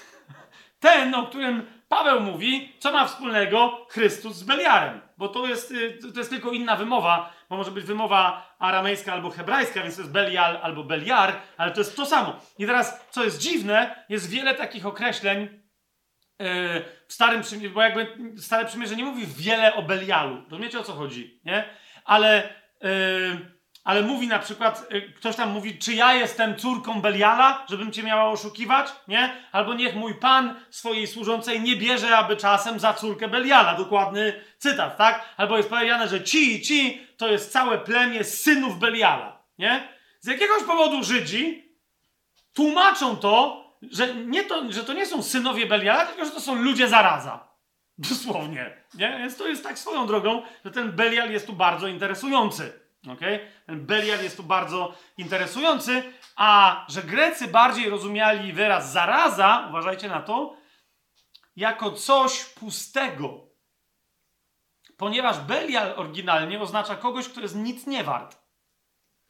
Ten, 0.80 1.14
o 1.14 1.26
którym 1.26 1.74
Paweł 1.88 2.20
mówi, 2.20 2.72
co 2.78 2.92
ma 2.92 3.06
wspólnego 3.06 3.86
Chrystus 3.90 4.36
z 4.36 4.42
Beliarem. 4.42 5.00
Bo 5.16 5.28
to 5.28 5.46
jest, 5.46 5.70
y, 5.70 5.98
to 6.12 6.18
jest 6.18 6.30
tylko 6.30 6.50
inna 6.50 6.76
wymowa, 6.76 7.32
bo 7.50 7.56
może 7.56 7.70
być 7.70 7.84
wymowa 7.84 8.54
aramejska 8.58 9.12
albo 9.12 9.30
hebrajska, 9.30 9.82
więc 9.82 9.96
to 9.96 10.00
jest 10.00 10.12
Belial 10.12 10.58
albo 10.62 10.84
Beliar, 10.84 11.36
ale 11.56 11.72
to 11.72 11.80
jest 11.80 11.96
to 11.96 12.06
samo. 12.06 12.40
I 12.58 12.66
teraz, 12.66 13.06
co 13.10 13.24
jest 13.24 13.38
dziwne, 13.38 14.04
jest 14.08 14.30
wiele 14.30 14.54
takich 14.54 14.86
określeń 14.86 15.63
w 16.38 17.12
Starym 17.12 17.42
Przymierzu, 17.42 17.74
bo 17.74 17.82
jakby 17.82 18.32
Stare 18.38 18.64
Przymierze 18.64 18.96
nie 18.96 19.04
mówi 19.04 19.26
wiele 19.26 19.74
o 19.74 19.82
Belialu. 19.82 20.42
Rozumiecie, 20.50 20.78
o 20.78 20.84
co 20.84 20.92
chodzi, 20.92 21.40
nie? 21.44 21.64
Ale... 22.04 22.54
Yy, 22.82 23.54
ale 23.84 24.02
mówi 24.02 24.28
na 24.28 24.38
przykład, 24.38 24.86
y, 24.92 25.12
ktoś 25.12 25.36
tam 25.36 25.50
mówi, 25.50 25.78
czy 25.78 25.94
ja 25.94 26.14
jestem 26.14 26.56
córką 26.56 27.00
Beliala, 27.00 27.66
żebym 27.70 27.92
cię 27.92 28.02
miała 28.02 28.30
oszukiwać, 28.30 28.88
nie? 29.08 29.32
Albo 29.52 29.74
niech 29.74 29.94
mój 29.94 30.14
pan 30.14 30.60
swojej 30.70 31.06
służącej 31.06 31.60
nie 31.60 31.76
bierze, 31.76 32.16
aby 32.16 32.36
czasem 32.36 32.80
za 32.80 32.94
córkę 32.94 33.28
Beliala. 33.28 33.74
Dokładny 33.74 34.44
cytat, 34.58 34.96
tak? 34.96 35.34
Albo 35.36 35.56
jest 35.56 35.68
powiedziane, 35.68 36.08
że 36.08 36.24
ci 36.24 36.54
i 36.54 36.62
ci 36.62 37.06
to 37.16 37.28
jest 37.28 37.52
całe 37.52 37.78
plemię 37.78 38.24
synów 38.24 38.78
Beliala, 38.78 39.42
nie? 39.58 39.88
Z 40.20 40.26
jakiegoś 40.26 40.62
powodu 40.62 41.04
Żydzi 41.04 41.72
tłumaczą 42.54 43.16
to, 43.16 43.63
że, 43.90 44.14
nie 44.14 44.44
to, 44.44 44.72
że 44.72 44.84
to 44.84 44.92
nie 44.92 45.06
są 45.06 45.22
synowie 45.22 45.66
Beliala, 45.66 46.06
tylko 46.06 46.24
że 46.24 46.30
to 46.30 46.40
są 46.40 46.54
ludzie 46.54 46.88
zaraza. 46.88 47.48
Dosłownie, 47.98 48.76
nie? 48.94 49.18
Więc 49.18 49.36
to 49.36 49.48
jest 49.48 49.62
tak 49.62 49.78
swoją 49.78 50.06
drogą, 50.06 50.42
że 50.64 50.70
ten 50.70 50.92
Belial 50.92 51.30
jest 51.30 51.46
tu 51.46 51.52
bardzo 51.52 51.88
interesujący. 51.88 52.84
Okay? 53.12 53.50
Ten 53.66 53.86
Belial 53.86 54.22
jest 54.22 54.36
tu 54.36 54.42
bardzo 54.42 54.94
interesujący, 55.16 56.02
a 56.36 56.84
że 56.88 57.02
Grecy 57.02 57.48
bardziej 57.48 57.90
rozumiali 57.90 58.52
wyraz 58.52 58.92
zaraza, 58.92 59.66
uważajcie 59.68 60.08
na 60.08 60.22
to, 60.22 60.56
jako 61.56 61.92
coś 61.92 62.44
pustego. 62.44 63.46
Ponieważ 64.96 65.38
Belial 65.38 65.94
oryginalnie 65.96 66.60
oznacza 66.60 66.96
kogoś, 66.96 67.28
kto 67.28 67.40
jest 67.40 67.56
nic 67.56 67.86
nie 67.86 68.04
wart. 68.04 68.38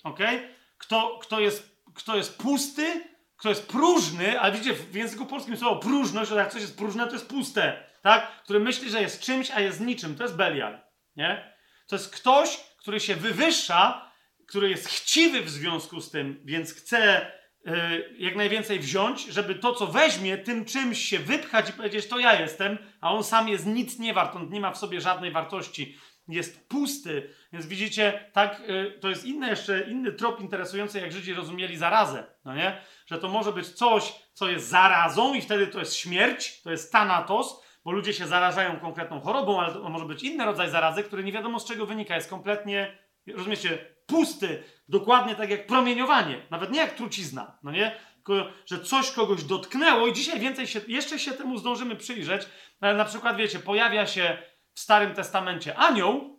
Okay? 0.05 0.55
Kto, 0.78 1.18
kto, 1.23 1.41
jest, 1.41 1.83
kto 1.94 2.16
jest 2.16 2.39
pusty, 2.39 3.14
kto 3.44 3.48
jest 3.48 3.68
próżny, 3.68 4.40
ale 4.40 4.52
widzicie, 4.52 4.74
w 4.74 4.94
języku 4.94 5.26
polskim 5.26 5.56
słowo 5.56 5.76
próżność, 5.76 6.31
to 6.31 6.36
jak 6.36 6.52
coś 6.52 6.60
jest 6.60 6.78
próżne, 6.78 7.06
to 7.06 7.12
jest 7.12 7.28
puste. 7.28 7.84
tak? 8.02 8.42
Który 8.44 8.60
myśli, 8.60 8.90
że 8.90 9.02
jest 9.02 9.20
czymś, 9.20 9.50
a 9.50 9.60
jest 9.60 9.81
niczym. 9.81 10.16
To 10.16 10.23
jest 10.23 10.36
Belial, 10.36 10.81
nie? 11.16 11.55
To 11.86 11.97
jest 11.97 12.14
ktoś, 12.14 12.56
który 12.56 13.00
się 13.00 13.16
wywyższa, 13.16 14.10
który 14.47 14.70
jest 14.70 14.89
chciwy 14.89 15.42
w 15.42 15.50
związku 15.50 16.00
z 16.00 16.10
tym, 16.10 16.40
więc 16.44 16.74
chce 16.74 17.26
y, 17.66 18.14
jak 18.18 18.36
najwięcej 18.36 18.81
wziąć, 18.81 19.24
żeby 19.24 19.55
to, 19.55 19.74
co 19.74 19.86
weźmie, 19.86 20.39
tym 20.39 20.64
czymś 20.64 20.98
się 20.98 21.18
wypchać 21.18 21.70
i 21.70 21.73
powiedzieć, 21.73 22.06
to 22.06 22.18
ja 22.18 22.40
jestem, 22.40 22.78
a 23.00 23.12
on 23.12 23.24
sam 23.24 23.48
jest 23.48 23.66
nic 23.66 23.98
nie 23.98 24.14
wart, 24.14 24.36
on 24.36 24.50
nie 24.50 24.60
ma 24.60 24.70
w 24.70 24.78
sobie 24.78 25.00
żadnej 25.00 25.31
wartości, 25.31 25.98
jest 26.28 26.68
pusty. 26.68 27.31
Więc 27.52 27.66
widzicie, 27.66 28.31
tak, 28.32 28.60
y, 28.60 28.98
to 29.00 29.08
jest 29.08 29.24
inny 29.24 29.48
jeszcze, 29.48 29.90
inny 29.90 30.12
trop 30.12 30.40
interesujący, 30.40 31.00
jak 31.00 31.12
Żydzi 31.12 31.34
rozumieli 31.34 31.76
zarazę, 31.76 32.24
no 32.44 32.55
nie? 32.55 32.81
Że 33.07 33.18
to 33.18 33.28
może 33.28 33.52
być 33.52 33.68
coś, 33.68 34.15
co 34.33 34.49
jest 34.49 34.68
zarazą 34.68 35.34
i 35.34 35.41
wtedy 35.41 35.66
to 35.66 35.78
jest 35.78 35.97
śmierć, 35.97 36.62
to 36.62 36.70
jest 36.70 36.92
thanatos, 36.92 37.65
bo 37.84 37.92
ludzie 37.92 38.12
się 38.12 38.26
zarażają 38.26 38.81
konkretną 38.81 39.20
chorobą, 39.20 39.60
ale 39.60 39.73
to 39.73 39.89
może 39.89 40.05
być 40.05 40.23
inny 40.23 40.44
rodzaj 40.44 40.70
zarazy, 40.70 41.02
który 41.02 41.24
nie 41.24 41.33
wiadomo 41.33 41.60
z 41.60 41.65
czego 41.65 41.86
wynika, 41.86 42.15
jest 42.15 42.31
kompletnie, 42.31 42.99
rozumiecie, 43.26 43.94
pusty, 44.07 44.62
dokładnie 44.89 45.34
tak 45.34 45.50
jak 45.50 45.66
promieniowanie, 45.66 46.47
nawet 46.50 46.70
nie 46.70 46.78
jak 46.78 46.94
trucizna, 46.94 47.58
no 47.62 47.70
nie? 47.70 47.97
Tylko, 48.15 48.47
że 48.66 48.81
coś 48.81 49.10
kogoś 49.10 49.44
dotknęło 49.44 50.07
i 50.07 50.12
dzisiaj 50.12 50.41
więcej 50.41 50.66
się, 50.66 50.81
jeszcze 50.89 51.18
się 51.18 51.33
temu 51.33 51.58
zdążymy 51.58 51.97
przyjrzeć, 51.97 52.42
ale 52.81 52.94
na 52.94 53.05
przykład, 53.05 53.36
wiecie, 53.36 53.58
pojawia 53.58 54.07
się 54.07 54.39
w 54.74 54.81
Starym 54.81 55.15
Testamencie 55.15 55.76
anioł 55.76 56.39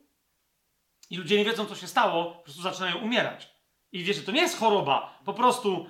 i 1.10 1.18
ludzie 1.18 1.38
nie 1.38 1.46
wiedzą, 1.46 1.66
co 1.66 1.76
się 1.76 1.88
stało, 1.88 2.26
po 2.26 2.44
prostu 2.44 2.62
zaczynają 2.62 2.98
umierać. 2.98 3.56
I 3.92 4.04
wiecie, 4.04 4.22
to 4.22 4.32
nie 4.32 4.42
jest 4.42 4.60
choroba, 4.60 5.20
po 5.26 5.34
prostu 5.34 5.88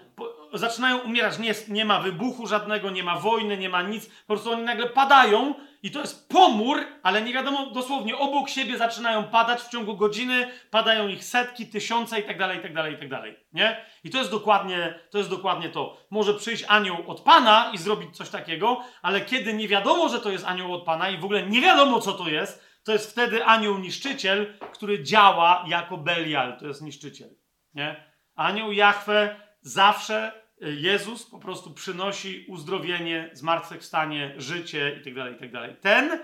zaczynają 0.57 0.97
umierać, 0.97 1.39
nie, 1.39 1.47
jest, 1.47 1.69
nie 1.69 1.85
ma 1.85 1.99
wybuchu 1.99 2.47
żadnego, 2.47 2.89
nie 2.89 3.03
ma 3.03 3.15
wojny, 3.15 3.57
nie 3.57 3.69
ma 3.69 3.81
nic, 3.81 4.05
po 4.07 4.33
prostu 4.33 4.51
oni 4.51 4.63
nagle 4.63 4.89
padają 4.89 5.53
i 5.83 5.91
to 5.91 5.99
jest 5.99 6.29
pomór, 6.29 6.79
ale 7.03 7.21
nie 7.21 7.33
wiadomo, 7.33 7.65
dosłownie 7.65 8.17
obok 8.17 8.49
siebie 8.49 8.77
zaczynają 8.77 9.23
padać 9.23 9.61
w 9.61 9.69
ciągu 9.69 9.97
godziny, 9.97 10.51
padają 10.71 11.07
ich 11.07 11.23
setki, 11.23 11.67
tysiące 11.67 12.19
i 12.19 12.23
tak 12.23 12.37
dalej, 12.37 12.59
i 12.59 12.61
tak 12.61 12.73
dalej, 12.73 12.93
i 12.93 12.97
tak 12.97 13.09
dalej, 13.09 13.35
nie? 13.53 13.85
I 14.03 14.09
to 14.09 14.17
jest 14.17 14.31
dokładnie, 14.31 14.99
to 15.11 15.17
jest 15.17 15.29
dokładnie 15.29 15.69
to. 15.69 15.97
Może 16.09 16.33
przyjść 16.33 16.65
anioł 16.67 16.97
od 17.07 17.21
Pana 17.21 17.71
i 17.73 17.77
zrobić 17.77 18.17
coś 18.17 18.29
takiego, 18.29 18.81
ale 19.01 19.21
kiedy 19.21 19.53
nie 19.53 19.67
wiadomo, 19.67 20.09
że 20.09 20.19
to 20.19 20.31
jest 20.31 20.45
anioł 20.45 20.73
od 20.73 20.83
Pana 20.83 21.09
i 21.09 21.17
w 21.17 21.25
ogóle 21.25 21.43
nie 21.43 21.61
wiadomo, 21.61 22.01
co 22.01 22.13
to 22.13 22.29
jest, 22.29 22.65
to 22.83 22.91
jest 22.91 23.11
wtedy 23.11 23.45
anioł 23.45 23.77
niszczyciel, 23.77 24.53
który 24.73 25.03
działa 25.03 25.65
jako 25.67 25.97
Belial, 25.97 26.59
to 26.59 26.67
jest 26.67 26.81
niszczyciel, 26.81 27.29
nie? 27.73 28.03
Anioł 28.35 28.71
Jahwe 28.71 29.35
zawsze 29.61 30.44
Jezus 30.71 31.29
po 31.29 31.39
prostu 31.39 31.73
przynosi 31.73 32.45
uzdrowienie, 32.47 33.29
zmartwychwstanie, 33.33 34.33
życie 34.37 34.93
itd., 34.97 35.31
itd. 35.31 35.75
Ten 35.81 36.19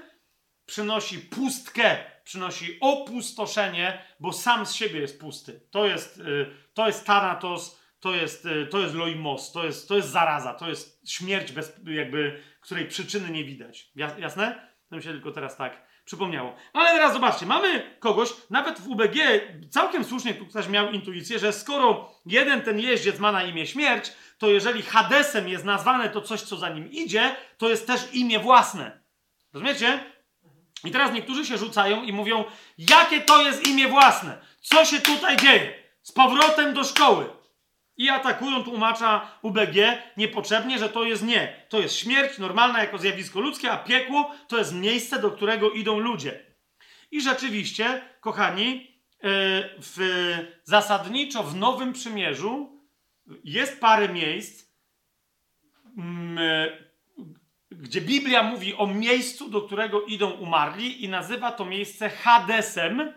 przynosi 0.65 1.19
pustkę, 1.19 1.97
przynosi 2.23 2.77
opustoszenie, 2.81 4.05
bo 4.19 4.33
sam 4.33 4.65
z 4.65 4.73
siebie 4.73 4.99
jest 4.99 5.19
pusty. 5.19 5.67
To 5.71 5.85
jest, 5.85 6.19
y, 6.19 6.45
to 6.73 6.87
jest 6.87 7.05
Thanatos, 7.05 7.81
to 7.99 8.15
jest, 8.15 8.45
y, 8.45 8.67
to 8.67 8.79
jest 8.79 8.95
Loimos, 8.95 9.51
to 9.51 9.65
jest, 9.65 9.87
to 9.87 9.95
jest 9.95 10.09
zaraza, 10.09 10.53
to 10.53 10.69
jest 10.69 11.09
śmierć, 11.11 11.51
bez, 11.51 11.79
jakby, 11.85 12.43
której 12.61 12.87
przyczyny 12.87 13.29
nie 13.29 13.43
widać. 13.43 13.91
Jasne? 13.95 14.71
To 14.89 14.95
mi 14.95 15.03
się 15.03 15.11
tylko 15.11 15.31
teraz 15.31 15.57
tak 15.57 15.90
przypomniało. 16.05 16.55
Ale 16.73 16.91
teraz 16.91 17.13
zobaczcie, 17.13 17.45
mamy 17.45 17.95
kogoś, 17.99 18.29
nawet 18.49 18.79
w 18.79 18.87
UBG 18.87 19.15
całkiem 19.69 20.03
słusznie 20.03 20.33
tu 20.33 20.45
ktoś 20.45 20.67
miał 20.67 20.91
intuicję, 20.91 21.39
że 21.39 21.53
skoro 21.53 22.11
jeden 22.25 22.61
ten 22.61 22.79
jeździec 22.79 23.19
ma 23.19 23.31
na 23.31 23.43
imię 23.43 23.67
śmierć, 23.67 24.13
to 24.37 24.47
jeżeli 24.47 24.81
Hadesem 24.81 25.49
jest 25.49 25.65
nazwane 25.65 26.09
to 26.09 26.21
coś, 26.21 26.41
co 26.41 26.57
za 26.57 26.69
nim 26.69 26.91
idzie, 26.91 27.35
to 27.57 27.69
jest 27.69 27.87
też 27.87 28.13
imię 28.13 28.39
własne. 28.39 29.01
Rozumiecie? 29.53 29.99
I 30.83 30.91
teraz 30.91 31.13
niektórzy 31.13 31.45
się 31.45 31.57
rzucają 31.57 32.03
i 32.03 32.13
mówią, 32.13 32.43
jakie 32.77 33.21
to 33.21 33.41
jest 33.41 33.67
imię 33.67 33.87
własne? 33.87 34.37
Co 34.61 34.85
się 34.85 35.01
tutaj 35.01 35.37
dzieje? 35.37 35.73
Z 36.03 36.11
powrotem 36.11 36.73
do 36.73 36.83
szkoły. 36.83 37.40
I 38.01 38.09
atakują 38.09 38.63
tłumacza 38.63 39.31
UBG 39.41 39.75
niepotrzebnie, 40.17 40.79
że 40.79 40.89
to 40.89 41.03
jest 41.03 41.23
nie. 41.23 41.65
To 41.69 41.79
jest 41.79 41.95
śmierć 41.95 42.37
normalna 42.37 42.79
jako 42.79 42.97
zjawisko 42.97 43.39
ludzkie, 43.39 43.71
a 43.71 43.77
piekło 43.77 44.31
to 44.47 44.57
jest 44.57 44.73
miejsce, 44.73 45.19
do 45.19 45.31
którego 45.31 45.71
idą 45.71 45.99
ludzie. 45.99 46.45
I 47.11 47.21
rzeczywiście, 47.21 48.01
kochani, 48.19 48.73
yy, 48.73 48.79
w, 49.77 49.97
zasadniczo 50.63 51.43
w 51.43 51.55
Nowym 51.55 51.93
Przymierzu 51.93 52.79
jest 53.43 53.79
parę 53.79 54.09
miejsc, 54.09 54.65
mm, 55.97 56.39
gdzie 57.71 58.01
Biblia 58.01 58.43
mówi 58.43 58.75
o 58.75 58.87
miejscu, 58.87 59.49
do 59.49 59.61
którego 59.61 60.01
idą 60.01 60.31
umarli 60.31 61.03
i 61.03 61.09
nazywa 61.09 61.51
to 61.51 61.65
miejsce 61.65 62.09
Hadesem 62.09 63.13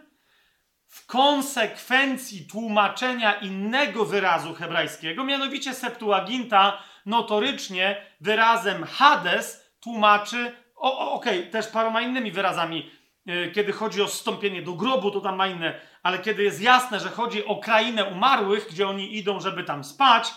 w 0.94 1.06
konsekwencji 1.06 2.46
tłumaczenia 2.46 3.32
innego 3.32 4.04
wyrazu 4.04 4.54
hebrajskiego, 4.54 5.24
mianowicie 5.24 5.74
Septuaginta 5.74 6.82
notorycznie 7.06 8.06
wyrazem 8.20 8.84
Hades 8.84 9.74
tłumaczy, 9.80 10.52
okej, 10.76 11.38
okay, 11.38 11.50
też 11.50 11.66
paroma 11.66 12.00
innymi 12.00 12.30
wyrazami, 12.32 12.90
yy, 13.26 13.50
kiedy 13.50 13.72
chodzi 13.72 14.02
o 14.02 14.06
wstąpienie 14.06 14.62
do 14.62 14.72
grobu, 14.72 15.10
to 15.10 15.20
tam 15.20 15.36
ma 15.36 15.46
inne, 15.46 15.80
ale 16.02 16.18
kiedy 16.18 16.42
jest 16.42 16.60
jasne, 16.60 17.00
że 17.00 17.08
chodzi 17.08 17.44
o 17.44 17.56
krainę 17.56 18.04
umarłych, 18.04 18.68
gdzie 18.70 18.88
oni 18.88 19.16
idą, 19.16 19.40
żeby 19.40 19.64
tam 19.64 19.84
spać, 19.84 20.30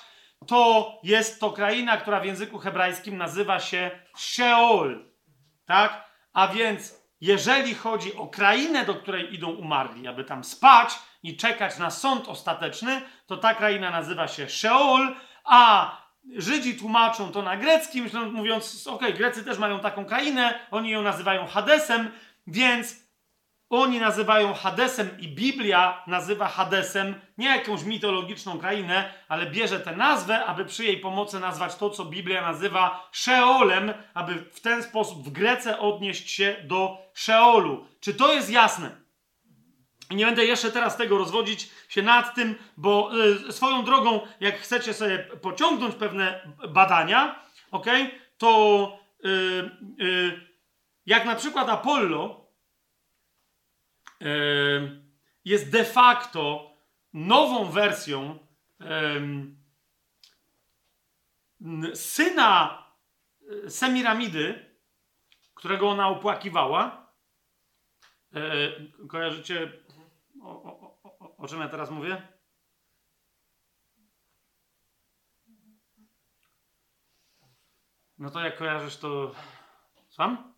to 0.48 0.92
jest 1.04 1.40
to 1.40 1.52
kraina, 1.52 1.98
która 1.98 2.20
w 2.20 2.26
języku 2.26 2.60
hebrajskim 2.60 3.18
nazywa 3.18 3.60
się 3.60 3.92
Sheol. 4.18 5.06
Tak? 5.66 6.12
A 6.34 6.48
więc 6.48 6.97
jeżeli 7.22 7.76
chodzi 7.76 8.16
o 8.16 8.28
krainę, 8.28 8.86
do 8.86 8.96
której 8.96 9.36
idą 9.36 9.50
umarli, 9.50 10.08
aby 10.08 10.24
tam 10.24 10.44
spać 10.44 11.00
i 11.24 11.38
czekać 11.38 11.78
na 11.78 11.92
sąd 11.92 12.28
ostateczny, 12.28 13.02
to 13.26 13.38
ta 13.38 13.54
kraina 13.54 13.92
nazywa 13.92 14.28
się 14.28 14.50
Sheol, 14.50 15.16
a 15.44 15.92
Żydzi 16.36 16.78
tłumaczą 16.78 17.32
to 17.32 17.42
na 17.42 17.58
greckim, 17.58 18.10
mówiąc, 18.32 18.88
ok, 18.88 19.02
Grecy 19.18 19.44
też 19.44 19.58
mają 19.58 19.80
taką 19.80 20.06
krainę, 20.06 20.60
oni 20.72 20.90
ją 20.90 21.02
nazywają 21.02 21.48
Hadesem, 21.48 22.12
więc 22.48 23.08
oni 23.70 24.00
nazywają 24.00 24.54
Hadesem 24.54 25.10
i 25.20 25.28
Biblia 25.28 26.04
nazywa 26.08 26.48
Hadesem 26.48 27.16
nie 27.38 27.48
jakąś 27.48 27.84
mitologiczną 27.84 28.60
krainę, 28.60 29.14
ale 29.28 29.46
bierze 29.46 29.80
tę 29.80 29.96
nazwę, 29.96 30.46
aby 30.46 30.66
przy 30.66 30.86
jej 30.86 30.98
pomocy 30.98 31.40
nazwać 31.40 31.76
to, 31.76 31.90
co 31.90 32.06
Biblia 32.06 32.42
nazywa 32.42 33.10
Szeolem, 33.12 33.94
aby 34.14 34.34
w 34.34 34.60
ten 34.60 34.84
sposób 34.84 35.24
w 35.24 35.32
Grece 35.32 35.80
odnieść 35.80 36.32
się 36.32 36.56
do 36.64 37.07
Szeolu. 37.18 37.88
Czy 38.00 38.14
to 38.14 38.34
jest 38.34 38.50
jasne? 38.50 39.02
Nie 40.12 40.26
będę 40.26 40.46
jeszcze 40.46 40.72
teraz 40.72 40.98
tego 40.98 41.18
rozwodzić 41.18 41.70
się 41.90 42.02
nad 42.02 42.36
tym, 42.36 42.56
bo 42.78 43.12
y, 43.48 43.54
swoją 43.54 43.84
drogą, 43.84 44.28
jak 44.40 44.60
chcecie 44.60 44.94
sobie 44.94 45.20
pociągnąć 45.20 45.96
pewne 45.96 46.54
badania, 46.70 47.44
ok, 47.72 47.86
to 48.38 49.00
y, 49.26 49.30
y, 50.06 50.48
jak 51.06 51.26
na 51.26 51.36
przykład 51.36 51.70
Apollo, 51.70 52.48
jest 55.46 55.72
de 55.72 55.86
facto 55.86 56.72
nową 57.14 57.66
wersją 57.66 58.40
syna 61.94 62.84
e, 63.66 63.70
Semiramidy, 63.70 64.66
którego 65.54 65.90
ona 65.90 66.08
opłakiwała. 66.08 67.07
E, 68.38 69.08
kojarzycie, 69.08 69.72
o, 70.44 70.64
o, 70.64 71.00
o, 71.04 71.38
o 71.38 71.48
czym 71.48 71.60
ja 71.60 71.70
teraz 71.70 71.92
mówię? 71.92 72.22
No 78.18 78.30
to 78.30 78.40
jak 78.40 78.58
kojarzysz 78.58 78.98
to... 78.98 79.32
Sam? 80.10 80.54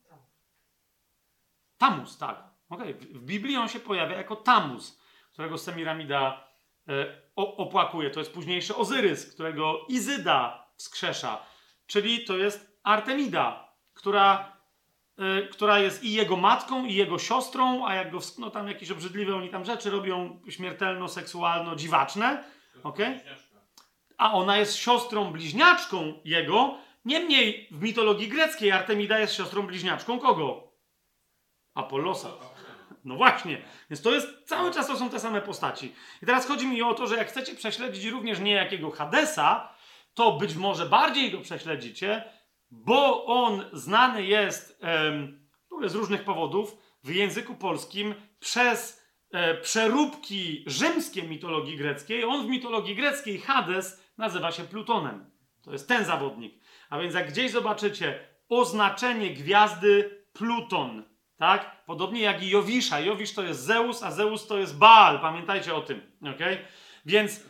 Tamus, 1.77 2.17
tak. 2.17 2.43
Okay. 2.69 2.93
w 2.93 3.23
Biblii 3.23 3.57
on 3.57 3.69
się 3.69 3.79
pojawia 3.79 4.17
jako 4.17 4.35
Tamus, 4.35 5.01
którego 5.31 5.57
Semiramida 5.57 6.47
e, 6.87 7.21
opłakuje. 7.35 8.09
To 8.09 8.19
jest 8.19 8.33
późniejszy 8.33 8.75
Ozyrys, 8.75 9.33
którego 9.33 9.85
Izyda 9.87 10.67
wskrzesza. 10.77 11.45
Czyli 11.87 12.25
to 12.25 12.37
jest 12.37 12.79
Artemida, 12.83 13.73
która, 13.93 14.37
e, 14.37 14.58
która 15.51 15.79
jest 15.79 16.03
i 16.03 16.13
jego 16.13 16.37
matką, 16.37 16.85
i 16.85 16.93
jego 16.93 17.19
siostrą, 17.19 17.87
a 17.87 17.93
jak 17.95 18.11
go, 18.11 18.19
no 18.37 18.49
tam 18.49 18.67
jakieś 18.67 18.91
obrzydliwe 18.91 19.35
oni 19.35 19.49
tam 19.49 19.65
rzeczy 19.65 19.89
robią 19.89 20.41
śmiertelno-seksualno-dziwaczne. 20.49 22.43
Okay? 22.83 23.19
A 24.17 24.33
ona 24.33 24.57
jest 24.57 24.75
siostrą 24.75 25.31
bliźniaczką 25.31 26.13
jego. 26.25 26.77
Niemniej 27.05 27.67
w 27.71 27.81
mitologii 27.81 28.27
greckiej 28.27 28.71
Artemida 28.71 29.19
jest 29.19 29.33
siostrą 29.33 29.67
bliźniaczką 29.67 30.19
kogo? 30.19 30.71
Apollosa. 31.73 32.29
No 33.05 33.15
właśnie, 33.15 33.61
więc 33.89 34.01
to 34.01 34.11
jest, 34.11 34.27
cały 34.45 34.71
czas 34.71 34.87
to 34.87 34.97
są 34.97 35.09
te 35.09 35.19
same 35.19 35.41
postaci. 35.41 35.95
I 36.23 36.25
teraz 36.25 36.47
chodzi 36.47 36.67
mi 36.67 36.81
o 36.81 36.93
to, 36.93 37.07
że 37.07 37.15
jak 37.15 37.27
chcecie 37.27 37.55
prześledzić 37.55 38.05
również 38.05 38.39
niejakiego 38.39 38.91
Hadesa, 38.91 39.73
to 40.13 40.31
być 40.31 40.55
może 40.55 40.85
bardziej 40.85 41.31
go 41.31 41.41
prześledzicie 41.41 42.23
bo 42.71 43.25
on 43.25 43.65
znany 43.73 44.25
jest 44.25 44.79
z 45.85 45.95
różnych 45.95 46.23
powodów 46.23 46.77
w 47.03 47.09
języku 47.09 47.55
polskim 47.55 48.15
przez 48.39 49.05
e, 49.31 49.55
przeróbki 49.55 50.63
rzymskie 50.67 51.23
mitologii 51.23 51.77
greckiej. 51.77 52.23
On 52.23 52.47
w 52.47 52.49
mitologii 52.49 52.95
greckiej 52.95 53.39
Hades 53.39 54.03
nazywa 54.17 54.51
się 54.51 54.63
Plutonem. 54.63 55.31
To 55.61 55.71
jest 55.71 55.87
ten 55.87 56.05
zawodnik. 56.05 56.63
A 56.89 56.99
więc 56.99 57.13
jak 57.13 57.31
gdzieś 57.31 57.51
zobaczycie 57.51 58.19
oznaczenie 58.49 59.29
gwiazdy 59.29 60.23
Pluton, 60.33 61.03
tak? 61.37 61.85
Podobnie 61.85 62.21
jak 62.21 62.43
i 62.43 62.49
Jowisza. 62.49 62.99
Jowisz 62.99 63.33
to 63.33 63.43
jest 63.43 63.63
Zeus, 63.63 64.03
a 64.03 64.11
Zeus 64.11 64.47
to 64.47 64.57
jest 64.57 64.77
Baal. 64.77 65.19
Pamiętajcie 65.19 65.75
o 65.75 65.81
tym, 65.81 66.01
ok? 66.21 66.39
Więc 67.05 67.43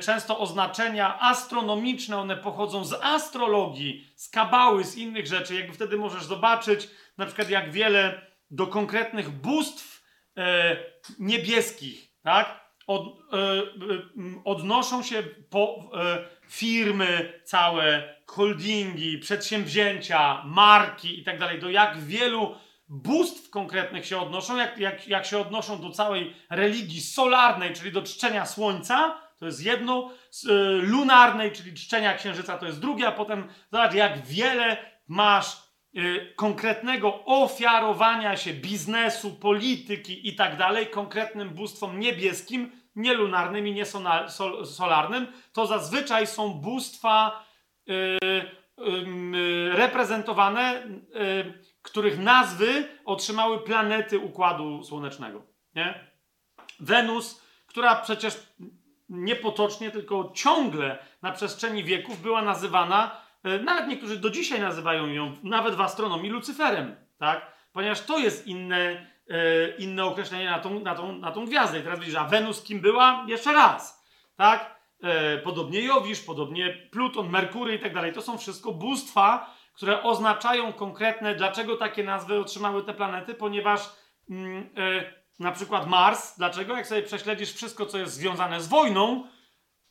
często 0.00 0.38
oznaczenia 0.38 1.20
astronomiczne, 1.20 2.18
one 2.18 2.36
pochodzą 2.36 2.84
z 2.84 2.92
astrologii, 2.92 4.06
z 4.16 4.28
kabały, 4.28 4.84
z 4.84 4.96
innych 4.96 5.26
rzeczy. 5.26 5.54
Jakby 5.54 5.72
wtedy 5.72 5.96
możesz 5.96 6.24
zobaczyć, 6.24 6.88
na 7.18 7.26
przykład 7.26 7.50
jak 7.50 7.72
wiele 7.72 8.26
do 8.50 8.66
konkretnych 8.66 9.30
bóstw 9.30 10.04
e, 10.36 10.76
niebieskich, 11.18 12.10
tak? 12.22 12.60
Od, 12.86 13.02
e, 13.02 13.36
e, 13.36 13.62
odnoszą 14.44 15.02
się 15.02 15.22
po, 15.50 15.90
e, 15.94 16.24
firmy 16.48 17.40
całe, 17.44 18.14
holdingi, 18.26 19.18
przedsięwzięcia, 19.18 20.42
marki 20.44 21.20
i 21.20 21.24
tak 21.24 21.38
dalej, 21.38 21.60
do 21.60 21.70
jak 21.70 21.98
wielu 21.98 22.54
bóstw 22.88 23.50
konkretnych 23.50 24.06
się 24.06 24.20
odnoszą, 24.20 24.56
jak, 24.56 24.78
jak, 24.78 25.08
jak 25.08 25.26
się 25.26 25.38
odnoszą 25.38 25.80
do 25.80 25.90
całej 25.90 26.36
religii 26.50 27.00
solarnej, 27.00 27.74
czyli 27.74 27.92
do 27.92 28.02
czczenia 28.02 28.46
słońca, 28.46 29.20
to 29.40 29.46
jest 29.46 29.64
jedno, 29.64 30.10
z, 30.30 30.44
y, 30.44 30.48
lunarnej, 30.82 31.52
czyli 31.52 31.74
czczenia 31.74 32.14
księżyca, 32.14 32.58
to 32.58 32.66
jest 32.66 32.80
drugie, 32.80 33.06
a 33.08 33.12
potem 33.12 33.48
zobacz, 33.72 33.94
jak 33.94 34.26
wiele 34.26 34.76
masz 35.08 35.56
y, 35.96 36.32
konkretnego 36.36 37.24
ofiarowania 37.24 38.36
się 38.36 38.52
biznesu, 38.52 39.34
polityki 39.34 40.28
i 40.28 40.34
tak 40.36 40.56
dalej 40.56 40.86
konkretnym 40.86 41.50
bóstwom 41.50 42.00
niebieskim, 42.00 42.72
nie 42.96 43.14
lunarnym 43.14 43.66
i 43.66 43.72
nie 43.72 43.84
sona- 43.84 44.28
sol, 44.28 44.66
solarnym, 44.66 45.26
to 45.52 45.66
zazwyczaj 45.66 46.26
są 46.26 46.54
bóstwa 46.54 47.46
y, 47.90 48.50
reprezentowane, 49.72 50.82
których 51.82 52.18
nazwy 52.18 52.88
otrzymały 53.04 53.58
planety 53.58 54.18
Układu 54.18 54.84
Słonecznego. 54.84 55.42
Nie? 55.74 56.10
Wenus, 56.80 57.42
która 57.66 57.96
przecież 57.96 58.46
niepotocznie, 59.10 59.90
tylko 59.90 60.32
ciągle 60.34 60.98
na 61.22 61.32
przestrzeni 61.32 61.84
wieków 61.84 62.22
była 62.22 62.42
nazywana, 62.42 63.16
y, 63.46 63.62
nawet 63.62 63.88
niektórzy 63.88 64.16
do 64.16 64.30
dzisiaj 64.30 64.60
nazywają 64.60 65.06
ją, 65.06 65.36
nawet 65.42 65.74
w 65.74 65.80
astronomii, 65.80 66.30
Lucyferem, 66.30 66.96
tak? 67.18 67.52
Ponieważ 67.72 68.00
to 68.00 68.18
jest 68.18 68.46
inne, 68.46 69.06
y, 69.30 69.74
inne 69.78 70.04
określenie 70.04 70.50
na 70.50 70.58
tą, 70.58 70.80
na, 70.80 70.94
tą, 70.94 71.12
na 71.12 71.32
tą 71.32 71.46
gwiazdę. 71.46 71.78
I 71.78 71.82
teraz 71.82 71.98
widzisz, 71.98 72.14
a 72.14 72.24
Wenus 72.24 72.62
kim 72.62 72.80
była? 72.80 73.24
Jeszcze 73.28 73.52
raz, 73.52 74.04
tak? 74.36 74.80
E, 75.02 75.38
podobnie 75.38 75.82
Jowisz, 75.82 76.20
podobnie 76.20 76.88
Pluton, 76.90 77.30
Merkury 77.30 77.74
i 77.74 77.78
tak 77.78 77.94
dalej. 77.94 78.12
To 78.12 78.22
są 78.22 78.38
wszystko 78.38 78.72
bóstwa, 78.72 79.54
które 79.74 80.02
oznaczają 80.02 80.72
konkretne, 80.72 81.34
dlaczego 81.34 81.76
takie 81.76 82.04
nazwy 82.04 82.40
otrzymały 82.40 82.82
te 82.82 82.94
planety, 82.94 83.34
ponieważ 83.34 83.80
mm, 84.30 84.70
e, 84.76 85.19
na 85.40 85.52
przykład 85.52 85.86
Mars, 85.86 86.36
dlaczego? 86.38 86.76
Jak 86.76 86.86
sobie 86.86 87.02
prześledzisz 87.02 87.52
wszystko, 87.52 87.86
co 87.86 87.98
jest 87.98 88.14
związane 88.14 88.60
z 88.60 88.68
wojną, 88.68 89.24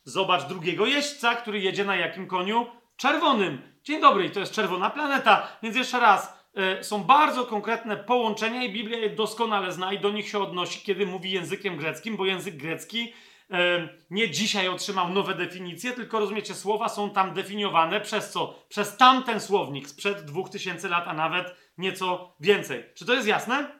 zobacz 0.04 0.44
drugiego 0.44 0.86
jeźdźca, 0.86 1.34
który 1.34 1.60
jedzie 1.60 1.84
na 1.84 1.96
jakim 1.96 2.26
koniu? 2.26 2.66
Czerwonym. 2.96 3.62
Dzień 3.82 4.00
dobry, 4.00 4.24
i 4.24 4.30
to 4.30 4.40
jest 4.40 4.52
czerwona 4.52 4.90
planeta. 4.90 5.48
Więc 5.62 5.76
jeszcze 5.76 6.00
raz, 6.00 6.44
e, 6.54 6.84
są 6.84 7.04
bardzo 7.04 7.46
konkretne 7.46 7.96
połączenia 7.96 8.64
i 8.64 8.72
Biblia 8.72 8.98
je 8.98 9.10
doskonale 9.10 9.72
zna 9.72 9.92
i 9.92 9.98
do 9.98 10.10
nich 10.10 10.28
się 10.28 10.38
odnosi, 10.38 10.80
kiedy 10.80 11.06
mówi 11.06 11.30
językiem 11.30 11.76
greckim, 11.76 12.16
bo 12.16 12.26
język 12.26 12.56
grecki 12.56 13.12
e, 13.50 13.88
nie 14.10 14.30
dzisiaj 14.30 14.68
otrzymał 14.68 15.08
nowe 15.08 15.34
definicje, 15.34 15.92
tylko 15.92 16.18
rozumiecie, 16.20 16.54
słowa 16.54 16.88
są 16.88 17.10
tam 17.10 17.34
definiowane 17.34 18.00
przez 18.00 18.30
co? 18.30 18.64
Przez 18.68 18.96
tamten 18.96 19.40
słownik 19.40 19.88
sprzed 19.88 20.24
2000 20.24 20.88
lat, 20.88 21.04
a 21.08 21.12
nawet 21.12 21.54
nieco 21.78 22.34
więcej. 22.40 22.84
Czy 22.94 23.06
to 23.06 23.14
jest 23.14 23.26
jasne? 23.28 23.79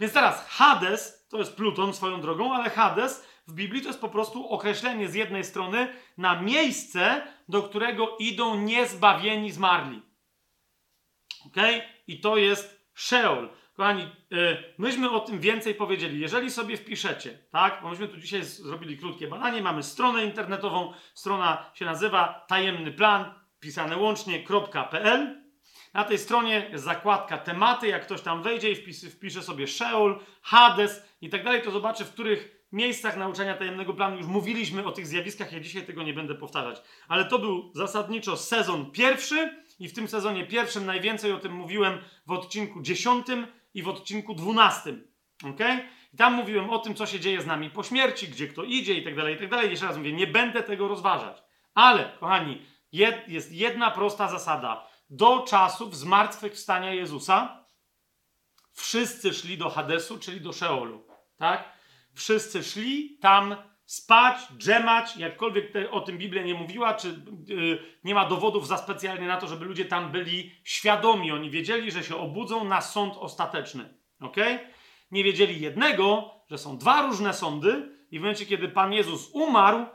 Więc 0.00 0.12
teraz 0.12 0.48
Hades 0.48 1.26
to 1.28 1.38
jest 1.38 1.56
Pluton 1.56 1.94
swoją 1.94 2.20
drogą, 2.20 2.54
ale 2.54 2.70
Hades 2.70 3.26
w 3.46 3.52
Biblii 3.52 3.82
to 3.82 3.88
jest 3.88 4.00
po 4.00 4.08
prostu 4.08 4.48
określenie 4.48 5.08
z 5.08 5.14
jednej 5.14 5.44
strony 5.44 5.88
na 6.18 6.42
miejsce, 6.42 7.22
do 7.48 7.62
którego 7.62 8.16
idą 8.18 8.56
niezbawieni 8.56 9.52
zmarli. 9.52 10.02
Ok? 11.46 11.56
I 12.06 12.20
to 12.20 12.36
jest 12.36 12.90
Sheol. 12.94 13.48
Kochani, 13.76 14.08
yy, 14.30 14.74
myśmy 14.78 15.10
o 15.10 15.20
tym 15.20 15.40
więcej 15.40 15.74
powiedzieli. 15.74 16.20
Jeżeli 16.20 16.50
sobie 16.50 16.76
wpiszecie, 16.76 17.38
tak? 17.50 17.82
Bo 17.82 17.90
myśmy 17.90 18.08
tu 18.08 18.16
dzisiaj 18.16 18.44
zrobili 18.44 18.98
krótkie 18.98 19.28
badanie, 19.28 19.62
mamy 19.62 19.82
stronę 19.82 20.24
internetową, 20.24 20.92
strona 21.14 21.70
się 21.74 21.84
nazywa 21.84 22.44
tajemny 22.48 22.92
plan, 22.92 23.34
pisane 23.60 23.96
łącznie.pl. 23.96 25.39
Na 25.94 26.04
tej 26.04 26.18
stronie 26.18 26.68
jest 26.72 26.84
zakładka 26.84 27.38
tematy, 27.38 27.88
jak 27.88 28.02
ktoś 28.02 28.20
tam 28.20 28.42
wejdzie 28.42 28.70
i 28.70 28.74
wpisze, 28.74 29.10
wpisze 29.10 29.42
sobie 29.42 29.66
Sheol, 29.66 30.20
Hades 30.42 31.02
i 31.20 31.28
tak 31.28 31.44
dalej, 31.44 31.62
to 31.62 31.70
zobaczy, 31.70 32.04
w 32.04 32.12
których 32.12 32.66
miejscach 32.72 33.16
nauczania 33.16 33.54
tajemnego 33.54 33.94
planu 33.94 34.16
już 34.16 34.26
mówiliśmy 34.26 34.84
o 34.84 34.92
tych 34.92 35.06
zjawiskach. 35.06 35.52
Ja 35.52 35.60
dzisiaj 35.60 35.86
tego 35.86 36.02
nie 36.02 36.14
będę 36.14 36.34
powtarzać. 36.34 36.82
Ale 37.08 37.24
to 37.24 37.38
był 37.38 37.72
zasadniczo 37.74 38.36
sezon 38.36 38.90
pierwszy 38.90 39.64
i 39.78 39.88
w 39.88 39.94
tym 39.94 40.08
sezonie 40.08 40.46
pierwszym 40.46 40.86
najwięcej 40.86 41.32
o 41.32 41.38
tym 41.38 41.52
mówiłem 41.52 41.98
w 42.26 42.32
odcinku 42.32 42.82
dziesiątym 42.82 43.46
i 43.74 43.82
w 43.82 43.88
odcinku 43.88 44.34
dwunastym. 44.34 45.08
Ok? 45.44 45.60
I 46.14 46.16
tam 46.16 46.34
mówiłem 46.34 46.70
o 46.70 46.78
tym, 46.78 46.94
co 46.94 47.06
się 47.06 47.20
dzieje 47.20 47.42
z 47.42 47.46
nami 47.46 47.70
po 47.70 47.82
śmierci, 47.82 48.28
gdzie 48.28 48.48
kto 48.48 48.64
idzie 48.64 48.94
i 48.94 49.04
tak 49.04 49.16
dalej, 49.16 49.34
i 49.34 49.38
tak 49.38 49.48
dalej. 49.50 49.70
Jeszcze 49.70 49.86
raz 49.86 49.96
mówię, 49.96 50.12
nie 50.12 50.26
będę 50.26 50.62
tego 50.62 50.88
rozważać. 50.88 51.42
Ale, 51.74 52.12
kochani, 52.20 52.62
jed, 52.92 53.28
jest 53.28 53.52
jedna 53.52 53.90
prosta 53.90 54.28
zasada. 54.28 54.89
Do 55.10 55.40
czasów 55.48 55.96
zmartwychwstania 55.96 56.94
Jezusa 56.94 57.66
wszyscy 58.72 59.34
szli 59.34 59.58
do 59.58 59.70
Hadesu, 59.70 60.18
czyli 60.18 60.40
do 60.40 60.52
Szeolu. 60.52 61.06
Tak? 61.36 61.72
Wszyscy 62.14 62.62
szli 62.62 63.18
tam 63.18 63.56
spać, 63.84 64.36
drzemać, 64.50 65.16
jakkolwiek 65.16 65.72
te, 65.72 65.90
o 65.90 66.00
tym 66.00 66.18
Biblia 66.18 66.42
nie 66.42 66.54
mówiła, 66.54 66.94
czy 66.94 67.24
yy, 67.46 67.78
nie 68.04 68.14
ma 68.14 68.28
dowodów 68.28 68.66
za 68.66 68.76
specjalnie 68.76 69.26
na 69.26 69.36
to, 69.36 69.46
żeby 69.46 69.64
ludzie 69.64 69.84
tam 69.84 70.12
byli 70.12 70.52
świadomi. 70.64 71.32
Oni 71.32 71.50
wiedzieli, 71.50 71.90
że 71.90 72.04
się 72.04 72.16
obudzą 72.16 72.64
na 72.64 72.80
sąd 72.80 73.16
ostateczny. 73.16 73.94
ok? 74.20 74.36
Nie 75.10 75.24
wiedzieli 75.24 75.60
jednego, 75.60 76.30
że 76.50 76.58
są 76.58 76.78
dwa 76.78 77.02
różne 77.02 77.34
sądy 77.34 77.88
i 78.10 78.18
w 78.18 78.22
momencie, 78.22 78.46
kiedy 78.46 78.68
Pan 78.68 78.92
Jezus 78.92 79.30
umarł, 79.32 79.86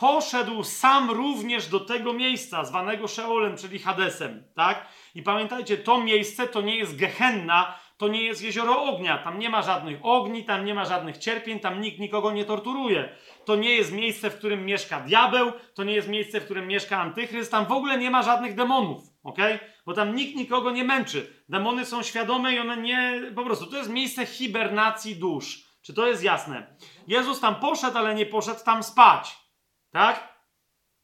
poszedł 0.00 0.64
sam 0.64 1.10
również 1.10 1.66
do 1.66 1.80
tego 1.80 2.12
miejsca, 2.12 2.64
zwanego 2.64 3.08
Szeolem, 3.08 3.56
czyli 3.56 3.78
Hadesem, 3.78 4.44
tak? 4.54 4.86
I 5.14 5.22
pamiętajcie, 5.22 5.78
to 5.78 6.00
miejsce 6.00 6.48
to 6.48 6.60
nie 6.60 6.76
jest 6.76 6.96
Gehenna, 6.96 7.74
to 7.96 8.08
nie 8.08 8.22
jest 8.22 8.42
jezioro 8.42 8.82
ognia, 8.82 9.18
tam 9.18 9.38
nie 9.38 9.50
ma 9.50 9.62
żadnych 9.62 9.98
ogni, 10.02 10.44
tam 10.44 10.64
nie 10.64 10.74
ma 10.74 10.84
żadnych 10.84 11.18
cierpień, 11.18 11.60
tam 11.60 11.80
nikt 11.80 11.98
nikogo 11.98 12.32
nie 12.32 12.44
torturuje. 12.44 13.08
To 13.44 13.56
nie 13.56 13.74
jest 13.74 13.92
miejsce, 13.92 14.30
w 14.30 14.38
którym 14.38 14.66
mieszka 14.66 15.00
diabeł, 15.00 15.52
to 15.74 15.84
nie 15.84 15.94
jest 15.94 16.08
miejsce, 16.08 16.40
w 16.40 16.44
którym 16.44 16.66
mieszka 16.66 17.00
antychryst, 17.00 17.50
tam 17.50 17.66
w 17.66 17.72
ogóle 17.72 17.98
nie 17.98 18.10
ma 18.10 18.22
żadnych 18.22 18.54
demonów, 18.54 19.02
ok? 19.22 19.38
Bo 19.86 19.94
tam 19.94 20.14
nikt 20.14 20.36
nikogo 20.36 20.70
nie 20.70 20.84
męczy. 20.84 21.42
Demony 21.48 21.84
są 21.84 22.02
świadome 22.02 22.54
i 22.54 22.58
one 22.58 22.76
nie, 22.76 23.22
po 23.34 23.44
prostu, 23.44 23.66
to 23.66 23.76
jest 23.76 23.90
miejsce 23.90 24.26
hibernacji 24.26 25.16
dusz. 25.16 25.68
Czy 25.82 25.94
to 25.94 26.06
jest 26.06 26.22
jasne? 26.22 26.76
Jezus 27.06 27.40
tam 27.40 27.54
poszedł, 27.54 27.98
ale 27.98 28.14
nie 28.14 28.26
poszedł 28.26 28.64
tam 28.64 28.82
spać. 28.82 29.47
Tak? 29.90 30.38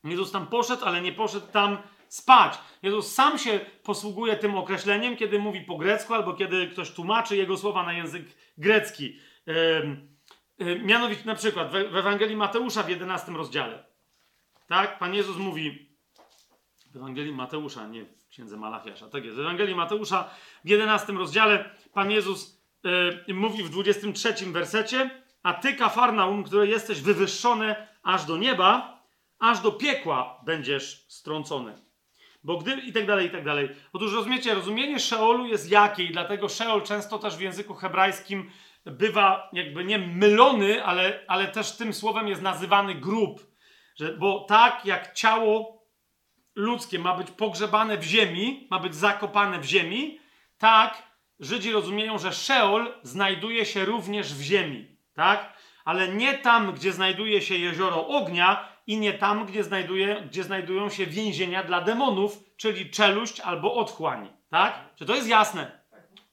Jezus 0.05 0.33
tam 0.33 0.47
poszedł, 0.47 0.85
ale 0.85 1.01
nie 1.01 1.13
poszedł 1.13 1.47
tam 1.47 1.79
spać. 2.09 2.59
Jezus 2.83 3.15
sam 3.15 3.39
się 3.39 3.61
posługuje 3.83 4.37
tym 4.37 4.55
określeniem, 4.55 5.17
kiedy 5.17 5.39
mówi 5.39 5.61
po 5.61 5.77
grecku, 5.77 6.15
albo 6.15 6.35
kiedy 6.35 6.67
ktoś 6.67 6.91
tłumaczy 6.91 7.37
jego 7.37 7.57
słowa 7.57 7.83
na 7.83 7.93
język 7.93 8.23
grecki. 8.59 9.19
Mianowicie 10.85 11.25
na 11.25 11.35
przykład 11.35 11.73
w, 11.73 11.75
Ewangelii 11.75 12.37
Mateusza 12.37 12.83
w 12.83 12.89
11 12.89 13.33
rozdziale. 13.33 13.85
Tak? 14.67 14.99
Pan 14.99 15.15
Jezus 15.15 15.37
mówi 15.37 15.97
w 16.93 16.97
Ewangelii 16.97 17.33
Mateusza, 17.33 17.87
nie 17.87 18.05
w 18.05 18.29
księdze 18.29 18.57
Malachiasza. 18.57 19.09
Tak 19.09 19.25
jest. 19.25 19.37
W 19.37 19.41
Ewangelii 19.41 19.75
Mateusza 19.75 20.31
w 20.65 20.69
11 20.69 21.13
rozdziale 21.13 21.71
Pan 21.93 22.11
Jezus 22.11 22.65
mówi 23.29 23.63
w 23.63 23.71
23 23.71 24.35
wersecie 24.47 25.25
a 25.45 25.55
ty, 25.55 25.75
Kafarnaum, 25.75 26.45
które 26.45 26.67
jesteś 26.67 27.01
wywyższone 27.01 27.89
aż 28.05 28.25
do 28.25 28.37
nieba, 28.37 29.03
aż 29.39 29.61
do 29.61 29.73
piekła 29.73 30.41
będziesz 30.45 31.07
strącony. 31.09 31.79
Bo 32.45 32.59
gdy 32.59 32.73
i 32.73 32.93
tak 32.93 33.07
dalej, 33.07 33.27
i 33.27 33.31
tak 33.31 33.45
dalej. 33.45 33.69
Otóż 33.93 34.13
rozumiecie, 34.13 34.55
rozumienie 34.55 35.01
Szeolu 35.01 35.47
jest 35.47 35.71
jakie 35.71 36.05
i 36.05 36.13
dlatego 36.13 36.49
Szeol 36.49 36.83
często 36.83 37.19
też 37.19 37.37
w 37.37 37.41
języku 37.41 37.75
hebrajskim 37.75 38.51
bywa 38.87 39.51
jakby 39.53 39.85
nie 39.85 39.99
mylony, 39.99 40.85
ale, 40.85 41.25
ale 41.29 41.49
też 41.49 41.77
tym 41.77 41.95
słowem 41.95 42.29
jest 42.29 42.43
nazywany 42.43 42.95
grób. 42.95 43.55
Że, 43.97 44.13
bo 44.13 44.41
tak 44.49 44.85
jak 44.85 45.15
ciało 45.15 45.85
ludzkie 46.55 46.99
ma 46.99 47.17
być 47.17 47.31
pogrzebane 47.31 47.99
w 47.99 48.05
ziemi, 48.05 48.67
ma 48.71 48.79
być 48.79 48.95
zakopane 48.95 49.61
w 49.61 49.65
ziemi, 49.65 50.21
tak 50.59 51.03
Żydzi 51.41 51.73
rozumieją, 51.73 52.19
że 52.19 52.33
Szeol 52.33 52.95
znajduje 53.03 53.67
się 53.67 53.85
również 53.85 54.35
w 54.35 54.43
ziemi, 54.43 54.97
tak? 55.15 55.54
Ale 55.85 56.09
nie 56.09 56.39
tam, 56.39 56.73
gdzie 56.73 56.93
znajduje 56.93 57.43
się 57.43 57.55
jezioro 57.55 58.09
ognia 58.09 58.69
i 58.87 58.97
nie 58.99 59.13
tam, 59.13 59.47
gdzie, 59.47 59.65
znajduje, 59.65 60.23
gdzie 60.31 60.45
znajdują 60.45 60.91
się 60.91 61.07
więzienia 61.07 61.63
dla 61.63 61.81
demonów, 61.81 62.39
czyli 62.57 62.91
czeluść 62.91 63.41
albo 63.41 63.75
otchłań, 63.75 64.29
tak? 64.51 64.95
Czy 64.97 65.07
to 65.07 65.15
jest 65.15 65.29
jasne? 65.29 65.85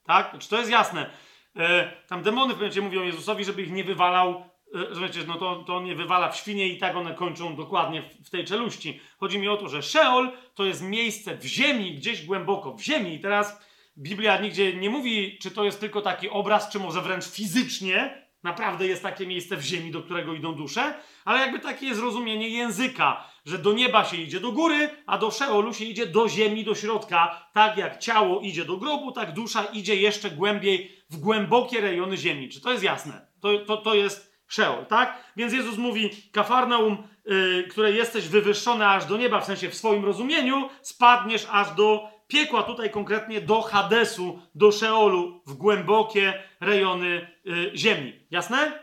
Tak? 0.05 0.39
Czy 0.39 0.49
to 0.49 0.57
jest 0.57 0.71
jasne? 0.71 1.09
E, 1.55 1.91
tam 2.07 2.23
demony 2.23 2.53
w 2.53 2.57
pewnym 2.57 2.83
mówią 2.83 3.03
Jezusowi, 3.03 3.45
żeby 3.45 3.61
ich 3.61 3.71
nie 3.71 3.83
wywalał 3.83 4.45
e, 4.75 4.95
że 4.95 5.01
wiecie, 5.01 5.19
no 5.27 5.35
to, 5.35 5.55
to 5.55 5.75
on 5.75 5.83
nie 5.83 5.95
wywala 5.95 6.31
w 6.31 6.37
świnie 6.37 6.67
i 6.67 6.77
tak 6.77 6.95
one 6.95 7.13
kończą 7.13 7.55
dokładnie 7.55 8.01
w, 8.01 8.27
w 8.27 8.29
tej 8.29 8.45
czeluści. 8.45 8.99
Chodzi 9.17 9.39
mi 9.39 9.47
o 9.47 9.57
to, 9.57 9.69
że 9.69 9.81
Szeol 9.81 10.31
to 10.55 10.65
jest 10.65 10.83
miejsce 10.83 11.37
w 11.37 11.45
ziemi, 11.45 11.95
gdzieś 11.95 12.25
głęboko 12.25 12.73
w 12.73 12.81
ziemi. 12.81 13.13
I 13.13 13.19
teraz 13.19 13.61
Biblia 13.97 14.41
nigdzie 14.41 14.73
nie 14.73 14.89
mówi, 14.89 15.37
czy 15.41 15.51
to 15.51 15.63
jest 15.63 15.79
tylko 15.79 16.01
taki 16.01 16.29
obraz, 16.29 16.69
czy 16.69 16.79
może 16.79 17.01
wręcz 17.01 17.25
fizycznie 17.25 18.20
naprawdę 18.43 18.87
jest 18.87 19.03
takie 19.03 19.27
miejsce 19.27 19.57
w 19.57 19.61
ziemi, 19.61 19.91
do 19.91 20.03
którego 20.03 20.33
idą 20.33 20.55
dusze, 20.55 20.93
ale 21.25 21.39
jakby 21.39 21.59
takie 21.59 21.85
jest 21.85 22.01
rozumienie 22.01 22.49
języka, 22.49 23.23
że 23.45 23.57
do 23.57 23.73
nieba 23.73 24.05
się 24.05 24.17
idzie 24.17 24.39
do 24.39 24.51
góry, 24.51 24.89
a 25.05 25.17
do 25.17 25.31
Szeolu 25.31 25.73
się 25.73 25.85
idzie 25.85 26.05
do 26.05 26.29
ziemi, 26.29 26.63
do 26.63 26.75
środka. 26.75 27.49
Tak 27.53 27.77
jak 27.77 27.99
ciało 27.99 28.39
idzie 28.39 28.65
do 28.65 28.77
grobu, 28.77 29.11
tak 29.11 29.33
dusza 29.33 29.63
idzie 29.63 29.95
jeszcze 29.95 30.31
głębiej 30.31 30.91
w 31.09 31.17
głębokie 31.17 31.81
rejony 31.81 32.17
ziemi. 32.17 32.49
Czy 32.49 32.61
to 32.61 32.71
jest 32.71 32.83
jasne? 32.83 33.27
To, 33.41 33.59
to, 33.59 33.77
to 33.77 33.95
jest 33.95 34.31
Szeol, 34.47 34.85
tak? 34.85 35.23
Więc 35.37 35.53
Jezus 35.53 35.77
mówi, 35.77 36.09
Kafarnaum, 36.31 36.97
yy, 37.25 37.67
które 37.69 37.91
jesteś 37.91 38.27
wywyższone 38.27 38.89
aż 38.89 39.05
do 39.05 39.17
nieba, 39.17 39.41
w 39.41 39.45
sensie 39.45 39.69
w 39.69 39.75
swoim 39.75 40.05
rozumieniu, 40.05 40.69
spadniesz 40.81 41.47
aż 41.51 41.71
do 41.71 42.10
piekła, 42.31 42.63
tutaj 42.63 42.89
konkretnie 42.89 43.41
do 43.41 43.61
Hadesu, 43.61 44.39
do 44.55 44.71
Szeolu, 44.71 45.41
w 45.45 45.53
głębokie 45.53 46.43
rejony 46.59 47.27
yy, 47.45 47.71
ziemi. 47.75 48.13
Jasne? 48.31 48.79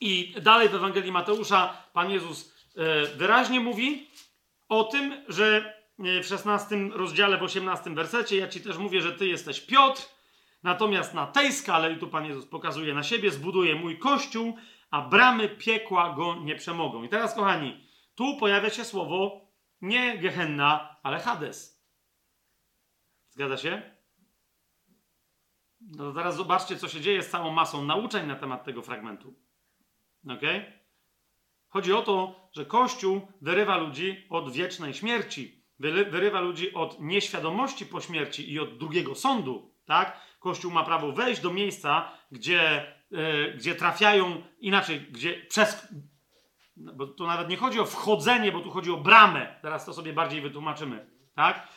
I 0.00 0.34
dalej 0.42 0.68
w 0.68 0.74
Ewangelii 0.74 1.12
Mateusza 1.12 1.76
Pan 1.92 2.10
Jezus 2.10 2.54
yy, 2.76 2.84
wyraźnie 3.16 3.60
mówi 3.60 4.10
o 4.68 4.84
tym, 4.84 5.24
że 5.28 5.74
yy, 5.98 6.22
w 6.22 6.26
16 6.26 6.76
rozdziale, 6.92 7.38
w 7.38 7.42
18 7.42 7.90
wersecie, 7.90 8.36
ja 8.36 8.48
ci 8.48 8.60
też 8.60 8.78
mówię, 8.78 9.00
że 9.00 9.12
ty 9.12 9.26
jesteś 9.26 9.60
Piotr, 9.60 10.02
natomiast 10.62 11.14
na 11.14 11.26
tej 11.26 11.52
skale, 11.52 11.92
i 11.92 11.96
tu 11.96 12.08
Pan 12.08 12.26
Jezus 12.26 12.46
pokazuje 12.46 12.94
na 12.94 13.02
siebie, 13.02 13.30
zbuduję 13.30 13.74
mój 13.74 13.98
kościół, 13.98 14.56
a 14.90 15.02
bramy 15.02 15.48
piekła 15.48 16.14
go 16.16 16.34
nie 16.34 16.54
przemogą. 16.56 17.02
I 17.02 17.08
teraz, 17.08 17.34
kochani, 17.34 17.86
tu 18.14 18.36
pojawia 18.36 18.70
się 18.70 18.84
słowo 18.84 19.40
nie 19.80 20.18
Gehenna, 20.18 20.96
ale 21.02 21.18
Hades. 21.18 21.73
Zgadza 23.34 23.56
się? 23.56 23.82
No 25.80 26.04
to 26.04 26.12
teraz 26.12 26.36
zobaczcie, 26.36 26.76
co 26.76 26.88
się 26.88 27.00
dzieje 27.00 27.22
z 27.22 27.30
całą 27.30 27.50
masą 27.50 27.84
nauczeń 27.84 28.26
na 28.26 28.36
temat 28.36 28.64
tego 28.64 28.82
fragmentu. 28.82 29.34
Ok? 30.28 30.40
Chodzi 31.68 31.92
o 31.92 32.02
to, 32.02 32.48
że 32.52 32.66
Kościół 32.66 33.28
wyrywa 33.40 33.76
ludzi 33.76 34.26
od 34.30 34.52
wiecznej 34.52 34.94
śmierci, 34.94 35.64
wyry- 35.80 36.10
wyrywa 36.10 36.40
ludzi 36.40 36.74
od 36.74 37.00
nieświadomości 37.00 37.86
po 37.86 38.00
śmierci 38.00 38.52
i 38.52 38.60
od 38.60 38.78
drugiego 38.78 39.14
sądu. 39.14 39.74
Tak? 39.84 40.20
Kościół 40.40 40.72
ma 40.72 40.84
prawo 40.84 41.12
wejść 41.12 41.40
do 41.40 41.52
miejsca, 41.52 42.12
gdzie, 42.30 42.94
yy, 43.10 43.54
gdzie 43.56 43.74
trafiają, 43.74 44.42
inaczej, 44.58 45.00
gdzie 45.00 45.46
przez. 45.46 45.88
Bo 46.76 47.06
tu 47.06 47.26
nawet 47.26 47.48
nie 47.48 47.56
chodzi 47.56 47.80
o 47.80 47.84
wchodzenie, 47.84 48.52
bo 48.52 48.60
tu 48.60 48.70
chodzi 48.70 48.90
o 48.90 48.96
bramę. 48.96 49.58
Teraz 49.62 49.86
to 49.86 49.92
sobie 49.94 50.12
bardziej 50.12 50.40
wytłumaczymy. 50.40 51.10
Tak? 51.34 51.68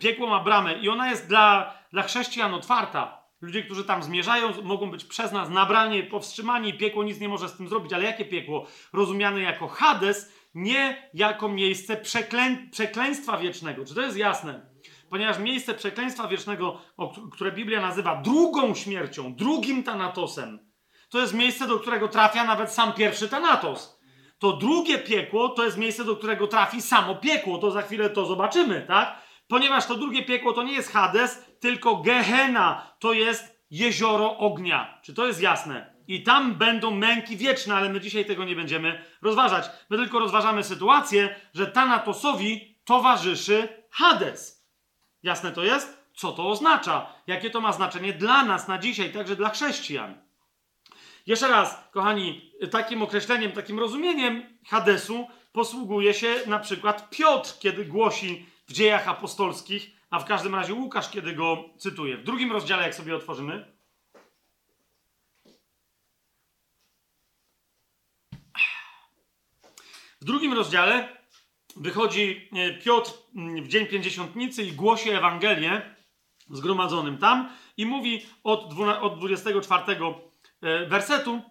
Piekło 0.00 0.26
ma 0.26 0.40
bramę 0.40 0.74
i 0.74 0.88
ona 0.88 1.10
jest 1.10 1.28
dla, 1.28 1.74
dla 1.92 2.02
chrześcijan 2.02 2.54
otwarta. 2.54 3.24
Ludzie, 3.40 3.62
którzy 3.62 3.84
tam 3.84 4.02
zmierzają, 4.02 4.62
mogą 4.62 4.90
być 4.90 5.04
przez 5.04 5.32
nas 5.32 5.50
nabrani, 5.50 6.02
powstrzymani. 6.02 6.74
Piekło 6.74 7.04
nic 7.04 7.20
nie 7.20 7.28
może 7.28 7.48
z 7.48 7.56
tym 7.56 7.68
zrobić. 7.68 7.92
Ale 7.92 8.04
jakie 8.04 8.24
piekło? 8.24 8.66
Rozumiane 8.92 9.40
jako 9.40 9.68
Hades, 9.68 10.32
nie 10.54 11.10
jako 11.14 11.48
miejsce 11.48 11.96
przeklę... 11.96 12.56
przekleństwa 12.70 13.36
wiecznego. 13.36 13.84
Czy 13.84 13.94
to 13.94 14.00
jest 14.00 14.16
jasne? 14.16 14.66
Ponieważ 15.10 15.38
miejsce 15.38 15.74
przekleństwa 15.74 16.28
wiecznego, 16.28 16.80
które 17.32 17.52
Biblia 17.52 17.80
nazywa 17.80 18.16
drugą 18.16 18.74
śmiercią, 18.74 19.34
drugim 19.34 19.82
Tanatosem, 19.82 20.58
to 21.10 21.20
jest 21.20 21.34
miejsce, 21.34 21.66
do 21.66 21.78
którego 21.78 22.08
trafia 22.08 22.44
nawet 22.44 22.72
sam 22.72 22.92
pierwszy 22.92 23.28
Thanatos. 23.28 24.00
To 24.38 24.52
drugie 24.52 24.98
piekło 24.98 25.48
to 25.48 25.64
jest 25.64 25.78
miejsce, 25.78 26.04
do 26.04 26.16
którego 26.16 26.46
trafi 26.46 26.82
samo 26.82 27.14
piekło. 27.14 27.58
To 27.58 27.70
za 27.70 27.82
chwilę 27.82 28.10
to 28.10 28.26
zobaczymy, 28.26 28.84
tak? 28.88 29.23
Ponieważ 29.48 29.86
to 29.86 29.94
drugie 29.94 30.22
piekło 30.22 30.52
to 30.52 30.62
nie 30.62 30.72
jest 30.72 30.92
Hades, 30.92 31.44
tylko 31.60 31.96
Gehenna. 31.96 32.96
To 32.98 33.12
jest 33.12 33.64
jezioro 33.70 34.38
ognia. 34.38 35.00
Czy 35.02 35.14
to 35.14 35.26
jest 35.26 35.40
jasne? 35.40 35.94
I 36.08 36.22
tam 36.22 36.54
będą 36.54 36.90
męki 36.90 37.36
wieczne, 37.36 37.74
ale 37.74 37.88
my 37.88 38.00
dzisiaj 38.00 38.24
tego 38.24 38.44
nie 38.44 38.56
będziemy 38.56 39.04
rozważać. 39.22 39.70
My 39.90 39.96
tylko 39.96 40.18
rozważamy 40.18 40.64
sytuację, 40.64 41.36
że 41.54 41.66
Tanatosowi 41.66 42.78
towarzyszy 42.84 43.68
Hades. 43.90 44.66
Jasne 45.22 45.52
to 45.52 45.64
jest? 45.64 46.04
Co 46.14 46.32
to 46.32 46.48
oznacza? 46.48 47.06
Jakie 47.26 47.50
to 47.50 47.60
ma 47.60 47.72
znaczenie 47.72 48.12
dla 48.12 48.44
nas 48.44 48.68
na 48.68 48.78
dzisiaj, 48.78 49.12
także 49.12 49.36
dla 49.36 49.48
chrześcijan? 49.48 50.24
Jeszcze 51.26 51.48
raz, 51.48 51.88
kochani, 51.92 52.52
takim 52.70 53.02
określeniem, 53.02 53.52
takim 53.52 53.78
rozumieniem 53.80 54.58
Hadesu 54.66 55.28
posługuje 55.52 56.14
się 56.14 56.34
na 56.46 56.58
przykład 56.58 57.10
Piotr, 57.10 57.58
kiedy 57.58 57.84
głosi 57.84 58.46
w 58.66 58.72
dziejach 58.72 59.08
apostolskich, 59.08 59.90
a 60.10 60.18
w 60.18 60.24
każdym 60.24 60.54
razie 60.54 60.74
Łukasz, 60.74 61.10
kiedy 61.10 61.32
go 61.32 61.64
cytuje. 61.78 62.16
W 62.16 62.24
drugim 62.24 62.52
rozdziale, 62.52 62.82
jak 62.82 62.94
sobie 62.94 63.16
otworzymy. 63.16 63.74
W 70.20 70.24
drugim 70.24 70.52
rozdziale 70.52 71.16
wychodzi 71.76 72.48
e, 72.52 72.74
Piotr 72.74 73.10
w 73.62 73.68
dzień 73.68 73.86
pięćdziesiątnicy 73.86 74.62
i 74.62 74.72
głosi 74.72 75.10
Ewangelię 75.10 75.94
zgromadzonym 76.50 77.18
tam 77.18 77.48
i 77.76 77.86
mówi 77.86 78.26
od, 78.44 78.74
12, 78.74 79.02
od 79.02 79.18
24 79.18 79.98
wersetu, 80.88 81.42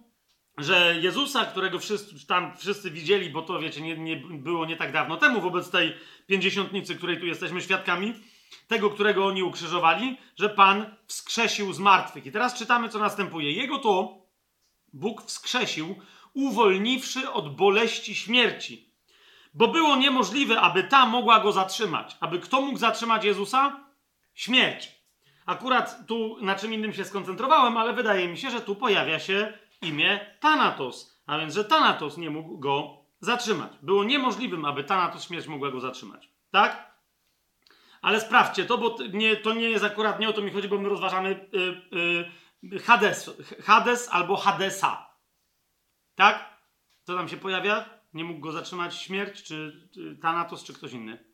że 0.57 0.95
Jezusa, 1.01 1.45
którego 1.45 1.79
wszyscy, 1.79 2.27
tam 2.27 2.57
wszyscy 2.57 2.91
widzieli, 2.91 3.29
bo 3.29 3.41
to 3.41 3.59
wiecie, 3.59 3.81
nie, 3.81 3.97
nie 3.97 4.17
było 4.17 4.65
nie 4.65 4.77
tak 4.77 4.91
dawno 4.91 5.17
temu, 5.17 5.41
wobec 5.41 5.69
tej 5.69 5.93
pięćdziesiątnicy, 6.27 6.95
której 6.95 7.19
tu 7.19 7.25
jesteśmy 7.25 7.61
świadkami, 7.61 8.13
tego, 8.67 8.89
którego 8.89 9.25
oni 9.25 9.43
ukrzyżowali, 9.43 10.17
że 10.39 10.49
Pan 10.49 10.95
wskrzesił 11.07 11.73
z 11.73 11.79
martwych. 11.79 12.25
I 12.25 12.31
teraz 12.31 12.53
czytamy, 12.53 12.89
co 12.89 12.99
następuje. 12.99 13.51
Jego 13.51 13.79
to 13.79 14.23
Bóg 14.93 15.23
wskrzesił, 15.23 15.95
uwolniwszy 16.33 17.31
od 17.31 17.55
boleści 17.55 18.15
śmierci. 18.15 18.89
Bo 19.53 19.67
było 19.67 19.95
niemożliwe, 19.95 20.61
aby 20.61 20.83
ta 20.83 21.05
mogła 21.05 21.39
go 21.39 21.51
zatrzymać. 21.51 22.17
Aby 22.19 22.39
kto 22.39 22.61
mógł 22.61 22.79
zatrzymać 22.79 23.25
Jezusa? 23.25 23.79
Śmierć. 24.33 24.91
Akurat 25.45 26.07
tu 26.07 26.37
na 26.41 26.55
czym 26.55 26.73
innym 26.73 26.93
się 26.93 27.05
skoncentrowałem, 27.05 27.77
ale 27.77 27.93
wydaje 27.93 28.27
mi 28.27 28.37
się, 28.37 28.51
że 28.51 28.61
tu 28.61 28.75
pojawia 28.75 29.19
się 29.19 29.53
imię 29.83 30.35
Thanatos. 30.39 31.23
A 31.25 31.37
więc, 31.37 31.53
że 31.53 31.65
Thanatos 31.65 32.17
nie 32.17 32.29
mógł 32.29 32.57
go 32.57 33.03
zatrzymać. 33.19 33.71
Było 33.81 34.03
niemożliwym, 34.03 34.65
aby 34.65 34.83
Thanatos 34.83 35.23
śmierć 35.27 35.47
mogła 35.47 35.71
go 35.71 35.79
zatrzymać. 35.79 36.29
Tak? 36.51 36.93
Ale 38.01 38.21
sprawdźcie 38.21 38.65
to, 38.65 38.77
bo 38.77 38.97
nie, 39.13 39.35
to 39.35 39.53
nie 39.53 39.69
jest 39.69 39.83
akurat, 39.83 40.19
nie 40.19 40.29
o 40.29 40.33
to 40.33 40.41
mi 40.41 40.51
chodzi, 40.51 40.67
bo 40.67 40.77
my 40.77 40.89
rozważamy 40.89 41.49
yy, 41.51 42.31
yy, 42.63 42.79
Hades, 42.79 43.31
Hades 43.63 44.09
albo 44.11 44.35
Hadesa. 44.35 45.09
Tak? 46.15 46.59
Co 47.03 47.15
tam 47.15 47.29
się 47.29 47.37
pojawia? 47.37 47.89
Nie 48.13 48.23
mógł 48.23 48.39
go 48.39 48.51
zatrzymać 48.51 48.95
śmierć, 49.01 49.43
czy, 49.43 49.89
czy 49.93 50.17
Thanatos, 50.21 50.63
czy 50.63 50.73
ktoś 50.73 50.91
inny? 50.91 51.33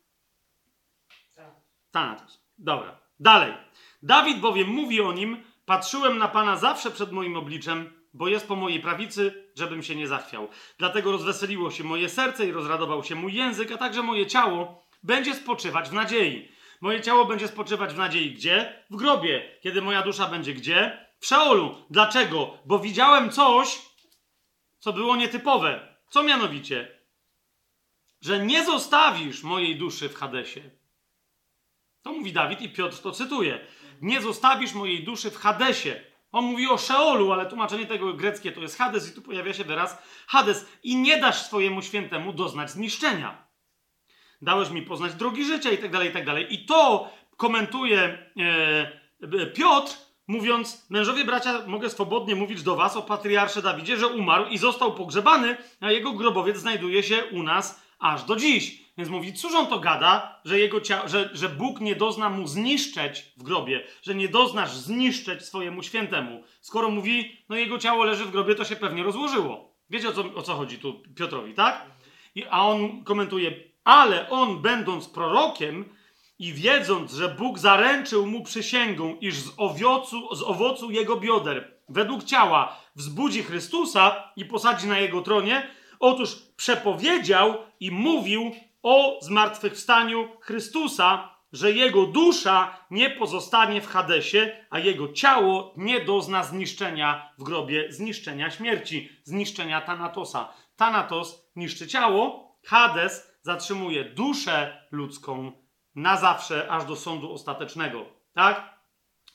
Thanatos. 1.90 2.44
Dobra. 2.58 3.00
Dalej. 3.20 3.54
Dawid 4.02 4.40
bowiem 4.40 4.68
mówi 4.68 5.00
o 5.00 5.12
nim, 5.12 5.44
patrzyłem 5.64 6.18
na 6.18 6.28
Pana 6.28 6.56
zawsze 6.56 6.90
przed 6.90 7.12
moim 7.12 7.36
obliczem, 7.36 7.99
bo 8.14 8.28
jest 8.28 8.48
po 8.48 8.56
mojej 8.56 8.80
prawicy, 8.80 9.50
żebym 9.54 9.82
się 9.82 9.96
nie 9.96 10.08
zachwiał. 10.08 10.48
Dlatego 10.78 11.12
rozweseliło 11.12 11.70
się 11.70 11.84
moje 11.84 12.08
serce 12.08 12.46
i 12.46 12.52
rozradował 12.52 13.04
się 13.04 13.14
mój 13.14 13.34
język, 13.34 13.72
a 13.72 13.76
także 13.76 14.02
moje 14.02 14.26
ciało 14.26 14.86
będzie 15.02 15.34
spoczywać 15.34 15.88
w 15.88 15.92
nadziei. 15.92 16.48
Moje 16.80 17.00
ciało 17.00 17.24
będzie 17.24 17.48
spoczywać 17.48 17.94
w 17.94 17.98
nadziei 17.98 18.34
gdzie? 18.34 18.84
W 18.90 18.96
grobie. 18.96 19.58
Kiedy 19.62 19.82
moja 19.82 20.02
dusza 20.02 20.26
będzie 20.26 20.54
gdzie? 20.54 21.06
W 21.18 21.26
Szeolu. 21.26 21.84
Dlaczego? 21.90 22.58
Bo 22.64 22.78
widziałem 22.78 23.30
coś, 23.30 23.78
co 24.78 24.92
było 24.92 25.16
nietypowe. 25.16 25.96
Co 26.10 26.22
mianowicie? 26.22 27.00
Że 28.20 28.46
nie 28.46 28.64
zostawisz 28.64 29.42
mojej 29.42 29.76
duszy 29.76 30.08
w 30.08 30.16
Hadesie. 30.16 30.70
To 32.02 32.12
mówi 32.12 32.32
Dawid 32.32 32.60
i 32.60 32.68
Piotr 32.68 32.98
to 32.98 33.12
cytuje. 33.12 33.66
Nie 34.00 34.20
zostawisz 34.20 34.72
mojej 34.72 35.04
duszy 35.04 35.30
w 35.30 35.36
Hadesie. 35.36 36.09
On 36.32 36.44
mówi 36.44 36.68
o 36.68 36.78
Szeolu, 36.78 37.32
ale 37.32 37.46
tłumaczenie 37.46 37.86
tego 37.86 38.14
greckie 38.14 38.52
to 38.52 38.60
jest 38.60 38.78
Hades 38.78 39.10
i 39.10 39.14
tu 39.14 39.22
pojawia 39.22 39.54
się 39.54 39.64
wyraz 39.64 40.02
Hades. 40.26 40.66
I 40.82 40.96
nie 40.96 41.20
dasz 41.20 41.42
swojemu 41.42 41.82
świętemu 41.82 42.32
doznać 42.32 42.70
zniszczenia. 42.70 43.46
dałeś 44.42 44.70
mi 44.70 44.82
poznać 44.82 45.14
drogi 45.14 45.44
życia 45.44 45.70
i 45.70 45.78
tak 45.78 45.90
dalej, 45.90 46.10
i 46.10 46.12
tak 46.12 46.26
dalej. 46.26 46.54
I 46.54 46.66
to 46.66 47.10
komentuje 47.36 48.18
e, 48.36 49.46
Piotr, 49.54 49.96
mówiąc, 50.26 50.86
mężowie 50.90 51.24
bracia, 51.24 51.66
mogę 51.66 51.90
swobodnie 51.90 52.34
mówić 52.34 52.62
do 52.62 52.76
was 52.76 52.96
o 52.96 53.02
patriarsze 53.02 53.62
Dawidzie, 53.62 53.96
że 53.96 54.06
umarł 54.06 54.46
i 54.46 54.58
został 54.58 54.94
pogrzebany, 54.94 55.56
a 55.80 55.90
jego 55.90 56.12
grobowiec 56.12 56.56
znajduje 56.56 57.02
się 57.02 57.24
u 57.24 57.42
nas 57.42 57.82
aż 57.98 58.24
do 58.24 58.36
dziś. 58.36 58.89
Więc 59.00 59.10
mówi, 59.10 59.34
cóż 59.34 59.54
on 59.54 59.66
to 59.66 59.78
gada, 59.78 60.40
że, 60.44 60.58
jego 60.58 60.78
cia- 60.78 61.08
że, 61.08 61.30
że 61.32 61.48
Bóg 61.48 61.80
nie 61.80 61.96
dozna 61.96 62.30
mu 62.30 62.46
zniszczeć 62.46 63.32
w 63.36 63.42
grobie, 63.42 63.84
że 64.02 64.14
nie 64.14 64.28
doznasz 64.28 64.70
zniszczeć 64.70 65.42
swojemu 65.42 65.82
świętemu. 65.82 66.42
Skoro 66.60 66.90
mówi, 66.90 67.36
no 67.48 67.56
jego 67.56 67.78
ciało 67.78 68.04
leży 68.04 68.24
w 68.24 68.30
grobie, 68.30 68.54
to 68.54 68.64
się 68.64 68.76
pewnie 68.76 69.02
rozłożyło. 69.02 69.74
Wiecie 69.90 70.08
o 70.08 70.12
co, 70.12 70.24
o 70.34 70.42
co 70.42 70.54
chodzi 70.54 70.78
tu 70.78 71.02
Piotrowi, 71.16 71.54
tak? 71.54 71.86
I, 72.34 72.44
a 72.50 72.66
on 72.66 73.04
komentuje, 73.04 73.54
ale 73.84 74.30
on 74.30 74.62
będąc 74.62 75.08
prorokiem 75.08 75.84
i 76.38 76.52
wiedząc, 76.52 77.12
że 77.12 77.28
Bóg 77.28 77.58
zaręczył 77.58 78.26
mu 78.26 78.42
przysięgą, 78.44 79.16
iż 79.20 79.34
z, 79.34 79.52
owiocu, 79.56 80.34
z 80.34 80.42
owocu 80.42 80.90
jego 80.90 81.16
bioder, 81.16 81.74
według 81.88 82.24
ciała, 82.24 82.76
wzbudzi 82.96 83.42
Chrystusa 83.42 84.32
i 84.36 84.44
posadzi 84.44 84.86
na 84.86 84.98
jego 84.98 85.22
tronie, 85.22 85.70
otóż 86.00 86.36
przepowiedział 86.56 87.54
i 87.80 87.90
mówił 87.90 88.52
o 88.82 89.18
zmartwychwstaniu 89.22 90.28
Chrystusa, 90.40 91.34
że 91.52 91.72
jego 91.72 92.06
dusza 92.06 92.76
nie 92.90 93.10
pozostanie 93.10 93.80
w 93.80 93.86
Hadesie, 93.86 94.66
a 94.70 94.78
jego 94.78 95.12
ciało 95.12 95.74
nie 95.76 96.04
dozna 96.04 96.44
zniszczenia 96.44 97.32
w 97.38 97.42
grobie, 97.42 97.92
zniszczenia 97.92 98.50
śmierci, 98.50 99.08
zniszczenia 99.24 99.80
Tanatosa. 99.80 100.52
Thanatos 100.76 101.50
niszczy 101.56 101.86
ciało, 101.86 102.50
Hades 102.64 103.38
zatrzymuje 103.42 104.04
duszę 104.04 104.86
ludzką 104.90 105.52
na 105.94 106.16
zawsze, 106.16 106.70
aż 106.70 106.84
do 106.84 106.96
sądu 106.96 107.32
ostatecznego. 107.32 108.06
Tak? 108.34 108.80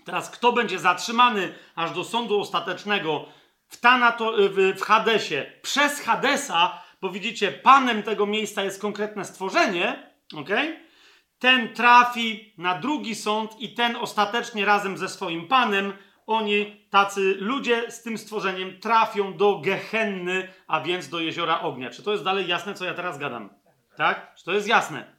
Teraz 0.06 0.30
kto 0.30 0.52
będzie 0.52 0.80
zatrzymany 0.80 1.54
aż 1.76 1.92
do 1.92 2.04
sądu 2.04 2.40
ostatecznego 2.40 3.26
w, 3.68 3.78
Thanato, 3.78 4.34
w, 4.38 4.80
w 4.80 4.82
Hadesie 4.82 5.52
przez 5.62 6.02
Hadesa, 6.02 6.82
bo 7.06 7.12
widzicie, 7.12 7.52
panem 7.52 8.04
tego 8.04 8.26
miejsca 8.26 8.64
jest 8.64 8.82
konkretne 8.82 9.26
stworzenie, 9.26 10.12
ok? 10.36 10.50
Ten 11.40 11.74
trafi 11.74 12.54
na 12.58 12.80
drugi 12.80 13.16
sąd 13.16 13.60
i 13.60 13.74
ten 13.74 13.96
ostatecznie 13.96 14.66
razem 14.66 14.98
ze 14.98 15.10
swoim 15.10 15.48
panem, 15.48 15.94
oni, 16.28 16.88
tacy 16.90 17.36
ludzie 17.40 17.92
z 17.92 18.04
tym 18.04 18.18
stworzeniem, 18.18 18.80
trafią 18.80 19.38
do 19.38 19.60
Gehenny, 19.60 20.48
a 20.68 20.82
więc 20.82 21.10
do 21.10 21.20
jeziora 21.20 21.62
ognia. 21.62 21.90
Czy 21.90 22.04
to 22.04 22.12
jest 22.12 22.24
dalej 22.24 22.48
jasne, 22.48 22.74
co 22.74 22.86
ja 22.86 22.94
teraz 22.94 23.18
gadam? 23.18 23.50
Tak? 23.98 24.36
Czy 24.36 24.46
to 24.46 24.54
jest 24.54 24.68
jasne? 24.68 25.16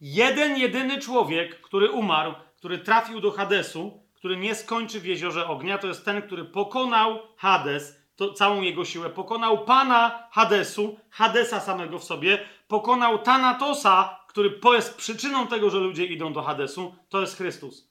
Jeden, 0.00 0.56
jedyny 0.56 1.00
człowiek, 1.00 1.60
który 1.60 1.90
umarł, 1.90 2.34
który 2.56 2.78
trafił 2.78 3.20
do 3.20 3.30
Hadesu, 3.30 4.02
który 4.14 4.36
nie 4.36 4.54
skończy 4.54 5.00
w 5.00 5.06
jeziorze 5.06 5.46
ognia, 5.46 5.78
to 5.78 5.86
jest 5.86 6.04
ten, 6.04 6.22
który 6.22 6.44
pokonał 6.44 7.18
Hades, 7.36 8.05
to 8.16 8.32
całą 8.32 8.62
jego 8.62 8.84
siłę, 8.84 9.10
pokonał 9.10 9.64
pana 9.64 10.28
Hadesu, 10.30 11.00
Hadesa 11.10 11.60
samego 11.60 11.98
w 11.98 12.04
sobie, 12.04 12.38
pokonał 12.68 13.18
Tanatosa, 13.18 14.20
który 14.28 14.60
jest 14.74 14.96
przyczyną 14.96 15.46
tego, 15.46 15.70
że 15.70 15.78
ludzie 15.78 16.04
idą 16.04 16.32
do 16.32 16.42
Hadesu, 16.42 16.94
to 17.08 17.20
jest 17.20 17.36
Chrystus. 17.36 17.90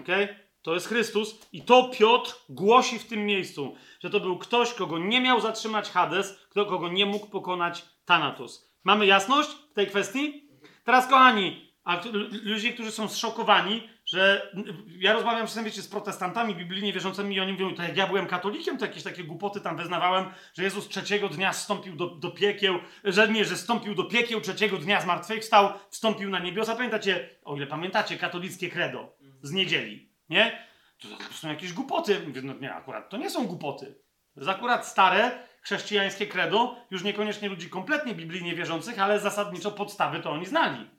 Okay? 0.00 0.48
To 0.62 0.74
jest 0.74 0.88
Chrystus 0.88 1.38
i 1.52 1.62
to 1.62 1.90
Piotr 1.98 2.34
głosi 2.48 2.98
w 2.98 3.06
tym 3.06 3.26
miejscu, 3.26 3.74
że 4.00 4.10
to 4.10 4.20
był 4.20 4.38
ktoś, 4.38 4.74
kogo 4.74 4.98
nie 4.98 5.20
miał 5.20 5.40
zatrzymać 5.40 5.90
Hades, 5.90 6.38
kto 6.50 6.66
kogo 6.66 6.88
nie 6.88 7.06
mógł 7.06 7.26
pokonać 7.26 7.84
Thanatos. 8.04 8.72
Mamy 8.84 9.06
jasność 9.06 9.50
w 9.50 9.74
tej 9.74 9.86
kwestii? 9.86 10.48
Teraz, 10.84 11.06
kochani, 11.06 11.72
a 11.84 11.96
tu- 11.96 12.12
lu- 12.12 12.28
ludzie, 12.42 12.72
którzy 12.72 12.92
są 12.92 13.08
zszokowani, 13.08 13.88
że 14.08 14.52
ja 14.98 15.12
rozmawiam 15.12 15.46
czasem, 15.46 15.64
wiecie, 15.64 15.82
z 15.82 15.88
protestantami 15.88 16.54
biblijnie 16.54 16.92
wierzącymi 16.92 17.36
i 17.36 17.40
oni 17.40 17.52
mówią, 17.52 17.74
to 17.74 17.82
jak 17.82 17.96
ja 17.96 18.06
byłem 18.06 18.26
katolikiem, 18.26 18.78
to 18.78 18.86
jakieś 18.86 19.02
takie 19.02 19.24
głupoty 19.24 19.60
tam 19.60 19.76
wyznawałem, 19.76 20.30
że 20.54 20.62
Jezus 20.62 20.88
trzeciego 20.88 21.28
dnia 21.28 21.52
wstąpił 21.52 21.96
do, 21.96 22.06
do 22.06 22.30
piekieł, 22.30 22.78
że 23.04 23.28
nie, 23.28 23.44
że 23.44 23.54
wstąpił 23.54 23.94
do 23.94 24.04
piekieł, 24.04 24.40
trzeciego 24.40 24.78
dnia 24.78 25.00
zmartwychwstał, 25.00 25.72
wstąpił 25.90 26.30
na 26.30 26.38
niebiosa. 26.38 26.74
Pamiętacie, 26.74 27.28
o 27.44 27.56
ile 27.56 27.66
pamiętacie, 27.66 28.16
katolickie 28.16 28.68
credo 28.68 29.16
z 29.42 29.52
niedzieli, 29.52 30.12
nie? 30.28 30.68
To, 30.98 31.08
to 31.08 31.34
są 31.34 31.48
jakieś 31.48 31.72
głupoty. 31.72 32.20
Mówię, 32.26 32.42
no 32.42 32.54
nie, 32.54 32.74
akurat 32.74 33.10
to 33.10 33.16
nie 33.16 33.30
są 33.30 33.46
głupoty. 33.46 33.86
To 34.34 34.40
jest 34.40 34.50
akurat 34.50 34.86
stare 34.86 35.48
chrześcijańskie 35.62 36.26
credo, 36.26 36.76
już 36.90 37.04
niekoniecznie 37.04 37.48
ludzi 37.48 37.70
kompletnie 37.70 38.14
biblijnie 38.14 38.54
wierzących, 38.54 38.98
ale 38.98 39.20
zasadniczo 39.20 39.70
podstawy 39.70 40.20
to 40.20 40.30
oni 40.30 40.46
znali. 40.46 40.90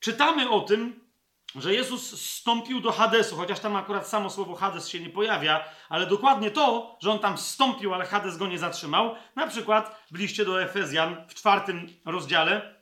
Czytamy 0.00 0.50
o 0.50 0.60
tym, 0.60 1.07
że 1.56 1.74
Jezus 1.74 2.20
zstąpił 2.20 2.80
do 2.80 2.92
Hadesu, 2.92 3.36
chociaż 3.36 3.60
tam 3.60 3.76
akurat 3.76 4.08
samo 4.08 4.30
słowo 4.30 4.54
Hades 4.54 4.88
się 4.88 5.00
nie 5.00 5.10
pojawia, 5.10 5.64
ale 5.88 6.06
dokładnie 6.06 6.50
to, 6.50 6.96
że 7.02 7.10
on 7.10 7.18
tam 7.18 7.38
zstąpił, 7.38 7.94
ale 7.94 8.06
Hades 8.06 8.36
go 8.36 8.46
nie 8.46 8.58
zatrzymał, 8.58 9.14
na 9.36 9.46
przykład 9.46 10.04
w 10.10 10.18
liście 10.18 10.44
do 10.44 10.62
Efezjan 10.62 11.16
w 11.28 11.34
czwartym 11.34 11.88
rozdziale, 12.04 12.74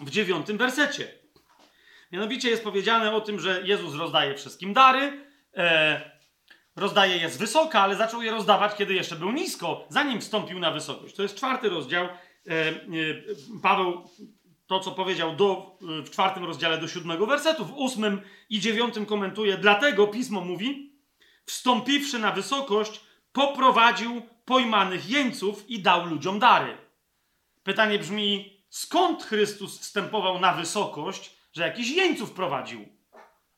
w 0.00 0.10
dziewiątym 0.10 0.58
wersecie. 0.58 1.18
Mianowicie 2.12 2.50
jest 2.50 2.64
powiedziane 2.64 3.14
o 3.14 3.20
tym, 3.20 3.40
że 3.40 3.62
Jezus 3.64 3.94
rozdaje 3.94 4.34
wszystkim 4.34 4.74
dary, 4.74 5.24
e, 5.56 6.18
rozdaje 6.76 7.16
je 7.16 7.30
z 7.30 7.36
wysoka, 7.36 7.80
ale 7.80 7.96
zaczął 7.96 8.22
je 8.22 8.30
rozdawać, 8.30 8.74
kiedy 8.74 8.94
jeszcze 8.94 9.16
był 9.16 9.32
nisko, 9.32 9.86
zanim 9.88 10.20
wstąpił 10.20 10.58
na 10.58 10.70
wysokość. 10.70 11.14
To 11.14 11.22
jest 11.22 11.36
czwarty 11.36 11.68
rozdział. 11.68 12.04
E, 12.04 12.10
e, 12.50 12.74
Paweł 13.62 14.10
to, 14.68 14.80
co 14.80 14.90
powiedział 14.90 15.36
do, 15.36 15.78
y, 16.00 16.02
w 16.02 16.10
czwartym 16.10 16.44
rozdziale 16.44 16.78
do 16.78 16.88
siódmego 16.88 17.26
wersetu, 17.26 17.64
w 17.64 17.76
ósmym 17.76 18.20
i 18.50 18.60
dziewiątym 18.60 19.06
komentuje. 19.06 19.58
Dlatego 19.58 20.06
pismo 20.06 20.40
mówi, 20.40 20.92
wstąpiwszy 21.46 22.18
na 22.18 22.32
wysokość, 22.32 23.00
poprowadził 23.32 24.22
pojmanych 24.44 25.10
jeńców 25.10 25.70
i 25.70 25.82
dał 25.82 26.06
ludziom 26.06 26.38
dary. 26.38 26.76
Pytanie 27.62 27.98
brzmi, 27.98 28.58
skąd 28.68 29.24
Chrystus 29.24 29.78
wstępował 29.78 30.40
na 30.40 30.52
wysokość, 30.52 31.36
że 31.52 31.62
jakiś 31.62 31.90
jeńców 31.90 32.32
prowadził? 32.32 32.88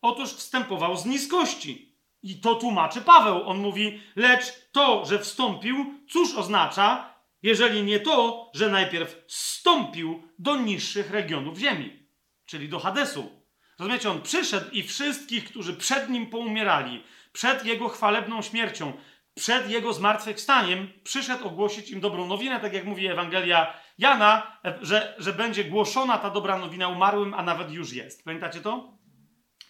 Otóż 0.03 0.31
wstępował 0.31 0.97
z 0.97 1.07
niskości. 1.07 1.97
I 2.23 2.41
to 2.41 2.55
tłumaczy 2.55 3.01
Paweł. 3.01 3.49
On 3.49 3.59
mówi, 3.59 4.01
lecz 4.17 4.71
to, 4.73 5.05
że 5.07 5.19
wstąpił, 5.19 5.95
cóż 6.09 6.35
oznacza, 6.35 7.10
jeżeli 7.43 7.83
nie 7.83 8.01
to, 8.01 8.51
że 8.55 8.71
najpierw 8.71 9.25
wstąpił 9.27 10.23
do 10.39 10.57
niższych 10.57 11.11
regionów 11.11 11.59
ziemi, 11.59 12.07
czyli 12.47 12.69
do 12.69 12.79
Hadesu. 12.79 13.41
Rozumiecie, 13.79 14.11
on 14.11 14.23
przyszedł 14.23 14.71
i 14.71 14.83
wszystkich, 14.83 15.45
którzy 15.45 15.75
przed 15.77 16.09
nim 16.09 16.27
poumierali, 16.27 17.03
przed 17.33 17.67
jego 17.67 17.89
chwalebną 17.89 18.43
śmiercią, 18.43 18.93
przed 19.35 19.71
jego 19.71 19.93
zmartwychwstaniem, 19.93 20.93
przyszedł 21.05 21.47
ogłosić 21.47 21.91
im 21.91 22.01
dobrą 22.01 22.27
nowinę, 22.27 22.61
tak 22.61 22.73
jak 22.73 22.85
mówi 22.85 23.07
Ewangelia 23.07 23.75
Jana, 23.99 24.59
że, 24.81 25.15
że 25.19 25.33
będzie 25.33 25.65
głoszona 25.65 26.19
ta 26.19 26.31
dobra 26.31 26.59
nowina 26.59 26.89
umarłym, 26.89 27.35
a 27.35 27.43
nawet 27.43 27.71
już 27.71 27.93
jest. 27.93 28.25
Pamiętacie 28.25 28.61
to? 28.61 29.00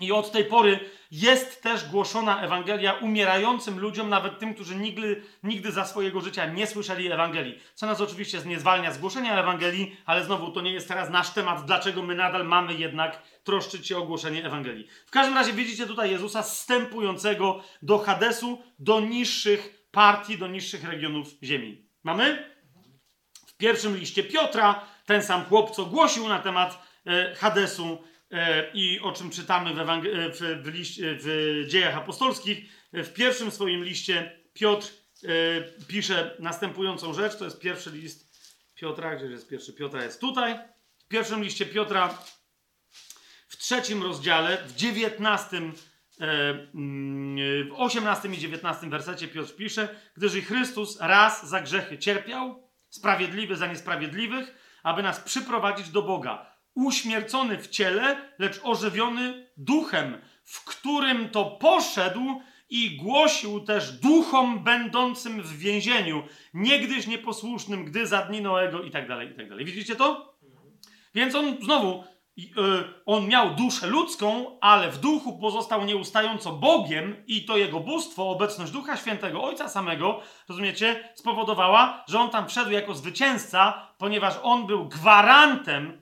I 0.00 0.12
od 0.12 0.32
tej 0.32 0.44
pory 0.44 0.80
jest 1.10 1.62
też 1.62 1.88
głoszona 1.88 2.42
Ewangelia 2.42 2.92
umierającym 2.92 3.80
ludziom, 3.80 4.08
nawet 4.08 4.38
tym, 4.38 4.54
którzy 4.54 4.76
nigdy, 4.76 5.22
nigdy 5.42 5.72
za 5.72 5.84
swojego 5.84 6.20
życia 6.20 6.46
nie 6.46 6.66
słyszeli 6.66 7.12
Ewangelii. 7.12 7.58
Co 7.74 7.86
nas 7.86 8.00
oczywiście 8.00 8.38
nie 8.46 8.60
zwalnia 8.60 8.92
z 8.92 8.98
głoszenia 8.98 9.40
Ewangelii, 9.40 9.96
ale 10.06 10.24
znowu 10.24 10.52
to 10.52 10.60
nie 10.60 10.72
jest 10.72 10.88
teraz 10.88 11.10
nasz 11.10 11.30
temat, 11.30 11.64
dlaczego 11.64 12.02
my 12.02 12.14
nadal 12.14 12.46
mamy 12.46 12.74
jednak 12.74 13.22
troszczyć 13.44 13.86
się 13.86 13.98
o 13.98 14.02
głoszenie 14.02 14.44
Ewangelii. 14.44 14.86
W 15.06 15.10
każdym 15.10 15.34
razie 15.34 15.52
widzicie 15.52 15.86
tutaj 15.86 16.10
Jezusa 16.10 16.42
wstępującego 16.42 17.62
do 17.82 17.98
Hadesu, 17.98 18.62
do 18.78 19.00
niższych 19.00 19.88
partii, 19.90 20.38
do 20.38 20.46
niższych 20.46 20.84
regionów 20.84 21.28
ziemi. 21.42 21.88
Mamy? 22.02 22.50
W 23.46 23.56
pierwszym 23.56 23.96
liście 23.96 24.24
Piotra 24.24 24.84
ten 25.06 25.22
sam 25.22 25.44
chłop, 25.44 25.70
co 25.70 25.86
głosił 25.86 26.28
na 26.28 26.38
temat 26.38 26.82
e, 27.06 27.34
Hadesu, 27.34 28.04
i 28.74 29.00
o 29.00 29.12
czym 29.12 29.30
czytamy 29.30 29.74
w, 29.74 29.76
Ewang- 29.76 30.06
e, 30.06 30.30
w, 30.32 30.62
w, 30.62 30.74
liście, 30.74 31.16
w 31.20 31.64
dziejach 31.68 31.96
apostolskich. 31.96 32.58
E, 32.92 33.02
W 33.04 33.12
pierwszym 33.12 33.50
swoim 33.50 33.84
liście 33.84 34.40
Piotr 34.52 34.86
e, 35.24 35.28
pisze 35.88 36.36
następującą 36.38 37.12
rzecz. 37.14 37.36
To 37.36 37.44
jest 37.44 37.60
pierwszy 37.60 37.90
list 37.90 38.30
Piotra. 38.74 39.16
Gdzie 39.16 39.26
jest 39.26 39.48
pierwszy? 39.48 39.72
Piotra 39.72 40.04
jest 40.04 40.20
tutaj. 40.20 40.58
W 40.98 41.08
pierwszym 41.08 41.42
liście 41.42 41.66
Piotra 41.66 42.18
w 43.48 43.56
trzecim 43.56 44.02
rozdziale, 44.02 44.64
w 44.66 44.74
dziewiętnastym, 44.74 45.72
e, 46.20 46.24
mm, 46.74 47.68
w 47.68 47.72
osiemnastym 47.76 48.34
i 48.34 48.38
dziewiętnastym 48.38 48.90
wersecie 48.90 49.28
Piotr 49.28 49.56
pisze, 49.56 49.88
gdyż 50.16 50.34
i 50.34 50.42
Chrystus 50.42 51.00
raz 51.00 51.48
za 51.48 51.60
grzechy 51.60 51.98
cierpiał, 51.98 52.70
sprawiedliwy 52.88 53.56
za 53.56 53.66
niesprawiedliwych, 53.66 54.54
aby 54.82 55.02
nas 55.02 55.20
przyprowadzić 55.20 55.88
do 55.88 56.02
Boga 56.02 56.49
uśmiercony 56.74 57.58
w 57.58 57.68
ciele, 57.68 58.32
lecz 58.38 58.60
ożywiony 58.62 59.50
duchem, 59.56 60.18
w 60.44 60.64
którym 60.64 61.28
to 61.28 61.44
poszedł 61.44 62.40
i 62.70 62.96
głosił 62.96 63.60
też 63.60 63.92
duchom 63.92 64.64
będącym 64.64 65.42
w 65.42 65.58
więzieniu, 65.58 66.22
niegdyś 66.54 67.06
nieposłusznym, 67.06 67.84
gdy 67.84 68.06
za 68.06 68.22
dni 68.22 68.40
Noego 68.40 68.82
i 68.82 68.90
tak 68.90 69.08
dalej, 69.08 69.30
i 69.30 69.34
tak 69.34 69.48
dalej. 69.48 69.64
Widzicie 69.64 69.96
to? 69.96 70.36
Więc 71.14 71.34
on 71.34 71.56
znowu, 71.62 72.04
i, 72.36 72.42
y, 72.42 72.84
on 73.06 73.28
miał 73.28 73.54
duszę 73.54 73.86
ludzką, 73.86 74.58
ale 74.60 74.90
w 74.90 74.98
duchu 74.98 75.38
pozostał 75.38 75.84
nieustająco 75.84 76.52
Bogiem 76.52 77.24
i 77.26 77.44
to 77.44 77.56
jego 77.56 77.80
bóstwo, 77.80 78.30
obecność 78.30 78.72
Ducha 78.72 78.96
Świętego, 78.96 79.44
Ojca 79.44 79.68
samego, 79.68 80.20
rozumiecie, 80.48 81.12
spowodowała, 81.14 82.04
że 82.08 82.18
on 82.18 82.30
tam 82.30 82.48
wszedł 82.48 82.70
jako 82.70 82.94
zwycięzca, 82.94 83.88
ponieważ 83.98 84.34
on 84.42 84.66
był 84.66 84.88
gwarantem 84.88 85.99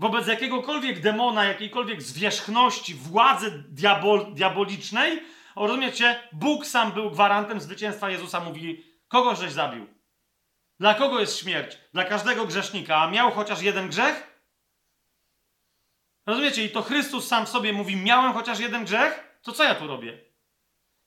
wobec 0.00 0.26
jakiegokolwiek 0.26 1.00
demona, 1.00 1.44
jakiejkolwiek 1.44 2.02
zwierzchności, 2.02 2.94
władzy 2.94 3.64
diabol, 3.68 4.34
diabolicznej, 4.34 5.22
rozumiecie, 5.56 6.22
Bóg 6.32 6.66
sam 6.66 6.92
był 6.92 7.10
gwarantem 7.10 7.60
zwycięstwa 7.60 8.10
Jezusa, 8.10 8.40
mówi, 8.40 8.84
kogo 9.08 9.34
żeś 9.34 9.52
zabił? 9.52 9.86
Dla 10.80 10.94
kogo 10.94 11.20
jest 11.20 11.38
śmierć? 11.38 11.78
Dla 11.92 12.04
każdego 12.04 12.46
grzesznika. 12.46 12.96
A 12.96 13.10
miał 13.10 13.30
chociaż 13.30 13.62
jeden 13.62 13.88
grzech? 13.88 14.42
Rozumiecie? 16.26 16.64
I 16.64 16.70
to 16.70 16.82
Chrystus 16.82 17.28
sam 17.28 17.46
w 17.46 17.48
sobie 17.48 17.72
mówi: 17.72 17.96
Miałem 17.96 18.32
chociaż 18.32 18.60
jeden 18.60 18.84
grzech? 18.84 19.38
To 19.42 19.52
co 19.52 19.64
ja 19.64 19.74
tu 19.74 19.86
robię? 19.86 20.18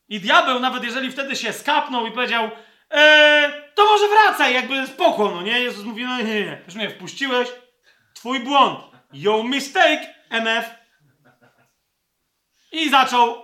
I 0.09 0.19
diabeł, 0.19 0.59
nawet 0.59 0.83
jeżeli 0.83 1.11
wtedy 1.11 1.35
się 1.35 1.53
skapnął 1.53 2.07
i 2.07 2.11
powiedział: 2.11 2.49
eee, 2.89 3.51
To 3.75 3.85
może 3.85 4.07
wracaj, 4.07 4.53
jakby 4.53 4.87
spoko, 4.87 5.31
no 5.31 5.41
nie? 5.41 5.59
Jezus 5.59 5.85
mówi: 5.85 6.05
No 6.05 6.17
nie, 6.17 6.23
nie, 6.23 6.45
nie. 6.45 6.61
Już 6.65 6.75
mnie 6.75 6.89
wpuściłeś. 6.89 7.62
Twój 8.23 8.39
błąd. 8.39 8.79
Your 9.13 9.45
mistake, 9.45 10.15
MF. 10.29 10.69
I 12.71 12.89
zaczął. 12.89 13.43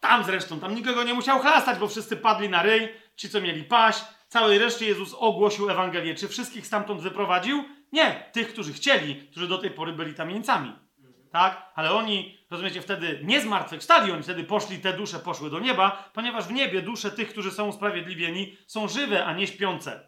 Tam 0.00 0.24
zresztą, 0.24 0.60
tam 0.60 0.74
nikogo 0.74 1.04
nie 1.04 1.14
musiał 1.14 1.38
chlastać, 1.38 1.78
bo 1.78 1.88
wszyscy 1.88 2.16
padli 2.16 2.48
na 2.48 2.62
ryj. 2.62 2.88
Ci, 3.16 3.28
co 3.28 3.40
mieli 3.40 3.64
paść. 3.64 4.04
Całej 4.28 4.58
reszcie 4.58 4.86
Jezus 4.86 5.14
ogłosił 5.14 5.70
Ewangelię. 5.70 6.14
Czy 6.14 6.28
wszystkich 6.28 6.66
stamtąd 6.66 7.00
wyprowadził? 7.00 7.64
Nie. 7.92 8.30
Tych, 8.32 8.52
którzy 8.52 8.72
chcieli, 8.72 9.26
którzy 9.30 9.48
do 9.48 9.58
tej 9.58 9.70
pory 9.70 9.92
byli 9.92 10.14
tamieńcami. 10.14 10.72
Tak? 11.32 11.72
Ale 11.74 11.92
oni, 11.92 12.38
rozumiecie, 12.50 12.82
wtedy 12.82 13.20
nie 13.24 13.40
zmartwychwstali, 13.40 14.12
oni 14.12 14.22
wtedy 14.22 14.44
poszli, 14.44 14.78
te 14.78 14.92
dusze 14.92 15.18
poszły 15.18 15.50
do 15.50 15.58
nieba, 15.58 16.10
ponieważ 16.14 16.44
w 16.44 16.52
niebie 16.52 16.82
dusze 16.82 17.10
tych, 17.10 17.28
którzy 17.28 17.50
są 17.50 17.68
usprawiedliwieni, 17.68 18.56
są 18.66 18.88
żywe, 18.88 19.24
a 19.24 19.32
nie 19.32 19.46
śpiące. 19.46 20.07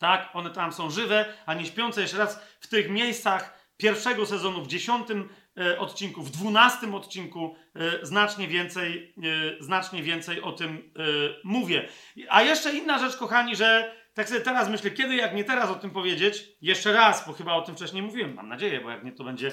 Tak? 0.00 0.30
One 0.32 0.50
tam 0.50 0.72
są 0.72 0.90
żywe, 0.90 1.24
a 1.46 1.54
nie 1.54 1.66
śpiące. 1.66 2.00
Jeszcze 2.00 2.18
raz, 2.18 2.40
w 2.60 2.68
tych 2.68 2.90
miejscach 2.90 3.60
pierwszego 3.76 4.26
sezonu, 4.26 4.62
w 4.62 4.66
dziesiątym 4.66 5.28
e, 5.58 5.78
odcinku, 5.78 6.22
w 6.22 6.30
dwunastym 6.30 6.94
odcinku 6.94 7.56
e, 7.74 8.06
znacznie 8.06 8.48
więcej, 8.48 9.14
e, 9.58 9.64
znacznie 9.64 10.02
więcej 10.02 10.42
o 10.42 10.52
tym 10.52 10.92
mówię. 11.44 11.88
A 12.28 12.42
jeszcze 12.42 12.72
inna 12.72 12.98
rzecz, 12.98 13.16
kochani, 13.16 13.56
że 13.56 13.94
tak 14.14 14.28
sobie 14.28 14.40
teraz 14.40 14.68
myślę, 14.68 14.90
kiedy 14.90 15.14
jak 15.14 15.34
nie 15.34 15.44
teraz 15.44 15.70
o 15.70 15.74
tym 15.74 15.90
powiedzieć, 15.90 16.48
jeszcze 16.62 16.92
raz, 16.92 17.26
bo 17.26 17.32
chyba 17.32 17.54
o 17.54 17.62
tym 17.62 17.76
wcześniej 17.76 18.02
mówiłem, 18.02 18.34
mam 18.34 18.48
nadzieję, 18.48 18.80
bo 18.80 18.90
jak 18.90 19.04
nie 19.04 19.12
to 19.12 19.24
będzie. 19.24 19.52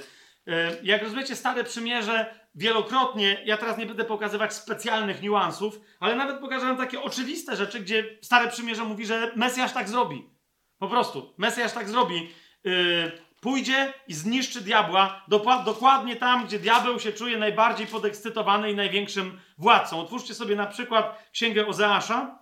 Jak 0.83 1.03
rozumiecie, 1.03 1.35
Stare 1.35 1.63
Przymierze 1.63 2.39
wielokrotnie, 2.55 3.41
ja 3.45 3.57
teraz 3.57 3.77
nie 3.77 3.85
będę 3.85 4.03
pokazywać 4.03 4.53
specjalnych 4.53 5.21
niuansów, 5.21 5.79
ale 5.99 6.15
nawet 6.15 6.39
pokażę 6.39 6.65
wam 6.65 6.77
takie 6.77 7.01
oczywiste 7.01 7.55
rzeczy, 7.55 7.79
gdzie 7.79 8.17
Stare 8.21 8.47
Przymierze 8.47 8.83
mówi, 8.83 9.05
że 9.05 9.31
Mesjasz 9.35 9.73
tak 9.73 9.89
zrobi. 9.89 10.36
Po 10.79 10.87
prostu. 10.87 11.33
Mesjasz 11.37 11.73
tak 11.73 11.89
zrobi. 11.89 12.33
Yy, 12.63 13.11
pójdzie 13.41 13.93
i 14.07 14.13
zniszczy 14.13 14.61
diabła 14.61 15.25
dokła- 15.27 15.63
dokładnie 15.63 16.15
tam, 16.15 16.45
gdzie 16.45 16.59
diabeł 16.59 16.99
się 16.99 17.13
czuje 17.13 17.37
najbardziej 17.37 17.87
podekscytowany 17.87 18.71
i 18.71 18.75
największym 18.75 19.41
władcą. 19.57 19.99
Otwórzcie 19.99 20.33
sobie 20.33 20.55
na 20.55 20.65
przykład 20.65 21.29
Księgę 21.31 21.67
Ozeasza, 21.67 22.39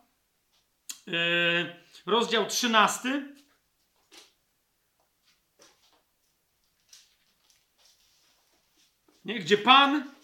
yy, 1.07 1.75
rozdział 2.05 2.45
13. 2.45 3.35
Nie, 9.25 9.39
gdzie 9.39 9.57
Pan 9.57 10.15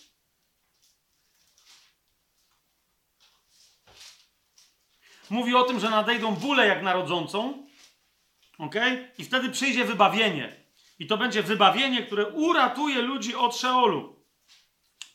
mówi 5.29 5.55
o 5.55 5.63
tym, 5.63 5.79
że 5.79 5.89
nadejdą 5.89 6.35
bóle 6.35 6.67
jak 6.67 6.83
narodzącą, 6.83 7.60
ok? 8.61 8.75
I 9.17 9.23
wtedy 9.23 9.49
przyjdzie 9.49 9.85
wybawienie. 9.85 10.55
I 10.99 11.07
to 11.07 11.17
będzie 11.17 11.43
wybawienie, 11.43 12.03
które 12.03 12.27
uratuje 12.27 13.01
ludzi 13.01 13.35
od 13.35 13.57
Szeolu. 13.57 14.25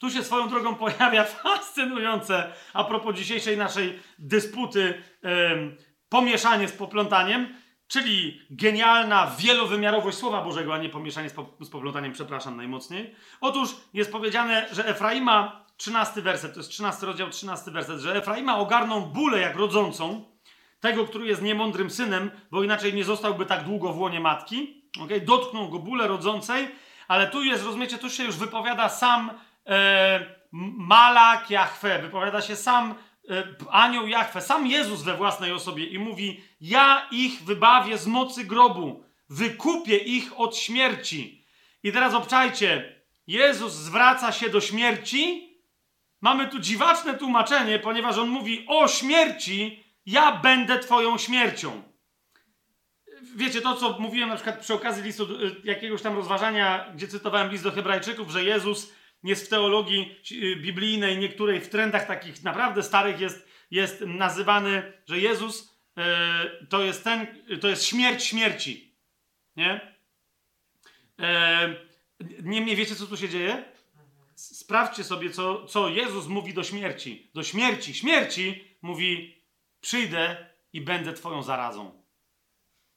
Tu 0.00 0.10
się 0.10 0.24
swoją 0.24 0.48
drogą 0.48 0.74
pojawia 0.84 1.24
fascynujące, 1.24 2.52
a 2.72 2.84
propos 2.84 3.16
dzisiejszej 3.16 3.56
naszej 3.56 3.98
dysputy, 4.18 5.02
em, 5.22 5.76
pomieszanie 6.08 6.68
z 6.68 6.72
poplątaniem, 6.72 7.54
czyli 7.88 8.40
genialna 8.50 9.36
wielowymiarowość 9.38 10.18
Słowa 10.18 10.42
Bożego, 10.42 10.74
a 10.74 10.78
nie 10.78 10.88
pomieszanie 10.88 11.30
z, 11.30 11.32
po, 11.32 11.56
z 11.60 11.70
poplątaniem, 11.70 12.12
przepraszam 12.12 12.56
najmocniej. 12.56 13.14
Otóż 13.40 13.70
jest 13.94 14.12
powiedziane, 14.12 14.68
że 14.72 14.86
Efraima, 14.86 15.66
13 15.76 16.22
werset, 16.22 16.54
to 16.54 16.60
jest 16.60 16.70
13 16.70 17.06
rozdział, 17.06 17.30
13 17.30 17.70
werset, 17.70 18.00
że 18.00 18.16
Efraima 18.16 18.58
ogarną 18.58 19.00
bóle 19.00 19.40
jak 19.40 19.56
rodzącą, 19.56 20.35
tego, 20.80 21.04
który 21.04 21.26
jest 21.26 21.42
niemądrym 21.42 21.90
synem, 21.90 22.30
bo 22.50 22.62
inaczej 22.62 22.94
nie 22.94 23.04
zostałby 23.04 23.46
tak 23.46 23.64
długo 23.64 23.92
w 23.92 23.98
łonie 23.98 24.20
matki. 24.20 24.82
Okay? 25.00 25.20
Dotkną 25.20 25.68
go 25.68 25.78
bóle 25.78 26.08
rodzącej, 26.08 26.68
ale 27.08 27.30
tu 27.30 27.42
jest, 27.42 27.64
rozumiecie, 27.64 27.98
tu 27.98 28.10
się 28.10 28.24
już 28.24 28.36
wypowiada 28.36 28.88
sam 28.88 29.30
e, 29.66 30.36
Malak 30.52 31.50
Jahwe, 31.50 31.98
wypowiada 32.02 32.42
się 32.42 32.56
sam 32.56 32.94
e, 33.30 33.44
anioł 33.70 34.06
Jahwe, 34.06 34.40
sam 34.40 34.66
Jezus 34.66 35.02
we 35.02 35.16
własnej 35.16 35.52
osobie 35.52 35.84
i 35.84 35.98
mówi: 35.98 36.40
Ja 36.60 37.06
ich 37.10 37.42
wybawię 37.42 37.98
z 37.98 38.06
mocy 38.06 38.44
grobu, 38.44 39.04
wykupię 39.28 39.96
ich 39.96 40.40
od 40.40 40.56
śmierci. 40.56 41.46
I 41.82 41.92
teraz 41.92 42.14
obczajcie, 42.14 42.96
Jezus 43.26 43.72
zwraca 43.72 44.32
się 44.32 44.50
do 44.50 44.60
śmierci. 44.60 45.46
Mamy 46.20 46.48
tu 46.48 46.58
dziwaczne 46.58 47.14
tłumaczenie, 47.14 47.78
ponieważ 47.78 48.18
on 48.18 48.28
mówi 48.28 48.64
o 48.68 48.88
śmierci, 48.88 49.84
ja 50.06 50.32
będę 50.36 50.78
twoją 50.78 51.18
śmiercią. 51.18 51.82
Wiecie 53.36 53.60
to, 53.60 53.76
co 53.76 53.98
mówiłem 53.98 54.28
na 54.28 54.34
przykład 54.34 54.60
przy 54.60 54.74
okazji 54.74 55.02
listu 55.02 55.24
y, 55.24 55.56
jakiegoś 55.64 56.02
tam 56.02 56.16
rozważania, 56.16 56.92
gdzie 56.94 57.08
cytowałem 57.08 57.50
list 57.50 57.64
do 57.64 57.72
Hebrajczyków, 57.72 58.30
że 58.30 58.44
Jezus 58.44 58.92
jest 59.22 59.46
w 59.46 59.48
teologii 59.48 60.16
y, 60.32 60.56
biblijnej, 60.56 61.18
niektórej 61.18 61.60
w 61.60 61.68
trendach 61.68 62.06
takich 62.06 62.42
naprawdę 62.42 62.82
starych 62.82 63.20
jest, 63.20 63.48
jest 63.70 64.00
nazywany, 64.00 64.92
że 65.06 65.18
Jezus 65.18 65.62
y, 65.62 66.66
to 66.66 66.82
jest 66.82 67.04
ten, 67.04 67.26
to 67.60 67.68
jest 67.68 67.84
śmierć 67.84 68.24
śmierci. 68.24 68.96
Nie? 69.56 69.96
E, 71.18 71.86
Niemniej 72.42 72.76
wiecie, 72.76 72.94
co 72.94 73.06
tu 73.06 73.16
się 73.16 73.28
dzieje? 73.28 73.64
Sprawdźcie 74.34 75.04
sobie, 75.04 75.30
co, 75.30 75.66
co 75.66 75.88
Jezus 75.88 76.26
mówi 76.26 76.54
do 76.54 76.64
śmierci. 76.64 77.30
Do 77.34 77.42
śmierci, 77.42 77.94
śmierci 77.94 78.64
mówi: 78.82 79.35
Przyjdę 79.80 80.36
i 80.72 80.80
będę 80.80 81.12
Twoją 81.12 81.42
zarazą. 81.42 82.02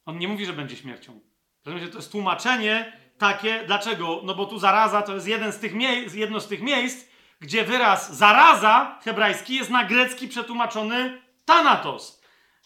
On 0.05 0.17
nie 0.17 0.27
mówi, 0.27 0.45
że 0.45 0.53
będzie 0.53 0.75
śmiercią. 0.75 1.19
Rozumiecie? 1.65 1.91
To 1.91 1.97
jest 1.97 2.11
tłumaczenie 2.11 2.97
takie. 3.17 3.63
Dlaczego? 3.67 4.21
No 4.23 4.35
bo 4.35 4.45
tu 4.45 4.59
zaraza 4.59 5.01
to 5.01 5.13
jest 5.13 5.27
jeden 5.27 5.51
z 5.51 5.59
tych 5.59 5.73
jedno 6.13 6.39
z 6.39 6.47
tych 6.47 6.61
miejsc, 6.61 7.05
gdzie 7.39 7.63
wyraz 7.63 8.17
zaraza 8.17 8.99
hebrajski 9.03 9.55
jest 9.55 9.69
na 9.69 9.83
grecki 9.83 10.27
przetłumaczony 10.27 11.21
thanatos. 11.45 12.21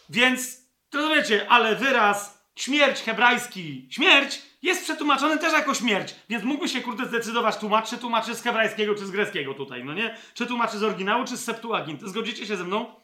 Więc, 0.10 0.68
rozumiecie, 0.94 1.50
ale 1.50 1.76
wyraz 1.76 2.44
śmierć 2.56 3.02
hebrajski, 3.02 3.88
śmierć, 3.92 4.42
jest 4.62 4.84
przetłumaczony 4.84 5.38
też 5.38 5.54
jako 5.54 5.74
śmierć. 5.74 6.16
Więc 6.30 6.44
mógłby 6.44 6.70
się, 6.70 6.82
kurde, 6.82 7.06
zdecydować 7.06 7.58
tłumacz, 7.58 7.90
czy 7.90 7.98
tłumaczy 7.98 8.36
z 8.36 8.42
hebrajskiego, 8.44 8.96
czy 8.96 9.06
z 9.06 9.12
greckiego 9.12 9.54
tutaj, 9.54 9.84
no 9.84 9.94
nie? 9.94 10.18
Czy 10.34 10.46
tłumaczy 10.46 10.78
z 10.78 10.84
oryginału, 10.84 11.26
czy 11.26 11.38
z 11.38 11.44
Septuaginty. 11.44 12.10
Zgodzicie 12.10 12.46
się 12.46 12.58
ze 12.58 12.64
mną? 12.64 13.03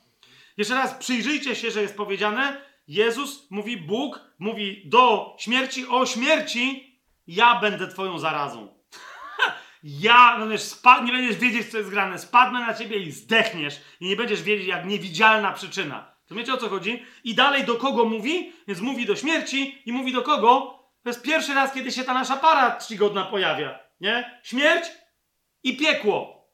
Jeszcze 0.60 0.76
raz, 0.76 0.94
przyjrzyjcie 0.94 1.56
się, 1.56 1.72
że 1.72 1.82
jest 1.82 1.98
powiedziane, 1.98 2.62
Jezus 2.88 3.52
mówi, 3.52 3.78
Bóg 3.78 4.20
mówi 4.40 4.82
do 4.86 5.36
śmierci, 5.40 5.88
o 5.88 6.06
śmierci, 6.06 6.96
ja 7.28 7.60
będę 7.60 7.88
twoją 7.88 8.20
zarazą. 8.20 8.68
ja, 9.84 10.38
no 10.40 10.48
wiesz, 10.48 10.62
spa- 10.62 11.02
nie 11.04 11.12
będziesz 11.12 11.36
wiedzieć, 11.36 11.72
co 11.72 11.78
jest 11.78 11.90
grane, 11.90 12.20
spadnę 12.20 12.60
na 12.60 12.74
ciebie 12.74 12.98
i 12.98 13.12
zdechniesz 13.12 13.82
i 14.00 14.08
nie 14.08 14.16
będziesz 14.16 14.44
wiedzieć, 14.44 14.68
jak 14.68 14.86
niewidzialna 14.86 15.52
przyczyna. 15.52 16.16
Rozumiecie, 16.30 16.54
o 16.54 16.58
co 16.58 16.70
chodzi? 16.70 17.06
I 17.24 17.36
dalej 17.36 17.64
do 17.64 17.76
kogo 17.76 18.06
mówi? 18.06 18.54
Więc 18.68 18.82
mówi 18.82 19.06
do 19.06 19.16
śmierci 19.16 19.82
i 19.86 19.92
mówi 19.92 20.14
do 20.14 20.22
kogo? 20.22 20.80
To 21.04 21.10
jest 21.10 21.22
pierwszy 21.22 21.54
raz, 21.54 21.74
kiedy 21.74 21.92
się 21.92 22.04
ta 22.04 22.14
nasza 22.14 22.38
para 22.38 22.78
czcigodna 22.78 23.26
pojawia, 23.26 23.80
nie? 24.02 24.40
Śmierć 24.44 24.86
i 25.64 25.78
piekło. 25.78 26.50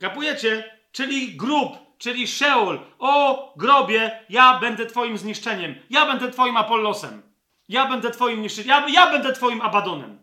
Kapujecie? 0.00 0.78
Czyli 0.92 1.36
grób, 1.36 1.87
czyli 1.98 2.28
Szeol. 2.28 2.80
O 2.98 3.52
grobie, 3.56 4.24
ja 4.28 4.58
będę 4.58 4.86
twoim 4.86 5.18
zniszczeniem. 5.18 5.74
Ja 5.90 6.06
będę 6.06 6.30
twoim 6.30 6.56
Apollosem. 6.56 7.22
Ja 7.68 7.86
będę 7.86 8.10
twoim 8.10 8.42
niszczycielem. 8.42 8.88
Ja, 8.88 9.04
ja 9.04 9.12
będę 9.12 9.32
twoim 9.32 9.60
Abadonem. 9.60 10.18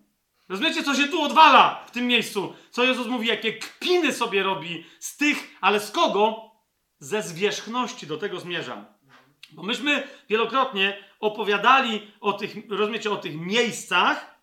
Rozumiecie, 0.49 0.83
co 0.83 0.95
się 0.95 1.07
tu 1.07 1.21
odwala 1.21 1.83
w 1.87 1.91
tym 1.91 2.07
miejscu? 2.07 2.53
Co 2.71 2.83
Jezus 2.83 3.07
mówi, 3.07 3.27
jakie 3.27 3.53
kpiny 3.53 4.13
sobie 4.13 4.43
robi 4.43 4.85
z 4.99 5.17
tych, 5.17 5.57
ale 5.61 5.79
z 5.79 5.91
kogo? 5.91 6.51
Ze 6.99 7.21
zwierzchności 7.21 8.07
do 8.07 8.17
tego 8.17 8.39
zmierzam. 8.39 8.85
Bo 9.51 9.63
myśmy 9.63 10.07
wielokrotnie 10.29 11.03
opowiadali 11.19 12.11
o 12.21 12.33
tych, 12.33 12.55
rozumiecie, 12.69 13.11
o 13.11 13.17
tych 13.17 13.35
miejscach. 13.35 14.35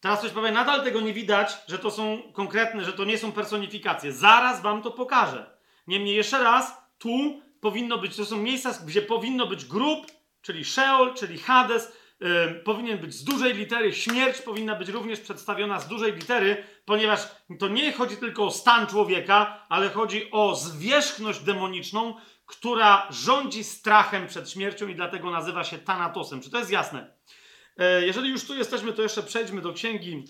Teraz 0.00 0.20
coś 0.20 0.30
powiem, 0.30 0.54
nadal 0.54 0.84
tego 0.84 1.00
nie 1.00 1.12
widać, 1.12 1.58
że 1.68 1.78
to 1.78 1.90
są 1.90 2.22
konkretne, 2.32 2.84
że 2.84 2.92
to 2.92 3.04
nie 3.04 3.18
są 3.18 3.32
personifikacje. 3.32 4.12
Zaraz 4.12 4.62
wam 4.62 4.82
to 4.82 4.90
pokażę. 4.90 5.55
Niemniej 5.86 6.16
jeszcze 6.16 6.38
raz, 6.38 6.76
tu 6.98 7.42
powinno 7.60 7.98
być, 7.98 8.16
to 8.16 8.26
są 8.26 8.36
miejsca, 8.36 8.78
gdzie 8.86 9.02
powinno 9.02 9.46
być 9.46 9.64
grób, 9.64 10.06
czyli 10.42 10.64
Sheol, 10.64 11.14
czyli 11.14 11.38
Hades, 11.38 11.92
yy, 12.20 12.60
powinien 12.64 12.98
być 12.98 13.14
z 13.14 13.24
dużej 13.24 13.54
litery, 13.54 13.92
śmierć 13.92 14.42
powinna 14.42 14.74
być 14.74 14.88
również 14.88 15.20
przedstawiona 15.20 15.80
z 15.80 15.88
dużej 15.88 16.12
litery, 16.12 16.64
ponieważ 16.84 17.20
to 17.58 17.68
nie 17.68 17.92
chodzi 17.92 18.16
tylko 18.16 18.44
o 18.44 18.50
stan 18.50 18.86
człowieka, 18.86 19.66
ale 19.68 19.90
chodzi 19.90 20.30
o 20.30 20.54
zwierzchność 20.54 21.40
demoniczną, 21.40 22.14
która 22.46 23.06
rządzi 23.10 23.64
strachem 23.64 24.26
przed 24.26 24.50
śmiercią 24.50 24.88
i 24.88 24.94
dlatego 24.94 25.30
nazywa 25.30 25.64
się 25.64 25.78
Thanatosem. 25.78 26.40
Czy 26.40 26.50
to 26.50 26.58
jest 26.58 26.70
jasne? 26.70 27.16
Yy, 27.76 28.06
jeżeli 28.06 28.30
już 28.30 28.44
tu 28.44 28.54
jesteśmy, 28.54 28.92
to 28.92 29.02
jeszcze 29.02 29.22
przejdźmy 29.22 29.60
do 29.60 29.72
księgi 29.72 30.24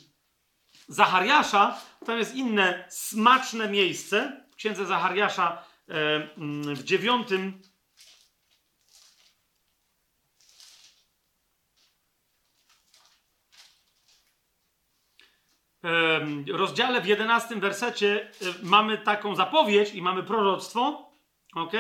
Zachariasza. 0.88 1.80
Tam 2.06 2.18
jest 2.18 2.34
inne 2.34 2.84
smaczne 2.88 3.68
miejsce. 3.68 4.45
Księdze 4.56 4.86
Zachariasza 4.86 5.64
yy, 5.88 5.94
w 6.74 6.84
dziewiątym 6.84 7.62
rozdziale, 16.52 17.00
w 17.00 17.06
11 17.06 17.56
wersecie 17.56 18.20
e, 18.22 18.28
mamy 18.62 18.98
taką 18.98 19.34
zapowiedź 19.34 19.94
i 19.94 20.02
mamy 20.02 20.22
proroctwo, 20.22 21.10
ok? 21.54 21.72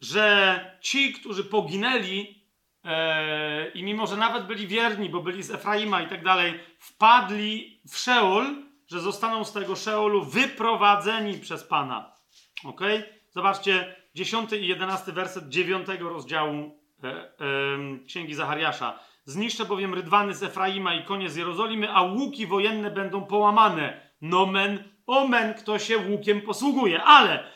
Że 0.00 0.78
ci, 0.80 1.12
którzy 1.12 1.44
poginęli 1.44 2.44
e, 2.84 3.70
i 3.70 3.82
mimo, 3.82 4.06
że 4.06 4.16
nawet 4.16 4.46
byli 4.46 4.66
wierni, 4.66 5.10
bo 5.10 5.22
byli 5.22 5.42
z 5.42 5.50
Efraima 5.50 6.02
i 6.02 6.08
tak 6.08 6.24
dalej, 6.24 6.60
wpadli 6.78 7.80
w 7.88 7.96
Szeol, 7.96 8.65
że 8.86 9.00
zostaną 9.00 9.44
z 9.44 9.52
tego 9.52 9.76
Szeolu 9.76 10.24
wyprowadzeni 10.24 11.38
przez 11.38 11.64
Pana. 11.64 12.12
Ok? 12.64 12.80
Zobaczcie, 13.30 13.96
10 14.14 14.52
i 14.52 14.66
11 14.66 15.12
werset 15.12 15.48
9 15.48 15.86
rozdziału 16.00 16.54
e, 17.04 17.08
e, 17.08 17.30
Księgi 18.06 18.34
Zachariasza. 18.34 18.98
Zniszczę 19.24 19.64
bowiem 19.64 19.94
rydwany 19.94 20.34
z 20.34 20.42
Efraima 20.42 20.94
i 20.94 21.04
konie 21.04 21.30
z 21.30 21.36
Jerozolimy, 21.36 21.92
a 21.92 22.02
łuki 22.02 22.46
wojenne 22.46 22.90
będą 22.90 23.24
połamane. 23.24 24.10
Nomen, 24.20 24.84
omen, 25.06 25.54
kto 25.54 25.78
się 25.78 25.98
łukiem 25.98 26.40
posługuje. 26.40 27.02
Ale 27.02 27.50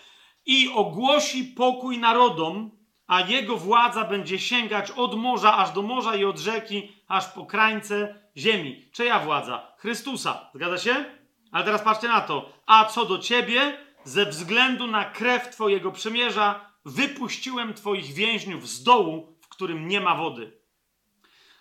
i 0.46 0.68
ogłosi 0.74 1.44
pokój 1.44 1.98
narodom, 1.98 2.70
a 3.06 3.20
jego 3.20 3.56
władza 3.56 4.04
będzie 4.04 4.38
sięgać 4.38 4.90
od 4.90 5.14
morza 5.14 5.56
aż 5.56 5.70
do 5.70 5.82
morza 5.82 6.16
i 6.16 6.24
od 6.24 6.38
rzeki 6.38 6.92
aż 7.08 7.26
po 7.26 7.46
krańce 7.46 8.14
ziemi. 8.36 8.90
Czyja 8.92 9.18
władza? 9.18 9.72
Chrystusa. 9.78 10.50
Zgadza 10.54 10.78
się? 10.78 11.19
Ale 11.52 11.64
teraz 11.64 11.82
patrzcie 11.82 12.08
na 12.08 12.20
to. 12.20 12.52
A 12.66 12.84
co 12.84 13.04
do 13.04 13.18
ciebie, 13.18 13.78
ze 14.04 14.26
względu 14.26 14.86
na 14.86 15.04
krew 15.04 15.48
twojego 15.48 15.92
przymierza, 15.92 16.70
wypuściłem 16.84 17.74
twoich 17.74 18.14
więźniów 18.14 18.68
z 18.68 18.82
dołu, 18.82 19.36
w 19.40 19.48
którym 19.48 19.88
nie 19.88 20.00
ma 20.00 20.14
wody. 20.14 20.60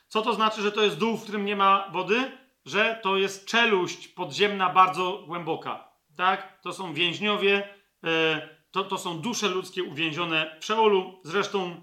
Co 0.08 0.22
to 0.22 0.34
znaczy, 0.34 0.62
że 0.62 0.72
to 0.72 0.84
jest 0.84 0.98
dół, 0.98 1.18
w 1.18 1.24
którym 1.24 1.46
nie 1.46 1.56
ma 1.56 1.90
wody? 1.92 2.32
Że 2.66 3.00
to 3.04 3.18
jest 3.18 3.48
czeluść 3.48 4.08
podziemna 4.08 4.70
bardzo 4.70 5.24
głęboka. 5.28 5.90
Tak? 6.16 6.62
To 6.62 6.74
są 6.74 6.94
więźniowie, 6.94 7.70
e, 8.04 8.50
to, 8.72 8.84
to 8.84 8.98
są 8.98 9.20
dusze 9.20 9.48
ludzkie 9.48 9.84
uwięzione 9.84 10.58
w 10.60 10.66
Szeolu. 10.66 11.20
Zresztą, 11.24 11.82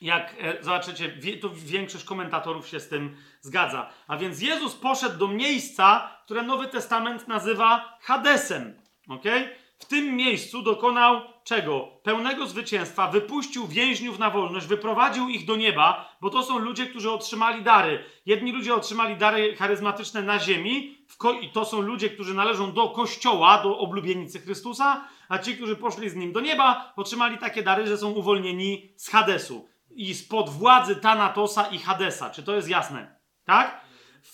jak 0.00 0.34
e, 0.38 0.62
zobaczycie, 0.64 1.36
to 1.40 1.50
większość 1.54 2.04
komentatorów 2.04 2.68
się 2.68 2.80
z 2.80 2.88
tym 2.88 3.16
zgadza. 3.40 3.90
A 4.08 4.16
więc 4.16 4.42
Jezus 4.42 4.74
poszedł 4.74 5.18
do 5.18 5.28
miejsca, 5.28 6.10
które 6.24 6.42
Nowy 6.42 6.68
Testament 6.68 7.28
nazywa 7.28 7.98
Hadesem. 8.00 8.80
Okay? 9.08 9.48
W 9.78 9.84
tym 9.84 10.16
miejscu 10.16 10.62
dokonał 10.62 11.20
czego? 11.44 11.88
Pełnego 12.02 12.46
zwycięstwa, 12.46 13.08
wypuścił 13.08 13.66
więźniów 13.66 14.18
na 14.18 14.30
wolność, 14.30 14.66
wyprowadził 14.66 15.28
ich 15.28 15.46
do 15.46 15.56
nieba, 15.56 16.16
bo 16.20 16.30
to 16.30 16.42
są 16.42 16.58
ludzie, 16.58 16.86
którzy 16.86 17.10
otrzymali 17.10 17.62
dary. 17.62 18.04
Jedni 18.26 18.52
ludzie 18.52 18.74
otrzymali 18.74 19.16
dary 19.16 19.56
charyzmatyczne 19.56 20.22
na 20.22 20.38
ziemi, 20.38 20.98
i 21.42 21.50
to 21.50 21.64
są 21.64 21.80
ludzie, 21.80 22.10
którzy 22.10 22.34
należą 22.34 22.72
do 22.72 22.88
kościoła, 22.88 23.62
do 23.62 23.78
oblubienicy 23.78 24.40
Chrystusa, 24.40 25.04
a 25.28 25.38
ci, 25.38 25.56
którzy 25.56 25.76
poszli 25.76 26.10
z 26.10 26.14
nim 26.14 26.32
do 26.32 26.40
nieba, 26.40 26.92
otrzymali 26.96 27.38
takie 27.38 27.62
dary, 27.62 27.86
że 27.86 27.98
są 27.98 28.10
uwolnieni 28.10 28.92
z 28.96 29.08
Hadesu 29.08 29.68
i 29.90 30.14
spod 30.14 30.50
władzy 30.50 30.96
Tanatosa 30.96 31.66
i 31.66 31.78
Hadesa. 31.78 32.30
Czy 32.30 32.42
to 32.42 32.54
jest 32.54 32.68
jasne? 32.68 33.19
Tak? 33.50 33.80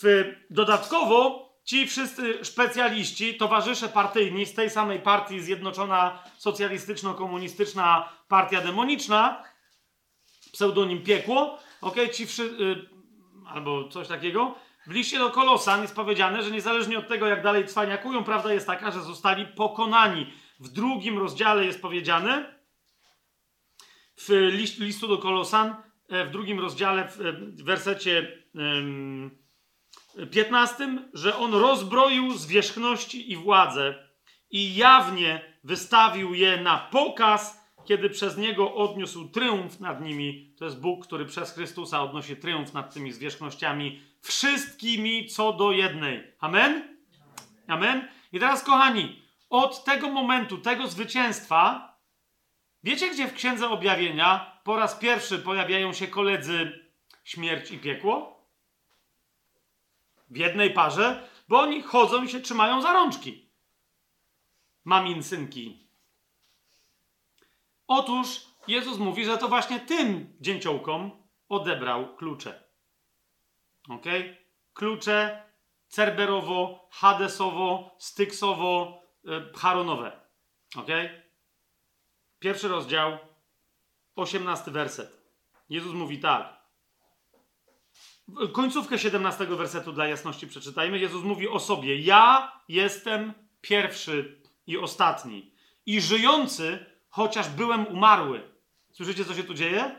W, 0.03 0.35
dodatkowo 0.51 1.49
ci 1.65 1.87
wszyscy 1.87 2.45
specjaliści, 2.45 3.35
towarzysze 3.35 3.89
partyjni 3.89 4.47
z 4.47 4.55
tej 4.55 4.71
samej 4.71 5.01
partii 5.01 5.41
Zjednoczona 5.41 6.23
Socjalistyczno-Komunistyczna 6.39 8.09
Partia 8.29 8.61
Demoniczna, 8.61 9.45
pseudonim 10.53 11.03
Piekło, 11.03 11.59
ok, 11.81 11.97
ci 12.13 12.27
wszyscy, 12.27 12.63
y, 12.65 12.87
albo 13.49 13.89
coś 13.89 14.09
takiego, 14.09 14.55
w 14.87 14.91
liście 14.91 15.19
do 15.19 15.31
Kolosan 15.31 15.83
jest 15.83 15.97
powiedziane, 15.97 16.43
że 16.43 16.51
niezależnie 16.51 16.99
od 16.99 17.09
tego, 17.09 17.27
jak 17.27 17.43
dalej 17.43 17.67
cwaniakują, 17.67 18.25
prawda 18.25 18.53
jest 18.53 18.67
taka, 18.67 18.91
że 18.91 19.03
zostali 19.03 19.47
pokonani. 19.47 20.33
W 20.61 20.69
drugim 20.69 21.19
rozdziale 21.19 21.65
jest 21.65 21.83
powiedziane, 21.83 22.55
w 24.17 24.29
list, 24.31 24.79
listu 24.81 25.09
do 25.09 25.19
Kolosan, 25.19 25.77
e, 26.09 26.25
w 26.25 26.31
drugim 26.31 26.61
rozdziale, 26.61 27.09
w 27.09 27.63
wersecie 27.63 28.46
15, 30.31 30.99
że 31.15 31.37
on 31.37 31.55
rozbroił 31.55 32.33
zwierzchności 32.33 33.33
i 33.33 33.37
władzę 33.37 33.95
i 34.51 34.77
jawnie 34.77 35.57
wystawił 35.65 36.35
je 36.35 36.57
na 36.57 36.79
pokaz, 36.79 37.67
kiedy 37.85 38.11
przez 38.11 38.37
niego 38.37 38.75
odniósł 38.75 39.29
triumf 39.29 39.81
nad 39.81 40.01
nimi. 40.01 40.55
To 40.59 40.65
jest 40.65 40.81
Bóg, 40.81 41.07
który 41.07 41.25
przez 41.25 41.55
Chrystusa 41.55 42.03
odnosi 42.03 42.37
triumf 42.37 42.73
nad 42.73 42.95
tymi 42.95 43.13
zwierzchnościami, 43.13 44.03
wszystkimi 44.21 45.27
co 45.27 45.53
do 45.53 45.73
jednej. 45.73 46.33
Amen? 46.41 46.97
Amen? 47.67 48.09
I 48.33 48.39
teraz, 48.39 48.65
kochani, 48.65 49.23
od 49.51 49.85
tego 49.85 50.11
momentu, 50.11 50.59
tego 50.59 50.89
zwycięstwa, 50.89 51.93
wiecie, 52.83 53.11
gdzie 53.11 53.29
w 53.29 53.35
Księdze 53.35 53.69
Objawienia 53.69 54.61
po 54.65 54.77
raz 54.77 54.95
pierwszy 54.95 55.39
pojawiają 55.39 55.93
się 55.93 56.07
koledzy 56.07 56.87
śmierć 57.25 57.71
i 57.71 57.79
piekło? 57.79 58.36
W 60.29 60.37
jednej 60.37 60.73
parze, 60.73 61.29
bo 61.49 61.61
oni 61.61 61.83
chodzą 61.83 62.23
i 62.23 62.29
się 62.29 62.41
trzymają 62.41 62.83
za 62.83 62.93
rączki. 62.93 63.51
Mamin 64.85 65.23
synki. 65.23 65.89
Otóż 67.87 68.47
Jezus 68.69 68.99
mówi, 68.99 69.25
że 69.25 69.39
to 69.39 69.49
właśnie 69.49 69.81
tym 69.81 70.37
dzięciołkom 70.41 71.11
odebrał 71.49 72.17
klucze. 72.17 72.65
Ok? 73.89 74.05
Klucze 74.75 75.43
cerberowo, 75.89 76.89
hadesowo, 76.91 77.97
styksowo, 77.99 79.03
e, 79.25 79.59
charonowe. 79.59 80.21
Ok? 80.77 80.89
Pierwszy 82.39 82.69
rozdział, 82.69 83.19
osiemnasty 84.17 84.71
werset. 84.71 85.23
Jezus 85.69 85.93
mówi 85.95 86.19
tak. 86.21 86.56
Końcówkę 88.53 88.99
17 88.99 89.47
wersetu 89.47 89.93
dla 89.93 90.07
jasności 90.07 90.47
przeczytajmy. 90.47 90.99
Jezus 90.99 91.25
mówi 91.25 91.49
o 91.49 91.61
sobie: 91.61 92.01
Ja 92.01 92.53
jestem 92.69 93.33
pierwszy 93.61 94.41
i 94.67 94.79
ostatni. 94.79 95.53
I 95.87 96.01
żyjący, 96.01 96.87
chociaż 97.09 97.49
byłem 97.49 97.87
umarły. 97.87 98.51
Słyszycie, 98.93 99.25
co 99.25 99.35
się 99.35 99.45
tu 99.45 99.55
dzieje? 99.55 99.97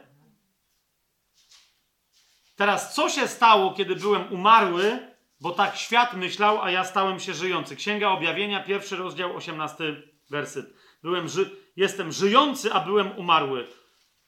Teraz, 2.56 2.96
co 2.96 3.10
się 3.10 3.28
stało, 3.28 3.74
kiedy 3.74 3.96
byłem 3.96 4.34
umarły, 4.34 5.00
bo 5.42 5.52
tak 5.52 5.76
świat 5.76 6.14
myślał, 6.14 6.62
a 6.62 6.72
ja 6.72 6.84
stałem 6.84 7.20
się 7.20 7.34
żyjący? 7.34 7.76
Księga 7.76 8.10
Objawienia, 8.10 8.64
pierwszy 8.64 8.96
rozdział, 8.96 9.36
18 9.36 10.04
werset. 10.30 10.74
Byłem 11.04 11.28
ży 11.28 11.50
jestem 11.76 12.12
żyjący, 12.12 12.74
a 12.74 12.80
byłem 12.80 13.18
umarły. 13.18 13.68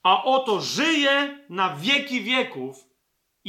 A 0.03 0.23
oto 0.23 0.61
żyję 0.61 1.45
na 1.49 1.75
wieki 1.75 2.21
wieków 2.21 2.88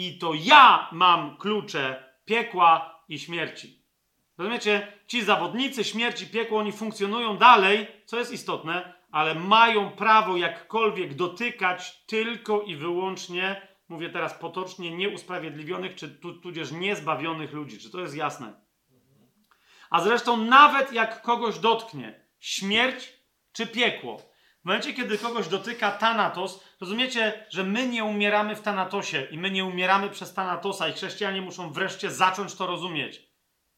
i 0.06 0.18
to 0.18 0.34
ja 0.34 0.88
mam 0.92 1.36
klucze 1.36 2.12
piekła 2.24 3.02
i 3.08 3.18
śmierci. 3.18 3.82
Rozumiecie? 4.38 4.92
Ci 5.06 5.24
zawodnicy 5.24 5.84
śmierci, 5.84 6.26
piekło, 6.26 6.58
oni 6.58 6.72
funkcjonują 6.72 7.36
dalej, 7.36 7.86
co 8.06 8.18
jest 8.18 8.32
istotne, 8.32 8.94
ale 9.10 9.34
mają 9.34 9.90
prawo 9.90 10.36
jakkolwiek 10.36 11.14
dotykać 11.14 12.04
tylko 12.06 12.62
i 12.62 12.76
wyłącznie, 12.76 13.68
mówię 13.88 14.10
teraz 14.10 14.34
potocznie, 14.34 14.96
nieusprawiedliwionych, 14.96 15.94
czy 15.94 16.08
tudzież 16.42 16.72
niezbawionych 16.72 17.52
ludzi. 17.52 17.78
Czy 17.78 17.90
to 17.90 18.00
jest 18.00 18.16
jasne? 18.16 18.60
A 19.90 20.00
zresztą 20.00 20.36
nawet 20.36 20.92
jak 20.92 21.22
kogoś 21.22 21.58
dotknie 21.58 22.24
śmierć 22.38 23.12
czy 23.52 23.66
piekło, 23.66 24.29
W 24.62 24.64
momencie, 24.64 24.94
kiedy 24.94 25.18
kogoś 25.18 25.48
dotyka 25.48 25.90
Thanatos, 25.90 26.64
rozumiecie, 26.80 27.46
że 27.50 27.64
my 27.64 27.88
nie 27.88 28.04
umieramy 28.04 28.56
w 28.56 28.62
Thanatosie 28.62 29.26
i 29.30 29.38
my 29.38 29.50
nie 29.50 29.64
umieramy 29.64 30.10
przez 30.10 30.34
Thanatosa 30.34 30.88
i 30.88 30.92
chrześcijanie 30.92 31.42
muszą 31.42 31.72
wreszcie 31.72 32.10
zacząć 32.10 32.54
to 32.54 32.66
rozumieć. 32.66 33.22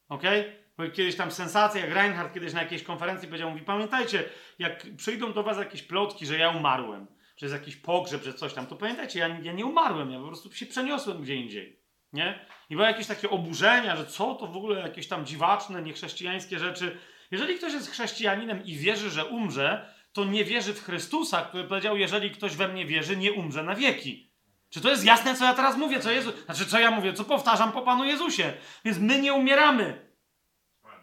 Okej? 0.09 0.45
Bo 0.77 0.89
kiedyś 0.89 1.15
tam 1.15 1.31
sensacja, 1.31 1.81
jak 1.81 1.93
Reinhardt 1.93 2.33
kiedyś 2.33 2.53
na 2.53 2.61
jakiejś 2.61 2.83
konferencji 2.83 3.27
powiedział, 3.27 3.49
mówi, 3.49 3.61
pamiętajcie, 3.61 4.23
jak 4.59 4.85
przyjdą 4.97 5.33
do 5.33 5.43
was 5.43 5.57
jakieś 5.57 5.83
plotki, 5.83 6.25
że 6.25 6.37
ja 6.37 6.49
umarłem, 6.49 7.07
że 7.37 7.45
jest 7.45 7.53
jakiś 7.53 7.75
pogrzeb, 7.75 8.23
że 8.23 8.33
coś 8.33 8.53
tam, 8.53 8.67
to 8.67 8.75
pamiętajcie, 8.75 9.19
ja, 9.19 9.27
ja 9.27 9.53
nie 9.53 9.65
umarłem, 9.65 10.11
ja 10.11 10.19
po 10.19 10.27
prostu 10.27 10.53
się 10.53 10.65
przeniosłem 10.65 11.21
gdzie 11.21 11.35
indziej. 11.35 11.83
Nie? 12.13 12.45
I 12.69 12.75
były 12.75 12.87
jakieś 12.87 13.07
takie 13.07 13.29
oburzenia, 13.29 13.95
że 13.95 14.05
co 14.05 14.35
to 14.35 14.47
w 14.47 14.57
ogóle 14.57 14.79
jakieś 14.79 15.07
tam 15.07 15.25
dziwaczne, 15.25 15.81
niechrześcijańskie 15.81 16.59
rzeczy. 16.59 16.97
Jeżeli 17.31 17.55
ktoś 17.55 17.73
jest 17.73 17.91
chrześcijaninem 17.91 18.65
i 18.65 18.77
wierzy, 18.77 19.09
że 19.09 19.25
umrze, 19.25 19.93
to 20.13 20.25
nie 20.25 20.45
wierzy 20.45 20.73
w 20.73 20.83
Chrystusa, 20.83 21.41
który 21.41 21.63
powiedział, 21.63 21.97
jeżeli 21.97 22.31
ktoś 22.31 22.55
we 22.55 22.67
mnie 22.67 22.85
wierzy, 22.85 23.17
nie 23.17 23.33
umrze 23.33 23.63
na 23.63 23.75
wieki. 23.75 24.33
Czy 24.69 24.81
to 24.81 24.89
jest 24.89 25.05
jasne, 25.05 25.35
co 25.35 25.45
ja 25.45 25.53
teraz 25.53 25.77
mówię, 25.77 25.99
co 25.99 26.11
Jezus... 26.11 26.45
Znaczy, 26.45 26.65
co 26.65 26.79
ja 26.79 26.91
mówię, 26.91 27.13
co 27.13 27.23
powtarzam 27.23 27.71
po 27.71 27.81
Panu 27.81 28.05
Jezusie. 28.05 28.53
Więc 28.85 28.97
my 28.97 29.21
nie 29.21 29.33
umieramy. 29.33 30.09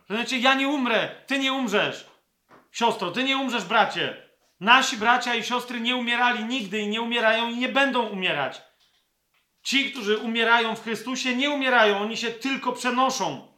Znaczy, 0.06 0.38
ja 0.38 0.54
nie 0.54 0.68
umrę, 0.68 1.24
ty 1.26 1.38
nie 1.38 1.52
umrzesz. 1.52 2.06
Siostro, 2.72 3.10
ty 3.10 3.24
nie 3.24 3.38
umrzesz, 3.38 3.64
bracie. 3.64 4.30
Nasi 4.60 4.96
bracia 4.96 5.34
i 5.34 5.44
siostry 5.44 5.80
nie 5.80 5.96
umierali 5.96 6.44
nigdy 6.44 6.78
i 6.78 6.88
nie 6.88 7.02
umierają 7.02 7.48
i 7.48 7.56
nie 7.56 7.68
będą 7.68 8.06
umierać. 8.06 8.62
Ci, 9.62 9.92
którzy 9.92 10.18
umierają 10.18 10.76
w 10.76 10.82
Chrystusie, 10.82 11.36
nie 11.36 11.50
umierają, 11.50 11.98
oni 11.98 12.16
się 12.16 12.30
tylko 12.30 12.72
przenoszą. 12.72 13.49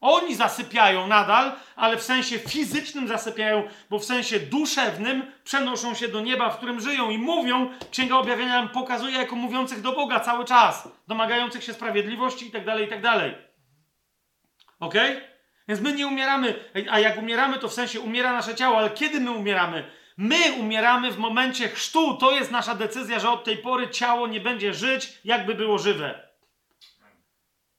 Oni 0.00 0.34
zasypiają 0.34 1.06
nadal, 1.06 1.52
ale 1.76 1.96
w 1.96 2.02
sensie 2.02 2.38
fizycznym 2.38 3.08
zasypiają, 3.08 3.68
bo 3.90 3.98
w 3.98 4.04
sensie 4.04 4.40
duszewnym 4.40 5.32
przenoszą 5.44 5.94
się 5.94 6.08
do 6.08 6.20
nieba, 6.20 6.50
w 6.50 6.56
którym 6.56 6.80
żyją 6.80 7.10
i 7.10 7.18
mówią. 7.18 7.70
Księga 7.90 8.16
Objawienia 8.16 8.52
nam 8.52 8.68
pokazuje 8.68 9.16
jako 9.18 9.36
mówiących 9.36 9.80
do 9.80 9.92
Boga 9.92 10.20
cały 10.20 10.44
czas, 10.44 10.88
domagających 11.08 11.64
się 11.64 11.72
sprawiedliwości 11.72 12.46
itd., 12.46 12.80
itd. 12.80 13.34
Ok? 14.80 14.94
Więc 15.68 15.80
my 15.80 15.92
nie 15.92 16.06
umieramy, 16.06 16.54
a 16.90 16.98
jak 16.98 17.18
umieramy, 17.18 17.58
to 17.58 17.68
w 17.68 17.74
sensie 17.74 18.00
umiera 18.00 18.32
nasze 18.32 18.54
ciało, 18.54 18.78
ale 18.78 18.90
kiedy 18.90 19.20
my 19.20 19.30
umieramy? 19.30 19.90
My 20.16 20.52
umieramy 20.52 21.10
w 21.10 21.18
momencie 21.18 21.68
chrztu. 21.68 22.16
To 22.16 22.32
jest 22.32 22.50
nasza 22.50 22.74
decyzja, 22.74 23.18
że 23.18 23.30
od 23.30 23.44
tej 23.44 23.56
pory 23.56 23.88
ciało 23.88 24.26
nie 24.26 24.40
będzie 24.40 24.74
żyć, 24.74 25.12
jakby 25.24 25.54
było 25.54 25.78
żywe. 25.78 26.29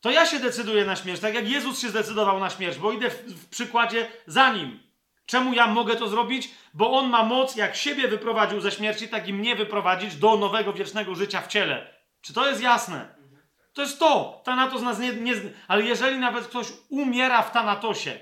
To 0.02 0.12
ja 0.12 0.26
się 0.26 0.40
decyduję 0.40 0.86
na 0.86 0.96
śmierć, 0.96 1.22
tak 1.22 1.36
jak 1.36 1.50
Jezus 1.50 1.80
się 1.80 1.90
zdecydował 1.90 2.40
na 2.40 2.50
śmierć, 2.50 2.78
bo 2.78 2.92
idę 2.92 3.10
w, 3.10 3.16
w 3.16 3.50
przykładzie 3.50 4.08
za 4.28 4.54
nim. 4.54 4.80
Czemu 5.26 5.54
ja 5.54 5.68
mogę 5.68 5.96
to 5.96 6.08
zrobić? 6.08 6.50
Bo 6.74 6.92
on 6.92 7.10
ma 7.10 7.24
moc, 7.24 7.56
jak 7.56 7.76
siebie 7.76 8.08
wyprowadził 8.08 8.62
ze 8.62 8.72
śmierci, 8.72 9.08
tak 9.08 9.28
i 9.28 9.34
mnie 9.34 9.56
wyprowadzić 9.56 10.16
do 10.16 10.38
nowego 10.38 10.74
wiecznego 10.74 11.16
życia 11.16 11.42
w 11.42 11.48
ciele. 11.48 11.94
Czy 12.22 12.34
to 12.34 12.50
jest 12.50 12.62
jasne? 12.62 13.16
To 13.74 13.82
jest 13.82 14.00
to. 14.00 14.42
Thanatos 14.46 14.82
nas 14.82 15.00
nie, 15.00 15.14
nie. 15.14 15.34
Ale 15.68 15.84
jeżeli 15.84 16.20
nawet 16.20 16.48
ktoś 16.48 16.68
umiera 16.90 17.42
w 17.42 17.52
Thanatosie, 17.52 18.20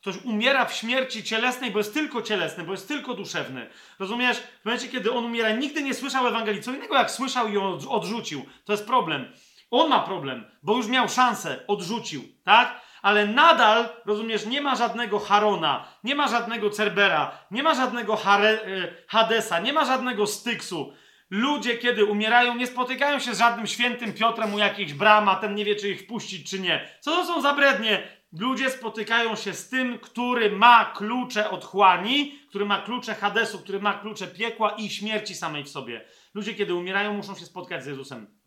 ktoś 0.00 0.16
umiera 0.24 0.64
w 0.64 0.74
śmierci 0.74 1.24
cielesnej, 1.24 1.70
bo 1.70 1.78
jest 1.78 1.94
tylko 1.94 2.22
cielesny, 2.22 2.64
bo 2.64 2.72
jest 2.72 2.88
tylko 2.88 3.14
duszewny. 3.14 3.70
Rozumiesz? 3.98 4.36
W 4.38 4.64
momencie, 4.64 4.88
kiedy 4.88 5.12
on 5.12 5.24
umiera, 5.24 5.50
nigdy 5.52 5.82
nie 5.82 5.94
słyszał 5.94 6.26
Ewangelii. 6.26 6.62
Co 6.62 6.72
innego 6.72 6.94
jak 6.94 7.10
słyszał 7.10 7.48
i 7.48 7.56
odrzucił. 7.88 8.46
To 8.64 8.72
jest 8.72 8.86
problem. 8.86 9.32
On 9.70 9.88
ma 9.88 10.00
problem, 10.00 10.44
bo 10.62 10.76
już 10.76 10.86
miał 10.86 11.08
szansę, 11.08 11.64
odrzucił, 11.66 12.22
tak? 12.44 12.80
Ale 13.02 13.26
nadal, 13.26 13.88
rozumiesz, 14.06 14.46
nie 14.46 14.60
ma 14.60 14.76
żadnego 14.76 15.18
Harona, 15.18 15.88
nie 16.04 16.14
ma 16.14 16.28
żadnego 16.28 16.70
Cerbera, 16.70 17.38
nie 17.50 17.62
ma 17.62 17.74
żadnego 17.74 18.16
Hare, 18.16 18.48
e, 18.48 18.94
Hadesa, 19.08 19.60
nie 19.60 19.72
ma 19.72 19.84
żadnego 19.84 20.26
Styksu. 20.26 20.92
Ludzie, 21.30 21.78
kiedy 21.78 22.04
umierają, 22.04 22.54
nie 22.54 22.66
spotykają 22.66 23.18
się 23.18 23.34
z 23.34 23.38
żadnym 23.38 23.66
świętym 23.66 24.12
Piotrem 24.12 24.54
u 24.54 24.58
jakichś 24.58 24.92
bram, 24.92 25.28
a 25.28 25.36
ten 25.36 25.54
nie 25.54 25.64
wie, 25.64 25.76
czy 25.76 25.88
ich 25.88 26.02
wpuścić, 26.02 26.50
czy 26.50 26.60
nie. 26.60 26.88
Co 27.00 27.10
to 27.10 27.24
są 27.26 27.40
za 27.40 27.52
brednie? 27.52 28.02
Ludzie 28.38 28.70
spotykają 28.70 29.36
się 29.36 29.54
z 29.54 29.68
tym, 29.68 29.98
który 29.98 30.50
ma 30.50 30.84
klucze 30.84 31.50
otchłani, 31.50 32.38
który 32.48 32.64
ma 32.64 32.82
klucze 32.82 33.14
Hadesu, 33.14 33.58
który 33.58 33.80
ma 33.80 33.94
klucze 33.94 34.26
piekła 34.26 34.70
i 34.70 34.90
śmierci 34.90 35.34
samej 35.34 35.64
w 35.64 35.68
sobie. 35.68 36.04
Ludzie, 36.34 36.54
kiedy 36.54 36.74
umierają, 36.74 37.14
muszą 37.14 37.34
się 37.34 37.44
spotkać 37.46 37.84
z 37.84 37.86
Jezusem 37.86 38.39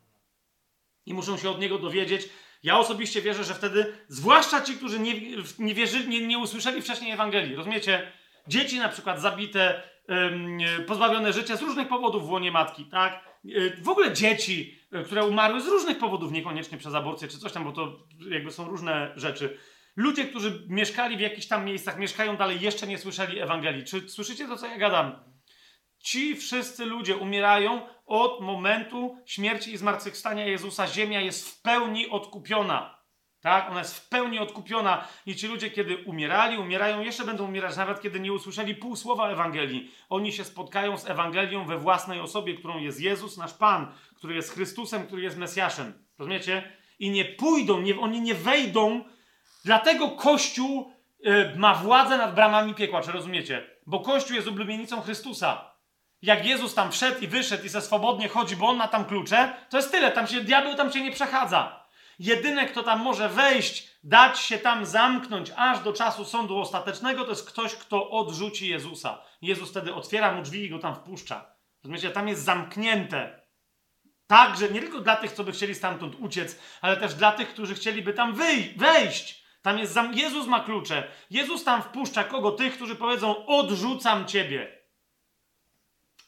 i 1.06 1.14
muszą 1.14 1.38
się 1.38 1.50
od 1.50 1.60
niego 1.60 1.80
dowiedzieć. 1.80 2.30
Ja 2.64 2.80
osobiście 2.80 3.22
wierzę, 3.22 3.44
że 3.44 3.54
wtedy, 3.54 3.98
zwłaszcza 4.08 4.62
ci, 4.62 4.74
którzy 4.74 5.00
nie, 5.00 5.22
nie, 5.60 5.74
nie, 6.08 6.28
nie 6.28 6.38
usłyszeli 6.38 6.82
wcześniej 6.82 7.12
Ewangelii, 7.12 7.56
rozumiecie? 7.56 8.12
Dzieci 8.48 8.80
na 8.80 8.90
przykład 8.90 9.22
zabite, 9.22 9.84
ym, 10.10 10.58
pozbawione 10.88 11.34
życia 11.34 11.56
z 11.56 11.62
różnych 11.62 11.88
powodów 11.88 12.28
w 12.28 12.32
łonie 12.32 12.52
matki, 12.52 12.86
tak? 12.86 13.24
Yy, 13.44 13.78
w 13.82 13.90
ogóle 13.90 14.14
dzieci, 14.14 14.80
yy, 14.92 15.04
które 15.04 15.26
umarły 15.26 15.62
z 15.62 15.68
różnych 15.68 15.98
powodów, 15.98 16.32
niekoniecznie 16.32 16.78
przez 16.78 16.94
aborcję 16.94 17.28
czy 17.28 17.38
coś 17.38 17.52
tam, 17.52 17.64
bo 17.64 17.72
to 17.72 18.00
jakby 18.30 18.52
są 18.52 18.68
różne 18.68 19.14
rzeczy. 19.16 19.58
Ludzie, 19.96 20.26
którzy 20.26 20.66
mieszkali 20.70 21.18
w 21.18 21.20
jakichś 21.20 21.48
tam 21.48 21.66
miejscach, 21.66 22.00
mieszkają 22.00 22.38
dalej, 22.38 22.62
jeszcze 22.62 22.88
nie 22.88 22.98
słyszeli 22.98 23.40
Ewangelii. 23.40 23.84
Czy 23.84 24.10
słyszycie 24.10 24.48
to, 24.48 24.58
co 24.58 24.68
ja 24.68 24.78
gadam? 24.78 25.34
Ci 26.00 26.36
wszyscy 26.36 26.86
ludzie 26.86 27.18
umierają 27.18 27.82
od 28.06 28.42
momentu 28.42 29.18
śmierci 29.26 29.74
i 29.74 29.78
zmartwychwstania 29.78 30.46
Jezusa. 30.46 30.88
Ziemia 30.88 31.22
jest 31.22 31.50
w 31.50 31.62
pełni 31.62 32.10
odkupiona. 32.10 33.04
Tak? 33.42 33.70
Ona 33.70 33.80
jest 33.80 34.00
w 34.00 34.10
pełni 34.10 34.40
odkupiona. 34.40 35.08
I 35.26 35.36
ci 35.36 35.48
ludzie, 35.48 35.70
kiedy 35.70 35.98
umierali, 35.98 36.58
umierają, 36.58 37.02
jeszcze 37.02 37.26
będą 37.26 37.48
umierać, 37.48 37.78
nawet 37.78 38.02
kiedy 38.02 38.20
nie 38.20 38.34
usłyszeli 38.34 38.76
pół 38.76 38.96
słowa 38.96 39.30
Ewangelii. 39.30 39.92
Oni 40.10 40.32
się 40.32 40.44
spotkają 40.44 40.98
z 40.98 41.10
Ewangelią 41.10 41.66
we 41.66 41.78
własnej 41.78 42.20
osobie, 42.20 42.54
którą 42.54 42.80
jest 42.80 43.02
Jezus, 43.02 43.38
nasz 43.38 43.54
Pan, 43.54 43.94
który 44.16 44.36
jest 44.36 44.54
Chrystusem, 44.54 45.08
który 45.08 45.22
jest 45.22 45.38
Mesjaszem. 45.38 45.94
Rozumiecie? 46.18 46.72
I 47.00 47.10
nie 47.10 47.26
pójdą, 47.26 47.82
nie, 47.82 48.00
oni 48.00 48.22
nie 48.22 48.36
wejdą. 48.36 49.04
Dlatego 49.66 50.10
Kościół 50.10 50.92
y, 51.28 51.54
ma 51.58 51.76
władzę 51.76 52.18
nad 52.18 52.36
bramami 52.36 52.74
piekła, 52.74 53.02
czy 53.02 53.12
rozumiecie? 53.12 53.70
Bo 53.86 54.00
Kościół 54.00 54.36
jest 54.36 54.48
oblubienicą 54.48 55.02
Chrystusa 55.02 55.73
jak 56.24 56.46
Jezus 56.46 56.76
tam 56.76 56.92
wszedł 56.92 57.22
i 57.22 57.28
wyszedł 57.28 57.66
i 57.66 57.70
se 57.70 57.82
swobodnie 57.82 58.30
chodzi, 58.30 58.56
bo 58.56 58.70
on 58.70 58.78
ma 58.78 58.88
tam 58.88 59.06
klucze, 59.06 59.54
to 59.70 59.78
jest 59.78 59.92
tyle, 59.92 60.12
tam 60.12 60.28
się, 60.28 60.42
diabeł 60.42 60.76
tam 60.76 60.92
się 60.92 61.02
nie 61.02 61.12
przechadza. 61.12 61.86
Jedyny, 62.20 62.66
kto 62.66 62.84
tam 62.84 63.00
może 63.00 63.30
wejść, 63.30 63.88
dać 64.04 64.40
się 64.40 64.58
tam 64.58 64.86
zamknąć 64.86 65.52
aż 65.56 65.80
do 65.80 65.94
czasu 65.94 66.26
sądu 66.26 66.60
ostatecznego, 66.60 67.24
to 67.24 67.30
jest 67.30 67.48
ktoś, 67.48 67.76
kto 67.76 68.10
odrzuci 68.10 68.70
Jezusa. 68.70 69.22
Jezus 69.42 69.70
wtedy 69.70 69.94
otwiera 69.94 70.32
mu 70.32 70.42
drzwi 70.42 70.64
i 70.64 70.70
go 70.70 70.80
tam 70.80 70.96
wpuszcza. 70.96 71.46
Rozumiecie, 71.84 72.10
tam 72.10 72.28
jest 72.28 72.44
zamknięte. 72.44 73.44
Także 74.28 74.70
nie 74.70 74.80
tylko 74.80 75.00
dla 75.00 75.16
tych, 75.16 75.32
co 75.32 75.44
by 75.44 75.52
chcieli 75.52 75.76
stamtąd 75.76 76.16
uciec, 76.20 76.60
ale 76.82 76.98
też 76.98 77.14
dla 77.14 77.32
tych, 77.32 77.50
którzy 77.50 77.76
chcieliby 77.76 78.14
tam 78.14 78.34
wyjść, 78.34 78.78
wejść. 78.78 79.44
Tam 79.62 79.80
jest 79.80 79.94
zam... 79.94 80.14
Jezus 80.14 80.48
ma 80.48 80.60
klucze. 80.60 81.08
Jezus 81.30 81.64
tam 81.64 81.82
wpuszcza 81.82 82.24
kogo? 82.24 82.52
Tych, 82.52 82.76
którzy 82.76 82.96
powiedzą: 82.96 83.46
Odrzucam 83.46 84.28
ciebie. 84.28 84.83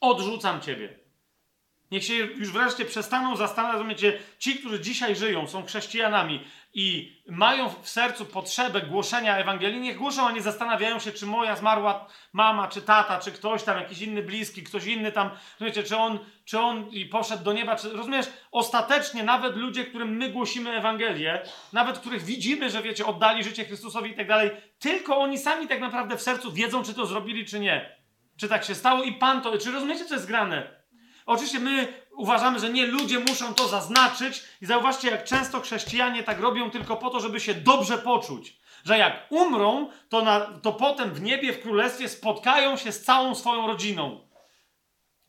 Odrzucam 0.06 0.62
ciebie. 0.62 1.00
Niech 1.92 2.04
się 2.04 2.14
już 2.14 2.52
wreszcie 2.52 2.86
przestaną 2.86 3.36
zastanawiać, 3.36 4.02
ci, 4.40 4.56
którzy 4.56 4.80
dzisiaj 4.80 5.16
żyją, 5.16 5.48
są 5.48 5.66
chrześcijanami 5.66 6.44
i 6.74 7.16
mają 7.30 7.70
w 7.70 7.90
sercu 7.90 8.26
potrzebę 8.26 8.82
głoszenia 8.82 9.38
Ewangelii, 9.38 9.80
niech 9.80 9.98
głoszą, 9.98 10.28
a 10.28 10.32
nie 10.32 10.42
zastanawiają 10.42 11.00
się, 11.00 11.12
czy 11.12 11.26
moja 11.26 11.56
zmarła 11.56 12.08
mama, 12.34 12.68
czy 12.68 12.82
tata, 12.82 13.20
czy 13.20 13.32
ktoś 13.32 13.64
tam, 13.64 13.78
jakiś 13.78 14.02
inny 14.02 14.24
bliski, 14.24 14.64
ktoś 14.64 14.86
inny 14.86 15.12
tam, 15.12 15.30
rozumiecie, 15.60 15.84
czy 15.84 15.98
on, 15.98 16.20
czy 16.46 16.60
on 16.60 16.90
poszedł 17.12 17.44
do 17.44 17.54
nieba, 17.54 17.76
czy, 17.76 17.90
rozumiesz, 17.90 18.26
ostatecznie 18.52 19.24
nawet 19.24 19.56
ludzie, 19.56 19.86
którym 19.86 20.18
my 20.18 20.30
głosimy 20.30 20.72
Ewangelię, 20.72 21.42
nawet 21.74 22.00
których 22.00 22.24
widzimy, 22.24 22.70
że 22.70 22.82
wiecie, 22.82 23.06
oddali 23.06 23.44
życie 23.44 23.66
Chrystusowi 23.66 24.12
i 24.12 24.16
tak 24.16 24.28
dalej, 24.28 24.52
tylko 24.80 25.18
oni 25.18 25.38
sami 25.38 25.68
tak 25.68 25.80
naprawdę 25.80 26.18
w 26.18 26.22
sercu 26.22 26.52
wiedzą, 26.52 26.84
czy 26.84 26.94
to 26.94 27.06
zrobili, 27.06 27.46
czy 27.46 27.60
nie. 27.60 27.95
Czy 28.40 28.50
tak 28.50 28.64
się 28.64 28.76
stało 28.76 29.04
i 29.04 29.14
Pan 29.14 29.42
to... 29.42 29.58
Czy 29.58 29.72
rozumiecie, 29.72 30.06
co 30.06 30.14
jest 30.14 30.28
grane? 30.28 30.86
Oczywiście 31.26 31.60
my 31.60 31.94
uważamy, 32.12 32.60
że 32.60 32.70
nie, 32.70 32.88
ludzie 32.88 33.20
muszą 33.20 33.54
to 33.54 33.68
zaznaczyć 33.68 34.44
i 34.62 34.66
zauważcie, 34.66 35.10
jak 35.10 35.24
często 35.24 35.62
chrześcijanie 35.62 36.24
tak 36.24 36.40
robią 36.40 36.72
tylko 36.72 36.98
po 36.98 37.10
to, 37.10 37.20
żeby 37.20 37.40
się 37.40 37.54
dobrze 37.54 37.98
poczuć. 37.98 38.58
Że 38.84 38.98
jak 38.98 39.28
umrą, 39.30 39.90
to, 40.10 40.22
na, 40.22 40.40
to 40.40 40.74
potem 40.74 41.14
w 41.14 41.22
niebie, 41.22 41.54
w 41.54 41.62
królestwie 41.62 42.10
spotkają 42.10 42.78
się 42.78 42.92
z 42.92 43.04
całą 43.04 43.36
swoją 43.36 43.68
rodziną. 43.68 44.28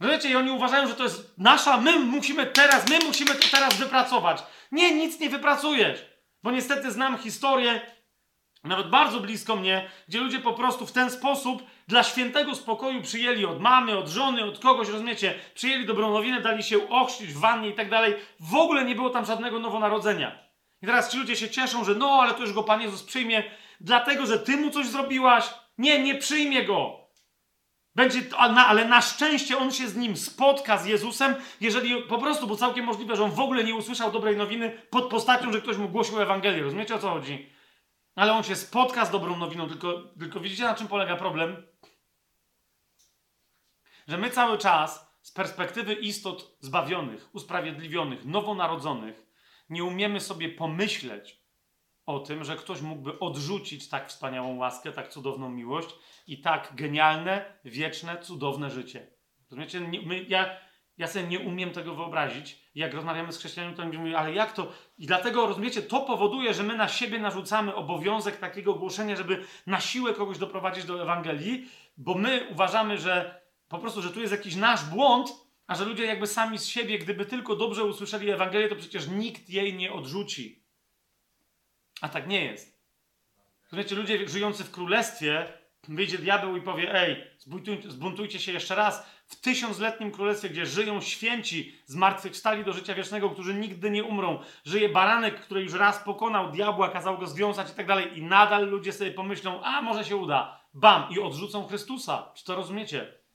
Wiecie, 0.01 0.31
i 0.31 0.37
oni 0.37 0.51
uważają, 0.51 0.89
że 0.89 0.95
to 0.95 1.03
jest 1.03 1.39
nasza, 1.39 1.77
my 1.77 1.99
musimy 1.99 2.47
teraz, 2.47 2.89
my 2.89 2.99
musimy 2.99 3.35
to 3.35 3.49
teraz 3.51 3.77
wypracować. 3.77 4.43
Nie, 4.73 4.95
nic 4.95 5.21
nie 5.21 5.31
wypracujesz. 5.31 6.07
Bo 6.43 6.51
niestety 6.51 6.93
znam 6.93 7.19
historię 7.19 7.81
nawet 8.65 8.91
bardzo 8.91 9.21
blisko 9.21 9.57
mnie, 9.57 9.91
gdzie 10.09 10.21
ludzie 10.21 10.39
po 10.39 10.53
prostu 10.53 10.87
w 10.87 10.93
ten 10.93 11.11
sposób 11.11 11.63
dla 11.89 12.03
świętego 12.03 12.55
spokoju 12.55 13.03
przyjęli 13.03 13.45
od 13.45 13.61
mamy, 13.61 13.99
od 13.99 14.09
żony, 14.09 14.45
od 14.45 14.59
kogoś, 14.59 14.89
rozumiecie, 14.89 15.35
przyjęli 15.55 15.87
dobrą 15.87 16.13
nowinę, 16.13 16.41
dali 16.41 16.63
się 16.63 16.89
ochrzcić 16.89 17.33
w 17.33 17.41
wannie 17.41 17.69
i 17.69 17.75
tak 17.75 17.91
dalej. 17.91 18.15
W 18.41 18.55
ogóle 18.55 18.85
nie 18.85 18.95
było 18.95 19.11
tam 19.11 19.25
żadnego 19.25 19.59
nowonarodzenia. 19.59 20.39
I 20.83 20.87
teraz 20.87 21.13
ci 21.13 21.19
ludzie 21.19 21.37
się 21.37 21.51
cieszą, 21.51 21.85
że 21.85 21.95
no, 21.95 22.19
ale 22.23 22.35
to 22.35 22.41
już 22.41 22.53
go 22.53 22.63
Pan 22.63 22.81
Jezus 22.81 23.03
przyjmie, 23.03 23.43
dlatego, 23.81 24.27
że 24.27 24.39
ty 24.39 24.57
mu 24.57 24.71
coś 24.71 24.87
zrobiłaś. 24.87 25.55
Nie, 25.79 26.03
nie 26.03 26.15
przyjmie 26.15 26.65
go. 26.65 27.07
Będzie, 27.95 28.21
ale 28.39 28.85
na 28.85 29.01
szczęście 29.01 29.59
on 29.59 29.73
się 29.73 29.89
z 29.89 29.97
nim 29.97 30.17
spotka, 30.17 30.79
z 30.79 30.87
Jezusem, 30.87 31.35
jeżeli 31.61 32.03
po 32.03 32.19
prostu, 32.19 32.47
bo 32.47 32.57
całkiem 32.57 32.85
możliwe, 32.85 33.17
że 33.17 33.25
on 33.25 33.31
w 33.31 33.41
ogóle 33.41 33.65
nie 33.65 33.75
usłyszał 33.75 34.13
dobrej 34.13 34.37
nowiny 34.37 34.83
pod 34.91 35.09
postacią, 35.09 35.53
że 35.53 35.61
ktoś 35.61 35.77
mu 35.77 35.89
głosił 35.89 36.21
Ewangelię. 36.21 36.63
Rozumiecie 36.63 36.95
o 36.95 36.99
co 36.99 37.11
chodzi? 37.11 37.51
Ale 38.15 38.33
on 38.33 38.43
się 38.43 38.57
spotka 38.57 39.05
z 39.05 39.11
dobrą 39.11 39.37
nowiną, 39.37 39.69
tylko, 39.69 40.03
tylko 40.19 40.41
widzicie 40.41 40.65
na 40.65 40.75
czym 40.75 40.89
polega 40.89 41.17
problem? 41.17 41.67
Że 44.07 44.19
my 44.19 44.31
cały 44.31 44.59
czas 44.59 45.17
z 45.23 45.33
perspektywy 45.33 45.95
istot 45.95 46.57
zbawionych, 46.61 47.29
usprawiedliwionych, 47.33 48.25
nowonarodzonych, 48.25 49.27
nie 49.71 49.85
umiemy 49.85 50.21
sobie 50.21 50.49
pomyśleć 50.49 51.47
o 52.07 52.19
tym, 52.19 52.45
że 52.45 52.57
ktoś 52.57 52.81
mógłby 52.81 53.19
odrzucić 53.19 53.89
tak 53.89 54.09
wspaniałą 54.09 54.57
łaskę, 54.57 54.93
tak 54.93 55.09
cudowną 55.09 55.51
miłość 55.51 55.89
i 56.27 56.41
tak 56.41 56.73
genialne, 56.75 57.45
wieczne, 57.65 58.19
cudowne 58.23 58.71
życie. 58.71 59.07
Rozumiecie? 59.51 59.81
Nie, 59.81 60.03
my, 60.03 60.23
ja, 60.29 60.57
ja 60.99 61.07
sobie 61.07 61.27
nie 61.27 61.41
umiem 61.41 61.71
tego 61.71 61.95
wyobrazić. 61.95 62.59
Jak 62.75 62.95
rozmawiamy 62.95 63.33
z 63.33 63.39
chrześcijanami, 63.39 63.77
to 63.77 63.83
oni 63.83 63.99
mówią, 63.99 64.17
ale 64.17 64.33
jak 64.33 64.53
to? 64.53 64.73
I 64.99 65.07
dlatego, 65.07 65.47
rozumiecie, 65.47 65.83
to 65.83 66.01
powoduje, 66.01 66.55
że 66.55 66.63
my 66.63 66.77
na 66.77 66.89
siebie 66.89 67.19
narzucamy 67.19 67.75
obowiązek 67.75 68.37
takiego 68.37 68.75
głoszenia, 68.75 69.17
żeby 69.17 69.45
na 69.67 69.81
siłę 69.81 70.15
kogoś 70.15 70.39
doprowadzić 70.39 70.85
do 70.85 71.03
Ewangelii, 71.03 71.69
bo 71.97 72.15
my 72.15 72.47
uważamy, 72.51 72.99
że 72.99 73.46
po 73.69 73.79
prostu, 73.79 74.03
że 74.03 74.11
tu 74.11 74.21
jest 74.21 74.33
jakiś 74.33 74.57
nasz 74.57 74.85
błąd, 74.85 75.29
a 75.67 75.75
że 75.75 75.85
ludzie 75.85 76.05
jakby 76.05 76.27
sami 76.27 76.59
z 76.59 76.67
siebie, 76.67 76.99
gdyby 76.99 77.27
tylko 77.27 77.57
dobrze 77.57 77.85
usłyszeli 77.85 78.31
Ewangelię, 78.31 78.69
to 78.69 78.77
przecież 78.77 79.09
nikt 79.09 79.49
jej 79.49 79.75
nie 79.75 79.93
odrzuci. 79.93 80.63
A 82.01 82.09
tak 82.09 82.29
nie 82.29 82.45
jest. 82.45 82.77
Rozumiecie, 83.65 83.95
ludzie 83.95 84.29
żyjący 84.29 84.65
w 84.65 84.71
królestwie, 84.71 85.53
wyjdzie 85.89 86.19
diabeł 86.19 86.57
i 86.57 86.63
powie, 86.63 86.95
ej, 86.95 87.25
zbuntujcie, 87.39 87.91
zbuntujcie 87.91 88.39
się 88.39 88.53
jeszcze 88.53 88.75
raz. 88.75 89.07
W 89.27 89.41
tysiącletnim 89.41 90.11
królestwie, 90.11 90.51
gdzie 90.51 90.67
żyją 90.67 91.01
święci, 91.01 91.79
zmartwychwstali 91.87 92.65
do 92.65 92.73
życia 92.73 92.95
wiecznego, 92.95 93.31
którzy 93.31 93.55
nigdy 93.55 93.91
nie 93.91 94.05
umrą. 94.05 94.39
Żyje 94.65 94.89
baranek, 94.89 95.41
który 95.41 95.63
już 95.63 95.73
raz 95.73 95.99
pokonał 95.99 96.51
diabła, 96.51 96.89
kazał 96.89 97.19
go 97.19 97.27
związać 97.27 97.71
i 97.71 97.75
tak 97.75 97.87
dalej. 97.87 98.19
I 98.19 98.23
nadal 98.23 98.69
ludzie 98.69 98.93
sobie 98.93 99.11
pomyślą, 99.11 99.63
a 99.63 99.83
może 99.83 100.05
się 100.05 100.17
uda. 100.17 100.61
Bam! 100.75 101.11
I 101.11 101.21
odrzucą 101.21 101.67
Chrystusa. 101.67 102.33
Czy 102.35 102.45
to 102.45 102.57
rozumiecie? 102.57 103.26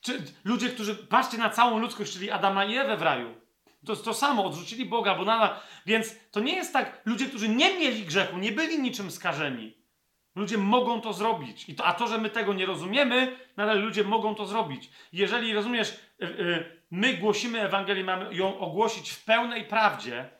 Czy 0.00 0.22
ludzie, 0.44 0.68
którzy, 0.68 0.94
patrzcie 0.94 1.38
na 1.38 1.50
całą 1.50 1.78
ludzkość, 1.78 2.12
czyli 2.12 2.30
Adama 2.30 2.64
i 2.64 2.76
Ewę 2.76 2.96
w 2.96 3.02
raju. 3.02 3.34
To 3.86 3.96
to 3.96 4.14
samo, 4.14 4.44
odrzucili 4.44 4.86
Boga, 4.86 5.14
bo 5.14 5.24
nadal. 5.24 5.56
Więc 5.86 6.30
to 6.30 6.40
nie 6.40 6.54
jest 6.54 6.72
tak, 6.72 7.02
ludzie, 7.04 7.26
którzy 7.26 7.48
nie 7.48 7.78
mieli 7.78 8.04
grzechu, 8.04 8.38
nie 8.38 8.52
byli 8.52 8.78
niczym 8.78 9.10
skażeni. 9.10 9.80
Ludzie 10.34 10.58
mogą 10.58 11.00
to 11.00 11.12
zrobić. 11.12 11.68
I 11.68 11.74
to, 11.74 11.84
a 11.84 11.92
to, 11.92 12.06
że 12.06 12.18
my 12.18 12.30
tego 12.30 12.54
nie 12.54 12.66
rozumiemy, 12.66 13.36
nadal 13.56 13.80
ludzie 13.80 14.04
mogą 14.04 14.34
to 14.34 14.46
zrobić. 14.46 14.90
Jeżeli 15.12 15.54
rozumiesz, 15.54 16.00
yy, 16.18 16.28
yy, 16.28 16.82
my 16.90 17.14
głosimy 17.14 17.60
Ewangelię, 17.60 18.04
mamy 18.04 18.34
ją 18.34 18.58
ogłosić 18.58 19.10
w 19.10 19.24
pełnej 19.24 19.64
prawdzie, 19.64 20.30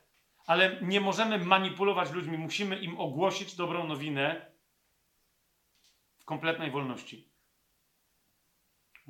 ale 0.47 0.77
nie 0.83 1.01
możemy 1.01 1.39
manipulować 1.39 2.11
ludźmi, 2.11 2.39
musimy 2.39 2.79
im 2.79 3.01
ogłosić 3.01 3.57
dobrą 3.57 3.87
nowinę 3.87 4.47
w 6.19 6.25
kompletnej 6.25 6.71
wolności. 6.71 7.30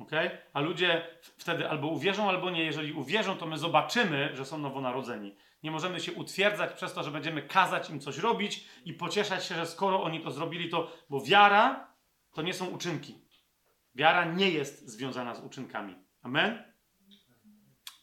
Ok? 0.01 0.11
A 0.53 0.59
ludzie 0.59 1.07
wtedy 1.21 1.69
albo 1.69 1.87
uwierzą, 1.87 2.29
albo 2.29 2.49
nie. 2.49 2.63
Jeżeli 2.63 2.93
uwierzą, 2.93 3.37
to 3.37 3.45
my 3.45 3.57
zobaczymy, 3.57 4.35
że 4.35 4.45
są 4.45 4.57
nowonarodzeni. 4.57 5.35
Nie 5.63 5.71
możemy 5.71 5.99
się 5.99 6.13
utwierdzać 6.13 6.73
przez 6.73 6.93
to, 6.93 7.03
że 7.03 7.11
będziemy 7.11 7.41
kazać 7.41 7.89
im 7.89 7.99
coś 7.99 8.17
robić 8.17 8.65
i 8.85 8.93
pocieszać 8.93 9.45
się, 9.45 9.55
że 9.55 9.65
skoro 9.65 10.03
oni 10.03 10.19
to 10.19 10.31
zrobili, 10.31 10.69
to. 10.69 10.91
Bo 11.09 11.21
wiara 11.21 11.93
to 12.33 12.41
nie 12.41 12.53
są 12.53 12.65
uczynki. 12.65 13.15
Wiara 13.95 14.25
nie 14.25 14.49
jest 14.49 14.89
związana 14.89 15.35
z 15.35 15.43
uczynkami. 15.43 15.95
Amen? 16.23 16.63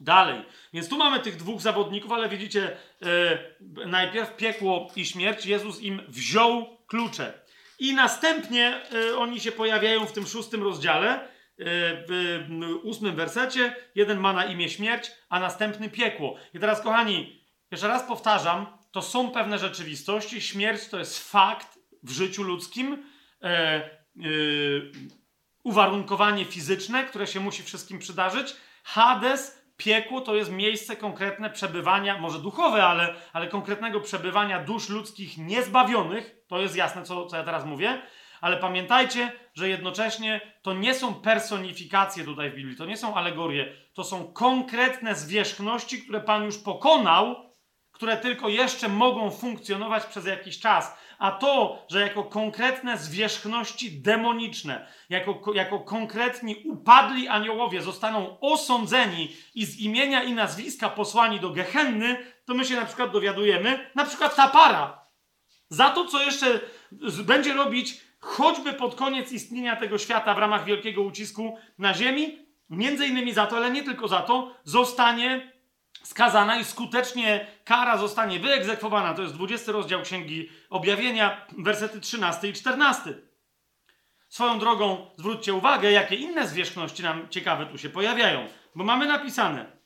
Dalej. 0.01 0.45
Więc 0.73 0.89
tu 0.89 0.97
mamy 0.97 1.21
tych 1.21 1.37
dwóch 1.37 1.61
zawodników, 1.61 2.13
ale 2.13 2.29
widzicie, 2.29 2.77
e, 3.03 3.87
najpierw 3.87 4.37
piekło 4.37 4.91
i 4.97 5.05
śmierć. 5.05 5.47
Jezus 5.47 5.83
im 5.83 6.03
wziął 6.09 6.79
klucze. 6.87 7.49
I 7.79 7.95
następnie 7.95 8.81
e, 8.93 9.19
oni 9.19 9.41
się 9.41 9.53
pojawiają 9.53 10.07
w 10.07 10.13
tym 10.13 10.27
szóstym 10.27 10.63
rozdziale, 10.63 11.29
w 11.59 12.45
ósmym 12.83 13.17
wersecie. 13.17 13.77
Jeden 13.95 14.19
ma 14.19 14.33
na 14.33 14.45
imię 14.45 14.69
śmierć, 14.69 15.11
a 15.29 15.41
następny 15.41 15.91
piekło. 15.91 16.37
I 16.55 16.59
teraz, 16.59 16.81
kochani, 16.81 17.43
jeszcze 17.71 17.89
raz 17.89 18.03
powtarzam, 18.03 18.67
to 18.91 19.03
są 19.03 19.31
pewne 19.31 19.59
rzeczywistości. 19.59 20.41
Śmierć 20.41 20.89
to 20.89 20.99
jest 20.99 21.31
fakt 21.31 21.79
w 22.03 22.11
życiu 22.11 22.43
ludzkim. 22.43 23.05
E, 23.43 23.49
e, 23.49 23.91
uwarunkowanie 25.65 26.45
fizyczne, 26.45 27.05
które 27.05 27.27
się 27.27 27.41
musi 27.41 27.63
wszystkim 27.63 27.99
przydarzyć. 27.99 28.57
Hades, 28.85 29.59
piekło 29.77 30.21
to 30.21 30.35
jest 30.35 30.51
miejsce 30.51 30.97
konkretne 30.97 31.51
przebywania, 31.51 32.19
może 32.19 32.39
duchowe, 32.39 32.85
ale, 32.85 33.15
ale 33.33 33.49
konkretnego 33.49 34.01
przebywania 34.01 34.65
dusz 34.65 34.89
ludzkich 34.89 35.39
niezbawionych. 35.39 36.37
To 36.49 36.61
jest 36.61 36.77
jasne, 36.77 37.03
co, 37.03 37.27
co 37.27 37.37
ja 37.37 37.45
teraz 37.45 37.65
mówię. 37.65 38.03
Ale 38.41 38.57
pamiętajcie, 38.57 39.33
że 39.55 39.69
jednocześnie 39.69 40.41
to 40.63 40.73
nie 40.73 40.95
są 40.95 41.15
personifikacje 41.15 42.25
tutaj 42.25 42.51
w 42.51 42.55
Biblii, 42.55 42.77
to 42.77 42.87
nie 42.87 42.97
są 42.97 43.15
alegorie, 43.15 43.73
to 43.95 44.05
są 44.05 44.33
konkretne 44.33 45.15
zwierzchności, 45.15 46.03
które 46.03 46.21
Pan 46.21 46.45
już 46.45 46.59
pokonał 46.59 47.49
które 47.99 48.17
tylko 48.17 48.49
jeszcze 48.49 48.89
mogą 48.89 49.31
funkcjonować 49.31 50.07
przez 50.07 50.27
jakiś 50.27 50.61
czas. 50.61 50.95
A 51.19 51.31
to, 51.31 51.85
że 51.91 52.01
jako 52.01 52.25
konkretne 52.25 52.99
zwierzchności 52.99 54.03
demoniczne, 54.03 54.87
jako, 55.11 55.53
jako 55.55 55.81
konkretni 55.81 56.57
upadli 56.65 57.29
aniołowie 57.29 57.83
zostaną 57.83 58.41
osądzeni 58.41 59.37
i 59.55 59.65
z 59.65 59.79
imienia 59.81 60.23
i 60.23 60.33
nazwiska 60.33 60.89
posłani 60.89 61.41
do 61.41 61.51
Gehenny, 61.51 62.17
to 62.45 62.55
my 62.55 62.65
się 62.65 62.77
na 62.77 62.85
przykład 62.85 63.11
dowiadujemy, 63.11 63.91
na 63.95 64.05
przykład 64.05 64.37
ta 64.37 64.49
para, 64.49 65.07
za 65.69 65.91
to, 65.91 66.05
co 66.05 66.23
jeszcze 66.23 66.61
będzie 67.25 67.55
robić 67.55 68.01
choćby 68.21 68.73
pod 68.73 68.95
koniec 68.95 69.33
istnienia 69.33 69.77
tego 69.77 69.99
świata 69.99 70.35
w 70.35 70.39
ramach 70.39 70.65
wielkiego 70.65 71.03
ucisku 71.03 71.59
na 71.79 71.95
ziemi, 71.95 72.39
między 72.71 73.07
innymi 73.07 73.33
za 73.33 73.47
to, 73.47 73.57
ale 73.57 73.71
nie 73.71 73.83
tylko 73.83 74.09
za 74.09 74.23
to, 74.23 74.55
zostanie 74.65 75.53
skazana 76.03 76.59
i 76.61 76.65
skutecznie 76.65 77.47
kara 77.65 77.99
zostanie 77.99 78.41
wyegzekwowana. 78.41 79.15
To 79.15 79.23
jest 79.23 79.35
20 79.35 79.73
rozdział 79.73 80.03
Księgi 80.03 80.49
Objawienia, 80.71 81.47
wersety 81.59 82.01
13 82.01 82.49
i 82.49 82.53
14. 82.53 83.15
Swoją 84.29 84.59
drogą 84.59 85.11
zwróćcie 85.17 85.55
uwagę, 85.55 85.93
jakie 85.93 86.17
inne 86.17 86.49
zwierzchności 86.49 87.03
nam 87.03 87.29
ciekawe 87.29 87.67
tu 87.67 87.79
się 87.79 87.91
pojawiają, 87.91 88.49
bo 88.75 88.85
mamy 88.85 89.07
napisane 89.07 89.79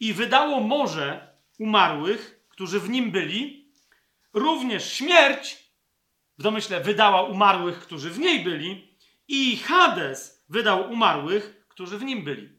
i 0.00 0.12
wydało 0.12 0.60
morze 0.60 1.36
umarłych, 1.58 2.40
którzy 2.48 2.80
w 2.80 2.90
nim 2.90 3.10
byli, 3.10 3.72
również 4.32 4.92
śmierć, 4.92 5.65
w 6.38 6.42
domyśle 6.42 6.80
wydała 6.80 7.22
umarłych, 7.22 7.78
którzy 7.78 8.10
w 8.10 8.18
niej 8.18 8.44
byli, 8.44 8.98
i 9.28 9.56
Hades 9.56 10.44
wydał 10.48 10.90
umarłych, 10.90 11.66
którzy 11.68 11.98
w 11.98 12.02
nim 12.02 12.24
byli 12.24 12.56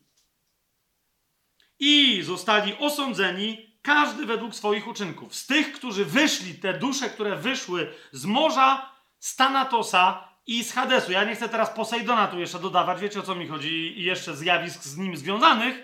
i 1.79 2.23
zostali 2.23 2.75
osądzeni, 2.79 3.77
każdy 3.81 4.25
według 4.25 4.55
swoich 4.55 4.87
uczynków. 4.87 5.35
Z 5.35 5.47
tych, 5.47 5.73
którzy 5.73 6.05
wyszli, 6.05 6.55
te 6.55 6.73
dusze, 6.73 7.09
które 7.09 7.35
wyszły 7.35 7.93
z 8.11 8.25
morza, 8.25 8.91
z 9.19 9.35
Tanatosa 9.35 10.27
i 10.47 10.63
z 10.63 10.73
Hadesu. 10.73 11.11
Ja 11.11 11.23
nie 11.23 11.35
chcę 11.35 11.49
teraz 11.49 11.69
Posejdona 11.69 12.27
tu 12.27 12.39
jeszcze 12.39 12.59
dodawać, 12.59 12.99
wiecie 12.99 13.19
o 13.19 13.23
co 13.23 13.35
mi 13.35 13.47
chodzi, 13.47 13.99
i 13.99 14.03
jeszcze 14.03 14.35
zjawisk 14.35 14.83
z 14.83 14.97
nim 14.97 15.17
związanych, 15.17 15.83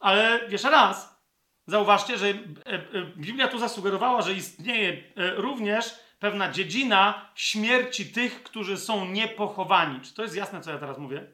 ale 0.00 0.40
jeszcze 0.48 0.70
raz, 0.70 1.20
zauważcie, 1.66 2.18
że 2.18 2.26
e, 2.26 2.32
e, 2.32 2.82
Biblia 3.16 3.48
tu 3.48 3.58
zasugerowała, 3.58 4.22
że 4.22 4.34
istnieje 4.34 4.90
e, 5.16 5.34
również 5.34 5.94
pewna 6.18 6.50
dziedzina 6.50 7.30
śmierci 7.34 8.12
tych, 8.12 8.42
którzy 8.42 8.76
są 8.76 9.06
niepochowani. 9.06 10.00
Czy 10.00 10.14
to 10.14 10.22
jest 10.22 10.36
jasne, 10.36 10.60
co 10.60 10.70
ja 10.70 10.78
teraz 10.78 10.98
mówię? 10.98 11.26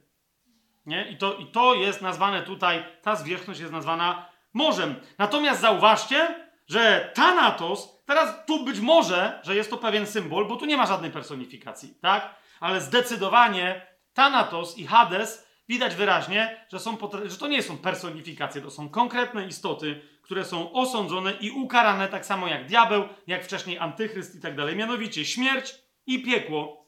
Nie? 0.86 1.10
I, 1.10 1.16
to, 1.16 1.34
I 1.34 1.46
to 1.46 1.74
jest 1.74 2.02
nazwane 2.02 2.42
tutaj, 2.42 2.84
ta 3.02 3.16
zwierzchność 3.16 3.60
jest 3.60 3.72
nazwana 3.72 4.28
morzem. 4.52 4.94
Natomiast 5.18 5.60
zauważcie, 5.60 6.48
że 6.68 7.12
Thanatos, 7.14 8.02
teraz 8.06 8.46
tu 8.46 8.64
być 8.64 8.80
może, 8.80 9.40
że 9.42 9.56
jest 9.56 9.70
to 9.70 9.76
pewien 9.76 10.06
symbol, 10.06 10.48
bo 10.48 10.56
tu 10.56 10.64
nie 10.64 10.76
ma 10.76 10.86
żadnej 10.86 11.10
personifikacji, 11.10 11.94
tak? 12.00 12.34
Ale 12.60 12.80
zdecydowanie 12.80 13.86
Thanatos 14.14 14.78
i 14.78 14.86
Hades 14.86 15.46
widać 15.68 15.94
wyraźnie, 15.94 16.66
że, 16.72 16.78
są, 16.78 16.98
że 17.24 17.36
to 17.36 17.48
nie 17.48 17.62
są 17.62 17.78
personifikacje, 17.78 18.62
to 18.62 18.70
są 18.70 18.88
konkretne 18.88 19.46
istoty, 19.46 20.00
które 20.22 20.44
są 20.44 20.72
osądzone 20.72 21.32
i 21.40 21.50
ukarane 21.50 22.08
tak 22.08 22.26
samo 22.26 22.48
jak 22.48 22.66
diabeł, 22.66 23.04
jak 23.26 23.44
wcześniej 23.44 23.78
antychryst 23.78 24.34
i 24.34 24.40
tak 24.40 24.56
dalej. 24.56 24.76
Mianowicie 24.76 25.24
śmierć 25.24 25.74
i 26.06 26.22
piekło 26.22 26.86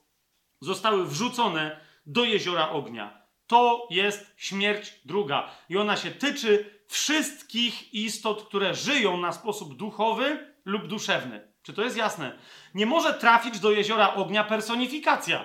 zostały 0.60 1.06
wrzucone 1.06 1.80
do 2.06 2.24
jeziora 2.24 2.70
ognia. 2.70 3.24
To 3.46 3.88
jest 3.90 4.34
śmierć 4.36 5.00
druga. 5.04 5.50
I 5.68 5.76
ona 5.76 5.96
się 5.96 6.10
tyczy 6.10 6.80
wszystkich 6.88 7.94
istot, 7.94 8.42
które 8.42 8.74
żyją 8.74 9.16
na 9.16 9.32
sposób 9.32 9.76
duchowy 9.76 10.54
lub 10.64 10.86
duszewny. 10.86 11.52
Czy 11.62 11.72
to 11.72 11.82
jest 11.82 11.96
jasne? 11.96 12.38
Nie 12.74 12.86
może 12.86 13.14
trafić 13.14 13.60
do 13.60 13.70
jeziora 13.70 14.14
ognia 14.14 14.44
personifikacja. 14.44 15.44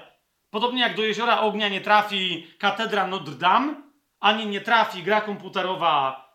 Podobnie 0.50 0.82
jak 0.82 0.95
do 0.95 1.03
jeziora 1.03 1.40
ognia 1.40 1.69
nie 1.69 1.82
trafi 1.82 2.48
katedra 2.59 3.08
Notre 3.08 3.35
Dame, 3.35 3.76
ani 4.19 4.48
nie 4.48 4.61
trafi 4.61 5.03
gra 5.03 5.22
komputerowa 5.22 6.28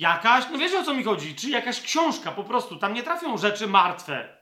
jakaś, 0.00 0.44
no 0.52 0.58
wiecie 0.58 0.78
o 0.78 0.84
co 0.84 0.94
mi 0.94 1.04
chodzi, 1.04 1.34
czy 1.34 1.50
jakaś 1.50 1.80
książka 1.80 2.32
po 2.32 2.44
prostu, 2.44 2.76
tam 2.76 2.94
nie 2.94 3.02
trafią 3.02 3.38
rzeczy 3.38 3.66
martwe, 3.66 4.36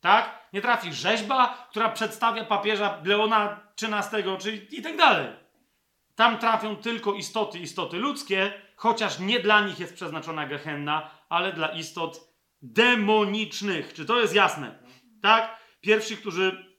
tak? 0.00 0.48
Nie 0.52 0.60
trafi 0.60 0.92
rzeźba, 0.92 1.66
która 1.70 1.88
przedstawia 1.88 2.44
papieża 2.44 3.00
Leona 3.04 3.60
XIII, 3.82 4.38
czy 4.38 4.56
i 4.56 4.82
tak 4.82 4.96
dalej. 4.96 5.28
Tam 6.14 6.38
trafią 6.38 6.76
tylko 6.76 7.14
istoty, 7.14 7.58
istoty 7.58 7.96
ludzkie, 7.96 8.52
chociaż 8.76 9.18
nie 9.18 9.40
dla 9.40 9.60
nich 9.60 9.80
jest 9.80 9.94
przeznaczona 9.94 10.46
Gehenna, 10.46 11.10
ale 11.28 11.52
dla 11.52 11.68
istot 11.68 12.20
demonicznych. 12.62 13.92
Czy 13.92 14.04
to 14.04 14.20
jest 14.20 14.34
jasne? 14.34 14.78
Tak? 15.22 15.60
Pierwsi, 15.80 16.16
którzy, 16.16 16.76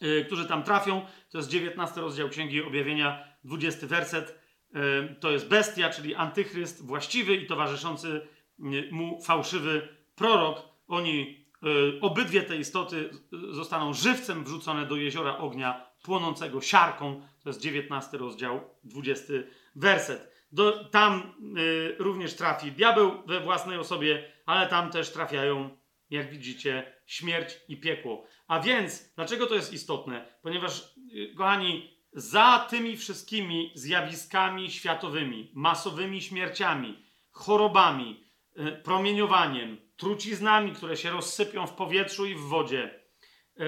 yy, 0.00 0.24
którzy 0.24 0.46
tam 0.46 0.62
trafią, 0.62 1.06
to 1.30 1.38
jest 1.38 1.50
19 1.50 2.00
rozdział 2.00 2.28
Księgi 2.28 2.62
Objawienia, 2.62 3.24
20 3.44 3.86
werset. 3.86 4.45
To 5.20 5.30
jest 5.30 5.48
bestia, 5.48 5.90
czyli 5.90 6.14
antychryst 6.14 6.86
właściwy 6.86 7.34
i 7.34 7.46
towarzyszący 7.46 8.20
mu 8.90 9.22
fałszywy 9.22 9.88
prorok. 10.14 10.62
Oni, 10.88 11.46
yy, 11.62 11.98
obydwie 12.00 12.42
te 12.42 12.56
istoty 12.56 13.10
zostaną 13.50 13.94
żywcem 13.94 14.44
wrzucone 14.44 14.86
do 14.86 14.96
jeziora 14.96 15.38
ognia 15.38 15.90
płonącego 16.02 16.60
siarką. 16.60 17.22
To 17.42 17.48
jest 17.48 17.60
19 17.60 18.18
rozdział, 18.18 18.60
20 18.84 19.32
werset. 19.76 20.36
Do, 20.52 20.84
tam 20.84 21.34
y, 21.58 21.96
również 21.98 22.34
trafi 22.34 22.72
diabeł 22.72 23.26
we 23.26 23.40
własnej 23.40 23.78
osobie, 23.78 24.32
ale 24.46 24.66
tam 24.66 24.90
też 24.90 25.12
trafiają, 25.12 25.70
jak 26.10 26.30
widzicie, 26.30 26.92
śmierć 27.06 27.60
i 27.68 27.80
piekło. 27.80 28.26
A 28.48 28.60
więc, 28.60 29.12
dlaczego 29.14 29.46
to 29.46 29.54
jest 29.54 29.72
istotne? 29.72 30.26
Ponieważ, 30.42 30.94
y, 31.14 31.34
kochani, 31.34 31.95
za 32.16 32.66
tymi 32.70 32.96
wszystkimi 32.96 33.72
zjawiskami 33.74 34.70
światowymi, 34.70 35.50
masowymi 35.54 36.22
śmierciami, 36.22 37.04
chorobami, 37.30 38.24
y, 38.58 38.72
promieniowaniem, 38.72 39.76
truciznami, 39.96 40.72
które 40.72 40.96
się 40.96 41.10
rozsypią 41.10 41.66
w 41.66 41.72
powietrzu 41.72 42.26
i 42.26 42.34
w 42.34 42.40
wodzie, 42.40 43.00
y, 43.60 43.64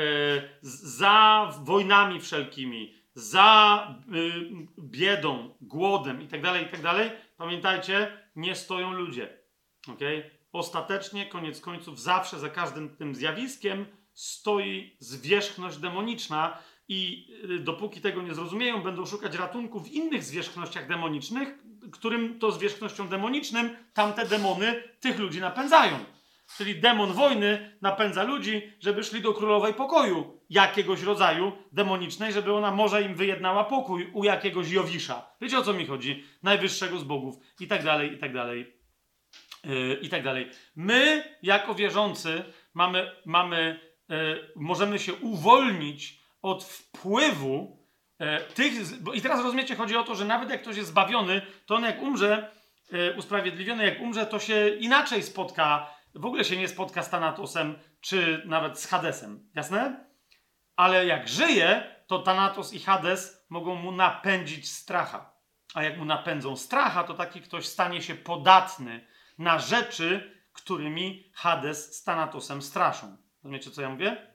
za 0.62 1.50
wojnami 1.62 2.20
wszelkimi, 2.20 2.94
za 3.14 3.94
y, 4.14 4.82
biedą, 4.82 5.54
głodem 5.60 6.22
itd., 6.22 6.62
itd., 6.62 7.10
pamiętajcie, 7.36 8.22
nie 8.36 8.54
stoją 8.54 8.92
ludzie. 8.92 9.38
Okay? 9.88 10.30
Ostatecznie, 10.52 11.26
koniec 11.26 11.60
końców, 11.60 12.00
zawsze 12.00 12.38
za 12.38 12.48
każdym 12.48 12.96
tym 12.96 13.14
zjawiskiem 13.14 13.86
stoi 14.12 14.96
zwierzchność 14.98 15.78
demoniczna 15.78 16.58
i 16.88 17.26
y, 17.50 17.58
dopóki 17.58 18.00
tego 18.00 18.22
nie 18.22 18.34
zrozumieją, 18.34 18.82
będą 18.82 19.06
szukać 19.06 19.36
ratunku 19.36 19.80
w 19.80 19.92
innych 19.92 20.24
zwierzchnościach 20.24 20.88
demonicznych, 20.88 21.58
którym 21.92 22.38
to 22.38 22.52
zwierzchnością 22.52 23.08
demonicznym 23.08 23.76
tamte 23.94 24.26
demony 24.26 24.82
tych 25.00 25.18
ludzi 25.18 25.40
napędzają. 25.40 25.98
Czyli 26.56 26.80
demon 26.80 27.12
wojny 27.12 27.78
napędza 27.82 28.22
ludzi, 28.22 28.72
żeby 28.80 29.04
szli 29.04 29.20
do 29.20 29.34
królowej 29.34 29.74
pokoju 29.74 30.40
jakiegoś 30.50 31.02
rodzaju 31.02 31.52
demonicznej, 31.72 32.32
żeby 32.32 32.52
ona 32.52 32.70
może 32.70 33.02
im 33.02 33.14
wyjednała 33.14 33.64
pokój 33.64 34.10
u 34.12 34.24
jakiegoś 34.24 34.70
Jowisza. 34.70 35.30
Wiecie 35.40 35.58
o 35.58 35.62
co 35.62 35.72
mi 35.72 35.86
chodzi? 35.86 36.24
Najwyższego 36.42 36.98
z 36.98 37.04
bogów 37.04 37.36
i 37.60 37.66
tak 37.66 37.84
dalej, 37.84 38.12
i 38.12 38.18
tak 38.18 38.32
dalej, 38.32 38.72
yy, 39.64 39.98
i 40.02 40.08
tak 40.08 40.22
dalej. 40.22 40.50
My, 40.76 41.24
jako 41.42 41.74
wierzący, 41.74 42.44
mamy, 42.74 43.10
mamy 43.26 43.80
yy, 44.08 44.52
możemy 44.56 44.98
się 44.98 45.14
uwolnić 45.14 46.17
od 46.42 46.64
wpływu 46.64 47.86
yy, 48.20 48.26
tych. 48.54 49.02
Bo, 49.02 49.12
I 49.12 49.20
teraz 49.20 49.42
rozumiecie, 49.42 49.76
chodzi 49.76 49.96
o 49.96 50.04
to, 50.04 50.14
że 50.14 50.24
nawet 50.24 50.50
jak 50.50 50.62
ktoś 50.62 50.76
jest 50.76 50.88
zbawiony, 50.88 51.42
to 51.66 51.74
on 51.74 51.82
jak 51.82 52.02
umrze, 52.02 52.50
yy, 52.92 53.14
usprawiedliwiony, 53.18 53.84
jak 53.84 54.00
umrze, 54.00 54.26
to 54.26 54.38
się 54.38 54.68
inaczej 54.68 55.22
spotka 55.22 55.98
w 56.14 56.26
ogóle 56.26 56.44
się 56.44 56.56
nie 56.56 56.68
spotka 56.68 57.02
z 57.02 57.10
Thanatosem, 57.10 57.78
czy 58.00 58.42
nawet 58.46 58.80
z 58.80 58.86
Hadesem. 58.86 59.50
Jasne? 59.54 60.04
Ale 60.76 61.06
jak 61.06 61.28
żyje, 61.28 61.94
to 62.06 62.18
Thanatos 62.18 62.72
i 62.72 62.80
Hades 62.80 63.46
mogą 63.48 63.74
mu 63.74 63.92
napędzić 63.92 64.72
stracha. 64.72 65.32
A 65.74 65.82
jak 65.82 65.98
mu 65.98 66.04
napędzą 66.04 66.56
stracha, 66.56 67.04
to 67.04 67.14
taki 67.14 67.40
ktoś 67.40 67.66
stanie 67.66 68.02
się 68.02 68.14
podatny 68.14 69.06
na 69.38 69.58
rzeczy, 69.58 70.40
którymi 70.52 71.30
Hades 71.34 71.96
z 71.96 72.04
Thanatosem 72.04 72.62
straszą. 72.62 73.16
Rozumiecie, 73.44 73.70
co 73.70 73.82
ja 73.82 73.88
mówię? 73.88 74.27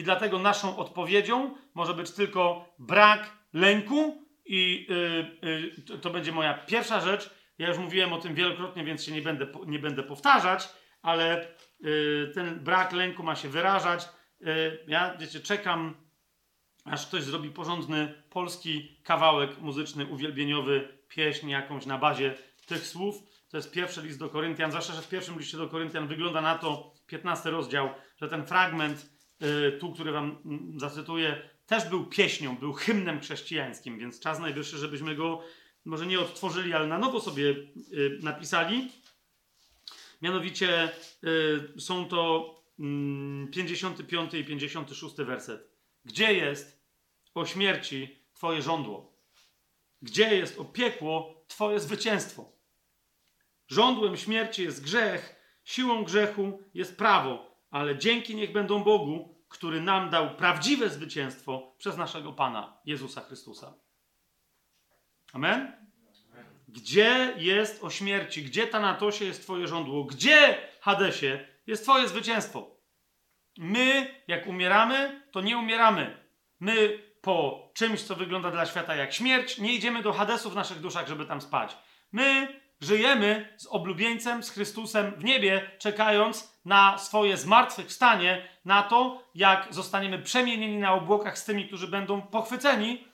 I 0.00 0.02
dlatego 0.02 0.38
naszą 0.38 0.76
odpowiedzią 0.76 1.54
może 1.74 1.94
być 1.94 2.10
tylko 2.10 2.74
brak 2.78 3.30
lęku, 3.52 4.26
i 4.46 4.86
yy, 4.88 5.70
yy, 5.88 5.98
to, 5.98 6.10
będzie 6.10 6.32
moja 6.32 6.54
pierwsza 6.54 7.00
rzecz. 7.00 7.30
Ja 7.58 7.68
już 7.68 7.78
mówiłem 7.78 8.12
o 8.12 8.18
tym 8.18 8.34
wielokrotnie, 8.34 8.84
więc 8.84 9.04
się 9.04 9.12
nie 9.12 9.22
będę, 9.22 9.46
nie 9.66 9.78
będę 9.78 10.02
powtarzać 10.02 10.68
ale 11.02 11.48
y, 11.84 12.30
ten 12.34 12.60
brak 12.60 12.92
lęku 12.92 13.22
ma 13.22 13.36
się 13.36 13.48
wyrażać. 13.48 14.08
Y, 14.40 14.84
ja, 14.88 15.16
wiecie, 15.16 15.40
czekam, 15.40 15.94
aż 16.84 17.06
ktoś 17.06 17.22
zrobi 17.22 17.50
porządny 17.50 18.22
polski 18.30 19.00
kawałek 19.04 19.58
muzyczny, 19.58 20.06
uwielbieniowy, 20.06 20.98
pieśń 21.08 21.48
jakąś 21.48 21.86
na 21.86 21.98
bazie 21.98 22.34
tych 22.66 22.86
słów. 22.86 23.14
To 23.48 23.56
jest 23.56 23.72
pierwszy 23.72 24.02
list 24.02 24.18
do 24.18 24.28
Koryntian, 24.28 24.70
zwłaszcza, 24.70 24.92
że 24.92 25.02
w 25.02 25.08
pierwszym 25.08 25.38
liście 25.38 25.56
do 25.56 25.68
Koryntian 25.68 26.06
wygląda 26.06 26.40
na 26.40 26.58
to, 26.58 26.94
15 27.06 27.50
rozdział, 27.50 27.88
że 28.16 28.28
ten 28.28 28.46
fragment, 28.46 29.19
tu, 29.80 29.92
który 29.92 30.12
wam 30.12 30.38
mm, 30.44 30.80
zacytuję, 30.80 31.48
też 31.66 31.88
był 31.88 32.06
pieśnią, 32.06 32.56
był 32.56 32.72
hymnem 32.72 33.20
chrześcijańskim, 33.20 33.98
więc 33.98 34.20
czas 34.20 34.38
najwyższy, 34.38 34.78
żebyśmy 34.78 35.14
go 35.14 35.42
może 35.84 36.06
nie 36.06 36.20
odtworzyli, 36.20 36.72
ale 36.72 36.86
na 36.86 36.98
nowo 36.98 37.20
sobie 37.20 37.54
napisali. 38.20 38.90
Mianowicie 40.22 40.90
y, 41.76 41.80
są 41.80 42.08
to 42.08 42.54
y, 43.44 43.50
55 43.50 44.34
i 44.34 44.44
56 44.44 45.16
werset. 45.16 45.70
Gdzie 46.04 46.34
jest 46.34 46.82
o 47.34 47.46
śmierci 47.46 48.20
Twoje 48.34 48.62
żądło? 48.62 49.12
Gdzie 50.02 50.36
jest 50.36 50.58
o 50.58 50.64
piekło 50.64 51.44
Twoje 51.48 51.80
zwycięstwo? 51.80 52.52
Żądłem 53.68 54.16
śmierci 54.16 54.62
jest 54.62 54.84
grzech, 54.84 55.36
siłą 55.64 56.04
grzechu 56.04 56.62
jest 56.74 56.98
prawo, 56.98 57.49
ale 57.70 57.98
dzięki 57.98 58.34
niech 58.34 58.52
będą 58.52 58.84
Bogu, 58.84 59.40
który 59.48 59.80
nam 59.80 60.10
dał 60.10 60.36
prawdziwe 60.36 60.90
zwycięstwo 60.90 61.74
przez 61.78 61.96
naszego 61.96 62.32
Pana 62.32 62.78
Jezusa 62.84 63.20
Chrystusa. 63.20 63.74
Amen? 65.32 65.72
Gdzie 66.68 67.34
jest 67.36 67.84
o 67.84 67.90
śmierci? 67.90 68.42
Gdzie 68.42 68.66
Tanatosie 68.66 69.24
jest 69.24 69.42
Twoje 69.42 69.66
żądło? 69.66 70.04
Gdzie, 70.04 70.58
Hadesie, 70.80 71.46
jest 71.66 71.82
Twoje 71.82 72.08
zwycięstwo? 72.08 72.76
My, 73.58 74.14
jak 74.28 74.46
umieramy, 74.46 75.22
to 75.30 75.40
nie 75.40 75.58
umieramy. 75.58 76.24
My 76.60 76.98
po 77.20 77.70
czymś, 77.74 78.02
co 78.02 78.16
wygląda 78.16 78.50
dla 78.50 78.66
świata 78.66 78.94
jak 78.94 79.12
śmierć, 79.12 79.58
nie 79.58 79.74
idziemy 79.74 80.02
do 80.02 80.12
Hadesu 80.12 80.50
w 80.50 80.54
naszych 80.54 80.80
duszach, 80.80 81.08
żeby 81.08 81.26
tam 81.26 81.40
spać. 81.40 81.76
My 82.12 82.60
żyjemy 82.80 83.54
z 83.56 83.66
oblubieńcem, 83.66 84.42
z 84.42 84.50
Chrystusem 84.50 85.12
w 85.16 85.24
niebie, 85.24 85.70
czekając 85.78 86.49
na 86.64 86.98
swoje 86.98 87.36
zmartwychwstanie, 87.36 88.48
na 88.64 88.82
to, 88.82 89.22
jak 89.34 89.66
zostaniemy 89.70 90.18
przemienieni 90.18 90.78
na 90.78 90.92
obłokach 90.92 91.38
z 91.38 91.44
tymi, 91.44 91.66
którzy 91.66 91.88
będą 91.88 92.22
pochwyceni, 92.22 93.04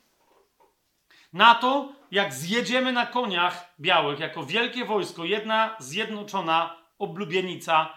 na 1.33 1.55
to, 1.55 1.93
jak 2.11 2.35
zjedziemy 2.35 2.93
na 2.93 3.07
koniach 3.07 3.75
białych 3.81 4.21
jako 4.21 4.47
wielkie 4.47 4.85
wojsko, 4.85 5.25
jedna 5.25 5.77
zjednoczona 5.79 6.77
oblubienica, 6.99 7.89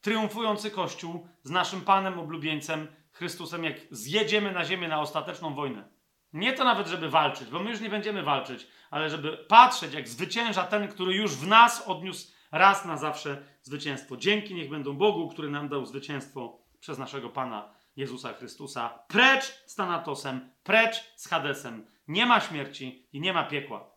triumfujący 0.00 0.70
Kościół 0.70 1.28
z 1.42 1.50
naszym 1.50 1.80
Panem 1.80 2.18
oblubieńcem 2.18 2.88
Chrystusem, 3.12 3.64
jak 3.64 3.76
zjedziemy 3.90 4.52
na 4.52 4.64
ziemię 4.64 4.88
na 4.88 5.00
ostateczną 5.00 5.54
wojnę. 5.54 5.88
Nie 6.32 6.52
to 6.52 6.64
nawet, 6.64 6.86
żeby 6.86 7.10
walczyć, 7.10 7.48
bo 7.48 7.58
my 7.58 7.70
już 7.70 7.80
nie 7.80 7.88
będziemy 7.88 8.22
walczyć, 8.22 8.66
ale 8.90 9.10
żeby 9.10 9.36
patrzeć, 9.36 9.94
jak 9.94 10.08
zwycięża 10.08 10.62
ten, 10.62 10.88
który 10.88 11.14
już 11.14 11.36
w 11.36 11.46
nas 11.46 11.82
odniósł 11.86 12.35
raz 12.58 12.84
na 12.84 12.96
zawsze 12.96 13.42
zwycięstwo. 13.62 14.16
Dzięki 14.16 14.54
niech 14.54 14.70
będą 14.70 14.96
Bogu, 14.96 15.28
który 15.28 15.50
nam 15.50 15.68
dał 15.68 15.86
zwycięstwo 15.86 16.58
przez 16.80 16.98
naszego 16.98 17.30
Pana 17.30 17.74
Jezusa 17.96 18.32
Chrystusa. 18.32 18.88
Precz 19.08 19.44
z 19.66 19.74
Tanatosem, 19.74 20.50
precz 20.62 21.12
z 21.16 21.28
Hadesem. 21.28 21.86
Nie 22.08 22.26
ma 22.26 22.40
śmierci 22.40 23.08
i 23.12 23.20
nie 23.20 23.32
ma 23.32 23.44
piekła. 23.44 23.96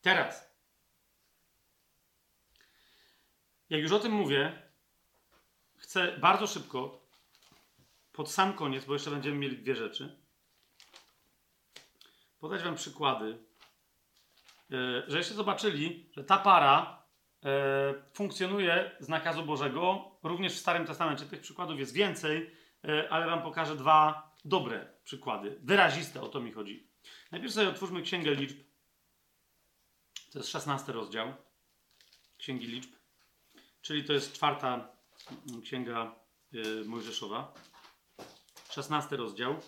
Teraz, 0.00 0.54
jak 3.70 3.80
już 3.80 3.92
o 3.92 3.98
tym 3.98 4.12
mówię, 4.12 4.62
chcę 5.76 6.18
bardzo 6.18 6.46
szybko, 6.46 7.06
pod 8.12 8.30
sam 8.30 8.52
koniec, 8.52 8.84
bo 8.84 8.92
jeszcze 8.92 9.10
będziemy 9.10 9.36
mieli 9.36 9.58
dwie 9.58 9.76
rzeczy, 9.76 10.23
podać 12.44 12.62
Wam 12.62 12.74
przykłady, 12.74 13.38
e, 14.72 15.02
żeście 15.08 15.34
zobaczyli, 15.34 16.10
że 16.16 16.24
ta 16.24 16.38
para 16.38 17.02
e, 17.44 17.94
funkcjonuje 18.14 18.96
z 19.00 19.08
nakazu 19.08 19.44
Bożego, 19.44 20.10
również 20.22 20.52
w 20.54 20.58
Starym 20.58 20.86
Testamencie. 20.86 21.24
Tych 21.24 21.40
przykładów 21.40 21.78
jest 21.78 21.92
więcej, 21.92 22.50
e, 22.84 23.12
ale 23.12 23.26
wam 23.26 23.42
pokażę 23.42 23.76
dwa 23.76 24.30
dobre 24.44 24.92
przykłady. 25.04 25.58
Wyraziste, 25.62 26.20
o 26.20 26.28
to 26.28 26.40
mi 26.40 26.52
chodzi. 26.52 26.88
Najpierw 27.32 27.54
sobie 27.54 27.68
otwórzmy 27.68 28.02
Księgę 28.02 28.34
Liczb. 28.34 28.56
To 30.32 30.38
jest 30.38 30.50
16 30.50 30.92
rozdział 30.92 31.34
Księgi 32.38 32.66
Liczb, 32.66 32.90
czyli 33.82 34.04
to 34.04 34.12
jest 34.12 34.32
czwarta 34.32 34.88
mm, 35.48 35.62
Księga 35.62 36.14
Mojżeszowa. 36.86 37.54
16 38.70 39.16
rozdział. 39.16 39.60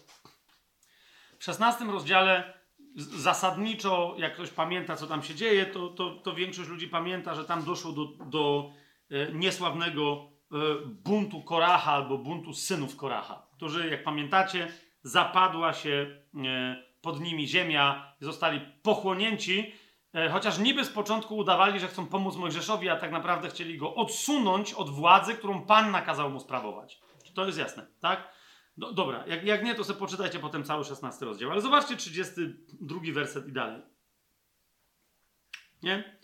W 1.39 1.45
16 1.45 1.85
rozdziale 1.85 2.57
zasadniczo, 2.97 4.15
jak 4.19 4.35
ktoś 4.35 4.51
pamięta, 4.51 4.97
co 4.97 5.07
tam 5.07 5.23
się 5.23 5.35
dzieje, 5.35 5.67
to, 5.67 5.89
to, 5.89 6.11
to 6.11 6.35
większość 6.35 6.69
ludzi 6.69 6.89
pamięta, 6.89 7.35
że 7.35 7.45
tam 7.45 7.65
doszło 7.65 7.93
do, 7.93 8.05
do 8.07 8.71
e, 9.11 9.33
niesławnego 9.33 10.31
e, 10.53 10.57
buntu 10.87 11.43
Koracha 11.43 11.93
albo 11.93 12.19
buntu 12.19 12.55
synów 12.55 12.97
Koracha, 12.97 13.47
którzy, 13.57 13.91
jak 13.91 14.05
pamiętacie, 14.05 14.69
zapadła 15.03 15.73
się 15.73 16.21
e, 16.35 16.83
pod 17.03 17.21
nimi 17.21 17.49
ziemia 17.49 18.13
zostali 18.21 18.61
pochłonięci, 18.83 19.73
chociaż 20.33 20.59
niby 20.59 20.85
z 20.85 20.89
początku 20.89 21.37
udawali, 21.37 21.81
że 21.81 21.89
chcą 21.89 22.07
pomóc 22.07 22.37
Mojżeszowi, 22.37 22.89
a 22.89 22.97
tak 22.97 23.13
naprawdę 23.13 23.49
chcieli 23.49 23.79
go 23.79 23.95
odsunąć 23.95 24.73
od 24.73 24.91
władzy, 24.91 25.35
którą 25.35 25.67
Pan 25.67 25.91
nakazał 25.91 26.31
mu 26.31 26.41
sprawować. 26.41 27.01
To 27.35 27.47
jest 27.47 27.59
jasne, 27.59 27.87
tak? 28.01 28.36
No, 28.77 28.93
dobra, 28.93 29.27
jak, 29.27 29.45
jak 29.45 29.65
nie, 29.65 29.75
to 29.75 29.85
sobie 29.85 29.99
poczytajcie 29.99 30.39
potem 30.39 30.65
cały 30.65 30.85
16 30.85 31.25
rozdział. 31.25 31.51
Ale 31.51 31.61
zobaczcie 31.61 31.97
32 31.97 33.01
werset 33.13 33.49
i 33.49 33.53
dalej. 33.53 33.83
Nie? 35.83 36.19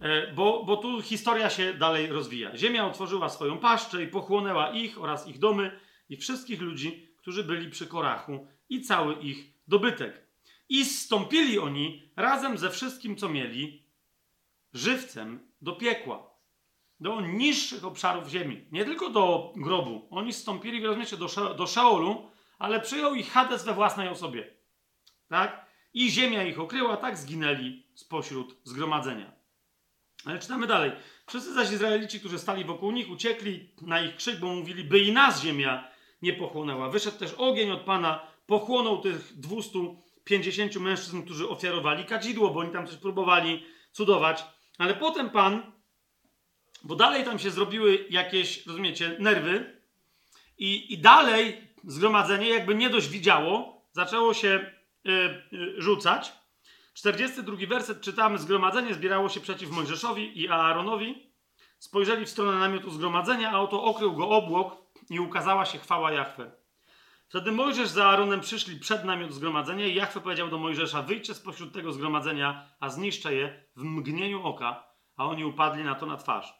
E, 0.00 0.32
Bo, 0.32 0.64
bo 0.64 0.76
tu 0.76 1.02
historia 1.02 1.50
się 1.50 1.74
dalej 1.74 2.06
rozwija. 2.06 2.56
Ziemia 2.56 2.86
otworzyła 2.86 3.28
swoją 3.28 3.58
paszczę 3.58 4.02
i 4.02 4.08
pochłonęła 4.08 4.70
ich 4.70 5.02
oraz 5.02 5.28
ich 5.28 5.38
domy 5.38 5.80
i 6.08 6.16
wszystkich 6.16 6.60
ludzi, 6.60 7.08
którzy 7.16 7.44
byli 7.44 7.70
przy 7.70 7.86
Korachu 7.86 8.46
i 8.68 8.80
cały 8.80 9.14
ich 9.14 9.52
dobytek. 9.68 10.26
I 10.68 10.84
zstąpili 10.84 11.58
oni 11.58 12.10
razem 12.16 12.58
ze 12.58 12.70
wszystkim, 12.70 13.16
co 13.16 13.28
mieli, 13.28 13.86
żywcem 14.72 15.52
do 15.60 15.72
piekła 15.72 16.29
do 17.00 17.20
niższych 17.20 17.84
obszarów 17.84 18.28
ziemi. 18.28 18.64
Nie 18.72 18.84
tylko 18.84 19.10
do 19.10 19.52
grobu. 19.56 20.08
Oni 20.10 20.32
stąpili, 20.32 20.86
rozumiecie, 20.86 21.16
do, 21.16 21.28
Sze- 21.28 21.54
do 21.54 21.66
Szeolu, 21.66 22.30
ale 22.58 22.80
przyjął 22.80 23.14
ich 23.14 23.30
Hades 23.30 23.64
we 23.64 23.74
własnej 23.74 24.08
osobie. 24.08 24.50
Tak? 25.28 25.66
I 25.94 26.10
ziemia 26.10 26.44
ich 26.44 26.60
okryła, 26.60 26.96
tak 26.96 27.18
zginęli 27.18 27.86
spośród 27.94 28.56
zgromadzenia. 28.64 29.32
Ale 30.24 30.38
czytamy 30.38 30.66
dalej. 30.66 30.92
Wszyscy 31.26 31.54
zaś 31.54 31.72
Izraelici, 31.72 32.20
którzy 32.20 32.38
stali 32.38 32.64
wokół 32.64 32.92
nich, 32.92 33.10
uciekli 33.10 33.70
na 33.82 34.00
ich 34.00 34.16
krzyk, 34.16 34.40
bo 34.40 34.46
mówili, 34.46 34.84
by 34.84 34.98
i 34.98 35.12
nas 35.12 35.42
ziemia 35.42 35.88
nie 36.22 36.32
pochłonęła. 36.32 36.88
Wyszedł 36.88 37.18
też 37.18 37.32
ogień 37.32 37.70
od 37.70 37.80
Pana, 37.80 38.26
pochłonął 38.46 39.00
tych 39.00 39.40
250 39.40 40.76
mężczyzn, 40.76 41.22
którzy 41.22 41.48
ofiarowali 41.48 42.04
kadzidło, 42.04 42.50
bo 42.50 42.60
oni 42.60 42.72
tam 42.72 42.86
coś 42.86 42.96
próbowali 42.96 43.64
cudować. 43.92 44.44
Ale 44.78 44.94
potem 44.94 45.30
Pan 45.30 45.72
bo 46.82 46.96
dalej 46.96 47.24
tam 47.24 47.38
się 47.38 47.50
zrobiły 47.50 48.06
jakieś, 48.10 48.66
rozumiecie, 48.66 49.16
nerwy 49.18 49.80
i, 50.58 50.94
i 50.94 50.98
dalej 50.98 51.70
zgromadzenie 51.84 52.48
jakby 52.48 52.74
nie 52.74 52.90
dość 52.90 53.08
widziało, 53.08 53.82
zaczęło 53.92 54.34
się 54.34 54.72
y, 55.06 55.10
y, 55.52 55.82
rzucać. 55.82 56.32
42 56.94 57.56
werset 57.68 58.00
czytamy, 58.00 58.38
zgromadzenie 58.38 58.94
zbierało 58.94 59.28
się 59.28 59.40
przeciw 59.40 59.70
Mojżeszowi 59.70 60.40
i 60.40 60.48
Aaronowi. 60.48 61.30
Spojrzeli 61.78 62.26
w 62.26 62.30
stronę 62.30 62.58
namiotu 62.58 62.90
zgromadzenia, 62.90 63.50
a 63.50 63.60
oto 63.60 63.84
okrył 63.84 64.16
go 64.16 64.28
obłok 64.28 64.76
i 65.10 65.20
ukazała 65.20 65.66
się 65.66 65.78
chwała 65.78 66.12
Jahwe. 66.12 66.52
Wtedy 67.28 67.52
Mojżesz 67.52 67.88
z 67.88 67.98
Aaronem 67.98 68.40
przyszli 68.40 68.80
przed 68.80 69.04
namiot 69.04 69.32
zgromadzenia 69.32 69.86
i 69.86 69.94
Jahwe 69.94 70.20
powiedział 70.20 70.48
do 70.48 70.58
Mojżesza, 70.58 71.02
wyjdźcie 71.02 71.34
spośród 71.34 71.74
tego 71.74 71.92
zgromadzenia, 71.92 72.68
a 72.80 72.88
zniszczę 72.88 73.34
je 73.34 73.64
w 73.76 73.82
mgnieniu 73.82 74.42
oka, 74.42 74.84
a 75.16 75.24
oni 75.24 75.44
upadli 75.44 75.84
na 75.84 75.94
to 75.94 76.06
na 76.06 76.16
twarz. 76.16 76.59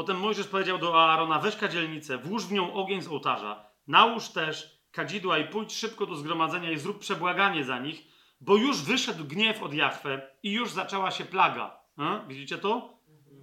Potem 0.00 0.20
Mojżesz 0.20 0.46
powiedział 0.46 0.78
do 0.78 1.02
Aarona: 1.02 1.38
Weź 1.38 1.56
kadzielnicę, 1.56 2.18
włóż 2.18 2.46
w 2.46 2.52
nią 2.52 2.72
ogień 2.72 3.02
z 3.02 3.08
ołtarza, 3.08 3.64
nałóż 3.86 4.28
też 4.28 4.80
kadzidła 4.92 5.38
i 5.38 5.48
pójdź 5.48 5.76
szybko 5.76 6.06
do 6.06 6.16
zgromadzenia 6.16 6.70
i 6.70 6.78
zrób 6.78 6.98
przebłaganie 6.98 7.64
za 7.64 7.78
nich, 7.78 8.02
bo 8.40 8.56
już 8.56 8.82
wyszedł 8.82 9.24
gniew 9.24 9.62
od 9.62 9.74
Jahwe 9.74 10.30
i 10.42 10.52
już 10.52 10.70
zaczęła 10.70 11.10
się 11.10 11.24
plaga. 11.24 11.80
A? 11.96 12.18
Widzicie 12.28 12.58
to? 12.58 12.98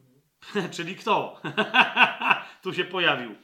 Czyli 0.76 0.96
kto? 0.96 1.42
tu 2.64 2.74
się 2.74 2.86
pojawił. 2.86 3.36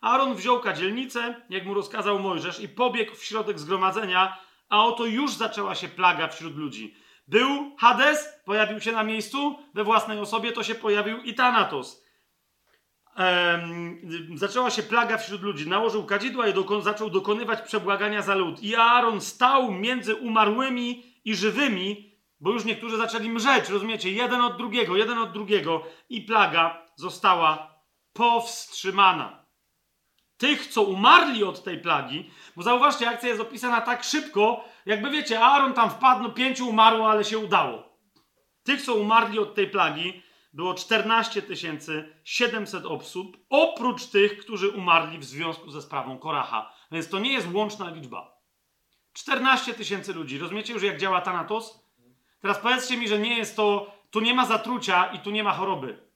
Aaron 0.00 0.34
wziął 0.34 0.60
kadzielnicę, 0.60 1.42
jak 1.50 1.66
mu 1.66 1.74
rozkazał 1.74 2.18
Mojżesz, 2.18 2.60
i 2.60 2.68
pobiegł 2.68 3.14
w 3.14 3.24
środek 3.24 3.58
zgromadzenia, 3.58 4.38
a 4.68 4.84
oto 4.84 5.06
już 5.06 5.34
zaczęła 5.34 5.74
się 5.74 5.88
plaga 5.88 6.28
wśród 6.28 6.56
ludzi. 6.56 6.94
Był 7.28 7.76
Hades, 7.78 8.28
pojawił 8.44 8.80
się 8.80 8.92
na 8.92 9.04
miejscu 9.04 9.58
we 9.74 9.84
własnej 9.84 10.18
osobie, 10.18 10.52
to 10.52 10.62
się 10.62 10.74
pojawił 10.74 11.22
i 11.22 11.34
Thanatos 11.34 12.09
em, 13.16 14.00
zaczęła 14.34 14.70
się 14.70 14.82
plaga 14.82 15.18
wśród 15.18 15.42
ludzi. 15.42 15.68
Nałożył 15.68 16.06
kadzidła 16.06 16.48
i 16.48 16.54
dokon- 16.54 16.82
zaczął 16.82 17.10
dokonywać 17.10 17.62
przebłagania 17.62 18.22
za 18.22 18.34
lud. 18.34 18.62
I 18.62 18.76
Aaron 18.76 19.20
stał 19.20 19.72
między 19.72 20.14
umarłymi 20.14 21.04
i 21.24 21.36
żywymi, 21.36 22.18
bo 22.40 22.50
już 22.50 22.64
niektórzy 22.64 22.96
zaczęli 22.96 23.30
mrzeć, 23.30 23.68
rozumiecie? 23.68 24.10
Jeden 24.10 24.40
od 24.40 24.56
drugiego, 24.56 24.96
jeden 24.96 25.18
od 25.18 25.32
drugiego. 25.32 25.82
I 26.08 26.22
plaga 26.22 26.86
została 26.96 27.74
powstrzymana. 28.12 29.40
Tych, 30.36 30.66
co 30.66 30.82
umarli 30.82 31.44
od 31.44 31.64
tej 31.64 31.78
plagi, 31.78 32.30
bo 32.56 32.62
zauważcie, 32.62 33.08
akcja 33.08 33.28
jest 33.28 33.40
opisana 33.40 33.80
tak 33.80 34.04
szybko, 34.04 34.64
jakby 34.86 35.10
wiecie, 35.10 35.40
Aaron 35.40 35.72
tam 35.72 35.90
wpadł, 35.90 36.22
no 36.22 36.30
pięciu 36.30 36.68
umarło, 36.68 37.10
ale 37.10 37.24
się 37.24 37.38
udało. 37.38 37.90
Tych, 38.62 38.82
co 38.82 38.94
umarli 38.94 39.38
od 39.38 39.54
tej 39.54 39.70
plagi, 39.70 40.22
było 40.52 40.74
14 40.74 41.42
700 42.24 42.86
osób, 42.86 43.36
oprócz 43.50 44.06
tych, 44.06 44.38
którzy 44.38 44.68
umarli 44.68 45.18
w 45.18 45.24
związku 45.24 45.70
ze 45.70 45.82
sprawą 45.82 46.18
Koracha. 46.18 46.72
Więc 46.92 47.08
to 47.08 47.18
nie 47.18 47.32
jest 47.32 47.48
łączna 47.52 47.90
liczba. 47.90 48.40
14 49.12 49.74
tysięcy 49.74 50.12
ludzi. 50.14 50.38
Rozumiecie 50.38 50.72
już, 50.72 50.82
jak 50.82 50.98
działa 50.98 51.20
Thanatos? 51.20 51.90
Teraz 52.40 52.58
powiedzcie 52.58 52.96
mi, 52.96 53.08
że 53.08 53.18
nie 53.18 53.38
jest 53.38 53.56
to, 53.56 53.94
tu 54.10 54.20
nie 54.20 54.34
ma 54.34 54.46
zatrucia 54.46 55.12
i 55.12 55.18
tu 55.18 55.30
nie 55.30 55.44
ma 55.44 55.52
choroby. 55.52 56.10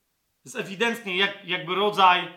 Jest 0.45 0.55
ewidentnie 0.55 1.17
jak, 1.17 1.45
jakby 1.45 1.75
rodzaj, 1.75 2.27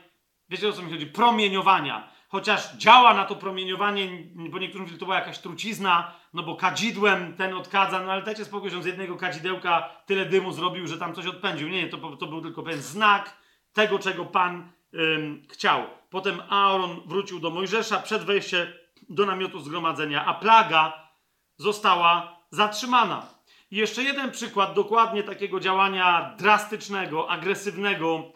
wiecie 0.49 0.68
o 0.68 0.73
co 0.73 0.83
mi 0.83 0.91
chodzi, 0.91 1.07
promieniowania. 1.07 2.12
Chociaż 2.29 2.77
działa 2.77 3.15
na 3.15 3.25
to 3.25 3.35
promieniowanie, 3.37 4.09
bo 4.35 4.59
niektórzy 4.59 4.83
mówili, 4.83 4.99
to 4.99 5.05
była 5.05 5.19
jakaś 5.19 5.39
trucizna, 5.39 6.13
no 6.35 6.43
bo 6.43 6.57
kadzidłem 6.57 7.37
ten 7.37 7.55
odkadza, 7.55 8.01
no 8.01 8.13
ale 8.13 8.23
dajcie 8.23 8.45
spokój, 8.45 8.71
że 8.71 8.83
z 8.83 8.87
jednego 8.87 9.17
kadzidełka 9.17 9.89
tyle 10.07 10.27
dymu 10.27 10.53
zrobił, 10.53 10.87
że 10.87 10.99
tam 10.99 11.15
coś 11.15 11.27
odpędził. 11.27 11.69
Nie, 11.69 11.83
nie, 11.83 11.89
to, 11.89 12.17
to 12.17 12.27
był 12.27 12.43
tylko 12.43 12.63
pewien 12.63 12.83
znak 12.83 13.37
tego, 13.73 13.99
czego 13.99 14.25
Pan 14.25 14.73
ym, 14.95 15.43
chciał. 15.51 15.83
Potem 16.11 16.43
Aaron 16.49 17.01
wrócił 17.07 17.41
do 17.41 17.51
Mojżesza 17.51 17.99
przed 17.99 18.25
wejściem 18.25 18.67
do 19.09 19.27
namiotu 19.27 19.61
zgromadzenia, 19.61 20.25
a 20.25 20.35
plaga 20.35 21.09
została 21.57 22.39
zatrzymana. 22.51 23.27
I 23.71 23.77
jeszcze 23.77 24.03
jeden 24.03 24.31
przykład 24.31 24.75
dokładnie 24.75 25.23
takiego 25.23 25.61
działania 25.61 26.35
drastycznego, 26.39 27.31
agresywnego 27.31 28.33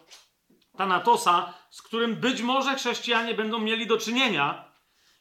Tanatosa, 0.77 1.53
z 1.69 1.81
którym 1.81 2.15
być 2.15 2.41
może 2.41 2.75
chrześcijanie 2.75 3.33
będą 3.33 3.59
mieli 3.59 3.87
do 3.87 3.97
czynienia. 3.97 4.73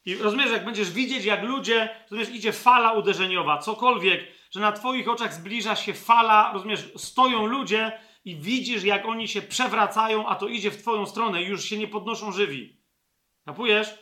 I 0.05 0.17
rozumiesz, 0.17 0.51
jak 0.51 0.65
będziesz 0.65 0.91
widzieć, 0.91 1.25
jak 1.25 1.43
ludzie, 1.43 1.89
rozumiesz, 2.03 2.29
idzie 2.29 2.53
fala 2.53 2.93
uderzeniowa, 2.93 3.59
cokolwiek, 3.59 4.21
że 4.51 4.61
na 4.61 4.73
twoich 4.73 5.09
oczach 5.09 5.35
zbliża 5.35 5.77
się 5.77 5.95
fala, 5.95 6.51
rozumiesz, 6.53 6.93
stoją 6.97 7.47
ludzie 7.47 8.01
i 8.25 8.37
widzisz, 8.37 8.85
jak 8.85 9.07
oni 9.07 9.29
się 9.29 9.43
przewracają, 9.43 10.29
a 10.29 10.35
to 10.35 10.49
idzie 10.49 10.71
w 10.71 10.83
twoją 10.83 11.07
stronę 11.07 11.43
i 11.43 11.47
już 11.47 11.65
się 11.65 11.79
nie 11.79 11.89
podnoszą 11.89 12.33
żywi. 12.33 12.83
Kapujesz? 13.45 13.95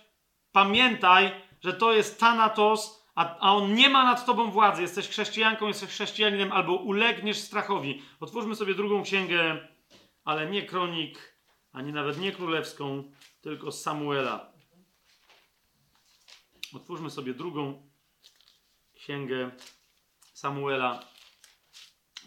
Pamiętaj, 0.53 1.31
że 1.65 1.73
to 1.73 1.93
jest 1.93 2.21
Thanatos, 2.21 3.07
a, 3.15 3.39
a 3.39 3.55
on 3.55 3.75
nie 3.75 3.89
ma 3.89 4.05
nad 4.05 4.27
tobą 4.27 4.51
władzy. 4.51 4.83
Jesteś 4.83 5.09
chrześcijanką, 5.09 5.69
jesteś 5.69 5.89
chrześcijaninem, 5.89 6.53
albo 6.53 6.77
ulegniesz 6.77 7.39
strachowi. 7.39 8.03
Otwórzmy 8.21 8.57
sobie 8.57 8.75
drugą 8.75 9.03
księgę, 9.03 9.69
ale 10.25 10.51
nie 10.51 10.63
kronik, 10.63 11.30
ani 11.73 11.93
nawet 11.93 12.19
nie 12.19 12.33
królewską, 12.33 13.13
tylko 13.41 13.73
Samuela. 13.73 14.53
Otwórzmy 16.75 17.11
sobie 17.11 17.35
drugą 17.35 17.91
księgę 18.95 19.51
Samuela. 20.33 21.05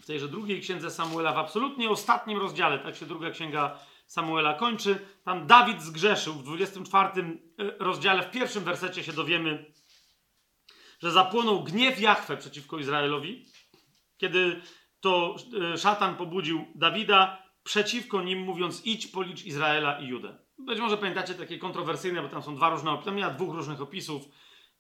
W 0.02 0.06
tejże 0.06 0.28
drugiej 0.28 0.62
księdze 0.62 0.92
Samuela, 0.92 1.34
w 1.34 1.38
absolutnie 1.38 1.90
ostatnim 1.90 2.40
rozdziale, 2.40 2.80
tak 2.80 2.96
się 2.96 3.06
druga 3.06 3.32
księga 3.32 3.80
Samuela 4.08 4.54
kończy. 4.54 5.08
Tam 5.24 5.48
Dawid 5.48 5.82
zgrzeszył 5.82 6.34
w 6.34 6.44
24 6.44 7.40
rozdziale, 7.80 8.24
w 8.24 8.32
pierwszym 8.32 8.64
wersecie 8.64 9.04
się 9.04 9.14
dowiemy, 9.14 9.74
że 11.00 11.12
zapłonął 11.12 11.64
gniew 11.64 12.00
Jahwe 12.00 12.38
przeciwko 12.38 12.78
Izraelowi. 12.78 13.46
Kiedy 14.18 14.62
to 15.00 15.36
e, 15.74 15.78
szatan 15.78 16.16
pobudził 16.16 16.66
Dawida, 16.76 17.44
przeciwko 17.64 18.22
nim, 18.22 18.40
mówiąc: 18.40 18.86
idź, 18.86 19.08
policz 19.08 19.46
Izraela 19.46 20.00
i 20.00 20.08
Judę. 20.08 20.38
Być 20.58 20.80
może 20.80 20.98
pamiętacie 20.98 21.34
takie 21.34 21.58
kontrowersyjne, 21.58 22.22
bo 22.22 22.30
tam 22.30 22.44
są 22.44 22.56
dwa 22.56 22.70
różne, 22.70 22.98
tam 23.06 23.16
miała 23.16 23.34
dwóch 23.34 23.56
różnych 23.56 23.82
opisów, 23.82 24.30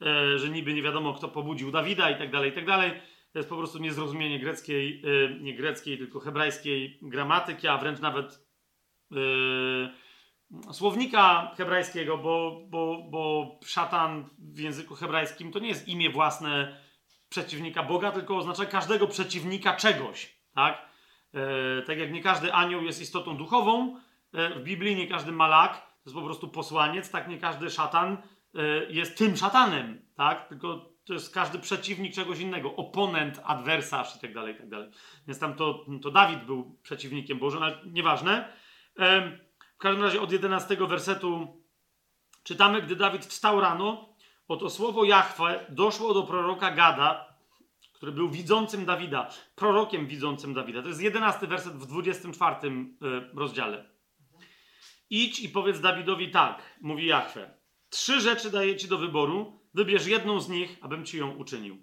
e, 0.02 0.40
że 0.40 0.50
niby 0.50 0.74
nie 0.74 0.82
wiadomo, 0.82 1.14
kto 1.14 1.28
pobudził 1.28 1.72
Dawida 1.72 2.10
i 2.10 2.18
tak 2.18 2.32
dalej, 2.32 2.52
i 2.52 2.54
tak 2.54 2.66
dalej. 2.66 2.92
To 3.34 3.40
jest 3.40 3.50
po 3.50 3.58
prostu 3.58 3.80
niezrozumienie 3.80 4.40
greckiej, 4.40 5.02
e, 5.06 5.40
nie 5.40 5.56
greckiej, 5.56 5.98
tylko 5.98 6.20
hebrajskiej 6.20 7.00
gramatyki, 7.02 7.68
a 7.68 7.78
wręcz 7.78 8.00
nawet 8.00 8.48
e, 9.12 10.74
słownika 10.74 11.54
hebrajskiego, 11.58 12.18
bo, 12.18 12.66
bo, 12.70 13.08
bo 13.10 13.52
szatan 13.66 14.30
w 14.38 14.60
języku 14.60 14.96
hebrajskim 14.96 15.52
to 15.52 15.60
nie 15.60 15.68
jest 15.68 15.88
imię 15.88 16.10
własne 16.10 16.82
przeciwnika 17.30 17.84
Boga, 17.84 18.12
tylko 18.12 18.38
oznacza 18.38 18.66
każdego 18.66 19.08
przeciwnika 19.08 19.76
czegoś, 19.76 20.38
tak? 20.56 20.93
E, 21.34 21.82
tak 21.82 22.00
jak 22.00 22.12
nie 22.12 22.22
każdy 22.22 22.54
anioł 22.54 22.84
jest 22.84 23.02
istotą 23.02 23.38
duchową, 23.38 24.00
e, 24.34 24.50
w 24.50 24.64
Biblii 24.64 24.96
nie 24.96 25.08
każdy 25.08 25.32
malak 25.32 25.94
to 26.04 26.10
jest 26.10 26.16
po 26.16 26.26
prostu 26.26 26.48
posłaniec, 26.48 27.12
tak 27.12 27.28
nie 27.28 27.38
każdy 27.38 27.70
szatan 27.70 28.18
e, 28.56 28.62
jest 28.90 29.18
tym 29.18 29.38
szatanem, 29.38 30.02
tak? 30.16 30.48
Tylko 30.48 30.94
to 31.06 31.14
jest 31.14 31.34
każdy 31.34 31.60
przeciwnik 31.60 32.14
czegoś 32.14 32.40
innego, 32.40 32.76
oponent, 32.76 33.42
adwersarz 33.44 34.16
i 34.16 34.20
tak 34.20 34.34
dalej, 34.34 34.56
i 34.56 34.58
tak 34.58 34.70
dalej. 34.70 34.90
Więc 35.28 35.40
tam 35.40 35.54
to, 35.54 35.86
to 36.02 36.12
Dawid 36.12 36.46
był 36.46 36.78
przeciwnikiem 36.84 37.40
Bożym, 37.40 37.64
ale 37.64 37.78
nieważne. 37.86 38.54
W 39.76 39.78
każdym 39.78 40.04
razie 40.04 40.22
od 40.22 40.32
11 40.32 40.78
wersetu 40.88 41.64
czytamy, 42.44 42.82
gdy 42.82 42.96
Dawid 42.96 43.26
wstał 43.26 43.62
rano, 43.62 44.16
oto 44.48 44.70
słowo 44.70 45.04
Jahwe 45.04 45.66
doszło 45.70 46.14
do 46.14 46.24
proroka 46.24 46.72
Gada, 46.72 47.33
który 48.04 48.16
był 48.16 48.30
widzącym 48.30 48.86
Dawida, 48.86 49.30
prorokiem 49.56 50.08
widzącym 50.08 50.54
Dawida. 50.54 50.82
To 50.82 50.88
jest 50.88 51.02
11 51.02 51.48
werset 51.48 51.74
w 51.74 51.86
24 51.86 52.56
e, 52.56 52.70
rozdziale. 53.34 53.90
Idź 55.10 55.40
i 55.40 55.50
powiedz 55.50 55.80
Dawidowi 55.80 56.32
tak, 56.32 56.78
mówi 56.82 57.06
Jahwe. 57.06 57.58
Trzy 57.90 58.22
rzeczy 58.22 58.52
daję 58.52 58.76
ci 58.76 58.88
do 58.88 58.98
wyboru, 58.98 59.60
wybierz 59.74 60.08
jedną 60.08 60.40
z 60.40 60.50
nich, 60.50 60.78
abym 60.82 61.06
ci 61.06 61.18
ją 61.18 61.32
uczynił. 61.32 61.78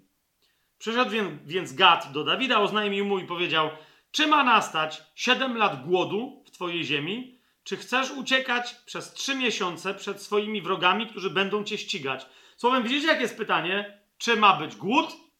Przyszedł 0.77 1.11
więc 1.45 1.73
Gad 1.73 2.11
do 2.11 2.23
Dawida, 2.23 2.59
oznajmił 2.59 3.05
mu 3.05 3.19
i 3.19 3.25
powiedział, 3.25 3.69
czy 4.11 4.27
ma 4.27 4.43
nastać 4.43 5.03
siedem 5.15 5.57
lat 5.57 5.85
głodu 5.85 6.43
w 6.47 6.51
twojej 6.51 6.83
ziemi, 6.83 7.39
czy 7.63 7.77
chcesz 7.77 8.11
uciekać 8.11 8.75
przez 8.85 9.13
trzy 9.13 9.35
miesiące 9.35 9.93
przed 9.93 10.21
swoimi 10.21 10.61
wrogami, 10.61 11.07
którzy 11.07 11.29
będą 11.29 11.63
cię 11.63 11.77
ścigać? 11.77 12.25
Słowem, 12.57 12.83
widzicie, 12.83 13.07
jakie 13.07 13.21
jest 13.21 13.37
pytanie? 13.37 14.01
Czy 14.17 14.35
ma 14.35 14.59
być 14.59 14.75
głód? 14.75 15.30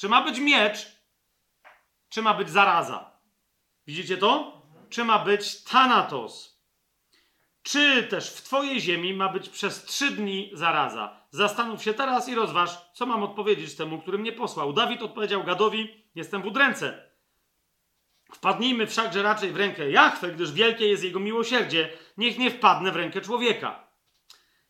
Czy 0.00 0.08
ma 0.08 0.22
być 0.22 0.38
miecz? 0.38 0.86
Czy 2.08 2.22
ma 2.22 2.34
być 2.34 2.50
zaraza? 2.50 3.10
Widzicie 3.86 4.16
to? 4.16 4.62
Czy 4.90 5.04
ma 5.04 5.18
być 5.18 5.64
thanatos? 5.64 6.60
Czy 7.62 8.02
też 8.02 8.30
w 8.30 8.42
twojej 8.42 8.80
ziemi 8.80 9.14
ma 9.14 9.28
być 9.28 9.48
przez 9.48 9.84
trzy 9.84 10.10
dni 10.10 10.50
zaraza? 10.52 11.26
Zastanów 11.30 11.82
się 11.82 11.94
teraz 11.94 12.28
i 12.28 12.34
rozważ, 12.34 12.78
co 12.92 13.06
mam 13.06 13.22
odpowiedzieć 13.22 13.76
temu, 13.76 14.00
który 14.00 14.18
mnie 14.18 14.32
posłał. 14.32 14.72
Dawid 14.72 15.02
odpowiedział 15.02 15.44
Gadowi, 15.44 16.04
jestem 16.14 16.42
w 16.42 16.46
udręce. 16.46 17.10
Wpadnijmy 18.32 18.86
wszakże 18.86 19.22
raczej 19.22 19.52
w 19.52 19.56
rękę 19.56 19.90
Jachwę, 19.90 20.28
gdyż 20.28 20.52
wielkie 20.52 20.88
jest 20.88 21.04
jego 21.04 21.20
miłosierdzie. 21.20 21.92
Niech 22.16 22.38
nie 22.38 22.50
wpadnę 22.50 22.92
w 22.92 22.96
rękę 22.96 23.20
człowieka. 23.20 23.88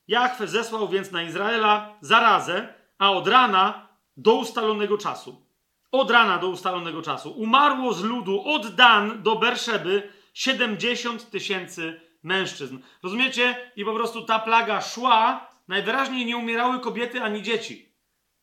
Jachwę 0.08 0.48
zesłał 0.48 0.88
więc 0.88 1.10
na 1.12 1.22
Izraela 1.22 1.98
zarazę, 2.00 2.74
a 2.98 3.10
od 3.10 3.28
rana 3.28 3.89
do 4.20 4.34
ustalonego 4.34 4.98
czasu. 4.98 5.46
Od 5.92 6.10
rana 6.10 6.38
do 6.38 6.48
ustalonego 6.48 7.02
czasu. 7.02 7.32
Umarło 7.32 7.92
z 7.92 8.04
ludu 8.04 8.42
od 8.44 8.74
Dan 8.74 9.22
do 9.22 9.36
Berszeby 9.36 10.12
70 10.34 11.30
tysięcy 11.30 12.00
mężczyzn. 12.22 12.78
Rozumiecie? 13.02 13.72
I 13.76 13.84
po 13.84 13.94
prostu 13.94 14.22
ta 14.22 14.38
plaga 14.38 14.80
szła. 14.80 15.50
Najwyraźniej 15.68 16.26
nie 16.26 16.36
umierały 16.36 16.80
kobiety 16.80 17.22
ani 17.22 17.42
dzieci. 17.42 17.92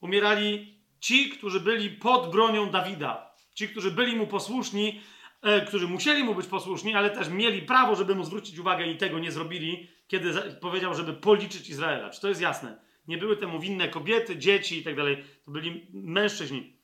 Umierali 0.01 0.79
ci, 0.99 1.29
którzy 1.29 1.59
byli 1.59 1.89
pod 1.89 2.31
bronią 2.31 2.69
Dawida. 2.69 3.31
Ci, 3.53 3.69
którzy 3.69 3.91
byli 3.91 4.15
mu 4.15 4.27
posłuszni, 4.27 5.01
e, 5.41 5.61
którzy 5.61 5.87
musieli 5.87 6.23
mu 6.23 6.35
być 6.35 6.47
posłuszni, 6.47 6.95
ale 6.95 7.09
też 7.09 7.29
mieli 7.29 7.61
prawo, 7.61 7.95
żeby 7.95 8.15
mu 8.15 8.23
zwrócić 8.23 8.59
uwagę 8.59 8.87
i 8.87 8.97
tego 8.97 9.19
nie 9.19 9.31
zrobili, 9.31 9.89
kiedy 10.07 10.33
powiedział, 10.61 10.95
żeby 10.95 11.13
policzyć 11.13 11.69
Izraela. 11.69 12.09
Czy 12.09 12.21
to 12.21 12.27
jest 12.29 12.41
jasne? 12.41 12.86
Nie 13.07 13.17
były 13.17 13.37
temu 13.37 13.59
winne 13.59 13.87
kobiety, 13.87 14.37
dzieci 14.37 14.77
i 14.79 14.83
tak 14.83 14.95
dalej. 14.95 15.23
To 15.45 15.51
byli 15.51 15.87
mężczyźni. 15.93 16.77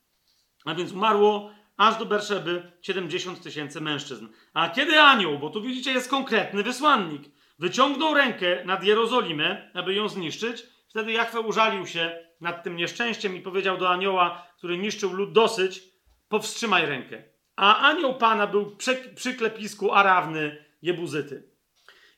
A 0.65 0.75
więc 0.75 0.91
umarło 0.91 1.51
aż 1.77 1.97
do 1.97 2.05
Berszeby 2.05 2.71
70 2.81 3.41
tysięcy 3.41 3.81
mężczyzn. 3.81 4.27
A 4.53 4.69
kiedy 4.69 4.99
anioł, 4.99 5.39
bo 5.39 5.49
tu 5.49 5.61
widzicie 5.61 5.91
jest 5.91 6.09
konkretny 6.09 6.63
wysłannik, 6.63 7.21
wyciągnął 7.59 8.13
rękę 8.13 8.65
nad 8.65 8.83
Jerozolimę, 8.83 9.71
aby 9.73 9.93
ją 9.93 10.09
zniszczyć, 10.09 10.63
wtedy 10.87 11.11
Jachwę 11.11 11.39
użalił 11.39 11.87
się 11.87 12.17
nad 12.41 12.63
tym 12.63 12.75
nieszczęściem 12.75 13.35
i 13.35 13.41
powiedział 13.41 13.77
do 13.77 13.89
anioła, 13.89 14.47
który 14.57 14.77
niszczył 14.77 15.13
lud 15.13 15.31
dosyć, 15.31 15.83
powstrzymaj 16.29 16.85
rękę. 16.85 17.23
A 17.55 17.89
anioł 17.89 18.17
Pana 18.17 18.47
był 18.47 18.75
przy, 19.15 19.33
klepisku 19.33 19.91
Arawny 19.91 20.65
Jebuzyty. 20.81 21.52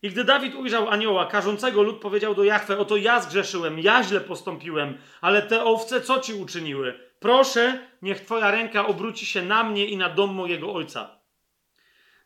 I 0.01 0.09
gdy 0.09 0.24
Dawid 0.24 0.56
ujrzał 0.56 0.90
anioła 0.90 1.25
karzącego 1.25 1.83
lud, 1.83 2.01
powiedział 2.01 2.35
do 2.35 2.43
Jachwę, 2.43 2.77
oto 2.77 2.98
ja 2.98 3.22
zgrzeszyłem, 3.22 3.80
ja 3.80 4.03
źle 4.03 4.22
postąpiłem, 4.22 4.98
ale 5.22 5.41
te 5.41 5.64
owce 5.64 6.01
co 6.01 6.19
ci 6.19 6.33
uczyniły? 6.33 6.99
Proszę, 7.19 7.88
niech 8.01 8.22
twoja 8.22 8.51
ręka 8.51 8.88
obróci 8.88 9.25
się 9.25 9.41
na 9.41 9.64
mnie 9.64 9.85
i 9.85 9.98
na 9.98 10.09
dom 10.09 10.33
mojego 10.33 10.74
ojca. 10.74 11.19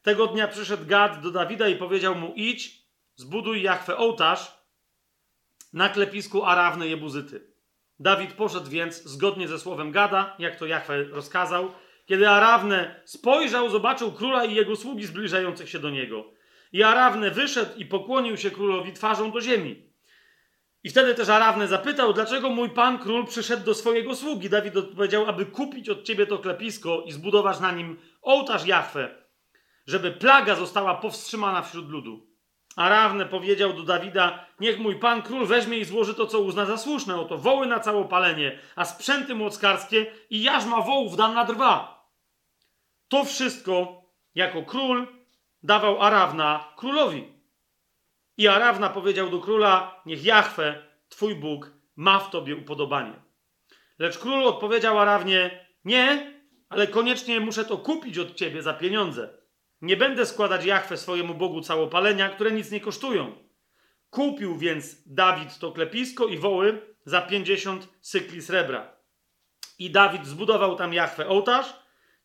Tego 0.01 0.27
dnia 0.27 0.47
przyszedł 0.47 0.85
Gad 0.85 1.21
do 1.21 1.31
Dawida 1.31 1.67
i 1.67 1.75
powiedział 1.75 2.15
mu, 2.15 2.33
idź, 2.35 2.85
zbuduj 3.15 3.61
Jachwę 3.61 3.97
ołtarz 3.97 4.59
na 5.73 5.89
klepisku 5.89 6.45
Arawny 6.45 6.87
Jebuzyty. 6.87 7.49
Dawid 7.99 8.33
poszedł 8.33 8.69
więc 8.69 9.03
zgodnie 9.03 9.47
ze 9.47 9.59
słowem 9.59 9.91
Gada, 9.91 10.35
jak 10.39 10.55
to 10.55 10.65
Jachwę 10.65 11.03
rozkazał. 11.03 11.71
Kiedy 12.05 12.29
Arawne 12.29 13.01
spojrzał, 13.05 13.69
zobaczył 13.69 14.11
króla 14.11 14.45
i 14.45 14.55
jego 14.55 14.75
sługi 14.75 15.05
zbliżających 15.05 15.69
się 15.69 15.79
do 15.79 15.89
niego. 15.89 16.38
I 16.71 16.83
Arawne 16.83 17.31
wyszedł 17.31 17.71
i 17.77 17.85
pokłonił 17.85 18.37
się 18.37 18.51
królowi 18.51 18.93
twarzą 18.93 19.31
do 19.31 19.41
ziemi. 19.41 19.89
I 20.83 20.89
wtedy 20.89 21.15
też 21.15 21.29
Arawne 21.29 21.67
zapytał, 21.67 22.13
dlaczego 22.13 22.49
mój 22.49 22.69
pan 22.69 22.99
król 22.99 23.27
przyszedł 23.27 23.65
do 23.65 23.73
swojego 23.73 24.15
sługi. 24.15 24.49
Dawid 24.49 24.77
odpowiedział, 24.77 25.25
aby 25.25 25.45
kupić 25.45 25.89
od 25.89 26.03
ciebie 26.03 26.27
to 26.27 26.37
klepisko 26.37 27.03
i 27.05 27.11
zbudować 27.11 27.59
na 27.59 27.71
nim 27.71 27.97
ołtarz 28.21 28.65
Jachwę, 28.65 29.15
żeby 29.87 30.11
plaga 30.11 30.55
została 30.55 30.95
powstrzymana 30.95 31.61
wśród 31.61 31.89
ludu. 31.89 32.29
Arawne 32.75 33.25
powiedział 33.25 33.73
do 33.73 33.83
Dawida, 33.83 34.45
niech 34.59 34.79
mój 34.79 34.99
pan 34.99 35.21
król 35.21 35.45
weźmie 35.45 35.77
i 35.77 35.85
złoży 35.85 36.13
to, 36.13 36.27
co 36.27 36.39
uzna 36.39 36.65
za 36.65 36.77
słuszne, 36.77 37.15
oto 37.15 37.37
woły 37.37 37.67
na 37.67 37.79
całopalenie, 37.79 38.59
a 38.75 38.85
sprzęty 38.85 39.35
młockarskie 39.35 40.11
i 40.29 40.43
jarzma 40.43 40.81
wołów 40.81 41.17
dam 41.17 41.33
na 41.33 41.45
drwa. 41.45 42.05
To 43.07 43.23
wszystko 43.25 44.01
jako 44.35 44.63
król 44.63 45.07
dawał 45.63 46.01
Arawna 46.01 46.73
królowi. 46.77 47.33
I 48.37 48.47
Arawna 48.47 48.89
powiedział 48.89 49.29
do 49.29 49.39
króla, 49.39 50.01
niech 50.05 50.25
Jahwe, 50.25 50.83
twój 51.09 51.35
Bóg, 51.35 51.71
ma 51.95 52.19
w 52.19 52.29
tobie 52.29 52.55
upodobanie. 52.55 53.13
Lecz 53.99 54.17
król 54.17 54.47
odpowiedział 54.47 54.99
Arawnie, 54.99 55.65
nie, 55.85 56.33
ale 56.69 56.87
koniecznie 56.87 57.39
muszę 57.39 57.65
to 57.65 57.77
kupić 57.77 58.17
od 58.17 58.35
ciebie 58.35 58.61
za 58.61 58.73
pieniądze. 58.73 59.29
Nie 59.81 59.97
będę 59.97 60.25
składać 60.25 60.65
Jachwę 60.65 60.97
swojemu 60.97 61.33
Bogu 61.33 61.61
całopalenia, 61.61 62.29
które 62.29 62.51
nic 62.51 62.71
nie 62.71 62.79
kosztują. 62.79 63.35
Kupił 64.09 64.57
więc 64.57 65.03
Dawid 65.05 65.59
to 65.59 65.71
klepisko 65.71 66.25
i 66.25 66.37
woły 66.37 66.81
za 67.05 67.21
50 67.21 67.87
cykli 68.01 68.41
srebra. 68.41 68.91
I 69.79 69.91
Dawid 69.91 70.25
zbudował 70.25 70.75
tam 70.75 70.93
Jachwę 70.93 71.27
ołtarz 71.27 71.73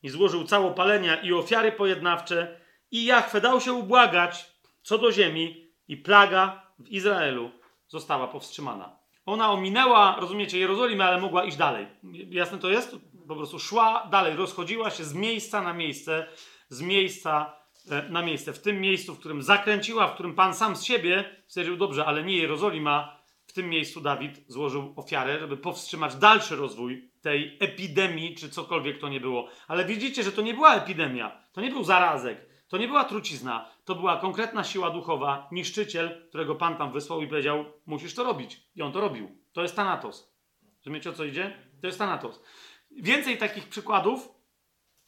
i 0.03 0.09
złożył 0.09 0.45
całopalenia 0.45 1.23
i 1.23 1.33
ofiary 1.33 1.73
pojednawcze 1.73 2.61
i 2.95 3.05
Jachwę 3.05 3.41
dał 3.41 3.61
się 3.61 3.73
ubłagać 3.73 4.55
co 4.83 4.99
do 4.99 5.13
ziemi 5.13 5.67
i 5.89 5.97
plaga 5.97 6.63
w 6.79 6.89
Izraelu 6.89 7.51
została 7.89 8.29
powstrzymana. 8.29 8.97
Ona 9.27 9.51
ominęła, 9.51 10.17
rozumiecie, 10.21 10.59
Jerozolimę, 10.59 11.05
ale 11.05 11.21
mogła 11.21 11.45
iść 11.45 11.57
dalej. 11.57 11.87
Jasne 12.31 12.59
to 12.59 12.71
jest? 12.71 12.97
Po 13.29 13.37
prostu 13.37 13.59
szła 13.59 14.09
dalej, 14.11 14.37
rozchodziła 14.37 14.91
się 14.91 15.05
z 15.05 15.15
miejsca 15.15 15.63
na 15.63 15.73
miejsce, 15.73 16.27
z 16.69 16.83
miejsca 16.83 17.57
e, 17.91 18.09
na 18.09 18.23
miejsce. 18.23 18.53
W 18.53 18.63
tym 18.63 18.81
miejscu, 18.81 19.15
w 19.15 19.19
którym 19.19 19.43
zakręciła, 19.43 20.09
w 20.09 20.15
którym 20.15 20.35
Pan 20.35 20.55
sam 20.55 20.77
z 20.77 20.85
siebie 20.85 21.25
stwierdził, 21.47 21.77
dobrze, 21.77 22.07
ale 22.07 22.23
nie 22.23 22.37
Jerozolima, 22.37 23.19
w 23.47 23.53
tym 23.53 23.69
miejscu 23.69 24.01
Dawid 24.01 24.45
złożył 24.49 24.95
ofiarę, 24.97 25.39
żeby 25.41 25.57
powstrzymać 25.57 26.17
dalszy 26.17 26.57
rozwój 26.57 27.11
tej 27.23 27.57
epidemii, 27.61 28.35
czy 28.35 28.51
cokolwiek 28.51 28.99
to 28.99 29.09
nie 29.09 29.21
było. 29.21 29.49
Ale 29.69 29.85
widzicie, 29.85 30.23
że 30.23 30.33
to 30.33 30.43
nie 30.43 30.55
była 30.55 30.75
epidemia, 30.75 31.41
to 31.53 31.61
nie 31.61 31.71
był 31.71 31.85
zarazek, 31.85 32.54
to 32.75 32.79
nie 32.79 32.89
była 32.89 33.05
trucizna, 33.05 33.69
to 33.85 33.95
była 33.95 34.17
konkretna 34.17 34.65
siła 34.65 34.91
duchowa, 34.91 35.49
niszczyciel, 35.53 36.29
którego 36.29 36.55
Pan 36.55 36.77
tam 36.77 36.93
wysłał 36.93 37.23
i 37.23 37.29
powiedział, 37.29 37.65
musisz 37.87 38.15
to 38.15 38.25
robić. 38.25 38.61
I 38.75 38.83
on 38.83 38.93
to 38.93 39.01
robił. 39.01 39.39
To 39.53 39.63
jest 39.63 39.77
Thanatos. 39.77 40.35
Rozumiecie, 40.79 41.11
o 41.11 41.13
co 41.13 41.25
idzie? 41.25 41.57
To 41.81 41.87
jest 41.87 41.99
Thanatos. 41.99 42.43
Więcej 42.91 43.39
takich 43.39 43.69
przykładów 43.69 44.29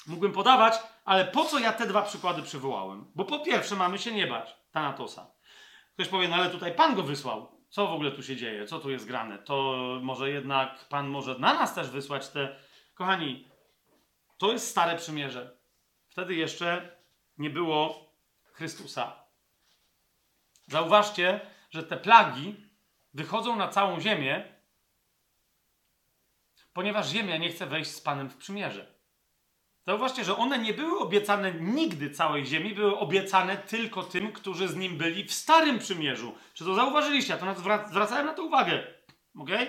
Mógłbym 0.07 0.33
podawać, 0.33 0.75
ale 1.05 1.25
po 1.25 1.45
co 1.45 1.59
ja 1.59 1.73
te 1.73 1.87
dwa 1.87 2.03
przykłady 2.03 2.43
przywołałem? 2.43 3.05
Bo 3.15 3.25
po 3.25 3.39
pierwsze 3.39 3.77
mamy 3.77 3.99
się 3.99 4.13
nie 4.13 4.27
bać 4.27 4.57
Tanatosa. 4.71 5.31
Ktoś 5.95 6.09
powie, 6.09 6.29
no 6.29 6.35
ale 6.35 6.51
tutaj 6.51 6.75
Pan 6.75 6.95
go 6.95 7.03
wysłał. 7.03 7.61
Co 7.69 7.87
w 7.87 7.93
ogóle 7.93 8.13
tu 8.13 8.23
się 8.23 8.37
dzieje? 8.37 8.67
Co 8.67 8.79
tu 8.79 8.91
jest 8.91 9.07
grane? 9.07 9.39
To 9.39 9.75
może 10.03 10.31
jednak 10.31 10.89
Pan 10.89 11.09
może 11.09 11.39
na 11.39 11.55
nas 11.55 11.75
też 11.75 11.91
wysłać 11.91 12.29
te... 12.29 12.57
Kochani, 12.95 13.49
to 14.39 14.53
jest 14.53 14.69
stare 14.69 14.97
przymierze. 14.97 15.57
Wtedy 16.09 16.35
jeszcze 16.35 16.96
nie 17.39 17.51
było 17.51 18.13
Chrystusa. 18.53 19.25
Zauważcie, 20.67 21.41
że 21.71 21.83
te 21.83 21.97
plagi 21.97 22.57
wychodzą 23.15 23.57
na 23.57 23.69
całą 23.69 24.01
ziemię, 24.01 24.45
ponieważ 26.73 27.09
ziemia 27.09 27.37
nie 27.37 27.49
chce 27.49 27.67
wejść 27.67 27.91
z 27.91 28.01
Panem 28.01 28.31
w 28.31 28.37
przymierze. 28.37 28.97
Zauważcie, 29.87 30.25
że 30.25 30.37
one 30.37 30.59
nie 30.59 30.75
były 30.75 30.99
obiecane 30.99 31.53
nigdy 31.53 32.11
całej 32.11 32.47
ziemi, 32.47 32.75
były 32.75 32.99
obiecane 32.99 33.57
tylko 33.57 34.03
tym, 34.03 34.33
którzy 34.33 34.69
z 34.69 34.77
nim 34.77 34.99
byli 34.99 35.25
w 35.25 35.35
Starym 35.35 35.79
Przymierzu. 35.79 36.35
Czy 36.55 36.65
to 36.65 36.75
zauważyliście? 36.75 37.33
Ja 37.33 37.39
to 37.39 37.47
zwra- 37.47 37.89
zwracałem 37.89 38.27
na 38.27 38.35
to 38.35 38.45
uwagę. 38.45 38.87
Okay? 39.39 39.67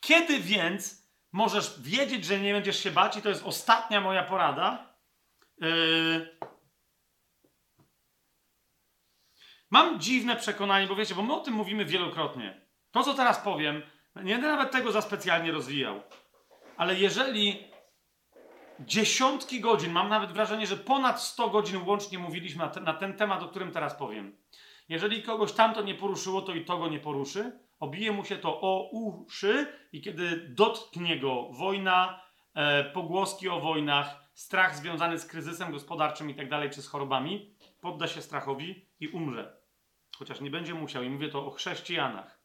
Kiedy 0.00 0.40
więc 0.40 1.08
możesz 1.32 1.80
wiedzieć, 1.80 2.24
że 2.24 2.40
nie 2.40 2.52
będziesz 2.52 2.82
się 2.82 2.90
bać, 2.90 3.16
i 3.16 3.22
to 3.22 3.28
jest 3.28 3.44
ostatnia 3.44 4.00
moja 4.00 4.22
porada, 4.22 4.94
yy... 5.60 6.38
Mam 9.70 10.00
dziwne 10.00 10.36
przekonanie, 10.36 10.86
bo 10.86 10.96
wiecie, 10.96 11.14
bo 11.14 11.22
my 11.22 11.34
o 11.34 11.40
tym 11.40 11.54
mówimy 11.54 11.84
wielokrotnie. 11.84 12.60
To, 12.90 13.02
co 13.02 13.14
teraz 13.14 13.38
powiem, 13.38 13.82
nie 14.16 14.32
będę 14.32 14.48
nawet 14.48 14.70
tego 14.70 14.92
za 14.92 15.00
specjalnie 15.00 15.52
rozwijał. 15.52 16.02
Ale 16.76 16.94
jeżeli 16.94 17.64
dziesiątki 18.80 19.60
godzin, 19.60 19.92
mam 19.92 20.08
nawet 20.08 20.32
wrażenie, 20.32 20.66
że 20.66 20.76
ponad 20.76 21.22
100 21.22 21.48
godzin 21.48 21.80
łącznie 21.86 22.18
mówiliśmy 22.18 22.64
na, 22.74 22.80
na 22.80 22.94
ten 22.94 23.16
temat, 23.16 23.42
o 23.42 23.48
którym 23.48 23.70
teraz 23.70 23.94
powiem. 23.94 24.36
Jeżeli 24.88 25.22
kogoś 25.22 25.52
tamto 25.52 25.82
nie 25.82 25.94
poruszyło, 25.94 26.42
to 26.42 26.54
i 26.54 26.64
to 26.64 26.78
go 26.78 26.88
nie 26.88 27.00
poruszy. 27.00 27.58
Obije 27.80 28.12
mu 28.12 28.24
się 28.24 28.36
to 28.36 28.60
o 28.60 28.90
uszy 28.92 29.66
i 29.92 30.00
kiedy 30.00 30.48
dotknie 30.48 31.20
go 31.20 31.48
wojna, 31.52 32.20
e, 32.54 32.84
pogłoski 32.84 33.48
o 33.48 33.60
wojnach, 33.60 34.30
strach 34.34 34.76
związany 34.76 35.18
z 35.18 35.26
kryzysem 35.26 35.72
gospodarczym 35.72 36.30
i 36.30 36.34
tak 36.34 36.48
dalej, 36.48 36.70
czy 36.70 36.82
z 36.82 36.88
chorobami, 36.88 37.54
podda 37.80 38.06
się 38.06 38.22
strachowi 38.22 38.86
i 39.00 39.08
umrze. 39.08 39.57
Chociaż 40.18 40.40
nie 40.40 40.50
będzie 40.50 40.74
musiał. 40.74 41.02
I 41.02 41.10
mówię 41.10 41.28
to 41.28 41.46
o 41.46 41.50
chrześcijanach. 41.50 42.38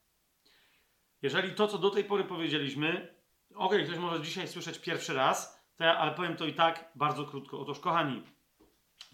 Jeżeli 1.22 1.56
to, 1.56 1.68
co 1.68 1.78
do 1.78 1.90
tej 1.90 2.04
pory 2.04 2.24
powiedzieliśmy, 2.24 3.16
okay, 3.56 3.84
ktoś 3.84 3.98
może 3.98 4.22
dzisiaj 4.22 4.48
słyszeć 4.48 4.80
pierwszy 4.80 5.14
raz, 5.14 5.64
to 5.76 5.84
ja, 5.84 5.98
ale 5.98 6.12
powiem 6.12 6.36
to 6.36 6.46
i 6.46 6.54
tak 6.54 6.92
bardzo 6.96 7.26
krótko. 7.26 7.60
Otóż, 7.60 7.80
kochani, 7.80 8.24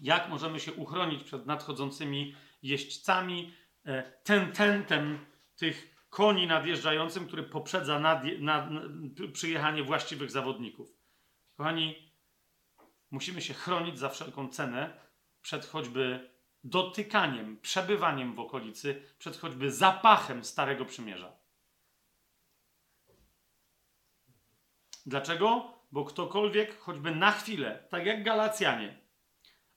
jak 0.00 0.28
możemy 0.28 0.60
się 0.60 0.72
uchronić 0.72 1.24
przed 1.24 1.46
nadchodzącymi 1.46 2.34
jeźdźcami, 2.62 3.54
e, 3.86 4.12
ten 4.24 4.52
tentem 4.52 5.26
tych 5.56 5.96
koni 6.10 6.46
nadjeżdżającym, 6.46 7.26
który 7.26 7.42
poprzedza 7.42 7.98
nad, 7.98 8.22
nad, 8.38 8.64
przyjechanie 9.32 9.82
właściwych 9.82 10.30
zawodników? 10.30 10.92
Kochani, 11.56 12.12
musimy 13.10 13.42
się 13.42 13.54
chronić 13.54 13.98
za 13.98 14.08
wszelką 14.08 14.48
cenę 14.48 15.00
przed 15.42 15.66
choćby 15.66 16.30
dotykaniem, 16.64 17.60
przebywaniem 17.60 18.34
w 18.34 18.40
okolicy, 18.40 19.02
przed 19.18 19.36
choćby 19.36 19.72
zapachem 19.72 20.44
Starego 20.44 20.84
Przymierza. 20.84 21.32
Dlaczego? 25.06 25.72
Bo 25.92 26.04
ktokolwiek, 26.04 26.78
choćby 26.78 27.14
na 27.14 27.32
chwilę, 27.32 27.84
tak 27.90 28.06
jak 28.06 28.24
Galacjanie, 28.24 28.98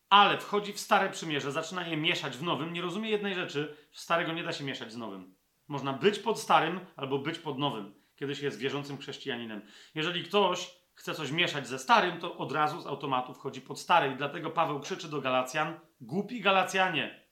ale 0.10 0.38
wchodzi 0.38 0.74
w 0.74 0.80
Stare 0.80 1.10
Przymierze, 1.10 1.52
zaczyna 1.52 1.88
je 1.88 1.98
mieszać 1.98 2.38
w 2.38 2.44
Nowym, 2.44 2.74
nie 2.74 2.82
rozumie 2.82 3.10
jednej 3.10 3.36
rzeczy, 3.36 3.78
Starego 3.92 4.34
nie 4.34 4.44
da 4.44 4.54
się 4.54 4.64
mieszać 4.64 4.92
z 4.92 4.98
Nowym. 4.98 5.36
Można 5.68 5.94
być 5.94 6.20
pod 6.20 6.40
Starym 6.40 6.80
albo 6.96 7.20
być 7.20 7.40
pod 7.40 7.60
Nowym, 7.60 7.94
kiedy 8.16 8.36
się 8.36 8.46
jest 8.46 8.60
wierzącym 8.60 8.98
chrześcijaninem. 8.98 9.62
Jeżeli 9.96 10.24
ktoś 10.24 10.83
chce 10.96 11.16
coś 11.16 11.32
mieszać 11.32 11.68
ze 11.68 11.80
Starym, 11.80 12.20
to 12.20 12.38
od 12.38 12.52
razu 12.52 12.82
z 12.82 12.88
automatu 12.88 13.34
wchodzi 13.34 13.62
pod 13.62 13.80
Stary. 13.80 14.12
I 14.12 14.16
dlatego 14.16 14.50
Paweł 14.50 14.80
krzyczy 14.80 15.10
do 15.10 15.22
Galacjan, 15.22 15.80
głupi 16.02 16.42
Galacjanie, 16.42 17.24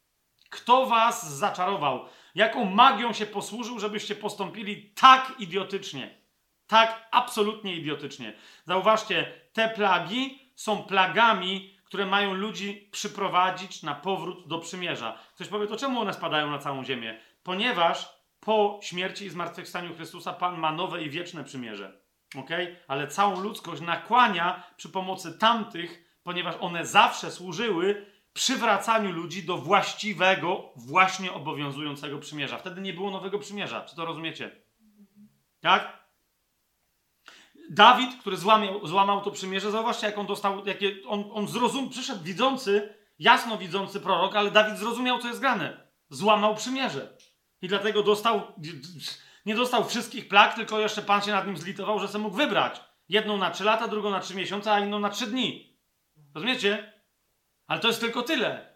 kto 0.49 0.85
was 0.85 1.37
zaczarował? 1.37 2.05
Jaką 2.35 2.65
magią 2.65 3.13
się 3.13 3.25
posłużył, 3.25 3.79
żebyście 3.79 4.15
postąpili 4.15 4.93
tak 4.95 5.33
idiotycznie? 5.39 6.21
Tak 6.67 7.07
absolutnie 7.11 7.75
idiotycznie. 7.75 8.33
Zauważcie, 8.65 9.33
te 9.53 9.69
plagi 9.69 10.51
są 10.55 10.83
plagami, 10.83 11.77
które 11.83 12.05
mają 12.05 12.33
ludzi 12.33 12.89
przyprowadzić 12.91 13.83
na 13.83 13.95
powrót 13.95 14.47
do 14.47 14.59
przymierza. 14.59 15.17
Ktoś 15.35 15.47
powie, 15.47 15.67
to 15.67 15.77
czemu 15.77 15.99
one 15.99 16.13
spadają 16.13 16.51
na 16.51 16.59
całą 16.59 16.83
ziemię? 16.83 17.19
Ponieważ 17.43 18.21
po 18.39 18.79
śmierci 18.83 19.25
i 19.25 19.29
zmartwychwstaniu 19.29 19.95
Chrystusa 19.95 20.33
Pan 20.33 20.57
ma 20.59 20.71
nowe 20.71 21.03
i 21.03 21.09
wieczne 21.09 21.43
przymierze. 21.43 22.00
Okay? 22.35 22.75
Ale 22.87 23.07
całą 23.07 23.39
ludzkość 23.39 23.81
nakłania 23.81 24.63
przy 24.77 24.89
pomocy 24.89 25.37
tamtych, 25.37 26.19
ponieważ 26.23 26.55
one 26.59 26.85
zawsze 26.85 27.31
służyły 27.31 28.05
przywracaniu 28.33 29.11
ludzi 29.11 29.43
do 29.43 29.57
właściwego, 29.57 30.71
właśnie 30.75 31.33
obowiązującego 31.33 32.19
przymierza. 32.19 32.57
Wtedy 32.57 32.81
nie 32.81 32.93
było 32.93 33.11
nowego 33.11 33.39
przymierza. 33.39 33.85
Czy 33.85 33.95
to 33.95 34.05
rozumiecie? 34.05 34.51
Tak? 35.61 36.01
Dawid, 37.69 38.15
który 38.19 38.37
złamał, 38.37 38.87
złamał 38.87 39.21
to 39.21 39.31
przymierze, 39.31 39.71
zauważcie, 39.71 40.07
jak 40.07 40.17
on 40.17 40.25
dostał, 40.25 40.65
jakie 40.65 40.95
on, 41.07 41.23
on 41.33 41.47
zrozum, 41.47 41.89
przyszedł 41.89 42.23
widzący, 42.23 42.93
jasno 43.19 43.57
widzący 43.57 43.99
prorok, 43.99 44.35
ale 44.35 44.51
Dawid 44.51 44.77
zrozumiał, 44.77 45.19
co 45.19 45.27
jest 45.27 45.39
grane. 45.39 45.87
Złamał 46.09 46.55
przymierze. 46.55 47.17
I 47.61 47.67
dlatego 47.67 48.03
dostał, 48.03 48.41
nie 49.45 49.55
dostał 49.55 49.85
wszystkich 49.85 50.27
plag, 50.27 50.53
tylko 50.53 50.79
jeszcze 50.79 51.01
Pan 51.01 51.21
się 51.21 51.31
nad 51.31 51.47
nim 51.47 51.57
zlitował, 51.57 51.99
że 51.99 52.07
sobie 52.07 52.23
mógł 52.23 52.35
wybrać. 52.35 52.81
Jedną 53.09 53.37
na 53.37 53.51
trzy 53.51 53.63
lata, 53.63 53.87
drugą 53.87 54.09
na 54.09 54.19
trzy 54.19 54.35
miesiące, 54.35 54.71
a 54.71 54.79
inną 54.79 54.99
na 54.99 55.09
trzy 55.09 55.27
dni. 55.27 55.77
Rozumiecie? 56.35 56.93
Ale 57.67 57.79
to 57.79 57.87
jest 57.87 57.99
tylko 57.99 58.21
tyle. 58.21 58.75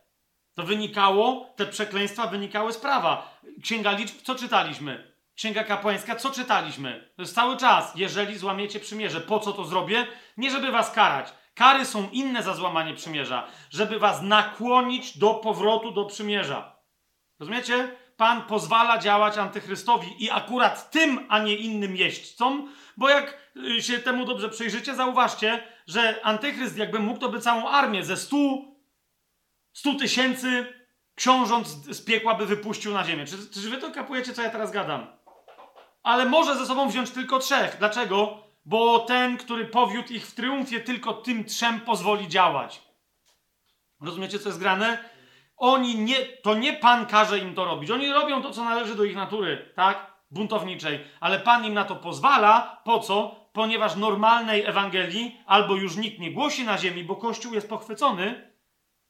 To 0.53 0.63
wynikało, 0.63 1.53
te 1.55 1.65
przekleństwa 1.65 2.27
wynikały 2.27 2.73
z 2.73 2.77
prawa. 2.77 3.39
Księga 3.63 3.91
liczb, 3.91 4.15
co 4.23 4.35
czytaliśmy? 4.35 5.15
Księga 5.35 5.63
kapłańska, 5.63 6.15
co 6.15 6.31
czytaliśmy? 6.31 7.11
To 7.15 7.21
jest 7.21 7.35
cały 7.35 7.57
czas. 7.57 7.93
Jeżeli 7.95 8.37
złamiecie 8.37 8.79
przymierze, 8.79 9.21
po 9.21 9.39
co 9.39 9.51
to 9.53 9.65
zrobię? 9.65 10.07
Nie, 10.37 10.51
żeby 10.51 10.71
was 10.71 10.91
karać. 10.91 11.33
Kary 11.55 11.85
są 11.85 12.09
inne 12.09 12.43
za 12.43 12.53
złamanie 12.53 12.93
przymierza. 12.93 13.47
Żeby 13.69 13.99
was 13.99 14.21
nakłonić 14.21 15.17
do 15.17 15.33
powrotu 15.33 15.91
do 15.91 16.05
przymierza. 16.05 16.75
Rozumiecie? 17.39 17.95
Pan 18.17 18.41
pozwala 18.41 18.97
działać 18.97 19.37
antychrystowi 19.37 20.23
i 20.23 20.31
akurat 20.31 20.91
tym, 20.91 21.25
a 21.29 21.39
nie 21.39 21.55
innym 21.55 21.95
jeźdźcom, 21.95 22.73
bo 22.97 23.09
jak 23.09 23.37
się 23.79 23.99
temu 23.99 24.25
dobrze 24.25 24.49
przyjrzycie, 24.49 24.95
zauważcie, 24.95 25.63
że 25.87 26.25
antychryst 26.25 26.77
jakby 26.77 26.99
mógł, 26.99 27.19
to 27.19 27.29
by 27.29 27.41
całą 27.41 27.69
armię 27.69 28.05
ze 28.05 28.17
stu, 28.17 28.75
stu 29.73 29.95
tysięcy 29.95 30.73
książąt 31.15 31.67
z 31.67 32.05
piekła 32.05 32.35
by 32.35 32.45
wypuścił 32.45 32.93
na 32.93 33.03
ziemię. 33.03 33.25
Czy, 33.25 33.37
czy 33.49 33.69
wy 33.69 33.77
to 33.77 33.91
kapujecie, 33.91 34.33
co 34.33 34.41
ja 34.41 34.49
teraz 34.49 34.71
gadam? 34.71 35.07
Ale 36.03 36.25
może 36.25 36.57
ze 36.57 36.65
sobą 36.65 36.89
wziąć 36.89 37.11
tylko 37.11 37.39
trzech. 37.39 37.75
Dlaczego? 37.79 38.43
Bo 38.65 38.99
ten, 38.99 39.37
który 39.37 39.65
powiódł 39.65 40.13
ich 40.13 40.27
w 40.27 40.35
triumfie, 40.35 40.79
tylko 40.79 41.13
tym 41.13 41.45
trzem 41.45 41.79
pozwoli 41.79 42.27
działać. 42.27 42.81
Rozumiecie, 44.01 44.39
co 44.39 44.49
jest 44.49 44.59
grane? 44.59 45.09
Oni 45.57 45.95
nie, 45.95 46.15
to 46.25 46.55
nie 46.55 46.73
Pan 46.73 47.05
każe 47.05 47.39
im 47.39 47.55
to 47.55 47.65
robić. 47.65 47.91
Oni 47.91 48.13
robią 48.13 48.41
to, 48.41 48.51
co 48.51 48.63
należy 48.63 48.95
do 48.95 49.03
ich 49.03 49.15
natury, 49.15 49.71
tak? 49.75 50.15
Buntowniczej. 50.31 50.99
Ale 51.19 51.39
Pan 51.39 51.65
im 51.65 51.73
na 51.73 51.83
to 51.83 51.95
pozwala. 51.95 52.81
Po 52.83 52.99
co? 52.99 53.35
Ponieważ 53.53 53.95
normalnej 53.95 54.65
Ewangelii 54.65 55.41
albo 55.45 55.75
już 55.75 55.95
nikt 55.97 56.19
nie 56.19 56.31
głosi 56.31 56.63
na 56.63 56.77
ziemi, 56.77 57.03
bo 57.03 57.15
Kościół 57.15 57.53
jest 57.53 57.69
pochwycony, 57.69 58.51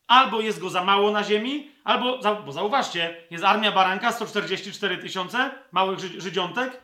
albo 0.08 0.42
jest 0.42 0.60
go 0.60 0.70
za 0.70 0.84
mało 0.84 1.12
na 1.12 1.24
ziemi, 1.24 1.72
albo, 1.84 2.20
bo 2.46 2.52
zauważcie, 2.52 3.28
jest 3.32 3.44
armia 3.44 3.72
baranka, 3.72 4.12
144 4.12 4.98
tysiące 4.98 5.52
małych 5.72 6.00
żydziątek, 6.00 6.84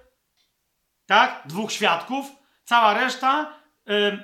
tak? 1.05 1.43
Dwóch 1.45 1.71
świadków. 1.71 2.25
Cała 2.63 2.93
reszta, 2.93 3.53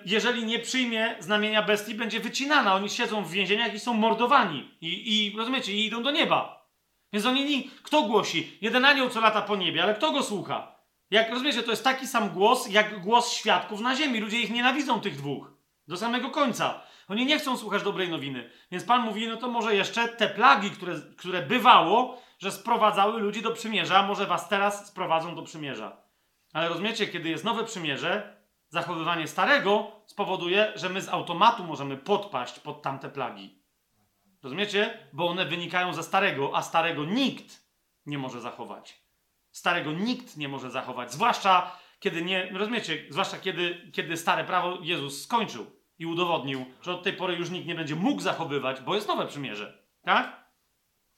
jeżeli 0.06 0.46
nie 0.46 0.60
przyjmie 0.60 1.16
znamienia 1.20 1.62
bestii, 1.62 1.96
będzie 1.96 2.20
wycinana. 2.20 2.76
Oni 2.76 2.90
siedzą 2.90 3.24
w 3.24 3.32
więzieniach 3.32 3.74
i 3.74 3.80
są 3.80 3.94
mordowani. 3.94 4.72
I, 4.82 5.26
i 5.26 5.38
rozumiecie, 5.38 5.74
i 5.74 5.86
idą 5.86 6.04
do 6.04 6.12
nieba. 6.12 6.68
Więc 7.14 7.26
oni 7.26 7.46
nie. 7.46 7.64
Kto 7.84 8.02
głosi? 8.02 8.58
Jeden 8.62 8.86
anioł 8.86 9.10
co 9.10 9.22
lata 9.22 9.42
po 9.42 9.56
niebie, 9.56 9.84
ale 9.84 9.96
kto 9.96 10.12
go 10.12 10.24
słucha? 10.24 10.76
Jak 11.12 11.30
rozumiecie, 11.30 11.64
to 11.64 11.72
jest 11.72 11.84
taki 11.84 12.08
sam 12.08 12.30
głos, 12.30 12.70
jak 12.70 13.02
głos 13.02 13.34
świadków 13.34 13.82
na 13.82 13.96
ziemi. 13.96 14.20
Ludzie 14.20 14.42
ich 14.42 14.52
nienawidzą, 14.52 15.02
tych 15.02 15.16
dwóch. 15.16 15.52
Do 15.88 15.98
samego 15.98 16.30
końca. 16.30 16.82
Oni 17.08 17.26
nie 17.26 17.40
chcą 17.40 17.58
słuchać 17.58 17.84
dobrej 17.84 18.10
nowiny. 18.10 18.50
Więc 18.72 18.84
Pan 18.84 19.02
mówi, 19.02 19.28
no 19.28 19.38
to 19.38 19.48
może 19.48 19.76
jeszcze 19.76 20.08
te 20.08 20.30
plagi, 20.30 20.72
które, 20.72 20.96
które 21.18 21.42
bywało, 21.42 22.22
że 22.40 22.52
sprowadzały 22.52 23.20
ludzi 23.22 23.42
do 23.42 23.52
przymierza, 23.52 24.04
może 24.04 24.26
was 24.26 24.50
teraz 24.50 24.88
sprowadzą 24.88 25.36
do 25.36 25.42
przymierza. 25.42 25.98
Ale 26.54 26.70
rozumiecie, 26.70 27.08
kiedy 27.08 27.30
jest 27.30 27.44
nowe 27.44 27.64
przymierze, 27.64 28.37
zachowywanie 28.82 29.28
starego 29.28 29.92
spowoduje, 30.06 30.72
że 30.76 30.90
my 30.90 31.02
z 31.02 31.10
automatu 31.10 31.64
możemy 31.64 31.98
podpaść 31.98 32.60
pod 32.60 32.82
tamte 32.82 33.10
plagi. 33.10 33.64
Rozumiecie? 34.44 35.10
Bo 35.14 35.28
one 35.28 35.46
wynikają 35.46 35.94
ze 35.94 36.04
starego, 36.04 36.52
a 36.54 36.62
starego 36.62 37.06
nikt 37.06 37.68
nie 38.06 38.18
może 38.18 38.42
zachować. 38.42 39.02
Starego 39.52 39.92
nikt 39.92 40.38
nie 40.38 40.50
może 40.50 40.72
zachować. 40.72 41.14
Zwłaszcza 41.14 41.72
kiedy 42.00 42.22
nie, 42.22 42.50
rozumiecie, 42.54 43.06
zwłaszcza 43.10 43.38
kiedy, 43.38 43.92
kiedy 43.94 44.18
stare 44.18 44.44
prawo 44.44 44.78
Jezus 44.82 45.24
skończył 45.24 45.66
i 46.00 46.06
udowodnił, 46.06 46.66
że 46.82 46.94
od 46.94 47.04
tej 47.04 47.14
pory 47.14 47.36
już 47.36 47.50
nikt 47.50 47.68
nie 47.68 47.76
będzie 47.76 47.96
mógł 47.96 48.22
zachowywać, 48.22 48.82
bo 48.82 48.96
jest 48.96 49.08
nowe 49.08 49.28
przymierze. 49.28 49.84
Tak? 50.04 50.48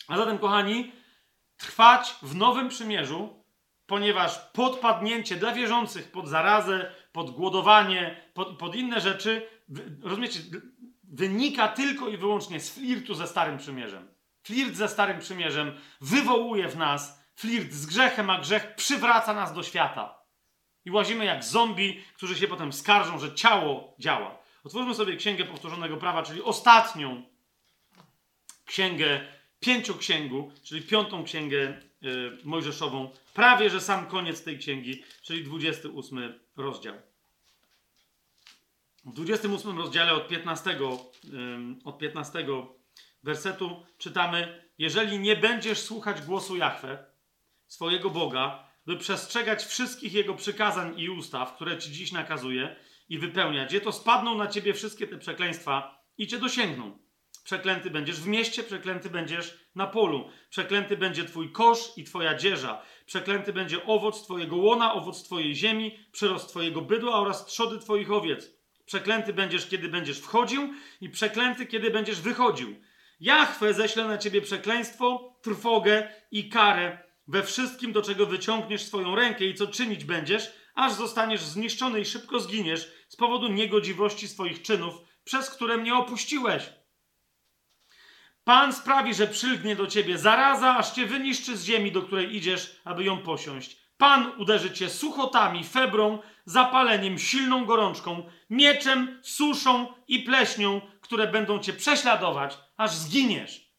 A 0.08 0.18
zatem, 0.18 0.38
kochani, 0.38 0.92
trwać 1.58 2.16
w 2.22 2.36
nowym 2.36 2.70
przymierzu, 2.70 3.44
ponieważ 3.86 4.40
podpadnięcie 4.54 5.36
dla 5.36 5.52
wierzących 5.52 6.12
pod 6.12 6.28
zarazę, 6.28 6.92
pod 7.20 7.32
głodowanie, 7.32 8.22
pod, 8.34 8.58
pod 8.58 8.76
inne 8.76 9.02
rzeczy, 9.02 9.48
rozumiecie, 10.04 10.40
wynika 11.04 11.68
tylko 11.68 12.10
i 12.10 12.18
wyłącznie 12.18 12.60
z 12.60 12.70
flirtu 12.70 13.14
ze 13.14 13.28
Starym 13.28 13.58
Przymierzem. 13.58 14.08
Flirt 14.44 14.76
ze 14.76 14.88
Starym 14.88 15.20
Przymierzem 15.20 15.72
wywołuje 16.02 16.70
w 16.70 16.78
nas 16.78 17.24
flirt 17.36 17.72
z 17.72 17.86
grzechem, 17.86 18.30
a 18.30 18.40
grzech 18.40 18.76
przywraca 18.76 19.34
nas 19.34 19.54
do 19.54 19.64
świata. 19.64 20.20
I 20.86 20.92
łazimy 20.92 21.26
jak 21.26 21.44
zombie, 21.44 22.04
którzy 22.16 22.36
się 22.36 22.48
potem 22.48 22.74
skarżą, 22.74 23.20
że 23.20 23.36
ciało 23.36 23.96
działa. 24.00 24.38
Otwórzmy 24.64 24.96
sobie 24.96 25.16
Księgę 25.16 25.46
Powtórzonego 25.46 25.98
Prawa, 25.98 26.24
czyli 26.24 26.42
ostatnią 26.42 27.24
księgę 28.66 29.22
pięcioksięgu, 29.60 30.52
czyli 30.64 30.82
piątą 30.82 31.24
księgę 31.24 31.82
y, 32.04 32.38
mojżeszową. 32.44 33.10
Prawie, 33.34 33.70
że 33.70 33.82
sam 33.82 34.06
koniec 34.06 34.44
tej 34.44 34.60
księgi, 34.60 35.04
czyli 35.22 35.44
28 35.44 36.40
rozdział. 36.58 37.09
W 39.10 39.14
28 39.14 39.78
rozdziale 39.78 40.14
od 40.14 40.28
15, 40.28 40.78
ym, 41.34 41.80
od 41.84 41.98
15 41.98 42.46
wersetu 43.24 43.84
czytamy: 43.98 44.70
Jeżeli 44.78 45.20
nie 45.20 45.36
będziesz 45.36 45.80
słuchać 45.80 46.22
głosu 46.22 46.58
Jahwe, 46.58 47.06
swojego 47.68 48.10
Boga, 48.10 48.70
by 48.86 48.98
przestrzegać 48.98 49.66
wszystkich 49.66 50.14
Jego 50.14 50.36
przykazań 50.36 51.00
i 51.00 51.10
ustaw, 51.10 51.56
które 51.56 51.78
Ci 51.78 51.92
dziś 51.92 52.12
nakazuje 52.12 52.76
i 53.10 53.20
wypełniać 53.20 53.74
je, 53.74 53.82
to 53.82 53.92
spadną 53.92 54.38
na 54.38 54.48
Ciebie 54.48 54.74
wszystkie 54.74 55.08
te 55.08 55.18
przekleństwa 55.18 56.04
i 56.18 56.28
Cię 56.28 56.38
dosięgną. 56.38 56.98
Przeklęty 57.44 57.92
będziesz 57.92 58.22
w 58.22 58.28
mieście, 58.28 58.64
przeklęty 58.64 59.10
będziesz 59.10 59.60
na 59.76 59.88
polu. 59.88 60.30
Przeklęty 60.50 60.98
będzie 60.98 61.24
Twój 61.24 61.52
kosz 61.52 61.98
i 61.98 62.04
Twoja 62.04 62.36
dzieża. 62.36 62.82
Przeklęty 63.06 63.54
będzie 63.54 63.86
owoc 63.86 64.24
Twojego 64.24 64.56
łona, 64.56 64.94
owoc 64.94 65.24
Twojej 65.24 65.56
ziemi, 65.56 66.00
przyrost 66.12 66.50
Twojego 66.50 66.82
bydła 66.82 67.20
oraz 67.20 67.46
trzody 67.46 67.80
Twoich 67.80 68.12
owiec. 68.12 68.59
Przeklęty 68.90 69.34
będziesz, 69.34 69.68
kiedy 69.68 69.90
będziesz 69.90 70.20
wchodził 70.20 70.74
i 71.02 71.10
przeklęty, 71.10 71.66
kiedy 71.66 71.92
będziesz 71.92 72.22
wychodził. 72.22 72.76
Jachwę 73.20 73.74
ześlę 73.74 74.06
na 74.06 74.18
ciebie 74.18 74.42
przekleństwo, 74.42 75.36
trwogę 75.42 76.08
i 76.32 76.50
karę 76.50 76.98
we 77.28 77.44
wszystkim, 77.44 77.92
do 77.92 78.02
czego 78.02 78.26
wyciągniesz 78.26 78.82
swoją 78.82 79.16
rękę 79.16 79.46
i 79.46 79.54
co 79.54 79.68
czynić 79.68 80.04
będziesz, 80.06 80.52
aż 80.76 80.94
zostaniesz 80.94 81.42
zniszczony 81.42 82.02
i 82.02 82.06
szybko 82.06 82.40
zginiesz 82.40 82.92
z 83.10 83.16
powodu 83.16 83.48
niegodziwości 83.48 84.28
swoich 84.28 84.62
czynów, 84.62 84.96
przez 85.24 85.50
które 85.50 85.78
mnie 85.78 85.96
opuściłeś. 85.96 86.70
Pan 88.44 88.74
sprawi, 88.74 89.14
że 89.14 89.28
przylgnie 89.28 89.76
do 89.76 89.88
ciebie 89.88 90.18
zaraza, 90.18 90.78
aż 90.78 90.92
cię 90.92 91.06
wyniszczy 91.06 91.58
z 91.58 91.64
ziemi, 91.64 91.92
do 91.92 92.02
której 92.02 92.36
idziesz, 92.36 92.82
aby 92.84 93.04
ją 93.04 93.18
posiąść. 93.18 93.78
Pan 93.98 94.32
uderzy 94.38 94.72
cię 94.72 94.90
suchotami, 94.90 95.64
febrą, 95.64 96.20
zapaleniem, 96.50 97.20
silną 97.20 97.66
gorączką, 97.66 98.24
mieczem, 98.50 99.20
suszą 99.24 99.94
i 100.08 100.20
pleśnią, 100.20 100.82
które 101.02 101.28
będą 101.28 101.60
cię 101.60 101.74
prześladować, 101.74 102.58
aż 102.78 102.92
zginiesz. 102.92 103.70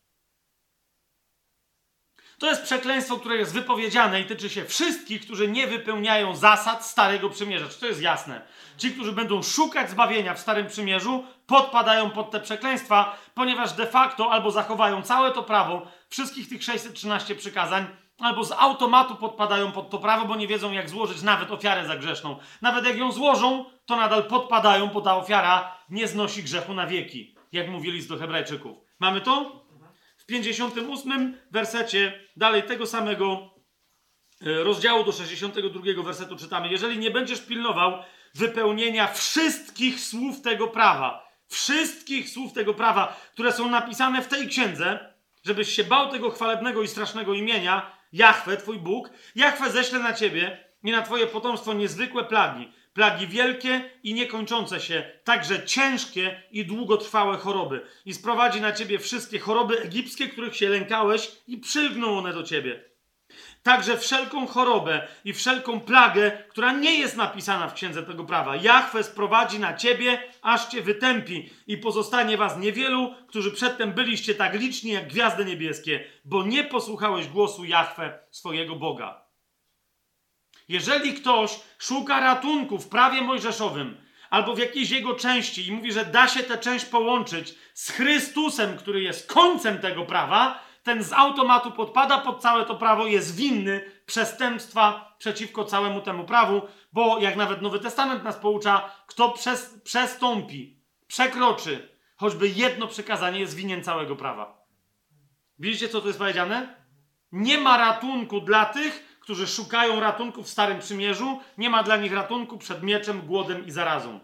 To 2.38 2.46
jest 2.46 2.62
przekleństwo, 2.62 3.16
które 3.16 3.36
jest 3.36 3.54
wypowiedziane 3.54 4.20
i 4.20 4.24
tyczy 4.24 4.50
się 4.50 4.64
wszystkich, 4.64 5.20
którzy 5.20 5.48
nie 5.48 5.66
wypełniają 5.66 6.36
zasad 6.36 6.86
Starego 6.86 7.30
Przymierza. 7.30 7.68
Czy 7.68 7.80
to 7.80 7.86
jest 7.86 8.02
jasne? 8.02 8.42
Ci, 8.76 8.90
którzy 8.90 9.12
będą 9.12 9.42
szukać 9.42 9.90
zbawienia 9.90 10.34
w 10.34 10.40
Starym 10.40 10.66
Przymierzu, 10.66 11.24
podpadają 11.46 12.10
pod 12.10 12.30
te 12.30 12.40
przekleństwa, 12.40 13.18
ponieważ 13.34 13.72
de 13.72 13.86
facto 13.86 14.30
albo 14.32 14.50
zachowają 14.50 15.02
całe 15.02 15.32
to 15.32 15.42
prawo, 15.42 15.86
wszystkich 16.08 16.48
tych 16.48 16.64
613 16.64 17.34
przykazań, 17.34 17.86
albo 18.20 18.44
z 18.44 18.52
automatu 18.52 19.16
podpadają 19.16 19.72
pod 19.72 19.90
to 19.90 19.98
prawo, 19.98 20.26
bo 20.26 20.36
nie 20.36 20.46
wiedzą, 20.46 20.72
jak 20.72 20.90
złożyć 20.90 21.22
nawet 21.22 21.50
ofiarę 21.50 21.86
za 21.86 21.96
grzeszną. 21.96 22.36
Nawet 22.62 22.84
jak 22.84 22.96
ją 22.96 23.12
złożą, 23.12 23.64
to 23.86 23.96
nadal 23.96 24.24
podpadają, 24.24 24.86
bo 24.86 25.00
ta 25.00 25.16
ofiara 25.16 25.76
nie 25.90 26.08
znosi 26.08 26.42
grzechu 26.42 26.74
na 26.74 26.86
wieki, 26.86 27.36
jak 27.52 27.68
mówi 27.68 27.90
list 27.90 28.08
do 28.08 28.18
Hebrajczyków. 28.18 28.78
Mamy 28.98 29.20
to? 29.20 29.66
W 30.16 30.26
58 30.26 31.36
wersecie 31.50 32.20
dalej 32.36 32.62
tego 32.62 32.86
samego 32.86 33.50
e, 34.46 34.64
rozdziału 34.64 35.04
do 35.04 35.12
62 35.12 36.02
wersetu 36.02 36.36
czytamy: 36.36 36.68
Jeżeli 36.68 36.98
nie 36.98 37.10
będziesz 37.10 37.40
pilnował 37.40 37.92
wypełnienia 38.34 39.06
wszystkich 39.06 40.00
słów 40.00 40.42
tego 40.42 40.68
prawa, 40.68 41.30
wszystkich 41.48 42.30
słów 42.30 42.52
tego 42.52 42.74
prawa, 42.74 43.16
które 43.32 43.52
są 43.52 43.70
napisane 43.70 44.22
w 44.22 44.28
tej 44.28 44.48
księdze, 44.48 45.14
żebyś 45.44 45.68
się 45.68 45.84
bał 45.84 46.10
tego 46.10 46.30
chwalebnego 46.30 46.82
i 46.82 46.88
strasznego 46.88 47.34
imienia, 47.34 47.99
Jahwe, 48.12 48.56
twój 48.56 48.78
Bóg, 48.78 49.10
Jahwe 49.34 49.70
ześle 49.70 49.98
na 49.98 50.12
ciebie 50.12 50.64
i 50.82 50.90
na 50.90 51.02
twoje 51.02 51.26
potomstwo 51.26 51.74
niezwykłe 51.74 52.24
plagi. 52.24 52.72
Plagi 52.94 53.26
wielkie 53.26 53.90
i 54.02 54.14
niekończące 54.14 54.80
się, 54.80 55.10
także 55.24 55.66
ciężkie 55.66 56.42
i 56.50 56.64
długotrwałe 56.64 57.36
choroby. 57.36 57.86
I 58.04 58.14
sprowadzi 58.14 58.60
na 58.60 58.72
ciebie 58.72 58.98
wszystkie 58.98 59.38
choroby 59.38 59.80
egipskie, 59.80 60.28
których 60.28 60.56
się 60.56 60.68
lękałeś, 60.68 61.32
i 61.46 61.58
przylgną 61.58 62.18
one 62.18 62.32
do 62.32 62.42
ciebie. 62.42 62.89
Także 63.62 63.98
wszelką 63.98 64.46
chorobę 64.46 65.08
i 65.24 65.32
wszelką 65.32 65.80
plagę, 65.80 66.30
która 66.48 66.72
nie 66.72 66.98
jest 66.98 67.16
napisana 67.16 67.68
w 67.68 67.74
księdze 67.74 68.02
tego 68.02 68.24
prawa. 68.24 68.56
Jahwe 68.56 69.04
sprowadzi 69.04 69.58
na 69.58 69.76
ciebie, 69.76 70.22
aż 70.42 70.66
cię 70.66 70.82
wytępi 70.82 71.50
i 71.66 71.78
pozostanie 71.78 72.36
was 72.36 72.58
niewielu, 72.58 73.14
którzy 73.28 73.50
przedtem 73.50 73.92
byliście 73.92 74.34
tak 74.34 74.54
liczni 74.54 74.90
jak 74.90 75.08
gwiazdy 75.08 75.44
niebieskie, 75.44 76.04
bo 76.24 76.42
nie 76.42 76.64
posłuchałeś 76.64 77.28
głosu 77.28 77.64
Jahwe, 77.64 78.18
swojego 78.30 78.76
Boga. 78.76 79.24
Jeżeli 80.68 81.14
ktoś 81.14 81.60
szuka 81.78 82.20
ratunku 82.20 82.78
w 82.78 82.88
prawie 82.88 83.22
mojżeszowym 83.22 83.96
albo 84.30 84.54
w 84.54 84.58
jakiejś 84.58 84.90
jego 84.90 85.14
części 85.14 85.66
i 85.66 85.72
mówi, 85.72 85.92
że 85.92 86.04
da 86.04 86.28
się 86.28 86.42
tę 86.42 86.58
część 86.58 86.84
połączyć 86.84 87.54
z 87.74 87.90
Chrystusem, 87.90 88.76
który 88.76 89.02
jest 89.02 89.32
końcem 89.32 89.78
tego 89.78 90.06
prawa, 90.06 90.69
ten 90.82 91.04
z 91.04 91.12
automatu 91.12 91.70
podpada 91.70 92.18
pod 92.18 92.42
całe 92.42 92.64
to 92.64 92.74
prawo, 92.74 93.06
jest 93.06 93.36
winny 93.36 93.92
przestępstwa 94.06 95.14
przeciwko 95.18 95.64
całemu 95.64 96.00
temu 96.00 96.24
prawu, 96.24 96.62
bo 96.92 97.18
jak 97.18 97.36
nawet 97.36 97.62
Nowy 97.62 97.78
Testament 97.78 98.24
nas 98.24 98.36
poucza, 98.36 98.90
kto 99.06 99.28
przes- 99.28 99.82
przestąpi, 99.82 100.80
przekroczy 101.06 101.88
choćby 102.16 102.48
jedno 102.48 102.86
przykazanie, 102.86 103.40
jest 103.40 103.54
winien 103.54 103.84
całego 103.84 104.16
prawa. 104.16 104.62
Widzicie, 105.58 105.88
co 105.88 106.00
tu 106.00 106.06
jest 106.06 106.18
powiedziane? 106.18 106.74
Nie 107.32 107.58
ma 107.58 107.78
ratunku 107.78 108.40
dla 108.40 108.64
tych, 108.64 109.18
którzy 109.20 109.46
szukają 109.46 110.00
ratunku 110.00 110.42
w 110.42 110.48
Starym 110.48 110.78
Przymierzu. 110.78 111.40
Nie 111.58 111.70
ma 111.70 111.82
dla 111.82 111.96
nich 111.96 112.12
ratunku 112.12 112.58
przed 112.58 112.82
mieczem, 112.82 113.20
głodem 113.20 113.66
i 113.66 113.70
zarazą. 113.70 114.20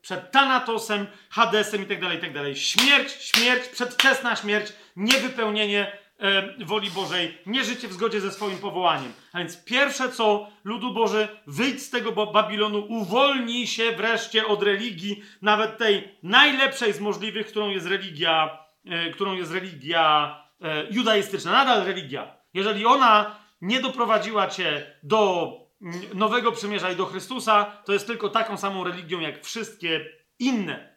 Przed 0.00 0.32
Tanatosem, 0.32 1.06
Hadesem 1.30 1.80
itd., 1.80 2.14
itd. 2.14 2.54
Śmierć, 2.54 3.12
śmierć, 3.12 3.68
przedwczesna 3.68 4.36
śmierć, 4.36 4.72
niewypełnienie 4.96 5.92
e, 6.18 6.64
woli 6.64 6.90
Bożej, 6.90 7.38
nie 7.46 7.64
życie 7.64 7.88
w 7.88 7.92
zgodzie 7.92 8.20
ze 8.20 8.32
swoim 8.32 8.58
powołaniem. 8.58 9.12
A 9.32 9.38
więc 9.38 9.64
pierwsze 9.64 10.08
co, 10.08 10.50
ludu 10.64 10.94
Boży, 10.94 11.28
wyjdź 11.46 11.82
z 11.82 11.90
tego 11.90 12.12
Ba- 12.12 12.32
Babilonu, 12.32 12.86
uwolnij 12.88 13.66
się 13.66 13.92
wreszcie 13.92 14.46
od 14.46 14.62
religii, 14.62 15.22
nawet 15.42 15.78
tej 15.78 16.18
najlepszej 16.22 16.92
z 16.92 17.00
możliwych, 17.00 17.46
którą 17.46 17.68
jest 17.70 17.86
religia, 17.86 18.58
e, 18.86 19.10
którą 19.10 19.34
jest 19.34 19.52
religia 19.52 20.36
e, 20.60 20.86
judaistyczna, 20.90 21.52
nadal 21.52 21.84
religia. 21.84 22.36
Jeżeli 22.54 22.86
ona 22.86 23.36
nie 23.60 23.80
doprowadziła 23.80 24.46
cię 24.48 24.96
do 25.02 25.52
nowego 26.14 26.52
przymierza 26.52 26.90
i 26.90 26.96
do 26.96 27.06
Chrystusa, 27.06 27.64
to 27.84 27.92
jest 27.92 28.06
tylko 28.06 28.28
taką 28.28 28.56
samą 28.56 28.84
religią 28.84 29.20
jak 29.20 29.44
wszystkie 29.44 30.06
inne. 30.38 30.96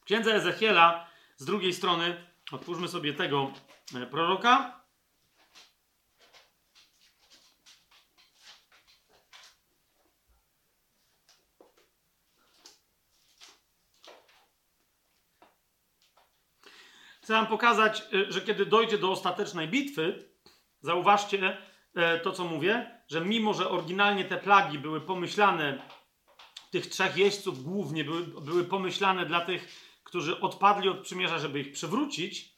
W 0.00 0.04
księdze 0.04 0.34
Ezechiela 0.34 1.06
z 1.36 1.44
drugiej 1.44 1.72
strony, 1.72 2.25
otwórzmy 2.52 2.88
sobie 2.88 3.14
tego 3.14 3.52
e, 3.94 4.06
proroka. 4.06 4.86
Chcę 17.22 17.32
wam 17.32 17.46
pokazać, 17.46 18.02
e, 18.12 18.32
że 18.32 18.40
kiedy 18.40 18.66
dojdzie 18.66 18.98
do 18.98 19.10
ostatecznej 19.10 19.68
bitwy, 19.68 20.28
zauważcie 20.80 21.58
e, 21.94 22.20
to, 22.20 22.32
co 22.32 22.44
mówię, 22.44 23.00
że 23.08 23.20
mimo, 23.20 23.54
że 23.54 23.70
oryginalnie 23.70 24.24
te 24.24 24.36
plagi 24.38 24.78
były 24.78 25.00
pomyślane 25.00 25.78
tych 26.70 26.86
trzech 26.86 27.16
jeźdźców 27.16 27.62
głównie 27.62 28.04
były, 28.04 28.22
były 28.22 28.64
pomyślane 28.64 29.26
dla 29.26 29.40
tych, 29.40 29.85
którzy 30.16 30.40
odpadli 30.40 30.88
od 30.88 30.98
przymierza, 30.98 31.38
żeby 31.38 31.60
ich 31.60 31.72
przywrócić, 31.72 32.56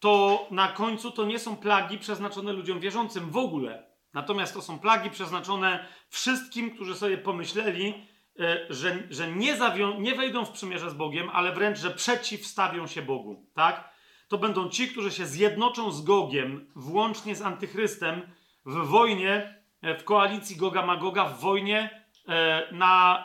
to 0.00 0.46
na 0.50 0.68
końcu 0.68 1.10
to 1.10 1.24
nie 1.24 1.38
są 1.38 1.56
plagi 1.56 1.98
przeznaczone 1.98 2.52
ludziom 2.52 2.80
wierzącym 2.80 3.30
w 3.30 3.36
ogóle. 3.36 3.86
Natomiast 4.14 4.54
to 4.54 4.62
są 4.62 4.78
plagi 4.78 5.10
przeznaczone 5.10 5.86
wszystkim, 6.08 6.70
którzy 6.74 6.94
sobie 6.94 7.18
pomyśleli, 7.18 7.94
e, 8.40 8.66
że, 8.70 9.02
że 9.10 9.32
nie, 9.32 9.56
zawią- 9.56 10.00
nie 10.00 10.14
wejdą 10.14 10.44
w 10.44 10.50
przymierze 10.50 10.90
z 10.90 10.94
Bogiem, 10.94 11.30
ale 11.32 11.52
wręcz, 11.52 11.78
że 11.78 11.90
przeciwstawią 11.90 12.86
się 12.86 13.02
Bogu. 13.02 13.46
Tak? 13.54 13.90
To 14.28 14.38
będą 14.38 14.68
ci, 14.68 14.88
którzy 14.88 15.10
się 15.10 15.26
zjednoczą 15.26 15.92
z 15.92 16.02
Gogiem, 16.02 16.72
włącznie 16.76 17.36
z 17.36 17.42
Antychrystem, 17.42 18.22
w 18.66 18.86
wojnie, 18.86 19.64
e, 19.82 19.94
w 19.98 20.04
koalicji 20.04 20.56
Goga-Magoga, 20.56 21.28
w 21.28 21.40
wojnie 21.40 22.04
e, 22.28 22.68
na 22.72 23.24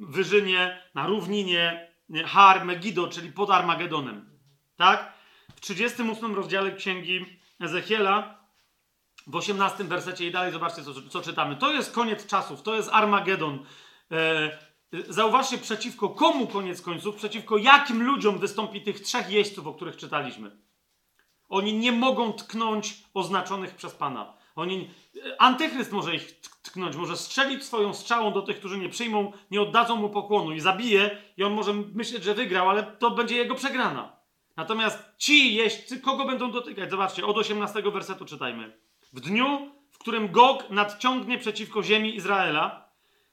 wyżynie, 0.00 0.82
na 0.94 1.06
równinie 1.06 1.87
nie, 2.08 2.24
Har 2.24 2.64
Megido, 2.64 3.08
czyli 3.08 3.32
pod 3.32 3.50
Armagedonem. 3.50 4.30
Tak? 4.76 5.12
W 5.56 5.60
38 5.60 6.34
rozdziale 6.34 6.72
księgi 6.72 7.38
Ezechiela, 7.60 8.38
w 9.26 9.36
18 9.36 9.84
wersecie 9.84 10.26
i 10.26 10.30
dalej 10.30 10.52
zobaczcie, 10.52 10.82
co, 10.82 10.92
co 11.10 11.20
czytamy. 11.20 11.56
To 11.56 11.72
jest 11.72 11.92
koniec 11.92 12.26
czasów, 12.26 12.62
to 12.62 12.74
jest 12.74 12.88
Armagedon. 12.92 13.66
E, 14.12 14.58
zauważcie, 15.08 15.58
przeciwko 15.58 16.08
komu 16.08 16.46
koniec 16.46 16.82
końców, 16.82 17.16
przeciwko 17.16 17.56
jakim 17.58 18.02
ludziom 18.02 18.38
wystąpi 18.38 18.82
tych 18.82 19.00
trzech 19.00 19.30
jeźdźców, 19.30 19.66
o 19.66 19.74
których 19.74 19.96
czytaliśmy. 19.96 20.50
Oni 21.48 21.74
nie 21.74 21.92
mogą 21.92 22.32
tknąć 22.32 23.04
oznaczonych 23.14 23.74
przez 23.74 23.94
Pana. 23.94 24.37
Oni, 24.58 24.90
antychryst 25.38 25.92
może 25.92 26.14
ich 26.14 26.40
tk- 26.40 26.56
tknąć, 26.62 26.96
może 26.96 27.16
strzelić 27.16 27.64
swoją 27.64 27.94
strzałą 27.94 28.32
do 28.32 28.42
tych, 28.42 28.58
którzy 28.58 28.78
nie 28.78 28.88
przyjmą, 28.88 29.32
nie 29.50 29.62
oddadzą 29.62 29.96
mu 29.96 30.10
pokłonu 30.10 30.52
i 30.52 30.60
zabije 30.60 31.22
i 31.36 31.44
on 31.44 31.52
może 31.52 31.72
myśleć, 31.74 32.24
że 32.24 32.34
wygrał, 32.34 32.70
ale 32.70 32.82
to 32.82 33.10
będzie 33.10 33.36
jego 33.36 33.54
przegrana. 33.54 34.16
Natomiast 34.56 34.98
ci 35.18 35.54
jeźdźcy, 35.54 36.00
kogo 36.00 36.24
będą 36.24 36.50
dotykać? 36.50 36.90
Zobaczcie, 36.90 37.26
od 37.26 37.38
18 37.38 37.82
wersetu 37.82 38.24
czytajmy. 38.24 38.78
W 39.12 39.20
dniu, 39.20 39.70
w 39.90 39.98
którym 39.98 40.32
Gog 40.32 40.70
nadciągnie 40.70 41.38
przeciwko 41.38 41.82
ziemi 41.82 42.16
Izraela, 42.16 42.88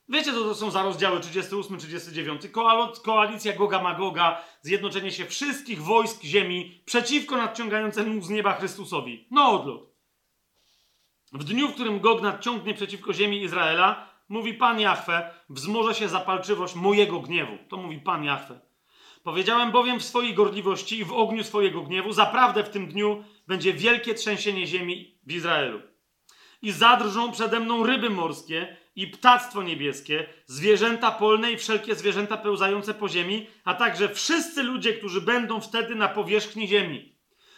Wiecie, 0.09 0.33
co 0.33 0.43
to 0.43 0.55
są 0.55 0.71
za 0.71 0.83
rozdziały 0.83 1.19
38-39? 1.19 2.51
Koalo- 2.51 3.01
Koalicja 3.01 3.53
Goga 3.53 3.81
Magoga, 3.83 4.41
zjednoczenie 4.61 5.11
się 5.11 5.25
wszystkich 5.25 5.83
wojsk 5.83 6.23
ziemi 6.23 6.81
przeciwko 6.85 7.37
nadciągającemu 7.37 8.21
z 8.21 8.29
nieba 8.29 8.53
Chrystusowi. 8.53 9.27
No 9.31 9.51
odlot. 9.51 9.94
W 11.35 11.43
dniu, 11.43 11.67
w 11.67 11.73
którym 11.73 11.99
Gog 11.99 12.21
nadciągnie 12.21 12.73
przeciwko 12.73 13.13
ziemi 13.13 13.43
Izraela, 13.43 14.09
mówi 14.29 14.53
Pan 14.53 14.79
Jahwe, 14.79 15.33
wzmoże 15.49 15.95
się 15.95 16.09
zapalczywość 16.09 16.75
mojego 16.75 17.19
gniewu. 17.19 17.57
To 17.69 17.77
mówi 17.77 17.97
Pan 17.97 18.23
Jahwe. 18.23 18.59
Powiedziałem 19.23 19.71
bowiem 19.71 19.99
w 19.99 20.03
swojej 20.03 20.33
gorliwości 20.33 20.99
i 20.99 21.05
w 21.05 21.13
ogniu 21.13 21.43
swojego 21.43 21.81
gniewu, 21.81 22.11
zaprawdę 22.13 22.63
w 22.63 22.69
tym 22.69 22.87
dniu 22.87 23.23
będzie 23.47 23.73
wielkie 23.73 24.13
trzęsienie 24.13 24.67
ziemi 24.67 25.17
w 25.27 25.31
Izraelu 25.31 25.81
i 26.61 26.71
zadrżą 26.71 27.31
przede 27.31 27.59
mną 27.59 27.83
ryby 27.83 28.09
morskie 28.09 28.77
i 28.95 29.07
ptactwo 29.07 29.63
niebieskie, 29.63 30.27
zwierzęta 30.45 31.11
polne 31.11 31.51
i 31.51 31.57
wszelkie 31.57 31.95
zwierzęta 31.95 32.37
pełzające 32.37 32.93
po 32.93 33.09
ziemi, 33.09 33.47
a 33.63 33.73
także 33.73 34.09
wszyscy 34.09 34.63
ludzie, 34.63 34.93
którzy 34.93 35.21
będą 35.21 35.61
wtedy 35.61 35.95
na 35.95 36.07
powierzchni 36.07 36.67
ziemi. 36.67 37.14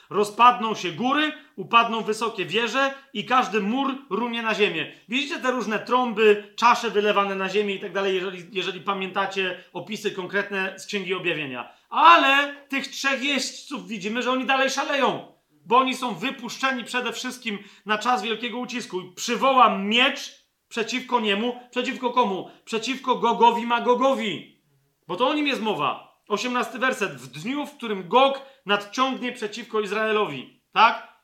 Rozpadną 0.09 0.75
się 0.75 0.91
góry, 0.91 1.31
upadną 1.55 2.01
wysokie 2.01 2.45
wieże 2.45 2.93
i 3.13 3.25
każdy 3.25 3.59
mur 3.59 3.95
runie 4.09 4.41
na 4.41 4.55
ziemię. 4.55 4.91
Widzicie 5.09 5.39
te 5.39 5.51
różne 5.51 5.79
trąby, 5.79 6.53
czasze 6.55 6.89
wylewane 6.89 7.35
na 7.35 7.49
ziemię 7.49 7.75
i 7.75 7.79
tak 7.79 7.93
dalej, 7.93 8.21
jeżeli, 8.51 8.81
pamiętacie 8.81 9.63
opisy 9.73 10.11
konkretne 10.11 10.79
z 10.79 10.85
Księgi 10.85 11.13
Objawienia. 11.13 11.73
Ale 11.89 12.55
tych 12.69 12.87
trzech 12.87 13.23
jeźdźców 13.23 13.87
widzimy, 13.87 14.21
że 14.21 14.31
oni 14.31 14.45
dalej 14.45 14.69
szaleją 14.69 15.37
bo 15.67 15.77
oni 15.77 15.95
są 15.95 16.15
wypuszczeni 16.15 16.83
przede 16.83 17.13
wszystkim 17.13 17.59
na 17.85 17.97
czas 17.97 18.23
wielkiego 18.23 18.57
ucisku. 18.57 19.01
I 19.01 19.13
Przywołam 19.13 19.87
miecz 19.87 20.47
przeciwko 20.69 21.19
niemu. 21.19 21.59
Przeciwko 21.71 22.11
komu? 22.11 22.49
Przeciwko 22.65 23.15
Gogowi 23.15 23.65
Magogowi. 23.65 24.61
Bo 25.07 25.15
to 25.15 25.27
o 25.27 25.33
nim 25.33 25.47
jest 25.47 25.61
mowa. 25.61 26.06
18 26.27 26.79
werset. 26.79 27.15
W 27.15 27.27
dniu, 27.27 27.65
w 27.65 27.77
którym 27.77 28.07
Gog 28.07 28.41
nadciągnie 28.65 29.31
przeciwko 29.31 29.81
Izraelowi. 29.81 30.61
Tak? 30.71 31.17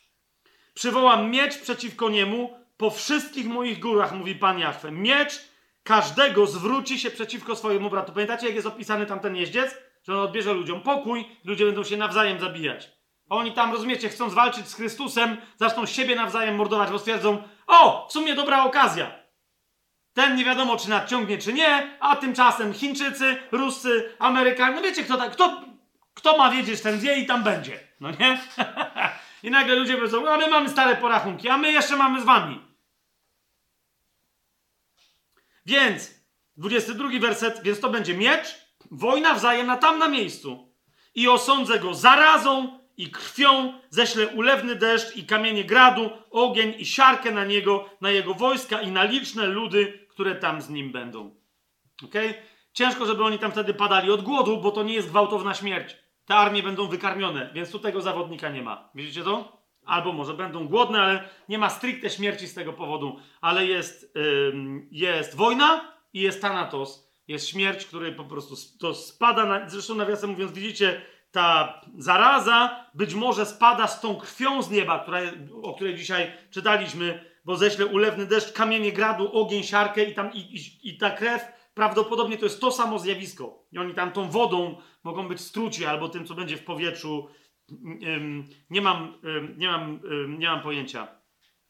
Przywołam 0.74 1.32
miecz 1.32 1.58
przeciwko 1.58 2.10
niemu 2.10 2.58
po 2.78 2.90
wszystkich 2.90 3.48
moich 3.48 3.80
górach, 3.80 4.14
mówi 4.14 4.36
Pan 4.36 4.60
Jachwę. 4.60 4.92
Miecz 4.92 5.42
każdego 5.84 6.48
zwróci 6.48 7.00
się 7.00 7.12
przeciwko 7.12 7.56
swojemu 7.56 7.90
bratu. 7.90 8.12
Pamiętacie, 8.12 8.46
jak 8.46 8.56
jest 8.56 8.68
opisany 8.68 9.06
tamten 9.06 9.36
jeździec? 9.36 9.78
Że 10.04 10.14
on 10.14 10.20
odbierze 10.20 10.54
ludziom 10.54 10.82
pokój, 10.82 11.26
ludzie 11.46 11.66
będą 11.66 11.84
się 11.84 11.98
nawzajem 11.98 12.40
zabijać. 12.40 12.92
A 13.30 13.36
oni 13.36 13.52
tam, 13.52 13.72
rozumiecie, 13.72 14.10
chcą 14.10 14.30
zwalczyć 14.30 14.68
z 14.68 14.76
Chrystusem, 14.76 15.38
zaczną 15.58 15.86
siebie 15.86 16.16
nawzajem 16.16 16.56
mordować, 16.56 16.92
bo 16.92 17.00
stwierdzą, 17.00 17.44
o, 17.68 18.08
w 18.10 18.12
sumie 18.12 18.36
dobra 18.36 18.64
okazja. 18.64 19.23
Ten 20.14 20.36
nie 20.36 20.46
wiadomo, 20.46 20.78
czy 20.78 20.90
nadciągnie, 20.90 21.38
czy 21.38 21.54
nie, 21.54 21.98
a 22.00 22.16
tymczasem 22.16 22.74
Chińczycy, 22.74 23.38
Ruscy, 23.52 24.16
Amerykanie, 24.20 24.76
no 24.76 24.82
wiecie, 24.82 25.04
kto 25.04 25.18
tak, 25.18 25.32
kto, 25.32 25.62
kto 26.14 26.38
ma 26.38 26.52
wiedzieć, 26.52 26.82
ten 26.82 27.00
wie 27.00 27.16
i 27.16 27.26
tam 27.26 27.44
będzie, 27.44 27.80
no 28.00 28.12
nie? 28.12 28.42
I 29.44 29.52
nagle 29.52 29.76
ludzie 29.76 29.96
powiedzą, 29.96 30.30
a 30.30 30.38
my 30.38 30.48
mamy 30.48 30.70
stare 30.70 30.96
porachunki, 30.96 31.50
a 31.50 31.58
my 31.58 31.72
jeszcze 31.72 31.96
mamy 31.96 32.22
z 32.22 32.24
wami. 32.24 32.62
Więc, 35.66 36.12
22 36.58 37.10
werset, 37.20 37.64
więc 37.64 37.80
to 37.80 37.90
będzie 37.90 38.14
miecz, 38.14 38.56
wojna 38.92 39.34
wzajemna 39.34 39.78
tam 39.78 40.00
na 40.00 40.08
miejscu. 40.08 40.74
I 41.16 41.28
osądzę 41.28 41.80
go 41.80 41.94
zarazą 41.94 42.80
i 42.98 43.12
krwią, 43.12 43.74
ześlę 43.90 44.28
ulewny 44.28 44.76
deszcz 44.76 45.16
i 45.16 45.26
kamienie 45.26 45.64
gradu, 45.64 46.10
ogień 46.32 46.74
i 46.78 46.86
siarkę 46.86 47.32
na 47.32 47.46
niego, 47.46 47.90
na 48.02 48.12
jego 48.12 48.34
wojska 48.34 48.82
i 48.82 48.92
na 48.92 49.04
liczne 49.04 49.46
ludy, 49.46 50.03
które 50.14 50.36
tam 50.36 50.62
z 50.62 50.70
nim 50.70 50.92
będą. 50.92 51.36
Okej? 52.06 52.34
Ciężko, 52.74 53.06
żeby 53.06 53.24
oni 53.24 53.40
tam 53.40 53.52
wtedy 53.52 53.74
padali 53.74 54.12
od 54.12 54.22
głodu, 54.22 54.62
bo 54.62 54.72
to 54.72 54.84
nie 54.84 54.94
jest 54.94 55.10
gwałtowna 55.10 55.54
śmierć. 55.54 55.98
Te 56.26 56.36
armie 56.36 56.64
będą 56.64 56.88
wykarmione, 56.88 57.50
więc 57.54 57.72
tu 57.72 57.80
tego 57.80 58.02
zawodnika 58.02 58.50
nie 58.50 58.62
ma. 58.62 58.90
Widzicie 58.96 59.24
to? 59.24 59.64
Albo 59.86 60.14
może 60.14 60.34
będą 60.34 60.68
głodne, 60.68 61.02
ale 61.02 61.30
nie 61.50 61.58
ma 61.58 61.70
stricte 61.70 62.10
śmierci 62.10 62.48
z 62.48 62.54
tego 62.54 62.74
powodu. 62.74 63.20
Ale 63.42 63.66
jest, 63.66 64.18
ym, 64.54 64.88
jest 64.92 65.36
wojna 65.36 65.94
i 66.14 66.22
jest 66.22 66.42
Thanatos. 66.42 67.14
Jest 67.28 67.50
śmierć, 67.50 67.86
której 67.86 68.16
po 68.16 68.24
prostu 68.24 68.56
to 68.80 68.94
spada. 68.94 69.46
Na, 69.46 69.70
zresztą 69.70 69.96
nawiasem 69.96 70.30
mówiąc, 70.30 70.52
widzicie, 70.52 71.02
ta 71.32 71.82
zaraza 71.98 72.86
być 72.94 73.14
może 73.14 73.46
spada 73.46 73.88
z 73.88 74.02
tą 74.02 74.16
krwią 74.16 74.62
z 74.62 74.72
nieba, 74.72 75.00
która, 75.00 75.20
o 75.64 75.74
której 75.74 75.96
dzisiaj 75.96 76.32
czytaliśmy, 76.52 77.33
bo 77.46 77.58
ześle 77.58 77.86
ulewny 77.86 78.26
deszcz, 78.26 78.52
kamienie 78.52 78.92
gradu, 78.92 79.32
ogień, 79.32 79.64
siarkę 79.64 80.04
i, 80.04 80.14
tam, 80.14 80.34
i, 80.34 80.40
i, 80.40 80.90
i 80.90 80.98
ta 80.98 81.12
krew 81.12 81.42
prawdopodobnie 81.74 82.38
to 82.38 82.46
jest 82.46 82.62
to 82.62 82.72
samo 82.72 83.00
zjawisko. 83.00 83.64
I 83.72 83.78
oni 83.78 83.94
tam 83.94 84.12
tą 84.12 84.30
wodą 84.30 84.78
mogą 85.04 85.28
być 85.28 85.42
struci 85.42 85.86
albo 85.86 86.10
tym, 86.10 86.26
co 86.26 86.36
będzie 86.36 86.58
w 86.58 86.64
powietrzu. 86.64 87.28
Nie, 88.70 88.82
mam, 88.82 89.14
nie, 89.58 89.68
mam, 89.68 90.00
nie 90.28 90.48
mam 90.48 90.62
pojęcia. 90.62 91.08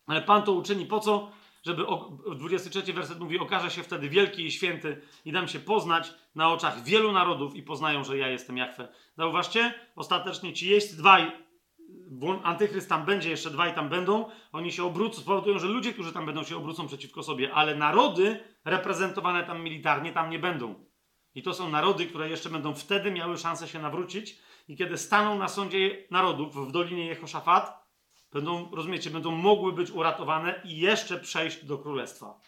Ale 0.08 0.22
Pan 0.22 0.44
to 0.44 0.52
uczyni 0.52 0.86
po 0.86 1.00
co? 1.00 1.32
Żeby, 1.66 1.88
o, 1.88 2.18
23 2.36 2.94
werset 2.94 3.20
mówi, 3.20 3.40
okaże 3.40 3.72
się 3.72 3.84
wtedy 3.84 4.10
wielki 4.10 4.46
i 4.46 4.52
święty 4.52 5.02
i 5.26 5.32
dam 5.32 5.48
się 5.48 5.60
poznać 5.60 6.14
na 6.36 6.54
oczach 6.54 6.84
wielu 6.84 7.12
narodów 7.12 7.56
i 7.56 7.64
poznają, 7.64 8.04
że 8.04 8.18
ja 8.18 8.28
jestem 8.28 8.58
Jachwę. 8.58 8.88
Zauważcie, 9.18 9.74
ostatecznie 9.96 10.54
ci 10.54 10.70
jest 10.70 10.98
dwaj, 10.98 11.32
antychryst 12.44 12.90
tam 12.90 13.06
będzie, 13.06 13.30
jeszcze 13.30 13.50
dwaj 13.50 13.76
tam 13.76 13.90
będą, 13.90 14.30
oni 14.52 14.72
się 14.72 14.84
obrócą, 14.84 15.22
spowodują, 15.22 15.60
że 15.60 15.68
ludzie, 15.68 15.94
którzy 15.94 16.14
tam 16.14 16.26
będą, 16.26 16.44
się 16.44 16.58
obrócą 16.58 16.88
przeciwko 16.88 17.24
sobie, 17.24 17.54
ale 17.54 17.76
narody 17.76 18.40
reprezentowane 18.66 19.44
tam 19.44 19.64
militarnie 19.64 20.12
tam 20.12 20.30
nie 20.30 20.40
będą. 20.40 20.86
I 21.36 21.44
to 21.44 21.54
są 21.54 21.70
narody, 21.70 22.06
które 22.06 22.30
jeszcze 22.30 22.50
będą 22.50 22.74
wtedy 22.74 23.12
miały 23.12 23.38
szansę 23.38 23.68
się 23.68 23.80
nawrócić 23.80 24.40
i 24.68 24.78
kiedy 24.78 24.98
staną 24.98 25.38
na 25.38 25.48
sądzie 25.48 26.08
narodów 26.12 26.68
w 26.68 26.72
Dolinie 26.72 27.06
Jehoszafat, 27.06 27.84
będą, 28.34 28.72
rozumiecie, 28.72 29.10
będą 29.10 29.32
mogły 29.32 29.74
być 29.74 29.92
uratowane 29.92 30.62
i 30.64 30.78
jeszcze 30.78 31.20
przejść 31.20 31.66
do 31.66 31.78
królestwa. 31.78 32.40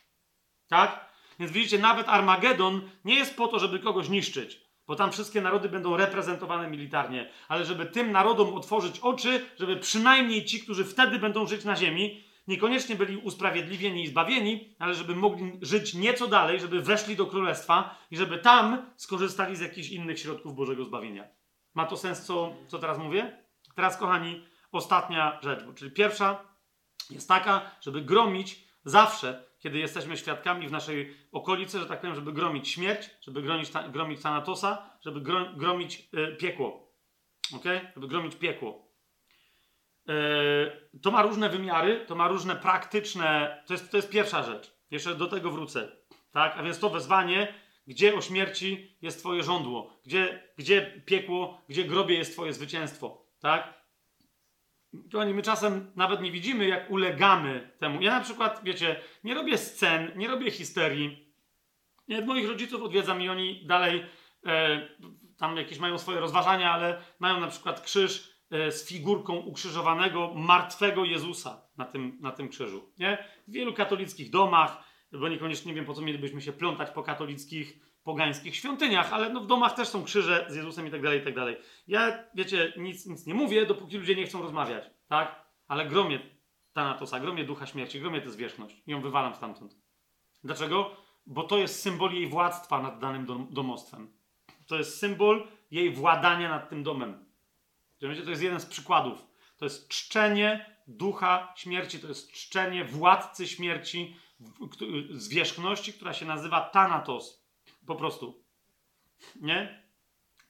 Tak? 0.67 1.09
Więc 1.40 1.51
widzicie, 1.51 1.80
nawet 1.80 2.09
Armagedon 2.09 2.82
nie 3.06 3.15
jest 3.15 3.38
po 3.38 3.48
to, 3.48 3.59
żeby 3.59 3.80
kogoś 3.80 4.09
niszczyć, 4.09 4.65
bo 4.88 4.96
tam 4.96 5.12
wszystkie 5.12 5.42
narody 5.42 5.70
będą 5.70 5.98
reprezentowane 5.98 6.70
militarnie, 6.70 7.32
ale 7.48 7.66
żeby 7.66 7.86
tym 7.86 8.12
narodom 8.12 8.54
otworzyć 8.54 9.00
oczy, 9.00 9.46
żeby 9.60 9.78
przynajmniej 9.78 10.46
ci, 10.46 10.60
którzy 10.60 10.86
wtedy 10.86 11.20
będą 11.20 11.48
żyć 11.48 11.66
na 11.66 11.76
ziemi, 11.76 12.24
niekoniecznie 12.48 12.96
byli 12.96 13.18
usprawiedliwieni 13.18 14.04
i 14.04 14.08
zbawieni, 14.08 14.76
ale 14.80 14.94
żeby 14.94 15.16
mogli 15.16 15.60
żyć 15.62 15.94
nieco 15.94 16.28
dalej, 16.28 16.60
żeby 16.60 16.82
weszli 16.82 17.16
do 17.16 17.26
królestwa 17.26 17.98
i 18.12 18.18
żeby 18.18 18.38
tam 18.38 18.92
skorzystali 18.96 19.56
z 19.56 19.60
jakichś 19.60 19.90
innych 19.90 20.20
środków 20.20 20.56
Bożego 20.56 20.86
zbawienia. 20.86 21.28
Ma 21.74 21.86
to 21.86 21.98
sens, 21.98 22.26
co, 22.26 22.54
co 22.68 22.80
teraz 22.80 22.98
mówię? 22.98 23.46
Teraz, 23.76 23.98
kochani, 23.98 24.46
ostatnia 24.72 25.40
rzecz, 25.44 25.64
czyli 25.76 25.92
pierwsza 25.92 26.40
jest 27.10 27.28
taka, 27.28 27.72
żeby 27.82 28.02
gromić 28.02 28.68
zawsze, 28.86 29.46
kiedy 29.66 29.80
jesteśmy 29.80 30.18
świadkami 30.18 30.68
w 30.68 30.72
naszej 30.72 31.16
okolicy, 31.32 31.80
że 31.80 31.85
tak 31.85 32.02
powiem, 32.02 32.16
żeby 32.16 32.34
gromić 32.34 32.69
śmierć, 32.69 33.10
żeby 33.22 33.42
gromić, 33.42 33.69
ta, 33.69 33.90
gromić 33.90 34.22
Thanatosa, 34.22 34.90
żeby 35.02 35.22
gro, 35.22 35.45
gromić 35.53 36.10
e, 36.14 36.32
piekło. 36.32 36.94
ok? 37.56 37.64
Żeby 37.95 38.08
gromić 38.08 38.35
piekło. 38.35 38.88
E, 40.10 40.14
to 41.02 41.11
ma 41.11 41.22
różne 41.22 41.50
wymiary, 41.50 42.06
to 42.08 42.16
ma 42.16 42.27
różne 42.27 42.56
praktyczne. 42.56 43.64
To 43.68 43.74
jest, 43.74 43.92
to 43.92 43.98
jest 43.98 44.10
pierwsza 44.10 44.44
rzecz. 44.44 44.76
Jeszcze 44.92 45.16
do 45.16 45.27
tego 45.27 45.52
wrócę. 45.52 45.92
Tak? 46.32 46.58
A 46.58 46.64
więc 46.64 46.80
to 46.80 46.90
wezwanie, 46.90 47.53
gdzie 47.88 48.16
o 48.16 48.22
śmierci 48.22 48.98
jest 49.02 49.19
Twoje 49.19 49.44
żądło, 49.44 50.00
gdzie, 50.06 50.44
gdzie 50.58 51.02
piekło, 51.06 51.61
gdzie 51.69 51.84
grobie 51.84 52.16
jest 52.16 52.34
Twoje 52.34 52.53
zwycięstwo. 52.53 53.26
Tak? 53.40 53.85
Kochani, 55.11 55.33
my 55.33 55.41
czasem 55.41 55.91
nawet 55.95 56.22
nie 56.22 56.32
widzimy, 56.32 56.67
jak 56.67 56.91
ulegamy 56.91 57.72
temu. 57.77 58.01
Ja 58.01 58.11
na 58.11 58.22
przykład, 58.22 58.61
wiecie, 58.64 58.95
nie 59.24 59.33
robię 59.33 59.57
scen, 59.57 60.11
nie 60.15 60.27
robię 60.27 60.51
histerii. 60.51 61.25
Nie, 62.07 62.22
moich 62.22 62.48
rodziców 62.48 62.82
odwiedzam 62.82 63.22
i 63.22 63.30
oni 63.30 63.65
dalej 63.65 64.06
e, 64.45 64.88
tam 65.38 65.57
jakieś 65.57 65.80
mają 65.80 65.98
swoje 65.98 66.19
rozważania, 66.19 66.72
ale 66.72 67.01
mają 67.19 67.40
na 67.40 67.48
przykład 67.48 67.82
krzyż 67.82 68.35
e, 68.51 68.72
z 68.72 68.88
figurką 68.88 69.35
ukrzyżowanego, 69.35 70.33
martwego 70.35 71.06
Jezusa 71.06 71.61
na 71.77 71.85
tym, 71.85 72.17
na 72.22 72.32
tym 72.32 72.49
krzyżu. 72.49 72.91
Nie? 72.99 73.27
W 73.48 73.51
wielu 73.51 73.74
katolickich 73.74 74.30
domach, 74.30 74.83
bo 75.11 75.30
niekoniecznie 75.30 75.69
nie 75.69 75.75
wiem, 75.75 75.85
po 75.85 75.93
co 75.93 76.01
mielibyśmy 76.01 76.41
się 76.41 76.51
plątać 76.51 76.90
po 76.90 77.03
katolickich, 77.03 77.85
pogańskich 78.06 78.56
świątyniach, 78.56 79.14
ale 79.14 79.30
no 79.30 79.42
w 79.42 79.48
domach 79.48 79.74
też 79.74 79.88
są 79.88 80.03
krzyże 80.03 80.45
z 80.50 80.56
Jezusem 80.56 80.88
i 80.88 80.92
tak 80.92 81.01
dalej, 81.01 81.19
i 81.22 81.24
tak 81.24 81.35
dalej. 81.35 81.58
Ja, 81.88 82.24
wiecie, 82.35 82.74
nic, 82.77 83.06
nic 83.06 83.25
nie 83.25 83.34
mówię, 83.34 83.66
dopóki 83.66 83.98
ludzie 83.98 84.16
nie 84.16 84.25
chcą 84.25 84.42
rozmawiać, 84.42 84.84
tak? 85.08 85.45
Ale 85.67 85.85
gromię 85.85 86.19
Thanatosa, 86.74 87.19
gromię 87.19 87.43
Ducha 87.43 87.66
Śmierci, 87.66 88.00
gromię 88.00 88.22
tę 88.22 88.30
zwierzchność 88.32 88.75
i 88.88 88.92
ją 88.92 89.01
wywalam 89.01 89.35
stamtąd. 89.35 89.75
Dlaczego? 90.43 90.95
Bo 91.25 91.43
to 91.43 91.58
jest 91.58 91.82
symbol 91.82 92.14
jej 92.14 92.27
władztwa 92.27 92.82
nad 92.82 93.00
danym 93.00 93.25
dom, 93.25 93.48
domostwem. 93.51 94.14
To 94.67 94.77
jest 94.77 95.00
symbol 95.00 95.48
jej 95.72 95.92
władania 95.93 96.50
nad 96.50 96.69
tym 96.69 96.84
domem. 96.84 97.25
Rozumiecie? 98.01 98.24
To 98.24 98.30
jest 98.30 98.42
jeden 98.42 98.59
z 98.59 98.66
przykładów. 98.66 99.25
To 99.58 99.66
jest 99.66 99.88
czczenie 99.88 100.75
ducha 100.88 101.53
śmierci, 101.56 102.00
to 102.00 102.08
jest 102.08 102.32
czczenie 102.32 102.85
władcy 102.85 103.48
śmierci, 103.48 104.16
k- 104.59 104.85
zwierzchności, 105.11 105.93
która 105.93 106.14
się 106.14 106.25
nazywa 106.25 106.61
Thanatos. 106.61 107.44
Po 107.88 107.96
prostu. 107.96 108.46
Nie? 109.42 109.86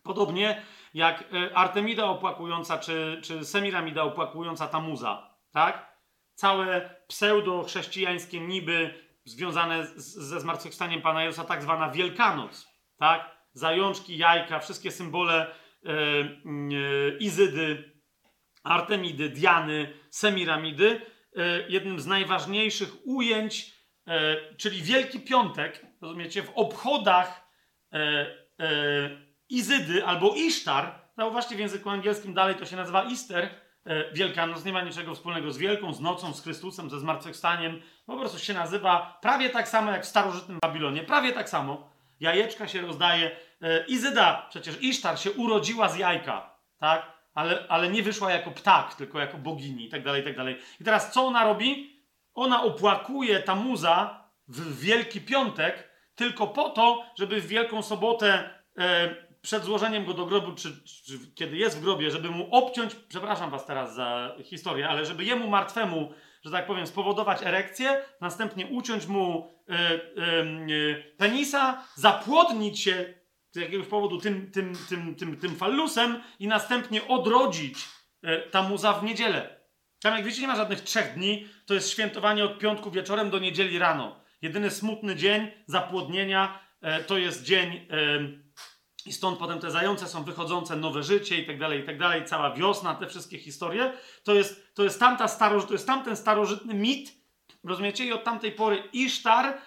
Podobnie 0.04 0.62
jak 0.94 1.24
e, 1.34 1.58
Artemida 1.58 2.06
opłakująca, 2.06 2.78
czy, 2.78 3.22
czy 3.24 3.46
Semiramida 3.46 4.04
opłakująca 4.04 4.68
Tamuza. 4.68 5.36
Tak? 5.52 5.96
Całe 6.34 6.96
pseudo-chrześcijańskie 7.08 8.40
niby 8.40 8.94
związane 9.26 9.88
z, 9.88 10.16
ze 10.16 10.40
zmartwychwstaniem 10.40 11.02
Pana 11.02 11.24
Jezusa, 11.24 11.44
tak 11.44 11.62
zwana 11.62 11.90
Wielkanoc. 11.90 12.68
Tak? 12.98 13.36
Zajączki, 13.54 14.18
jajka, 14.18 14.60
wszystkie 14.60 14.92
symbole 14.92 15.48
e, 15.86 15.90
e, 15.90 17.18
Izydy, 17.20 17.92
Artemidy, 18.64 19.30
Diany, 19.30 19.94
Semiramidy. 20.10 21.02
E, 21.36 21.70
jednym 21.70 22.00
z 22.00 22.08
najważniejszych 22.08 23.08
ujęć, 23.08 23.74
e, 24.08 24.38
czyli 24.56 24.82
Wielki 24.82 25.20
Piątek, 25.20 25.85
rozumiecie, 26.01 26.43
w 26.43 26.51
obchodach 26.56 27.49
e, 27.93 27.98
e, 28.59 29.25
Izydy 29.49 30.06
albo 30.06 30.33
Isztar, 30.35 30.99
zauważcie 31.17 31.56
w 31.56 31.59
języku 31.59 31.90
angielskim 31.90 32.33
dalej 32.33 32.56
to 32.56 32.65
się 32.65 32.75
nazywa 32.75 33.03
Easter, 33.03 33.49
e, 33.85 34.11
Wielkanoc 34.14 34.65
nie 34.65 34.74
ma 34.74 34.82
niczego 34.82 35.15
wspólnego 35.15 35.51
z 35.51 35.57
Wielką, 35.57 35.93
z 35.93 36.01
nocą, 36.01 36.33
z 36.33 36.43
Chrystusem, 36.43 36.90
ze 36.90 36.99
zmartwychwstaniem, 36.99 37.82
po 38.06 38.17
prostu 38.17 38.40
się 38.40 38.53
nazywa 38.53 39.19
prawie 39.22 39.49
tak 39.49 39.67
samo 39.67 39.91
jak 39.91 40.03
w 40.03 40.07
starożytnym 40.07 40.59
Babilonie, 40.61 41.03
prawie 41.03 41.33
tak 41.33 41.49
samo. 41.49 41.90
Jajeczka 42.19 42.67
się 42.67 42.82
rozdaje. 42.82 43.32
E, 43.61 43.85
Izyda, 43.85 44.48
przecież 44.49 44.82
Isztar 44.82 45.19
się 45.19 45.32
urodziła 45.32 45.90
z 45.90 45.98
jajka, 45.98 46.56
tak? 46.77 47.15
Ale, 47.33 47.65
ale 47.69 47.90
nie 47.90 48.03
wyszła 48.03 48.32
jako 48.32 48.51
ptak, 48.51 48.95
tylko 48.95 49.19
jako 49.19 49.38
bogini 49.38 49.85
i 49.85 49.90
tak 49.90 50.03
dalej, 50.03 50.22
i 50.22 50.25
tak 50.25 50.38
dalej. 50.38 50.57
I 50.82 50.83
teraz 50.83 51.11
co 51.11 51.27
ona 51.27 51.43
robi? 51.43 51.95
Ona 52.33 52.64
opłakuje 52.64 53.40
Tamuza 53.40 54.25
w 54.48 54.80
Wielki 54.80 55.22
Piątek 55.22 55.90
tylko 56.15 56.48
po 56.48 56.69
to, 56.69 57.06
żeby 57.19 57.41
w 57.41 57.48
Wielką 57.48 57.82
Sobotę 57.82 58.49
e, 58.77 59.15
przed 59.41 59.64
złożeniem 59.64 60.06
go 60.06 60.14
do 60.14 60.25
grobu, 60.25 60.56
czy, 60.56 60.83
czy 61.06 61.19
kiedy 61.35 61.57
jest 61.57 61.77
w 61.77 61.82
grobie, 61.82 62.11
żeby 62.11 62.30
mu 62.30 62.56
obciąć, 62.56 62.95
przepraszam 62.95 63.49
was 63.49 63.65
teraz 63.65 63.95
za 63.95 64.35
historię, 64.43 64.90
ale 64.90 65.06
żeby 65.06 65.24
jemu 65.24 65.48
martwemu, 65.48 66.14
że 66.45 66.51
tak 66.51 66.67
powiem, 66.67 66.88
spowodować 66.88 67.43
erekcję, 67.43 68.01
następnie 68.22 68.67
uciąć 68.67 69.07
mu 69.07 69.53
e, 69.69 69.99
penisa, 71.17 71.83
zapłodnić 71.95 72.80
się 72.80 73.14
z 73.51 73.57
jakiegoś 73.57 73.88
powodu 73.88 74.17
tym, 74.17 74.51
tym, 74.51 74.74
tym, 74.90 75.15
tym, 75.15 75.38
tym 75.38 75.56
fallusem 75.56 76.22
i 76.40 76.48
następnie 76.48 77.07
odrodzić 77.07 77.77
e, 78.24 78.41
Tamuza 78.41 78.93
w 78.93 79.03
niedzielę. 79.03 79.59
Tam, 80.01 80.15
jak 80.15 80.25
wiecie, 80.25 80.41
nie 80.41 80.48
ma 80.48 80.56
żadnych 80.56 80.82
trzech 80.82 81.14
dni, 81.14 81.48
to 81.65 81.74
jest 81.74 81.90
świętowanie 81.90 82.45
od 82.45 82.59
piątku 82.59 82.91
wieczorem 82.91 83.30
do 83.30 83.40
niedzieli 83.40 83.80
rano. 83.80 84.25
Jedyny 84.42 84.72
smutny 84.72 85.16
dzień 85.16 85.52
zapłodnienia 85.68 86.60
e, 86.82 87.04
to 87.04 87.18
jest 87.18 87.44
dzień 87.44 87.70
e, 87.74 88.46
i 89.06 89.14
stąd 89.14 89.40
potem 89.40 89.60
te 89.60 89.72
zające 89.72 90.08
są 90.08 90.24
wychodzące, 90.24 90.76
nowe 90.76 91.04
życie 91.04 91.38
i 91.38 91.46
tak 91.46 91.60
dalej, 91.60 91.80
i 91.80 91.86
tak 91.86 92.00
dalej, 92.00 92.26
cała 92.26 92.52
wiosna, 92.52 92.96
te 92.96 93.08
wszystkie 93.08 93.38
historie. 93.38 93.94
To 94.24 94.34
jest, 94.34 94.76
to 94.76 94.84
jest, 94.84 95.00
tamta 95.00 95.28
staroży, 95.28 95.68
to 95.68 95.74
jest 95.74 95.88
tamten 95.88 96.16
starożytny 96.16 96.74
mit, 96.74 97.12
rozumiecie? 97.64 98.06
I 98.06 98.14
od 98.14 98.24
tamtej 98.24 98.52
pory 98.52 98.84
Isztar 98.94 99.58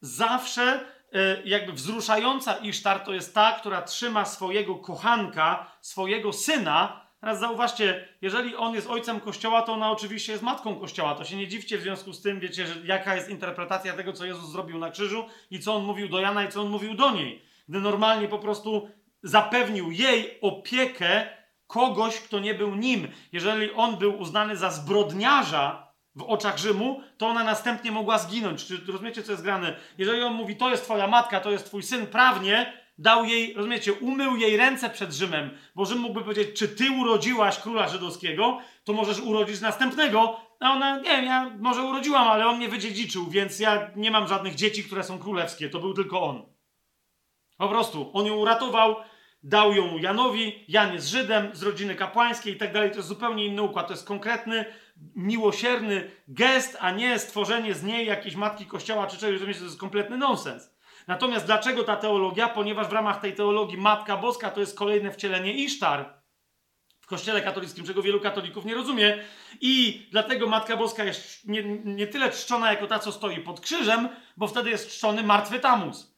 zawsze 0.00 0.80
e, 1.12 1.42
jakby 1.44 1.72
wzruszająca 1.72 2.56
Isztar 2.56 3.00
to 3.00 3.14
jest 3.14 3.34
ta, 3.34 3.52
która 3.52 3.82
trzyma 3.82 4.24
swojego 4.24 4.74
kochanka, 4.74 5.76
swojego 5.80 6.32
syna. 6.32 7.03
Teraz 7.24 7.40
zauważcie, 7.40 8.08
jeżeli 8.22 8.56
on 8.56 8.74
jest 8.74 8.90
ojcem 8.90 9.20
kościoła, 9.20 9.62
to 9.62 9.72
ona 9.72 9.90
oczywiście 9.90 10.32
jest 10.32 10.44
matką 10.44 10.76
kościoła. 10.76 11.14
To 11.14 11.24
się 11.24 11.36
nie 11.36 11.48
dziwcie 11.48 11.78
w 11.78 11.82
związku 11.82 12.12
z 12.12 12.22
tym, 12.22 12.40
wiecie, 12.40 12.66
że 12.66 12.74
jaka 12.84 13.16
jest 13.16 13.28
interpretacja 13.28 13.92
tego, 13.92 14.12
co 14.12 14.24
Jezus 14.24 14.50
zrobił 14.50 14.78
na 14.78 14.90
krzyżu 14.90 15.24
i 15.50 15.60
co 15.60 15.74
on 15.74 15.84
mówił 15.84 16.08
do 16.08 16.20
Jana 16.20 16.44
i 16.44 16.48
co 16.48 16.60
on 16.60 16.68
mówił 16.68 16.94
do 16.94 17.10
niej. 17.10 17.42
Gdy 17.68 17.80
normalnie 17.80 18.28
po 18.28 18.38
prostu 18.38 18.88
zapewnił 19.22 19.90
jej 19.90 20.38
opiekę 20.40 21.26
kogoś, 21.66 22.20
kto 22.20 22.38
nie 22.38 22.54
był 22.54 22.74
nim. 22.74 23.08
Jeżeli 23.32 23.72
on 23.72 23.96
był 23.96 24.20
uznany 24.20 24.56
za 24.56 24.70
zbrodniarza 24.70 25.92
w 26.14 26.22
oczach 26.22 26.58
Rzymu, 26.58 27.00
to 27.18 27.26
ona 27.26 27.44
następnie 27.44 27.92
mogła 27.92 28.18
zginąć. 28.18 28.64
Czy 28.66 28.80
rozumiecie, 28.92 29.22
co 29.22 29.32
jest 29.32 29.44
grane? 29.44 29.76
Jeżeli 29.98 30.22
on 30.22 30.34
mówi, 30.34 30.56
to 30.56 30.70
jest 30.70 30.84
twoja 30.84 31.06
matka, 31.06 31.40
to 31.40 31.50
jest 31.50 31.66
twój 31.66 31.82
syn, 31.82 32.06
prawnie 32.06 32.83
dał 32.98 33.24
jej, 33.24 33.54
rozumiecie, 33.54 33.92
umył 33.92 34.36
jej 34.36 34.56
ręce 34.56 34.90
przed 34.90 35.12
Rzymem, 35.12 35.50
bo 35.74 35.84
Rzym 35.84 35.98
mógłby 35.98 36.20
powiedzieć, 36.20 36.58
czy 36.58 36.68
ty 36.68 36.90
urodziłaś 36.90 37.58
króla 37.58 37.88
żydowskiego, 37.88 38.58
to 38.84 38.92
możesz 38.92 39.20
urodzić 39.20 39.60
następnego, 39.60 40.40
a 40.60 40.72
ona, 40.72 40.96
nie 40.98 41.10
wiem, 41.10 41.24
ja 41.24 41.50
może 41.58 41.82
urodziłam, 41.82 42.28
ale 42.28 42.46
on 42.46 42.56
mnie 42.56 42.68
wydziedziczył, 42.68 43.30
więc 43.30 43.60
ja 43.60 43.90
nie 43.96 44.10
mam 44.10 44.28
żadnych 44.28 44.54
dzieci, 44.54 44.84
które 44.84 45.04
są 45.04 45.18
królewskie, 45.18 45.68
to 45.68 45.80
był 45.80 45.94
tylko 45.94 46.22
on. 46.22 46.42
Po 47.56 47.68
prostu, 47.68 48.10
on 48.12 48.26
ją 48.26 48.34
uratował, 48.34 48.96
dał 49.42 49.72
ją 49.72 49.98
Janowi, 49.98 50.64
Jan 50.68 50.92
jest 50.92 51.08
Żydem 51.08 51.50
z 51.52 51.62
rodziny 51.62 51.94
kapłańskiej 51.94 52.54
i 52.54 52.56
tak 52.56 52.72
dalej. 52.72 52.90
To 52.90 52.96
jest 52.96 53.08
zupełnie 53.08 53.46
inny 53.46 53.62
układ. 53.62 53.86
To 53.86 53.92
jest 53.92 54.06
konkretny, 54.06 54.64
miłosierny 55.16 56.10
gest, 56.28 56.76
a 56.80 56.90
nie 56.90 57.18
stworzenie 57.18 57.74
z 57.74 57.82
niej 57.82 58.06
jakiejś 58.06 58.36
matki 58.36 58.66
kościoła 58.66 59.06
czy 59.06 59.18
czegoś. 59.18 59.58
To 59.58 59.64
jest 59.64 59.78
kompletny 59.78 60.16
nonsens. 60.16 60.73
Natomiast 61.06 61.46
dlaczego 61.46 61.84
ta 61.84 61.96
teologia? 61.96 62.48
Ponieważ 62.48 62.88
w 62.88 62.92
ramach 62.92 63.20
tej 63.20 63.34
teologii 63.34 63.78
Matka 63.78 64.16
Boska 64.16 64.50
to 64.50 64.60
jest 64.60 64.78
kolejne 64.78 65.12
wcielenie 65.12 65.52
Isztar 65.52 66.24
w 67.00 67.06
kościele 67.06 67.42
katolickim, 67.42 67.86
czego 67.86 68.02
wielu 68.02 68.20
katolików 68.20 68.64
nie 68.64 68.74
rozumie. 68.74 69.24
I 69.60 70.06
dlatego 70.10 70.46
Matka 70.46 70.76
Boska 70.76 71.04
jest 71.04 71.48
nie, 71.48 71.62
nie 71.84 72.06
tyle 72.06 72.30
czczona 72.30 72.70
jako 72.70 72.86
ta, 72.86 72.98
co 72.98 73.12
stoi 73.12 73.40
pod 73.40 73.60
krzyżem, 73.60 74.08
bo 74.36 74.46
wtedy 74.46 74.70
jest 74.70 74.90
czczony 74.90 75.22
martwy 75.22 75.60
Tamus 75.60 76.14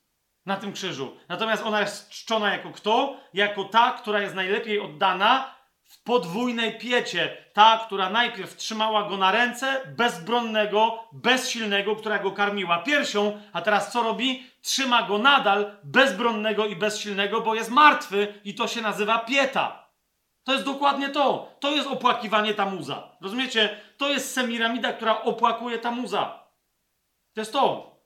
na 0.47 0.57
tym 0.57 0.73
krzyżu. 0.73 1.17
Natomiast 1.29 1.63
ona 1.63 1.81
jest 1.81 2.11
czczona 2.11 2.53
jako 2.53 2.71
kto? 2.71 3.17
Jako 3.35 3.65
ta, 3.65 3.93
która 3.93 4.21
jest 4.21 4.35
najlepiej 4.35 4.81
oddana 4.81 5.55
w 5.85 6.03
podwójnej 6.03 6.79
piecie. 6.79 7.37
Ta, 7.53 7.83
która 7.87 8.11
najpierw 8.11 8.57
trzymała 8.57 9.09
go 9.09 9.17
na 9.17 9.33
ręce, 9.33 9.95
bezbronnego, 9.97 11.09
bezsilnego, 11.13 11.97
która 11.97 12.19
go 12.19 12.33
karmiła 12.33 12.79
piersią, 12.79 13.41
a 13.53 13.61
teraz 13.61 13.93
co 13.93 14.03
robi? 14.03 14.47
Trzyma 14.67 15.03
go 15.03 15.19
nadal 15.19 15.77
bezbronnego 15.85 16.67
i 16.67 16.77
bezsilnego, 16.77 17.41
bo 17.41 17.55
jest 17.55 17.71
martwy 17.71 18.41
i 18.45 18.55
to 18.55 18.69
się 18.69 18.83
nazywa 18.83 19.19
pieta. 19.19 19.89
To 20.45 20.53
jest 20.53 20.65
dokładnie 20.65 21.09
to. 21.09 21.57
To 21.61 21.71
jest 21.71 21.89
opłakiwanie 21.89 22.55
Tamuza. 22.55 23.17
Rozumiecie? 23.21 23.81
To 23.97 24.11
jest 24.11 24.33
Semiramida, 24.33 24.93
która 24.93 25.23
opłakuje 25.23 25.79
Tamuza. 25.79 26.45
To 27.35 27.41
jest 27.41 27.53
to. 27.53 27.97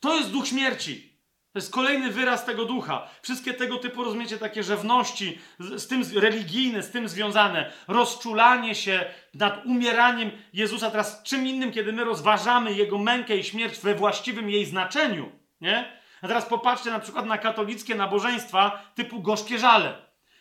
To 0.00 0.14
jest 0.14 0.30
duch 0.30 0.46
śmierci. 0.48 1.20
To 1.52 1.58
jest 1.58 1.72
kolejny 1.72 2.10
wyraz 2.10 2.44
tego 2.44 2.64
ducha. 2.64 3.08
Wszystkie 3.22 3.54
tego 3.54 3.78
typu, 3.78 4.04
rozumiecie, 4.04 4.38
takie 4.38 4.62
rzewności, 4.62 5.38
z, 5.58 5.82
z 5.82 5.88
tym 5.88 6.02
religijne, 6.14 6.82
z 6.82 6.90
tym 6.90 7.08
związane, 7.08 7.72
rozczulanie 7.88 8.74
się 8.74 9.04
nad 9.34 9.66
umieraniem 9.66 10.30
Jezusa. 10.52 10.90
Teraz 10.90 11.22
czym 11.22 11.46
innym, 11.46 11.72
kiedy 11.72 11.92
my 11.92 12.04
rozważamy 12.04 12.72
Jego 12.72 12.98
mękę 12.98 13.36
i 13.36 13.44
śmierć 13.44 13.78
we 13.78 13.94
właściwym 13.94 14.50
jej 14.50 14.66
znaczeniu, 14.66 15.39
nie? 15.60 16.00
A 16.22 16.28
teraz 16.28 16.46
popatrzcie 16.46 16.90
na 16.90 17.00
przykład 17.00 17.26
na 17.26 17.38
katolickie 17.38 17.94
nabożeństwa 17.94 18.92
typu 18.94 19.22
gorzkie 19.22 19.58
żale, 19.58 19.94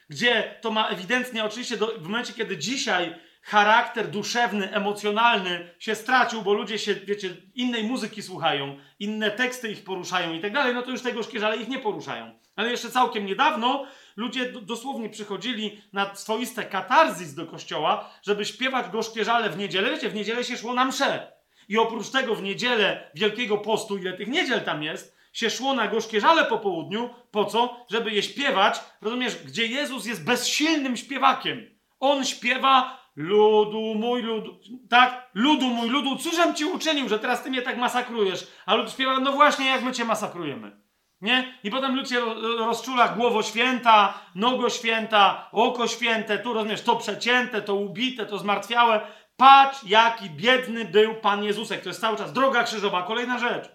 gdzie 0.10 0.56
to 0.62 0.72
ma 0.72 0.88
ewidentnie, 0.88 1.44
oczywiście 1.44 1.78
do, 1.78 1.88
w 1.88 2.04
momencie, 2.04 2.34
kiedy 2.34 2.58
dzisiaj 2.58 3.16
charakter 3.44 4.08
duszewny, 4.08 4.74
emocjonalny 4.74 5.76
się 5.80 5.96
stracił, 5.96 6.42
bo 6.42 6.54
ludzie 6.54 6.80
się, 6.80 6.96
wiecie, 6.96 7.38
innej 7.56 7.84
muzyki 7.84 8.22
słuchają, 8.22 8.78
inne 9.00 9.32
teksty 9.32 9.72
ich 9.72 9.84
poruszają 9.84 10.34
i 10.34 10.40
tak 10.40 10.54
dalej, 10.54 10.76
no 10.76 10.82
to 10.82 10.92
już 10.92 11.02
te 11.02 11.14
gorzkie 11.14 11.40
żale 11.40 11.58
ich 11.58 11.68
nie 11.68 11.80
poruszają. 11.80 12.40
Ale 12.56 12.72
jeszcze 12.72 12.90
całkiem 12.90 13.26
niedawno 13.26 13.86
ludzie 14.16 14.52
dosłownie 14.52 15.10
przychodzili 15.10 15.82
na 15.94 16.16
swoiste 16.16 16.64
katarzis 16.64 17.34
do 17.34 17.46
kościoła, 17.46 18.10
żeby 18.24 18.46
śpiewać 18.46 18.92
gorzkie 18.92 19.26
żale 19.26 19.50
w 19.50 19.58
niedzielę. 19.58 19.90
Wiecie, 19.90 20.10
w 20.10 20.16
niedzielę 20.16 20.44
się 20.44 20.58
szło 20.58 20.74
na 20.74 20.86
msze. 20.86 21.39
I 21.70 21.78
oprócz 21.78 22.10
tego 22.10 22.36
w 22.36 22.44
niedzielę 22.44 23.12
Wielkiego 23.16 23.58
Postu, 23.58 23.98
ile 23.98 24.14
tych 24.14 24.28
niedziel 24.28 24.62
tam 24.62 24.84
jest, 24.84 25.18
się 25.34 25.50
szło 25.50 25.74
na 25.74 25.88
gorzkie 25.88 26.22
żale 26.22 26.46
po 26.46 26.58
południu. 26.58 27.10
Po 27.32 27.46
co? 27.46 27.86
Żeby 27.92 28.12
je 28.12 28.24
śpiewać, 28.24 28.80
rozumiesz, 29.02 29.36
gdzie 29.46 29.66
Jezus 29.66 30.06
jest 30.06 30.26
bezsilnym 30.26 30.98
śpiewakiem. 30.98 31.80
On 32.00 32.26
śpiewa 32.26 33.00
ludu 33.16 33.96
mój, 33.96 34.22
ludu, 34.22 34.60
tak? 34.90 35.30
Ludu 35.34 35.66
mój, 35.66 35.90
ludu, 35.90 36.16
cóżem 36.16 36.56
ci 36.56 36.66
uczynił, 36.66 37.10
że 37.10 37.20
teraz 37.20 37.44
ty 37.44 37.50
mnie 37.50 37.62
tak 37.62 37.78
masakrujesz? 37.78 38.48
A 38.66 38.76
lud 38.76 38.92
śpiewa, 38.92 39.20
no 39.20 39.32
właśnie, 39.32 39.66
jak 39.66 39.84
my 39.84 39.92
cię 39.92 40.06
masakrujemy. 40.06 40.80
Nie? 41.22 41.60
I 41.64 41.72
potem 41.72 41.96
lud 41.96 42.10
się 42.10 42.20
ro- 42.20 42.58
rozczula 42.58 43.08
głowo 43.08 43.44
święta, 43.44 44.14
nogo 44.36 44.70
święta, 44.70 45.50
oko 45.52 45.88
święte, 45.88 46.38
tu 46.38 46.54
rozumiesz, 46.54 46.82
to 46.82 46.96
przecięte, 46.96 47.62
to 47.62 47.76
ubite, 47.76 48.26
to 48.26 48.38
zmartwiałe. 48.38 49.02
Patrz, 49.40 49.84
jaki 49.84 50.30
biedny 50.30 50.86
był 50.86 51.16
Pan 51.16 51.44
Jezusek. 51.44 51.82
To 51.82 51.90
jest 51.90 52.02
cały 52.02 52.18
czas 52.18 52.34
droga 52.34 52.64
krzyżowa. 52.64 53.04
Kolejna 53.04 53.40
rzecz. 53.40 53.70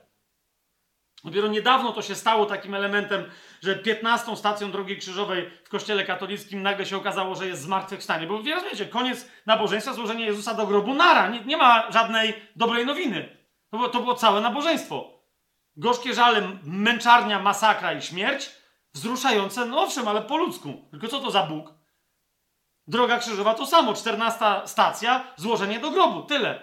Dopiero 1.25 1.49
niedawno 1.49 1.93
to 1.93 2.03
się 2.03 2.15
stało 2.15 2.47
takim 2.47 2.75
elementem, 2.75 3.31
że 3.63 3.77
15 3.77 4.37
stacją 4.37 4.71
drogi 4.71 4.97
krzyżowej 4.97 5.51
w 5.65 5.69
kościele 5.69 6.05
katolickim 6.05 6.63
nagle 6.63 6.87
się 6.87 6.97
okazało, 6.97 7.35
że 7.35 7.47
jest 7.47 7.63
zmartwychwstanie. 7.63 8.27
Bo 8.27 8.43
wie- 8.43 8.55
rozumiecie, 8.55 8.87
koniec 8.87 9.31
nabożeństwa, 9.47 9.93
złożenie 9.93 10.25
Jezusa 10.27 10.55
do 10.55 10.67
grobu, 10.67 10.95
nara. 10.95 11.29
Nie, 11.29 11.41
nie 11.41 11.57
ma 11.57 11.93
żadnej 11.93 12.35
dobrej 12.57 12.87
nowiny. 12.87 13.37
To 13.71 13.77
było, 13.77 13.89
to 13.89 14.01
było 14.01 14.15
całe 14.15 14.41
nabożeństwo. 14.41 15.11
Gorzkie 15.77 16.15
żale, 16.15 16.59
męczarnia, 16.65 17.39
masakra 17.39 17.93
i 17.93 18.03
śmierć, 18.03 18.51
wzruszające, 18.95 19.65
no 19.65 19.83
owszem, 19.83 20.09
ale 20.09 20.23
po 20.23 20.37
ludzku. 20.37 20.89
Tylko 20.91 21.09
co 21.09 21.21
to 21.21 21.31
za 21.31 21.43
Bóg? 21.43 21.84
Droga 22.89 23.19
krzyżowa 23.19 23.55
to 23.55 23.67
samo, 23.67 23.95
14 23.95 24.45
stacja, 24.67 25.33
złożenie 25.37 25.81
do 25.81 25.91
grobu, 25.91 26.23
tyle. 26.23 26.61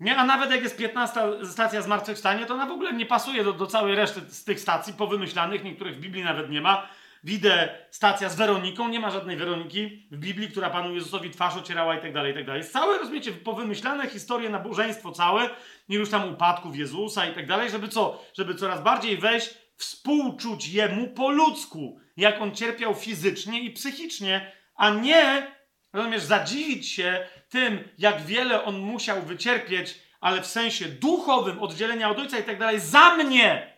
Nie, 0.00 0.16
a 0.16 0.24
nawet 0.24 0.50
jak 0.50 0.62
jest 0.62 0.76
15 0.76 1.20
stacja 1.44 1.82
zmartwychwstanie, 1.82 2.46
to 2.46 2.54
ona 2.54 2.66
w 2.66 2.70
ogóle 2.70 2.92
nie 2.92 3.06
pasuje 3.06 3.44
do, 3.44 3.52
do 3.52 3.66
całej 3.66 3.94
reszty 3.94 4.20
z 4.20 4.44
tych 4.44 4.60
stacji 4.60 4.92
powymyślanych, 4.92 5.64
niektórych 5.64 5.96
w 5.96 6.00
Biblii 6.00 6.24
nawet 6.24 6.50
nie 6.50 6.60
ma. 6.60 6.88
Widzę 7.24 7.68
stacja 7.90 8.28
z 8.28 8.36
Weroniką, 8.36 8.88
nie 8.88 9.00
ma 9.00 9.10
żadnej 9.10 9.36
Weroniki 9.36 10.08
w 10.10 10.16
Biblii, 10.18 10.48
która 10.48 10.70
Panu 10.70 10.94
Jezusowi 10.94 11.30
twarz 11.30 11.56
ocierała 11.56 11.96
i 11.96 12.00
tak 12.00 12.12
dalej, 12.12 12.32
i 12.32 12.34
tak 12.34 12.46
dalej. 12.46 12.64
Całe, 12.64 12.98
rozumiecie, 12.98 13.32
powymyślane 13.32 14.08
historie, 14.08 14.50
nabożeństwo 14.50 15.12
całe, 15.12 15.50
już 15.88 16.10
tam 16.10 16.32
upadków 16.32 16.76
Jezusa 16.76 17.26
i 17.26 17.34
tak 17.34 17.46
dalej, 17.46 17.70
żeby 17.70 17.88
co? 17.88 18.22
Żeby 18.34 18.54
coraz 18.54 18.82
bardziej 18.82 19.18
wejść, 19.18 19.54
współczuć 19.76 20.68
Jemu 20.68 21.08
po 21.08 21.30
ludzku, 21.30 22.00
jak 22.16 22.42
On 22.42 22.54
cierpiał 22.54 22.94
fizycznie 22.94 23.60
i 23.60 23.70
psychicznie, 23.70 24.52
a 24.74 24.90
nie 24.90 25.56
Rozumiesz, 25.96 26.22
zadziwić 26.22 26.88
się 26.88 27.26
tym, 27.48 27.88
jak 27.98 28.22
wiele 28.22 28.64
on 28.64 28.78
musiał 28.78 29.22
wycierpieć, 29.22 30.00
ale 30.20 30.42
w 30.42 30.46
sensie 30.46 30.84
duchowym, 30.84 31.62
oddzielenia 31.62 32.10
od 32.10 32.18
ojca 32.18 32.38
i 32.38 32.42
tak 32.42 32.58
dalej, 32.58 32.80
za 32.80 33.14
mnie! 33.14 33.76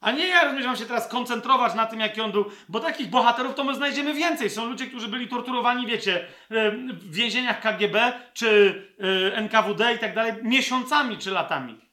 A 0.00 0.12
nie 0.12 0.28
ja, 0.28 0.44
rozumiesz, 0.44 0.66
mam 0.66 0.76
się 0.76 0.86
teraz 0.86 1.08
koncentrować 1.08 1.74
na 1.74 1.86
tym, 1.86 2.00
jaki 2.00 2.20
on 2.20 2.32
był, 2.32 2.44
bo 2.68 2.80
takich 2.80 3.10
bohaterów 3.10 3.54
to 3.54 3.64
my 3.64 3.74
znajdziemy 3.74 4.14
więcej. 4.14 4.50
Są 4.50 4.66
ludzie, 4.66 4.86
którzy 4.86 5.08
byli 5.08 5.28
torturowani, 5.28 5.86
wiecie, 5.86 6.26
e, 6.50 6.70
w 6.70 7.14
więzieniach 7.14 7.60
KGB 7.60 8.12
czy 8.34 8.82
e, 9.32 9.36
NKWD 9.36 9.94
i 9.94 9.98
tak 9.98 10.14
dalej, 10.14 10.32
miesiącami 10.42 11.18
czy 11.18 11.30
latami. 11.30 11.91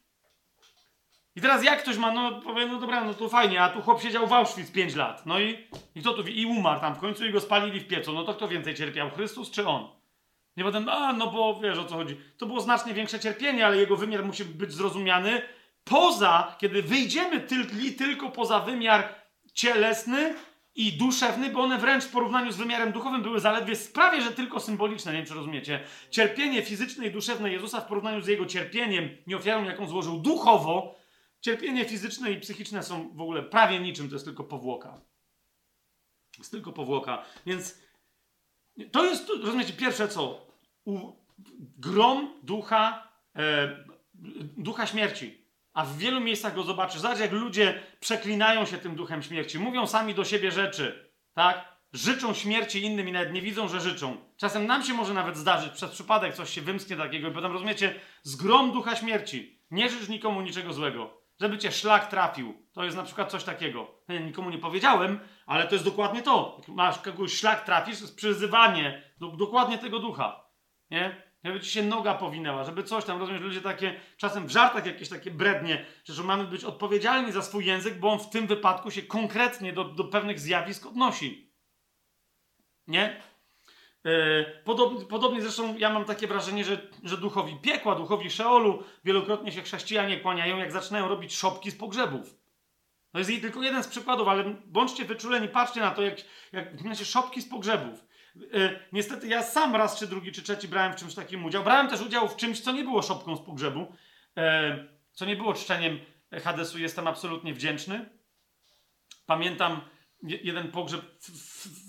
I 1.36 1.42
teraz 1.42 1.64
jak 1.64 1.82
ktoś 1.82 1.98
ma, 1.98 2.12
no 2.12 2.42
powie, 2.42 2.66
no 2.66 2.80
dobra, 2.80 3.04
no 3.04 3.14
to 3.14 3.30
fajnie, 3.30 3.64
a 3.64 3.70
tu 3.70 3.82
chłop 3.82 4.02
siedział 4.02 4.28
w 4.28 4.34
Auschwitz 4.34 4.72
5 4.72 4.96
lat. 4.96 5.26
No 5.26 5.40
i, 5.40 5.68
i 5.96 6.02
kto 6.02 6.14
tu, 6.14 6.28
i 6.28 6.46
umarł 6.46 6.82
tam 6.82 6.96
w 6.96 7.00
końcu 7.00 7.26
i 7.26 7.32
go 7.32 7.42
spalili 7.42 7.80
w 7.80 7.88
piecu. 7.88 8.14
No 8.14 8.24
to 8.24 8.34
kto 8.34 8.48
więcej 8.48 8.76
cierpiał, 8.76 9.10
Chrystus 9.10 9.52
czy 9.52 9.68
on? 9.68 9.88
Nie 10.58 10.64
potem, 10.64 10.90
a 10.90 11.14
no 11.14 11.32
bo 11.32 11.60
wiesz 11.60 11.78
o 11.78 11.86
co 11.86 11.96
chodzi. 11.96 12.18
To 12.38 12.46
było 12.46 12.62
znacznie 12.62 12.94
większe 12.94 13.20
cierpienie, 13.20 13.66
ale 13.66 13.78
jego 13.78 13.96
wymiar 13.96 14.26
musi 14.26 14.46
być 14.46 14.74
zrozumiany 14.74 15.42
poza, 15.84 16.56
kiedy 16.60 16.84
wyjdziemy 16.84 17.40
tyl, 17.40 17.66
tylko 17.98 18.30
poza 18.30 18.60
wymiar 18.60 19.16
cielesny 19.54 20.36
i 20.76 20.94
duszewny, 20.94 21.50
bo 21.50 21.62
one 21.62 21.78
wręcz 21.78 22.04
w 22.04 22.12
porównaniu 22.12 22.52
z 22.52 22.58
wymiarem 22.58 22.92
duchowym 22.92 23.22
były 23.22 23.40
zaledwie 23.40 23.76
prawie, 23.94 24.22
że 24.22 24.32
tylko 24.32 24.60
symboliczne, 24.60 25.12
nie 25.12 25.18
wiem 25.18 25.28
czy 25.28 25.34
rozumiecie. 25.34 25.80
Cierpienie 26.12 26.62
fizyczne 26.62 27.08
i 27.08 27.12
duszewne 27.12 27.52
Jezusa 27.52 27.82
w 27.82 27.88
porównaniu 27.88 28.22
z 28.22 28.28
jego 28.28 28.46
cierpieniem 28.46 29.10
i 29.28 29.36
ofiarą, 29.36 29.64
jaką 29.64 29.88
złożył 29.88 30.20
duchowo, 30.20 30.99
Cierpienie 31.42 31.86
fizyczne 31.86 32.32
i 32.32 32.40
psychiczne 32.40 32.84
są 32.84 33.10
w 33.16 33.22
ogóle 33.22 33.44
prawie 33.44 33.80
niczym, 33.80 34.10
to 34.10 34.16
jest 34.16 34.26
tylko 34.26 34.44
powłoka. 34.44 35.02
Jest 36.38 36.52
tylko 36.52 36.72
powłoka. 36.72 37.26
Więc 37.46 37.80
to 38.92 39.06
jest, 39.06 39.30
rozumiecie, 39.30 39.74
pierwsze 39.74 40.08
co? 40.08 40.48
U, 40.86 41.12
grom 41.78 42.34
ducha, 42.44 43.08
e, 43.36 43.86
ducha 44.58 44.88
śmierci. 44.88 45.46
A 45.74 45.86
w 45.86 45.98
wielu 45.98 46.22
miejscach 46.22 46.56
go 46.56 46.64
zobaczysz. 46.64 47.02
Zobacz, 47.02 47.20
jak 47.20 47.32
ludzie 47.32 47.82
przeklinają 48.00 48.66
się 48.66 48.78
tym 48.78 48.96
duchem 48.96 49.24
śmierci. 49.24 49.60
Mówią 49.60 49.88
sami 49.88 50.16
do 50.16 50.26
siebie 50.26 50.52
rzeczy, 50.52 51.14
tak? 51.34 51.80
Życzą 51.94 52.34
śmierci 52.34 52.84
innym 52.84 53.10
i 53.10 53.12
nawet 53.12 53.34
nie 53.34 53.42
widzą, 53.42 53.68
że 53.68 53.82
życzą. 53.82 54.18
Czasem 54.38 54.66
nam 54.66 54.84
się 54.84 54.94
może 54.94 55.14
nawet 55.14 55.38
zdarzyć, 55.38 55.74
przez 55.74 55.92
przypadek 55.92 56.36
coś 56.36 56.50
się 56.50 56.62
wymsknie 56.62 56.98
takiego 56.98 57.30
i 57.30 57.34
potem 57.34 57.52
rozumiecie, 57.52 58.00
zgrom 58.24 58.72
ducha 58.72 58.96
śmierci. 58.96 59.60
Nie 59.72 59.90
życz 59.90 60.10
nikomu 60.10 60.42
niczego 60.42 60.74
złego 60.74 61.19
żeby 61.40 61.58
cię 61.58 61.72
szlak 61.72 62.10
trafił. 62.10 62.68
To 62.74 62.84
jest 62.84 62.98
na 62.98 63.04
przykład 63.04 63.32
coś 63.32 63.44
takiego. 63.44 63.88
Nikomu 64.10 64.50
nie 64.50 64.58
powiedziałem, 64.58 65.20
ale 65.46 65.68
to 65.68 65.76
jest 65.76 65.86
dokładnie 65.86 66.22
to. 66.22 66.58
Jak 66.60 66.68
masz 66.68 67.00
kogoś 67.00 67.34
szlak 67.34 67.66
trafisz, 67.66 67.98
to 67.98 68.04
jest 68.04 68.16
przyzywanie 68.16 69.04
do, 69.18 69.28
dokładnie 69.28 69.78
tego 69.78 70.00
ducha. 70.00 70.50
Nie? 70.92 71.30
Żeby 71.44 71.60
ci 71.60 71.72
się 71.72 71.84
noga 71.84 72.14
powinęła, 72.14 72.64
żeby 72.64 72.84
coś 72.84 73.06
tam, 73.06 73.20
rozumiesz, 73.20 73.42
ludzie 73.42 73.62
takie, 73.62 74.00
czasem 74.18 74.48
w 74.48 74.52
żartach 74.52 74.86
jakieś 74.86 75.10
takie 75.10 75.32
brednie, 75.32 75.86
że 76.06 76.24
mamy 76.24 76.44
być 76.44 76.64
odpowiedzialni 76.64 77.32
za 77.32 77.42
swój 77.42 77.66
język, 77.66 78.00
bo 78.00 78.12
on 78.12 78.20
w 78.20 78.30
tym 78.30 78.48
wypadku 78.48 78.92
się 78.92 79.02
konkretnie 79.02 79.74
do, 79.74 79.84
do 79.84 80.04
pewnych 80.04 80.40
zjawisk 80.40 80.86
odnosi. 80.86 81.54
Nie? 82.88 83.22
Yy, 84.04 84.46
Podobnie, 85.10 85.42
zresztą 85.42 85.78
ja 85.78 85.90
mam 85.90 86.06
takie 86.06 86.28
wrażenie, 86.28 86.66
że, 86.66 86.78
że 87.04 87.18
duchowi 87.18 87.56
piekła, 87.56 87.96
duchowi 87.96 88.32
Szeolu 88.32 88.84
wielokrotnie 89.06 89.52
się 89.52 89.62
chrześcijanie 89.62 90.20
kłaniają, 90.20 90.58
jak 90.58 90.72
zaczynają 90.72 91.08
robić 91.08 91.36
szopki 91.36 91.72
z 91.72 91.76
pogrzebów. 91.76 92.36
To 93.12 93.18
jest 93.18 93.30
jej 93.30 93.42
tylko 93.42 93.64
jeden 93.64 93.84
z 93.84 93.88
przykładów, 93.88 94.28
ale 94.28 94.44
bądźcie 94.66 95.06
wyczuleni, 95.06 95.48
patrzcie 95.48 95.80
na 95.80 95.92
to, 95.92 96.02
jak, 96.02 96.18
jak 96.52 96.82
znaczy 96.82 97.06
szopki 97.06 97.42
z 97.42 97.50
pogrzebów. 97.50 98.06
Yy, 98.36 98.80
niestety 98.92 99.28
ja 99.28 99.44
sam 99.44 99.76
raz, 99.76 100.00
czy 100.00 100.08
drugi, 100.08 100.32
czy 100.32 100.42
trzeci 100.42 100.68
brałem 100.68 100.94
w 100.94 100.96
czymś 100.96 101.16
takim 101.16 101.46
udział. 101.46 101.64
Brałem 101.64 101.88
też 101.88 102.02
udział 102.02 102.28
w 102.28 102.36
czymś, 102.36 102.62
co 102.62 102.72
nie 102.72 102.84
było 102.84 103.02
szopką 103.02 103.36
z 103.36 103.42
pogrzebu, 103.42 103.80
yy, 104.36 104.44
co 105.12 105.26
nie 105.26 105.36
było 105.36 105.54
czczeniem 105.54 106.00
Hadesu. 106.44 106.80
Jestem 106.80 107.08
absolutnie 107.08 107.54
wdzięczny. 107.54 108.10
Pamiętam 109.26 109.82
jeden 110.24 110.72
pogrzeb 110.72 111.02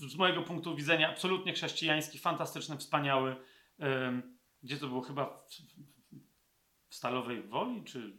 z 0.09 0.17
mojego 0.17 0.43
punktu 0.43 0.77
widzenia 0.77 1.11
absolutnie 1.11 1.53
chrześcijański, 1.53 2.19
fantastyczny, 2.19 2.77
wspaniały. 2.77 3.37
Gdzie 4.63 4.77
to 4.77 4.87
było 4.87 5.01
chyba 5.01 5.27
w, 5.27 5.49
Stalowej 6.91 7.43
Woli, 7.43 7.85
czy 7.85 8.17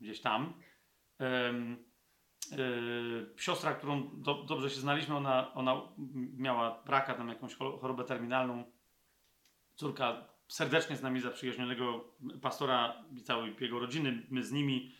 gdzieś 0.00 0.20
tam. 0.20 0.52
Yy, 1.20 1.26
siostra, 3.36 3.74
którą 3.74 4.10
do, 4.22 4.34
dobrze 4.34 4.70
się 4.70 4.80
znaliśmy, 4.80 5.16
ona, 5.16 5.54
ona 5.54 5.82
miała 6.36 6.82
raka, 6.86 7.14
tam 7.14 7.28
jakąś 7.28 7.56
chor- 7.56 7.80
chorobę 7.80 8.04
terminalną. 8.04 8.64
Córka 9.74 10.28
serdecznie 10.48 10.96
z 10.96 11.02
nami 11.02 11.20
zaprzyjaźnionego 11.20 12.04
pastora 12.42 13.04
i 13.16 13.22
całej 13.22 13.56
jego 13.60 13.78
rodziny, 13.78 14.26
my 14.30 14.42
z 14.42 14.52
nimi. 14.52 14.92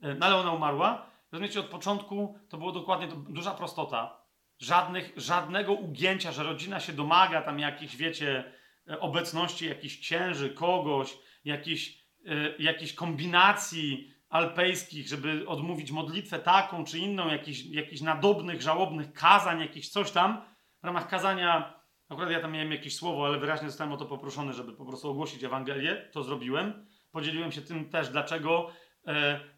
Yy, 0.00 0.14
No 0.14 0.26
ale 0.26 0.36
ona 0.36 0.52
umarła. 0.52 1.09
Rozumiecie, 1.32 1.60
od 1.60 1.66
początku 1.66 2.38
to 2.48 2.58
było 2.58 2.72
dokładnie 2.72 3.08
duża 3.28 3.50
prostota. 3.50 4.20
Żadnych, 4.58 5.12
żadnego 5.16 5.72
ugięcia, 5.72 6.32
że 6.32 6.42
rodzina 6.42 6.80
się 6.80 6.92
domaga 6.92 7.42
tam 7.42 7.58
jakichś, 7.58 7.96
wiecie, 7.96 8.52
e, 8.90 9.00
obecności 9.00 9.66
jakichś 9.66 10.00
księży, 10.00 10.50
kogoś, 10.50 11.18
jakichś, 11.44 12.04
e, 12.26 12.56
jakichś 12.58 12.92
kombinacji, 12.92 14.10
alpejskich, 14.30 15.08
żeby 15.08 15.48
odmówić 15.48 15.90
modlitwę 15.90 16.38
taką 16.38 16.84
czy 16.84 16.98
inną, 16.98 17.28
jakichś, 17.28 17.64
jakichś 17.64 18.00
nadobnych, 18.00 18.62
żałobnych 18.62 19.12
kazań, 19.12 19.60
jakichś 19.60 19.88
coś 19.88 20.10
tam. 20.10 20.42
W 20.82 20.86
ramach 20.86 21.08
kazania, 21.08 21.80
akurat 22.08 22.30
ja 22.30 22.40
tam 22.40 22.52
miałem 22.52 22.72
jakieś 22.72 22.96
słowo, 22.96 23.26
ale 23.26 23.38
wyraźnie 23.38 23.68
zostałem 23.68 23.92
o 23.92 23.96
to 23.96 24.06
poproszony, 24.06 24.52
żeby 24.52 24.72
po 24.72 24.84
prostu 24.84 25.10
ogłosić 25.10 25.44
Ewangelię. 25.44 26.08
To 26.12 26.22
zrobiłem. 26.22 26.86
Podzieliłem 27.10 27.52
się 27.52 27.62
tym 27.62 27.90
też, 27.90 28.08
dlaczego, 28.08 28.70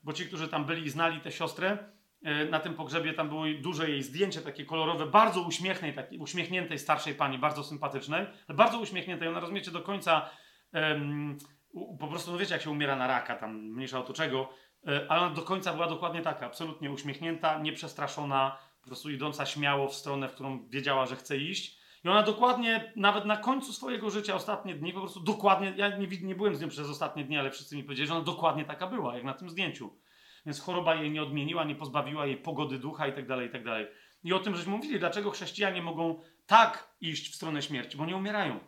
bo 0.02 0.12
ci, 0.12 0.26
którzy 0.26 0.48
tam 0.48 0.64
byli 0.64 0.82
i 0.82 0.90
znali 0.90 1.20
tę 1.20 1.32
siostrę, 1.32 1.78
e, 2.22 2.44
na 2.44 2.60
tym 2.60 2.74
pogrzebie 2.74 3.12
tam 3.14 3.28
było 3.28 3.44
duże 3.60 3.90
jej 3.90 4.02
zdjęcie, 4.02 4.40
takie 4.40 4.64
kolorowe, 4.64 5.06
bardzo 5.06 5.42
uśmiechnej, 5.42 5.94
takiej, 5.94 6.18
uśmiechniętej 6.18 6.78
starszej 6.78 7.14
pani, 7.14 7.38
bardzo 7.38 7.64
sympatycznej, 7.64 8.26
ale 8.48 8.56
bardzo 8.56 8.78
uśmiechniętej. 8.78 9.28
Ona, 9.28 9.40
rozumiecie, 9.40 9.70
do 9.70 9.80
końca 9.82 10.30
em, 10.72 11.38
u- 11.72 11.96
po 11.96 12.08
prostu, 12.08 12.32
no 12.32 12.38
wiecie, 12.38 12.52
jak 12.54 12.62
się 12.62 12.70
umiera 12.70 12.96
na 12.96 13.06
raka, 13.06 13.36
tam 13.36 13.56
mniejsza 13.56 13.98
o 13.98 14.02
to 14.02 14.12
czego, 14.12 14.48
e, 14.88 15.06
ale 15.10 15.20
ona 15.20 15.34
do 15.34 15.42
końca 15.42 15.72
była 15.72 15.86
dokładnie 15.86 16.20
taka, 16.22 16.46
absolutnie 16.46 16.90
uśmiechnięta, 16.90 17.58
nieprzestraszona, 17.58 18.58
po 18.82 18.86
prostu 18.86 19.10
idąca 19.10 19.46
śmiało 19.46 19.88
w 19.88 19.94
stronę, 19.94 20.28
w 20.28 20.32
którą 20.34 20.68
wiedziała, 20.68 21.06
że 21.06 21.16
chce 21.16 21.36
iść. 21.36 21.81
I 22.04 22.08
ona 22.08 22.22
dokładnie, 22.22 22.92
nawet 22.96 23.24
na 23.24 23.36
końcu 23.36 23.72
swojego 23.72 24.10
życia, 24.10 24.34
ostatnie 24.34 24.74
dni, 24.74 24.92
po 24.92 25.00
prostu 25.00 25.20
dokładnie, 25.20 25.72
ja 25.76 25.96
nie, 25.96 26.06
nie 26.22 26.34
byłem 26.34 26.56
z 26.56 26.60
nią 26.60 26.68
przez 26.68 26.90
ostatnie 26.90 27.24
dni, 27.24 27.38
ale 27.38 27.50
wszyscy 27.50 27.76
mi 27.76 27.84
powiedzieli, 27.84 28.08
że 28.08 28.14
ona 28.14 28.24
dokładnie 28.24 28.64
taka 28.64 28.86
była, 28.86 29.14
jak 29.14 29.24
na 29.24 29.34
tym 29.34 29.50
zdjęciu. 29.50 29.98
Więc 30.46 30.60
choroba 30.60 30.94
jej 30.94 31.10
nie 31.10 31.22
odmieniła, 31.22 31.64
nie 31.64 31.74
pozbawiła 31.74 32.26
jej 32.26 32.36
pogody 32.36 32.78
ducha 32.78 33.06
i 33.06 33.12
tak 33.12 33.26
dalej, 33.26 33.48
i 33.48 33.50
tak 33.50 33.64
dalej. 33.64 33.86
I 34.24 34.32
o 34.32 34.38
tym 34.38 34.56
żeśmy 34.56 34.72
mówili, 34.72 34.98
dlaczego 34.98 35.30
chrześcijanie 35.30 35.82
mogą 35.82 36.20
tak 36.46 36.96
iść 37.00 37.32
w 37.32 37.34
stronę 37.34 37.62
śmierci, 37.62 37.96
bo 37.96 38.06
nie 38.06 38.16
umierają. 38.16 38.60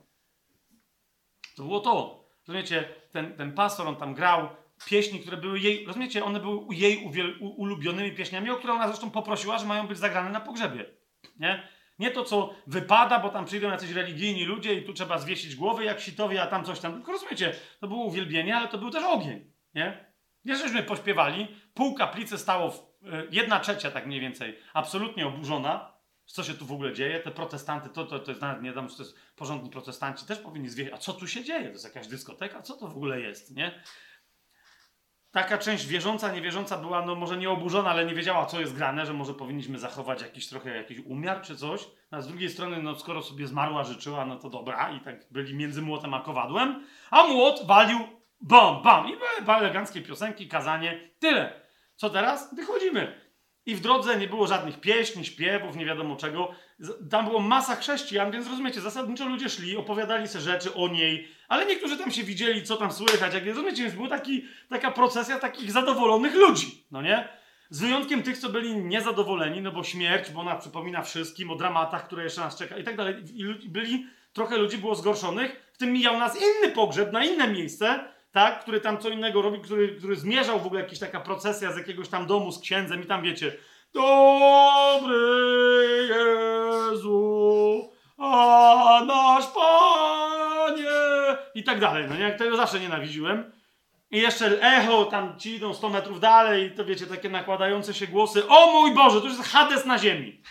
To 1.57 1.63
było 1.63 1.81
to. 1.81 2.25
Rozumiecie, 2.49 2.89
ten, 3.13 3.37
ten 3.37 3.53
pastor, 3.53 3.89
on 3.89 3.97
tam 3.97 4.15
grał 4.15 4.49
pieśni, 4.87 5.21
które 5.21 5.37
były 5.37 5.61
jej, 5.61 5.87
rozumiecie, 5.87 6.25
one 6.25 6.41
były 6.41 6.75
jej 6.75 7.05
uwiel, 7.05 7.39
u, 7.41 7.49
ulubionymi 7.49 8.13
pieśniami, 8.13 8.51
o 8.51 8.57
które 8.57 8.73
ona 8.73 8.89
zresztą 8.89 9.11
poprosiła, 9.11 9.59
że 9.59 9.67
mają 9.67 9.87
być 9.87 9.99
zagrane 9.99 10.31
na 10.31 10.41
pogrzebie. 10.41 10.85
Nie? 11.39 11.69
Nie 11.99 12.11
to, 12.11 12.25
co 12.25 12.55
wypada, 12.67 13.19
bo 13.19 13.29
tam 13.29 13.45
przyjdą 13.45 13.71
jacyś 13.71 13.91
religijni 13.91 14.45
ludzie 14.45 14.75
i 14.75 14.85
tu 14.85 14.93
trzeba 14.93 15.19
zwiesić 15.19 15.57
głowy 15.57 15.85
jak 15.85 16.01
sitowie, 16.01 16.43
a 16.43 16.47
tam 16.47 16.65
coś 16.65 16.81
tam. 16.81 16.93
Tylko 16.95 17.13
rozumiecie, 17.13 17.55
to 17.81 17.89
było 17.89 18.05
uwielbienie, 18.05 18.57
ale 18.57 18.69
to 18.69 18.79
był 18.79 18.91
też 18.91 19.05
ogień. 19.05 19.53
Nie? 19.75 20.15
Nie, 20.45 20.57
żeśmy 20.57 20.83
pośpiewali, 20.83 21.49
pół 21.75 21.95
kaplicy 21.95 22.39
stało, 22.39 22.71
w, 22.71 22.79
e, 22.79 23.27
jedna 23.31 23.61
trzecia 23.61 23.91
tak 23.91 24.07
mniej 24.07 24.21
więcej, 24.21 24.59
absolutnie 24.73 25.27
oburzona, 25.27 25.95
co 26.27 26.45
się 26.45 26.55
tu 26.55 26.67
w 26.67 26.73
ogóle 26.73 26.93
dzieje, 26.93 27.21
te 27.21 27.31
protestanty, 27.31 27.89
to, 27.89 28.07
to, 28.07 28.19
to 28.19 28.31
jest 28.31 28.41
nawet 28.43 28.63
nie 28.63 28.73
wiem, 28.73 28.89
czy 28.89 28.97
to 28.97 29.03
jest 29.03 29.17
porządni 29.37 29.71
protestanci, 29.71 30.27
też 30.27 30.39
powinni 30.39 30.69
zwiedzić, 30.69 30.95
a 30.95 30.99
co 30.99 31.13
tu 31.13 31.27
się 31.27 31.45
dzieje, 31.45 31.65
to 31.65 31.73
jest 31.73 31.85
jakaś 31.85 32.07
dyskoteka, 32.07 32.63
co 32.63 32.77
to 32.77 32.89
w 32.89 32.97
ogóle 32.97 33.21
jest, 33.21 33.57
nie? 33.57 33.83
Taka 35.35 35.59
część 35.59 35.87
wierząca, 35.87 36.33
niewierząca 36.33 36.79
była, 36.79 37.07
no 37.07 37.15
może 37.15 37.37
nie 37.37 37.51
oburzona, 37.51 37.91
ale 37.91 38.07
nie 38.07 38.15
wiedziała, 38.15 38.47
co 38.47 38.61
jest 38.61 38.77
grane, 38.77 39.07
że 39.07 39.13
może 39.13 39.35
powinniśmy 39.35 39.79
zachować 39.79 40.23
jakiś 40.23 40.49
trochę 40.49 40.77
jakiś 40.77 40.99
umiar 40.99 41.43
czy 41.43 41.57
coś. 41.57 41.87
A 42.11 42.21
z 42.21 42.29
drugiej 42.29 42.51
strony, 42.51 42.83
no 42.83 42.95
skoro 42.95 43.23
sobie 43.23 43.47
zmarła, 43.47 43.85
życzyła, 43.85 44.27
no 44.27 44.37
to 44.37 44.51
dobra. 44.51 44.91
I 44.91 45.01
tak 45.01 45.27
byli 45.31 45.55
między 45.55 45.83
młotem 45.83 46.15
a 46.15 46.21
kowadłem. 46.21 46.85
A 47.11 47.27
młot 47.27 47.67
walił 47.67 47.99
bam, 48.41 48.83
bam. 48.83 49.09
I 49.09 49.17
były 49.45 49.57
eleganckie 49.57 50.01
piosenki, 50.01 50.49
kazanie. 50.49 51.11
Tyle. 51.19 51.61
Co 51.97 52.11
teraz? 52.11 52.55
Wychodzimy. 52.55 53.21
I 53.67 53.75
w 53.75 53.81
drodze 53.81 54.17
nie 54.17 54.29
było 54.29 54.47
żadnych 54.47 54.81
pieśni, 54.81 55.25
śpiewów, 55.25 55.77
nie 55.77 55.87
wiadomo 55.87 56.17
czego. 56.17 56.51
Tam 57.11 57.25
było 57.25 57.41
masa 57.41 57.77
chrześcijan, 57.77 58.31
więc 58.31 58.49
rozumiecie, 58.49 58.81
zasadniczo 58.81 59.29
ludzie 59.29 59.49
szli, 59.49 59.77
opowiadali 59.77 60.29
sobie 60.29 60.45
rzeczy 60.45 60.75
o 60.75 60.89
niej, 60.89 61.29
ale 61.55 61.67
niektórzy 61.67 61.99
tam 61.99 62.11
się 62.11 62.23
widzieli, 62.23 62.63
co 62.63 62.77
tam 62.77 62.93
słychać, 62.93 63.35
jak 63.35 63.47
rozumiecie, 63.47 63.83
więc 63.83 63.95
była 63.95 64.09
taki, 64.09 64.45
taka 64.69 64.91
procesja 64.91 65.39
takich 65.39 65.73
zadowolonych 65.73 66.35
ludzi, 66.35 66.85
no 66.91 67.03
nie? 67.03 67.29
Z 67.71 67.81
wyjątkiem 67.81 68.23
tych, 68.23 68.39
co 68.39 68.49
byli 68.49 68.77
niezadowoleni, 68.77 69.61
no 69.61 69.73
bo 69.73 69.85
śmierć, 69.85 70.31
bo 70.31 70.41
ona 70.41 70.57
przypomina 70.57 71.03
wszystkim 71.03 71.51
o 71.51 71.57
dramatach, 71.57 72.07
które 72.07 72.25
jeszcze 72.25 72.41
nas 72.41 72.57
czeka 72.57 72.79
i 72.79 72.85
tak 72.85 72.97
dalej. 72.97 73.15
I 73.35 73.69
byli, 73.69 74.07
trochę 74.33 74.57
ludzi 74.57 74.79
było 74.79 74.95
zgorszonych, 74.95 75.71
w 75.73 75.79
tym 75.79 75.93
mijał 75.93 76.19
nas 76.19 76.37
inny 76.37 76.73
pogrzeb 76.73 77.13
na 77.13 77.25
inne 77.25 77.49
miejsce, 77.49 78.05
tak, 78.33 78.61
który 78.61 78.81
tam 78.81 78.99
co 78.99 79.09
innego 79.09 79.43
robi, 79.43 79.61
który, 79.61 79.97
który 79.97 80.17
zmierzał 80.17 80.61
w 80.61 80.67
ogóle 80.67 80.81
jakaś 80.81 80.99
taka 80.99 81.21
procesja 81.21 81.73
z 81.73 81.77
jakiegoś 81.77 82.09
tam 82.09 82.27
domu 82.27 82.53
z 82.53 82.61
księdzem 82.61 83.03
i 83.03 83.07
tam 83.07 83.23
wiecie, 83.23 83.57
dobry 83.93 85.17
Jezu, 86.09 87.91
a 88.19 89.03
nasz 89.07 89.47
Panie 89.47 90.24
i 91.55 91.65
tak 91.65 91.81
dalej, 91.81 92.07
no 92.09 92.17
nie, 92.17 92.33
tego 92.33 92.57
zawsze 92.57 92.81
nienawidziłem. 92.81 93.53
I 94.11 94.19
jeszcze 94.19 94.63
echo, 94.63 95.05
tam 95.05 95.39
ci 95.39 95.55
idą 95.55 95.75
100 95.75 95.89
metrów 95.89 96.21
dalej, 96.21 96.75
to 96.77 96.85
wiecie, 96.85 97.07
takie 97.07 97.29
nakładające 97.29 97.95
się 97.95 98.07
głosy. 98.07 98.49
O 98.49 98.73
mój 98.73 98.95
Boże, 98.95 99.21
to 99.21 99.27
już 99.27 99.37
jest 99.37 99.51
Hades 99.51 99.87
na 99.87 99.99
ziemi. 99.99 100.43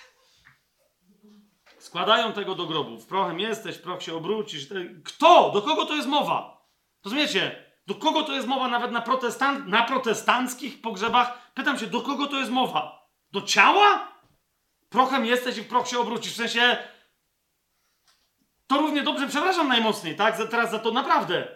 Składają 1.80 2.34
tego 2.34 2.56
do 2.56 2.66
grobu. 2.66 2.98
W 3.00 3.08
prochem 3.08 3.40
jesteś, 3.40 3.78
proch 3.78 4.04
się 4.04 4.16
obrócisz. 4.16 4.68
Kto? 5.06 5.52
Do 5.54 5.62
kogo 5.62 5.86
to 5.86 5.96
jest 5.96 6.08
mowa? 6.08 6.68
Rozumiecie? 7.06 7.64
Do 7.88 7.96
kogo 7.96 8.24
to 8.24 8.34
jest 8.34 8.48
mowa 8.48 8.68
nawet 8.68 8.92
na, 8.92 9.02
protestant, 9.02 9.68
na 9.68 9.84
protestanckich 9.84 10.82
pogrzebach? 10.82 11.52
Pytam 11.54 11.80
się, 11.80 11.88
do 11.88 12.02
kogo 12.02 12.28
to 12.28 12.40
jest 12.40 12.52
mowa? 12.52 13.08
Do 13.32 13.42
ciała? 13.42 14.08
Prochem 14.90 15.26
jesteś 15.26 15.58
i 15.58 15.64
proch 15.64 15.88
się 15.88 16.00
obrócisz. 16.00 16.34
W 16.34 16.36
sensie, 16.36 16.78
to 18.68 18.78
równie 18.78 19.04
dobrze, 19.04 19.28
przepraszam 19.28 19.68
najmocniej, 19.68 20.16
tak? 20.16 20.38
Za, 20.38 20.48
teraz 20.48 20.72
za 20.72 20.80
to 20.80 20.92
naprawdę. 20.92 21.48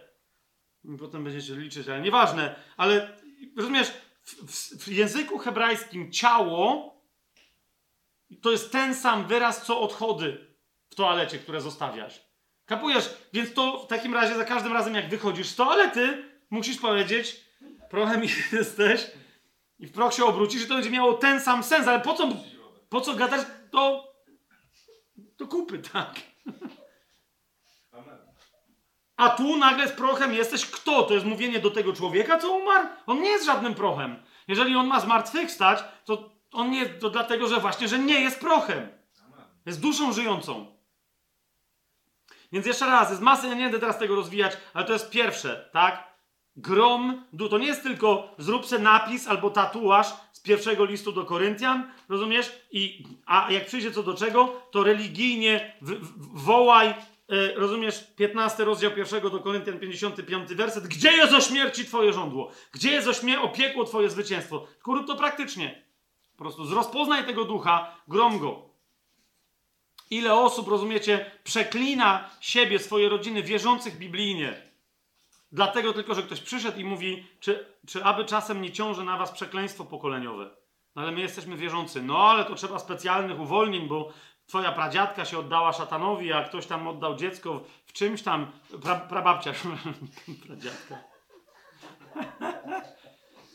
Potem 1.00 1.24
będziecie 1.24 1.56
liczyć, 1.56 1.88
ale 1.90 2.02
nieważne. 2.02 2.56
Ale 2.77 3.18
rozumiesz, 3.58 3.94
w, 4.24 4.34
w, 4.34 4.84
w 4.84 4.88
języku 4.88 5.38
hebrajskim 5.38 6.11
ciało 6.11 6.98
to 8.42 8.52
jest 8.52 8.72
ten 8.72 8.95
sam 8.95 9.27
wyraz, 9.27 9.66
co 9.66 9.82
odchody 9.82 10.48
w 10.90 10.95
toalecie, 10.95 11.40
które 11.40 11.61
zostawiasz. 11.61 12.27
Kapujesz? 12.66 13.14
Więc 13.34 13.53
to 13.53 13.80
w 13.80 13.88
takim 13.88 14.14
razie 14.14 14.36
za 14.36 14.45
każdym 14.45 14.74
razem, 14.74 14.95
jak 14.95 15.10
wychodzisz 15.10 15.48
z 15.48 15.56
toalety, 15.56 16.24
musisz 16.50 16.77
powiedzieć, 16.77 17.42
prochem 17.90 18.22
jesteś 18.52 19.11
i 19.80 19.88
w 19.88 19.92
proch 19.92 20.14
się 20.14 20.26
obrócisz 20.26 20.64
i 20.64 20.68
to 20.68 20.74
będzie 20.74 20.90
miało 20.90 21.14
ten 21.14 21.42
sam 21.42 21.64
sens, 21.64 21.88
ale 21.88 22.00
po 22.00 22.14
co, 22.14 22.30
po 22.90 23.02
co 23.02 23.16
gadać 23.16 23.48
do, 23.72 24.14
do 25.38 25.48
kupy, 25.48 25.80
tak? 25.80 26.16
A 29.18 29.30
tu 29.30 29.58
nagle 29.58 29.88
z 29.88 29.92
prochem 29.92 30.34
jesteś 30.34 30.66
kto? 30.66 31.04
To 31.04 31.14
jest 31.14 31.26
mówienie 31.26 31.60
do 31.60 31.72
tego 31.72 31.94
człowieka, 31.94 32.38
co 32.38 32.52
umarł? 32.52 32.88
On 33.06 33.22
nie 33.22 33.30
jest 33.30 33.46
żadnym 33.46 33.74
prochem. 33.74 34.24
Jeżeli 34.48 34.76
on 34.76 34.88
ma 34.88 35.00
zmartwychwstać, 35.00 35.84
to 36.06 36.30
on 36.52 36.72
nie, 36.72 36.86
to 36.86 37.10
dlatego, 37.10 37.48
że 37.48 37.60
właśnie, 37.60 37.88
że 37.88 38.00
nie 38.00 38.22
jest 38.22 38.40
prochem. 38.40 38.88
Jest 39.66 39.82
duszą 39.82 40.14
żyjącą. 40.14 40.78
Więc 42.52 42.66
jeszcze 42.66 42.86
raz, 42.86 43.10
jest 43.10 43.22
masy, 43.22 43.48
ja 43.48 43.54
nie 43.54 43.64
będę 43.64 43.80
teraz 43.80 44.00
tego 44.00 44.16
rozwijać, 44.16 44.58
ale 44.74 44.86
to 44.86 44.94
jest 44.94 45.10
pierwsze, 45.10 45.70
tak? 45.74 46.08
Grom, 46.56 47.26
to 47.50 47.58
nie 47.58 47.68
jest 47.68 47.84
tylko 47.84 48.36
zrób 48.38 48.66
se 48.66 48.80
napis 48.80 49.28
albo 49.28 49.50
tatuaż 49.50 50.08
z 50.32 50.40
pierwszego 50.40 50.86
listu 50.86 51.12
do 51.12 51.26
Koryntian, 51.26 51.92
rozumiesz? 52.10 52.52
I, 52.72 53.04
a 53.26 53.52
jak 53.52 53.66
przyjdzie 53.66 53.92
co 53.92 54.04
do 54.04 54.14
czego, 54.14 54.62
to 54.72 54.84
religijnie 54.84 55.74
w, 55.82 55.92
w, 55.92 56.44
wołaj, 56.44 56.94
rozumiesz, 57.56 58.04
15 58.16 58.66
rozdział 58.66 58.92
pierwszego 58.92 59.30
do 59.30 59.40
Koryntian, 59.40 59.80
55 59.80 60.54
werset, 60.54 60.88
gdzie 60.88 61.12
jest 61.12 61.34
o 61.34 61.42
śmierci 61.42 61.86
twoje 61.86 62.14
żądło? 62.14 62.52
Gdzie 62.72 62.92
jest 62.92 63.08
o 63.08 63.14
śmie- 63.14 63.42
o 63.42 63.50
piekło 63.50 63.84
twoje 63.84 64.10
zwycięstwo? 64.10 64.68
Tylko 64.86 65.04
to 65.04 65.16
praktycznie. 65.16 65.86
Po 66.38 66.44
prostu 66.44 66.76
rozpoznaj 66.76 67.26
tego 67.26 67.46
ducha, 67.46 67.96
grom 68.08 68.40
go. 68.40 68.70
Ile 70.10 70.34
osób, 70.34 70.68
rozumiecie, 70.68 71.32
przeklina 71.44 72.30
siebie, 72.42 72.80
swoje 72.80 73.10
rodziny, 73.10 73.44
wierzących 73.44 73.98
biblijnie. 73.98 74.68
Dlatego 75.52 75.94
tylko, 75.94 76.16
że 76.16 76.24
ktoś 76.24 76.42
przyszedł 76.42 76.80
i 76.80 76.84
mówi, 76.84 77.26
czy, 77.40 77.66
czy 77.88 78.04
aby 78.04 78.26
czasem 78.26 78.62
nie 78.62 78.72
ciąży 78.72 79.04
na 79.04 79.18
was 79.18 79.32
przekleństwo 79.32 79.86
pokoleniowe. 79.86 80.50
No 80.96 81.02
ale 81.02 81.12
my 81.12 81.22
jesteśmy 81.22 81.58
wierzący. 81.58 82.02
No 82.02 82.30
ale 82.30 82.46
to 82.46 82.56
trzeba 82.56 82.80
specjalnych 82.80 83.40
uwolnień, 83.40 83.88
bo 83.88 84.14
twoja 84.48 84.72
pradziadka 84.72 85.26
się 85.26 85.40
oddała 85.40 85.74
szatanowi, 85.74 86.34
a 86.34 86.43
ktoś 86.43 86.66
tam 86.66 86.88
oddał 86.88 87.16
dziecko 87.16 87.64
w 87.85 87.93
czymś 87.93 88.22
tam. 88.22 88.51
Pra, 88.82 88.95
prababcia, 88.95 89.53
pradziadka. 90.48 90.98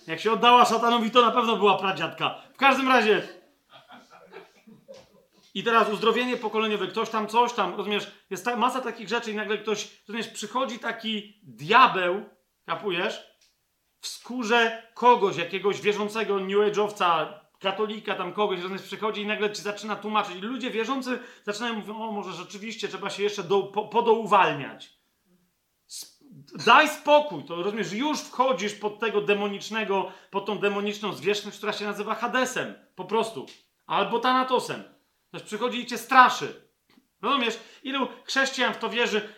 Jak 0.06 0.20
się 0.20 0.32
oddała 0.32 0.64
szatanowi, 0.64 1.10
to 1.10 1.22
na 1.22 1.30
pewno 1.30 1.56
była 1.56 1.78
pradziadka. 1.78 2.34
W 2.54 2.56
każdym 2.56 2.88
razie, 2.88 3.28
i 5.54 5.62
teraz 5.62 5.88
uzdrowienie 5.90 6.36
pokoleniowe, 6.36 6.86
ktoś 6.86 7.10
tam 7.10 7.28
coś 7.28 7.52
tam, 7.52 7.74
rozumiesz, 7.74 8.10
jest 8.30 8.44
ta, 8.44 8.56
masa 8.56 8.80
takich 8.80 9.08
rzeczy 9.08 9.32
i 9.32 9.34
nagle 9.34 9.58
ktoś, 9.58 10.02
rozumiesz, 10.08 10.28
przychodzi 10.28 10.78
taki 10.78 11.40
diabeł, 11.42 12.24
kapujesz, 12.66 13.26
w 14.00 14.06
skórze 14.06 14.82
kogoś, 14.94 15.36
jakiegoś 15.36 15.80
wierzącego 15.80 16.40
New 16.40 16.58
Age'owca, 16.58 17.26
katolika 17.62 18.14
tam 18.14 18.32
kogoś, 18.32 18.60
rozumiesz, 18.60 18.82
przychodzi 18.82 19.20
i 19.20 19.26
nagle 19.26 19.52
ci 19.52 19.62
zaczyna 19.62 19.96
tłumaczyć. 19.96 20.36
I 20.36 20.40
ludzie 20.40 20.70
wierzący 20.70 21.18
zaczynają 21.44 21.74
mówić, 21.74 21.90
o 21.90 22.12
może 22.12 22.32
rzeczywiście 22.32 22.88
trzeba 22.88 23.10
się 23.10 23.22
jeszcze 23.22 23.42
do, 23.42 23.62
po, 23.62 23.88
podouwalniać. 23.88 25.02
Daj 26.66 26.88
spokój, 26.88 27.44
to 27.44 27.62
rozumiesz, 27.62 27.92
już 27.92 28.20
wchodzisz 28.20 28.74
pod 28.74 28.98
tego 28.98 29.20
demonicznego, 29.20 30.12
pod 30.30 30.46
tą 30.46 30.58
demoniczną 30.58 31.12
zwierzchność, 31.12 31.56
która 31.56 31.72
się 31.72 31.84
nazywa 31.84 32.14
Hadesem, 32.14 32.74
po 32.94 33.04
prostu, 33.04 33.46
albo 33.86 34.18
Tanatosem. 34.18 34.82
Też 35.30 35.42
przychodzi 35.42 35.80
i 35.80 35.86
cię 35.86 35.98
straszy. 35.98 36.71
Rozumiesz? 37.22 37.58
Ilu 37.82 38.08
chrześcijan 38.24 38.74
w 38.74 38.78
to 38.78 38.90
wierzy? 38.90 39.28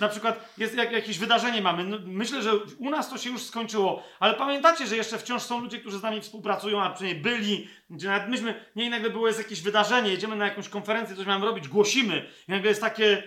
Na 0.00 0.08
przykład 0.08 0.54
jest 0.58 0.74
jak, 0.76 0.92
jakieś 0.92 1.18
wydarzenie 1.18 1.62
mamy. 1.62 1.84
No, 1.84 1.98
myślę, 2.06 2.42
że 2.42 2.52
u 2.78 2.90
nas 2.90 3.10
to 3.10 3.18
się 3.18 3.30
już 3.30 3.42
skończyło, 3.42 4.02
ale 4.20 4.34
pamiętacie, 4.34 4.86
że 4.86 4.96
jeszcze 4.96 5.18
wciąż 5.18 5.42
są 5.42 5.60
ludzie, 5.60 5.78
którzy 5.78 5.98
z 5.98 6.02
nami 6.02 6.20
współpracują, 6.20 6.82
a 6.82 6.90
przynajmniej 6.90 7.22
byli, 7.22 7.68
gdzie 7.90 8.08
nawet 8.08 8.28
myśmy, 8.28 8.64
nie 8.76 8.90
nagle 8.90 9.10
było 9.10 9.26
jest 9.26 9.38
jakieś 9.38 9.62
wydarzenie, 9.62 10.10
jedziemy 10.10 10.36
na 10.36 10.44
jakąś 10.44 10.68
konferencję, 10.68 11.16
coś 11.16 11.26
mamy 11.26 11.46
robić, 11.46 11.68
głosimy 11.68 12.26
i 12.48 12.52
nagle 12.52 12.68
jest 12.68 12.80
takie, 12.80 13.22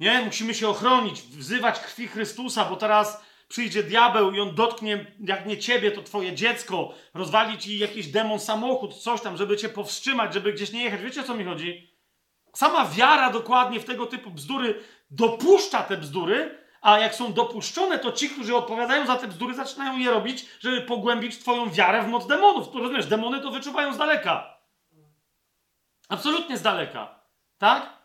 nie, 0.00 0.22
musimy 0.22 0.54
się 0.54 0.68
ochronić, 0.68 1.22
wzywać 1.22 1.80
krwi 1.80 2.08
Chrystusa, 2.08 2.64
bo 2.64 2.76
teraz 2.76 3.24
przyjdzie 3.48 3.82
diabeł 3.82 4.32
i 4.32 4.40
on 4.40 4.54
dotknie, 4.54 5.06
jak 5.20 5.46
nie 5.46 5.58
ciebie, 5.58 5.90
to 5.90 6.02
twoje 6.02 6.32
dziecko, 6.32 6.94
rozwali 7.14 7.58
ci 7.58 7.78
jakiś 7.78 8.06
demon 8.06 8.40
samochód, 8.40 8.94
coś 8.94 9.20
tam, 9.20 9.36
żeby 9.36 9.56
cię 9.56 9.68
powstrzymać, 9.68 10.34
żeby 10.34 10.52
gdzieś 10.52 10.72
nie 10.72 10.84
jechać. 10.84 11.02
Wiecie 11.02 11.20
o 11.20 11.24
co 11.24 11.34
mi 11.34 11.44
chodzi? 11.44 11.87
Sama 12.58 12.84
wiara 12.84 13.30
dokładnie 13.30 13.80
w 13.80 13.84
tego 13.84 14.06
typu 14.06 14.30
bzdury 14.30 14.84
dopuszcza 15.10 15.82
te 15.82 15.96
bzdury, 15.96 16.58
a 16.80 16.98
jak 16.98 17.14
są 17.14 17.32
dopuszczone, 17.32 17.98
to 17.98 18.12
ci, 18.12 18.28
którzy 18.28 18.56
odpowiadają 18.56 19.06
za 19.06 19.16
te 19.16 19.28
bzdury, 19.28 19.54
zaczynają 19.54 19.98
je 19.98 20.10
robić, 20.10 20.46
żeby 20.60 20.80
pogłębić 20.80 21.38
twoją 21.38 21.70
wiarę 21.70 22.02
w 22.02 22.08
moc 22.08 22.26
demonów. 22.26 22.72
To 22.72 22.78
rozumiesz, 22.78 23.06
demony 23.06 23.40
to 23.40 23.50
wyczuwają 23.50 23.94
z 23.94 23.98
daleka. 23.98 24.58
Absolutnie 26.08 26.58
z 26.58 26.62
daleka. 26.62 27.20
Tak? 27.58 27.97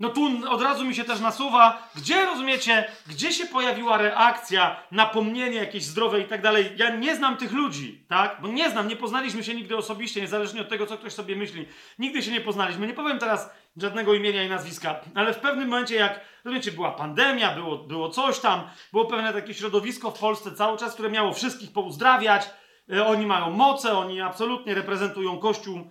No 0.00 0.08
tu 0.08 0.30
od 0.48 0.62
razu 0.62 0.84
mi 0.84 0.94
się 0.94 1.04
też 1.04 1.20
nasuwa, 1.20 1.88
gdzie 1.94 2.26
rozumiecie, 2.26 2.90
gdzie 3.06 3.32
się 3.32 3.46
pojawiła 3.46 3.98
reakcja, 3.98 4.76
napomnienie 4.90 5.56
jakieś 5.56 5.84
zdrowe 5.84 6.20
i 6.20 6.24
tak 6.24 6.42
dalej. 6.42 6.72
Ja 6.76 6.96
nie 6.96 7.16
znam 7.16 7.36
tych 7.36 7.52
ludzi, 7.52 8.04
tak? 8.08 8.38
Bo 8.42 8.48
nie 8.48 8.70
znam, 8.70 8.88
nie 8.88 8.96
poznaliśmy 8.96 9.44
się 9.44 9.54
nigdy 9.54 9.76
osobiście, 9.76 10.20
niezależnie 10.20 10.60
od 10.60 10.68
tego, 10.68 10.86
co 10.86 10.98
ktoś 10.98 11.12
sobie 11.12 11.36
myśli. 11.36 11.66
Nigdy 11.98 12.22
się 12.22 12.30
nie 12.30 12.40
poznaliśmy. 12.40 12.86
Nie 12.86 12.94
powiem 12.94 13.18
teraz 13.18 13.50
żadnego 13.76 14.14
imienia 14.14 14.42
i 14.44 14.48
nazwiska, 14.48 15.00
ale 15.14 15.34
w 15.34 15.38
pewnym 15.38 15.68
momencie, 15.68 15.94
jak, 15.94 16.20
rozumiecie, 16.44 16.72
była 16.72 16.90
pandemia, 16.90 17.54
było, 17.54 17.78
było 17.78 18.08
coś 18.08 18.38
tam, 18.38 18.60
było 18.92 19.04
pewne 19.04 19.32
takie 19.32 19.54
środowisko 19.54 20.10
w 20.10 20.18
Polsce 20.18 20.52
cały 20.52 20.78
czas, 20.78 20.94
które 20.94 21.10
miało 21.10 21.32
wszystkich 21.32 21.72
pouzdrawiać. 21.72 22.50
E, 22.92 23.06
Oni 23.06 23.26
mają 23.26 23.50
moce, 23.50 23.98
oni 23.98 24.20
absolutnie 24.20 24.74
reprezentują 24.74 25.38
Kościół, 25.38 25.90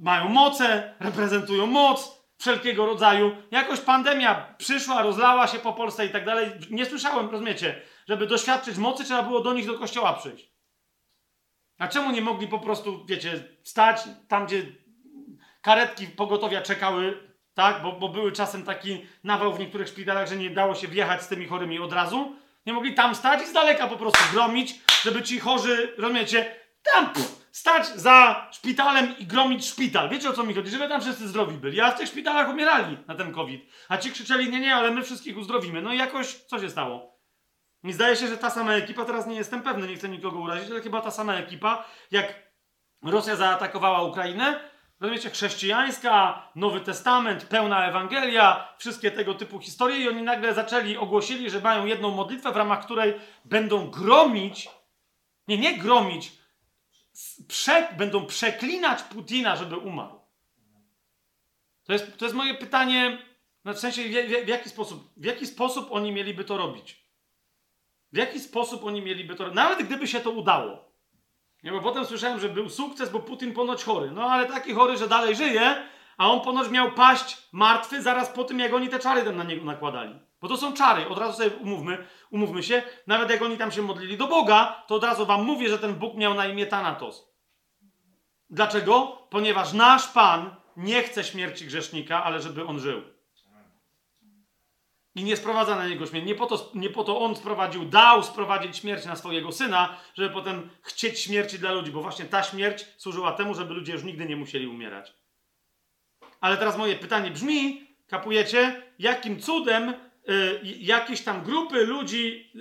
mają 0.00 0.28
moce, 0.28 0.94
reprezentują 1.00 1.66
moc 1.66 2.15
wszelkiego 2.38 2.86
rodzaju. 2.86 3.36
Jakoś 3.50 3.80
pandemia 3.80 4.54
przyszła, 4.58 5.02
rozlała 5.02 5.46
się 5.46 5.58
po 5.58 5.72
Polsce 5.72 6.06
i 6.06 6.10
tak 6.10 6.24
dalej. 6.24 6.50
Nie 6.70 6.86
słyszałem, 6.86 7.30
rozumiecie, 7.30 7.82
żeby 8.08 8.26
doświadczyć 8.26 8.76
mocy, 8.76 9.04
trzeba 9.04 9.22
było 9.22 9.40
do 9.40 9.52
nich 9.52 9.66
do 9.66 9.78
kościoła 9.78 10.12
przyjść. 10.12 10.50
A 11.78 11.88
czemu 11.88 12.10
nie 12.10 12.22
mogli 12.22 12.48
po 12.48 12.58
prostu, 12.58 13.06
wiecie, 13.06 13.44
stać 13.62 14.00
tam, 14.28 14.46
gdzie 14.46 14.62
karetki 15.62 16.06
pogotowia 16.06 16.62
czekały, 16.62 17.32
tak? 17.54 17.82
Bo, 17.82 17.92
bo 17.92 18.08
były 18.08 18.32
czasem 18.32 18.64
taki 18.64 19.06
nawał 19.24 19.52
w 19.52 19.58
niektórych 19.58 19.88
szpitalach, 19.88 20.28
że 20.28 20.36
nie 20.36 20.50
dało 20.50 20.74
się 20.74 20.88
wjechać 20.88 21.22
z 21.22 21.28
tymi 21.28 21.46
chorymi 21.46 21.78
od 21.78 21.92
razu. 21.92 22.36
Nie 22.66 22.72
mogli 22.72 22.94
tam 22.94 23.14
stać 23.14 23.42
i 23.42 23.46
z 23.46 23.52
daleka 23.52 23.86
po 23.86 23.96
prostu 23.96 24.32
gromić, 24.32 24.74
żeby 25.02 25.22
ci 25.22 25.40
chorzy, 25.40 25.94
rozumiecie, 25.98 26.56
tam 26.94 27.12
pff, 27.12 27.45
stać 27.56 27.86
za 27.86 28.48
szpitalem 28.52 29.18
i 29.18 29.26
gromić 29.26 29.66
szpital. 29.66 30.08
Wiecie 30.08 30.30
o 30.30 30.32
co 30.32 30.44
mi 30.44 30.54
chodzi? 30.54 30.70
Żeby 30.70 30.88
tam 30.88 31.00
wszyscy 31.00 31.28
zdrowi 31.28 31.56
byli. 31.56 31.80
A 31.80 31.90
w 31.90 31.98
tych 31.98 32.08
szpitalach 32.08 32.48
umierali 32.48 32.96
na 33.06 33.14
ten 33.14 33.32
COVID. 33.32 33.70
A 33.88 33.96
ci 33.96 34.10
krzyczeli, 34.10 34.50
nie, 34.50 34.60
nie, 34.60 34.74
ale 34.74 34.90
my 34.90 35.02
wszystkich 35.02 35.36
uzdrowimy. 35.36 35.82
No 35.82 35.92
i 35.92 35.98
jakoś, 35.98 36.34
co 36.34 36.60
się 36.60 36.70
stało? 36.70 37.20
Mi 37.82 37.92
zdaje 37.92 38.16
się, 38.16 38.28
że 38.28 38.36
ta 38.36 38.50
sama 38.50 38.72
ekipa, 38.72 39.04
teraz 39.04 39.26
nie 39.26 39.36
jestem 39.36 39.62
pewny, 39.62 39.86
nie 39.86 39.96
chcę 39.96 40.08
nikogo 40.08 40.38
urazić, 40.38 40.70
ale 40.70 40.80
chyba 40.80 41.00
ta 41.00 41.10
sama 41.10 41.34
ekipa, 41.34 41.84
jak 42.10 42.34
Rosja 43.02 43.36
zaatakowała 43.36 44.02
Ukrainę, 44.02 44.60
rozumiecie, 45.00 45.30
chrześcijańska, 45.30 46.42
Nowy 46.54 46.80
Testament, 46.80 47.44
pełna 47.44 47.88
Ewangelia, 47.88 48.74
wszystkie 48.78 49.10
tego 49.10 49.34
typu 49.34 49.60
historie 49.60 49.96
i 49.96 50.08
oni 50.08 50.22
nagle 50.22 50.54
zaczęli, 50.54 50.96
ogłosili, 50.96 51.50
że 51.50 51.60
mają 51.60 51.86
jedną 51.86 52.10
modlitwę, 52.10 52.52
w 52.52 52.56
ramach 52.56 52.84
której 52.84 53.14
będą 53.44 53.90
gromić, 53.90 54.68
nie, 55.48 55.58
nie 55.58 55.78
gromić, 55.78 56.45
prze, 57.48 57.88
będą 57.98 58.26
przeklinać 58.26 59.02
Putina, 59.02 59.56
żeby 59.56 59.76
umarł. 59.76 60.20
To 61.84 61.92
jest, 61.92 62.16
to 62.16 62.24
jest 62.24 62.34
moje 62.34 62.54
pytanie, 62.54 63.18
no 63.64 63.74
w 63.74 63.78
sensie 63.78 64.02
w, 64.02 64.44
w, 64.44 64.48
jaki 64.48 64.68
sposób, 64.68 65.12
w 65.16 65.24
jaki 65.24 65.46
sposób 65.46 65.88
oni 65.90 66.12
mieliby 66.12 66.44
to 66.44 66.56
robić? 66.56 67.06
W 68.12 68.16
jaki 68.16 68.40
sposób 68.40 68.84
oni 68.84 69.02
mieliby 69.02 69.34
to 69.34 69.44
robić? 69.44 69.56
Nawet 69.56 69.86
gdyby 69.86 70.06
się 70.06 70.20
to 70.20 70.30
udało. 70.30 70.92
Nie, 71.62 71.72
bo 71.72 71.80
potem 71.80 72.04
słyszałem, 72.04 72.40
że 72.40 72.48
był 72.48 72.70
sukces, 72.70 73.10
bo 73.10 73.20
Putin 73.20 73.52
ponoć 73.52 73.84
chory. 73.84 74.10
No 74.10 74.30
ale 74.30 74.46
taki 74.46 74.74
chory, 74.74 74.96
że 74.96 75.08
dalej 75.08 75.36
żyje, 75.36 75.88
a 76.16 76.30
on 76.30 76.40
ponoć 76.40 76.70
miał 76.70 76.92
paść 76.92 77.48
martwy 77.52 78.02
zaraz 78.02 78.28
po 78.28 78.44
tym, 78.44 78.60
jak 78.60 78.74
oni 78.74 78.88
te 78.88 78.98
czary 78.98 79.22
tam 79.22 79.36
na 79.36 79.44
niego 79.44 79.64
nakładali. 79.64 80.20
Bo 80.40 80.48
to 80.48 80.56
są 80.56 80.72
czary, 80.72 81.08
od 81.08 81.18
razu 81.18 81.38
sobie 81.38 81.56
umówmy, 81.56 82.06
umówmy 82.30 82.62
się. 82.62 82.82
Nawet 83.06 83.30
jak 83.30 83.42
oni 83.42 83.56
tam 83.56 83.72
się 83.72 83.82
modlili 83.82 84.16
do 84.16 84.26
Boga, 84.26 84.84
to 84.86 84.94
od 84.94 85.04
razu 85.04 85.26
wam 85.26 85.44
mówię, 85.44 85.68
że 85.68 85.78
ten 85.78 85.94
Bóg 85.94 86.14
miał 86.14 86.34
na 86.34 86.46
imię 86.46 86.66
Thanatos. 86.66 87.28
Dlaczego? 88.50 89.18
Ponieważ 89.30 89.72
nasz 89.72 90.08
Pan 90.08 90.56
nie 90.76 91.02
chce 91.02 91.24
śmierci 91.24 91.66
grzesznika, 91.66 92.24
ale 92.24 92.40
żeby 92.40 92.66
on 92.66 92.80
żył. 92.80 93.02
I 95.14 95.24
nie 95.24 95.36
sprowadza 95.36 95.76
na 95.76 95.88
niego 95.88 96.06
śmierć. 96.06 96.26
Nie 96.26 96.34
po, 96.34 96.46
to, 96.46 96.70
nie 96.74 96.90
po 96.90 97.04
to 97.04 97.20
on 97.20 97.36
sprowadził, 97.36 97.84
dał 97.84 98.22
sprowadzić 98.22 98.76
śmierć 98.76 99.04
na 99.04 99.16
swojego 99.16 99.52
syna, 99.52 99.96
żeby 100.14 100.30
potem 100.30 100.70
chcieć 100.82 101.20
śmierci 101.20 101.58
dla 101.58 101.72
ludzi, 101.72 101.90
bo 101.92 102.02
właśnie 102.02 102.24
ta 102.24 102.42
śmierć 102.42 102.86
służyła 102.96 103.32
temu, 103.32 103.54
żeby 103.54 103.74
ludzie 103.74 103.92
już 103.92 104.04
nigdy 104.04 104.26
nie 104.26 104.36
musieli 104.36 104.66
umierać. 104.66 105.12
Ale 106.40 106.56
teraz 106.56 106.78
moje 106.78 106.96
pytanie 106.96 107.30
brzmi, 107.30 107.86
kapujecie, 108.08 108.82
jakim 108.98 109.40
cudem 109.40 109.94
jakieś 110.62 111.22
tam 111.22 111.42
grupy 111.42 111.86
ludzi, 111.86 112.52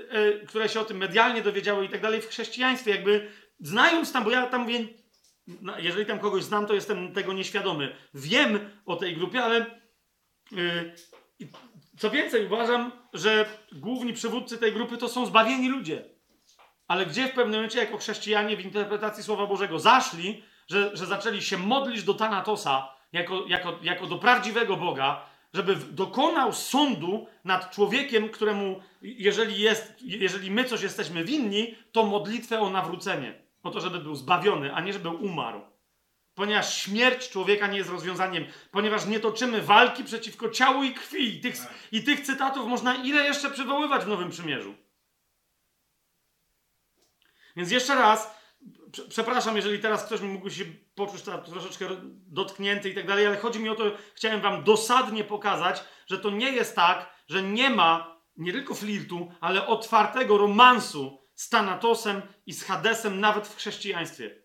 y, 0.44 0.45
które 0.48 0.69
się 0.69 0.80
o 0.80 0.85
tym 0.85 0.98
medialnie 0.98 1.42
dowiedziały 1.42 1.85
i 1.85 1.90
tak 1.90 2.02
dalej 2.02 2.22
w 2.22 2.27
chrześcijaństwie, 2.27 2.92
jakby 2.92 3.32
znając 3.60 4.11
tam, 4.11 4.24
bo 4.24 4.32
ja 4.32 4.48
tam 4.48 4.61
mówię, 4.61 4.80
no, 5.48 5.80
jeżeli 5.80 6.06
tam 6.06 6.19
kogoś 6.19 6.44
znam, 6.44 6.68
to 6.68 6.74
jestem 6.74 7.14
tego 7.14 7.34
nieświadomy. 7.34 7.95
Wiem 8.14 8.60
o 8.85 8.95
tej 8.95 9.16
grupie, 9.16 9.44
ale 9.44 9.66
y, 10.53 10.94
co 11.98 12.10
więcej, 12.10 12.45
uważam, 12.45 12.92
że 13.14 13.45
główni 13.72 14.14
przywódcy 14.14 14.58
tej 14.58 14.74
grupy 14.74 14.98
to 14.98 15.10
są 15.10 15.26
zbawieni 15.26 15.69
ludzie. 15.69 16.03
Ale 16.88 17.06
gdzie 17.06 17.27
w 17.27 17.34
pewnym 17.34 17.56
momencie, 17.56 17.80
jako 17.80 17.98
chrześcijanie 17.98 18.58
w 18.58 18.66
interpretacji 18.66 19.24
Słowa 19.24 19.48
Bożego 19.48 19.80
zaszli, 19.80 20.44
że, 20.68 20.98
że 20.98 21.06
zaczęli 21.06 21.42
się 21.42 21.58
modlić 21.58 22.03
do 22.03 22.14
Tanatosa 22.14 22.95
jako, 23.14 23.45
jako, 23.48 23.80
jako 23.82 24.08
do 24.08 24.18
prawdziwego 24.18 24.77
Boga, 24.77 25.26
żeby 25.56 25.75
dokonał 25.75 26.53
sądu 26.53 27.27
nad 27.43 27.72
człowiekiem, 27.72 28.30
któremu, 28.30 28.82
jeżeli, 29.01 29.59
jest, 29.59 29.93
jeżeli 30.01 30.51
my 30.51 30.64
coś 30.64 30.82
jesteśmy 30.82 31.24
winni, 31.24 31.75
to 31.92 32.06
modlitwę 32.06 32.59
o 32.59 32.69
nawrócenie. 32.69 33.34
O 33.64 33.72
to, 33.72 33.82
żeby 33.82 34.00
był 34.00 34.16
zbawiony, 34.16 34.74
a 34.74 34.82
nie 34.82 34.93
żeby 34.93 35.09
umarł. 35.09 35.61
Ponieważ 36.35 36.77
śmierć 36.77 37.30
człowieka 37.30 37.67
nie 37.67 37.77
jest 37.77 37.90
rozwiązaniem, 37.90 38.45
ponieważ 38.72 39.06
nie 39.06 39.19
toczymy 39.19 39.61
walki 39.61 40.03
przeciwko 40.03 40.50
ciału 40.50 40.84
i 40.84 40.93
krwi. 40.93 41.38
I 41.38 41.42
tych, 41.42 41.56
i 41.92 42.03
tych 42.03 42.22
cytatów 42.22 42.67
można 42.67 42.95
ile 42.95 43.24
jeszcze 43.24 43.51
przywoływać 43.51 44.03
w 44.03 44.08
Nowym 44.08 44.30
Przymierzu. 44.30 44.75
Więc 47.56 47.72
jeszcze 47.72 47.95
raz, 47.95 48.35
przepraszam, 49.09 49.56
jeżeli 49.56 49.80
teraz 49.80 50.06
ktoś 50.06 50.22
mógł 50.22 50.49
się 50.49 50.65
poczuć 50.95 51.22
troszeczkę 51.22 51.88
dotknięty 52.27 52.90
i 52.90 52.95
tak 52.95 53.07
dalej, 53.07 53.27
ale 53.27 53.38
chodzi 53.38 53.59
mi 53.59 53.69
o 53.69 53.75
to, 53.75 53.83
chciałem 54.15 54.41
wam 54.41 54.64
dosadnie 54.64 55.24
pokazać, 55.24 55.83
że 56.07 56.19
to 56.19 56.30
nie 56.30 56.51
jest 56.51 56.75
tak, 56.75 57.09
że 57.27 57.43
nie 57.43 57.69
ma 57.69 58.15
nie 58.38 58.51
tylko 58.51 58.75
flirtu, 58.75 59.32
ale 59.41 59.67
otwartego 59.67 60.38
romansu 60.38 61.22
z 61.35 61.49
Tanatosem 61.49 62.22
i 62.45 62.53
z 62.53 62.64
Hadesem 62.64 63.19
nawet 63.19 63.48
w 63.48 63.56
chrześcijaństwie 63.56 64.44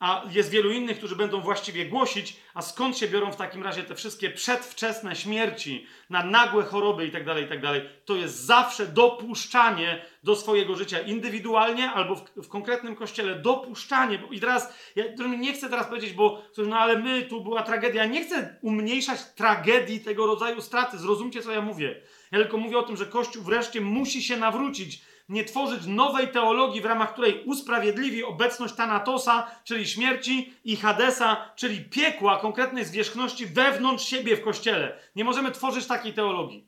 a 0.00 0.22
jest 0.30 0.50
wielu 0.50 0.70
innych, 0.70 0.98
którzy 0.98 1.16
będą 1.16 1.40
właściwie 1.40 1.86
głosić, 1.86 2.36
a 2.54 2.62
skąd 2.62 2.98
się 2.98 3.08
biorą 3.08 3.32
w 3.32 3.36
takim 3.36 3.62
razie 3.62 3.82
te 3.82 3.94
wszystkie 3.94 4.30
przedwczesne 4.30 5.16
śmierci, 5.16 5.86
na 6.10 6.24
nagłe 6.24 6.64
choroby 6.64 7.04
itd., 7.04 7.24
tak 7.24 7.42
itd., 7.42 7.80
tak 7.80 8.04
to 8.04 8.16
jest 8.16 8.36
zawsze 8.36 8.86
dopuszczanie 8.86 10.04
do 10.22 10.36
swojego 10.36 10.74
życia 10.74 11.00
indywidualnie 11.00 11.90
albo 11.90 12.16
w, 12.16 12.24
w 12.36 12.48
konkretnym 12.48 12.96
kościele, 12.96 13.34
dopuszczanie. 13.34 14.22
I 14.30 14.40
teraz, 14.40 14.74
ja 14.96 15.04
nie 15.38 15.52
chcę 15.52 15.70
teraz 15.70 15.86
powiedzieć, 15.86 16.12
bo 16.12 16.42
no 16.58 16.78
ale 16.78 16.98
my, 16.98 17.22
tu 17.22 17.40
była 17.40 17.62
tragedia, 17.62 18.06
nie 18.06 18.24
chcę 18.24 18.58
umniejszać 18.62 19.20
tragedii 19.36 20.00
tego 20.00 20.26
rodzaju 20.26 20.60
straty, 20.60 20.98
zrozumcie 20.98 21.42
co 21.42 21.52
ja 21.52 21.60
mówię. 21.60 22.00
Ja 22.32 22.38
tylko 22.38 22.56
mówię 22.56 22.78
o 22.78 22.82
tym, 22.82 22.96
że 22.96 23.06
Kościół 23.06 23.42
wreszcie 23.42 23.80
musi 23.80 24.22
się 24.22 24.36
nawrócić, 24.36 25.02
nie 25.30 25.44
tworzyć 25.44 25.86
nowej 25.86 26.28
teologii, 26.28 26.80
w 26.80 26.84
ramach 26.84 27.12
której 27.12 27.44
usprawiedliwi 27.44 28.24
obecność 28.24 28.74
Tanatosa, 28.74 29.50
czyli 29.64 29.86
śmierci, 29.86 30.54
i 30.64 30.76
Hadesa, 30.76 31.52
czyli 31.56 31.84
piekła, 31.84 32.38
konkretnej 32.38 32.84
zwierzchności 32.84 33.46
wewnątrz 33.46 34.04
siebie 34.04 34.36
w 34.36 34.42
kościele. 34.42 34.98
Nie 35.16 35.24
możemy 35.24 35.52
tworzyć 35.52 35.86
takiej 35.86 36.12
teologii. 36.12 36.66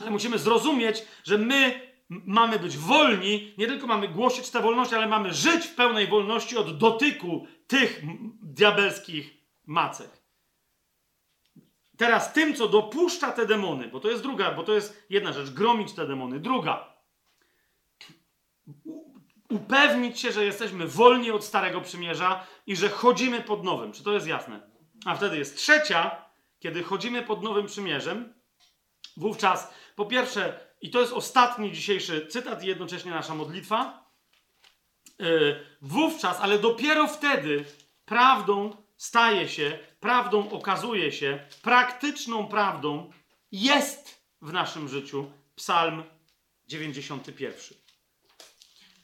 Ale 0.00 0.10
musimy 0.10 0.38
zrozumieć, 0.38 1.02
że 1.24 1.38
my 1.38 1.80
mamy 2.08 2.58
być 2.58 2.76
wolni, 2.76 3.54
nie 3.58 3.66
tylko 3.66 3.86
mamy 3.86 4.08
głosić 4.08 4.50
tę 4.50 4.60
wolność, 4.60 4.92
ale 4.92 5.06
mamy 5.06 5.34
żyć 5.34 5.66
w 5.66 5.74
pełnej 5.74 6.06
wolności 6.06 6.56
od 6.56 6.78
dotyku 6.78 7.46
tych 7.66 8.02
diabelskich 8.42 9.34
macek. 9.66 10.21
Teraz 12.02 12.32
tym, 12.32 12.54
co 12.54 12.68
dopuszcza 12.68 13.32
te 13.32 13.46
demony, 13.46 13.88
bo 13.88 14.00
to 14.00 14.10
jest 14.10 14.22
druga, 14.22 14.52
bo 14.52 14.62
to 14.62 14.74
jest 14.74 15.06
jedna 15.10 15.32
rzecz, 15.32 15.50
gromić 15.50 15.92
te 15.92 16.06
demony. 16.06 16.40
Druga, 16.40 16.96
upewnić 19.50 20.20
się, 20.20 20.32
że 20.32 20.44
jesteśmy 20.44 20.86
wolni 20.86 21.30
od 21.30 21.44
Starego 21.44 21.80
Przymierza 21.80 22.46
i 22.66 22.76
że 22.76 22.88
chodzimy 22.88 23.40
pod 23.40 23.64
Nowym. 23.64 23.92
Czy 23.92 24.04
to 24.04 24.12
jest 24.12 24.26
jasne? 24.26 24.60
A 25.04 25.14
wtedy 25.14 25.38
jest 25.38 25.56
trzecia, 25.56 26.24
kiedy 26.58 26.82
chodzimy 26.82 27.22
pod 27.22 27.42
Nowym 27.42 27.66
Przymierzem, 27.66 28.34
wówczas 29.16 29.74
po 29.96 30.06
pierwsze, 30.06 30.60
i 30.80 30.90
to 30.90 31.00
jest 31.00 31.12
ostatni 31.12 31.72
dzisiejszy 31.72 32.26
cytat 32.26 32.64
i 32.64 32.66
jednocześnie 32.66 33.10
nasza 33.10 33.34
modlitwa, 33.34 34.10
yy, 35.18 35.66
wówczas, 35.82 36.40
ale 36.40 36.58
dopiero 36.58 37.06
wtedy 37.06 37.64
prawdą 38.04 38.76
staje 38.96 39.48
się, 39.48 39.78
prawdą 40.02 40.50
okazuje 40.50 41.12
się, 41.12 41.38
praktyczną 41.62 42.46
prawdą 42.46 43.12
jest 43.52 44.26
w 44.40 44.52
naszym 44.52 44.88
życiu 44.88 45.32
Psalm 45.54 46.02
91. 46.66 47.78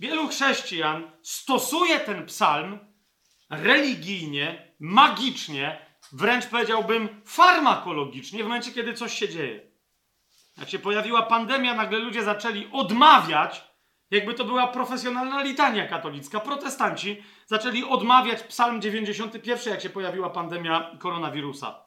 Wielu 0.00 0.28
chrześcijan 0.28 1.10
stosuje 1.22 2.00
ten 2.00 2.26
psalm 2.26 2.78
religijnie, 3.50 4.74
magicznie, 4.80 5.86
wręcz 6.12 6.46
powiedziałbym 6.46 7.22
farmakologicznie 7.24 8.44
w 8.44 8.46
momencie, 8.46 8.72
kiedy 8.72 8.94
coś 8.94 9.18
się 9.18 9.28
dzieje. 9.28 9.70
Jak 10.56 10.68
się 10.68 10.78
pojawiła 10.78 11.22
pandemia, 11.22 11.74
nagle 11.74 11.98
ludzie 11.98 12.22
zaczęli 12.22 12.68
odmawiać, 12.72 13.64
jakby 14.10 14.34
to 14.34 14.44
była 14.44 14.66
profesjonalna 14.66 15.42
litania 15.42 15.88
katolicka. 15.88 16.40
Protestanci 16.40 17.22
zaczęli 17.46 17.84
odmawiać 17.84 18.42
psalm 18.42 18.80
91, 18.80 19.72
jak 19.72 19.82
się 19.82 19.90
pojawiła 19.90 20.30
pandemia 20.30 20.96
koronawirusa. 20.98 21.84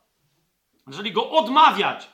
Zaczęli 0.87 1.11
go 1.11 1.29
odmawiać, 1.29 2.09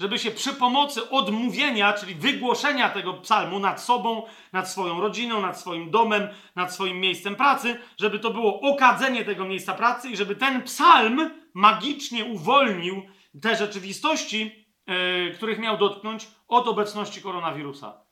żeby 0.00 0.18
się 0.18 0.30
przy 0.30 0.52
pomocy 0.52 1.10
odmówienia, 1.10 1.92
czyli 1.92 2.14
wygłoszenia 2.14 2.90
tego 2.90 3.14
psalmu 3.14 3.58
nad 3.58 3.82
sobą, 3.82 4.22
nad 4.52 4.70
swoją 4.70 5.00
rodziną, 5.00 5.40
nad 5.40 5.60
swoim 5.60 5.90
domem, 5.90 6.28
nad 6.56 6.74
swoim 6.74 7.00
miejscem 7.00 7.36
pracy, 7.36 7.78
żeby 7.96 8.18
to 8.18 8.30
było 8.30 8.60
okadzenie 8.60 9.24
tego 9.24 9.44
miejsca 9.44 9.74
pracy 9.74 10.10
i 10.10 10.16
żeby 10.16 10.36
ten 10.36 10.62
psalm 10.62 11.30
magicznie 11.54 12.24
uwolnił 12.24 13.02
te 13.42 13.56
rzeczywistości, 13.56 14.66
yy, 14.86 15.34
których 15.34 15.58
miał 15.58 15.78
dotknąć 15.78 16.28
od 16.48 16.68
obecności 16.68 17.22
koronawirusa. 17.22 18.09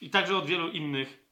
I 0.00 0.10
także 0.10 0.36
od 0.36 0.46
wielu 0.46 0.68
innych 0.68 1.26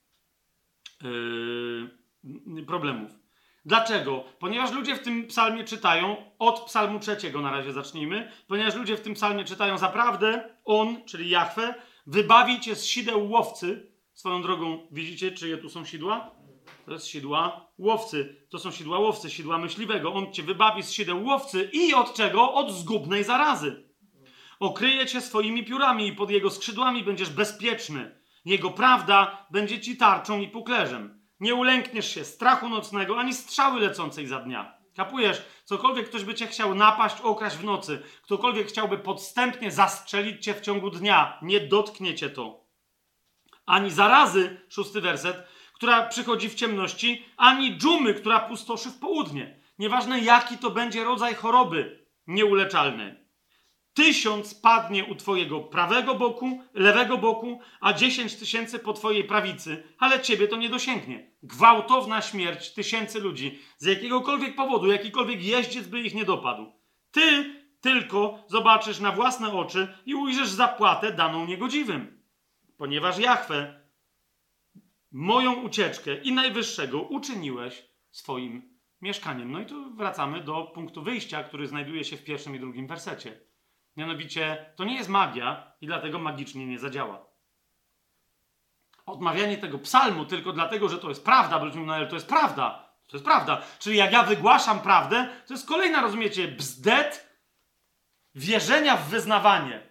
yy, 1.02 2.62
problemów. 2.66 3.22
Dlaczego? 3.64 4.24
Ponieważ 4.38 4.72
ludzie 4.72 4.96
w 4.96 5.02
tym 5.02 5.26
psalmie 5.26 5.64
czytają, 5.64 6.16
od 6.38 6.60
psalmu 6.60 7.00
trzeciego 7.00 7.40
na 7.40 7.50
razie 7.50 7.72
zacznijmy, 7.72 8.32
ponieważ 8.48 8.74
ludzie 8.74 8.96
w 8.96 9.00
tym 9.00 9.14
psalmie 9.14 9.44
czytają 9.44 9.78
zaprawdę, 9.78 10.56
on, 10.64 11.04
czyli 11.04 11.30
Jahwe, 11.30 11.74
wybawi 12.06 12.60
cię 12.60 12.76
z 12.76 12.84
sideł 12.84 13.30
łowcy. 13.30 13.92
Swoją 14.14 14.42
drogą, 14.42 14.86
widzicie, 14.90 15.32
czyje 15.32 15.58
tu 15.58 15.68
są 15.68 15.84
sidła? 15.84 16.30
To 16.86 16.92
jest 16.92 17.06
sidła 17.06 17.70
łowcy. 17.78 18.46
To 18.50 18.58
są 18.58 18.70
sidła 18.70 18.98
łowcy, 18.98 19.30
sidła 19.30 19.58
myśliwego. 19.58 20.14
On 20.14 20.32
cię 20.32 20.42
wybawi 20.42 20.82
z 20.82 20.90
sideł 20.90 21.24
łowcy 21.24 21.70
i 21.72 21.94
od 21.94 22.14
czego? 22.14 22.54
Od 22.54 22.72
zgubnej 22.72 23.24
zarazy. 23.24 23.84
Okryje 24.60 25.06
cię 25.06 25.20
swoimi 25.20 25.64
piórami 25.64 26.06
i 26.06 26.12
pod 26.12 26.30
jego 26.30 26.50
skrzydłami 26.50 27.04
będziesz 27.04 27.30
bezpieczny. 27.30 28.21
Jego 28.44 28.70
prawda 28.70 29.46
będzie 29.50 29.80
ci 29.80 29.96
tarczą 29.96 30.40
i 30.40 30.48
puklerzem. 30.48 31.22
Nie 31.40 31.54
ulękniesz 31.54 32.14
się 32.14 32.24
strachu 32.24 32.68
nocnego 32.68 33.18
ani 33.18 33.34
strzały 33.34 33.80
lecącej 33.80 34.26
za 34.26 34.38
dnia. 34.38 34.74
Kapujesz? 34.96 35.42
Cokolwiek 35.64 36.08
ktoś 36.08 36.24
by 36.24 36.34
cię 36.34 36.46
chciał 36.46 36.74
napaść, 36.74 37.20
okraść 37.20 37.56
w 37.56 37.64
nocy, 37.64 38.02
ktokolwiek 38.22 38.68
chciałby 38.68 38.98
podstępnie 38.98 39.70
zastrzelić 39.70 40.44
cię 40.44 40.54
w 40.54 40.60
ciągu 40.60 40.90
dnia, 40.90 41.38
nie 41.42 41.60
dotknie 41.60 42.14
cię 42.14 42.30
to. 42.30 42.64
Ani 43.66 43.90
zarazy, 43.90 44.60
szósty 44.68 45.00
werset, 45.00 45.48
która 45.74 46.06
przychodzi 46.06 46.48
w 46.48 46.54
ciemności, 46.54 47.24
ani 47.36 47.78
dżumy, 47.78 48.14
która 48.14 48.40
pustoszy 48.40 48.90
w 48.90 48.98
południe. 48.98 49.60
Nieważne 49.78 50.20
jaki 50.20 50.58
to 50.58 50.70
będzie 50.70 51.04
rodzaj 51.04 51.34
choroby 51.34 52.06
nieuleczalnej. 52.26 53.21
Tysiąc 53.94 54.54
padnie 54.54 55.04
u 55.04 55.14
twojego 55.14 55.60
prawego 55.60 56.14
boku, 56.14 56.62
lewego 56.74 57.18
boku, 57.18 57.60
a 57.80 57.92
dziesięć 57.92 58.36
tysięcy 58.36 58.78
po 58.78 58.92
twojej 58.92 59.24
prawicy, 59.24 59.82
ale 59.98 60.20
ciebie 60.20 60.48
to 60.48 60.56
nie 60.56 60.68
dosięgnie. 60.68 61.30
Gwałtowna 61.42 62.22
śmierć 62.22 62.70
tysięcy 62.70 63.20
ludzi 63.20 63.58
z 63.78 63.86
jakiegokolwiek 63.86 64.54
powodu, 64.54 64.86
jakikolwiek 64.86 65.44
jeździec 65.44 65.86
by 65.86 66.00
ich 66.00 66.14
nie 66.14 66.24
dopadł. 66.24 66.72
Ty 67.10 67.54
tylko 67.80 68.44
zobaczysz 68.48 69.00
na 69.00 69.12
własne 69.12 69.52
oczy 69.52 69.94
i 70.06 70.14
ujrzysz 70.14 70.48
zapłatę 70.48 71.12
daną 71.12 71.46
niegodziwym. 71.46 72.22
Ponieważ 72.76 73.18
Jahwe 73.18 73.80
moją 75.12 75.62
ucieczkę 75.62 76.16
i 76.16 76.32
najwyższego 76.32 77.02
uczyniłeś 77.02 77.88
swoim 78.10 78.78
mieszkaniem. 79.00 79.52
No 79.52 79.60
i 79.60 79.66
tu 79.66 79.94
wracamy 79.94 80.40
do 80.40 80.64
punktu 80.64 81.02
wyjścia, 81.02 81.44
który 81.44 81.66
znajduje 81.66 82.04
się 82.04 82.16
w 82.16 82.24
pierwszym 82.24 82.56
i 82.56 82.60
drugim 82.60 82.86
wersecie. 82.86 83.51
Mianowicie, 83.96 84.72
to 84.76 84.84
nie 84.84 84.96
jest 84.96 85.08
magia 85.08 85.72
i 85.80 85.86
dlatego 85.86 86.18
magicznie 86.18 86.66
nie 86.66 86.78
zadziała. 86.78 87.26
Odmawianie 89.06 89.58
tego 89.58 89.78
psalmu 89.78 90.24
tylko 90.24 90.52
dlatego, 90.52 90.88
że 90.88 90.98
to 90.98 91.08
jest 91.08 91.24
prawda, 91.24 91.58
bo 91.58 91.64
ludzie 91.64 91.78
mówią, 91.78 92.00
no 92.00 92.06
to 92.06 92.14
jest 92.14 92.28
prawda. 92.28 92.88
To 93.08 93.16
jest 93.16 93.24
prawda. 93.24 93.62
Czyli 93.78 93.96
jak 93.96 94.12
ja 94.12 94.22
wygłaszam 94.22 94.80
prawdę, 94.80 95.28
to 95.46 95.54
jest 95.54 95.68
kolejna, 95.68 96.00
rozumiecie, 96.00 96.48
bzdet 96.48 97.28
wierzenia 98.34 98.96
w 98.96 99.08
wyznawanie. 99.08 99.82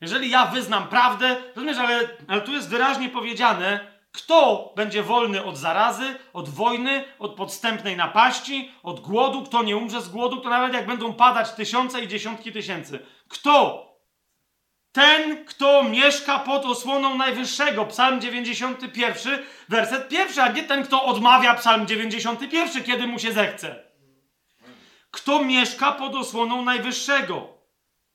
Jeżeli 0.00 0.30
ja 0.30 0.46
wyznam 0.46 0.88
prawdę, 0.88 1.42
rozumiesz, 1.54 1.78
ale, 1.78 2.08
ale 2.28 2.40
tu 2.40 2.52
jest 2.52 2.68
wyraźnie 2.68 3.08
powiedziane, 3.08 3.93
kto 4.14 4.72
będzie 4.76 5.02
wolny 5.02 5.44
od 5.44 5.58
zarazy, 5.58 6.14
od 6.32 6.48
wojny, 6.48 7.04
od 7.18 7.34
podstępnej 7.34 7.96
napaści, 7.96 8.72
od 8.82 9.00
głodu, 9.00 9.42
kto 9.42 9.62
nie 9.62 9.76
umrze 9.76 10.02
z 10.02 10.08
głodu, 10.08 10.36
to 10.36 10.48
nawet 10.48 10.74
jak 10.74 10.86
będą 10.86 11.14
padać 11.14 11.52
tysiące 11.52 12.00
i 12.00 12.08
dziesiątki 12.08 12.52
tysięcy. 12.52 12.98
Kto? 13.28 13.84
Ten, 14.92 15.44
kto 15.44 15.82
mieszka 15.82 16.38
pod 16.38 16.64
osłoną 16.64 17.14
Najwyższego. 17.14 17.86
Psalm 17.86 18.20
91, 18.20 19.38
werset 19.68 20.08
pierwszy, 20.08 20.42
a 20.42 20.48
nie 20.48 20.62
ten, 20.62 20.84
kto 20.84 21.04
odmawia 21.04 21.54
Psalm 21.54 21.86
91, 21.86 22.84
kiedy 22.84 23.06
mu 23.06 23.18
się 23.18 23.32
zechce. 23.32 23.84
Kto 25.10 25.44
mieszka 25.44 25.92
pod 25.92 26.14
osłoną 26.14 26.62
Najwyższego? 26.62 27.54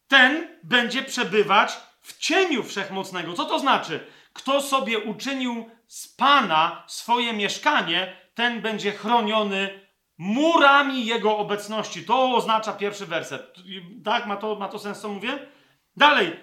ten 0.10 0.48
będzie 0.64 1.04
przebywać 1.04 1.78
w 2.02 2.18
cieniu 2.18 2.64
wszechmocnego. 2.64 3.34
Co 3.34 3.46
to 3.46 3.60
znaczy? 3.60 4.08
Kto 4.34 4.62
sobie 4.62 5.00
uczynił 5.00 5.70
z 5.90 6.08
Pana 6.08 6.84
swoje 6.88 7.34
mieszkanie, 7.34 8.18
ten 8.34 8.62
będzie 8.62 8.92
chroniony 8.92 9.90
murami 10.18 11.06
Jego 11.06 11.38
obecności. 11.38 12.06
To 12.06 12.36
oznacza 12.36 12.74
pierwszy 12.74 13.06
werset. 13.06 13.56
Tak? 14.04 14.26
Ma 14.26 14.38
to, 14.38 14.56
ma 14.56 14.68
to 14.68 14.80
sens, 14.80 15.02
co 15.02 15.10
mówię? 15.10 15.40
Dalej. 15.98 16.40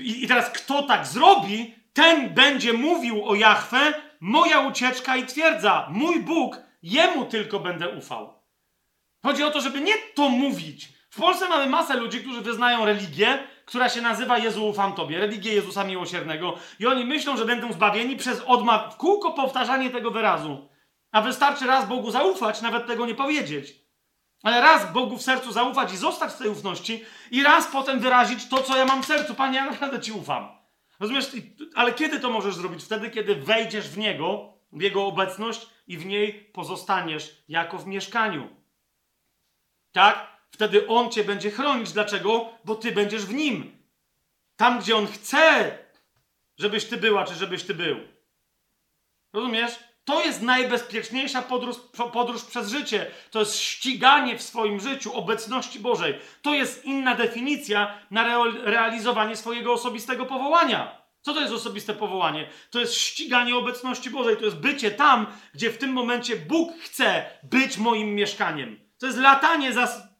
I, 0.00 0.24
I 0.24 0.28
teraz 0.28 0.50
kto 0.50 0.82
tak 0.82 1.06
zrobi, 1.06 1.74
ten 1.92 2.34
będzie 2.34 2.72
mówił 2.72 3.28
o 3.28 3.34
Jahwe, 3.34 3.94
moja 4.20 4.60
ucieczka 4.60 5.16
i 5.16 5.26
twierdza, 5.26 5.88
mój 5.90 6.22
Bóg, 6.22 6.56
Jemu 6.82 7.24
tylko 7.24 7.60
będę 7.60 7.88
ufał. 7.88 8.42
Chodzi 9.22 9.42
o 9.42 9.50
to, 9.50 9.60
żeby 9.60 9.80
nie 9.80 9.94
to 10.14 10.28
mówić. 10.28 10.88
W 11.10 11.16
Polsce 11.16 11.48
mamy 11.48 11.66
masę 11.66 11.96
ludzi, 11.96 12.20
którzy 12.20 12.40
wyznają 12.40 12.84
religię, 12.84 13.38
która 13.64 13.88
się 13.88 14.00
nazywa 14.00 14.38
Jezu 14.38 14.66
ufam 14.66 14.92
Tobie, 14.92 15.18
religię 15.18 15.54
Jezusa 15.54 15.84
Miłosiernego 15.84 16.54
i 16.78 16.86
oni 16.86 17.04
myślą, 17.04 17.36
że 17.36 17.44
będą 17.44 17.72
zbawieni 17.72 18.16
przez 18.16 18.42
odma 18.46 18.90
kółko 18.98 19.30
powtarzanie 19.30 19.90
tego 19.90 20.10
wyrazu. 20.10 20.68
A 21.12 21.20
wystarczy 21.20 21.66
raz 21.66 21.88
Bogu 21.88 22.10
zaufać, 22.10 22.62
nawet 22.62 22.86
tego 22.86 23.06
nie 23.06 23.14
powiedzieć. 23.14 23.84
Ale 24.42 24.60
raz 24.60 24.92
Bogu 24.92 25.16
w 25.16 25.22
sercu 25.22 25.52
zaufać 25.52 25.92
i 25.92 25.96
zostać 25.96 26.32
w 26.32 26.38
tej 26.38 26.48
ufności 26.48 27.04
i 27.30 27.42
raz 27.42 27.66
potem 27.66 28.00
wyrazić 28.00 28.48
to, 28.48 28.62
co 28.62 28.76
ja 28.76 28.84
mam 28.84 29.02
w 29.02 29.06
sercu. 29.06 29.34
Panie, 29.34 29.56
ja 29.56 29.64
naprawdę 29.70 30.00
Ci 30.00 30.12
ufam. 30.12 30.48
Rozumiesz? 31.00 31.30
Ale 31.74 31.92
kiedy 31.92 32.20
to 32.20 32.30
możesz 32.30 32.54
zrobić? 32.54 32.84
Wtedy, 32.84 33.10
kiedy 33.10 33.34
wejdziesz 33.34 33.88
w 33.88 33.98
Niego, 33.98 34.54
w 34.72 34.82
Jego 34.82 35.06
obecność 35.06 35.66
i 35.86 35.98
w 35.98 36.06
niej 36.06 36.32
pozostaniesz 36.32 37.44
jako 37.48 37.78
w 37.78 37.86
mieszkaniu. 37.86 38.48
Tak? 39.92 40.33
Wtedy 40.54 40.88
On 40.88 41.10
cię 41.10 41.24
będzie 41.24 41.50
chronić. 41.50 41.92
Dlaczego? 41.92 42.48
Bo 42.64 42.74
ty 42.74 42.92
będziesz 42.92 43.26
w 43.26 43.34
Nim. 43.34 43.78
Tam, 44.56 44.80
gdzie 44.80 44.96
On 44.96 45.06
chce, 45.06 45.78
żebyś 46.58 46.84
ty 46.84 46.96
była, 46.96 47.24
czy 47.24 47.34
żebyś 47.34 47.64
ty 47.64 47.74
był. 47.74 47.96
Rozumiesz? 49.32 49.78
To 50.04 50.24
jest 50.24 50.42
najbezpieczniejsza 50.42 51.42
podróż, 51.42 51.76
podróż 52.12 52.44
przez 52.44 52.68
życie. 52.68 53.06
To 53.30 53.40
jest 53.40 53.60
ściganie 53.60 54.38
w 54.38 54.42
swoim 54.42 54.80
życiu 54.80 55.14
obecności 55.14 55.80
Bożej. 55.80 56.18
To 56.42 56.54
jest 56.54 56.84
inna 56.84 57.14
definicja 57.14 57.98
na 58.10 58.44
realizowanie 58.64 59.36
swojego 59.36 59.72
osobistego 59.72 60.26
powołania. 60.26 61.02
Co 61.20 61.34
to 61.34 61.40
jest 61.40 61.52
osobiste 61.52 61.94
powołanie? 61.94 62.48
To 62.70 62.80
jest 62.80 62.94
ściganie 62.94 63.56
obecności 63.56 64.10
Bożej. 64.10 64.36
To 64.36 64.44
jest 64.44 64.56
bycie 64.56 64.90
tam, 64.90 65.26
gdzie 65.54 65.70
w 65.70 65.78
tym 65.78 65.92
momencie 65.92 66.36
Bóg 66.36 66.72
chce 66.80 67.30
być 67.42 67.78
moim 67.78 68.14
mieszkaniem. 68.14 68.80
To 68.98 69.06
jest 69.06 69.18
latanie 69.18 69.72
za. 69.72 70.13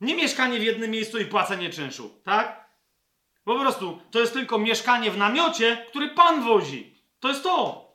Nie 0.00 0.14
mieszkanie 0.14 0.58
w 0.58 0.62
jednym 0.62 0.90
miejscu 0.90 1.18
i 1.18 1.24
płacenie 1.24 1.70
czynszu, 1.70 2.20
tak? 2.24 2.66
Po 3.44 3.60
prostu 3.60 4.00
to 4.10 4.20
jest 4.20 4.32
tylko 4.32 4.58
mieszkanie 4.58 5.10
w 5.10 5.16
namiocie, 5.16 5.86
który 5.88 6.08
Pan 6.08 6.44
wozi. 6.44 7.02
To 7.20 7.28
jest 7.28 7.42
to. 7.42 7.86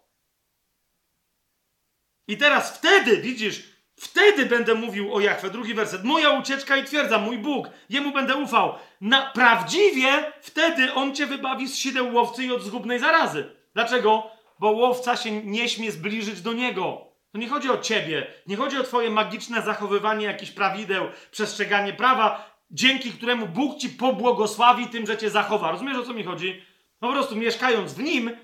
I 2.27 2.38
teraz 2.38 2.77
wtedy, 2.77 3.17
widzisz, 3.17 3.63
wtedy 3.95 4.45
będę 4.45 4.75
mówił 4.75 5.13
o 5.13 5.19
Jachwę. 5.19 5.49
Drugi 5.49 5.73
werset. 5.73 6.03
Moja 6.03 6.30
ucieczka 6.30 6.77
i 6.77 6.83
twierdza, 6.83 7.17
mój 7.17 7.38
Bóg, 7.38 7.69
jemu 7.89 8.11
będę 8.11 8.35
ufał. 8.35 8.75
Na, 9.01 9.31
prawdziwie 9.31 10.33
wtedy 10.41 10.93
on 10.93 11.15
cię 11.15 11.25
wybawi 11.25 11.67
z 11.67 11.75
sideł 11.75 12.13
łowcy 12.13 12.43
i 12.43 12.51
od 12.51 12.63
zgubnej 12.63 12.99
zarazy. 12.99 13.55
Dlaczego? 13.73 14.31
Bo 14.59 14.71
łowca 14.71 15.17
się 15.17 15.31
nie 15.31 15.69
śmie 15.69 15.91
zbliżyć 15.91 16.41
do 16.41 16.53
niego. 16.53 17.10
To 17.32 17.38
nie 17.38 17.50
chodzi 17.50 17.69
o 17.69 17.77
ciebie, 17.77 18.34
nie 18.48 18.58
chodzi 18.58 18.77
o 18.77 18.84
twoje 18.84 19.10
magiczne 19.10 19.61
zachowywanie 19.61 20.26
jakichś 20.26 20.51
prawideł, 20.51 21.10
przestrzeganie 21.32 21.93
prawa, 21.93 22.56
dzięki 22.72 23.11
któremu 23.11 23.48
Bóg 23.48 23.77
ci 23.77 23.90
pobłogosławi 23.90 24.88
tym, 24.88 25.08
że 25.08 25.18
cię 25.18 25.30
zachowa. 25.30 25.72
Rozumiesz 25.72 25.98
o 25.98 26.03
co 26.03 26.14
mi 26.14 26.24
chodzi? 26.24 26.66
Po 27.00 27.11
prostu 27.11 27.35
mieszkając 27.35 27.93
w 27.93 28.03
nim, 28.03 28.38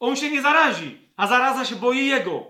on 0.00 0.16
się 0.16 0.30
nie 0.30 0.42
zarazi, 0.42 1.10
a 1.16 1.26
zaraza 1.26 1.64
się 1.64 1.76
boi 1.76 2.06
jego. 2.06 2.46